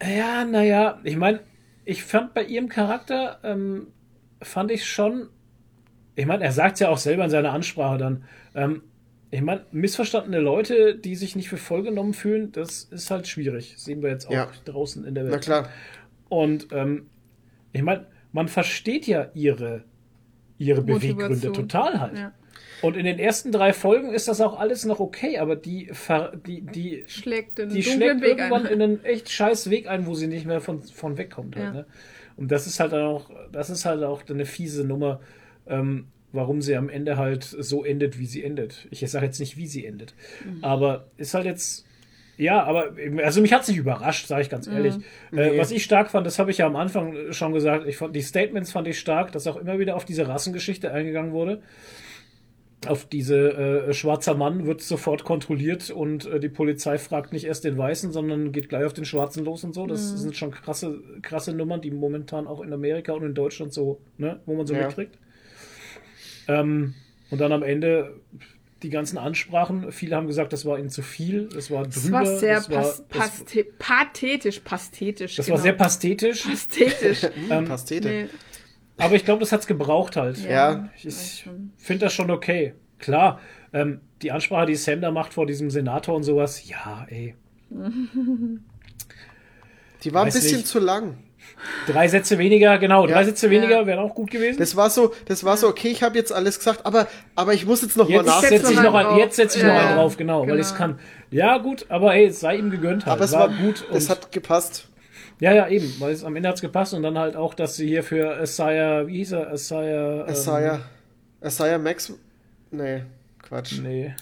Ja, 0.01 0.45
naja, 0.45 0.99
ich 1.03 1.17
meine, 1.17 1.39
ich 1.85 2.03
fand 2.03 2.33
bei 2.33 2.43
ihrem 2.43 2.69
Charakter, 2.69 3.39
ähm, 3.43 3.87
fand 4.43 4.71
ich 4.71 4.85
schon, 4.87 5.29
ich 6.15 6.25
meine, 6.25 6.43
er 6.43 6.51
sagt 6.51 6.79
ja 6.79 6.89
auch 6.89 6.97
selber 6.97 7.23
in 7.25 7.29
seiner 7.29 7.51
Ansprache 7.53 7.97
dann, 7.97 8.23
ähm, 8.55 8.83
ich 9.31 9.41
meine, 9.41 9.65
missverstandene 9.71 10.39
Leute, 10.39 10.95
die 10.95 11.15
sich 11.15 11.35
nicht 11.35 11.49
für 11.49 11.57
voll 11.57 11.81
genommen 11.81 12.13
fühlen, 12.13 12.51
das 12.51 12.83
ist 12.83 13.09
halt 13.09 13.27
schwierig. 13.27 13.73
Das 13.73 13.83
sehen 13.83 14.03
wir 14.03 14.09
jetzt 14.11 14.27
auch 14.27 14.31
Ja. 14.31 14.51
draußen 14.65 15.05
in 15.05 15.15
der 15.15 15.23
Welt. 15.23 15.33
Na 15.33 15.39
klar. 15.39 15.69
Und 16.29 16.67
ähm, 16.71 17.07
ich 17.71 17.81
meine, 17.81 18.05
man 18.31 18.47
versteht 18.47 19.07
ja 19.07 19.31
ihre, 19.33 19.83
ihre 20.59 20.83
Beweggründe 20.83 21.51
total 21.51 21.99
halt. 21.99 22.17
Ja. 22.17 22.31
Und 22.83 22.95
in 22.97 23.05
den 23.05 23.17
ersten 23.17 23.51
drei 23.51 23.73
Folgen 23.73 24.13
ist 24.13 24.27
das 24.27 24.39
auch 24.41 24.59
alles 24.59 24.85
noch 24.85 24.99
okay, 24.99 25.39
aber 25.39 25.55
die, 25.55 25.87
ver, 25.93 26.33
die, 26.45 26.61
die, 26.61 27.05
Schlägt 27.07 27.57
den 27.57 27.69
die 27.69 27.81
schlägt 27.81 28.21
Weg 28.21 28.37
irgendwann 28.37 28.67
ein. 28.67 28.73
in 28.73 28.81
einen 28.81 29.03
echt 29.05 29.31
scheiß 29.31 29.69
Weg 29.71 29.87
ein, 29.87 30.05
wo 30.05 30.13
sie 30.15 30.27
nicht 30.27 30.45
mehr 30.45 30.59
von, 30.61 30.81
von 30.83 31.17
wegkommt. 31.17 31.55
Halt, 31.55 31.65
Ja. 31.65 31.71
ne? 31.73 31.85
Und 32.37 32.51
das 32.51 32.67
ist 32.67 32.79
halt 32.79 32.93
dann 32.93 33.03
auch, 33.03 33.29
das 33.51 33.69
ist 33.69 33.85
halt 33.85 34.03
auch 34.03 34.23
eine 34.29 34.45
fiese 34.45 34.83
Nummer, 34.83 35.19
ähm, 35.67 36.07
warum 36.31 36.61
sie 36.61 36.75
am 36.75 36.89
Ende 36.89 37.17
halt 37.17 37.43
so 37.43 37.83
endet, 37.83 38.17
wie 38.19 38.25
sie 38.25 38.43
endet. 38.43 38.87
Ich 38.91 38.99
sage 39.09 39.25
jetzt 39.25 39.39
nicht, 39.39 39.55
wie 39.57 39.67
sie 39.67 39.85
endet. 39.85 40.13
Mhm. 40.43 40.63
Aber 40.63 41.05
ist 41.17 41.33
halt 41.33 41.45
jetzt. 41.45 41.85
Ja, 42.35 42.63
aber 42.63 42.93
also 43.23 43.41
mich 43.41 43.53
hat 43.53 43.61
es 43.61 43.67
nicht 43.67 43.77
überrascht, 43.77 44.25
sage 44.25 44.41
ich 44.41 44.49
ganz 44.49 44.67
Mhm. 44.67 44.73
ehrlich. 44.73 44.95
Äh, 45.31 45.57
was 45.59 45.69
ich 45.69 45.83
stark 45.83 46.09
fand, 46.09 46.25
das 46.25 46.39
habe 46.39 46.49
ich 46.49 46.57
ja 46.57 46.65
am 46.65 46.75
Anfang 46.75 47.31
schon 47.31 47.53
gesagt, 47.53 47.87
ich 47.87 47.97
fand 47.97 48.15
die 48.15 48.23
Statements 48.23 48.71
fand 48.71 48.87
ich 48.87 48.99
stark, 48.99 49.31
dass 49.31 49.45
auch 49.45 49.55
immer 49.57 49.77
wieder 49.77 49.95
auf 49.95 50.03
diese 50.05 50.27
Rassengeschichte 50.27 50.91
eingegangen 50.91 51.31
wurde 51.31 51.61
auf 52.87 53.05
diese 53.05 53.53
äh, 53.87 53.93
schwarzer 53.93 54.35
Mann 54.35 54.65
wird 54.65 54.81
sofort 54.81 55.23
kontrolliert 55.23 55.89
und 55.89 56.25
äh, 56.25 56.39
die 56.39 56.49
Polizei 56.49 56.97
fragt 56.97 57.33
nicht 57.33 57.45
erst 57.45 57.63
den 57.63 57.77
Weißen, 57.77 58.11
sondern 58.11 58.51
geht 58.51 58.69
gleich 58.69 58.85
auf 58.85 58.93
den 58.93 59.05
Schwarzen 59.05 59.43
los 59.45 59.63
und 59.63 59.73
so. 59.73 59.85
Das 59.87 60.11
Mhm. 60.13 60.17
sind 60.17 60.35
schon 60.37 60.51
krasse, 60.51 60.99
krasse 61.21 61.53
Nummern, 61.53 61.81
die 61.81 61.91
momentan 61.91 62.47
auch 62.47 62.61
in 62.61 62.71
Amerika 62.73 63.13
und 63.13 63.23
in 63.23 63.33
Deutschland 63.33 63.73
so, 63.73 63.99
ne, 64.17 64.39
wo 64.45 64.55
man 64.55 64.65
so 64.67 64.73
Ja. 64.73 64.87
mitkriegt. 64.87 65.17
Ähm, 66.47 66.93
und 67.29 67.39
dann 67.39 67.51
am 67.51 67.63
Ende 67.63 68.19
die 68.83 68.89
ganzen 68.89 69.17
Ansprachen. 69.17 69.91
Viele 69.93 70.15
haben 70.15 70.27
gesagt, 70.27 70.51
das 70.51 70.65
war 70.65 70.77
ihnen 70.77 70.89
zu 70.89 71.01
viel, 71.01 71.47
das 71.53 71.71
war 71.71 71.83
drüber. 71.83 71.91
Das 71.93 72.11
war 72.11 72.25
sehr 72.25 72.55
das 72.55 72.69
war, 72.69 72.81
pas 72.81 73.05
das, 73.09 73.65
pathetisch, 73.79 74.59
pathetisch. 74.59 75.35
das 75.37 75.45
genau. 75.45 75.57
war 75.57 75.63
sehr 75.63 75.73
pastetisch. 75.73 76.43
pathetisch. 76.43 77.21
Ähm, 77.49 77.65
Pastete. 77.65 78.07
nee. 78.09 78.25
Aber 78.97 79.15
ich 79.15 79.25
glaube, 79.25 79.39
das 79.41 79.51
hat's 79.51 79.67
gebraucht 79.67 80.15
halt. 80.15 80.37
Ja. 80.47 80.89
Ich 81.03 81.45
finde 81.77 82.05
das 82.05 82.13
schon 82.13 82.29
okay. 82.31 82.73
Klar, 82.99 83.39
ähm, 83.73 83.99
die 84.21 84.31
Ansprache, 84.31 84.67
die 84.67 84.75
Sam 84.75 85.01
da 85.01 85.11
macht 85.11 85.33
vor 85.33 85.45
diesem 85.45 85.69
Senator 85.69 86.15
und 86.15 86.23
sowas, 86.23 86.67
ja, 86.69 87.05
ey. 87.09 87.35
Die 90.03 90.13
war 90.13 90.21
ein 90.23 90.27
Weiß 90.27 90.33
bisschen 90.35 90.57
nicht. 90.57 90.67
zu 90.67 90.79
lang. 90.79 91.17
Drei 91.87 92.07
Sätze 92.07 92.37
weniger, 92.37 92.77
genau, 92.77 93.05
drei 93.05 93.19
Ja. 93.21 93.25
Sätze 93.25 93.49
weniger 93.49 93.81
Ja. 93.81 93.85
wären 93.85 93.99
auch 93.99 94.13
gut 94.15 94.31
gewesen. 94.31 94.59
Das 94.59 94.75
war 94.75 94.89
so, 94.89 95.13
das 95.25 95.43
war 95.43 95.55
so, 95.57 95.67
okay, 95.67 95.89
ich 95.89 96.03
habe 96.03 96.17
jetzt 96.17 96.31
alles 96.31 96.57
gesagt, 96.57 96.85
aber, 96.85 97.07
aber 97.35 97.53
ich 97.53 97.65
muss 97.65 97.81
jetzt 97.81 97.95
noch 97.97 98.07
mal 98.09 98.15
jetzt 98.15 98.25
nachsetzen. 98.25 98.57
setze 98.59 98.73
ich 98.73 98.81
noch 98.81 98.93
ein, 98.93 99.17
jetzt 99.17 99.35
setze 99.35 99.57
ich 99.57 99.63
Ja, 99.63 99.73
noch 99.73 99.79
einen 99.81 99.95
drauf, 99.97 100.17
genau, 100.17 100.39
weil 100.41 100.47
Genau. 100.47 100.59
ich 100.59 100.67
es 100.67 100.75
kann. 100.75 100.99
Ja, 101.31 101.57
gut, 101.57 101.85
aber 101.89 102.13
ey, 102.15 102.25
es 102.27 102.39
sei 102.39 102.57
ihm 102.57 102.69
gegönnt 102.69 103.05
halt. 103.05 103.13
Aber 103.15 103.25
es 103.25 103.31
war, 103.33 103.49
war 103.49 103.57
gut. 103.57 103.85
Es 103.93 104.09
hat 104.09 104.31
gepasst. 104.31 104.87
Ja, 105.39 105.53
ja, 105.53 105.67
eben, 105.67 105.93
weil 105.99 106.11
es 106.13 106.23
am 106.23 106.35
Ende 106.35 106.49
hat's 106.49 106.61
gepasst 106.61 106.93
und 106.93 107.03
dann 107.03 107.17
halt 107.17 107.35
auch, 107.35 107.53
dass 107.53 107.75
sie 107.75 107.87
hier 107.87 108.03
für 108.03 108.37
Asaya, 108.37 109.07
wie 109.07 109.17
hieß 109.17 109.33
er, 109.33 109.51
Asaya, 109.51 110.21
ähm, 110.23 110.29
Asaya. 110.29 110.79
Asaya 111.41 111.77
Max. 111.77 112.13
Nee, 112.71 113.03
Quatsch. 113.41 113.79
Nee. 113.81 114.13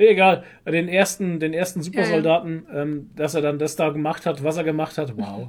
Egal, 0.00 0.44
den 0.64 0.86
ersten, 0.88 1.40
den 1.40 1.52
ersten 1.52 1.82
Supersoldaten, 1.82 2.66
ähm, 2.72 3.10
dass 3.16 3.34
er 3.34 3.42
dann 3.42 3.58
das 3.58 3.74
da 3.74 3.88
gemacht 3.88 4.26
hat, 4.26 4.44
was 4.44 4.56
er 4.56 4.62
gemacht 4.64 4.96
hat, 4.96 5.16
wow. 5.16 5.48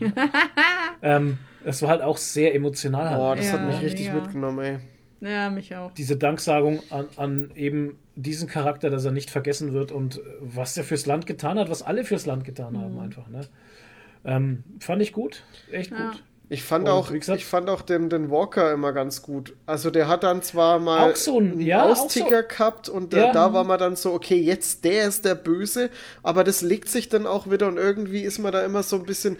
ähm, 1.03 1.37
das 1.63 1.81
war 1.81 1.89
halt 1.89 2.01
auch 2.01 2.17
sehr 2.17 2.55
emotional. 2.55 3.09
Halt. 3.09 3.17
Boah, 3.19 3.35
das 3.35 3.53
hat 3.53 3.59
Ja, 3.61 3.67
mich 3.67 3.81
richtig 3.81 4.11
mitgenommen, 4.11 4.59
ey. 4.59 4.77
Ja, 5.21 5.49
mich 5.49 5.75
auch. 5.75 5.91
Diese 5.91 6.15
Danksagung 6.17 6.79
an, 6.89 7.05
an 7.17 7.51
eben 7.55 7.99
diesen 8.15 8.47
Charakter, 8.47 8.89
dass 8.89 9.05
er 9.05 9.11
nicht 9.11 9.29
vergessen 9.29 9.73
wird 9.73 9.91
und 9.91 10.19
was 10.39 10.77
er 10.77 10.83
fürs 10.83 11.05
Land 11.05 11.25
getan 11.25 11.59
hat, 11.59 11.69
was 11.69 11.83
alle 11.83 12.03
fürs 12.03 12.25
Land 12.25 12.43
getan 12.45 12.77
haben, 12.77 12.93
Mhm. 12.95 12.99
einfach. 13.01 13.27
Ne? 13.27 13.41
Ähm, 14.25 14.63
fand 14.79 15.01
ich 15.01 15.13
gut, 15.13 15.43
echt 15.71 15.91
Ja. 15.91 16.09
gut. 16.11 16.23
Ich 16.51 16.63
fand 16.63 16.85
Und 16.87 16.91
auch, 16.95 17.11
gesagt- 17.13 17.37
ich 17.37 17.45
fand 17.45 17.69
auch 17.69 17.83
den, 17.83 18.09
den 18.09 18.31
Walker 18.31 18.73
immer 18.73 18.91
ganz 18.91 19.21
gut. 19.21 19.53
Also 19.67 19.91
der 19.91 20.07
hat 20.07 20.23
dann 20.23 20.41
zwar 20.41 20.79
mal 20.79 21.11
Auch 21.11 21.15
so 21.15 21.39
ein- 21.39 21.51
einen 21.51 21.61
ja, 21.61 21.83
Austicker 21.83 22.41
so- 22.41 22.47
gehabt 22.47 22.89
und 22.89 23.13
Ja. 23.13 23.31
da 23.31 23.53
war 23.53 23.63
man 23.63 23.77
dann 23.77 23.95
so, 23.95 24.11
okay, 24.13 24.37
jetzt 24.41 24.83
der 24.83 25.07
ist 25.07 25.25
der 25.25 25.35
Böse, 25.35 25.91
aber 26.23 26.43
das 26.43 26.63
legt 26.63 26.89
sich 26.89 27.07
dann 27.07 27.27
auch 27.27 27.51
wieder 27.51 27.67
und 27.67 27.77
irgendwie 27.77 28.21
ist 28.21 28.39
man 28.39 28.51
da 28.51 28.65
immer 28.65 28.81
so 28.81 28.95
ein 28.95 29.03
bisschen 29.03 29.37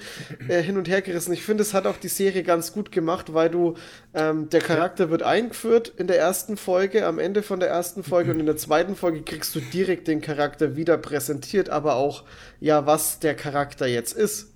äh, 0.50 0.62
hin 0.62 0.78
und 0.78 0.88
her 0.88 1.02
gerissen. 1.02 1.34
Ich 1.34 1.42
finde, 1.42 1.64
es 1.64 1.74
hat 1.74 1.88
auch 1.88 1.98
die 1.98 2.10
Serie 2.10 2.44
ganz 2.44 2.74
gut 2.74 2.92
gemacht, 2.92 3.34
weil 3.34 3.50
du, 3.50 3.74
ähm, 4.14 4.48
der 4.52 4.62
Charakter 4.62 5.10
wird 5.10 5.24
eingeführt 5.24 5.92
in 5.98 6.06
der 6.06 6.20
ersten 6.20 6.58
Folge, 6.58 7.08
am 7.08 7.18
Ende 7.18 7.42
von 7.42 7.60
der 7.60 7.70
ersten 7.70 8.04
Folge 8.04 8.30
und 8.30 8.40
in 8.40 8.46
der 8.46 8.58
zweiten 8.58 8.96
Folge 8.96 9.24
kriegst 9.24 9.56
du 9.56 9.62
direkt 9.62 10.08
den 10.08 10.22
Charakter 10.22 10.76
wieder 10.76 10.96
präsentiert, 11.00 11.72
aber 11.72 11.96
auch, 11.96 12.24
ja, 12.60 12.86
was 12.86 13.18
der 13.18 13.34
Charakter 13.34 13.88
jetzt 13.88 14.14
ist. 14.16 14.54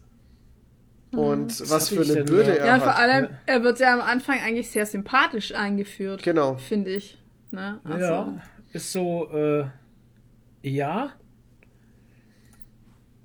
Und 1.19 1.59
was 1.69 1.91
hatte 1.91 2.03
für 2.03 2.11
eine 2.13 2.25
da? 2.25 2.51
er 2.53 2.65
Ja, 2.65 2.73
hat. 2.73 2.83
vor 2.83 2.95
allem, 2.95 3.27
er 3.45 3.63
wird 3.63 3.79
ja 3.79 3.93
am 3.93 4.01
Anfang 4.01 4.39
eigentlich 4.39 4.69
sehr 4.71 4.85
sympathisch 4.85 5.53
eingeführt. 5.53 6.23
Genau. 6.23 6.55
Finde 6.55 6.91
ich. 6.91 7.17
Ne? 7.51 7.79
Also, 7.83 8.05
Ja, 8.05 8.33
ist 8.71 8.91
so, 8.91 9.29
äh, 9.31 9.65
ja. 10.63 11.11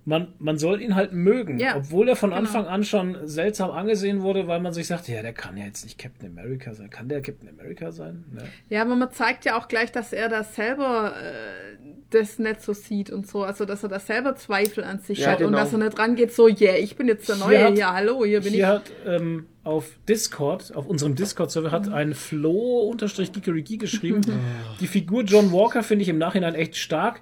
Man, 0.08 0.28
man 0.38 0.56
soll 0.56 0.80
ihn 0.80 0.94
halt 0.94 1.12
mögen, 1.12 1.58
Ja, 1.58 1.76
obwohl 1.76 2.08
er 2.08 2.16
von 2.16 2.30
genau. 2.30 2.40
Anfang 2.40 2.64
an 2.66 2.82
schon 2.82 3.28
seltsam 3.28 3.70
angesehen 3.70 4.22
wurde, 4.22 4.46
weil 4.48 4.58
man 4.58 4.72
sich 4.72 4.86
sagt, 4.86 5.06
ja, 5.06 5.20
der 5.20 5.34
kann 5.34 5.56
ja 5.58 5.66
jetzt 5.66 5.84
nicht 5.84 5.98
Captain 5.98 6.30
America 6.30 6.72
sein. 6.72 6.88
Kann 6.88 7.08
der 7.10 7.20
Captain 7.20 7.48
America 7.48 7.92
sein? 7.92 8.24
Ne. 8.32 8.42
Ja, 8.70 8.82
aber 8.82 8.96
man 8.96 9.10
zeigt 9.12 9.44
ja 9.44 9.58
auch 9.58 9.68
gleich, 9.68 9.92
dass 9.92 10.14
er 10.14 10.30
da 10.30 10.44
selber 10.44 11.12
äh, 11.14 11.76
das 12.08 12.38
nicht 12.38 12.62
so 12.62 12.72
sieht 12.72 13.10
und 13.10 13.26
so. 13.26 13.42
Also, 13.42 13.66
dass 13.66 13.82
er 13.82 13.90
da 13.90 14.00
selber 14.00 14.34
Zweifel 14.34 14.82
an 14.82 15.00
sich 15.00 15.18
Ja, 15.18 15.32
hat 15.32 15.40
und 15.40 15.48
genau. 15.48 15.58
dass 15.58 15.72
er 15.74 15.78
nicht 15.80 15.98
rangeht, 15.98 16.32
so, 16.32 16.48
yeah, 16.48 16.76
ich 16.76 16.96
bin 16.96 17.06
jetzt 17.06 17.28
der 17.28 17.36
Hier 17.36 17.44
Neue 17.44 17.64
hat- 17.64 17.74
hier, 17.74 17.92
hallo, 17.92 18.24
hier 18.24 18.40
bin 18.40 18.54
Hier 18.54 18.60
ich. 18.60 18.66
hat 18.66 19.20
ähm, 19.20 19.46
auf 19.62 19.90
Discord, 20.08 20.74
auf 20.74 20.86
unserem 20.86 21.16
Discord-Server, 21.16 21.70
hat 21.70 21.90
ein 21.90 22.14
Flo-Gigerigi 22.14 23.76
geschrieben. 23.76 24.22
Die 24.80 24.86
Figur 24.86 25.22
John 25.24 25.52
Walker 25.52 25.82
finde 25.82 26.02
ich 26.04 26.08
im 26.08 26.16
Nachhinein 26.18 26.54
echt 26.54 26.76
stark. 26.76 27.20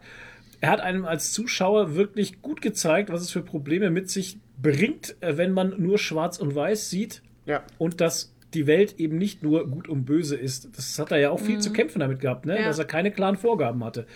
Er 0.60 0.70
hat 0.70 0.80
einem 0.80 1.04
als 1.04 1.32
Zuschauer 1.32 1.94
wirklich 1.94 2.42
gut 2.42 2.60
gezeigt, 2.62 3.10
was 3.10 3.22
es 3.22 3.30
für 3.30 3.42
Probleme 3.42 3.90
mit 3.90 4.10
sich 4.10 4.38
bringt, 4.60 5.16
äh, 5.20 5.36
wenn 5.36 5.52
man 5.52 5.74
nur 5.80 5.98
schwarz 5.98 6.38
und 6.38 6.54
weiß 6.54 6.90
sieht 6.90 7.22
Ja. 7.44 7.62
und 7.78 8.00
dass 8.00 8.32
die 8.54 8.66
Welt 8.66 8.94
eben 8.98 9.18
nicht 9.18 9.42
nur 9.42 9.68
gut 9.68 9.88
und 9.88 10.04
böse 10.06 10.34
ist. 10.36 10.68
Das 10.78 10.98
hat 10.98 11.10
er 11.10 11.18
ja 11.18 11.30
auch 11.30 11.40
viel 11.40 11.58
zu 11.58 11.72
kämpfen 11.72 11.98
damit 11.98 12.20
gehabt, 12.20 12.46
ne? 12.46 12.54
Mhm. 12.54 12.60
Ja. 12.60 12.66
dass 12.66 12.78
er 12.78 12.84
keine 12.86 13.10
klaren 13.10 13.36
Vorgaben 13.36 13.84
hatte. 13.84 14.06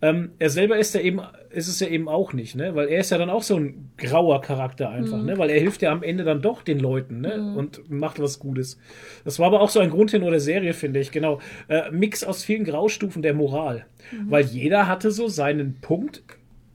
Ähm, 0.00 0.30
er 0.38 0.48
selber 0.50 0.78
ist 0.78 0.94
ja 0.94 1.00
eben, 1.00 1.20
ist 1.50 1.66
es 1.66 1.80
ja 1.80 1.88
eben 1.88 2.08
auch 2.08 2.32
nicht, 2.32 2.54
ne? 2.54 2.74
Weil 2.76 2.88
er 2.88 3.00
ist 3.00 3.10
ja 3.10 3.18
dann 3.18 3.30
auch 3.30 3.42
so 3.42 3.56
ein 3.56 3.90
grauer 3.96 4.40
Charakter 4.42 4.90
einfach, 4.90 5.18
Mhm. 5.18 5.24
ne? 5.26 5.38
Weil 5.38 5.50
er 5.50 5.58
hilft 5.58 5.82
ja 5.82 5.90
am 5.90 6.04
Ende 6.04 6.22
dann 6.22 6.40
doch 6.40 6.62
den 6.62 6.78
Leuten, 6.78 7.20
ne? 7.20 7.54
Und 7.56 7.90
macht 7.90 8.20
was 8.20 8.38
Gutes. 8.38 8.78
Das 9.24 9.40
war 9.40 9.46
aber 9.48 9.60
auch 9.60 9.70
so 9.70 9.80
ein 9.80 9.90
Grundtenor 9.90 10.30
der 10.30 10.38
Serie, 10.40 10.72
finde 10.72 11.00
ich, 11.00 11.10
genau. 11.10 11.40
Äh, 11.66 11.90
Mix 11.90 12.22
aus 12.22 12.44
vielen 12.44 12.64
Graustufen 12.64 13.22
der 13.22 13.34
Moral. 13.34 13.86
Mhm. 14.12 14.30
Weil 14.30 14.44
jeder 14.44 14.86
hatte 14.86 15.10
so 15.10 15.26
seinen 15.26 15.80
Punkt 15.80 16.22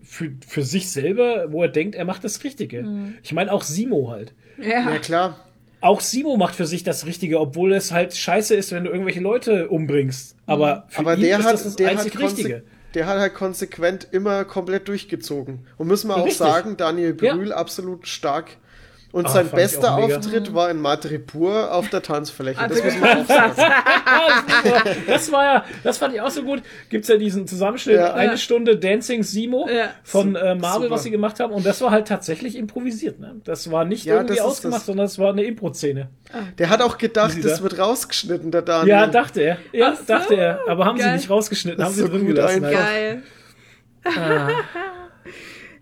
für, 0.01 0.31
für 0.45 0.63
sich 0.63 0.91
selber, 0.91 1.45
wo 1.51 1.61
er 1.63 1.69
denkt, 1.69 1.95
er 1.95 2.03
macht 2.05 2.25
das 2.25 2.43
Richtige. 2.43 2.83
Mhm. 2.83 3.13
Ich 3.23 3.31
meine 3.31 3.53
auch 3.53 3.63
Simo 3.63 4.11
halt. 4.11 4.33
Ja, 4.61 4.91
Ja, 4.91 4.97
klar. 4.99 5.39
Auch 5.79 5.99
Simo 5.99 6.37
macht 6.37 6.55
für 6.55 6.65
sich 6.65 6.83
das 6.83 7.05
Richtige, 7.05 7.39
obwohl 7.41 7.73
es 7.73 7.91
halt 7.91 8.15
scheiße 8.15 8.55
ist, 8.55 8.71
wenn 8.71 8.85
du 8.85 8.89
irgendwelche 8.89 9.19
Leute 9.19 9.67
umbringst. 9.67 10.37
Aber 10.45 10.85
für 10.87 10.99
Aber 10.99 11.15
ihn 11.15 11.21
der 11.21 11.39
ist 11.39 11.45
hat, 11.45 11.53
das 11.55 11.63
das 11.63 11.75
der, 11.75 11.89
hat 11.89 11.97
einzig 11.97 12.19
Richtige. 12.19 12.63
Der 12.93 13.07
hat 13.07 13.17
halt 13.19 13.33
konsequent 13.33 14.07
immer 14.11 14.45
komplett 14.45 14.87
durchgezogen. 14.87 15.67
Und 15.77 15.87
müssen 15.87 16.07
wir 16.09 16.15
auch 16.15 16.25
Richtig. 16.25 16.37
sagen, 16.37 16.77
Daniel 16.77 17.17
Ja. 17.21 17.35
Brühl 17.35 17.51
absolut 17.51 18.07
stark. 18.07 18.57
Und 19.13 19.27
Ah, 19.27 19.29
sein 19.29 19.47
bester. 19.51 19.93
Auftritt 19.95 20.55
war 20.55 20.71
in 20.71 20.81
Madripoor 20.81 21.71
auf 21.71 21.87
der 21.89 22.01
Tanzfläche. 22.01 22.59
Das 22.67 22.83
muss 22.83 22.99
man 22.99 23.21
auch 23.21 23.25
sagen. 23.27 23.53
Das 25.07 25.31
war 25.31 25.43
ja, 25.43 25.65
das 25.83 25.99
fand 25.99 26.15
ich 26.15 26.21
auch 26.21 26.29
so 26.31 26.41
gut. 26.41 26.63
Gibt's 26.89 27.07
ja 27.09 27.17
diesen 27.17 27.45
Zusammenschnitt, 27.47 27.97
Ja. 27.97 28.13
eine 28.15 28.37
Stunde 28.39 28.75
Dancing 28.75 29.21
Simo 29.23 29.67
Ja. 29.69 29.89
von 30.03 30.35
äh, 30.35 30.55
Marvel, 30.55 30.83
Super. 30.83 30.95
was 30.95 31.03
sie 31.03 31.11
gemacht 31.11 31.39
haben. 31.39 31.53
Und 31.53 31.63
das 31.63 31.79
war 31.81 31.91
halt 31.91 32.07
tatsächlich 32.07 32.55
improvisiert. 32.57 33.19
Ne? 33.19 33.35
Das 33.43 33.69
war 33.69 33.85
nicht 33.85 34.05
Ja, 34.05 34.15
irgendwie 34.15 34.35
das 34.37 34.43
ausgemacht, 34.45 34.79
das. 34.81 34.85
sondern 34.87 35.05
es 35.05 35.19
war 35.19 35.31
eine 35.31 35.43
Impro-Szene. 35.43 36.09
Der 36.57 36.69
hat 36.71 36.81
auch 36.81 36.97
gedacht, 36.97 37.31
sie 37.31 37.41
das 37.41 37.57
da- 37.57 37.63
wird 37.63 37.77
rausgeschnitten, 37.77 38.49
der 38.49 38.63
Daniel. 38.63 38.89
Ja, 38.89 39.05
dachte 39.07 39.41
er. 39.41 39.57
Ja, 39.73 39.95
so, 39.95 40.03
dachte 40.07 40.33
er. 40.35 40.59
Aber 40.67 40.85
haben 40.85 40.97
sie 40.97 41.03
geil. 41.03 41.15
nicht 41.17 41.29
rausgeschnitten, 41.29 41.77
Das 41.77 41.85
haben 41.89 41.93
sie 41.95 42.01
so 42.01 42.07
drin 42.07 42.21
gut 42.25 42.35
gelassen. 42.35 42.65
einfach. 42.65 42.83
halt. 42.83 43.21
geil. 44.03 44.53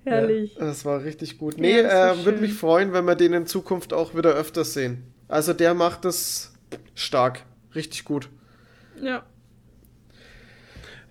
Herrlich. 0.05 0.55
Das 0.59 0.83
war 0.85 1.03
richtig 1.03 1.37
gut. 1.37 1.57
Nee, 1.57 1.81
Ja, 1.81 2.13
äh, 2.13 2.25
würde 2.25 2.39
mich 2.41 2.53
freuen, 2.53 2.91
wenn 2.93 3.05
wir 3.05 3.15
den 3.15 3.33
in 3.33 3.45
Zukunft 3.45 3.93
auch 3.93 4.15
wieder 4.15 4.31
öfters 4.31 4.73
sehen. 4.73 5.03
Also 5.27 5.53
der 5.53 5.73
macht 5.73 6.05
das 6.05 6.53
stark. 6.95 7.43
Richtig 7.75 8.03
gut. 8.03 8.29
Ja. 9.01 9.23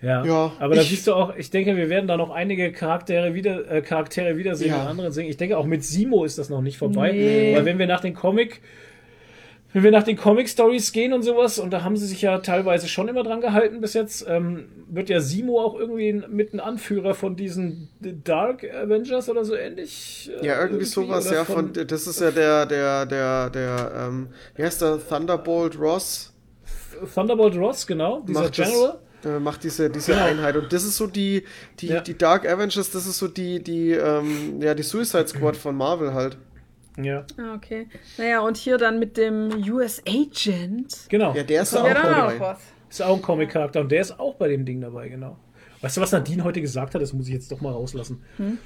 Ja, 0.01 0.25
Ja, 0.25 0.51
aber 0.59 0.75
da 0.75 0.81
ich- 0.81 0.89
siehst 0.89 1.05
du 1.07 1.13
auch, 1.13 1.35
ich 1.35 1.51
denke, 1.51 1.75
wir 1.77 1.87
werden 1.89 2.07
da 2.07 2.17
noch 2.17 2.31
einige 2.31 2.71
Charaktere 2.71 3.35
wieder 3.35 3.69
äh, 3.69 3.81
Charaktere 3.83 4.35
wiedersehen 4.35 4.69
Ja. 4.71 4.81
in 4.81 4.87
anderen 4.87 5.11
Singen. 5.11 5.29
Ich 5.29 5.37
denke, 5.37 5.57
auch 5.57 5.65
mit 5.65 5.83
Simo 5.83 6.23
ist 6.25 6.39
das 6.39 6.49
noch 6.49 6.61
nicht 6.61 6.77
vorbei, 6.79 7.11
Nee. 7.11 7.55
weil 7.55 7.65
wenn 7.65 7.77
wir 7.77 7.85
nach 7.85 8.01
dem 8.01 8.15
Comic 8.15 8.61
wenn 9.73 9.83
wir 9.83 9.91
nach 9.91 10.03
den 10.03 10.17
Comic-Stories 10.17 10.91
gehen 10.91 11.13
und 11.13 11.23
sowas, 11.23 11.57
und 11.59 11.71
da 11.71 11.83
haben 11.83 11.95
sie 11.95 12.05
sich 12.05 12.21
ja 12.21 12.39
teilweise 12.39 12.87
schon 12.89 13.07
immer 13.07 13.23
dran 13.23 13.39
gehalten 13.41 13.79
bis 13.81 13.93
jetzt, 13.93 14.25
ähm, 14.27 14.65
wird 14.89 15.09
ja 15.09 15.21
Simo 15.21 15.61
auch 15.61 15.79
irgendwie 15.79 16.13
mit 16.29 16.53
ein 16.53 16.59
Anführer 16.59 17.13
von 17.13 17.35
diesen 17.37 17.87
Dark 17.99 18.63
Avengers 18.65 19.29
oder 19.29 19.45
so 19.45 19.55
ähnlich. 19.55 20.29
äh, 20.41 20.45
Ja, 20.45 20.61
irgendwie 20.61 20.85
sowas, 20.85 21.27
oder 21.27 21.35
ja, 21.37 21.45
von, 21.45 21.71
das 21.73 22.07
ist 22.07 22.19
ja 22.19 22.31
der, 22.31 22.65
der, 22.65 23.05
der, 23.05 23.49
der, 23.49 23.91
ähm, 24.07 24.27
wie 24.55 24.63
heißt 24.63 24.81
der, 24.81 24.99
Thunderbolt 25.07 25.79
Ross, 25.79 26.33
Thunderbolt 27.13 27.55
Ross, 27.55 27.87
genau, 27.87 28.21
dieser 28.27 28.41
macht 28.41 28.59
das, 28.59 28.69
General. 28.69 28.99
äh, 29.25 29.39
macht 29.39 29.63
diese, 29.63 29.89
diese 29.89 30.11
Genau. 30.11 30.25
Einheit 30.25 30.55
und 30.57 30.71
das 30.73 30.83
ist 30.83 30.97
so 30.97 31.07
die, 31.07 31.43
die, 31.79 31.87
Ja. 31.87 32.01
die 32.01 32.17
Dark 32.17 32.45
Avengers, 32.47 32.91
das 32.91 33.05
ist 33.07 33.17
so 33.17 33.27
die, 33.27 33.63
die, 33.63 33.91
ähm, 33.91 34.61
ja, 34.61 34.73
die 34.73 34.83
Suicide 34.83 35.27
Squad 35.27 35.55
von 35.55 35.75
Marvel 35.75 36.13
halt. 36.13 36.37
Ja, 36.97 37.25
Ah, 37.37 37.53
okay. 37.55 37.87
Naja, 38.17 38.41
und 38.41 38.57
hier 38.57 38.77
dann 38.77 38.99
mit 38.99 39.15
dem 39.17 39.49
US 39.71 40.01
Agent. 40.07 41.05
genau. 41.09 41.33
Ja, 41.33 41.43
der 41.43 41.61
ist 41.61 41.75
auch 41.75 41.83
da 41.85 41.91
auch 41.91 42.03
dabei. 42.03 42.35
auch 42.35 42.39
was. 42.39 42.59
Ist 42.89 43.01
auch 43.01 43.15
ein 43.15 43.21
Comic-Charakter 43.21 43.79
und 43.81 43.91
der 43.91 44.01
ist 44.01 44.19
auch 44.19 44.35
bei 44.35 44.49
dem 44.49 44.65
Ding 44.65 44.81
dabei, 44.81 45.07
genau. 45.07 45.37
Weißt 45.81 45.97
du, 45.97 46.01
was 46.01 46.11
Nadine 46.11 46.43
heute 46.43 46.59
gesagt 46.61 46.93
hat? 46.93 47.01
Das 47.01 47.13
muss 47.13 47.27
ich 47.27 47.33
jetzt 47.33 47.51
doch 47.51 47.61
mal 47.61 47.71
rauslassen. 47.71 48.21
Hm? 48.37 48.57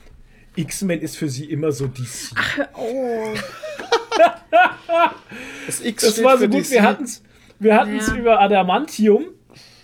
X-Men 0.56 1.02
ist 1.02 1.18
für 1.18 1.30
sie 1.30 1.46
immer 1.46 1.72
so 1.72 1.88
DC. 1.88 2.32
Oh. 2.74 3.34
Das 5.66 5.82
X 5.82 6.04
das 6.04 6.14
steht 6.14 6.26
war 6.26 6.38
so 6.38 6.44
für 6.44 6.50
gut. 6.50 6.62
DC. 6.66 6.72
Wir 6.72 6.84
hatten's, 6.84 7.24
wir 7.60 7.76
hatten's 7.76 8.08
Ja. 8.08 8.16
über 8.16 8.40
Adamantium, 8.40 9.26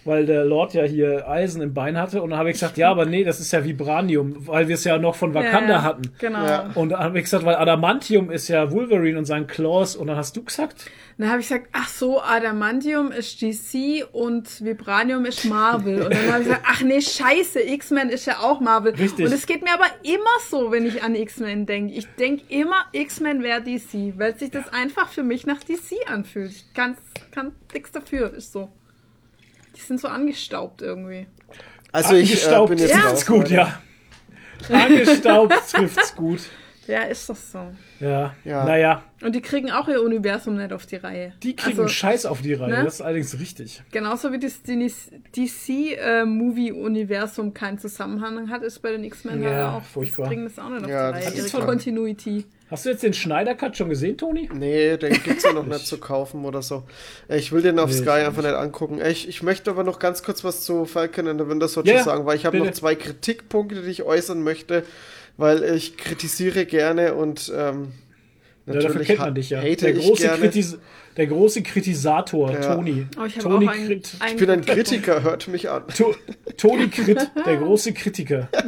weil 0.06 0.26
der 0.26 0.46
Lord 0.46 0.74
ja 0.74 0.84
hier 0.84 1.28
Eisen 1.30 1.62
im 1.62 1.74
Bein 1.74 1.98
hatte. 1.98 2.22
Und 2.22 2.32
dann 2.32 2.40
habe 2.40 2.50
ich 2.50 2.56
gesagt, 2.56 2.78
ja, 2.78 2.90
aber 2.90 3.06
nee, 3.06 3.24
das 3.24 3.40
ist 3.40 3.52
ja 3.52 3.64
Vibranium, 3.64 4.48
weil 4.48 4.68
wir 4.68 4.76
es 4.76 4.84
ja 4.84 4.98
noch 4.98 5.16
von 5.16 5.34
Wakanda 5.34 5.68
Ja, 5.68 5.68
ja. 5.74 5.84
hatten. 5.84 6.02
Genau. 6.20 6.46
Ja. 6.46 6.72
Und 6.76 6.90
dann 6.90 7.00
habe 7.00 7.18
ich 7.18 7.26
gesagt, 7.26 7.46
weil 7.46 7.56
Adamantium 7.56 8.32
ist 8.32 8.48
ja 8.48 8.72
Wolverine 8.72 9.18
und 9.18 9.26
sein 9.26 9.48
Claws. 9.48 9.96
Und 9.96 10.08
dann 10.08 10.18
hast 10.18 10.36
du 10.36 10.44
gesagt, 10.44 10.86
Dann 11.18 11.30
habe 11.30 11.40
ich 11.42 11.48
gesagt, 11.50 11.68
ach 11.74 11.88
so, 11.88 12.22
Adamantium 12.22 13.12
ist 13.12 13.42
DC 13.42 14.06
und 14.12 14.64
Vibranium 14.66 15.26
ist 15.26 15.46
Marvel. 15.46 16.02
Und 16.02 16.14
dann 16.14 16.28
habe 16.32 16.40
ich 16.42 16.48
gesagt, 16.48 16.66
ach 16.68 16.82
nee, 16.82 17.02
scheiße, 17.02 17.62
X-Men 17.62 18.10
ist 18.10 18.26
ja 18.26 18.40
auch 18.40 18.60
Marvel. 18.60 18.94
Richtig. 18.96 19.26
Und 19.28 19.32
es 19.34 19.46
geht 19.46 19.62
mir 19.62 19.74
aber 19.74 19.86
immer 20.04 20.40
so, 20.50 20.72
wenn 20.72 20.86
ich 20.86 21.04
an 21.04 21.14
X-Men 21.16 21.66
denke. 21.66 21.94
Ich 21.94 22.08
denke 22.16 22.44
immer, 22.50 22.86
X-Men 22.92 23.44
wäre 23.44 23.62
DC, 23.62 24.18
weil 24.18 24.36
sich 24.38 24.50
das 24.50 24.68
einfach 24.74 25.10
für 25.10 25.24
mich 25.24 25.46
nach 25.46 25.60
DC 25.64 26.10
anfühlt. 26.10 26.52
Ich 26.52 26.74
kann, 26.74 26.98
kann 27.32 27.52
nichts 27.74 27.92
dafür, 27.92 28.34
ist 28.34 28.52
so. 28.52 28.70
Die 29.76 29.82
sind 29.82 30.00
so 30.00 30.08
angestaubt 30.08 30.82
irgendwie. 30.82 31.28
Also 31.92 32.16
ich 32.16 32.30
äh, 32.32 32.34
angestaubt 32.34 32.70
bin 32.70 32.78
jetzt 32.80 32.92
trifft's 32.94 33.10
raus, 33.22 33.26
gut, 33.26 33.50
ja. 33.50 33.82
Angestaubt 34.70 35.54
trifft's 35.72 36.16
gut. 36.16 36.40
Ja, 36.88 37.02
ist 37.04 37.30
das 37.30 37.52
so. 37.52 37.60
Ja. 38.00 38.34
Ja. 38.44 38.66
Naja, 38.66 39.04
Und 39.22 39.34
die 39.36 39.42
kriegen 39.42 39.72
auch 39.72 39.88
ihr 39.88 40.02
Universum 40.02 40.58
nicht 40.58 40.74
auf 40.74 40.86
die 40.88 40.96
Reihe. 40.98 41.34
die 41.44 41.56
kriegen 41.56 41.78
Also, 41.80 41.88
Scheiß 41.88 42.26
auf 42.26 42.42
die 42.42 42.54
Reihe. 42.54 42.70
ne? 42.72 42.84
Das 42.84 42.96
ist 42.96 43.02
allerdings 43.02 43.40
richtig. 43.40 43.84
Genauso 43.92 44.32
wie 44.34 44.40
das 44.40 44.62
DC-Movie-Universum 46.24 47.54
keinen 47.54 47.78
Zusammenhang 47.78 48.50
hat, 48.50 48.64
ist 48.64 48.80
bei 48.80 48.92
den 48.92 49.04
X-Men 49.04 49.44
Ja, 49.44 49.50
halt 49.50 49.84
auch. 49.84 49.84
furchtbar. 49.86 50.24
Die 50.24 50.30
kriegen 50.36 50.44
das 50.46 50.58
auch 50.60 50.70
nicht 50.70 50.84
auf 50.86 50.90
Ja, 50.90 51.12
die 51.12 51.18
das 51.20 51.28
Reihe. 51.28 51.34
ist 51.34 51.38
Ihre 51.40 51.50
voll. 51.50 51.62
Hast 52.72 52.86
du 52.86 52.90
jetzt 52.90 53.04
den 53.04 53.14
Schneider 53.14 53.54
Cut 53.54 53.76
schon 53.76 53.90
gesehen, 53.90 54.18
Toni? 54.18 54.50
Nee, 54.54 54.96
den 54.96 55.12
gibt's 55.24 55.44
ja 55.44 55.52
noch 55.52 55.66
nicht 55.68 55.86
zu 55.86 55.98
kaufen 56.00 56.46
oder 56.46 56.62
so. 56.62 56.84
Ich 57.28 57.52
will 57.52 57.62
den 57.62 57.78
auf 57.80 57.90
Nee, 57.90 57.98
Sky 57.98 58.10
einfach 58.26 58.44
nicht 58.44 58.54
angucken. 58.56 59.00
Ich, 59.06 59.28
ich 59.28 59.44
möchte 59.44 59.70
aber 59.70 59.84
noch 59.84 60.00
ganz 60.00 60.24
kurz 60.24 60.44
was 60.46 60.62
zu 60.64 60.86
Falcon 60.86 61.28
and 61.28 61.40
the 61.42 61.48
Winter 61.48 61.68
Soldier 61.68 61.96
Ja, 61.96 62.04
sagen, 62.04 62.26
weil 62.26 62.38
ich 62.38 62.46
habe 62.46 62.58
noch 62.60 62.72
zwei 62.72 62.96
Kritikpunkte, 62.96 63.82
die 63.82 63.90
ich 63.92 64.04
äußern 64.04 64.42
möchte, 64.42 64.84
weil 65.36 65.64
ich 65.66 65.98
kritisiere 65.98 66.66
gerne 66.66 67.14
und 67.14 67.52
ähm, 67.54 67.92
Ja, 68.66 68.74
dafür 68.74 68.84
natürlich 68.90 69.08
kennt 69.08 69.20
man 69.20 69.36
dich 69.36 69.50
ja. 69.50 69.60
hate 69.60 69.76
Der 69.76 69.94
große, 69.94 70.24
gerne. 70.24 70.52
Der 71.18 71.28
große 71.28 71.62
Kritisator, 71.62 72.52
Ja. 72.52 72.76
Toni. 72.76 73.08
Oh, 73.20 73.26
ich 73.26 73.36
Toni 73.38 73.68
auch 73.68 73.72
einen, 73.72 73.90
einen 73.90 74.02
Ich 74.02 74.36
bin 74.38 74.50
ein. 74.50 74.62
Kritiker, 74.66 75.24
hört 75.24 75.48
mich 75.48 75.70
an. 75.70 75.84
To 75.98 76.16
Toni 76.58 76.88
Krit, 76.90 77.30
der 77.46 77.58
große 77.58 77.94
Kritiker. 77.94 78.50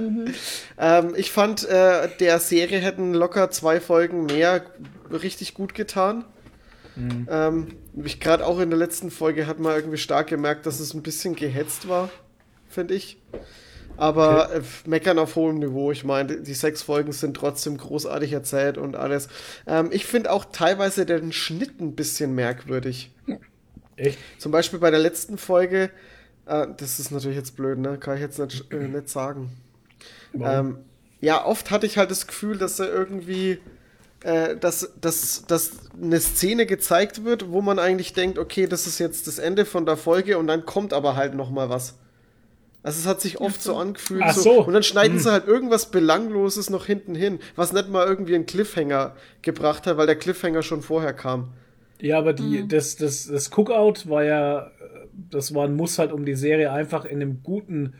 Ähm, 0.77 1.13
ich 1.15 1.31
fand, 1.31 1.67
äh, 1.69 2.09
der 2.19 2.39
Serie 2.39 2.79
hätten 2.79 3.13
locker 3.13 3.51
zwei 3.51 3.79
Folgen 3.79 4.25
mehr 4.25 4.63
richtig 5.11 5.53
gut 5.53 5.75
getan. 5.75 6.25
Mhm. 6.95 7.27
Ähm, 7.29 7.67
ich 8.03 8.19
gerade 8.19 8.45
auch 8.45 8.59
in 8.59 8.69
der 8.69 8.79
letzten 8.79 9.11
Folge 9.11 9.47
hat 9.47 9.59
man 9.59 9.75
irgendwie 9.75 9.97
stark 9.97 10.27
gemerkt, 10.27 10.65
dass 10.65 10.79
es 10.79 10.93
ein 10.93 11.03
bisschen 11.03 11.35
gehetzt 11.35 11.87
war, 11.87 12.09
finde 12.67 12.95
ich. 12.95 13.17
Aber 13.97 14.53
äh, 14.53 14.61
meckern 14.85 15.19
auf 15.19 15.35
hohem 15.35 15.59
Niveau. 15.59 15.91
Ich 15.91 16.03
meine, 16.03 16.41
die 16.41 16.53
sechs 16.53 16.81
Folgen 16.81 17.11
sind 17.11 17.35
trotzdem 17.35 17.77
großartig 17.77 18.33
erzählt 18.33 18.77
und 18.77 18.95
alles. 18.95 19.27
Ähm, 19.67 19.89
ich 19.91 20.05
finde 20.05 20.31
auch 20.31 20.45
teilweise 20.45 21.05
den 21.05 21.31
Schnitt 21.31 21.79
ein 21.79 21.95
bisschen 21.95 22.33
merkwürdig. 22.33 23.11
Echt? 23.95 24.17
Zum 24.39 24.51
Beispiel 24.51 24.79
bei 24.79 24.89
der 24.89 24.99
letzten 24.99 25.37
Folge, 25.37 25.91
äh, 26.45 26.67
das 26.77 26.99
ist 26.99 27.11
natürlich 27.11 27.37
jetzt 27.37 27.55
blöd, 27.55 27.77
ne? 27.77 27.97
Kann 27.97 28.15
ich 28.15 28.21
jetzt 28.21 28.39
nicht, 28.39 28.71
äh, 28.71 28.87
nicht 28.87 29.09
sagen. 29.09 29.51
Ähm, 30.33 30.79
ja, 31.21 31.45
oft 31.45 31.71
hatte 31.71 31.85
ich 31.85 31.97
halt 31.97 32.11
das 32.11 32.27
Gefühl, 32.27 32.57
dass 32.57 32.79
er 32.79 32.91
irgendwie, 32.91 33.59
äh, 34.23 34.57
dass, 34.57 34.91
dass, 34.99 35.45
dass 35.45 35.71
eine 36.01 36.19
Szene 36.19 36.65
gezeigt 36.65 37.23
wird, 37.23 37.51
wo 37.51 37.61
man 37.61 37.79
eigentlich 37.79 38.13
denkt, 38.13 38.39
okay, 38.39 38.67
das 38.67 38.87
ist 38.87 38.99
jetzt 38.99 39.27
das 39.27 39.37
Ende 39.37 39.65
von 39.65 39.85
der 39.85 39.95
Folge 39.95 40.37
und 40.37 40.47
dann 40.47 40.65
kommt 40.65 40.91
aber 40.91 41.15
halt 41.15 41.35
noch 41.35 41.51
mal 41.51 41.69
was. 41.69 41.95
Also 42.83 42.99
es 42.99 43.07
hat 43.07 43.21
sich 43.21 43.39
oft 43.39 43.61
so 43.61 43.77
angefühlt. 43.77 44.21
Ach 44.23 44.33
so, 44.33 44.41
so. 44.41 44.65
Und 44.65 44.73
dann 44.73 44.83
schneiden 44.83 45.17
sie 45.17 45.31
halt 45.31 45.47
irgendwas 45.47 45.89
Belangloses 45.89 46.69
noch 46.69 46.85
hinten 46.85 47.15
hin, 47.15 47.39
was 47.55 47.71
nicht 47.71 47.89
mal 47.89 48.05
irgendwie 48.05 48.35
einen 48.35 48.45
Cliffhanger 48.45 49.15
gebracht 49.41 49.87
hat, 49.87 49.95
weil 49.95 50.05
der 50.05 50.17
Cliffhanger 50.17 50.63
schon 50.63 50.81
vorher 50.81 51.13
kam. 51.13 51.53
Ja, 52.01 52.17
aber 52.17 52.33
die, 52.33 52.67
das, 52.67 52.97
das, 52.97 53.27
das 53.27 53.49
Cookout 53.51 54.09
war 54.09 54.25
ja, 54.25 54.71
das 55.31 55.55
war 55.55 55.63
ein 55.65 55.75
Muss 55.77 55.97
halt, 55.97 56.11
um 56.11 56.25
die 56.25 56.35
Serie 56.35 56.73
einfach 56.73 57.05
in 57.05 57.21
einem 57.21 57.41
guten, 57.41 57.93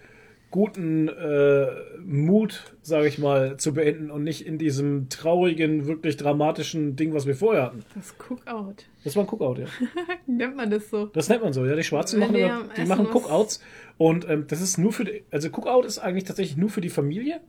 guten 0.54 1.10
äh, 1.10 1.66
Mut, 2.06 2.76
sage 2.84 3.08
ich 3.08 3.18
mal, 3.18 3.58
zu 3.58 3.74
beenden 3.74 4.12
und 4.12 4.24
nicht 4.24 4.46
in 4.46 4.60
diesem 4.60 5.10
traurigen, 5.10 5.88
wirklich 5.88 6.16
dramatischen 6.16 6.96
Ding, 6.96 7.12
was 7.16 7.26
wir 7.26 7.36
vorher 7.36 7.64
hatten. 7.64 7.84
Das 7.96 8.16
Cookout. 8.20 8.76
Das 9.04 9.16
war 9.16 9.24
ein 9.24 9.28
Cookout, 9.28 9.56
ja. 9.60 9.66
Nennt 10.28 10.56
man 10.56 10.70
das 10.70 10.92
so? 10.92 11.08
Das 11.08 11.28
nennt 11.28 11.42
man 11.44 11.54
so, 11.54 11.66
ja. 11.66 11.76
Die 11.76 11.84
Schwarzen 11.84 12.22
Wenn 12.22 12.28
machen, 12.28 12.36
die 12.36 12.42
immer, 12.42 12.64
die 12.78 12.86
machen 12.86 13.08
Cookouts 13.08 13.64
und 13.98 14.30
ähm, 14.30 14.46
das 14.48 14.62
ist 14.62 14.78
nur 14.78 14.94
für, 14.94 15.06
die, 15.06 15.24
also 15.32 15.50
Cookout 15.50 15.86
ist 15.88 15.98
eigentlich 15.98 16.26
tatsächlich 16.26 16.56
nur 16.56 16.70
für 16.70 16.82
die 16.82 16.90
Familie. 16.90 17.42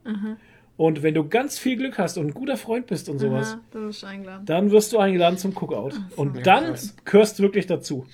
Und 0.78 1.02
wenn 1.02 1.12
du 1.12 1.28
ganz 1.28 1.58
viel 1.58 1.76
Glück 1.76 1.98
hast 1.98 2.16
und 2.16 2.28
ein 2.28 2.34
guter 2.34 2.56
Freund 2.56 2.86
bist 2.86 3.10
und 3.10 3.18
sowas, 3.18 3.52
Aha, 3.52 3.60
da 3.70 3.78
bist 3.80 4.02
du 4.02 4.06
eingeladen. 4.06 4.46
dann 4.46 4.70
wirst 4.70 4.94
du 4.94 4.98
eingeladen 4.98 5.36
zum 5.36 5.54
Cookout. 5.54 5.92
Und 6.16 6.46
dann 6.46 6.74
gehörst 7.04 7.38
du 7.38 7.42
wirklich 7.42 7.66
dazu. 7.66 8.06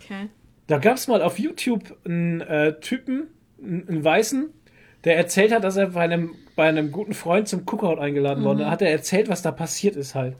Okay. 0.00 0.30
Da 0.66 0.78
gab 0.78 0.96
es 0.96 1.06
mal 1.08 1.22
auf 1.22 1.38
YouTube 1.38 1.96
einen 2.04 2.40
äh, 2.40 2.78
Typen, 2.80 3.28
einen, 3.62 3.88
einen 3.88 4.04
Weißen, 4.04 4.50
der 5.04 5.16
erzählt 5.16 5.52
hat, 5.52 5.62
dass 5.64 5.76
er 5.76 5.88
bei 5.88 6.00
einem, 6.02 6.34
bei 6.56 6.68
einem 6.68 6.90
guten 6.90 7.14
Freund 7.14 7.46
zum 7.48 7.64
Cookout 7.66 7.98
eingeladen 8.00 8.44
war. 8.44 8.52
Und 8.52 8.58
da 8.58 8.70
hat 8.70 8.82
er 8.82 8.90
erzählt, 8.90 9.28
was 9.28 9.42
da 9.42 9.52
passiert 9.52 9.94
ist 9.96 10.14
halt. 10.14 10.34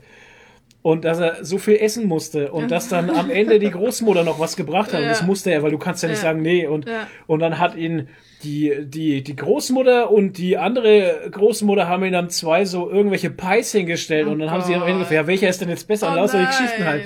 Und 0.81 1.05
dass 1.05 1.19
er 1.19 1.43
so 1.43 1.57
viel 1.57 1.75
essen 1.77 2.05
musste 2.07 2.51
und 2.51 2.71
dass 2.71 2.87
dann 2.87 3.09
am 3.09 3.29
Ende 3.29 3.59
die 3.59 3.71
Großmutter 3.71 4.23
noch 4.23 4.39
was 4.39 4.55
gebracht 4.55 4.93
hat. 4.93 5.01
Und 5.01 5.07
das 5.07 5.21
Ja. 5.21 5.25
musste 5.25 5.51
er, 5.51 5.63
weil 5.63 5.71
du 5.71 5.77
kannst 5.77 6.03
ja 6.03 6.09
nicht 6.09 6.19
Ja. 6.19 6.23
sagen, 6.23 6.41
nee. 6.41 6.65
Und, 6.67 6.87
Ja. 6.87 7.07
und 7.27 7.39
dann 7.39 7.59
hat 7.59 7.75
ihn 7.75 8.07
die, 8.43 8.85
die, 8.85 9.23
die 9.23 9.35
Großmutter 9.35 10.11
und 10.11 10.37
die 10.37 10.57
andere 10.59 11.27
Großmutter 11.31 11.87
haben 11.87 12.05
ihn 12.05 12.13
dann 12.13 12.29
zwei 12.29 12.65
so 12.65 12.87
irgendwelche 12.89 13.31
Pies 13.31 13.71
hingestellt. 13.71 14.27
Oh 14.27 14.31
und 14.31 14.39
dann 14.39 14.51
haben 14.51 14.61
sie 14.61 14.73
Ende 14.73 14.85
Gott. 14.85 14.99
gefragt, 14.99 15.11
ja, 15.15 15.25
welcher 15.27 15.49
ist 15.49 15.59
denn 15.59 15.69
jetzt 15.69 15.87
besser? 15.87 16.07
Oh 16.07 16.09
und 16.11 16.15
lauter 16.17 16.39
die. 16.41 16.45
Geschichten 16.45 16.85
halt. 16.85 17.03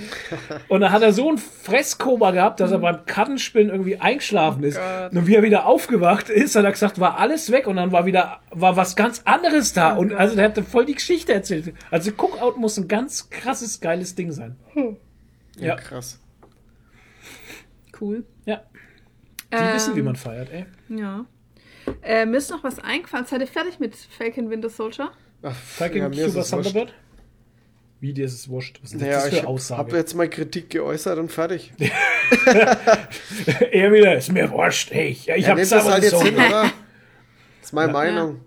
Und 0.68 0.82
dann 0.82 0.92
hat 0.92 1.02
er 1.04 1.14
so 1.14 1.32
ein 1.32 1.38
Fresskoma 1.38 2.32
gehabt, 2.32 2.60
dass 2.60 2.72
er 2.72 2.80
Mhm. 2.80 2.82
beim 2.82 3.06
Kartenspielen 3.06 3.70
irgendwie 3.70 3.96
eingeschlafen 3.98 4.64
ist. 4.64 4.78
Oh 4.78 4.82
Gott. 4.82 5.14
Und 5.14 5.28
wie 5.28 5.36
er 5.36 5.44
wieder 5.44 5.66
aufgewacht 5.68 6.30
ist, 6.30 6.56
hat 6.56 6.66
er 6.66 6.72
gesagt, 6.72 7.00
war 7.00 7.18
alles 7.18 7.50
weg 7.52 7.66
und 7.68 7.78
dann 7.78 7.94
war 7.94 8.06
wieder, 8.06 8.42
war 8.52 8.76
was 8.76 8.98
ganz 8.98 9.22
anderes 9.24 9.72
da. 9.72 9.96
Oh 9.96 10.02
und 10.02 10.10
Gott. 10.10 10.20
also 10.20 10.36
der 10.36 10.46
hatte 10.46 10.64
voll 10.64 10.86
die 10.86 10.96
Geschichte 10.96 11.34
erzählt. 11.34 11.74
Also 11.92 12.12
Cookout 12.12 12.60
muss 12.60 12.78
ein 12.78 12.90
ganz 12.90 13.30
krasses, 13.30 13.80
geiles 13.80 14.16
Ding 14.16 14.32
sein. 14.34 14.58
Ja, 15.56 15.68
Ja. 15.68 15.76
krass. 15.76 16.20
Cool. 18.00 18.26
Ja. 18.46 18.62
Die 19.52 19.58
Ähm, 19.58 19.74
wissen, 19.76 19.96
wie 19.96 20.02
man 20.02 20.16
feiert, 20.16 20.50
ey. 20.52 20.66
Ja. 20.90 21.26
Äh, 22.04 22.26
mir 22.26 22.38
ist 22.38 22.50
noch 22.52 22.64
was 22.64 22.80
eingefallen. 22.80 23.26
Seid 23.26 23.42
ihr 23.42 23.48
fertig 23.48 23.80
mit 23.80 23.96
Falcon 23.96 24.50
Winter 24.50 24.70
Soldier? 24.70 25.12
Ach, 25.44 25.56
Falcon 25.56 26.14
ja, 26.14 26.28
Cuba. 26.28 26.44
Thunderbird? 26.44 26.94
Wie 28.00 28.14
dir 28.14 28.26
ist 28.26 28.34
es 28.34 28.50
wurscht? 28.50 28.80
Was 28.82 28.94
ist 28.94 29.02
Naja, 29.02 29.14
das 29.18 29.26
ich 29.28 29.32
für 29.34 29.38
habe 29.42 29.48
Aussage? 29.50 29.96
jetzt 29.98 30.14
mal 30.16 30.28
Kritik 30.30 30.70
geäußert 30.72 31.20
und 31.20 31.32
fertig. 31.32 31.72
er 33.72 33.92
wieder, 33.94 34.16
ist 34.16 34.32
mir 34.32 34.50
wurscht, 34.52 34.92
ey. 34.92 35.08
Ich, 35.10 35.28
ich 35.30 35.46
Ja, 35.46 35.50
hab's 35.50 35.72
aber 35.74 35.92
halt 35.92 36.04
jetzt 36.04 36.12
so. 36.14 36.24
hin, 36.24 36.36
oder? 36.36 36.64
Das 36.64 36.72
ist 37.64 37.74
meine 37.74 37.88
Ja. 37.90 37.94
Meinung. 37.94 38.42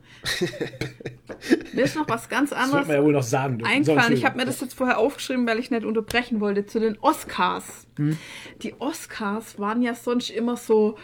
Mir 1.73 1.85
ist 1.85 1.97
noch 1.97 2.09
was 2.09 2.29
ganz 2.29 2.51
Das 2.51 2.59
anderes 2.59 2.87
man 2.87 2.97
ja 2.97 3.03
wohl 3.03 3.13
noch 3.13 3.23
sagen 3.23 3.59
dürfen. 3.59 3.73
Eingefallen. 3.73 4.13
Ich 4.13 4.25
habe 4.25 4.37
mir 4.37 4.47
das 4.47 4.61
jetzt 4.61 4.75
vorher 4.75 4.99
aufgeschrieben, 4.99 5.47
weil 5.47 5.59
ich 5.59 5.71
nicht 5.71 5.85
unterbrechen 5.85 6.41
wollte, 6.41 6.67
zu 6.67 6.81
den 6.81 6.99
Oscars. 7.01 7.87
Hm. 7.97 8.17
Die 8.63 8.75
Oscars 8.81 9.59
waren 9.59 9.83
ja 9.83 9.95
sonst 9.95 10.31
immer 10.31 10.57
so 10.57 10.97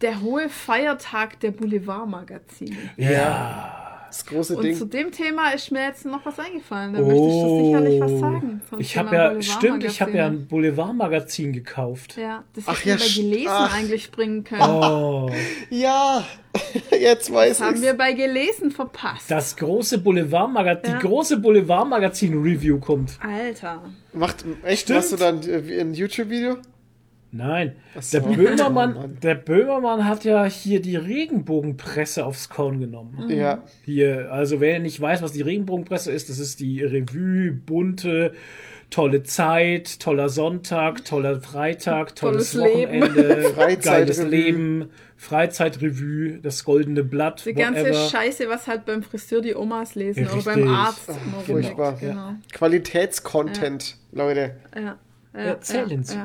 der 0.00 0.20
hohe 0.20 0.48
Feiertag 0.48 1.40
der 1.40 1.52
Boulevardmagazine. 1.52 2.76
Ja. 2.96 3.85
Das 4.08 4.24
große 4.26 4.56
Und 4.56 4.64
Ding. 4.64 4.76
zu 4.76 4.84
dem 4.86 5.10
Thema 5.10 5.50
ist 5.50 5.70
mir 5.72 5.82
jetzt 5.86 6.04
noch 6.06 6.24
was 6.24 6.38
eingefallen. 6.38 6.94
Da 6.94 7.00
möchtest 7.00 7.18
du 7.20 7.64
sicherlich 7.64 8.00
was 8.00 8.10
sagen. 8.20 8.60
Oh. 8.72 8.76
Ich 8.78 8.96
habe 8.96 9.14
ja, 9.14 9.42
stimmt, 9.42 9.84
ich 9.84 10.00
habe 10.00 10.12
ja 10.12 10.26
ein 10.26 10.46
Boulevardmagazin 10.46 11.52
gekauft. 11.52 12.16
Ja, 12.16 12.44
das 12.54 12.64
Ach 12.66 12.76
hätten 12.84 12.84
wir 12.86 12.92
ja, 12.92 12.96
bei 12.96 13.04
st- 13.04 13.16
Gelesen 13.16 13.48
ach. 13.50 13.76
eigentlich 13.76 14.10
bringen 14.10 14.44
können. 14.44 14.62
Oh, 14.62 15.30
Ja, 15.70 16.24
jetzt 16.90 17.32
weiß 17.32 17.58
Das 17.58 17.66
haben 17.66 17.82
wir 17.82 17.94
bei 17.94 18.12
Gelesen 18.12 18.70
verpasst. 18.70 19.30
das 19.30 19.56
große 19.56 19.98
Boulevardmagazin, 19.98 20.92
Ja. 20.94 20.98
die 21.00 21.06
große 21.06 21.38
Boulevardmagazin-Review 21.38 22.78
kommt. 22.78 23.18
Alter. 23.22 23.82
Macht, 24.12 24.44
echt, 24.64 24.82
Stimmt. 24.82 24.98
machst 25.00 25.12
du 25.12 25.16
dann 25.16 25.42
äh, 25.42 25.80
ein 25.80 25.92
YouTube-Video? 25.94 26.56
Nein, 27.32 27.76
so. 28.00 28.20
der 28.20 28.26
Böhmermann, 28.28 28.96
Oh 29.04 29.08
der 29.22 29.34
Böhmermann 29.34 30.04
hat 30.06 30.24
ja 30.24 30.44
hier 30.46 30.80
die 30.80 30.96
Regenbogenpresse 30.96 32.24
aufs 32.24 32.48
Korn 32.48 32.80
genommen. 32.80 33.28
Ja. 33.30 33.62
Hier, 33.84 34.32
also 34.32 34.60
wer 34.60 34.78
nicht 34.78 35.00
weiß, 35.00 35.22
was 35.22 35.32
die 35.32 35.42
Regenbogenpresse 35.42 36.12
ist, 36.12 36.30
das 36.30 36.38
ist 36.38 36.60
die 36.60 36.82
Revue, 36.82 37.52
bunte, 37.52 38.32
tolle 38.90 39.22
Zeit, 39.24 39.98
toller 40.00 40.28
Sonntag, 40.28 41.04
toller 41.04 41.40
Freitag, 41.40 42.14
tolles, 42.14 42.52
Tolles 42.52 42.72
Leben. 42.74 43.02
Wochenende, 43.02 43.40
Freizeitrevue. 43.54 43.76
geiles 43.82 44.22
Leben, 44.22 44.90
Freizeitrevue, 45.16 46.38
das 46.42 46.64
goldene 46.64 47.02
Blatt, 47.04 47.44
Die 47.44 47.52
ganze 47.54 47.80
whatever. 47.82 48.08
Scheiße, 48.08 48.48
was 48.48 48.66
halt 48.66 48.84
beim 48.86 49.02
Friseur 49.02 49.40
die 49.40 49.54
Omas 49.56 49.94
lesen 49.94 50.24
Ja, 50.24 50.32
oder 50.32 50.42
beim. 50.42 50.68
Arzt 50.68 51.08
immer 51.08 51.40
Furchtbar. 51.40 51.96
Genau. 52.00 52.34
Qualitätscontent, 52.52 53.96
Leute. 54.12 54.56
Ja. 54.74 54.96
Ja, 55.34 55.40
Erzählen 55.40 56.02
Sie. 56.02 56.16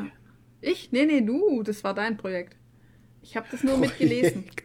Ich? 0.61 0.91
Nee, 0.91 1.05
nee, 1.05 1.21
du. 1.21 1.63
Das 1.63 1.83
war 1.83 1.93
dein 1.93 2.17
Projekt. 2.17 2.55
Ich 3.21 3.35
habe 3.35 3.47
das 3.51 3.63
nur 3.63 3.77
mitgelesen. 3.77 4.45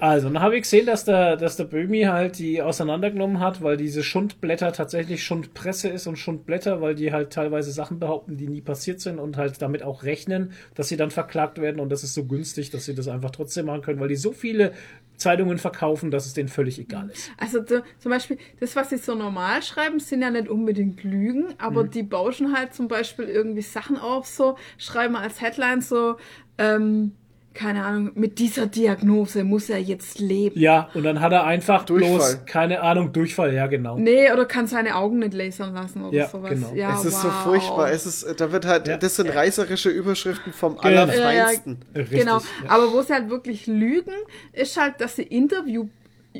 Also, 0.00 0.28
dann 0.28 0.40
habe 0.40 0.54
ich 0.56 0.62
gesehen, 0.62 0.86
dass 0.86 1.04
der, 1.04 1.36
dass 1.36 1.56
der 1.56 1.64
Böhmi 1.64 2.02
halt 2.02 2.38
die 2.38 2.62
auseinandergenommen 2.62 3.40
hat, 3.40 3.62
weil 3.62 3.76
diese 3.76 4.04
Schundblätter 4.04 4.72
tatsächlich 4.72 5.24
Schundpresse 5.24 5.88
ist 5.88 6.06
und 6.06 6.16
Schundblätter, 6.16 6.80
weil 6.80 6.94
die 6.94 7.12
halt 7.12 7.32
teilweise 7.32 7.72
Sachen 7.72 7.98
behaupten, 7.98 8.36
die 8.36 8.46
nie 8.46 8.60
passiert 8.60 9.00
sind 9.00 9.18
und 9.18 9.36
halt 9.36 9.60
damit 9.60 9.82
auch 9.82 10.04
rechnen, 10.04 10.52
dass 10.76 10.88
sie 10.88 10.96
dann 10.96 11.10
verklagt 11.10 11.60
werden 11.60 11.80
und 11.80 11.90
das 11.90 12.04
ist 12.04 12.14
so 12.14 12.24
günstig, 12.26 12.70
dass 12.70 12.84
sie 12.84 12.94
das 12.94 13.08
einfach 13.08 13.30
trotzdem 13.30 13.66
machen 13.66 13.82
können, 13.82 13.98
weil 13.98 14.08
die 14.08 14.16
so 14.16 14.32
viele 14.32 14.72
Zeitungen 15.16 15.58
verkaufen, 15.58 16.12
dass 16.12 16.26
es 16.26 16.34
denen 16.34 16.48
völlig 16.48 16.78
egal 16.78 17.10
ist. 17.10 17.32
Also 17.36 17.62
zum 17.62 17.82
Beispiel, 18.04 18.38
das, 18.60 18.76
was 18.76 18.90
sie 18.90 18.98
so 18.98 19.16
normal 19.16 19.62
schreiben, 19.64 19.98
sind 19.98 20.22
ja 20.22 20.30
nicht 20.30 20.48
unbedingt 20.48 21.02
Lügen, 21.02 21.54
aber 21.58 21.82
Mhm. 21.82 21.90
die 21.90 22.02
bauschen 22.04 22.56
halt 22.56 22.72
zum 22.72 22.86
Beispiel 22.86 23.24
irgendwie 23.24 23.62
Sachen 23.62 23.96
auf 23.96 24.26
so, 24.28 24.56
schreiben 24.76 25.16
als 25.16 25.40
Headline 25.40 25.80
so, 25.80 26.18
ähm, 26.56 27.14
keine 27.54 27.84
Ahnung, 27.84 28.12
mit 28.14 28.38
dieser 28.38 28.66
Diagnose 28.66 29.42
muss 29.42 29.68
er 29.68 29.78
jetzt 29.78 30.20
leben. 30.20 30.58
Ja, 30.58 30.88
und 30.94 31.02
dann 31.02 31.20
hat 31.20 31.32
er 31.32 31.44
einfach 31.44 31.84
Durchfall. 31.84 32.10
bloß, 32.14 32.44
keine 32.46 32.82
Ahnung, 32.82 33.12
Durchfall, 33.12 33.52
ja 33.52 33.66
genau. 33.66 33.98
Nee, 33.98 34.30
oder 34.32 34.44
kann 34.44 34.66
seine 34.68 34.94
Augen 34.94 35.18
nicht 35.18 35.34
lasern 35.34 35.74
lassen 35.74 36.04
oder 36.04 36.16
Ja, 36.16 36.28
sowas. 36.28 36.50
genau. 36.50 36.72
Ja, 36.74 36.94
es 36.94 37.04
ist 37.06 37.14
wow. 37.14 37.22
so 37.22 37.30
furchtbar. 37.50 37.90
Es 37.90 38.06
ist, 38.06 38.40
da 38.40 38.52
wird 38.52 38.64
halt, 38.64 38.86
Ja. 38.86 38.96
das 38.96 39.16
sind 39.16 39.28
reißerische 39.34 39.90
Überschriften 39.90 40.52
vom 40.52 40.76
Genau. 40.76 40.84
Allerfeinsten. 41.02 41.78
Richtig, 41.96 42.20
Genau, 42.20 42.38
ja. 42.38 42.44
aber 42.68 42.92
wo 42.92 43.02
sie 43.02 43.12
halt 43.12 43.28
wirklich 43.28 43.66
lügen, 43.66 44.12
ist 44.52 44.80
halt, 44.80 45.00
dass 45.00 45.16
sie 45.16 45.22
Interview, 45.24 45.88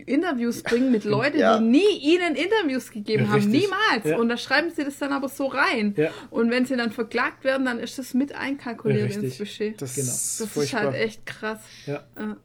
Interviews 0.01 0.63
bringen 0.63 0.91
mit 0.93 1.05
Leuten, 1.05 1.39
Ja. 1.39 1.59
die 1.59 1.65
nie 1.65 1.99
ihnen 2.01 2.35
Interviews 2.37 2.91
gegeben 2.91 3.29
haben. 3.29 3.37
Richtig, 3.43 3.63
Niemals. 3.63 4.05
ja. 4.05 4.19
Und 4.19 4.29
da 4.29 4.37
schreiben 4.37 4.71
sie 4.71 4.85
das 4.85 4.99
dann 4.99 5.13
aber 5.13 5.29
so 5.29 5.47
rein. 5.47 5.95
Ja. 5.97 6.11
Und 6.31 6.51
wenn 6.51 6.65
sie 6.67 6.77
dann 6.77 6.91
verklagt 6.93 7.45
werden, 7.45 7.65
dann 7.67 7.79
ist 7.79 7.99
das 7.99 8.15
mit 8.15 8.35
einkalkuliert 8.35 9.15
ins 9.17 9.39
Budget. 9.39 9.81
Das 9.81 9.95
Genau. 9.95 10.07
ist 10.09 10.41
Das 10.41 10.47
ist 10.47 10.53
furchtbar. 10.53 10.83
halt 10.85 10.95
echt 10.95 11.27
krass. 11.27 11.61
Ja. 11.87 12.05
Ja. 12.19 12.37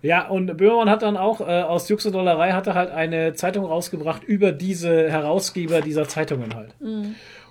Ja, 0.00 0.28
und 0.28 0.56
Böhmermann 0.56 0.88
hat 0.88 1.02
dann 1.02 1.16
auch 1.16 1.40
äh, 1.40 1.44
aus 1.44 1.88
Jux 1.88 2.06
und 2.06 2.12
Dollerei 2.14 2.52
hat 2.52 2.66
er 2.66 2.74
halt 2.74 2.90
eine 2.90 3.34
Zeitung 3.34 3.64
rausgebracht 3.66 4.24
über 4.24 4.52
diese 4.52 5.10
Herausgeber 5.10 5.82
dieser 5.82 6.08
Zeitungen 6.08 6.54
halt. 6.54 6.74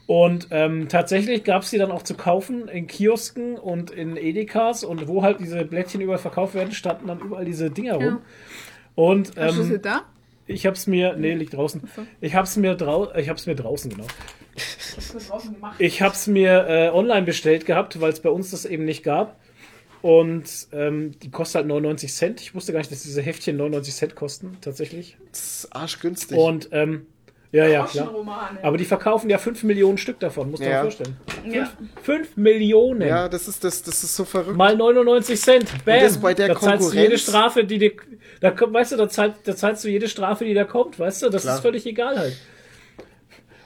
Und 0.07 0.47
ähm, 0.51 0.87
tatsächlich 0.87 1.43
gab 1.43 1.63
es 1.63 1.71
die 1.71 1.77
dann 1.77 1.91
auch 1.91 2.03
zu 2.03 2.15
kaufen 2.15 2.67
in 2.67 2.85
Kiosken 2.87 3.57
und 3.57 3.91
in 3.91 4.17
Edekas 4.17 4.83
und 4.83 5.07
wo 5.07 5.23
halt 5.23 5.39
diese 5.39 5.65
Blättchen 5.65 5.99
überall 6.01 6.19
verkauft 6.19 6.53
werden, 6.53 6.71
standen 6.71 7.07
dann 7.07 7.19
überall 7.19 7.43
diese 7.45 7.69
Dinger 7.71 7.95
rum. 7.95 8.03
Ja. 8.03 8.21
Und 8.95 9.33
ähm, 9.37 9.79
da? 9.81 10.03
ich 10.47 10.65
hab's 10.65 10.87
mir, 10.87 11.15
nee, 11.15 11.33
liegt 11.33 11.53
draußen. 11.53 11.83
Ich 12.21 12.35
hab's 12.35 12.55
mir 12.57 12.75
drau 12.75 13.13
ich 13.15 13.29
hab's 13.29 13.45
mir 13.45 13.55
draußen, 13.55 13.91
genau. 13.91 14.07
Ich 15.79 16.01
hab's 16.01 16.27
mir 16.27 16.67
äh, 16.67 16.89
online 16.89 17.23
bestellt 17.23 17.65
gehabt, 17.65 17.99
weil 17.99 18.11
es 18.11 18.21
bei 18.21 18.29
uns 18.29 18.51
das 18.51 18.65
eben 18.65 18.85
nicht 18.85 19.03
gab. 19.03 19.39
Und 20.01 20.67
ähm, 20.71 21.19
die 21.19 21.31
kostet 21.31 21.55
halt 21.55 21.67
99 21.67 22.13
Cent. 22.13 22.39
Ich 22.39 22.53
wusste 22.53 22.71
gar 22.71 22.79
nicht, 22.79 22.91
dass 22.91 23.01
diese 23.01 23.21
Heftchen 23.21 23.57
99 23.57 23.93
Cent 23.93 24.15
kosten, 24.15 24.57
tatsächlich. 24.61 25.17
Das 25.31 25.63
ist 25.63 25.75
arschgünstig. 25.75 26.37
Und 26.37 26.69
ähm, 26.71 27.07
ja, 27.55 27.67
ja, 27.67 27.85
klar. 27.85 28.13
Aber 28.61 28.77
die 28.77 28.85
verkaufen 28.85 29.29
ja 29.29 29.37
5 29.37 29.63
Millionen 29.63 29.97
Stück 29.97 30.19
davon, 30.19 30.51
musst 30.51 30.61
du 30.63 30.67
Ja. 30.67 30.77
dir 30.77 30.81
vorstellen. 30.81 31.15
Ja. 31.49 31.69
5 32.03 32.35
Millionen. 32.37 33.01
ja, 33.07 33.29
das 33.29 33.47
ist, 33.47 33.63
das, 33.63 33.81
das 33.81 34.03
ist 34.03 34.15
so 34.15 34.25
verrückt. 34.25 34.57
Mal 34.57 34.75
99 34.75 35.39
Cent. 35.39 35.85
Bam. 35.85 35.99
das 36.01 36.17
bei 36.19 36.33
der 36.33 36.49
da 36.49 36.53
zahlst 36.59 36.85
du 36.85 36.89
Konkurrenz- 36.89 37.01
jede 37.01 37.17
Strafe, 37.17 37.63
die 37.63 37.77
dir. 37.79 37.91
Da, 38.41 38.51
kommt- 38.51 38.73
weißt 38.73 38.91
du, 38.91 38.97
da, 38.97 39.09
zahlt, 39.09 39.35
da 39.45 39.55
zahlst 39.55 39.83
du 39.83 39.87
jede 39.89 40.07
Strafe, 40.09 40.45
die 40.45 40.53
da 40.53 40.65
kommt, 40.65 40.99
weißt 40.99 41.23
du? 41.23 41.29
Das 41.29 41.43
Klar. 41.43 41.55
ist 41.55 41.61
völlig 41.61 41.85
egal 41.85 42.17
halt. 42.19 42.35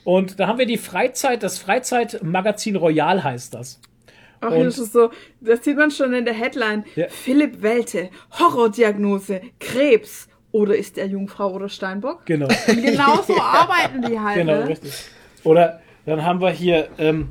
Und 0.04 0.40
da 0.40 0.48
haben 0.48 0.58
wir 0.60 0.66
die 0.66 0.78
Freizeit, 0.78 1.44
das 1.44 1.58
Freizeitmagazin 1.60 2.76
Royal 2.78 3.24
heißt 3.24 3.54
das. 3.54 3.80
Ach, 4.42 4.52
Und- 4.52 4.64
das 4.66 4.78
ist 4.80 4.94
so, 4.94 5.12
das 5.42 5.64
sieht 5.66 5.76
man 5.78 5.92
schon 5.92 6.14
in 6.14 6.24
der 6.24 6.34
Headline. 6.34 6.86
Ja. 6.96 7.08
Philipp 7.10 7.62
Welte, 7.62 8.10
Horrordiagnose, 8.40 9.42
Krebs. 9.60 10.29
Oder 10.52 10.76
ist 10.76 10.98
er 10.98 11.06
Jungfrau 11.08 11.52
oder 11.54 11.70
Steinbock? 11.70 12.26
Genau. 12.26 12.48
Und 12.48 12.84
genau 12.84 13.22
so 13.22 13.40
arbeiten 13.40 14.02
die 14.02 14.20
halt. 14.20 14.36
genau, 14.38 14.54
ne? 14.60 14.68
richtig. 14.70 14.92
Oder 15.44 15.82
dann 16.06 16.24
haben 16.26 16.42
wir 16.42 16.50
hier, 16.52 16.90
ähm, 16.98 17.30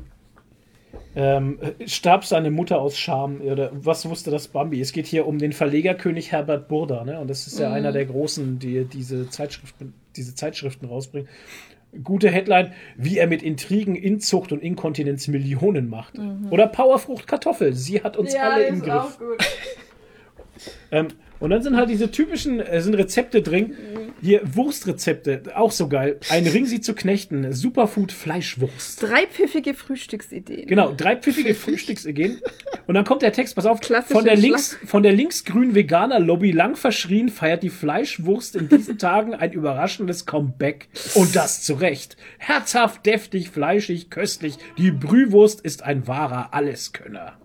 ähm, 1.15 1.59
starb 1.85 2.23
seine 2.23 2.49
Mutter 2.51 2.79
aus 2.79 2.97
Scham? 2.97 3.41
Oder 3.41 3.71
was 3.73 4.07
wusste 4.07 4.31
das 4.31 4.47
Bambi? 4.47 4.79
Es 4.79 4.91
geht 4.93 5.05
hier 5.07 5.27
um 5.27 5.37
den 5.39 5.51
Verlegerkönig 5.53 6.31
Herbert 6.31 6.67
Burda, 6.67 7.03
ne? 7.03 7.19
Und 7.19 7.29
das 7.29 7.45
ist 7.47 7.59
ja 7.59 7.67
Mhm. 7.69 7.75
einer 7.75 7.91
der 7.91 8.05
großen, 8.05 8.59
die 8.59 8.85
diese 8.85 9.29
Zeitschriften, 9.29 9.93
diese 10.15 10.35
Zeitschriften 10.35 10.85
rausbringen. 10.85 11.27
Gute 12.03 12.29
Headline, 12.29 12.73
wie 12.95 13.17
er 13.17 13.25
mit 13.25 13.41
Intrigen, 13.41 13.95
Inzucht 13.95 14.51
und 14.51 14.61
Inkontinenz 14.61 15.27
Millionen 15.27 15.89
macht. 15.89 16.13
Oder 16.51 16.67
Powerfrucht 16.67 17.25
Kartoffel, 17.25 17.73
sie 17.73 18.03
hat 18.03 18.15
uns 18.15 18.31
Mhm. 18.31 18.35
Ja, 18.37 18.49
alle 18.51 18.65
im 18.67 18.81
Griff. 18.81 19.17
Ähm, 20.91 21.07
und 21.39 21.49
dann 21.51 21.61
sind 21.61 21.75
halt 21.77 21.89
diese 21.89 22.11
typischen 22.11 22.59
äh, 22.59 22.81
sind 22.81 22.95
Rezepte 22.95 23.41
drin. 23.41 23.75
Hier 24.21 24.41
Wurstrezepte, 24.43 25.43
auch 25.55 25.71
so 25.71 25.87
geil. 25.87 26.19
Ein 26.29 26.45
Ring 26.47 26.65
sie 26.65 26.81
zu 26.81 26.93
knechten, 26.93 27.53
Superfood 27.53 28.11
Fleischwurst. 28.11 29.01
Drei 29.03 29.25
pfiffige 29.27 29.73
Frühstücksideen. 29.73 30.67
Genau, 30.67 30.93
drei 30.95 31.15
pfiffige 31.15 31.53
Frühstücksideen. 31.55 32.41
Und 32.87 32.95
dann 32.95 33.05
kommt 33.05 33.21
der 33.21 33.31
Text, 33.31 33.55
pass 33.55 33.65
auf, 33.65 33.79
Klassische 33.79 34.13
von 34.15 34.25
der 34.25 34.33
Schlag- 34.33 34.41
links 34.41 34.77
von 34.85 35.03
der 35.03 35.13
linksgrünen 35.13 35.75
Veganer 35.75 36.19
Lobby 36.19 36.51
lang 36.51 36.75
verschrien 36.75 37.29
feiert 37.29 37.63
die 37.63 37.69
Fleischwurst 37.69 38.55
in 38.55 38.67
diesen 38.67 38.97
Tagen 38.97 39.33
ein 39.33 39.53
überraschendes 39.53 40.25
Comeback 40.25 40.89
und 41.15 41.35
das 41.35 41.61
zu 41.63 41.75
Recht. 41.75 42.17
Herzhaft, 42.39 43.05
deftig, 43.05 43.49
fleischig, 43.51 44.09
köstlich. 44.09 44.55
Die 44.77 44.91
Brühwurst 44.91 45.61
ist 45.61 45.83
ein 45.83 46.07
wahrer 46.07 46.53
Alleskönner. 46.53 47.37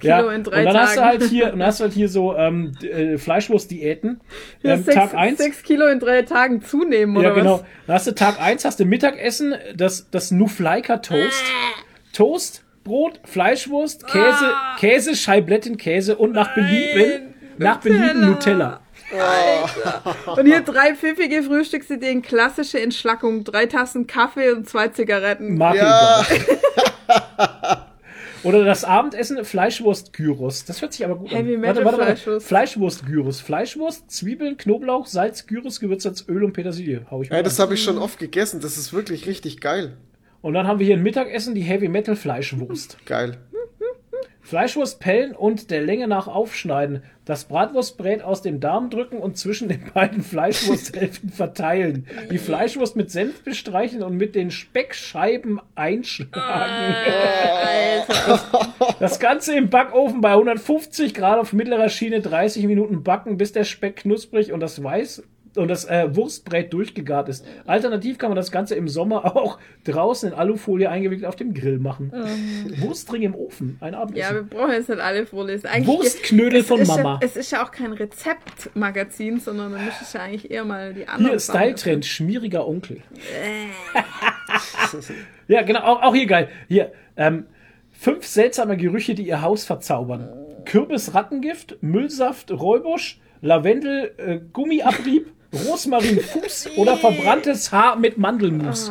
Kilo 0.00 0.28
in 0.28 0.44
drei 0.44 0.60
und 0.60 0.64
dann 0.66 0.74
Tagen. 0.74 0.78
hast 0.78 0.96
du 0.96 1.02
halt 1.04 1.22
hier, 1.24 1.52
und 1.52 1.58
dann 1.58 1.68
hast 1.68 1.80
du 1.80 1.84
halt 1.84 1.94
hier 1.94 2.08
so 2.08 2.36
ähm, 2.36 2.72
äh, 2.92 3.18
Fleischwurst-Diäten. 3.18 4.20
Ja, 4.62 4.74
Ähm, 4.74 4.82
sechs, 4.84 4.94
Tag 4.96 5.14
1. 5.14 5.38
sechs 5.38 5.62
Kilo 5.62 5.86
in 5.86 5.98
drei 6.00 6.22
Tagen 6.22 6.62
zunehmen, 6.62 7.16
oder 7.16 7.28
Ja, 7.30 7.34
genau. 7.34 7.52
was? 7.54 7.64
Dann 7.86 7.94
hast 7.96 8.06
du 8.06 8.14
Tag 8.14 8.40
1, 8.40 8.64
hast 8.64 8.80
du 8.80 8.84
Mittagessen, 8.84 9.54
das, 9.74 10.08
das 10.10 10.30
Nufleika 10.30 10.98
Toast. 10.98 11.42
Toast, 12.12 12.62
Brot, 12.84 13.20
Fleischwurst, 13.24 14.06
Käse, 14.06 14.52
Käse, 14.78 15.14
Scheiblettenkäse 15.16 16.16
und 16.16 16.32
nach 16.32 16.54
Belieben, 16.54 17.34
nach 17.58 17.78
Belieben 17.78 18.26
Nutella. 18.26 18.80
Und 20.36 20.46
hier 20.46 20.60
drei 20.62 20.94
pfiffige 20.94 21.42
Frühstücksideen, 21.42 22.22
klassische 22.22 22.80
Entschlackung, 22.80 23.44
drei 23.44 23.66
Tassen 23.66 24.06
Kaffee 24.06 24.50
und 24.52 24.68
zwei 24.68 24.88
Zigaretten. 24.88 25.56
Mag 25.58 25.76
Ja. 25.76 26.24
Oder 28.44 28.64
das 28.64 28.84
Abendessen 28.84 29.44
Fleischwurst-Gyros. 29.44 30.64
Das 30.64 30.82
hört 30.82 30.92
sich 30.92 31.04
aber 31.04 31.16
gut 31.16 31.30
Heavy 31.30 31.54
an. 31.54 31.60
Metal 31.60 31.84
Fleischwurst. 31.84 32.46
Fleischwurst-Gyros. 32.46 33.40
Fleischwurst, 33.40 34.10
Zwiebeln, 34.10 34.56
Knoblauch, 34.56 35.06
Salz, 35.06 35.46
Gyros, 35.46 35.80
Gewürzsalz, 35.80 36.24
Öl 36.28 36.44
und 36.44 36.52
Petersilie. 36.52 37.06
Hau 37.10 37.22
ich 37.22 37.30
mal 37.30 37.36
Ja, 37.36 37.42
das 37.42 37.58
habe 37.58 37.74
ich 37.74 37.82
schon 37.82 37.98
oft 37.98 38.18
gegessen. 38.18 38.60
Das 38.60 38.76
ist 38.76 38.92
wirklich 38.92 39.26
richtig 39.26 39.60
geil. 39.60 39.96
Und 40.40 40.54
dann 40.54 40.66
haben 40.66 40.80
wir 40.80 40.86
hier 40.86 40.96
ein 40.96 41.02
Mittagessen, 41.02 41.54
die 41.54 41.62
Heavy 41.62 41.88
Metal 41.88 42.16
Fleischwurst. 42.16 42.98
Geil. 43.06 43.38
Fleischwurst 44.52 45.00
pellen 45.00 45.34
und 45.34 45.70
der 45.70 45.80
Länge 45.80 46.06
nach 46.06 46.28
aufschneiden. 46.28 47.02
Das 47.24 47.44
Bratwurstbrät 47.44 48.20
aus 48.22 48.42
dem 48.42 48.60
Darm 48.60 48.90
drücken 48.90 49.16
und 49.16 49.38
zwischen 49.38 49.70
den 49.70 49.82
beiden 49.94 50.22
Fleischwursthälften 50.22 51.30
verteilen. 51.30 52.06
Die 52.30 52.36
Fleischwurst 52.36 52.94
mit 52.94 53.10
Senf 53.10 53.42
bestreichen 53.44 54.02
und 54.02 54.18
mit 54.18 54.34
den 54.34 54.50
Speckscheiben 54.50 55.58
einschlagen. 55.74 56.94
Das 59.00 59.20
Ganze 59.20 59.56
im 59.56 59.70
Backofen 59.70 60.20
bei 60.20 60.32
150 60.32 61.14
Grad 61.14 61.38
auf 61.38 61.54
mittlerer 61.54 61.88
Schiene 61.88 62.20
30 62.20 62.66
Minuten 62.66 63.02
backen, 63.02 63.38
bis 63.38 63.52
der 63.52 63.64
Speck 63.64 63.96
knusprig 63.96 64.52
und 64.52 64.60
das 64.60 64.84
Weiß 64.84 65.22
und 65.56 65.68
das 65.68 65.84
äh, 65.84 66.14
Wurstbrät 66.14 66.72
durchgegart 66.72 67.28
ist. 67.28 67.44
Alternativ 67.66 68.18
kann 68.18 68.30
man 68.30 68.36
das 68.36 68.50
Ganze 68.50 68.74
im 68.74 68.88
Sommer 68.88 69.24
auch 69.36 69.58
draußen 69.84 70.30
in 70.30 70.34
Alufolie 70.34 70.88
eingewickelt 70.88 71.26
auf 71.26 71.36
dem 71.36 71.54
Grill 71.54 71.78
machen. 71.78 72.12
Wurstring 72.78 73.22
im 73.22 73.34
Ofen, 73.34 73.76
ein 73.80 73.92
Ja, 73.92 74.00
Abendessen. 74.00 74.34
wir 74.34 74.42
brauchen 74.44 74.72
jetzt 74.72 74.88
nicht. 74.88 75.00
Eigentlich, 75.00 75.86
Wurstknödel 75.86 76.60
es 76.60 76.66
von 76.66 76.86
Mama. 76.86 77.18
Ja, 77.20 77.26
es 77.26 77.36
ist 77.36 77.50
ja 77.50 77.64
auch 77.64 77.70
kein 77.70 77.92
Rezeptmagazin, 77.92 79.40
sondern 79.40 79.72
da 79.72 79.78
müsstest 79.78 80.14
du 80.14 80.18
ja 80.18 80.24
eigentlich 80.24 80.50
eher 80.50 80.64
mal 80.64 80.94
die 80.94 81.06
anderen 81.06 81.32
Hier, 81.32 81.40
Style-Trend, 81.40 82.04
schmieriger 82.04 82.66
Onkel. 82.66 82.98
ja, 85.48 85.62
genau, 85.62 85.80
auch, 85.80 86.02
auch 86.02 86.14
hier 86.14 86.26
geil. 86.26 86.48
Hier, 86.68 86.92
ähm, 87.16 87.46
fünf 87.90 88.26
seltsame 88.26 88.76
Gerüche, 88.76 89.14
die 89.14 89.26
ihr 89.26 89.42
Haus 89.42 89.64
verzaubern. 89.64 90.28
Kürbis-Rattengift, 90.64 91.82
Müllsaft, 91.82 92.50
Räubusch, 92.50 93.20
Lavendel, 93.40 94.12
äh, 94.16 94.40
Gummiabrieb, 94.52 95.32
Rosmarinfuß 95.52 96.70
oder 96.76 96.96
verbranntes 96.96 97.72
Haar 97.72 97.96
mit 97.96 98.16
Mandelmus. 98.18 98.90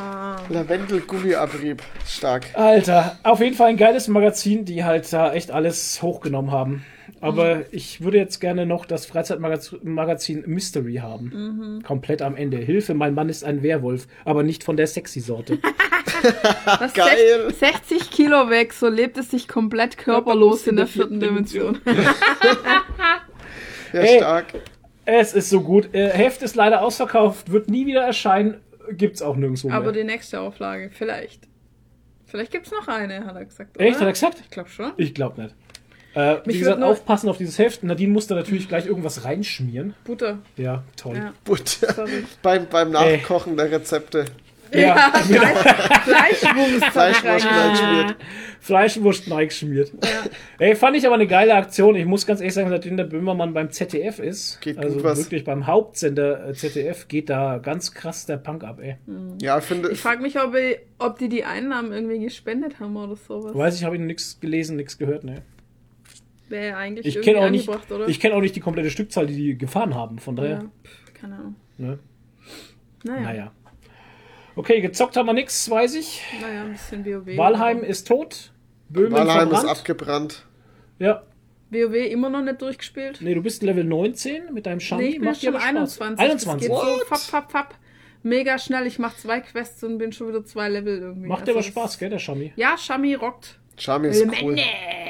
Lavendel-Gummiabrieb. 0.50 1.82
Stark. 2.06 2.46
Alter, 2.54 3.18
auf 3.24 3.40
jeden 3.40 3.56
Fall 3.56 3.70
ein 3.70 3.78
geiles 3.78 4.08
Magazin, 4.08 4.66
die 4.66 4.84
halt 4.84 5.12
da 5.12 5.34
echt 5.34 5.52
alles 5.52 6.02
hochgenommen 6.02 6.52
haben. 6.52 6.86
Aber 7.20 7.62
ich 7.72 8.02
würde 8.02 8.18
jetzt 8.18 8.40
gerne 8.40 8.66
noch 8.66 8.86
das 8.86 9.06
Freizeitmagazin 9.06 10.44
Mystery 10.48 10.96
haben. 10.96 11.82
Komplett 11.86 12.22
am 12.22 12.36
Ende. 12.36 12.58
Hilfe, 12.58 12.94
mein 12.94 13.14
Mann 13.14 13.30
ist 13.30 13.44
ein 13.44 13.62
Werwolf, 13.64 14.08
aber 14.26 14.44
nicht 14.44 14.64
von 14.64 14.78
der 14.78 14.88
sexy 14.88 15.20
Sorte. 15.20 15.60
Was 16.66 16.94
Geil. 16.94 17.52
60 17.52 18.12
Kilo 18.12 18.50
weg, 18.50 18.74
so 18.74 18.88
lebt 18.88 19.18
es 19.18 19.32
sich 19.32 19.48
komplett 19.48 19.98
körperlos 19.98 20.68
in 20.68 20.76
der 20.76 20.88
vierten 20.88 21.20
Dimension. 21.20 21.80
Ja, 23.94 24.00
Ey. 24.00 24.18
stark. 24.20 24.46
Es 25.06 25.34
ist 25.34 25.50
so 25.50 25.62
gut. 25.62 25.94
Äh, 25.94 26.10
Heft 26.10 26.42
ist 26.42 26.56
leider 26.56 26.82
ausverkauft, 26.82 27.52
wird 27.52 27.70
nie 27.70 27.86
wieder 27.86 28.02
erscheinen. 28.02 28.62
Gibt's 28.92 29.22
auch 29.22 29.36
nirgendwo 29.36 29.68
mehr. 29.68 29.78
Aber 29.78 29.92
die 29.92 30.04
nächste 30.04 30.40
Auflage, 30.40 30.90
vielleicht. 30.92 31.48
Vielleicht 32.26 32.52
gibt's 32.52 32.72
noch 32.72 32.88
eine, 32.88 33.26
hat 33.26 33.36
er 33.36 33.46
gesagt. 33.46 33.80
Echt, 33.80 33.90
oder? 33.90 34.00
hat 34.00 34.08
er 34.08 34.14
gesagt? 34.14 34.40
Ich 34.42 34.50
glaube 34.50 34.70
schon. 34.70 34.94
Ich 34.98 35.14
glaube 35.14 35.42
nicht. 35.42 35.56
Äh, 36.14 36.38
wie 36.46 36.60
gesagt, 36.60 36.82
aufpassen 36.82 37.30
auf 37.30 37.38
dieses 37.38 37.58
Heft. 37.58 37.84
Nadine 37.84 38.12
musste 38.12 38.36
natürlich 38.36 38.68
gleich 38.68 38.86
irgendwas 38.86 39.24
reinschmieren. 39.24 39.94
Butter. 40.04 40.40
Ja, 40.58 40.84
toll. 40.98 41.16
Ja, 41.16 41.34
Butter. 41.46 41.94
sorry. 41.94 42.26
beim, 42.42 42.68
beim 42.68 42.92
Nachkochen 42.92 43.56
der 43.56 43.72
Rezepte. 43.72 44.26
Ja, 44.74 45.12
Fleischwurst. 46.04 46.86
Fleischwurst 46.92 47.46
reinschmiert. 47.46 48.16
Fleischwurst 48.60 49.26
geschmiert. 49.26 49.92
Ey, 50.60 50.76
fand 50.76 50.96
ich 50.96 51.06
aber 51.06 51.16
eine 51.16 51.28
geile 51.28 51.56
Aktion. 51.56 51.96
Ich 51.96 52.06
muss 52.06 52.26
ganz 52.26 52.42
ehrlich 52.42 52.54
sagen, 52.54 52.70
seitdem 52.70 52.96
der 52.96 53.06
Böhmermann 53.06 53.54
beim 53.54 53.72
ZDF 53.72 54.20
ist, 54.20 54.62
Geht 54.62 54.78
also 54.78 55.04
was. 55.04 55.18
wirklich 55.18 55.44
beim 55.44 55.66
Hauptsender 55.68 56.48
äh, 56.50 56.54
ZDF, 56.54 57.08
geht 57.08 57.30
da 57.30 57.58
ganz 57.58 57.94
krass 57.94 58.26
der 58.28 58.38
Punk 58.38 58.64
ab, 58.64 58.80
ey. 58.82 58.98
Ja, 59.42 59.58
ich 59.58 59.64
finde. 59.66 59.90
Ich 59.92 60.00
frage 60.00 60.22
mich, 60.22 60.40
ob, 60.40 60.56
ich, 60.56 60.78
ob 61.00 61.18
die 61.18 61.28
die 61.28 61.44
Einnahmen 61.44 61.92
irgendwie 61.92 62.20
gespendet 62.20 62.80
haben 62.80 62.96
oder 62.96 63.16
sowas. 63.16 63.56
Weiß 63.56 63.78
ich, 63.78 63.84
habe 63.84 63.96
ich 63.96 64.02
nichts 64.02 64.40
gelesen, 64.40 64.76
nichts 64.78 64.98
gehört, 64.98 65.24
ne. 65.24 65.42
Wäre 66.48 66.68
ja 66.70 66.78
eigentlich 66.78 67.06
Ich 67.08 67.16
irgendwie 67.16 67.34
kenne 67.34 67.46
auch 67.46 67.50
nicht, 67.50 67.68
angebracht, 67.68 67.92
oder? 67.92 68.08
ich 68.08 68.20
kenne 68.20 68.36
auch 68.36 68.42
nicht 68.42 68.56
die 68.56 68.60
komplette 68.60 68.90
Stückzahl, 68.92 69.26
die 69.26 69.36
die 69.36 69.58
gefahren 69.58 69.96
haben, 69.96 70.20
von 70.20 70.36
daher, 70.36 70.50
ja, 70.52 70.60
pff, 70.84 71.14
keine 71.14 71.36
Ahnung. 71.36 71.56
ne. 71.78 72.00
Naja, 73.04 73.22
Naja. 73.22 73.52
Okay, 74.56 74.82
gezockt 74.82 75.16
haben 75.18 75.26
wir 75.28 75.34
nichts, 75.34 75.70
weiß 75.70 75.96
ich. 75.96 76.22
naja 76.42 76.62
ein 76.64 76.72
bisschen 76.74 77.06
WoW. 77.06 77.38
Walheim 77.38 77.84
ist 77.84 78.08
tot. 78.08 78.52
Böhmen 78.90 79.12
Walheim 79.14 79.50
ist 79.50 79.60
verbrannt. 79.60 79.70
abgebrannt. 79.70 80.46
Ja. 81.00 81.24
WoW 81.70 81.94
immer 82.12 82.30
noch 82.30 82.42
nicht 82.42 82.62
durchgespielt? 82.62 83.20
Nee, 83.22 83.34
du 83.34 83.42
bist 83.42 83.64
Level 83.64 83.84
19 83.86 84.54
mit 84.54 84.66
deinem 84.66 84.82
Shami. 84.82 85.04
Nee, 85.04 85.10
ich 85.12 85.16
bin 85.20 85.26
Macht 85.30 85.42
dir 85.42 85.54
schon 85.54 85.56
aber 85.56 85.88
Spaß. 85.88 86.02
21. 86.02 86.20
21. 86.20 86.70
Das 86.70 86.82
geht 86.84 87.00
so 87.00 87.06
fapp, 87.06 87.20
fapp, 87.20 87.52
fapp. 87.52 87.76
Mega 88.24 88.60
schnell. 88.60 88.86
Ich 88.88 89.00
mache 89.00 89.18
zwei 89.18 89.40
Quests 89.40 89.84
und 89.84 89.98
bin 89.98 90.12
schon 90.12 90.28
wieder 90.28 90.44
zwei 90.44 90.68
Level 90.70 91.00
irgendwie. 91.00 91.28
Macht 91.28 91.48
dir 91.48 91.52
Also 91.52 91.52
aber 91.52 91.60
das- 91.60 91.66
Spaß, 91.68 91.98
gell, 91.98 92.10
der 92.10 92.20
Shami. 92.20 92.52
Ja, 92.58 92.78
Shami 92.78 93.16
rockt. 93.16 93.58
Shami 93.82 94.10
ist 94.10 94.24
cool. 94.44 94.56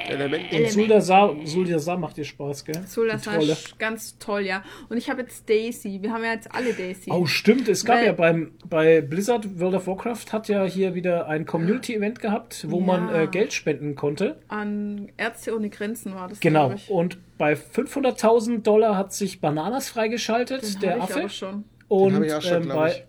Elemente. 0.07 0.55
Und 0.57 0.71
Suldasar, 0.71 1.35
Suldasar 1.43 1.97
macht 1.97 2.17
dir 2.17 2.23
Spaß, 2.23 2.63
gell? 2.65 2.81
Ist 2.85 3.77
ganz 3.79 4.17
toll, 4.17 4.41
ja. 4.45 4.63
Und 4.89 4.97
ich 4.97 5.09
habe 5.09 5.21
jetzt 5.21 5.49
Daisy. 5.49 5.99
Wir 6.01 6.11
haben 6.13 6.23
ja 6.23 6.31
jetzt 6.33 6.53
alle 6.53 6.73
Daisy. 6.73 7.11
Oh, 7.11 7.25
stimmt. 7.25 7.67
Es 7.67 7.83
gab 7.85 7.97
Weil- 7.97 8.05
ja 8.05 8.11
beim, 8.13 8.51
bei 8.69 9.01
Blizzard 9.01 9.59
World 9.59 9.75
of 9.75 9.87
Warcraft 9.87 10.31
hat 10.31 10.47
ja 10.47 10.63
hier 10.63 10.95
wieder 10.95 11.27
ein 11.27 11.45
Community-Event 11.45 12.19
gehabt, 12.21 12.65
wo 12.69 12.79
Ja. 12.79 12.85
man 12.85 13.13
äh, 13.13 13.27
Geld 13.27 13.51
spenden 13.53 13.95
konnte. 13.95 14.37
An 14.47 15.11
Ärzte 15.17 15.53
ohne 15.55 15.69
Grenzen 15.69 16.15
war 16.15 16.29
das, 16.29 16.39
Genau. 16.39 16.73
Und 16.87 17.17
bei 17.37 17.53
500.000 17.55 18.63
Dollar 18.63 18.97
hat 18.97 19.13
sich 19.13 19.41
Bananas 19.41 19.89
freigeschaltet, 19.89 20.75
Den 20.75 20.79
der 20.81 21.01
Affe. 21.03 21.27
Und 21.89 22.23
ich 22.23 22.33
auch 22.33 22.41
schon, 22.41 22.63
ähm, 22.63 22.69
bei, 22.69 22.91
ich. 22.91 23.03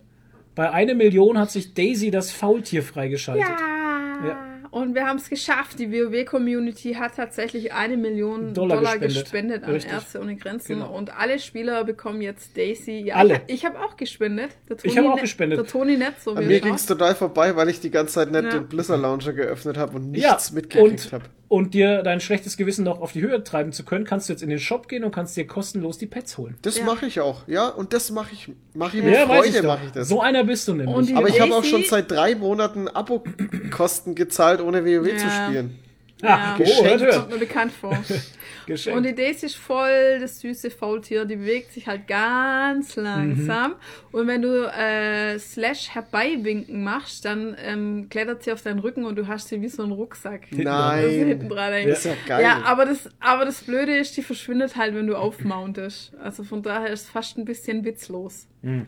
bei 0.57 0.71
eine 0.73 0.95
Million 0.97 1.39
hat 1.39 1.51
sich 1.53 1.73
Daisy 1.75 2.11
das 2.11 2.33
Faultier 2.33 2.83
freigeschaltet. 2.83 3.47
Ja. 3.49 4.27
Ja. 4.27 4.52
Und 4.73 4.95
wir 4.95 5.07
haben 5.07 5.19
es 5.19 5.29
geschafft. 5.29 5.79
Die 5.79 5.93
WoW-Community 5.93 6.95
hat 6.95 7.15
tatsächlich 7.17 7.75
eine 7.75 7.99
Million 7.99 8.55
Dollar 8.55 8.77
Dollar, 8.79 8.93
gespendet. 8.99 9.23
gespendet, 9.25 9.65
an 9.65 9.71
Richtig. 9.73 9.93
Ärzte 9.93 10.21
ohne 10.21 10.35
Grenzen. 10.35 10.77
Genau. 10.77 10.97
Und 10.97 11.15
alle 11.15 11.39
Spieler 11.39 11.85
bekommen 11.85 12.23
jetzt 12.23 12.57
Daisy. 12.57 13.03
Ja, 13.05 13.17
Alle. 13.17 13.43
Ich, 13.49 13.57
ich 13.57 13.65
habe 13.67 13.79
auch 13.79 13.97
gespendet. 13.99 14.53
Der 14.71 14.79
Ich 14.83 14.97
habe 14.97 15.11
auch 15.11 15.17
ne- 15.17 15.21
gespendet. 15.21 15.59
Der 15.59 15.67
Toni 15.67 15.99
nicht 15.99 16.23
so 16.23 16.33
An 16.33 16.43
wie 16.45 16.47
mir 16.47 16.61
ging 16.61 16.73
es 16.73 16.87
total 16.87 17.15
vorbei, 17.15 17.55
weil 17.55 17.69
ich 17.69 17.81
die 17.81 17.91
ganze 17.91 18.15
Zeit 18.15 18.31
nicht 18.33 18.45
Ja. 18.45 18.51
den 18.51 18.67
Blizzard 18.67 19.01
Launcher 19.03 19.35
geöffnet 19.35 19.77
habe 19.77 19.95
und 19.97 20.15
Ja, 20.15 20.31
nichts 20.31 20.53
mitgekriegt 20.53 21.05
und, 21.07 21.13
habe. 21.13 21.25
Und 21.53 21.75
dir 21.75 22.03
dein 22.03 22.19
schlechtes 22.21 22.57
Gewissen 22.57 22.83
noch 22.83 23.03
auf 23.03 23.13
die 23.13 23.21
Höhe 23.21 23.45
treiben 23.45 23.73
zu 23.73 23.85
können, 23.85 24.07
kannst 24.07 24.27
du 24.27 24.33
jetzt 24.33 24.43
in 24.43 24.49
den 24.49 24.59
Shop 24.59 24.89
gehen 24.89 25.05
und 25.05 25.15
kannst 25.15 25.37
dir 25.37 25.47
kostenlos 25.47 25.99
die 25.99 26.07
Pets 26.07 26.39
holen. 26.39 26.57
Das 26.63 26.79
Ja. 26.79 26.85
mache 26.87 27.05
ich 27.05 27.21
auch, 27.21 27.47
ja. 27.47 27.69
Und 27.69 27.93
das 27.93 28.11
mache 28.11 28.31
ich, 28.33 28.49
mache 28.73 28.97
ich 28.97 29.03
mit 29.05 29.13
Ja, 29.13 29.27
Freude, 29.27 29.63
mache 29.63 29.85
ich 29.85 29.93
das. 29.93 30.09
So 30.09 30.23
einer 30.23 30.45
bist 30.45 30.67
du 30.67 30.73
nämlich. 30.73 31.15
Aber 31.15 31.29
ich 31.29 31.39
habe 31.43 31.55
auch 31.55 31.63
schon 31.65 31.85
seit 31.85 32.11
drei 32.11 32.35
Monaten 32.37 32.89
Abo-Kosten 32.89 34.15
gezahlt, 34.15 34.63
ohne 34.63 34.83
WoW 34.87 35.15
zu 35.17 35.27
Ja. 35.27 35.45
spielen. 35.47 35.79
ah, 36.23 36.27
Ja. 36.27 36.57
oh, 36.59 36.85
hört, 36.85 37.01
hört. 37.03 37.15
Kommt 37.17 37.31
mir 37.33 37.39
bekannt 37.39 37.73
vor. 37.79 37.93
Geschenkt. 38.67 38.97
Und 38.97 39.05
die 39.05 39.15
Daisy 39.15 39.47
ist 39.47 39.57
voll 39.57 40.19
das 40.21 40.41
süße 40.41 40.71
Faultier. 40.71 41.25
Die 41.25 41.37
bewegt 41.37 41.73
sich 41.73 41.87
halt 41.87 42.07
ganz 42.07 42.97
langsam. 42.97 43.75
Und 44.13 44.27
wenn 44.27 44.43
du 44.43 44.67
äh, 44.71 45.39
Slash 45.39 45.91
herbeiwinken 45.91 46.83
machst, 46.85 47.25
dann 47.25 47.57
ähm, 47.65 48.09
klettert 48.11 48.43
sie 48.43 48.53
auf 48.53 48.63
deinen 48.63 48.79
Rücken 48.79 49.05
und 49.05 49.17
du 49.17 49.27
hast 49.27 49.49
sie 49.49 49.61
wie 49.63 49.69
so 49.69 49.83
einen 49.83 49.93
Rucksack. 49.93 50.43
Also 50.53 51.09
hinten 51.09 51.49
Nein. 51.49 51.49
dran 51.49 51.89
Das 51.89 51.99
ist 51.99 52.05
ja 52.05 52.15
geil. 52.27 52.43
Ja, 52.43 52.63
aber 52.65 52.85
das, 52.87 53.09
aber 53.21 53.45
das 53.45 53.63
Blöde 53.63 53.97
ist, 53.97 54.17
die 54.17 54.23
verschwindet 54.23 54.77
halt, 54.77 54.95
wenn 54.95 55.07
du 55.07 55.17
aufmountest. 55.17 56.13
Also 56.23 56.45
von 56.45 56.63
daher 56.63 56.89
ist 56.91 57.03
es 57.05 57.09
fast 57.11 57.39
ein 57.39 57.45
bisschen 57.45 57.85
witzlos. 57.85 58.47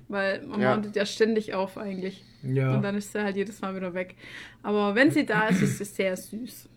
Weil 0.09 0.43
man 0.43 0.61
Ja. 0.61 0.70
mountet 0.75 0.94
ja 0.94 1.05
ständig 1.05 1.53
auf 1.55 1.77
eigentlich. 1.78 2.23
Ja. 2.44 2.75
Und 2.77 2.83
dann 2.83 2.97
ist 2.97 3.12
sie 3.12 3.20
halt 3.23 3.36
jedes 3.36 3.61
Mal 3.61 3.75
wieder 3.75 3.93
weg. 3.94 4.15
Aber 4.62 4.94
wenn 4.94 5.11
sie 5.11 5.27
da 5.27 5.49
ist, 5.49 5.62
ist 5.62 5.78
sie 5.78 5.85
sehr 5.85 6.17
süß. 6.17 6.69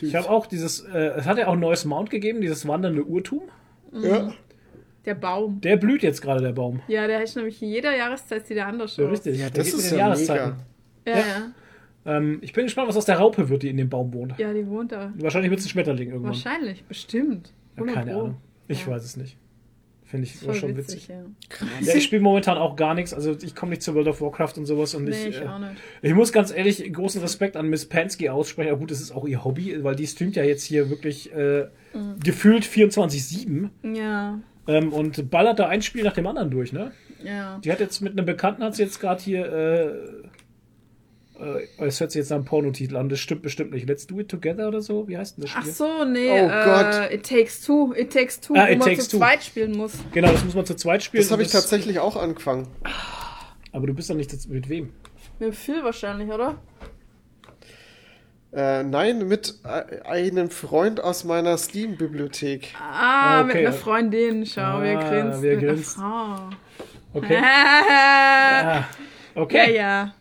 Ich 0.00 0.14
habe 0.14 0.28
auch 0.28 0.46
dieses, 0.46 0.80
äh, 0.80 0.98
es 1.16 1.26
hat 1.26 1.38
ja 1.38 1.46
auch 1.48 1.52
ein 1.54 1.60
neues 1.60 1.84
Mount 1.84 2.10
gegeben, 2.10 2.40
dieses 2.40 2.66
wandernde 2.66 3.04
Urtum. 3.04 3.42
Ja. 3.92 4.32
Der 5.06 5.14
Baum. 5.14 5.60
Der 5.62 5.76
blüht 5.76 6.02
jetzt 6.02 6.20
gerade, 6.20 6.42
der 6.42 6.52
Baum. 6.52 6.82
Ja, 6.88 7.06
der 7.06 7.22
ist 7.22 7.34
nämlich 7.36 7.60
in 7.62 7.68
jeder 7.70 7.96
Jahreszeit 7.96 8.46
sieht 8.46 8.56
der 8.56 8.66
anders 8.66 8.96
Ja, 8.96 9.04
aus. 9.06 9.12
richtig. 9.12 9.38
Ja, 9.38 9.48
Der 9.50 9.64
das 9.64 9.72
ist 9.72 9.90
den 9.90 9.98
ja 9.98 10.04
Jahreszeiten. 10.06 10.54
Ja, 11.06 11.12
Ja. 11.12 11.18
ja. 11.18 12.16
Ähm, 12.16 12.38
ich 12.42 12.52
bin 12.52 12.64
gespannt, 12.64 12.88
was 12.88 12.96
aus 12.96 13.04
der 13.06 13.18
Raupe 13.18 13.48
wird, 13.48 13.62
die 13.62 13.68
in 13.68 13.76
dem 13.76 13.88
Baum 13.88 14.12
wohnt. 14.14 14.38
Ja, 14.38 14.52
die 14.52 14.66
wohnt 14.66 14.92
da. 14.92 15.12
Wahrscheinlich 15.16 15.50
wird 15.50 15.60
es 15.60 15.66
ein 15.66 15.70
Schmetterling 15.70 16.08
irgendwann. 16.10 16.30
Wahrscheinlich, 16.32 16.84
bestimmt. 16.84 17.52
Ja, 17.76 17.82
100 17.82 17.94
keine 17.94 18.12
Pro. 18.12 18.20
Ahnung. 18.20 18.36
Ich 18.68 18.86
Ja. 18.86 18.92
weiß 18.92 19.04
es 19.04 19.16
nicht. 19.16 19.36
Finde 20.10 20.26
ich 20.26 20.34
Voll 20.36 20.54
schon 20.54 20.76
witzig, 20.76 21.08
witzig. 21.08 21.08
ja. 21.08 21.66
Ja, 21.92 21.94
ich 21.94 22.02
spiele 22.04 22.20
momentan 22.22 22.58
auch 22.58 22.74
gar 22.74 22.94
nichts. 22.94 23.14
Also 23.14 23.36
ich 23.40 23.54
komme 23.54 23.70
nicht 23.70 23.82
zu 23.82 23.94
World 23.94 24.08
of 24.08 24.20
Warcraft 24.20 24.54
und 24.56 24.66
sowas. 24.66 24.94
Und 24.94 25.04
Nee, 25.04 25.10
ich, 25.10 25.36
ich 25.36 25.40
äh, 25.40 25.46
ich 26.02 26.14
muss 26.14 26.32
ganz 26.32 26.50
ehrlich 26.52 26.92
großen 26.92 27.20
Respekt 27.20 27.56
an 27.56 27.68
Miss 27.68 27.86
Pansky 27.86 28.28
aussprechen. 28.28 28.70
Aber 28.70 28.80
gut, 28.80 28.90
das 28.90 29.00
ist 29.00 29.12
auch 29.12 29.26
ihr 29.28 29.44
Hobby, 29.44 29.84
weil 29.84 29.94
die 29.94 30.06
streamt 30.08 30.34
ja 30.36 30.42
jetzt 30.42 30.64
hier 30.64 30.90
wirklich 30.90 31.32
äh, 31.32 31.66
Mhm. 31.92 32.20
gefühlt 32.22 32.64
24-7 32.64 33.68
Ja, 33.94 34.38
ähm, 34.68 34.92
und 34.92 35.28
ballert 35.30 35.58
da 35.58 35.66
ein 35.68 35.82
Spiel 35.82 36.04
nach 36.04 36.12
dem 36.12 36.26
anderen 36.26 36.50
durch, 36.50 36.72
ne? 36.72 36.92
ja. 37.24 37.58
Die 37.64 37.70
hat 37.72 37.80
jetzt 37.80 38.00
mit 38.00 38.12
einem 38.12 38.24
Bekannten, 38.26 38.62
hat 38.62 38.76
sie 38.76 38.82
jetzt 38.84 39.00
gerade 39.00 39.20
hier, 39.22 39.44
äh, 39.52 39.92
es 41.78 42.00
hört 42.00 42.10
sich 42.12 42.20
jetzt 42.20 42.30
nach 42.30 42.36
einem 42.36 42.44
Pornotitel 42.44 42.96
an, 42.96 43.08
das 43.08 43.18
stimmt 43.20 43.42
bestimmt 43.42 43.72
nicht. 43.72 43.88
Let's 43.88 44.06
do 44.06 44.18
it 44.20 44.28
together 44.28 44.68
oder 44.68 44.80
so? 44.82 45.08
Wie 45.08 45.16
heißt 45.16 45.36
denn 45.38 45.44
das 45.44 45.52
Ach 45.56 45.60
Spiel? 45.62 45.72
so, 45.72 46.04
nee. 46.04 46.30
Oh 46.30 46.34
äh, 46.48 46.64
Gott. 46.64 47.10
It 47.12 47.26
Takes 47.28 47.62
Two. 47.62 47.94
It 47.96 48.12
Takes 48.12 48.40
Two, 48.40 48.54
Ah, 48.54 48.66
wo 48.68 48.72
It 48.72 48.78
man 48.78 48.88
Takes 48.88 49.04
zu 49.08 49.12
Two. 49.12 49.18
zweit 49.18 49.42
spielen 49.42 49.72
muss. 49.76 49.92
Genau, 50.12 50.32
das 50.32 50.44
muss 50.44 50.54
man 50.54 50.66
zu 50.66 50.74
zweit 50.76 51.02
spielen. 51.02 51.22
Das 51.22 51.30
habe 51.32 51.42
ich 51.42 51.50
tatsächlich 51.50 51.98
auch 51.98 52.16
angefangen. 52.16 52.66
Aber 53.72 53.86
du 53.86 53.94
bist 53.94 54.10
doch 54.10 54.14
nicht 54.16 54.30
mit 54.48 54.68
wem? 54.68 54.92
Mit 55.38 55.54
Phil 55.54 55.82
wahrscheinlich, 55.84 56.30
oder? 56.30 56.56
Äh, 58.52 58.82
nein, 58.82 59.28
mit 59.28 59.54
äh, 59.64 60.00
einem 60.02 60.50
Freund 60.50 61.00
aus 61.02 61.22
meiner 61.24 61.56
Steam-Bibliothek. 61.56 62.74
Ah, 62.80 63.40
Okay. 63.42 63.46
mit 63.46 63.56
einer 63.58 63.72
Freundin. 63.72 64.44
Schau, 64.44 64.60
Ah, 64.60 65.08
grinst. 65.08 65.40
wer 65.42 65.54
mit 65.54 65.64
einer 65.64 65.72
grinst. 65.74 65.94
Frau. 65.96 66.50
Okay. 67.14 67.34
ja, 67.34 67.42
Ah, 68.84 68.84
okay. 69.36 69.76
ja. 69.76 70.14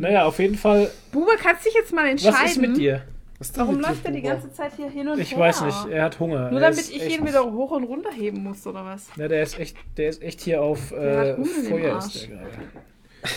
Naja, 0.00 0.24
auf 0.26 0.38
jeden 0.38 0.56
Fall. 0.56 0.90
Buber, 1.12 1.32
kannst 1.38 1.66
dich 1.66 1.74
jetzt 1.74 1.92
mal 1.92 2.06
entscheiden. 2.08 2.36
Was 2.42 2.50
ist 2.52 2.58
mit 2.60 2.76
dir? 2.76 3.02
Was 3.38 3.50
ist 3.50 3.58
Warum 3.58 3.76
mit 3.76 3.84
dir, 3.84 3.88
läuft 3.88 4.04
er 4.04 4.10
die 4.12 4.22
ganze 4.22 4.52
Zeit 4.52 4.72
hier 4.76 4.90
hin 4.90 5.08
und 5.08 5.18
Ich 5.20 5.32
her? 5.32 5.38
weiß 5.38 5.62
nicht, 5.62 5.86
er 5.90 6.04
hat 6.04 6.18
Hunger. 6.18 6.50
Nur 6.50 6.60
Er 6.60 6.70
damit 6.70 6.90
ich 6.90 7.18
ihn 7.18 7.26
wieder 7.26 7.44
hoch 7.44 7.70
und 7.70 7.84
runter 7.84 8.10
heben 8.10 8.42
muss, 8.42 8.66
oder 8.66 8.84
was? 8.84 9.06
Ja, 9.16 9.28
der 9.28 9.42
ist 9.42 9.58
echt, 9.58 9.76
der 9.96 10.08
ist 10.08 10.22
echt 10.22 10.40
hier 10.40 10.60
auf 10.62 10.88
Der 10.90 10.98
äh, 11.00 11.30
hat 11.32 11.38
Hunger 11.38 11.48
im 11.56 11.64
Feuer 11.68 11.94
Arsch. 11.94 12.04
ist 12.06 12.22
der 12.22 12.36
gerade. 12.36 12.48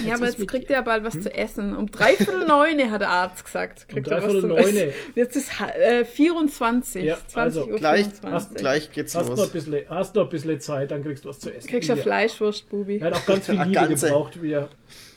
Ja, 0.06 0.16
aber 0.16 0.26
jetzt 0.26 0.48
kriegt 0.48 0.70
er 0.72 0.82
bald 0.82 1.04
was 1.04 1.20
zu 1.20 1.34
essen. 1.34 1.76
Um 1.76 1.90
dreiviertel 1.92 2.46
neune 2.48 2.90
hat 2.92 3.02
der 3.02 3.10
Arzt 3.10 3.44
gesagt. 3.46 3.88
Kriegt 3.90 4.08
er 4.08 4.18
was 4.18 4.24
dreiviertel 4.26 4.50
neune. 4.50 4.86
Essen. 4.88 4.94
Jetzt 5.16 5.36
ist 5.36 5.52
äh, 5.62 6.06
24. 6.06 7.04
Ja, 7.04 7.18
20 7.28 7.36
also 7.36 7.66
Uhr 7.72 7.78
Gleich, 7.78 8.06
24. 8.08 8.58
gleich 8.58 8.92
geht's 8.92 9.16
Hast 9.16 9.26
noch, 9.28 9.34
ein 9.34 9.38
los. 9.40 9.50
bisschen, 9.50 9.90
hast 9.90 10.16
noch 10.16 10.24
ein 10.24 10.30
bisschen 10.30 10.60
Zeit, 10.60 10.92
dann 10.92 11.04
kriegst 11.04 11.26
du 11.26 11.30
was 11.30 11.40
zu 11.40 11.54
essen. 11.54 11.68
Kriegst 11.70 11.90
du 11.90 11.94
Ja. 11.94 12.02
Fleischwurst, 12.02 12.70
Bubi. 12.70 12.98
Er 13.00 13.08
hat 13.08 13.14
auch 13.16 13.26
ganz 13.26 13.46
viel 13.48 13.56
Liebe 13.62 13.72
ganze. 13.74 14.08
gebraucht, 14.08 14.42
wie 14.42 14.52
er, 14.54 14.70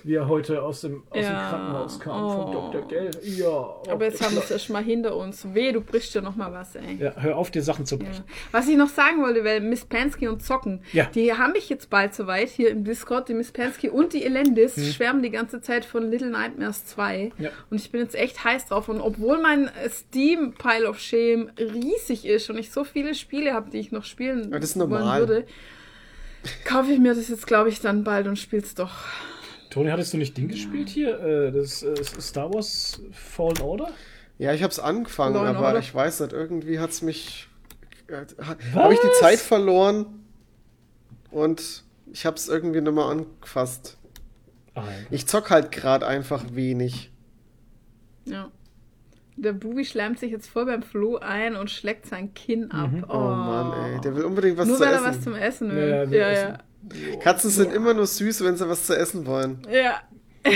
wie 0.02 0.14
er 0.16 0.28
heute 0.28 0.62
aus 0.62 0.82
dem, 0.82 1.02
aus 1.10 1.20
Ja. 1.22 1.30
dem 1.30 1.50
Krankenhaus 1.50 2.00
kam, 2.00 2.24
Oh. 2.24 2.42
vom 2.42 2.52
Dr. 2.72 2.88
Gell. 2.88 3.10
Ja. 3.22 3.48
oh, 3.48 3.82
Aber 3.88 4.04
jetzt 4.04 4.22
haben 4.22 4.34
wir 4.34 4.42
es 4.42 4.50
erst 4.50 4.68
mal 4.70 4.82
hinter 4.84 5.16
uns. 5.16 5.46
Weh, 5.54 5.72
du 5.72 5.80
brichst 5.80 6.14
ja 6.14 6.20
noch 6.20 6.36
mal 6.36 6.52
was, 6.52 6.74
ey. 6.76 6.96
ja, 7.00 7.12
hör 7.16 7.36
auf, 7.38 7.50
dir 7.50 7.62
Sachen 7.62 7.86
zu 7.86 7.96
Ja. 7.96 8.04
brechen. 8.04 8.24
Was 8.52 8.68
ich 8.68 8.76
noch 8.76 8.88
sagen 8.90 9.22
wollte, 9.22 9.44
weil 9.44 9.60
Miss 9.60 9.84
Pansky 9.84 10.28
und 10.28 10.42
Zocken, 10.42 10.82
Ja. 10.92 11.04
die 11.14 11.32
haben 11.32 11.52
mich 11.52 11.68
jetzt 11.70 11.88
bald 11.90 12.14
soweit 12.14 12.48
hier 12.50 12.70
im 12.70 12.84
Discord, 12.84 13.28
die 13.28 13.34
Miss 13.34 13.50
Pansky 13.52 13.88
und 13.88 14.12
die 14.12 14.24
Elendis 14.64 14.76
Hm. 14.76 14.92
schwärmen 14.92 15.22
die 15.22 15.30
ganze 15.30 15.60
Zeit 15.60 15.84
von 15.84 16.10
Little 16.10 16.30
Nightmares 16.30 16.84
2. 16.86 17.32
Ja. 17.38 17.50
Und 17.70 17.80
ich 17.80 17.90
bin 17.90 18.00
jetzt 18.00 18.14
echt 18.14 18.44
heiß 18.44 18.66
drauf. 18.66 18.88
Und 18.88 19.00
obwohl 19.00 19.40
mein 19.40 19.70
Steam 19.90 20.54
Pile 20.54 20.88
of 20.88 20.98
Shame 20.98 21.50
riesig 21.58 22.24
ist 22.26 22.50
und 22.50 22.58
ich 22.58 22.70
so 22.70 22.84
viele 22.84 23.14
Spiele 23.14 23.52
habe, 23.52 23.70
die 23.70 23.78
ich 23.78 23.92
noch 23.92 24.04
spielen 24.04 24.50
Ja, 24.52 24.58
das 24.58 24.70
ist 24.70 24.78
wollen 24.78 25.18
würde, 25.18 25.46
kaufe 26.64 26.92
ich 26.92 26.98
mir 26.98 27.14
das 27.14 27.28
jetzt, 27.28 27.46
glaube 27.46 27.68
ich, 27.68 27.80
dann 27.80 28.04
bald 28.04 28.26
und 28.26 28.38
spiel's 28.38 28.74
doch. 28.74 28.92
Toni, 29.70 29.90
hattest 29.90 30.12
du 30.12 30.18
nicht 30.18 30.36
Ding 30.36 30.48
gespielt 30.48 30.88
hier? 30.88 31.18
Äh, 31.18 31.52
das 31.52 31.82
äh, 31.82 31.94
Star 32.20 32.52
Wars 32.54 33.00
Fallen 33.12 33.60
Order? 33.60 33.90
Ja, 34.38 34.52
ich 34.52 34.62
hab's 34.62 34.78
angefangen, 34.78 35.34
Law 35.34 35.46
and 35.46 35.56
aber 35.56 35.68
Order. 35.68 35.78
ich 35.80 35.94
weiß 35.94 36.20
nicht, 36.20 36.32
irgendwie 36.32 36.78
hat's 36.78 37.02
mich. 37.02 37.48
Äh, 38.08 38.24
habe 38.74 38.94
ich 38.94 39.00
die 39.00 39.12
Zeit 39.20 39.38
verloren 39.38 40.06
und 41.30 41.84
ich 42.12 42.26
hab's 42.26 42.48
irgendwie 42.48 42.80
nicht 42.80 42.92
mehr 42.92 43.04
angefasst. 43.04 43.96
Alter. 44.74 44.90
Ich 45.10 45.26
zock 45.26 45.50
halt 45.50 45.70
gerade 45.72 46.06
einfach 46.06 46.44
wenig. 46.52 47.10
Ja. 48.24 48.50
Der 49.36 49.52
Bubi 49.52 49.84
schleimt 49.84 50.18
sich 50.20 50.30
jetzt 50.30 50.48
voll 50.48 50.66
beim 50.66 50.82
Flo 50.82 51.16
ein 51.18 51.56
und 51.56 51.68
schlägt 51.70 52.06
sein 52.06 52.34
Kinn 52.34 52.70
ab. 52.70 52.90
Mhm. 52.92 53.04
Oh, 53.08 53.18
Mann, 53.18 53.72
ey, 53.94 54.00
der 54.00 54.14
will 54.16 54.24
unbedingt 54.24 54.56
was 54.58 54.68
Nur 54.68 54.76
zu 54.76 54.82
weil 54.84 54.92
er 54.92 55.00
essen. 55.00 55.06
was 55.06 55.20
zum 55.22 55.34
Essen 55.34 55.68
Ja, 55.70 55.74
will. 55.74 55.88
Ja, 55.88 56.10
will 56.10 56.18
ja. 56.18 56.30
essen. 56.30 56.58
Katzen 57.20 57.50
sind 57.50 57.72
immer 57.72 57.94
nur 57.94 58.06
süß, 58.06 58.44
wenn 58.44 58.56
sie 58.56 58.68
was 58.68 58.86
zu 58.86 58.96
essen 58.96 59.26
wollen. 59.26 59.62
Ja. 59.70 60.02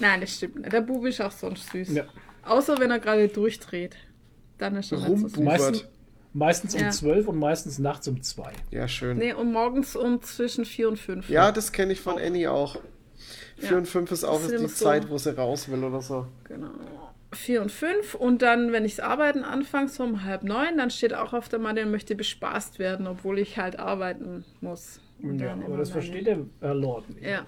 Nein, 0.00 0.20
das 0.20 0.34
stimmt 0.34 0.56
nicht. 0.56 0.72
Der 0.72 0.80
Bubi 0.80 1.10
ist 1.10 1.20
auch 1.20 1.30
sonst 1.32 1.70
süß. 1.70 1.92
Ja. 1.94 2.04
Außer 2.44 2.78
wenn 2.78 2.90
er 2.90 2.98
gerade 2.98 3.28
durchdreht. 3.28 3.96
Dann 4.58 4.76
ist 4.76 4.92
er 4.92 4.98
nicht 4.98 5.06
so 5.08 5.28
süß. 5.28 5.36
Rumbubert. 5.36 5.88
Meistens, 6.38 6.74
meistens 6.74 6.74
um 6.74 6.80
Ja. 6.80 6.90
12 7.14 7.28
und 7.28 7.38
meistens 7.38 7.78
nachts 7.78 8.06
um 8.08 8.22
2. 8.22 8.52
Ja, 8.70 8.86
schön. 8.88 9.18
Nee, 9.18 9.32
und 9.32 9.52
morgens 9.52 9.96
um 9.96 10.22
zwischen 10.22 10.64
4 10.64 10.88
und 10.88 10.96
5. 10.98 11.28
Ja, 11.28 11.50
das 11.52 11.72
kenne 11.72 11.92
ich 11.92 12.00
von 12.00 12.18
Annie 12.18 12.50
auch. 12.50 12.76
4 13.58 13.70
Ja. 13.72 13.76
und 13.78 13.86
5 13.88 14.12
ist 14.12 14.24
auch 14.24 14.40
Das 14.40 14.52
ist 14.52 14.60
die 14.62 14.68
so. 14.68 14.84
Zeit, 14.84 15.10
wo 15.10 15.18
sie 15.18 15.36
raus 15.36 15.68
will 15.68 15.82
oder 15.82 16.00
so. 16.00 16.26
Genau. 16.44 16.70
4 17.32 17.60
und 17.60 17.72
5 17.72 18.14
und 18.14 18.40
dann, 18.40 18.72
wenn 18.72 18.84
ichs 18.84 19.00
Arbeiten 19.00 19.42
anfange, 19.44 19.88
so 19.88 20.02
um 20.04 20.24
halb 20.24 20.44
neun, 20.44 20.78
dann 20.78 20.90
steht 20.90 21.12
auch 21.12 21.32
auf 21.34 21.48
der 21.48 21.58
Matte, 21.58 21.84
möchte 21.84 22.14
bespaßt 22.14 22.78
werden, 22.78 23.06
obwohl 23.06 23.38
ich 23.38 23.58
halt 23.58 23.78
arbeiten 23.78 24.44
muss. 24.60 25.00
Und 25.22 25.38
Ja, 25.40 25.48
dann 25.48 25.64
aber 25.64 25.76
das 25.76 25.90
versteht 25.90 26.26
der 26.26 26.38
Herr 26.60 26.74
Lord 26.74 27.10
nicht. 27.10 27.26
Ja. 27.26 27.44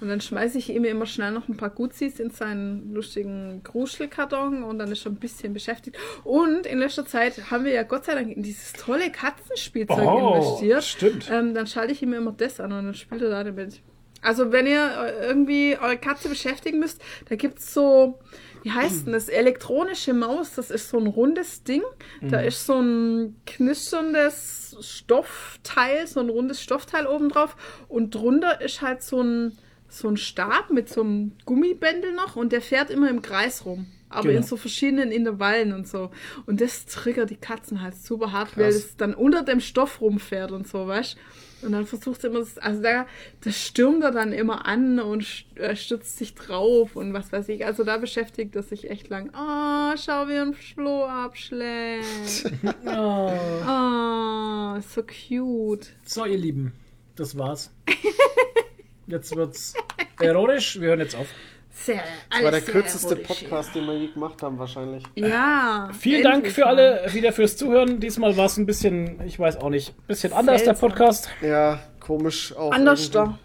Und 0.00 0.08
dann 0.08 0.20
schmeiße 0.20 0.58
ich 0.58 0.70
ihm 0.70 0.84
immer 0.84 1.06
schnell 1.06 1.30
noch 1.32 1.48
ein 1.48 1.56
paar 1.56 1.70
Gutsis 1.70 2.18
in 2.20 2.30
seinen 2.30 2.94
lustigen 2.94 3.62
Kruschelkarton 3.64 4.62
und 4.62 4.78
dann 4.78 4.90
ist 4.90 5.04
er 5.06 5.12
ein 5.12 5.16
bisschen 5.16 5.52
beschäftigt. 5.52 5.96
Und 6.24 6.66
in 6.66 6.78
letzter 6.78 7.04
Zeit 7.06 7.50
haben 7.50 7.64
wir 7.64 7.72
ja 7.72 7.82
Gott 7.82 8.04
sei 8.06 8.14
Dank 8.14 8.34
in 8.34 8.42
dieses 8.42 8.72
tolle 8.72 9.10
Katzenspielzeug 9.10 9.98
Oh, 10.06 10.34
investiert. 10.34 10.84
stimmt. 10.84 11.30
Ähm, 11.30 11.54
dann 11.54 11.66
schalte 11.66 11.92
ich 11.92 12.02
ihm 12.02 12.12
immer 12.14 12.32
das 12.32 12.60
an 12.60 12.72
und 12.72 12.84
dann 12.86 12.94
spielt 12.94 13.22
er 13.22 13.30
da 13.30 13.44
damit. 13.44 13.80
Also 14.22 14.52
wenn 14.52 14.66
ihr 14.66 14.84
äh, 15.06 15.26
irgendwie 15.26 15.78
eure 15.80 15.96
Katze 15.96 16.28
beschäftigen 16.28 16.78
müsst, 16.78 17.00
da 17.28 17.36
gibt's 17.36 17.72
so, 17.72 18.18
wie 18.62 18.70
heißt 18.70 19.06
denn 19.06 19.14
das, 19.14 19.28
elektronische 19.30 20.12
Maus, 20.12 20.54
das 20.56 20.70
ist 20.70 20.90
so 20.90 20.98
ein 20.98 21.06
rundes 21.06 21.64
Ding. 21.64 21.82
Da 22.20 22.40
ist 22.40 22.66
so 22.66 22.78
ein 22.80 23.36
knisterndes 23.46 24.76
Stoffteil, 24.80 26.06
so 26.06 26.20
ein 26.20 26.28
rundes 26.28 26.60
Stoffteil 26.62 27.06
oben 27.06 27.30
drauf 27.30 27.56
und 27.88 28.14
drunter 28.14 28.60
ist 28.60 28.82
halt 28.82 29.02
so 29.02 29.22
ein, 29.22 29.56
so 29.90 30.08
ein 30.08 30.16
Stab 30.16 30.70
mit 30.70 30.88
so 30.88 31.02
einem 31.02 31.32
Gummibändel 31.44 32.12
noch 32.14 32.36
und 32.36 32.52
der 32.52 32.62
fährt 32.62 32.90
immer 32.90 33.10
im 33.10 33.20
Kreis 33.22 33.64
rum. 33.64 33.86
Aber 34.08 34.24
Genau. 34.24 34.38
in 34.38 34.42
so 34.42 34.56
verschiedenen 34.56 35.12
Intervallen 35.12 35.72
und 35.72 35.86
so. 35.86 36.10
Und 36.46 36.60
das 36.60 36.84
triggert 36.86 37.30
die 37.30 37.36
Katzen 37.36 37.80
halt 37.80 37.94
super 37.96 38.32
hart, 38.32 38.56
weil 38.56 38.64
Krass. 38.72 38.74
es 38.74 38.96
dann 38.96 39.14
unter 39.14 39.42
dem 39.44 39.60
Stoff 39.60 40.00
rumfährt 40.00 40.50
und 40.50 40.66
so, 40.66 40.86
weißt 40.88 41.16
Und 41.62 41.72
dann 41.72 41.86
versucht 41.86 42.24
er 42.24 42.30
immer, 42.30 42.40
das, 42.40 42.58
also 42.58 42.82
da, 42.82 43.06
das 43.42 43.56
stürmt 43.64 44.02
er 44.02 44.10
dann 44.10 44.32
immer 44.32 44.66
an 44.66 44.98
und 44.98 45.44
äh, 45.56 45.76
stürzt 45.76 46.16
sich 46.18 46.34
drauf 46.34 46.96
und 46.96 47.12
was 47.12 47.30
weiß 47.32 47.50
ich. 47.50 47.64
Also 47.66 47.84
da 47.84 47.98
beschäftigt 47.98 48.56
er 48.56 48.62
sich 48.64 48.90
echt 48.90 49.10
lang. 49.10 49.30
Oh, 49.32 49.94
schau, 49.96 50.26
wie 50.26 50.38
ein 50.38 50.54
Floh 50.54 51.04
abschlägt. 51.04 52.50
Oh. 52.86 53.32
Oh, 53.64 54.80
so 54.80 55.02
cute. 55.02 55.86
So, 56.04 56.24
ihr 56.24 56.38
Lieben, 56.38 56.72
das 57.14 57.36
war's. 57.38 57.70
Jetzt 59.10 59.34
wird's 59.34 59.74
erotisch. 60.20 60.80
Wir 60.80 60.88
hören 60.88 61.00
jetzt 61.00 61.16
auf. 61.16 61.26
Sehr, 61.72 62.02
Das 62.30 62.42
war 62.44 62.50
der 62.50 62.60
kürzeste 62.60 63.16
Podcast, 63.16 63.74
den 63.74 63.86
wir 63.86 63.96
je 63.96 64.08
gemacht 64.08 64.42
haben, 64.42 64.58
wahrscheinlich. 64.58 65.04
Ja. 65.14 65.88
Vielen 65.98 66.22
Dank 66.22 66.48
für 66.48 66.62
mal. 66.62 66.68
alle 66.78 67.12
wieder 67.12 67.32
fürs 67.32 67.56
Zuhören. 67.56 68.00
Diesmal 68.00 68.36
war 68.36 68.46
es 68.46 68.56
ein 68.56 68.66
bisschen, 68.66 69.20
ich 69.26 69.38
weiß 69.38 69.56
auch 69.58 69.70
nicht, 69.70 69.90
ein 69.90 70.06
bisschen 70.06 70.32
anders, 70.32 70.62
der 70.64 70.74
Seltsam. 70.74 70.88
Podcast. 70.90 71.30
Ja, 71.40 71.78
komisch 72.00 72.54
auch. 72.56 72.72
Anders 72.72 73.10
da. 73.10 73.38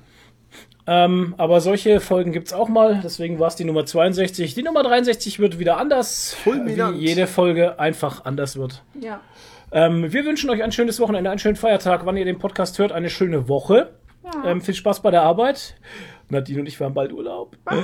Ähm, 0.87 1.33
aber 1.37 1.61
solche 1.61 1.99
Folgen 1.99 2.31
gibt's 2.31 2.53
auch 2.53 2.67
mal. 2.67 2.99
Deswegen 3.03 3.39
war 3.39 3.47
es 3.47 3.55
die 3.55 3.63
Nummer 3.63 3.85
62. 3.85 4.53
Die 4.53 4.63
Nummer 4.63 4.83
63 4.83 5.39
wird 5.39 5.57
wieder 5.57 5.77
anders. 5.77 6.33
Fulminant. 6.43 6.99
Wie 6.99 7.05
jede 7.07 7.27
Folge 7.27 7.79
einfach 7.79 8.25
anders 8.25 8.57
wird. 8.57 8.83
Ja. 8.99 9.21
Ähm, 9.71 10.11
wir 10.13 10.25
wünschen 10.25 10.49
euch 10.49 10.61
ein 10.63 10.71
schönes 10.71 10.99
Wochenende, 10.99 11.29
einen 11.29 11.39
schönen 11.39 11.55
Feiertag, 11.55 12.05
wann 12.05 12.17
ihr 12.17 12.25
den 12.25 12.37
Podcast 12.37 12.77
hört, 12.79 12.91
eine 12.91 13.09
schöne 13.09 13.47
Woche. 13.49 13.91
Ähm, 14.45 14.61
viel 14.61 14.73
Spaß 14.73 15.01
bei 15.01 15.11
der 15.11 15.23
Arbeit. 15.23 15.75
Nadine 16.29 16.61
und 16.61 16.67
ich 16.67 16.79
haben 16.79 16.93
bald 16.93 17.13
Urlaub. 17.13 17.55
Yeah. 17.71 17.81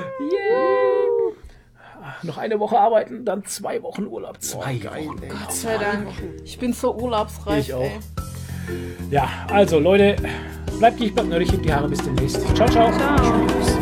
Noch 2.23 2.37
eine 2.37 2.59
Woche 2.59 2.79
arbeiten, 2.79 3.25
dann 3.25 3.45
zwei 3.45 3.81
Wochen 3.83 4.05
Urlaub. 4.07 4.41
Zwei 4.41 4.75
Geil, 4.75 5.07
Wochen. 5.07 5.23
ey. 5.23 5.29
Gott 5.29 5.51
sei 5.51 5.77
Dank. 5.77 6.07
Ich 6.43 6.57
bin 6.57 6.73
so 6.73 6.95
urlaubsreif. 6.95 7.59
Ich 7.59 7.73
auch. 7.73 7.81
Ey. 7.81 7.99
Ja, 9.09 9.27
also 9.51 9.79
Leute, 9.79 10.15
bleibt 10.79 10.99
nicht, 10.99 11.13
bleibt 11.13 11.29
nerdig, 11.29 11.51
hebt 11.51 11.65
die 11.65 11.73
Haare 11.73 11.89
bis 11.89 11.99
demnächst. 12.03 12.41
Ciao, 12.55 12.67
ciao. 12.67 12.91
Ciao. 12.91 13.47
Tschüss. 13.47 13.80